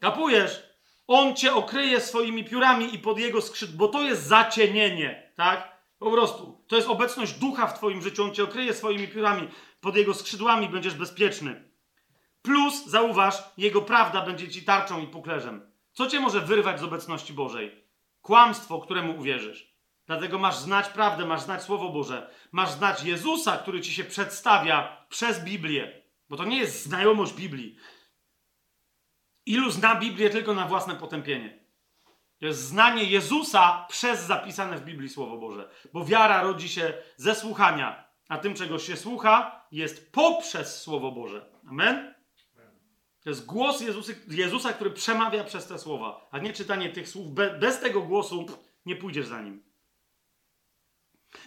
Kapujesz? 0.00 0.62
On 1.06 1.36
cię 1.36 1.54
okryje 1.54 2.00
swoimi 2.00 2.44
piórami 2.44 2.94
i 2.94 2.98
pod 2.98 3.18
jego 3.18 3.40
skrzydł, 3.40 3.76
bo 3.76 3.88
to 3.88 4.02
jest 4.02 4.22
zacienienie, 4.22 5.32
tak? 5.36 5.72
Po 5.98 6.10
prostu. 6.10 6.64
To 6.68 6.76
jest 6.76 6.88
obecność 6.88 7.32
ducha 7.32 7.66
w 7.66 7.74
twoim 7.74 8.02
życiu. 8.02 8.24
On 8.24 8.34
cię 8.34 8.44
okryje 8.44 8.74
swoimi 8.74 9.08
piórami, 9.08 9.48
pod 9.80 9.96
jego 9.96 10.14
skrzydłami 10.14 10.68
będziesz 10.68 10.94
bezpieczny. 10.94 11.71
Plus, 12.42 12.86
zauważ, 12.86 13.42
jego 13.56 13.82
prawda 13.82 14.22
będzie 14.22 14.48
ci 14.48 14.62
tarczą 14.62 15.00
i 15.00 15.06
puklerzem. 15.06 15.72
Co 15.92 16.06
cię 16.06 16.20
może 16.20 16.40
wyrwać 16.40 16.80
z 16.80 16.84
obecności 16.84 17.32
Bożej? 17.32 17.84
Kłamstwo, 18.22 18.80
któremu 18.80 19.18
uwierzysz. 19.18 19.72
Dlatego 20.06 20.38
masz 20.38 20.56
znać 20.56 20.88
prawdę, 20.88 21.26
masz 21.26 21.40
znać 21.40 21.62
Słowo 21.62 21.88
Boże. 21.88 22.30
Masz 22.52 22.70
znać 22.70 23.04
Jezusa, 23.04 23.56
który 23.56 23.80
ci 23.80 23.92
się 23.92 24.04
przedstawia 24.04 25.06
przez 25.08 25.44
Biblię. 25.44 26.02
Bo 26.28 26.36
to 26.36 26.44
nie 26.44 26.58
jest 26.58 26.84
znajomość 26.84 27.32
Biblii. 27.32 27.76
Ilu 29.46 29.70
zna 29.70 29.94
Biblię 29.94 30.30
tylko 30.30 30.54
na 30.54 30.66
własne 30.66 30.96
potępienie? 30.96 31.62
To 32.38 32.46
jest 32.46 32.60
znanie 32.60 33.04
Jezusa 33.04 33.86
przez 33.88 34.20
zapisane 34.20 34.76
w 34.76 34.84
Biblii 34.84 35.08
Słowo 35.08 35.38
Boże. 35.38 35.70
Bo 35.92 36.04
wiara 36.04 36.42
rodzi 36.42 36.68
się 36.68 36.94
ze 37.16 37.34
słuchania, 37.34 38.04
a 38.28 38.38
tym, 38.38 38.54
czego 38.54 38.78
się 38.78 38.96
słucha, 38.96 39.66
jest 39.72 40.12
poprzez 40.12 40.82
Słowo 40.82 41.12
Boże. 41.12 41.46
Amen? 41.68 42.14
To 43.22 43.30
jest 43.30 43.46
głos 43.46 43.80
Jezusy, 43.80 44.24
Jezusa, 44.28 44.72
który 44.72 44.90
przemawia 44.90 45.44
przez 45.44 45.66
te 45.66 45.78
słowa, 45.78 46.28
a 46.30 46.38
nie 46.38 46.52
czytanie 46.52 46.88
tych 46.88 47.08
słów. 47.08 47.34
Be, 47.34 47.58
bez 47.58 47.80
tego 47.80 48.02
głosu 48.02 48.44
pff, 48.44 48.58
nie 48.86 48.96
pójdziesz 48.96 49.26
za 49.26 49.42
nim. 49.42 49.62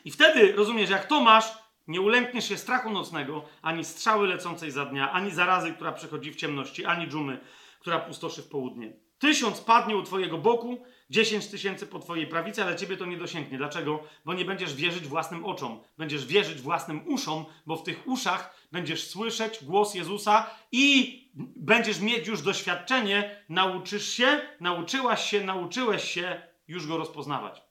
I 0.06 0.12
wtedy, 0.12 0.54
rozumiesz, 0.54 0.90
jak 0.90 1.06
to 1.06 1.22
masz, 1.22 1.58
nie 1.88 2.02
ulękniesz 2.02 2.50
się 2.50 2.58
strachu 2.58 2.90
nocnego, 2.90 3.46
ani 3.62 3.86
strzały 3.86 4.28
lecącej 4.28 4.72
za 4.72 4.86
dnia, 4.86 5.12
ani 5.12 5.32
zarazy, 5.32 5.74
która 5.74 5.92
przychodzi 5.92 6.32
w 6.32 6.36
ciemności, 6.36 6.86
ani 6.86 7.08
dżumy, 7.08 7.40
która 7.80 8.00
pustoszy 8.00 8.42
w 8.42 8.50
południe. 8.50 9.05
Tysiąc 9.20 9.62
padnie 9.62 9.98
u 9.98 10.04
twojego 10.04 10.38
boku, 10.38 10.84
dziesięć 11.10 11.48
tysięcy 11.48 11.88
po 11.88 12.00
twojej 12.00 12.28
prawicy, 12.28 12.64
ale 12.64 12.76
ciebie 12.76 12.98
to 12.98 13.06
nie 13.06 13.18
dosięgnie. 13.18 13.58
Dlaczego? 13.58 14.04
Bo 14.26 14.34
nie 14.34 14.46
będziesz 14.46 14.76
wierzyć 14.76 15.08
własnym 15.08 15.46
oczom. 15.46 15.80
Będziesz 15.98 16.26
wierzyć 16.26 16.62
własnym 16.62 17.08
uszom, 17.08 17.46
bo 17.66 17.76
w 17.76 17.84
tych 17.84 18.08
uszach 18.08 18.68
będziesz 18.72 19.08
słyszeć 19.08 19.64
głos 19.64 19.96
Jezusa 19.96 20.50
i 20.72 21.22
będziesz 21.56 22.00
mieć 22.02 22.28
już 22.28 22.42
doświadczenie, 22.42 23.46
nauczysz 23.50 24.10
się, 24.10 24.42
nauczyłaś 24.60 25.30
się, 25.30 25.44
nauczyłeś 25.44 26.04
się 26.04 26.42
już 26.68 26.88
go 26.88 26.98
rozpoznawać. 26.98 27.62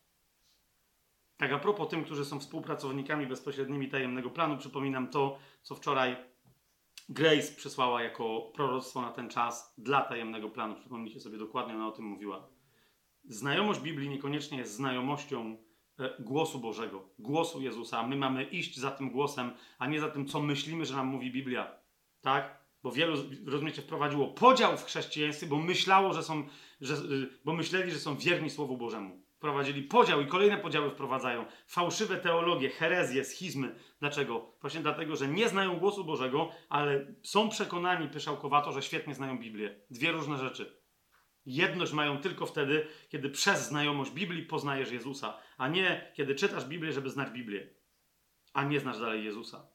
Tak 1.36 1.52
a 1.52 1.58
propos 1.58 1.88
tym, 1.88 2.04
którzy 2.04 2.24
są 2.24 2.40
współpracownikami 2.40 3.26
bezpośrednimi 3.26 3.88
tajemnego 3.88 4.30
planu, 4.30 4.58
przypominam 4.58 5.08
to, 5.08 5.38
co 5.62 5.74
wczoraj 5.74 6.16
Grace 7.08 7.52
przysłała 7.56 8.02
jako 8.02 8.40
proroctwo 8.54 9.02
na 9.02 9.12
ten 9.12 9.28
czas 9.28 9.74
dla 9.78 10.02
tajemnego 10.02 10.50
planu. 10.50 10.74
Przypomnijcie 10.74 11.20
sobie 11.20 11.38
dokładnie, 11.38 11.74
ona 11.74 11.88
o 11.88 11.92
tym 11.92 12.04
mówiła. 12.04 12.48
Znajomość 13.24 13.80
Biblii 13.80 14.08
niekoniecznie 14.08 14.58
jest 14.58 14.74
znajomością 14.74 15.56
e, 15.98 16.22
głosu 16.22 16.58
Bożego, 16.58 17.08
głosu 17.18 17.62
Jezusa. 17.62 18.06
My 18.06 18.16
mamy 18.16 18.44
iść 18.44 18.78
za 18.78 18.90
tym 18.90 19.10
głosem, 19.10 19.50
a 19.78 19.86
nie 19.86 20.00
za 20.00 20.10
tym, 20.10 20.26
co 20.26 20.42
myślimy, 20.42 20.86
że 20.86 20.96
nam 20.96 21.06
mówi 21.06 21.32
Biblia. 21.32 21.78
Tak? 22.20 22.64
Bo 22.82 22.92
wielu, 22.92 23.16
rozumiecie, 23.46 23.82
wprowadziło 23.82 24.28
podział 24.28 24.76
w 24.76 24.84
chrześcijaństwie, 24.84 25.46
bo 25.46 25.56
myślało, 25.56 26.12
że 26.12 26.22
są, 26.22 26.48
że, 26.80 26.94
y, 26.94 27.28
bo 27.44 27.52
myśleli, 27.52 27.90
że 27.90 27.98
są 27.98 28.16
wierni 28.16 28.50
Słowu 28.50 28.76
Bożemu. 28.76 29.23
Wprowadzili 29.44 29.82
podział 29.82 30.20
i 30.20 30.26
kolejne 30.26 30.58
podziały 30.58 30.90
wprowadzają. 30.90 31.44
Fałszywe 31.66 32.16
teologie, 32.16 32.70
herezje, 32.70 33.24
schizmy. 33.24 33.74
Dlaczego? 34.00 34.52
Właśnie 34.60 34.80
dlatego, 34.80 35.16
że 35.16 35.28
nie 35.28 35.48
znają 35.48 35.78
głosu 35.78 36.04
Bożego, 36.04 36.50
ale 36.68 37.06
są 37.22 37.48
przekonani 37.48 38.08
pyszałkowato, 38.08 38.72
że 38.72 38.82
świetnie 38.82 39.14
znają 39.14 39.38
Biblię. 39.38 39.80
Dwie 39.90 40.12
różne 40.12 40.38
rzeczy. 40.38 40.80
Jedność 41.46 41.92
mają 41.92 42.18
tylko 42.18 42.46
wtedy, 42.46 42.86
kiedy 43.08 43.30
przez 43.30 43.68
znajomość 43.68 44.10
Biblii 44.10 44.42
poznajesz 44.42 44.90
Jezusa, 44.90 45.38
a 45.56 45.68
nie 45.68 46.12
kiedy 46.14 46.34
czytasz 46.34 46.64
Biblię, 46.64 46.92
żeby 46.92 47.10
znać 47.10 47.30
Biblię, 47.30 47.70
a 48.52 48.64
nie 48.64 48.80
znasz 48.80 49.00
dalej 49.00 49.24
Jezusa. 49.24 49.66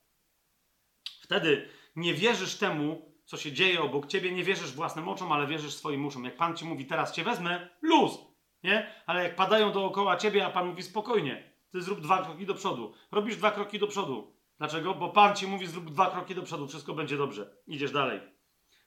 Wtedy 1.21 1.69
nie 1.95 2.13
wierzysz 2.13 2.55
temu, 2.55 3.15
co 3.25 3.37
się 3.37 3.51
dzieje 3.51 3.81
obok 3.81 4.07
ciebie, 4.07 4.31
nie 4.31 4.43
wierzysz 4.43 4.71
własnym 4.71 5.07
oczom, 5.07 5.31
ale 5.31 5.47
wierzysz 5.47 5.73
swoim 5.73 6.05
uszom. 6.05 6.25
Jak 6.25 6.37
Pan 6.37 6.57
ci 6.57 6.65
mówi, 6.65 6.85
teraz 6.85 7.15
cię 7.15 7.23
wezmę, 7.23 7.69
luz, 7.81 8.28
nie? 8.63 8.91
Ale 9.05 9.23
jak 9.23 9.35
padają 9.35 9.71
dookoła 9.71 10.17
ciebie, 10.17 10.45
a 10.45 10.49
Pan 10.49 10.67
mówi 10.67 10.83
spokojnie, 10.83 11.53
ty 11.71 11.81
zrób 11.81 12.01
dwa 12.01 12.23
kroki 12.23 12.45
do 12.45 12.53
przodu. 12.53 12.93
Robisz 13.11 13.37
dwa 13.37 13.51
kroki 13.51 13.79
do 13.79 13.87
przodu. 13.87 14.33
Dlaczego? 14.57 14.93
Bo 14.93 15.09
Pan 15.09 15.35
ci 15.35 15.47
mówi, 15.47 15.67
zrób 15.67 15.91
dwa 15.91 16.11
kroki 16.11 16.35
do 16.35 16.41
przodu, 16.41 16.67
wszystko 16.67 16.93
będzie 16.93 17.17
dobrze. 17.17 17.55
Idziesz 17.67 17.91
dalej. 17.91 18.19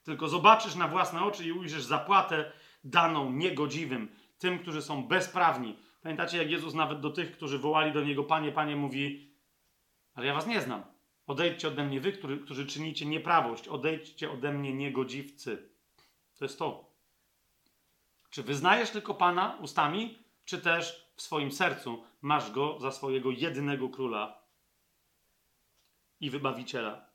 Tylko 0.03 0.29
zobaczysz 0.29 0.75
na 0.75 0.89
własne 0.89 1.25
oczy 1.25 1.45
i 1.45 1.53
ujrzysz 1.53 1.83
zapłatę 1.83 2.53
daną 2.85 3.33
niegodziwym, 3.33 4.09
tym, 4.39 4.59
którzy 4.59 4.83
są 4.83 5.07
bezprawni. 5.07 5.77
Pamiętacie, 6.03 6.39
jak 6.39 6.51
Jezus 6.51 6.75
nawet 6.75 7.01
do 7.01 7.11
tych, 7.11 7.33
którzy 7.33 7.59
wołali 7.59 7.93
do 7.93 8.05
Niego, 8.05 8.25
Panie, 8.25 8.53
Panie, 8.53 8.77
mówi, 8.77 9.33
ale 10.15 10.27
ja 10.27 10.35
was 10.35 10.47
nie 10.47 10.61
znam. 10.61 10.83
Odejdźcie 11.27 11.69
ode 11.69 11.85
mnie 11.85 12.01
wy, 12.01 12.13
którzy 12.45 12.67
czynicie 12.67 13.07
nieprawość. 13.07 13.69
Odejdźcie 13.69 14.31
ode 14.31 14.53
mnie 14.53 14.75
niegodziwcy. 14.75 15.71
To 16.39 16.45
jest 16.45 16.59
to. 16.59 16.92
Czy 18.33 18.43
wyznajesz 18.43 18.91
tylko 18.91 19.15
Pana 19.15 19.59
ustami, 19.61 20.19
czy 20.45 20.59
też 20.61 21.13
w 21.17 21.23
swoim 21.23 21.53
sercu 21.53 22.05
masz 22.23 22.51
Go 22.51 22.79
za 22.81 22.93
swojego 22.93 23.31
jedynego 23.31 23.89
króla 23.89 24.43
i 26.21 26.31
wybawiciela? 26.31 27.11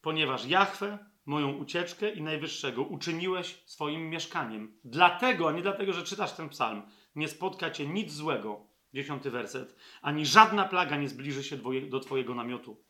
Ponieważ 0.00 0.46
Jahwe, 0.46 0.98
moją 1.26 1.52
ucieczkę 1.52 2.10
i 2.10 2.22
najwyższego 2.22 2.82
uczyniłeś 2.82 3.62
swoim 3.66 4.10
mieszkaniem. 4.10 4.80
Dlatego, 4.84 5.48
a 5.48 5.52
nie 5.52 5.62
dlatego, 5.62 5.92
że 5.92 6.02
czytasz 6.02 6.32
ten 6.32 6.48
psalm, 6.48 6.82
nie 7.14 7.28
spotka 7.28 7.70
cię 7.70 7.86
nic 7.86 8.12
złego, 8.12 8.66
dziesiąty 8.94 9.30
werset, 9.30 9.76
ani 10.02 10.26
żadna 10.26 10.64
plaga 10.64 10.96
nie 10.96 11.08
zbliży 11.08 11.44
się 11.44 11.56
do 11.88 12.00
twojego 12.00 12.34
namiotu. 12.34 12.84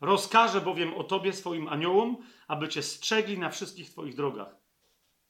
Rozkażę 0.00 0.60
bowiem 0.60 0.94
o 0.94 1.04
tobie 1.04 1.32
swoim 1.32 1.68
aniołom, 1.68 2.16
aby 2.48 2.68
cię 2.68 2.82
strzegli 2.82 3.38
na 3.38 3.50
wszystkich 3.50 3.90
twoich 3.90 4.14
drogach. 4.14 4.65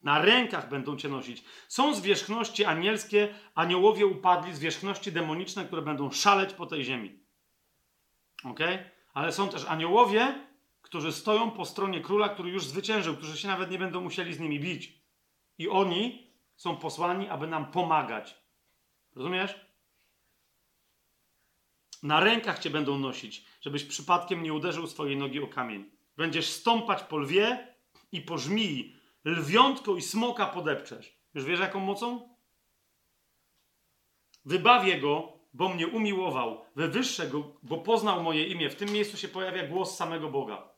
Na 0.06 0.18
rękach 0.18 0.68
będą 0.68 0.96
cię 0.96 1.08
nosić. 1.08 1.44
Są 1.68 1.94
zwierzchności 1.94 2.64
anielskie, 2.64 3.34
aniołowie 3.54 4.06
upadli, 4.06 4.54
zwierzchności 4.54 5.12
demoniczne, 5.12 5.64
które 5.64 5.82
będą 5.82 6.10
szaleć 6.10 6.52
po 6.52 6.66
tej 6.66 6.84
ziemi. 6.84 7.18
Ok? 8.44 8.60
Ale 9.14 9.32
są 9.32 9.48
też 9.48 9.64
aniołowie, 9.64 10.46
którzy 10.82 11.12
stoją 11.12 11.50
po 11.50 11.64
stronie 11.64 12.00
króla, 12.00 12.28
który 12.28 12.50
już 12.50 12.66
zwyciężył, 12.66 13.16
którzy 13.16 13.38
się 13.38 13.48
nawet 13.48 13.70
nie 13.70 13.78
będą 13.78 14.00
musieli 14.00 14.34
z 14.34 14.40
nimi 14.40 14.60
bić. 14.60 15.02
I 15.58 15.68
oni 15.68 16.30
są 16.56 16.76
posłani, 16.76 17.28
aby 17.28 17.46
nam 17.46 17.70
pomagać. 17.70 18.36
Rozumiesz? 19.14 19.60
Na 22.02 22.20
rękach 22.20 22.58
cię 22.58 22.70
będą 22.70 22.98
nosić, 22.98 23.44
żebyś 23.60 23.84
przypadkiem 23.84 24.42
nie 24.42 24.54
uderzył 24.54 24.86
swojej 24.86 25.16
nogi 25.16 25.40
o 25.40 25.46
kamień. 25.46 25.90
Będziesz 26.16 26.46
stąpać 26.46 27.02
po 27.02 27.18
lwie 27.18 27.74
i 28.12 28.20
po 28.20 28.38
żmii, 28.38 28.95
lwiątko 29.26 29.96
i 29.96 30.02
smoka 30.02 30.46
podepczesz. 30.46 31.18
Już 31.34 31.44
wiesz 31.44 31.60
jaką 31.60 31.80
mocą? 31.80 32.36
Wybawię 34.44 35.00
go, 35.00 35.32
bo 35.54 35.68
mnie 35.68 35.88
umiłował, 35.88 36.64
wywyższę 36.76 37.26
go, 37.26 37.56
bo 37.62 37.78
poznał 37.78 38.22
moje 38.22 38.46
imię. 38.46 38.70
W 38.70 38.76
tym 38.76 38.88
miejscu 38.88 39.16
się 39.16 39.28
pojawia 39.28 39.66
głos 39.66 39.96
samego 39.96 40.28
Boga. 40.30 40.68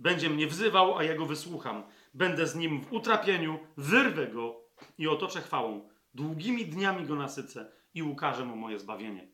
Będzie 0.00 0.30
mnie 0.30 0.46
wzywał, 0.46 0.98
a 0.98 1.04
ja 1.04 1.14
go 1.14 1.26
wysłucham. 1.26 1.82
Będę 2.14 2.46
z 2.46 2.54
nim 2.54 2.80
w 2.80 2.92
utrapieniu, 2.92 3.58
wyrwę 3.76 4.26
go 4.26 4.60
i 4.98 5.08
otoczę 5.08 5.40
chwałą. 5.40 5.88
Długimi 6.14 6.66
dniami 6.66 7.06
go 7.06 7.14
nasycę 7.14 7.72
i 7.94 8.02
ukażę 8.02 8.44
mu 8.44 8.56
moje 8.56 8.78
zbawienie. 8.78 9.28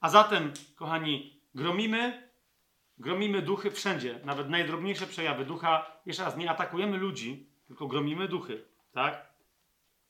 A 0.00 0.08
zatem, 0.08 0.52
kochani, 0.76 1.40
gromimy, 1.54 2.23
gromimy 2.98 3.42
duchy 3.42 3.70
wszędzie, 3.70 4.20
nawet 4.24 4.50
najdrobniejsze 4.50 5.06
przejawy 5.06 5.44
ducha. 5.44 6.00
Jeszcze 6.06 6.24
raz, 6.24 6.36
nie 6.36 6.50
atakujemy 6.50 6.96
ludzi, 6.96 7.48
tylko 7.66 7.86
gromimy 7.86 8.28
duchy, 8.28 8.64
tak? 8.92 9.34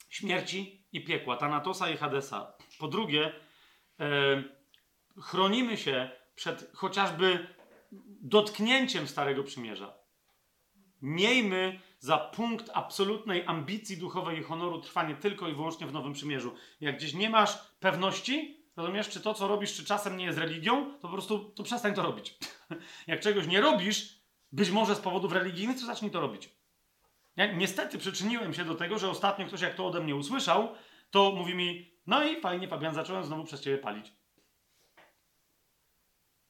Śmierci 0.08 0.84
i 0.92 1.04
piekła, 1.04 1.36
Tanatosa 1.36 1.90
i 1.90 1.96
Hadesa. 1.96 2.52
Po 2.78 2.88
drugie, 2.88 3.32
e, 4.00 4.44
chronimy 5.20 5.76
się 5.76 6.10
przed 6.34 6.72
chociażby 6.74 7.46
dotknięciem 8.22 9.08
Starego 9.08 9.44
Przymierza. 9.44 9.94
Miejmy 11.02 11.80
za 11.98 12.18
punkt 12.18 12.70
absolutnej 12.74 13.46
ambicji 13.46 13.96
duchowej 13.96 14.38
i 14.38 14.42
honoru 14.42 14.80
trwanie 14.80 15.14
tylko 15.14 15.48
i 15.48 15.54
wyłącznie 15.54 15.86
w 15.86 15.92
Nowym 15.92 16.12
Przymierzu. 16.12 16.54
Jak 16.80 16.96
gdzieś 16.96 17.14
nie 17.14 17.30
masz 17.30 17.58
pewności, 17.80 18.64
rozumiesz, 18.76 19.08
czy 19.08 19.20
to, 19.20 19.34
co 19.34 19.48
robisz, 19.48 19.74
czy 19.74 19.84
czasem 19.84 20.16
nie 20.16 20.24
jest 20.24 20.38
religią, 20.38 20.92
to 20.92 21.00
po 21.00 21.08
prostu 21.08 21.38
to 21.38 21.62
przestań 21.62 21.94
to 21.94 22.02
robić. 22.02 22.38
Jak 23.06 23.20
czegoś 23.20 23.46
nie 23.46 23.60
robisz, 23.60 24.20
być 24.52 24.70
może 24.70 24.94
z 24.94 25.00
powodów 25.00 25.32
religijnych, 25.32 25.80
to 25.80 25.86
zacznij 25.86 26.10
to 26.10 26.20
robić. 26.20 26.50
Ja 27.36 27.52
niestety 27.52 27.98
przyczyniłem 27.98 28.54
się 28.54 28.64
do 28.64 28.74
tego, 28.74 28.98
że 28.98 29.10
ostatnio 29.10 29.46
ktoś, 29.46 29.60
jak 29.60 29.74
to 29.74 29.86
ode 29.86 30.00
mnie 30.00 30.16
usłyszał, 30.16 30.74
to 31.10 31.32
mówi 31.32 31.54
mi, 31.54 31.94
no 32.06 32.24
i 32.24 32.40
fajnie, 32.40 32.68
Fabian, 32.68 32.94
zacząłem 32.94 33.24
znowu 33.24 33.44
przez 33.44 33.60
ciebie 33.60 33.78
palić. 33.78 34.12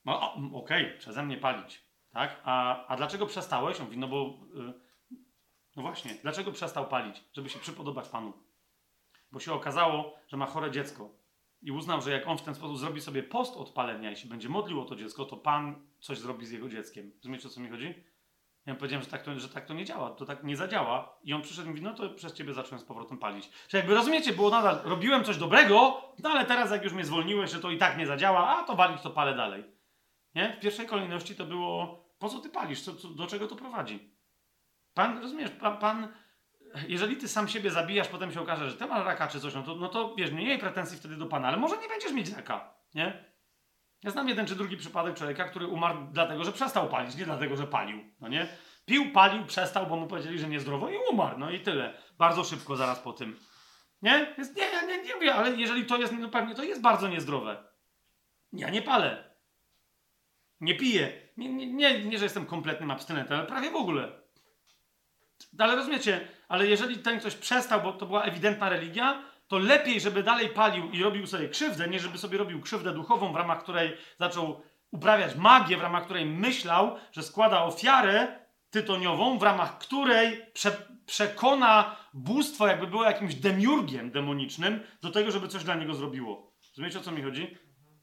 No, 0.04 0.34
okej, 0.54 0.98
przeze 0.98 1.22
mnie 1.22 1.36
palić, 1.36 1.84
tak? 2.12 2.40
A, 2.44 2.86
a 2.86 2.96
dlaczego 2.96 3.26
przestałeś? 3.26 3.80
On 3.80 3.84
mówi, 3.84 3.98
no 3.98 4.08
bo, 4.08 4.38
y, 4.56 4.72
no 5.76 5.82
właśnie, 5.82 6.14
dlaczego 6.22 6.52
przestał 6.52 6.88
palić? 6.88 7.24
Żeby 7.32 7.48
się 7.50 7.58
przypodobać 7.58 8.08
Panu. 8.08 8.32
Bo 9.32 9.40
się 9.40 9.52
okazało, 9.52 10.14
że 10.28 10.36
ma 10.36 10.46
chore 10.46 10.70
dziecko. 10.70 11.10
I 11.64 11.72
uznał, 11.72 12.00
że 12.00 12.10
jak 12.10 12.28
on 12.28 12.38
w 12.38 12.42
ten 12.42 12.54
sposób 12.54 12.78
zrobi 12.78 13.00
sobie 13.00 13.22
post 13.22 13.56
od 13.56 13.70
palenia 13.70 14.10
i 14.10 14.16
się 14.16 14.28
będzie 14.28 14.48
modlił 14.48 14.80
o 14.80 14.84
to 14.84 14.96
dziecko, 14.96 15.24
to 15.24 15.36
Pan 15.36 15.74
coś 16.00 16.18
zrobi 16.18 16.46
z 16.46 16.50
jego 16.50 16.68
dzieckiem. 16.68 17.12
Rozumiecie, 17.16 17.48
o 17.48 17.50
co 17.50 17.60
mi 17.60 17.68
chodzi? 17.68 17.94
Ja 18.66 18.72
mu 18.72 18.78
powiedziałem, 18.78 19.04
że 19.04 19.10
tak, 19.10 19.22
to, 19.22 19.40
że 19.40 19.48
tak 19.48 19.66
to 19.66 19.74
nie 19.74 19.84
działa, 19.84 20.10
to 20.10 20.24
tak 20.24 20.44
nie 20.44 20.56
zadziała. 20.56 21.18
I 21.22 21.34
on 21.34 21.42
przyszedł 21.42 21.68
i 21.68 21.70
mówi, 21.70 21.82
no 21.82 21.94
to 21.94 22.10
przez 22.10 22.32
ciebie 22.32 22.54
zacząłem 22.54 22.80
z 22.80 22.84
powrotem 22.84 23.18
palić. 23.18 23.50
Że 23.68 23.78
jakby 23.78 23.94
rozumiecie, 23.94 24.32
było 24.32 24.50
nadal, 24.50 24.80
robiłem 24.84 25.24
coś 25.24 25.36
dobrego, 25.36 26.02
no 26.22 26.30
ale 26.30 26.44
teraz 26.44 26.70
jak 26.70 26.84
już 26.84 26.92
mnie 26.92 27.04
zwolniłeś, 27.04 27.50
że 27.50 27.60
to 27.60 27.70
i 27.70 27.78
tak 27.78 27.98
nie 27.98 28.06
zadziała, 28.06 28.48
a 28.48 28.62
to 28.62 28.76
walić, 28.76 29.02
to 29.02 29.10
palę 29.10 29.36
dalej. 29.36 29.64
Nie? 30.34 30.56
W 30.58 30.60
pierwszej 30.60 30.86
kolejności 30.86 31.34
to 31.36 31.44
było, 31.44 32.04
po 32.18 32.28
co 32.28 32.38
ty 32.38 32.48
palisz, 32.48 32.82
co, 32.82 32.94
co, 32.94 33.08
do 33.08 33.26
czego 33.26 33.46
to 33.46 33.56
prowadzi? 33.56 34.10
Pan, 34.94 35.18
rozumiesz, 35.18 35.50
pan, 35.50 35.78
pan, 35.78 36.08
jeżeli 36.88 37.16
ty 37.16 37.28
sam 37.28 37.48
siebie 37.48 37.70
zabijasz, 37.70 38.08
potem 38.08 38.32
się 38.32 38.40
okaże, 38.40 38.70
że 38.70 38.76
ty 38.76 38.86
masz 38.86 39.06
raka 39.06 39.28
czy 39.28 39.40
coś, 39.40 39.54
no 39.54 39.62
to, 39.62 39.74
no 39.74 39.88
to 39.88 40.14
wiesz, 40.14 40.30
nie 40.30 40.46
miej 40.46 40.58
pretensji 40.58 40.98
wtedy 40.98 41.16
do 41.16 41.26
Pana, 41.26 41.48
ale 41.48 41.56
może 41.56 41.78
nie 41.78 41.88
będziesz 41.88 42.12
mieć 42.12 42.30
raka, 42.30 42.74
nie? 42.94 43.24
Ja 44.02 44.10
znam 44.10 44.28
jeden 44.28 44.46
czy 44.46 44.56
drugi 44.56 44.76
przypadek 44.76 45.16
człowieka, 45.16 45.44
który 45.44 45.66
umarł 45.66 45.98
dlatego, 46.12 46.44
że 46.44 46.52
przestał 46.52 46.88
palić, 46.88 47.16
nie 47.16 47.24
dlatego, 47.24 47.56
że 47.56 47.66
palił, 47.66 48.04
no 48.20 48.28
nie? 48.28 48.48
Pił, 48.86 49.12
palił, 49.12 49.46
przestał, 49.46 49.86
bo 49.86 49.96
mu 49.96 50.06
powiedzieli, 50.06 50.38
że 50.38 50.48
niezdrowo 50.48 50.90
i 50.90 50.96
umarł, 51.10 51.38
no 51.38 51.50
i 51.50 51.60
tyle. 51.60 51.94
Bardzo 52.18 52.44
szybko 52.44 52.76
zaraz 52.76 52.98
po 52.98 53.12
tym. 53.12 53.38
Nie? 54.02 54.34
Jest, 54.38 54.56
nie, 54.56 54.86
nie, 54.86 55.02
nie 55.02 55.14
mówię, 55.14 55.34
ale 55.34 55.50
jeżeli 55.50 55.86
to 55.86 55.96
jest, 55.96 56.12
no 56.12 56.28
pewnie 56.28 56.54
to 56.54 56.64
jest 56.64 56.80
bardzo 56.80 57.08
niezdrowe. 57.08 57.64
Ja 58.52 58.70
nie 58.70 58.82
palę. 58.82 59.34
Nie 60.60 60.74
piję. 60.74 61.12
Nie, 61.36 61.48
nie, 61.48 61.66
nie, 61.66 62.04
nie 62.04 62.18
że 62.18 62.24
jestem 62.24 62.46
kompletnym 62.46 62.90
abstynentem, 62.90 63.38
ale 63.38 63.46
prawie 63.46 63.70
w 63.70 63.76
ogóle. 63.76 64.23
Ale 65.58 65.76
rozumiecie, 65.76 66.28
ale 66.48 66.66
jeżeli 66.66 66.98
ten 66.98 67.20
ktoś 67.20 67.34
przestał, 67.34 67.82
bo 67.82 67.92
to 67.92 68.06
była 68.06 68.22
ewidentna 68.22 68.68
religia, 68.68 69.22
to 69.48 69.58
lepiej, 69.58 70.00
żeby 70.00 70.22
dalej 70.22 70.48
palił 70.48 70.90
i 70.90 71.02
robił 71.02 71.26
sobie 71.26 71.48
krzywdę, 71.48 71.88
nie 71.88 72.00
żeby 72.00 72.18
sobie 72.18 72.38
robił 72.38 72.60
krzywdę 72.60 72.92
duchową, 72.92 73.32
w 73.32 73.36
ramach 73.36 73.62
której 73.62 73.96
zaczął 74.18 74.62
uprawiać 74.90 75.36
magię, 75.36 75.76
w 75.76 75.82
ramach 75.82 76.04
której 76.04 76.26
myślał, 76.26 76.96
że 77.12 77.22
składa 77.22 77.64
ofiarę 77.64 78.38
tytoniową, 78.70 79.38
w 79.38 79.42
ramach 79.42 79.78
której 79.78 80.46
prze, 80.52 80.76
przekona 81.06 81.96
bóstwo, 82.14 82.66
jakby 82.66 82.86
było 82.86 83.04
jakimś 83.04 83.34
demiurgiem 83.34 84.10
demonicznym, 84.10 84.80
do 85.02 85.10
tego, 85.10 85.30
żeby 85.30 85.48
coś 85.48 85.64
dla 85.64 85.74
niego 85.74 85.94
zrobiło. 85.94 86.52
Rozumiecie, 86.70 86.98
o 86.98 87.02
co 87.02 87.12
mi 87.12 87.22
chodzi? 87.22 87.56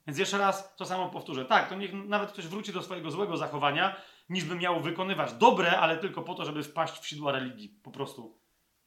Więc 0.08 0.20
jeszcze 0.20 0.38
raz 0.38 0.76
to 0.76 0.86
samo 0.86 1.10
powtórzę. 1.10 1.46
Tak, 1.46 1.70
to 1.70 1.76
niech 1.76 1.94
nawet 1.94 2.32
ktoś 2.32 2.48
wróci 2.48 2.74
do 2.74 2.82
swojego 2.82 3.12
złego 3.12 3.38
zachowania, 3.38 3.96
niż 4.32 4.44
by 4.44 4.56
miał 4.56 4.82
wykonywać 4.82 5.34
dobre, 5.34 5.80
ale 5.80 5.98
tylko 5.98 6.22
po 6.22 6.36
to, 6.36 6.46
żeby 6.46 6.64
wpaść 6.64 7.00
w 7.00 7.08
sidła 7.08 7.32
religii. 7.32 7.70
Po 7.84 7.92
prostu. 7.92 8.42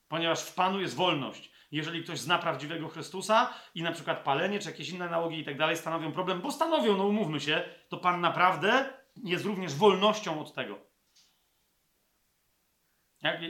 Ponieważ 0.08 0.42
w 0.42 0.54
Panu 0.54 0.80
jest 0.80 0.96
wolność. 0.96 1.50
Jeżeli 1.72 2.04
ktoś 2.04 2.20
zna 2.20 2.38
prawdziwego 2.38 2.88
Chrystusa 2.88 3.54
i 3.74 3.82
na 3.82 3.92
przykład 3.92 4.24
palenie 4.24 4.58
czy 4.58 4.70
jakieś 4.70 4.88
inne 4.88 5.08
nałogi 5.08 5.38
i 5.38 5.44
tak 5.44 5.58
dalej 5.58 5.76
stanowią 5.76 6.12
problem, 6.12 6.40
bo 6.40 6.52
stanowią, 6.52 6.96
no 6.96 7.06
umówmy 7.06 7.40
się, 7.40 7.62
to 7.88 7.96
Pan 7.96 8.20
naprawdę 8.20 8.92
jest 9.24 9.44
również 9.44 9.74
wolnością 9.74 10.40
od 10.40 10.54
tego. 10.54 10.78
Jak, 13.22 13.40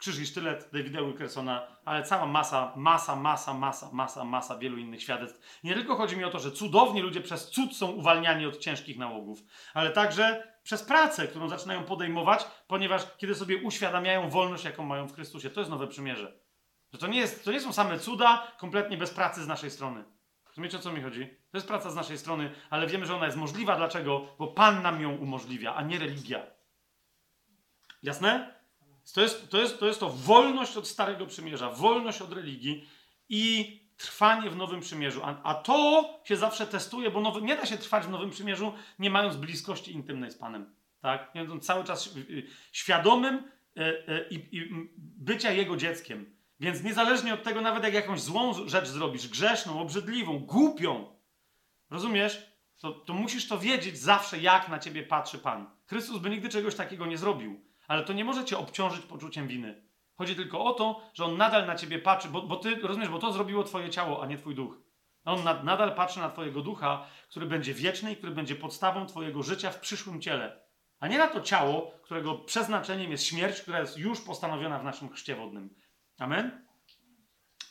Krzyż 0.00 0.18
i 0.18 0.26
sztylet 0.26 0.70
Davida 0.72 1.02
Wilkersona, 1.02 1.76
ale 1.84 2.02
cała 2.02 2.26
masa, 2.26 2.72
masa, 2.76 3.16
masa, 3.16 3.54
masa, 3.54 3.90
masa, 3.92 4.24
masa 4.24 4.58
wielu 4.58 4.76
innych 4.76 5.02
świadectw. 5.02 5.60
Nie 5.64 5.74
tylko 5.74 5.96
chodzi 5.96 6.16
mi 6.16 6.24
o 6.24 6.30
to, 6.30 6.38
że 6.38 6.52
cudownie 6.52 7.02
ludzie 7.02 7.20
przez 7.20 7.50
cud 7.50 7.76
są 7.76 7.90
uwalniani 7.90 8.46
od 8.46 8.58
ciężkich 8.58 8.98
nałogów, 8.98 9.42
ale 9.74 9.90
także 9.90 10.52
przez 10.70 10.82
pracę, 10.82 11.28
którą 11.28 11.48
zaczynają 11.48 11.84
podejmować, 11.84 12.46
ponieważ 12.66 13.02
kiedy 13.16 13.34
sobie 13.34 13.56
uświadamiają 13.56 14.30
wolność, 14.30 14.64
jaką 14.64 14.84
mają 14.84 15.08
w 15.08 15.14
Chrystusie. 15.14 15.50
To 15.50 15.60
jest 15.60 15.70
nowe 15.70 15.86
przymierze. 15.86 16.40
Że 16.92 16.98
to 16.98 17.06
nie, 17.06 17.18
jest, 17.18 17.44
to 17.44 17.52
nie 17.52 17.60
są 17.60 17.72
same 17.72 17.98
cuda, 17.98 18.52
kompletnie 18.58 18.96
bez 18.96 19.10
pracy 19.10 19.42
z 19.42 19.46
naszej 19.46 19.70
strony. 19.70 20.04
Rozumiecie, 20.46 20.76
o 20.76 20.80
co 20.80 20.92
mi 20.92 21.02
chodzi? 21.02 21.26
To 21.26 21.56
jest 21.56 21.68
praca 21.68 21.90
z 21.90 21.94
naszej 21.94 22.18
strony, 22.18 22.50
ale 22.70 22.86
wiemy, 22.86 23.06
że 23.06 23.16
ona 23.16 23.26
jest 23.26 23.38
możliwa. 23.38 23.76
Dlaczego? 23.76 24.26
Bo 24.38 24.46
Pan 24.46 24.82
nam 24.82 25.00
ją 25.02 25.16
umożliwia, 25.16 25.74
a 25.74 25.82
nie 25.82 25.98
religia. 25.98 26.46
Jasne? 28.02 28.54
To 29.14 29.20
jest, 29.20 29.50
to, 29.50 29.58
jest, 29.58 29.80
to 29.80 29.86
jest 29.86 30.00
to 30.00 30.10
wolność 30.10 30.76
od 30.76 30.88
Starego 30.88 31.26
Przymierza, 31.26 31.70
wolność 31.70 32.22
od 32.22 32.32
religii 32.32 32.88
i 33.28 33.79
trwanie 34.00 34.50
w 34.50 34.56
Nowym 34.56 34.80
Przymierzu. 34.80 35.20
A, 35.24 35.42
a 35.42 35.54
to 35.54 36.04
się 36.24 36.36
zawsze 36.36 36.66
testuje, 36.66 37.10
bo 37.10 37.20
nowy, 37.20 37.42
nie 37.42 37.56
da 37.56 37.66
się 37.66 37.78
trwać 37.78 38.04
w 38.04 38.10
Nowym 38.10 38.30
Przymierzu, 38.30 38.74
nie 38.98 39.10
mając 39.10 39.36
bliskości 39.36 39.92
intymnej 39.92 40.30
z 40.30 40.34
Panem. 40.34 40.74
Tak? 41.00 41.34
Nie 41.34 41.40
będąc 41.40 41.66
cały 41.66 41.84
czas 41.84 42.16
y, 42.16 42.46
świadomym 42.72 43.34
y, 43.34 43.82
y, 43.82 44.26
i 44.30 44.68
bycia 44.98 45.50
Jego 45.50 45.76
dzieckiem. 45.76 46.36
Więc 46.60 46.82
niezależnie 46.82 47.34
od 47.34 47.42
tego, 47.42 47.60
nawet 47.60 47.84
jak 47.84 47.94
jakąś 47.94 48.20
złą 48.20 48.68
rzecz 48.68 48.88
zrobisz, 48.88 49.28
grzeszną, 49.28 49.80
obrzydliwą, 49.80 50.38
głupią, 50.38 51.16
rozumiesz? 51.90 52.50
To, 52.78 52.92
to 52.92 53.14
musisz 53.14 53.48
to 53.48 53.58
wiedzieć 53.58 53.98
zawsze, 53.98 54.38
jak 54.38 54.68
na 54.68 54.78
ciebie 54.78 55.02
patrzy 55.02 55.38
Pan. 55.38 55.70
Chrystus 55.86 56.18
by 56.18 56.30
nigdy 56.30 56.48
czegoś 56.48 56.74
takiego 56.74 57.06
nie 57.06 57.18
zrobił 57.18 57.70
ale 57.90 58.04
to 58.04 58.12
nie 58.12 58.24
może 58.24 58.44
cię 58.44 58.58
obciążyć 58.58 59.06
poczuciem 59.06 59.48
winy. 59.48 59.82
Chodzi 60.20 60.36
tylko 60.36 60.64
o 60.64 60.72
to, 60.72 61.00
że 61.14 61.24
on 61.24 61.36
nadal 61.36 61.66
na 61.66 61.74
ciebie 61.74 61.98
patrzy, 61.98 62.28
bo, 62.28 62.42
bo 62.42 62.56
ty 62.56 62.74
rozumiesz, 62.74 63.08
bo 63.08 63.18
to 63.18 63.32
zrobiło 63.32 63.64
twoje 63.64 63.90
ciało, 63.90 64.22
a 64.22 64.26
nie 64.26 64.38
twój 64.38 64.54
duch. 64.54 64.78
On 65.24 65.44
nad, 65.44 65.64
nadal 65.64 65.94
patrzy 65.94 66.20
na 66.20 66.30
twojego 66.30 66.62
ducha, 66.62 67.06
który 67.28 67.46
będzie 67.46 67.74
wieczny 67.74 68.12
i 68.12 68.16
który 68.16 68.32
będzie 68.32 68.56
podstawą 68.56 69.06
twojego 69.06 69.42
życia 69.42 69.70
w 69.70 69.80
przyszłym 69.80 70.20
ciele. 70.20 70.60
A 70.98 71.08
nie 71.08 71.18
na 71.18 71.28
to 71.28 71.40
ciało, 71.40 71.92
którego 72.02 72.34
przeznaczeniem 72.34 73.10
jest 73.10 73.24
śmierć, 73.24 73.60
która 73.60 73.80
jest 73.80 73.98
już 73.98 74.20
postanowiona 74.20 74.78
w 74.78 74.84
naszym 74.84 75.08
chrzcie 75.08 75.36
wodnym. 75.36 75.74
Amen? 76.18 76.66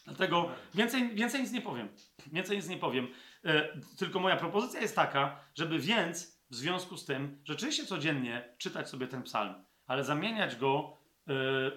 Dlatego 0.05 0.49
więcej, 0.73 1.15
więcej 1.15 1.41
nic 1.41 1.51
nie 1.51 1.61
powiem. 1.61 1.89
Więcej 2.27 2.57
nic 2.57 2.67
nie 2.67 2.77
powiem. 2.77 3.07
E, 3.45 3.79
tylko 3.97 4.19
moja 4.19 4.35
propozycja 4.35 4.81
jest 4.81 4.95
taka, 4.95 5.39
żeby 5.55 5.79
więc 5.79 6.41
w 6.49 6.55
związku 6.55 6.97
z 6.97 7.05
tym 7.05 7.41
rzeczywiście 7.43 7.85
codziennie 7.85 8.55
czytać 8.57 8.89
sobie 8.89 9.07
ten 9.07 9.23
psalm 9.23 9.69
ale 9.89 10.03
zamieniać 10.03 10.55
go 10.55 10.97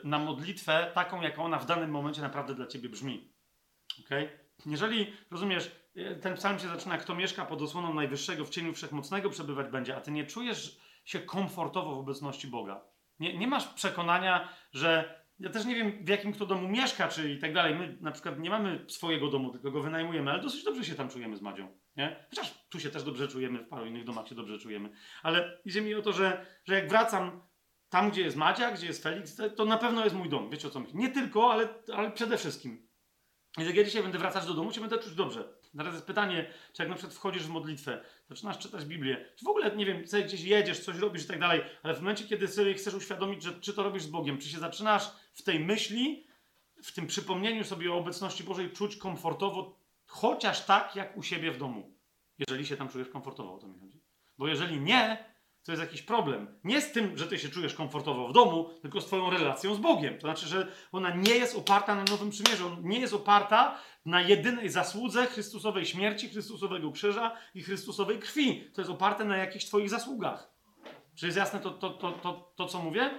na 0.04 0.18
modlitwę 0.18 0.90
taką, 0.94 1.22
jaką 1.22 1.44
ona 1.44 1.58
w 1.58 1.66
danym 1.66 1.90
momencie 1.90 2.20
naprawdę 2.20 2.54
dla 2.54 2.66
ciebie 2.66 2.88
brzmi. 2.88 3.32
Okay? 4.04 4.28
Jeżeli, 4.66 5.12
rozumiesz, 5.30 5.70
y, 5.96 6.18
ten 6.22 6.34
psalm 6.34 6.58
się 6.58 6.68
zaczyna, 6.68 6.98
kto 6.98 7.14
mieszka 7.14 7.44
pod 7.44 7.62
osłoną 7.62 7.94
Najwyższego, 7.94 8.44
w 8.44 8.50
cieniu 8.50 8.72
Wszechmocnego 8.72 9.30
przebywać 9.30 9.68
będzie, 9.68 9.96
a 9.96 10.00
ty 10.00 10.10
nie 10.10 10.26
czujesz 10.26 10.80
się 11.04 11.20
komfortowo 11.20 11.94
w 11.94 11.98
obecności 11.98 12.48
Boga. 12.48 12.84
Nie, 13.20 13.38
nie 13.38 13.46
masz 13.46 13.66
przekonania, 13.66 14.48
że 14.72 15.22
ja 15.38 15.50
też 15.50 15.64
nie 15.64 15.74
wiem, 15.74 16.04
w 16.04 16.08
jakim 16.08 16.32
kto 16.32 16.46
domu 16.46 16.68
mieszka, 16.68 17.08
czy 17.08 17.32
i 17.32 17.38
tak 17.38 17.54
dalej. 17.54 17.74
My 17.74 17.98
na 18.00 18.12
przykład 18.12 18.38
nie 18.38 18.50
mamy 18.50 18.84
swojego 18.88 19.28
domu, 19.28 19.50
tylko 19.50 19.70
go 19.70 19.80
wynajmujemy, 19.80 20.30
ale 20.30 20.42
dosyć 20.42 20.64
dobrze 20.64 20.84
się 20.84 20.94
tam 20.94 21.08
czujemy 21.08 21.36
z 21.36 21.42
Madzią. 21.42 21.68
Nie? 21.96 22.26
Chociaż 22.30 22.54
tu 22.68 22.80
się 22.80 22.90
też 22.90 23.02
dobrze 23.02 23.28
czujemy, 23.28 23.58
w 23.58 23.68
paru 23.68 23.86
innych 23.86 24.04
domach 24.04 24.28
się 24.28 24.34
dobrze 24.34 24.58
czujemy. 24.58 24.90
Ale 25.22 25.60
idzie 25.64 25.82
mi 25.82 25.94
o 25.94 26.02
to, 26.02 26.12
że, 26.12 26.46
że 26.64 26.74
jak 26.74 26.88
wracam 26.88 27.40
tam, 27.92 28.10
gdzie 28.10 28.22
jest 28.22 28.36
Madzia, 28.36 28.70
gdzie 28.70 28.86
jest 28.86 29.02
Felix, 29.02 29.40
to 29.56 29.64
na 29.64 29.78
pewno 29.78 30.04
jest 30.04 30.16
mój 30.16 30.28
dom. 30.28 30.50
Wiecie 30.50 30.68
o 30.68 30.70
co 30.70 30.80
mi 30.80 30.86
Nie 30.94 31.08
tylko, 31.08 31.52
ale, 31.52 31.68
ale 31.94 32.10
przede 32.10 32.38
wszystkim. 32.38 32.88
Więc 33.58 33.68
jak 33.68 33.76
ja 33.76 33.84
dzisiaj 33.84 34.02
będę 34.02 34.18
wracać 34.18 34.46
do 34.46 34.54
domu, 34.54 34.72
się 34.72 34.80
będę 34.80 34.98
czuć 34.98 35.14
dobrze. 35.14 35.48
Teraz 35.76 35.94
jest 35.94 36.06
pytanie, 36.06 36.50
czy 36.72 36.82
jak 36.82 36.88
na 36.88 36.94
przykład 36.94 37.14
wchodzisz 37.14 37.42
w 37.42 37.48
modlitwę, 37.48 38.04
zaczynasz 38.28 38.58
czytać 38.58 38.84
Biblię, 38.84 39.26
czy 39.36 39.44
w 39.44 39.48
ogóle, 39.48 39.76
nie 39.76 39.86
wiem, 39.86 40.06
sobie 40.06 40.24
gdzieś 40.24 40.40
jedziesz, 40.40 40.80
coś 40.80 40.96
robisz 40.96 41.24
i 41.24 41.26
tak 41.26 41.38
dalej, 41.38 41.62
ale 41.82 41.94
w 41.94 42.00
momencie, 42.00 42.24
kiedy 42.24 42.48
sobie 42.48 42.74
chcesz 42.74 42.94
uświadomić, 42.94 43.42
że 43.42 43.60
czy 43.60 43.74
to 43.74 43.82
robisz 43.82 44.02
z 44.02 44.10
Bogiem, 44.10 44.38
czy 44.38 44.48
się 44.48 44.58
zaczynasz 44.58 45.10
w 45.32 45.42
tej 45.42 45.60
myśli, 45.60 46.26
w 46.82 46.92
tym 46.92 47.06
przypomnieniu 47.06 47.64
sobie 47.64 47.92
o 47.92 47.96
obecności 47.96 48.44
Bożej 48.44 48.70
czuć 48.70 48.96
komfortowo, 48.96 49.78
chociaż 50.06 50.64
tak, 50.64 50.96
jak 50.96 51.16
u 51.16 51.22
siebie 51.22 51.52
w 51.52 51.58
domu. 51.58 51.98
Jeżeli 52.38 52.66
się 52.66 52.76
tam 52.76 52.88
czujesz 52.88 53.08
komfortowo, 53.08 53.54
o 53.54 53.58
to 53.58 53.68
mi 53.68 53.78
chodzi. 53.78 54.00
Bo 54.38 54.48
jeżeli 54.48 54.80
nie, 54.80 55.31
to 55.64 55.72
jest 55.72 55.82
jakiś 55.82 56.02
problem. 56.02 56.58
Nie 56.64 56.80
z 56.80 56.92
tym, 56.92 57.18
że 57.18 57.26
ty 57.26 57.38
się 57.38 57.48
czujesz 57.48 57.74
komfortowo 57.74 58.28
w 58.28 58.32
domu, 58.32 58.70
tylko 58.82 59.00
z 59.00 59.06
twoją 59.06 59.30
relacją 59.30 59.74
z 59.74 59.78
Bogiem. 59.78 60.14
To 60.14 60.20
znaczy, 60.20 60.46
że 60.46 60.72
ona 60.92 61.14
nie 61.14 61.34
jest 61.34 61.56
oparta 61.56 61.94
na 61.94 62.04
Nowym 62.04 62.30
Przymierzu. 62.30 62.66
Ona 62.66 62.76
nie 62.82 63.00
jest 63.00 63.14
oparta 63.14 63.78
na 64.06 64.20
jedynej 64.20 64.68
zasłudze 64.68 65.26
Chrystusowej 65.26 65.86
śmierci, 65.86 66.28
Chrystusowego 66.28 66.92
krzyża 66.92 67.36
i 67.54 67.62
Chrystusowej 67.62 68.18
krwi. 68.18 68.70
To 68.74 68.80
jest 68.80 68.90
oparte 68.90 69.24
na 69.24 69.36
jakichś 69.36 69.64
twoich 69.64 69.90
zasługach. 69.90 70.52
Czy 71.14 71.26
jest 71.26 71.38
jasne 71.38 71.60
to, 71.60 71.70
to, 71.70 71.90
to, 71.90 72.12
to, 72.12 72.52
to 72.56 72.66
co 72.66 72.82
mówię? 72.82 73.10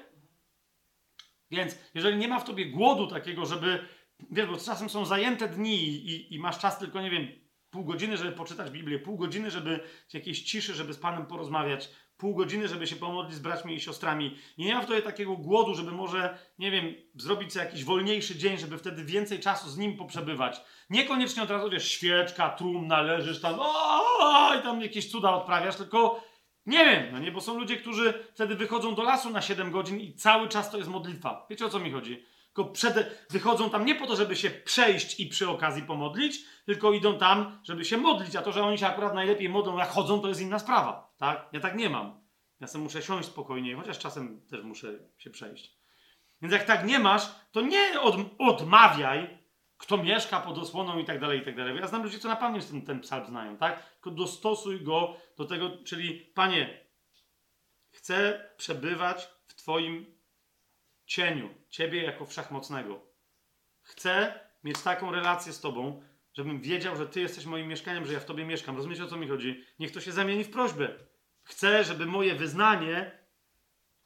Więc 1.51 1.77
jeżeli 1.93 2.17
nie 2.17 2.27
ma 2.27 2.39
w 2.39 2.45
tobie 2.45 2.65
głodu 2.65 3.07
takiego, 3.07 3.45
żeby, 3.45 3.88
wiesz, 4.31 4.45
bo 4.45 4.57
czasem 4.57 4.89
są 4.89 5.05
zajęte 5.05 5.47
dni 5.47 5.83
i, 5.83 6.35
i 6.35 6.39
masz 6.39 6.59
czas 6.59 6.80
tylko, 6.80 7.01
nie 7.01 7.09
wiem, 7.09 7.27
pół 7.69 7.85
godziny, 7.85 8.17
żeby 8.17 8.31
poczytać 8.31 8.72
Biblię, 8.72 8.99
pół 8.99 9.17
godziny, 9.17 9.51
żeby 9.51 9.80
jakiejś 10.13 10.43
ciszy, 10.43 10.73
żeby 10.73 10.93
z 10.93 10.97
Panem 10.97 11.25
porozmawiać, 11.25 11.89
pół 12.17 12.35
godziny, 12.35 12.67
żeby 12.67 12.88
się 12.88 12.95
pomodlić 12.95 13.35
z 13.35 13.40
braćmi 13.40 13.75
i 13.75 13.80
siostrami. 13.80 14.38
I 14.58 14.66
nie 14.66 14.75
ma 14.75 14.82
w 14.82 14.85
tobie 14.85 15.01
takiego 15.01 15.38
głodu, 15.38 15.75
żeby 15.75 15.92
może, 15.92 16.38
nie 16.59 16.72
wiem, 16.72 16.93
zrobić 17.16 17.53
sobie 17.53 17.66
jakiś 17.66 17.83
wolniejszy 17.83 18.35
dzień, 18.35 18.58
żeby 18.58 18.77
wtedy 18.77 19.03
więcej 19.06 19.40
czasu 19.40 19.69
z 19.69 19.77
nim 19.77 19.98
poprzebywać. 19.98 20.61
Niekoniecznie 20.90 21.43
od 21.43 21.50
razu, 21.50 21.69
wiesz, 21.69 21.92
świeczka, 21.92 22.50
trumna, 22.50 23.01
leżysz 23.01 23.42
tam, 23.42 23.56
o, 23.59 24.56
i 24.59 24.64
tam 24.64 24.82
jakieś 24.82 25.11
cuda 25.11 25.32
odprawiasz, 25.32 25.75
tylko 25.75 26.24
nie 26.66 26.85
wiem, 26.85 27.08
no 27.11 27.19
nie, 27.19 27.32
bo 27.32 27.42
są 27.42 27.59
ludzie, 27.59 27.77
którzy 27.77 28.27
wtedy 28.33 28.56
wychodzą 28.56 28.95
do 28.95 29.03
lasu 29.03 29.30
na 29.30 29.42
7 29.42 29.72
godzin 29.72 30.00
i 30.00 30.14
cały 30.14 30.50
czas 30.50 30.72
to 30.72 30.77
jest 30.77 30.90
modlitwa. 30.90 31.48
Wiecie 31.50 31.66
o 31.66 31.69
co 31.69 31.80
mi 31.80 31.92
chodzi? 31.92 32.25
Tylko 32.53 32.72
przed, 32.72 33.27
wychodzą 33.30 33.69
tam 33.69 33.85
nie 33.85 33.95
po 33.95 34.08
to, 34.08 34.16
żeby 34.16 34.35
się 34.35 34.50
przejść 34.50 35.19
i 35.19 35.27
przy 35.27 35.50
okazji 35.50 35.83
pomodlić, 35.83 36.40
tylko 36.66 36.93
idą 36.93 37.17
tam, 37.17 37.59
żeby 37.64 37.85
się 37.85 37.98
modlić, 37.98 38.35
a 38.35 38.42
to, 38.42 38.51
że 38.51 38.64
oni 38.64 38.77
się 38.77 38.88
akurat 38.88 39.14
najlepiej 39.14 39.50
modlą, 39.50 39.77
jak 39.77 39.90
chodzą, 39.90 40.19
to 40.19 40.27
jest 40.27 40.42
inna 40.42 40.59
sprawa, 40.59 41.12
tak? 41.24 41.50
Ja 41.52 41.60
tak 41.60 41.76
nie 41.76 41.90
mam. 41.90 42.22
Ja 42.60 42.68
sobie 42.68 42.84
muszę 42.84 43.02
siąść 43.02 43.27
spokojnie, 43.27 43.76
chociaż 43.76 44.00
czasem 44.00 44.48
też 44.48 44.64
muszę 44.64 45.00
się 45.18 45.30
przejść. 45.30 45.77
Więc 46.42 46.53
jak 46.53 46.64
tak 46.64 46.85
nie 46.85 47.00
masz, 47.00 47.35
to 47.52 47.61
nie 47.61 48.02
od, 48.02 48.16
odmawiaj, 48.40 49.38
kto 49.77 49.98
mieszka 49.98 50.40
pod 50.40 50.58
osłoną 50.58 51.00
i 51.00 51.06
tak 51.06 51.19
dalej, 51.19 51.40
i 51.40 51.45
tak 51.45 51.56
dalej. 51.56 51.76
Ja 51.76 51.88
znam 51.88 52.03
ludzi, 52.03 52.19
co 52.19 52.27
na 52.27 52.35
pamięć 52.35 52.66
ten, 52.66 52.82
ten 52.82 53.00
psalm 53.00 53.26
znają, 53.26 53.58
tak? 53.58 53.93
Tylko 53.93 54.11
dostosuj 54.11 54.82
go 54.82 55.18
do 55.38 55.45
tego, 55.45 55.72
czyli 55.85 56.19
Panie, 56.19 56.88
chcę 57.92 58.50
przebywać 58.58 59.30
w 59.48 59.56
Twoim 59.56 60.06
cieniu, 61.06 61.50
Ciebie 61.69 62.03
jako 62.03 62.26
wszechmocnego. 62.26 63.02
Chcę 63.82 64.40
mieć 64.64 64.82
taką 64.82 65.11
relację 65.11 65.53
z 65.53 65.61
Tobą, 65.61 66.03
żebym 66.34 66.61
wiedział, 66.61 66.95
że 66.95 67.08
Ty 67.08 67.22
jesteś 67.22 67.45
moim 67.45 67.68
mieszkaniem, 67.68 68.06
że 68.06 68.14
ja 68.14 68.19
w 68.19 68.26
Tobie 68.26 68.45
mieszkam. 68.45 68.76
Rozumiecie, 68.76 69.03
o 69.03 69.08
co 69.08 69.18
mi 69.18 69.27
chodzi? 69.27 69.64
Niech 69.80 69.92
to 69.92 70.02
się 70.02 70.11
zamieni 70.11 70.43
w 70.43 70.50
prośbę. 70.50 71.12
Chcę, 71.43 71.83
żeby 71.83 72.05
moje 72.05 72.35
wyznanie, 72.35 73.11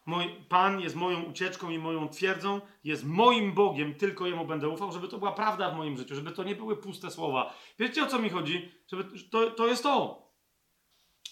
mój 0.06 0.46
Pan 0.50 0.80
jest 0.80 0.96
moją 0.96 1.24
ucieczką 1.24 1.70
i 1.70 1.80
moją 1.80 2.10
twierdzą, 2.10 2.62
jest 2.84 3.06
moim 3.06 3.54
Bogiem, 3.54 3.96
tylko 3.96 4.28
Jemu 4.28 4.46
będę 4.46 4.70
ufał, 4.70 4.92
żeby 4.92 5.08
to 5.08 5.18
była 5.18 5.32
prawda 5.32 5.72
w 5.72 5.78
moim 5.78 5.98
życiu, 5.98 6.16
żeby 6.16 6.32
to 6.32 6.44
nie 6.44 6.56
były 6.56 6.78
puste 6.78 7.12
słowa. 7.12 7.54
Wiecie, 7.80 8.04
o 8.04 8.08
co 8.08 8.20
mi 8.20 8.30
chodzi? 8.30 8.72
Żeby, 8.88 9.20
to, 9.30 9.52
to 9.52 9.68
jest 9.68 9.84
to. 9.84 10.28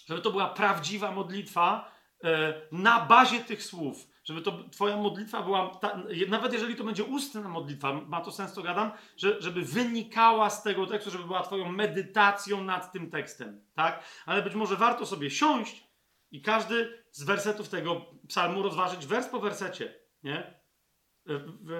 Żeby 0.06 0.22
to 0.22 0.30
była 0.30 0.48
prawdziwa 0.48 1.12
modlitwa 1.12 1.90
e, 2.24 2.54
na 2.72 3.00
bazie 3.00 3.40
tych 3.40 3.62
słów 3.62 4.16
żeby 4.26 4.42
to 4.42 4.52
twoja 4.72 4.96
modlitwa 4.96 5.42
była, 5.42 5.68
ta, 5.68 6.02
nawet 6.28 6.52
jeżeli 6.52 6.76
to 6.76 6.84
będzie 6.84 7.04
ustna 7.04 7.48
modlitwa, 7.48 7.92
ma 7.92 8.20
to 8.20 8.32
sens, 8.32 8.52
to 8.52 8.62
gadam, 8.62 8.90
że, 9.16 9.42
żeby 9.42 9.62
wynikała 9.62 10.50
z 10.50 10.62
tego 10.62 10.86
tekstu, 10.86 11.10
żeby 11.10 11.24
była 11.24 11.42
twoją 11.42 11.72
medytacją 11.72 12.64
nad 12.64 12.92
tym 12.92 13.10
tekstem, 13.10 13.60
tak? 13.74 14.04
Ale 14.26 14.42
być 14.42 14.54
może 14.54 14.76
warto 14.76 15.06
sobie 15.06 15.30
siąść 15.30 15.85
i 16.30 16.42
każdy 16.42 17.04
z 17.10 17.24
wersetów 17.24 17.68
tego 17.68 18.06
psalmu 18.28 18.62
rozważyć 18.62 19.06
wers 19.06 19.28
po 19.28 19.40
wersecie, 19.40 19.94
nie? 20.22 20.60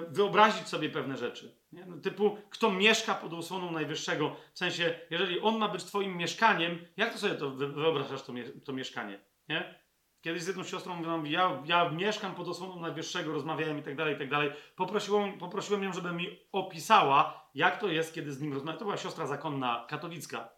Wyobrazić 0.08 0.68
sobie 0.68 0.90
pewne 0.90 1.16
rzeczy. 1.16 1.60
Nie? 1.72 1.86
No, 1.86 1.96
typu, 1.96 2.38
kto 2.50 2.70
mieszka 2.72 3.14
pod 3.14 3.32
osłoną 3.32 3.70
Najwyższego, 3.70 4.36
w 4.54 4.58
sensie, 4.58 4.98
jeżeli 5.10 5.40
on 5.40 5.58
ma 5.58 5.68
być 5.68 5.84
twoim 5.84 6.16
mieszkaniem, 6.16 6.78
jak 6.96 7.12
to 7.12 7.18
sobie 7.18 7.34
to 7.34 7.50
wyobrażasz, 7.50 8.22
to, 8.22 8.32
to 8.64 8.72
mieszkanie? 8.72 9.20
Nie? 9.48 9.86
Kiedyś 10.20 10.42
z 10.42 10.46
jedną 10.46 10.64
siostrą 10.64 10.96
mówiłam, 10.96 11.26
ja, 11.26 11.62
ja 11.64 11.90
mieszkam 11.90 12.34
pod 12.34 12.48
osłoną 12.48 12.80
Najwyższego, 12.80 13.32
rozmawiałem 13.32 13.78
i 13.78 13.82
tak 13.82 13.96
dalej, 13.96 14.14
i 14.14 14.18
tak 14.18 14.30
dalej. 14.30 14.50
Poprosiłem, 14.76 15.38
poprosiłem 15.38 15.82
ją, 15.82 15.92
żeby 15.92 16.12
mi 16.12 16.38
opisała, 16.52 17.50
jak 17.54 17.80
to 17.80 17.88
jest, 17.88 18.14
kiedy 18.14 18.32
z 18.32 18.40
nim 18.40 18.52
rozmawiam. 18.52 18.78
To 18.78 18.84
była 18.84 18.96
siostra 18.96 19.26
zakonna, 19.26 19.86
katolicka. 19.88 20.55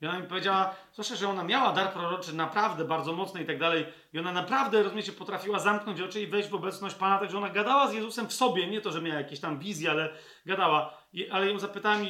I 0.00 0.06
ona 0.06 0.18
mi 0.18 0.26
powiedziała, 0.26 0.74
słyszę, 0.92 1.16
że 1.16 1.28
ona 1.28 1.44
miała 1.44 1.72
dar 1.72 1.92
proroczy 1.92 2.34
naprawdę 2.34 2.84
bardzo 2.84 3.12
mocny 3.12 3.42
i 3.42 3.46
tak 3.46 3.58
dalej. 3.58 3.86
I 4.12 4.18
ona 4.18 4.32
naprawdę, 4.32 4.82
rozumiecie, 4.82 5.12
potrafiła 5.12 5.58
zamknąć 5.58 6.00
oczy 6.00 6.20
i 6.20 6.26
wejść 6.26 6.48
w 6.48 6.54
obecność 6.54 6.94
Pana, 6.94 7.18
także 7.18 7.38
ona 7.38 7.50
gadała 7.50 7.88
z 7.88 7.94
Jezusem 7.94 8.28
w 8.28 8.32
sobie. 8.32 8.66
Nie 8.66 8.80
to, 8.80 8.92
że 8.92 9.02
miała 9.02 9.20
jakieś 9.20 9.40
tam 9.40 9.58
wizje, 9.58 9.90
ale 9.90 10.14
gadała. 10.46 10.98
I, 11.12 11.30
ale 11.30 11.48
ją 11.48 11.58
zapytałem, 11.58 12.06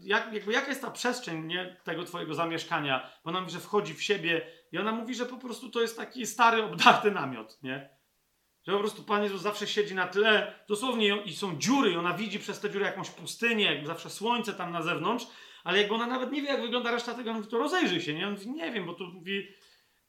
jak, 0.00 0.32
jakby, 0.32 0.52
jaka 0.52 0.68
jest 0.68 0.82
ta 0.82 0.90
przestrzeń 0.90 1.46
nie, 1.46 1.76
tego 1.84 2.04
twojego 2.04 2.34
zamieszkania? 2.34 3.10
Bo 3.24 3.30
ona 3.30 3.40
mówi, 3.40 3.52
że 3.52 3.60
wchodzi 3.60 3.94
w 3.94 4.02
siebie 4.02 4.46
i 4.72 4.78
ona 4.78 4.92
mówi, 4.92 5.14
że 5.14 5.26
po 5.26 5.36
prostu 5.36 5.70
to 5.70 5.80
jest 5.80 5.96
taki 5.96 6.26
stary, 6.26 6.62
obdarty 6.62 7.10
namiot, 7.10 7.62
nie? 7.62 7.90
Że 8.66 8.72
po 8.72 8.78
prostu 8.78 9.02
Pan 9.02 9.22
Jezus 9.22 9.42
zawsze 9.42 9.66
siedzi 9.66 9.94
na 9.94 10.06
tle, 10.06 10.54
dosłownie 10.68 11.16
i 11.24 11.36
są 11.36 11.58
dziury, 11.58 11.90
i 11.90 11.96
ona 11.96 12.12
widzi 12.12 12.38
przez 12.38 12.60
te 12.60 12.70
dziury 12.70 12.84
jakąś 12.84 13.10
pustynię, 13.10 13.64
jakby 13.64 13.86
zawsze 13.86 14.10
słońce 14.10 14.52
tam 14.52 14.72
na 14.72 14.82
zewnątrz, 14.82 15.26
ale 15.64 15.78
jakby 15.78 15.94
ona 15.94 16.06
nawet 16.06 16.32
nie 16.32 16.42
wie, 16.42 16.48
jak 16.48 16.62
wygląda 16.62 16.90
reszta 16.90 17.14
tego, 17.14 17.34
mówi, 17.34 17.48
to 17.48 17.58
rozejrzyj 17.58 18.00
się, 18.00 18.14
nie? 18.14 18.26
On 18.26 18.32
mówi, 18.32 18.50
nie 18.50 18.72
wiem, 18.72 18.86
bo 18.86 18.94
tu 18.94 19.04
mówi, 19.04 19.48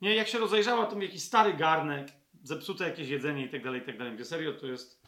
nie, 0.02 0.16
jak 0.16 0.28
się 0.28 0.40
rozejrzała, 0.40 0.86
to 0.86 1.02
jakiś 1.02 1.24
stary 1.24 1.54
garnek, 1.54 2.08
zepsute 2.44 2.84
jakieś 2.84 3.10
jedzenie 3.10 3.46
i 3.46 3.50
tak 3.50 3.64
dalej, 3.64 3.82
i 3.82 3.86
tak 3.86 3.98
dalej. 3.98 4.14
Mówię, 4.14 4.26
serio, 4.26 4.54
to 4.54 4.68
jest 4.68 5.02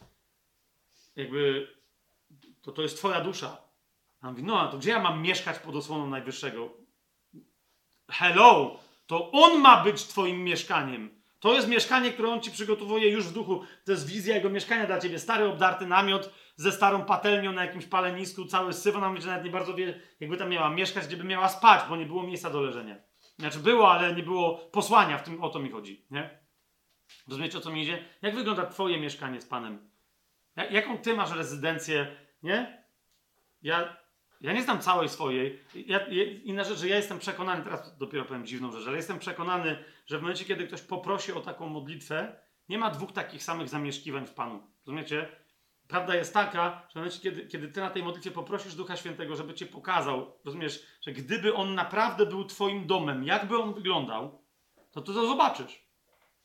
jakby, 1.16 1.68
to, 2.62 2.72
to 2.72 2.82
jest 2.82 2.96
twoja 2.96 3.20
dusza. 3.20 3.68
A 4.20 4.30
mówi, 4.30 4.42
no, 4.42 4.60
a 4.60 4.68
to 4.68 4.78
gdzie 4.78 4.90
ja 4.90 5.02
mam 5.02 5.22
mieszkać 5.22 5.58
pod 5.58 5.76
osłoną 5.76 6.06
Najwyższego? 6.06 6.70
Hello! 8.10 8.80
To 9.06 9.30
On 9.30 9.60
ma 9.60 9.84
być 9.84 10.04
Twoim 10.04 10.44
mieszkaniem. 10.44 11.22
To 11.40 11.54
jest 11.54 11.68
mieszkanie, 11.68 12.10
które 12.10 12.28
On 12.28 12.40
Ci 12.40 12.50
przygotowuje 12.50 13.10
już 13.10 13.24
w 13.26 13.32
duchu. 13.32 13.64
To 13.84 13.92
jest 13.92 14.08
wizja 14.08 14.34
Jego 14.34 14.50
mieszkania 14.50 14.86
dla 14.86 15.00
Ciebie. 15.00 15.18
Stary, 15.18 15.44
obdarty 15.44 15.86
namiot 15.86 16.30
ze 16.58 16.72
starą 16.72 17.04
patelnią 17.04 17.52
na 17.52 17.64
jakimś 17.64 17.86
palenisku, 17.86 18.44
cały 18.44 18.72
syf. 18.72 18.96
Ona 18.96 19.08
mówi, 19.08 19.22
że 19.22 19.28
nawet 19.28 19.44
nie 19.44 19.50
bardzo 19.50 19.74
wie, 19.74 20.00
jakby 20.20 20.36
tam 20.36 20.50
miała 20.50 20.70
mieszkać, 20.70 21.06
gdzie 21.06 21.16
by 21.16 21.24
miała 21.24 21.48
spać, 21.48 21.88
bo 21.88 21.96
nie 21.96 22.06
było 22.06 22.22
miejsca 22.22 22.50
do 22.50 22.60
leżenia. 22.60 22.96
Znaczy 23.38 23.58
było, 23.58 23.92
ale 23.92 24.14
nie 24.14 24.22
było 24.22 24.54
posłania, 24.54 25.18
w 25.18 25.22
tym 25.22 25.44
o 25.44 25.48
to 25.48 25.58
mi 25.58 25.70
chodzi, 25.70 26.06
nie? 26.10 26.38
Rozumiecie, 27.28 27.58
o 27.58 27.60
co 27.60 27.70
mi 27.70 27.82
idzie? 27.82 28.04
Jak 28.22 28.34
wygląda 28.34 28.66
Twoje 28.66 29.00
mieszkanie 29.00 29.40
z 29.40 29.46
Panem? 29.46 29.90
jaką 30.70 30.98
Ty 30.98 31.14
masz 31.14 31.32
rezydencję, 31.32 32.16
nie? 32.42 32.84
Ja 33.62 33.96
ja 34.40 34.52
nie 34.52 34.62
znam 34.62 34.80
całej 34.80 35.08
swojej. 35.08 35.60
Ja, 35.86 36.06
inna 36.44 36.64
rzecz, 36.64 36.78
że 36.78 36.88
ja 36.88 36.96
jestem 36.96 37.18
przekonany, 37.18 37.64
teraz 37.64 37.98
dopiero 37.98 38.24
powiem 38.24 38.46
dziwną 38.46 38.72
rzecz, 38.72 38.86
ale 38.86 38.96
jestem 38.96 39.18
przekonany, 39.18 39.84
że 40.06 40.18
w 40.18 40.22
momencie, 40.22 40.44
kiedy 40.44 40.66
ktoś 40.66 40.82
poprosi 40.82 41.32
o 41.32 41.40
taką 41.40 41.68
modlitwę, 41.68 42.36
nie 42.68 42.78
ma 42.78 42.90
dwóch 42.90 43.12
takich 43.12 43.42
samych 43.42 43.68
zamieszkiwań 43.68 44.26
w 44.26 44.34
Panu. 44.34 44.62
Rozumiecie? 44.86 45.28
Prawda 45.88 46.14
jest 46.14 46.34
taka, 46.34 46.82
że 46.88 46.92
w 46.92 46.94
momencie, 46.94 47.20
kiedy, 47.20 47.46
kiedy 47.46 47.68
ty 47.68 47.80
na 47.80 47.90
tej 47.90 48.02
modlitwie 48.02 48.30
poprosisz 48.30 48.74
Ducha 48.74 48.96
Świętego, 48.96 49.36
żeby 49.36 49.54
cię 49.54 49.66
pokazał, 49.66 50.32
rozumiesz, 50.44 50.82
że 51.00 51.12
gdyby 51.12 51.54
on 51.54 51.74
naprawdę 51.74 52.26
był 52.26 52.44
twoim 52.44 52.86
domem, 52.86 53.24
jakby 53.24 53.58
on 53.58 53.74
wyglądał, 53.74 54.42
to 54.90 55.00
ty 55.00 55.14
to 55.14 55.26
zobaczysz. 55.26 55.88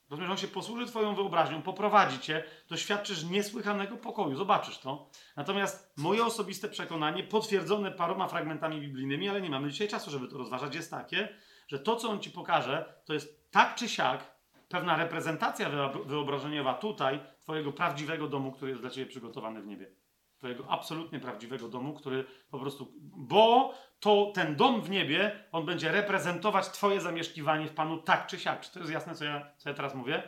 Rozumiesz, 0.10 0.32
on 0.32 0.38
się 0.38 0.48
posłuży 0.48 0.86
Twoją 0.86 1.16
wyobraźnią, 1.16 1.62
poprowadzi 1.62 2.20
Cię, 2.20 2.44
doświadczysz 2.70 3.24
niesłychanego 3.24 3.98
pokoju, 3.98 4.36
zobaczysz 4.36 4.78
to. 4.78 5.10
Natomiast 5.36 5.94
moje 5.98 6.26
osobiste 6.26 6.70
przekonanie, 6.70 7.24
potwierdzone 7.24 7.92
paroma 7.92 8.28
fragmentami 8.28 8.82
biblijnymi, 8.82 9.30
ale 9.30 9.42
nie 9.42 9.50
mamy 9.50 9.72
dzisiaj 9.72 9.88
czasu, 9.88 10.12
żeby 10.12 10.28
to 10.28 10.38
rozważać, 10.38 10.76
jest 10.76 10.92
takie, 10.92 11.30
że 11.68 11.80
to, 11.80 11.96
co 11.96 12.10
on 12.10 12.20
Ci 12.20 12.32
pokaże, 12.32 13.02
to 13.06 13.14
jest 13.14 13.52
tak 13.52 13.76
czy 13.76 13.90
siak 13.90 14.34
pewna 14.70 14.96
reprezentacja 14.96 15.70
wyobrażeniowa 16.06 16.74
tutaj 16.74 17.20
Twojego 17.44 17.72
prawdziwego 17.72 18.28
domu, 18.28 18.52
który 18.52 18.72
jest 18.72 18.82
dla 18.82 18.90
Ciebie 18.90 19.08
przygotowany 19.08 19.62
w 19.62 19.68
niebie. 19.68 19.92
Twojego 20.38 20.70
absolutnie 20.70 21.20
prawdziwego 21.20 21.70
domu, 21.70 21.94
który 21.94 22.26
po 22.50 22.60
prostu, 22.60 22.94
bo 23.02 23.74
to 24.00 24.32
ten 24.36 24.56
dom 24.56 24.82
w 24.82 24.90
niebie, 24.90 25.46
on 25.52 25.66
będzie 25.66 25.92
reprezentować 25.92 26.70
Twoje 26.70 27.02
zamieszkiwanie 27.02 27.68
w 27.68 27.74
Panu 27.74 27.98
tak 27.98 28.28
czy 28.28 28.40
siak. 28.40 28.62
Czy 28.62 28.74
to 28.74 28.80
jest 28.80 28.92
jasne, 28.92 29.16
co 29.16 29.26
ja, 29.26 29.52
co 29.58 29.70
ja 29.70 29.76
teraz 29.76 29.96
mówię? 29.96 30.24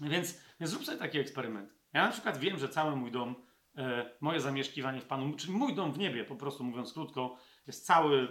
Więc, 0.00 0.40
więc 0.60 0.70
zrób 0.70 0.84
sobie 0.84 0.98
taki 0.98 1.18
eksperyment. 1.18 1.74
Ja 1.92 2.06
na 2.06 2.12
przykład 2.12 2.38
wiem, 2.38 2.58
że 2.58 2.68
cały 2.68 2.96
mój 2.96 3.10
dom, 3.10 3.34
e, 3.76 4.10
moje 4.20 4.40
zamieszkiwanie 4.40 5.00
w 5.00 5.06
Panu, 5.06 5.36
czyli 5.36 5.52
mój 5.52 5.74
dom 5.74 5.92
w 5.92 5.98
niebie, 5.98 6.24
po 6.24 6.36
prostu 6.36 6.64
mówiąc 6.64 6.92
krótko, 6.92 7.36
jest 7.66 7.86
cały 7.86 8.22
e, 8.22 8.26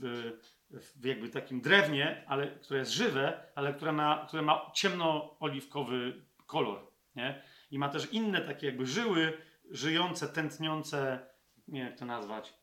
w, 0.00 0.32
w 0.70 1.04
jakby 1.04 1.28
takim 1.28 1.60
drewnie, 1.60 2.24
ale 2.28 2.46
które 2.46 2.80
jest 2.80 2.92
żywe, 2.92 3.52
ale 3.54 3.74
które 3.74 3.92
ma, 3.92 4.24
które 4.28 4.42
ma 4.42 4.70
ciemno-oliwkowy 4.74 6.12
kolor, 6.54 6.86
nie? 7.16 7.42
I 7.70 7.78
ma 7.78 7.88
też 7.88 8.12
inne 8.12 8.40
takie 8.40 8.66
jakby 8.66 8.86
żyły, 8.86 9.38
żyjące, 9.70 10.28
tętniące, 10.28 11.26
nie 11.68 11.80
wiem 11.80 11.90
jak 11.90 11.98
to 11.98 12.04
nazwać, 12.04 12.54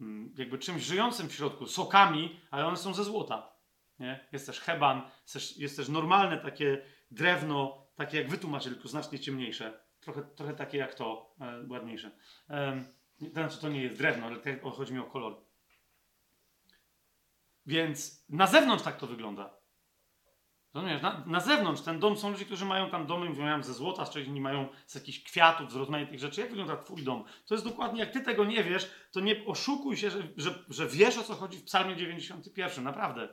mm, 0.00 0.34
jakby 0.38 0.58
czymś 0.58 0.82
żyjącym 0.82 1.28
w 1.28 1.34
środku, 1.34 1.66
sokami, 1.66 2.40
ale 2.50 2.66
one 2.66 2.76
są 2.76 2.94
ze 2.94 3.04
złota. 3.04 3.52
Nie? 3.98 4.28
Jest 4.32 4.46
też 4.46 4.60
heban, 4.60 5.02
jest 5.22 5.32
też, 5.32 5.56
jest 5.56 5.76
też 5.76 5.88
normalne 5.88 6.38
takie 6.38 6.82
drewno, 7.10 7.86
takie 7.94 8.18
jak 8.18 8.28
wy 8.28 8.38
tu 8.38 8.48
macie, 8.48 8.70
tylko 8.70 8.88
znacznie 8.88 9.18
ciemniejsze. 9.18 9.80
Trochę, 10.00 10.22
trochę 10.22 10.54
takie 10.54 10.78
jak 10.78 10.94
to, 10.94 11.34
e, 11.40 11.66
ładniejsze. 11.68 12.10
E, 12.50 12.84
to 13.18 13.32
znaczy 13.32 13.60
to 13.60 13.68
nie 13.68 13.82
jest 13.82 13.98
drewno, 13.98 14.26
ale 14.26 14.36
te, 14.36 14.60
chodzi 14.60 14.94
mi 14.94 15.00
o 15.00 15.04
kolor. 15.04 15.36
Więc 17.66 18.26
na 18.28 18.46
zewnątrz 18.46 18.84
tak 18.84 18.96
to 18.96 19.06
wygląda. 19.06 19.65
Rozumiesz? 20.76 21.02
Na, 21.02 21.22
na 21.26 21.40
zewnątrz 21.40 21.82
ten 21.82 22.00
dom 22.00 22.16
są 22.16 22.30
ludzie, 22.30 22.44
którzy 22.44 22.64
mają 22.64 22.90
tam 22.90 23.06
domy, 23.06 23.30
mają 23.30 23.62
ze 23.62 23.74
złota, 23.74 24.06
z 24.06 24.10
czegoś 24.10 24.28
inni 24.28 24.40
mają 24.40 24.68
z 24.86 24.94
jakichś 24.94 25.22
kwiatów, 25.22 25.72
z 25.72 25.76
rozmaitych 25.76 26.20
rzeczy. 26.20 26.40
Jak 26.40 26.50
wygląda 26.50 26.76
twój 26.76 27.02
dom? 27.02 27.24
To 27.46 27.54
jest 27.54 27.64
dokładnie, 27.64 28.00
jak 28.00 28.10
ty 28.10 28.20
tego 28.20 28.44
nie 28.44 28.64
wiesz, 28.64 28.90
to 29.12 29.20
nie 29.20 29.46
oszukuj 29.46 29.96
się, 29.96 30.10
że, 30.10 30.22
że, 30.36 30.64
że 30.68 30.86
wiesz 30.86 31.18
o 31.18 31.22
co 31.22 31.34
chodzi 31.34 31.58
w 31.58 31.64
psalmie 31.64 31.96
91. 31.96 32.84
Naprawdę. 32.84 33.28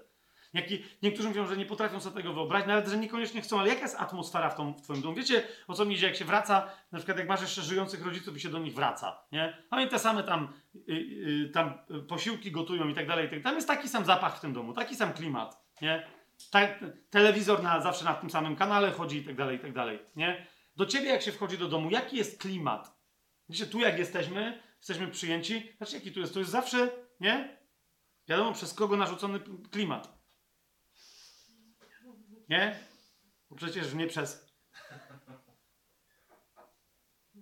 Jaki, 0.54 0.84
niektórzy 1.02 1.28
mówią, 1.28 1.48
że 1.48 1.58
nie 1.58 1.66
potrafią 1.66 2.00
sobie 2.00 2.16
tego 2.16 2.34
wyobrazić, 2.34 2.68
nawet 2.68 2.88
że 2.88 2.98
niekoniecznie 2.98 3.42
chcą, 3.42 3.60
ale 3.60 3.70
jaka 3.70 3.82
jest 3.82 4.00
atmosfera 4.00 4.50
w, 4.50 4.56
tą, 4.56 4.74
w 4.74 4.82
twoim 4.82 5.02
domu? 5.02 5.16
Wiecie, 5.16 5.44
o 5.68 5.74
co 5.74 5.86
mi 5.86 5.96
idzie, 5.96 6.08
jak 6.08 6.16
się 6.16 6.26
wraca, 6.26 6.70
na 6.92 6.98
przykład 6.98 7.18
jak 7.18 7.28
masz 7.28 7.42
jeszcze 7.42 7.62
żyjących 7.62 8.06
rodziców 8.06 8.38
i 8.38 8.40
się 8.40 8.50
do 8.50 8.60
nich 8.60 8.74
wraca, 8.74 9.20
nie? 9.32 9.58
Oni 9.72 9.88
te 9.88 10.00
same 10.00 10.24
tam, 10.24 10.54
y, 10.76 10.92
y, 10.92 11.50
tam 11.54 11.74
posiłki 12.08 12.52
gotują 12.52 12.88
i 12.88 12.94
tak 12.94 13.08
dalej, 13.08 13.28
i 13.28 13.30
tak 13.30 13.44
Tam 13.44 13.56
jest 13.56 13.68
taki 13.68 13.90
sam 13.90 14.06
zapach 14.06 14.38
w 14.38 14.40
tym 14.40 14.54
domu, 14.54 14.74
taki 14.74 14.96
sam 14.96 15.14
klimat, 15.14 15.64
nie? 15.82 16.08
Tak, 16.52 16.84
telewizor 17.10 17.64
na, 17.64 17.82
zawsze 17.82 18.06
na 18.06 18.14
tym 18.14 18.30
samym 18.30 18.56
kanale 18.56 18.92
chodzi 18.92 19.18
i 19.18 19.24
tak 19.26 19.36
dalej, 19.36 19.58
i 19.58 19.60
tak 19.60 19.74
dalej, 19.74 20.00
nie? 20.16 20.48
Do 20.76 20.86
ciebie 20.86 21.10
jak 21.10 21.22
się 21.22 21.32
wchodzi 21.32 21.58
do 21.58 21.68
domu, 21.68 21.90
jaki 21.90 22.18
jest 22.18 22.42
klimat? 22.42 22.98
Wiecie, 23.50 23.66
tu 23.66 23.80
jak 23.80 24.00
jesteśmy, 24.00 24.62
jesteśmy 24.78 25.08
przyjęci, 25.08 25.74
znaczy 25.78 25.96
jaki 25.96 26.12
tu 26.12 26.20
jest? 26.20 26.34
To 26.34 26.40
jest 26.40 26.52
zawsze, 26.52 26.90
nie? 27.20 27.58
Wiadomo, 28.28 28.54
przez 28.54 28.74
kogo 28.74 28.98
narzucony 28.98 29.40
klimat. 29.72 30.24
Nie? 32.50 32.80
Bo 33.50 33.56
przecież 33.56 33.94
nie 33.94 34.08
przez. 34.08 34.54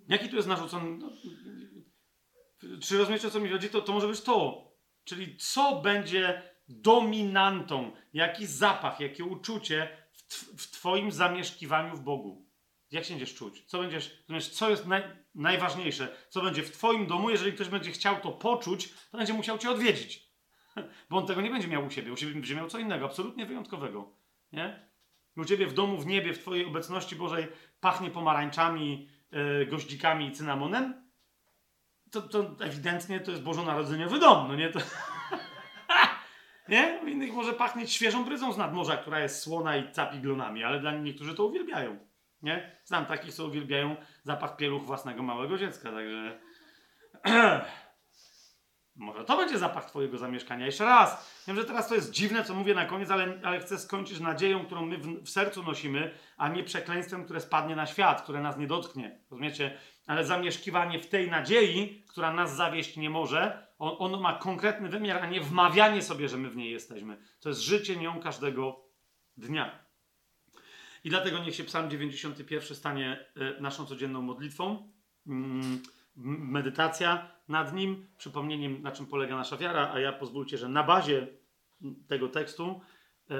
Jaki 0.08 0.28
tu 0.28 0.36
jest 0.36 0.48
narzucony? 0.48 0.98
No, 0.98 1.10
czy 2.82 2.98
rozumiecie, 2.98 3.28
o 3.28 3.30
co 3.30 3.40
mi 3.40 3.50
chodzi? 3.50 3.70
To, 3.70 3.82
to 3.82 3.92
może 3.92 4.08
być 4.08 4.20
to. 4.20 4.68
Czyli 5.04 5.36
co 5.36 5.80
będzie 5.80 6.51
dominantą, 6.68 7.92
jaki 8.12 8.46
zapach, 8.46 9.00
jakie 9.00 9.24
uczucie 9.24 9.88
w, 10.12 10.28
tw 10.28 10.44
w 10.58 10.70
Twoim 10.70 11.12
zamieszkiwaniu 11.12 11.96
w 11.96 12.00
Bogu. 12.00 12.46
Jak 12.90 13.04
się 13.04 13.10
będziesz 13.10 13.34
czuć? 13.34 13.64
Co 13.66 13.78
będziesz, 13.78 14.24
co 14.52 14.70
jest 14.70 14.86
naj, 14.86 15.02
najważniejsze? 15.34 16.16
Co 16.28 16.42
będzie 16.42 16.62
w 16.62 16.70
Twoim 16.70 17.06
domu? 17.06 17.30
Jeżeli 17.30 17.52
ktoś 17.52 17.68
będzie 17.68 17.90
chciał 17.90 18.20
to 18.20 18.32
poczuć, 18.32 18.88
to 19.10 19.18
będzie 19.18 19.32
musiał 19.32 19.58
Cię 19.58 19.70
odwiedzić. 19.70 20.32
Bo 21.10 21.18
on 21.18 21.26
tego 21.26 21.40
nie 21.40 21.50
będzie 21.50 21.68
miał 21.68 21.86
u 21.86 21.90
siebie. 21.90 22.12
U 22.12 22.16
siebie 22.16 22.32
będzie 22.32 22.54
miał 22.54 22.68
co 22.68 22.78
innego, 22.78 23.06
absolutnie 23.06 23.46
wyjątkowego. 23.46 24.12
Nie? 24.52 24.92
U 25.36 25.44
Ciebie 25.44 25.66
w 25.66 25.74
domu, 25.74 25.98
w 25.98 26.06
niebie, 26.06 26.34
w 26.34 26.38
Twojej 26.38 26.66
obecności 26.66 27.16
Bożej 27.16 27.48
pachnie 27.80 28.10
pomarańczami, 28.10 29.08
yy, 29.30 29.66
goździkami 29.66 30.26
i 30.26 30.32
cynamonem. 30.32 31.10
To, 32.10 32.22
to 32.22 32.56
ewidentnie 32.60 33.20
to 33.20 33.30
jest 33.30 33.42
bożonarodzeniowy 33.42 34.18
dom, 34.18 34.48
no 34.48 34.54
nie? 34.54 34.68
To... 34.70 34.80
Nie? 36.72 37.00
U 37.02 37.06
innych 37.06 37.32
może 37.32 37.52
pachnieć 37.52 37.92
świeżą 37.92 38.24
bryzą 38.24 38.52
z 38.52 38.56
nadmorza, 38.56 38.96
która 38.96 39.20
jest 39.20 39.42
słona 39.42 39.76
i 39.76 39.92
capi 39.92 40.18
glonami, 40.18 40.64
ale 40.64 40.80
dla 40.80 40.92
niektórzy 40.92 41.34
to 41.34 41.44
uwielbiają. 41.44 41.98
Nie? 42.42 42.76
Znam 42.84 43.06
takich, 43.06 43.34
co 43.34 43.46
uwielbiają 43.46 43.96
zapach 44.24 44.56
pieluch 44.56 44.86
własnego 44.86 45.22
małego 45.22 45.58
dziecka, 45.58 45.92
także... 45.92 46.40
może 48.96 49.24
to 49.24 49.36
będzie 49.36 49.58
zapach 49.58 49.84
twojego 49.84 50.18
zamieszkania. 50.18 50.66
Jeszcze 50.66 50.84
raz, 50.84 51.42
wiem, 51.48 51.56
że 51.56 51.64
teraz 51.64 51.88
to 51.88 51.94
jest 51.94 52.10
dziwne, 52.10 52.44
co 52.44 52.54
mówię 52.54 52.74
na 52.74 52.86
koniec, 52.86 53.10
ale, 53.10 53.40
ale 53.42 53.60
chcę 53.60 53.78
skończyć 53.78 54.20
nadzieją, 54.20 54.66
którą 54.66 54.86
my 54.86 54.98
w, 54.98 55.22
w 55.22 55.30
sercu 55.30 55.62
nosimy, 55.62 56.14
a 56.36 56.48
nie 56.48 56.64
przekleństwem, 56.64 57.24
które 57.24 57.40
spadnie 57.40 57.76
na 57.76 57.86
świat, 57.86 58.22
które 58.22 58.40
nas 58.40 58.56
nie 58.56 58.66
dotknie. 58.66 59.18
Rozumiecie? 59.30 59.78
Ale 60.06 60.24
zamieszkiwanie 60.24 60.98
w 60.98 61.08
tej 61.08 61.30
nadziei, 61.30 62.04
która 62.08 62.32
nas 62.32 62.56
zawieść 62.56 62.96
nie 62.96 63.10
może, 63.10 63.66
on, 63.82 63.96
ono 63.98 64.20
ma 64.20 64.38
konkretny 64.38 64.88
wymiar, 64.88 65.22
a 65.22 65.26
nie 65.26 65.40
wmawianie 65.40 66.02
sobie, 66.02 66.28
że 66.28 66.36
my 66.36 66.50
w 66.50 66.56
niej 66.56 66.72
jesteśmy. 66.72 67.16
To 67.40 67.48
jest 67.48 67.60
życie 67.60 67.96
nią 67.96 68.20
każdego 68.20 68.84
dnia. 69.36 69.78
I 71.04 71.10
dlatego 71.10 71.38
niech 71.38 71.54
się 71.54 71.64
Psalm 71.64 71.90
91 71.90 72.76
stanie 72.76 73.26
e, 73.36 73.60
naszą 73.60 73.86
codzienną 73.86 74.22
modlitwą. 74.22 74.90
Mm, 75.26 75.82
medytacja 76.16 77.30
nad 77.48 77.74
nim, 77.74 78.08
przypomnieniem, 78.18 78.82
na 78.82 78.92
czym 78.92 79.06
polega 79.06 79.36
nasza 79.36 79.56
wiara, 79.56 79.92
a 79.92 80.00
ja 80.00 80.12
pozwólcie, 80.12 80.58
że 80.58 80.68
na 80.68 80.82
bazie 80.82 81.26
tego 82.08 82.28
tekstu 82.28 82.80
e, 83.30 83.34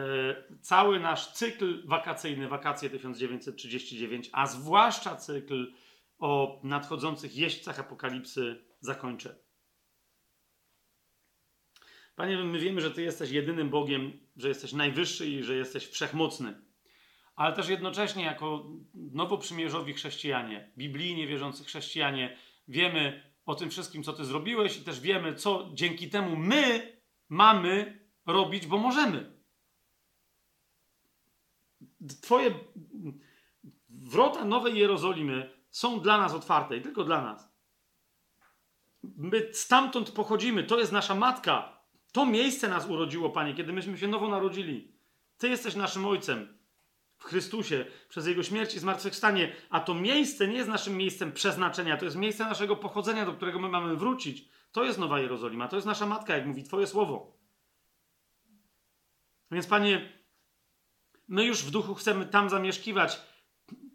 cały 0.60 1.00
nasz 1.00 1.32
cykl 1.32 1.88
wakacyjny, 1.88 2.48
wakacje 2.48 2.90
1939, 2.90 4.30
a 4.32 4.46
zwłaszcza 4.46 5.16
cykl 5.16 5.72
o 6.18 6.60
nadchodzących 6.64 7.36
jeźdźcach 7.36 7.80
apokalipsy 7.80 8.64
zakończę. 8.80 9.42
Panie, 12.16 12.36
my 12.36 12.58
wiemy, 12.58 12.80
że 12.80 12.90
Ty 12.90 13.02
jesteś 13.02 13.30
jedynym 13.30 13.70
Bogiem, 13.70 14.12
że 14.36 14.48
jesteś 14.48 14.72
najwyższy 14.72 15.26
i 15.26 15.42
że 15.42 15.56
jesteś 15.56 15.86
wszechmocny. 15.86 16.54
Ale 17.36 17.56
też 17.56 17.68
jednocześnie, 17.68 18.24
jako 18.24 18.70
nowoprzymierzowi 18.94 19.92
chrześcijanie, 19.92 20.72
biblijnie 20.78 21.26
wierzący 21.26 21.64
chrześcijanie, 21.64 22.36
wiemy 22.68 23.32
o 23.46 23.54
tym 23.54 23.70
wszystkim, 23.70 24.02
co 24.02 24.12
Ty 24.12 24.24
zrobiłeś, 24.24 24.76
i 24.76 24.80
też 24.80 25.00
wiemy, 25.00 25.34
co 25.34 25.70
dzięki 25.74 26.10
temu 26.10 26.36
my 26.36 26.92
mamy 27.28 28.00
robić, 28.26 28.66
bo 28.66 28.78
możemy. 28.78 29.32
Twoje 32.22 32.54
wrota 33.88 34.44
Nowej 34.44 34.78
Jerozolimy 34.78 35.50
są 35.70 36.00
dla 36.00 36.18
nas 36.18 36.34
otwarte 36.34 36.76
i 36.76 36.82
tylko 36.82 37.04
dla 37.04 37.22
nas. 37.22 37.52
My 39.02 39.50
stamtąd 39.52 40.10
pochodzimy, 40.10 40.64
to 40.64 40.78
jest 40.78 40.92
nasza 40.92 41.14
matka. 41.14 41.81
To 42.12 42.26
miejsce 42.26 42.68
nas 42.68 42.88
urodziło, 42.88 43.30
Panie, 43.30 43.54
kiedy 43.54 43.72
myśmy 43.72 43.98
się 43.98 44.08
nowo 44.08 44.28
narodzili. 44.28 44.92
Ty 45.38 45.48
jesteś 45.48 45.74
naszym 45.74 46.06
Ojcem 46.06 46.58
w 47.18 47.24
Chrystusie, 47.24 47.84
przez 48.08 48.26
Jego 48.26 48.42
śmierć 48.42 48.74
i 48.74 48.78
zmartwychwstanie. 48.78 49.52
A 49.70 49.80
to 49.80 49.94
miejsce 49.94 50.48
nie 50.48 50.56
jest 50.56 50.68
naszym 50.68 50.96
miejscem 50.96 51.32
przeznaczenia, 51.32 51.96
to 51.96 52.04
jest 52.04 52.16
miejsce 52.16 52.44
naszego 52.44 52.76
pochodzenia, 52.76 53.26
do 53.26 53.32
którego 53.32 53.58
my 53.58 53.68
mamy 53.68 53.96
wrócić. 53.96 54.48
To 54.72 54.84
jest 54.84 54.98
Nowa 54.98 55.20
Jerozolima, 55.20 55.68
to 55.68 55.76
jest 55.76 55.86
nasza 55.86 56.06
matka, 56.06 56.36
jak 56.36 56.46
mówi 56.46 56.64
Twoje 56.64 56.86
słowo. 56.86 57.36
Więc, 59.50 59.66
Panie, 59.66 60.12
my 61.28 61.44
już 61.44 61.64
w 61.64 61.70
duchu 61.70 61.94
chcemy 61.94 62.26
tam 62.26 62.50
zamieszkiwać, 62.50 63.20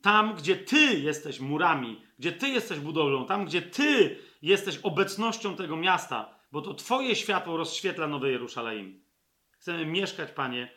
tam, 0.02 0.36
gdzie 0.36 0.56
Ty 0.56 1.00
jesteś 1.00 1.40
murami, 1.40 2.02
gdzie 2.20 2.32
Ty 2.32 2.48
jesteś 2.48 2.80
budowlą, 2.80 3.26
tam, 3.26 3.46
gdzie 3.46 3.62
Ty 3.62 4.20
jesteś 4.42 4.78
obecnością 4.78 5.56
tego 5.56 5.78
miasta 5.78 6.36
bo 6.51 6.61
to 6.61 6.74
Twoje 6.74 7.16
światło 7.16 7.58
rozświetla 7.58 8.08
Nowy 8.08 8.32
Jerusalem. 8.32 9.03
Chcemy 9.51 9.85
mieszkać, 9.85 10.32
Panie, 10.32 10.72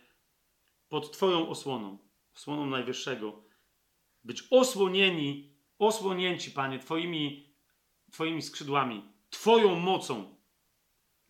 pod 0.89 1.13
Twoją 1.13 1.49
osłoną, 1.49 1.99
osłoną 2.37 2.67
Najwyższego. 2.67 3.43
Być 4.25 4.45
osłonieni, 4.51 5.55
osłonięci, 5.79 6.51
Panie, 6.51 6.79
Twoimi, 6.79 7.55
Twoimi 8.13 8.43
skrzydłami, 8.43 9.05
Twoją 9.31 9.79
mocą. 9.79 10.41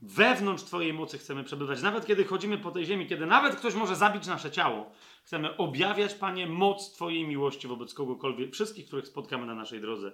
Wewnątrz 0.02 0.64
Twojej 0.64 0.92
mocy 0.92 1.18
chcemy 1.18 1.44
przebywać. 1.44 1.82
Nawet 1.82 2.06
kiedy 2.06 2.24
chodzimy 2.24 2.58
po 2.58 2.70
tej 2.70 2.86
ziemi, 2.86 3.06
kiedy 3.06 3.26
nawet 3.26 3.56
ktoś 3.56 3.74
może 3.74 3.96
zabić 3.96 4.26
nasze 4.26 4.50
ciało, 4.50 4.90
chcemy 5.24 5.56
objawiać, 5.56 6.14
Panie, 6.14 6.46
moc 6.46 6.92
Twojej 6.92 7.28
miłości 7.28 7.68
wobec 7.68 7.94
kogokolwiek, 7.94 8.52
wszystkich, 8.52 8.86
których 8.86 9.06
spotkamy 9.06 9.46
na 9.46 9.54
naszej 9.54 9.80
drodze. 9.80 10.12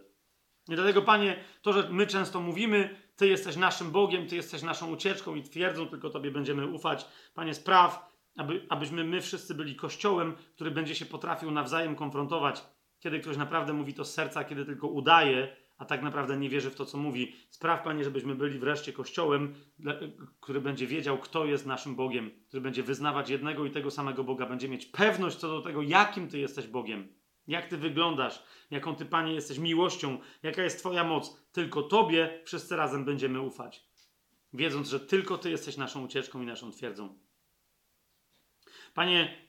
I 0.68 0.74
dlatego, 0.74 1.02
Panie, 1.02 1.44
to, 1.62 1.72
że 1.72 1.88
my 1.90 2.06
często 2.06 2.40
mówimy, 2.40 3.05
Ty 3.16 3.28
jesteś 3.28 3.56
naszym 3.56 3.90
Bogiem, 3.90 4.26
Ty 4.26 4.36
jesteś 4.36 4.62
naszą 4.62 4.92
ucieczką 4.92 5.34
i 5.34 5.42
twierdzą, 5.42 5.88
tylko 5.88 6.10
Tobie 6.10 6.30
będziemy 6.30 6.66
ufać. 6.66 7.06
Panie, 7.34 7.54
spraw, 7.54 8.12
aby, 8.36 8.66
abyśmy 8.68 9.04
my 9.04 9.20
wszyscy 9.20 9.54
byli 9.54 9.76
kościołem, 9.76 10.34
który 10.54 10.70
będzie 10.70 10.94
się 10.94 11.06
potrafił 11.06 11.50
nawzajem 11.50 11.96
konfrontować, 11.96 12.64
kiedy 13.00 13.20
ktoś 13.20 13.36
naprawdę 13.36 13.72
mówi 13.72 13.94
to 13.94 14.04
z 14.04 14.14
serca, 14.14 14.44
kiedy 14.44 14.64
tylko 14.64 14.88
udaje, 14.88 15.56
a 15.78 15.84
tak 15.84 16.02
naprawdę 16.02 16.36
nie 16.36 16.48
wierzy 16.48 16.70
w 16.70 16.74
to, 16.74 16.86
co 16.86 16.98
mówi. 16.98 17.34
Spraw, 17.50 17.82
Panie, 17.82 18.04
żebyśmy 18.04 18.34
byli 18.34 18.58
wreszcie 18.58 18.92
kościołem, 18.92 19.54
który 20.40 20.60
będzie 20.60 20.86
wiedział, 20.86 21.18
kto 21.18 21.44
jest 21.44 21.66
naszym 21.66 21.96
Bogiem, 21.96 22.30
który 22.48 22.60
będzie 22.60 22.82
wyznawać 22.82 23.30
jednego 23.30 23.64
i 23.64 23.70
tego 23.70 23.90
samego 23.90 24.24
Boga, 24.24 24.46
będzie 24.46 24.68
mieć 24.68 24.86
pewność 24.86 25.36
co 25.36 25.48
do 25.48 25.62
tego, 25.62 25.82
jakim 25.82 26.28
Ty 26.28 26.38
jesteś 26.38 26.66
Bogiem. 26.66 27.08
Jak 27.46 27.66
Ty 27.66 27.76
wyglądasz, 27.76 28.42
jaką 28.70 28.96
Ty, 28.96 29.04
Panie, 29.04 29.34
jesteś 29.34 29.58
miłością, 29.58 30.18
jaka 30.42 30.62
jest 30.62 30.78
Twoja 30.78 31.04
moc. 31.04 31.46
Tylko 31.52 31.82
Tobie 31.82 32.42
wszyscy 32.44 32.76
razem 32.76 33.04
będziemy 33.04 33.40
ufać, 33.40 33.84
wiedząc, 34.52 34.88
że 34.88 35.00
tylko 35.00 35.38
Ty 35.38 35.50
jesteś 35.50 35.76
naszą 35.76 36.04
ucieczką 36.04 36.42
i 36.42 36.46
naszą 36.46 36.70
twierdzą. 36.70 37.18
Panie, 38.94 39.46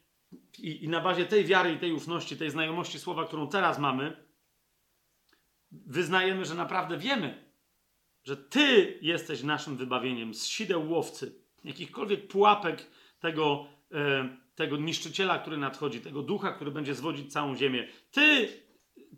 i, 0.58 0.84
i 0.84 0.90
na 0.90 1.02
bazie 1.02 1.26
tej 1.26 1.46
wiary 1.46 1.74
i 1.74 1.80
tej 1.80 1.94
ufności, 1.94 2.38
tej 2.38 2.52
znajomości 2.52 3.00
słowa, 3.00 3.26
którą 3.26 3.48
teraz 3.48 3.80
mamy, 3.80 4.28
wyznajemy, 5.72 6.46
że 6.46 6.56
naprawdę 6.56 6.98
wiemy, 6.98 7.52
że 8.24 8.38
Ty 8.38 9.00
jesteś 9.02 9.44
naszym 9.44 9.78
wybawieniem. 9.78 10.34
Z 10.34 10.46
sideł 10.46 10.92
łowcy, 10.92 11.42
jakichkolwiek 11.64 12.28
pułapek 12.28 12.92
tego, 13.20 13.68
e, 13.92 14.38
tego 14.58 14.78
niszczyciela, 14.78 15.40
który 15.40 15.58
nadchodzi, 15.58 16.02
tego 16.02 16.22
ducha, 16.22 16.52
który 16.52 16.72
będzie 16.72 16.96
zwodzić 16.96 17.34
całą 17.34 17.56
ziemię. 17.56 17.88
Ty, 18.12 18.50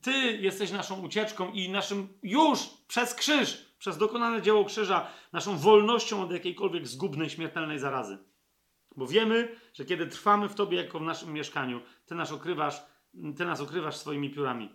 Ty 0.02 0.12
jesteś 0.38 0.72
naszą 0.72 1.02
ucieczką 1.02 1.52
i 1.52 1.70
naszym 1.70 2.08
już 2.24 2.60
przez 2.88 3.16
krzyż, 3.16 3.66
przez 3.78 3.98
dokonane 3.98 4.42
dzieło 4.42 4.66
krzyża, 4.66 5.08
naszą 5.34 5.58
wolnością 5.58 6.24
od 6.24 6.32
jakiejkolwiek 6.32 6.88
zgubnej, 6.88 7.30
śmiertelnej 7.30 7.80
zarazy. 7.80 8.18
Bo 8.96 9.08
wiemy, 9.08 9.56
że 9.74 9.86
kiedy 9.86 10.08
trwamy 10.08 10.50
w 10.50 10.56
Tobie 10.56 10.78
jako 10.78 11.00
w 11.00 11.02
naszym 11.02 11.34
mieszkaniu, 11.34 11.82
Ty 12.06 12.16
nas 12.16 12.32
okrywasz, 12.32 12.82
Ty 13.38 13.46
nas 13.46 13.62
okrywasz 13.62 13.96
swoimi 13.96 14.30
piórami. 14.30 14.70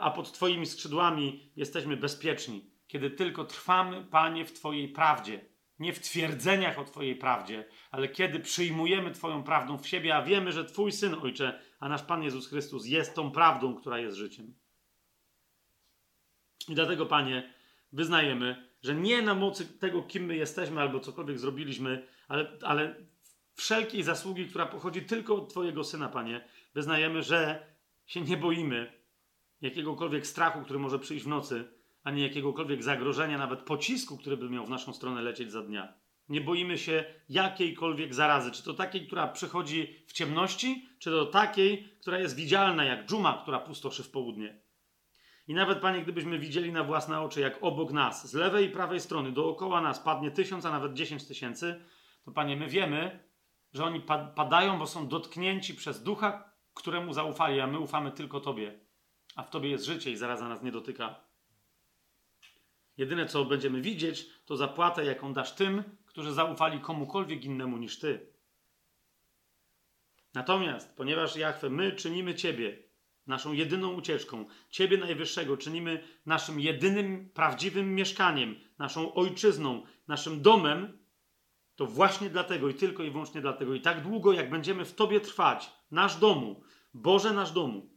A 0.00 0.10
pod 0.10 0.32
Twoimi 0.32 0.66
skrzydłami 0.66 1.50
jesteśmy 1.56 1.96
bezpieczni. 1.96 2.70
Kiedy 2.86 3.10
tylko 3.10 3.44
trwamy, 3.44 4.04
Panie, 4.10 4.44
w 4.44 4.52
Twojej 4.52 4.88
prawdzie. 4.88 5.55
Nie 5.78 5.92
w 5.92 6.00
twierdzeniach 6.00 6.78
o 6.78 6.84
Twojej 6.84 7.16
prawdzie, 7.16 7.64
ale 7.90 8.08
kiedy 8.08 8.40
przyjmujemy 8.40 9.10
Twoją 9.10 9.42
prawdą 9.42 9.78
w 9.78 9.86
siebie, 9.86 10.16
a 10.16 10.22
wiemy, 10.22 10.52
że 10.52 10.64
Twój 10.64 10.92
Syn, 10.92 11.14
Ojcze, 11.14 11.60
a 11.80 11.88
nasz 11.88 12.02
Pan 12.02 12.22
Jezus 12.22 12.48
Chrystus 12.48 12.86
jest 12.86 13.14
tą 13.14 13.30
prawdą, 13.30 13.74
która 13.74 13.98
jest 13.98 14.16
życiem. 14.16 14.54
I 16.68 16.74
dlatego, 16.74 17.06
Panie, 17.06 17.54
wyznajemy, 17.92 18.70
że 18.82 18.94
nie 18.94 19.22
na 19.22 19.34
mocy 19.34 19.78
tego, 19.78 20.02
kim 20.02 20.24
my 20.24 20.36
jesteśmy 20.36 20.80
albo 20.80 21.00
cokolwiek 21.00 21.38
zrobiliśmy, 21.38 22.06
ale, 22.28 22.58
ale 22.62 22.94
wszelkiej 23.54 24.02
zasługi, 24.02 24.46
która 24.46 24.66
pochodzi 24.66 25.02
tylko 25.02 25.34
od 25.34 25.50
Twojego 25.50 25.84
Syna, 25.84 26.08
Panie, 26.08 26.48
wyznajemy, 26.74 27.22
że 27.22 27.66
się 28.06 28.20
nie 28.20 28.36
boimy 28.36 28.92
jakiegokolwiek 29.60 30.26
strachu, 30.26 30.62
który 30.62 30.78
może 30.78 30.98
przyjść 30.98 31.24
w 31.24 31.28
nocy, 31.28 31.75
ani 32.06 32.22
jakiegokolwiek 32.22 32.82
zagrożenia, 32.82 33.38
nawet 33.38 33.60
pocisku, 33.60 34.16
który 34.16 34.36
by 34.36 34.50
miał 34.50 34.66
w 34.66 34.70
naszą 34.70 34.92
stronę 34.92 35.22
lecieć 35.22 35.52
za 35.52 35.62
dnia. 35.62 35.94
Nie 36.28 36.40
boimy 36.40 36.78
się 36.78 37.04
jakiejkolwiek 37.28 38.14
zarazy, 38.14 38.50
czy 38.50 38.62
to 38.62 38.74
takiej, 38.74 39.06
która 39.06 39.28
przychodzi 39.28 40.04
w 40.06 40.12
ciemności, 40.12 40.88
czy 40.98 41.10
to 41.10 41.26
takiej, 41.26 41.88
która 42.00 42.18
jest 42.18 42.36
widzialna, 42.36 42.84
jak 42.84 43.06
dżuma, 43.06 43.38
która 43.42 43.58
pustoszy 43.58 44.02
w 44.02 44.10
południe. 44.10 44.62
I 45.48 45.54
nawet, 45.54 45.78
Panie, 45.78 46.02
gdybyśmy 46.02 46.38
widzieli 46.38 46.72
na 46.72 46.84
własne 46.84 47.20
oczy, 47.20 47.40
jak 47.40 47.58
obok 47.60 47.92
nas, 47.92 48.30
z 48.30 48.34
lewej 48.34 48.66
i 48.66 48.70
prawej 48.70 49.00
strony, 49.00 49.32
dookoła 49.32 49.80
nas 49.80 50.00
padnie 50.00 50.30
tysiąc, 50.30 50.64
a 50.64 50.70
nawet 50.70 50.94
dziesięć 50.94 51.24
tysięcy, 51.24 51.84
to, 52.24 52.32
Panie, 52.32 52.56
my 52.56 52.68
wiemy, 52.68 53.28
że 53.72 53.84
oni 53.84 54.00
padają, 54.36 54.78
bo 54.78 54.86
są 54.86 55.08
dotknięci 55.08 55.74
przez 55.74 56.02
ducha, 56.02 56.52
któremu 56.74 57.12
zaufali, 57.12 57.60
a 57.60 57.66
my 57.66 57.78
ufamy 57.78 58.12
tylko 58.12 58.40
Tobie. 58.40 58.80
A 59.36 59.42
w 59.42 59.50
Tobie 59.50 59.70
jest 59.70 59.84
życie 59.84 60.10
i 60.10 60.16
zaraza 60.16 60.48
nas 60.48 60.62
nie 60.62 60.72
dotyka. 60.72 61.25
Jedyne, 62.96 63.26
co 63.26 63.44
będziemy 63.44 63.80
widzieć, 63.80 64.26
to 64.44 64.56
zapłatę, 64.56 65.04
jaką 65.04 65.32
dasz 65.32 65.54
tym, 65.54 65.82
którzy 66.06 66.32
zaufali 66.32 66.80
komukolwiek 66.80 67.44
innemu 67.44 67.76
niż 67.76 67.98
Ty. 67.98 68.26
Natomiast, 70.34 70.96
ponieważ 70.96 71.36
Jachwę, 71.36 71.70
my 71.70 71.92
czynimy 71.92 72.34
Ciebie 72.34 72.86
naszą 73.26 73.52
jedyną 73.52 73.92
ucieczką, 73.92 74.44
Ciebie 74.70 74.98
Najwyższego 74.98 75.56
czynimy 75.56 76.02
naszym 76.26 76.60
jedynym 76.60 77.30
prawdziwym 77.34 77.94
mieszkaniem, 77.94 78.54
naszą 78.78 79.14
ojczyzną, 79.14 79.82
naszym 80.08 80.42
domem, 80.42 80.98
to 81.76 81.86
właśnie 81.86 82.30
dlatego 82.30 82.68
i 82.68 82.74
tylko 82.74 83.02
i 83.02 83.10
wyłącznie 83.10 83.40
dlatego 83.40 83.74
i 83.74 83.80
tak 83.80 84.02
długo, 84.02 84.32
jak 84.32 84.50
będziemy 84.50 84.84
w 84.84 84.94
Tobie 84.94 85.20
trwać, 85.20 85.72
nasz 85.90 86.16
domu, 86.16 86.62
Boże 86.94 87.32
nasz 87.32 87.52
domu, 87.52 87.90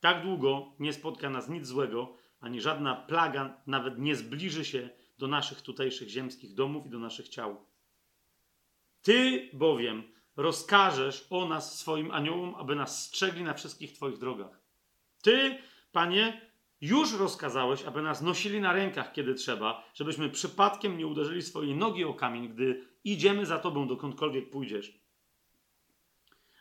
tak 0.00 0.22
długo 0.22 0.72
nie 0.78 0.92
spotka 0.92 1.30
nas 1.30 1.48
nic 1.48 1.66
złego, 1.66 2.16
ani 2.44 2.60
żadna 2.60 2.94
plaga 2.94 3.62
nawet 3.66 3.98
nie 3.98 4.16
zbliży 4.16 4.64
się 4.64 4.90
do 5.18 5.28
naszych 5.28 5.62
tutejszych 5.62 6.08
ziemskich 6.08 6.54
domów 6.54 6.86
i 6.86 6.90
do 6.90 6.98
naszych 6.98 7.28
ciał. 7.28 7.66
Ty 9.02 9.48
bowiem 9.52 10.02
rozkażesz 10.36 11.26
o 11.30 11.48
nas 11.48 11.78
swoim 11.78 12.10
aniołom, 12.10 12.54
aby 12.54 12.76
nas 12.76 13.04
strzegli 13.04 13.42
na 13.42 13.54
wszystkich 13.54 13.92
Twoich 13.92 14.18
drogach. 14.18 14.60
Ty, 15.22 15.58
Panie, 15.92 16.50
już 16.80 17.12
rozkazałeś, 17.12 17.82
aby 17.82 18.02
nas 18.02 18.22
nosili 18.22 18.60
na 18.60 18.72
rękach, 18.72 19.12
kiedy 19.12 19.34
trzeba, 19.34 19.84
żebyśmy 19.94 20.30
przypadkiem 20.30 20.98
nie 20.98 21.06
uderzyli 21.06 21.42
swojej 21.42 21.74
nogi 21.74 22.04
o 22.04 22.14
kamień, 22.14 22.48
gdy 22.48 22.84
idziemy 23.04 23.46
za 23.46 23.58
Tobą, 23.58 23.88
dokądkolwiek 23.88 24.50
pójdziesz. 24.50 25.00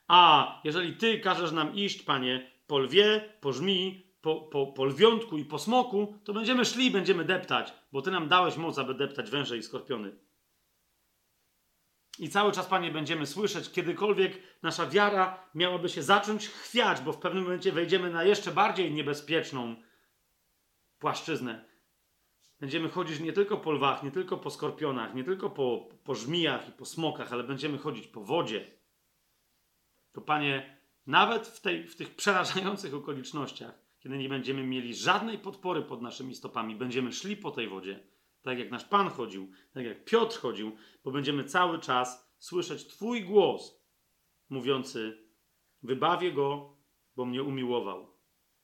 A 0.08 0.62
jeżeli 0.64 0.98
Ty 0.98 1.20
każesz 1.20 1.52
nam 1.52 1.76
iść, 1.76 2.02
Panie, 2.02 2.52
po 2.68 2.80
lwie, 2.80 3.34
po 3.42 3.54
żmi, 3.54 4.13
po, 4.24 4.42
po, 4.42 4.68
po 4.68 4.86
lwiątku 4.86 5.38
i 5.38 5.46
po 5.46 5.60
smoku, 5.60 6.20
to 6.24 6.34
będziemy 6.34 6.66
szli 6.66 6.86
i 6.86 6.92
będziemy 6.92 7.26
deptać, 7.26 7.74
bo 7.92 8.02
Ty 8.02 8.12
nam 8.12 8.28
dałeś 8.28 8.58
moc, 8.58 8.78
aby 8.78 8.94
deptać 8.94 9.30
węże 9.30 9.58
i 9.58 9.64
skorpiony. 9.64 10.16
I 12.20 12.30
cały 12.30 12.52
czas, 12.52 12.66
Panie, 12.66 12.92
będziemy 12.92 13.28
słyszeć, 13.28 13.72
kiedykolwiek 13.72 14.40
nasza 14.62 14.86
wiara 14.90 15.50
miałaby 15.56 15.90
się 15.90 16.04
zacząć 16.04 16.48
chwiać, 16.48 17.02
bo 17.02 17.14
w 17.14 17.18
pewnym 17.18 17.44
momencie 17.44 17.72
wejdziemy 17.72 18.10
na 18.10 18.24
jeszcze 18.24 18.52
bardziej 18.52 18.92
niebezpieczną 18.92 19.76
płaszczyznę. 21.00 21.66
Będziemy 22.60 22.90
chodzić 22.90 23.20
nie 23.20 23.34
tylko 23.34 23.58
po 23.58 23.72
lwach, 23.72 24.04
nie 24.04 24.12
tylko 24.12 24.38
po 24.38 24.50
skorpionach, 24.50 25.16
nie 25.16 25.24
tylko 25.24 25.50
po, 25.50 25.90
po 26.04 26.16
żmijach 26.16 26.70
i 26.70 26.72
po 26.72 26.86
smokach, 26.86 27.34
ale 27.34 27.44
będziemy 27.44 27.78
chodzić 27.78 28.08
po 28.08 28.24
wodzie. 28.24 28.72
To, 30.12 30.22
Panie, 30.22 30.80
nawet 31.08 31.48
w, 31.48 31.62
tej, 31.62 31.88
w 31.88 31.96
tych 31.96 32.16
przerażających 32.16 32.94
okolicznościach, 32.94 33.83
kiedy 34.04 34.18
nie 34.18 34.30
będziemy 34.30 34.64
mieli 34.64 34.96
żadnej 34.96 35.40
podpory 35.40 35.82
pod 35.82 36.02
naszymi 36.02 36.36
stopami, 36.36 36.76
będziemy 36.76 37.12
szli 37.12 37.38
po 37.38 37.52
tej 37.52 37.68
wodzie, 37.68 38.08
tak 38.42 38.60
jak 38.60 38.72
nasz 38.72 38.86
Pan 38.86 39.10
chodził, 39.10 39.52
tak 39.74 39.86
jak 39.86 40.06
Piotr 40.06 40.40
chodził, 40.40 40.76
bo 41.04 41.12
będziemy 41.12 41.44
cały 41.44 41.80
czas 41.80 42.34
słyszeć 42.38 42.88
Twój 42.88 43.24
głos 43.24 43.84
mówiący: 44.50 45.28
Wybawię 45.84 46.32
go, 46.32 46.78
bo 47.16 47.26
mnie 47.26 47.44
umiłował. 47.44 48.18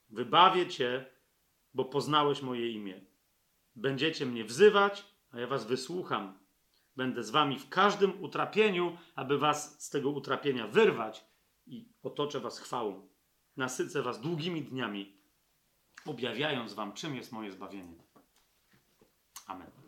Wybawię 0.10 0.68
Cię, 0.68 1.06
bo 1.74 1.86
poznałeś 1.86 2.42
moje 2.42 2.72
imię. 2.72 3.06
Będziecie 3.76 4.26
mnie 4.26 4.44
wzywać, 4.44 5.06
a 5.32 5.40
ja 5.40 5.48
Was 5.48 5.68
wysłucham. 5.68 6.40
Będę 6.96 7.24
z 7.24 7.30
Wami 7.30 7.60
w 7.60 7.70
każdym 7.70 8.24
utrapieniu, 8.24 8.98
aby 9.16 9.38
Was 9.38 9.86
z 9.86 9.90
tego 9.90 10.10
utrapienia 10.10 10.68
wyrwać 10.68 11.26
i 11.66 11.90
otoczę 12.04 12.40
Was 12.40 12.60
chwałą. 12.60 13.10
Nasycę 13.58 14.02
Was 14.02 14.22
długimi 14.22 14.62
dniami, 14.62 15.19
objawiając 16.10 16.74
Wam, 16.74 16.94
czym 16.94 17.16
jest 17.16 17.32
moje 17.32 17.52
zbawienie. 17.52 18.04
Amen. 19.48 19.79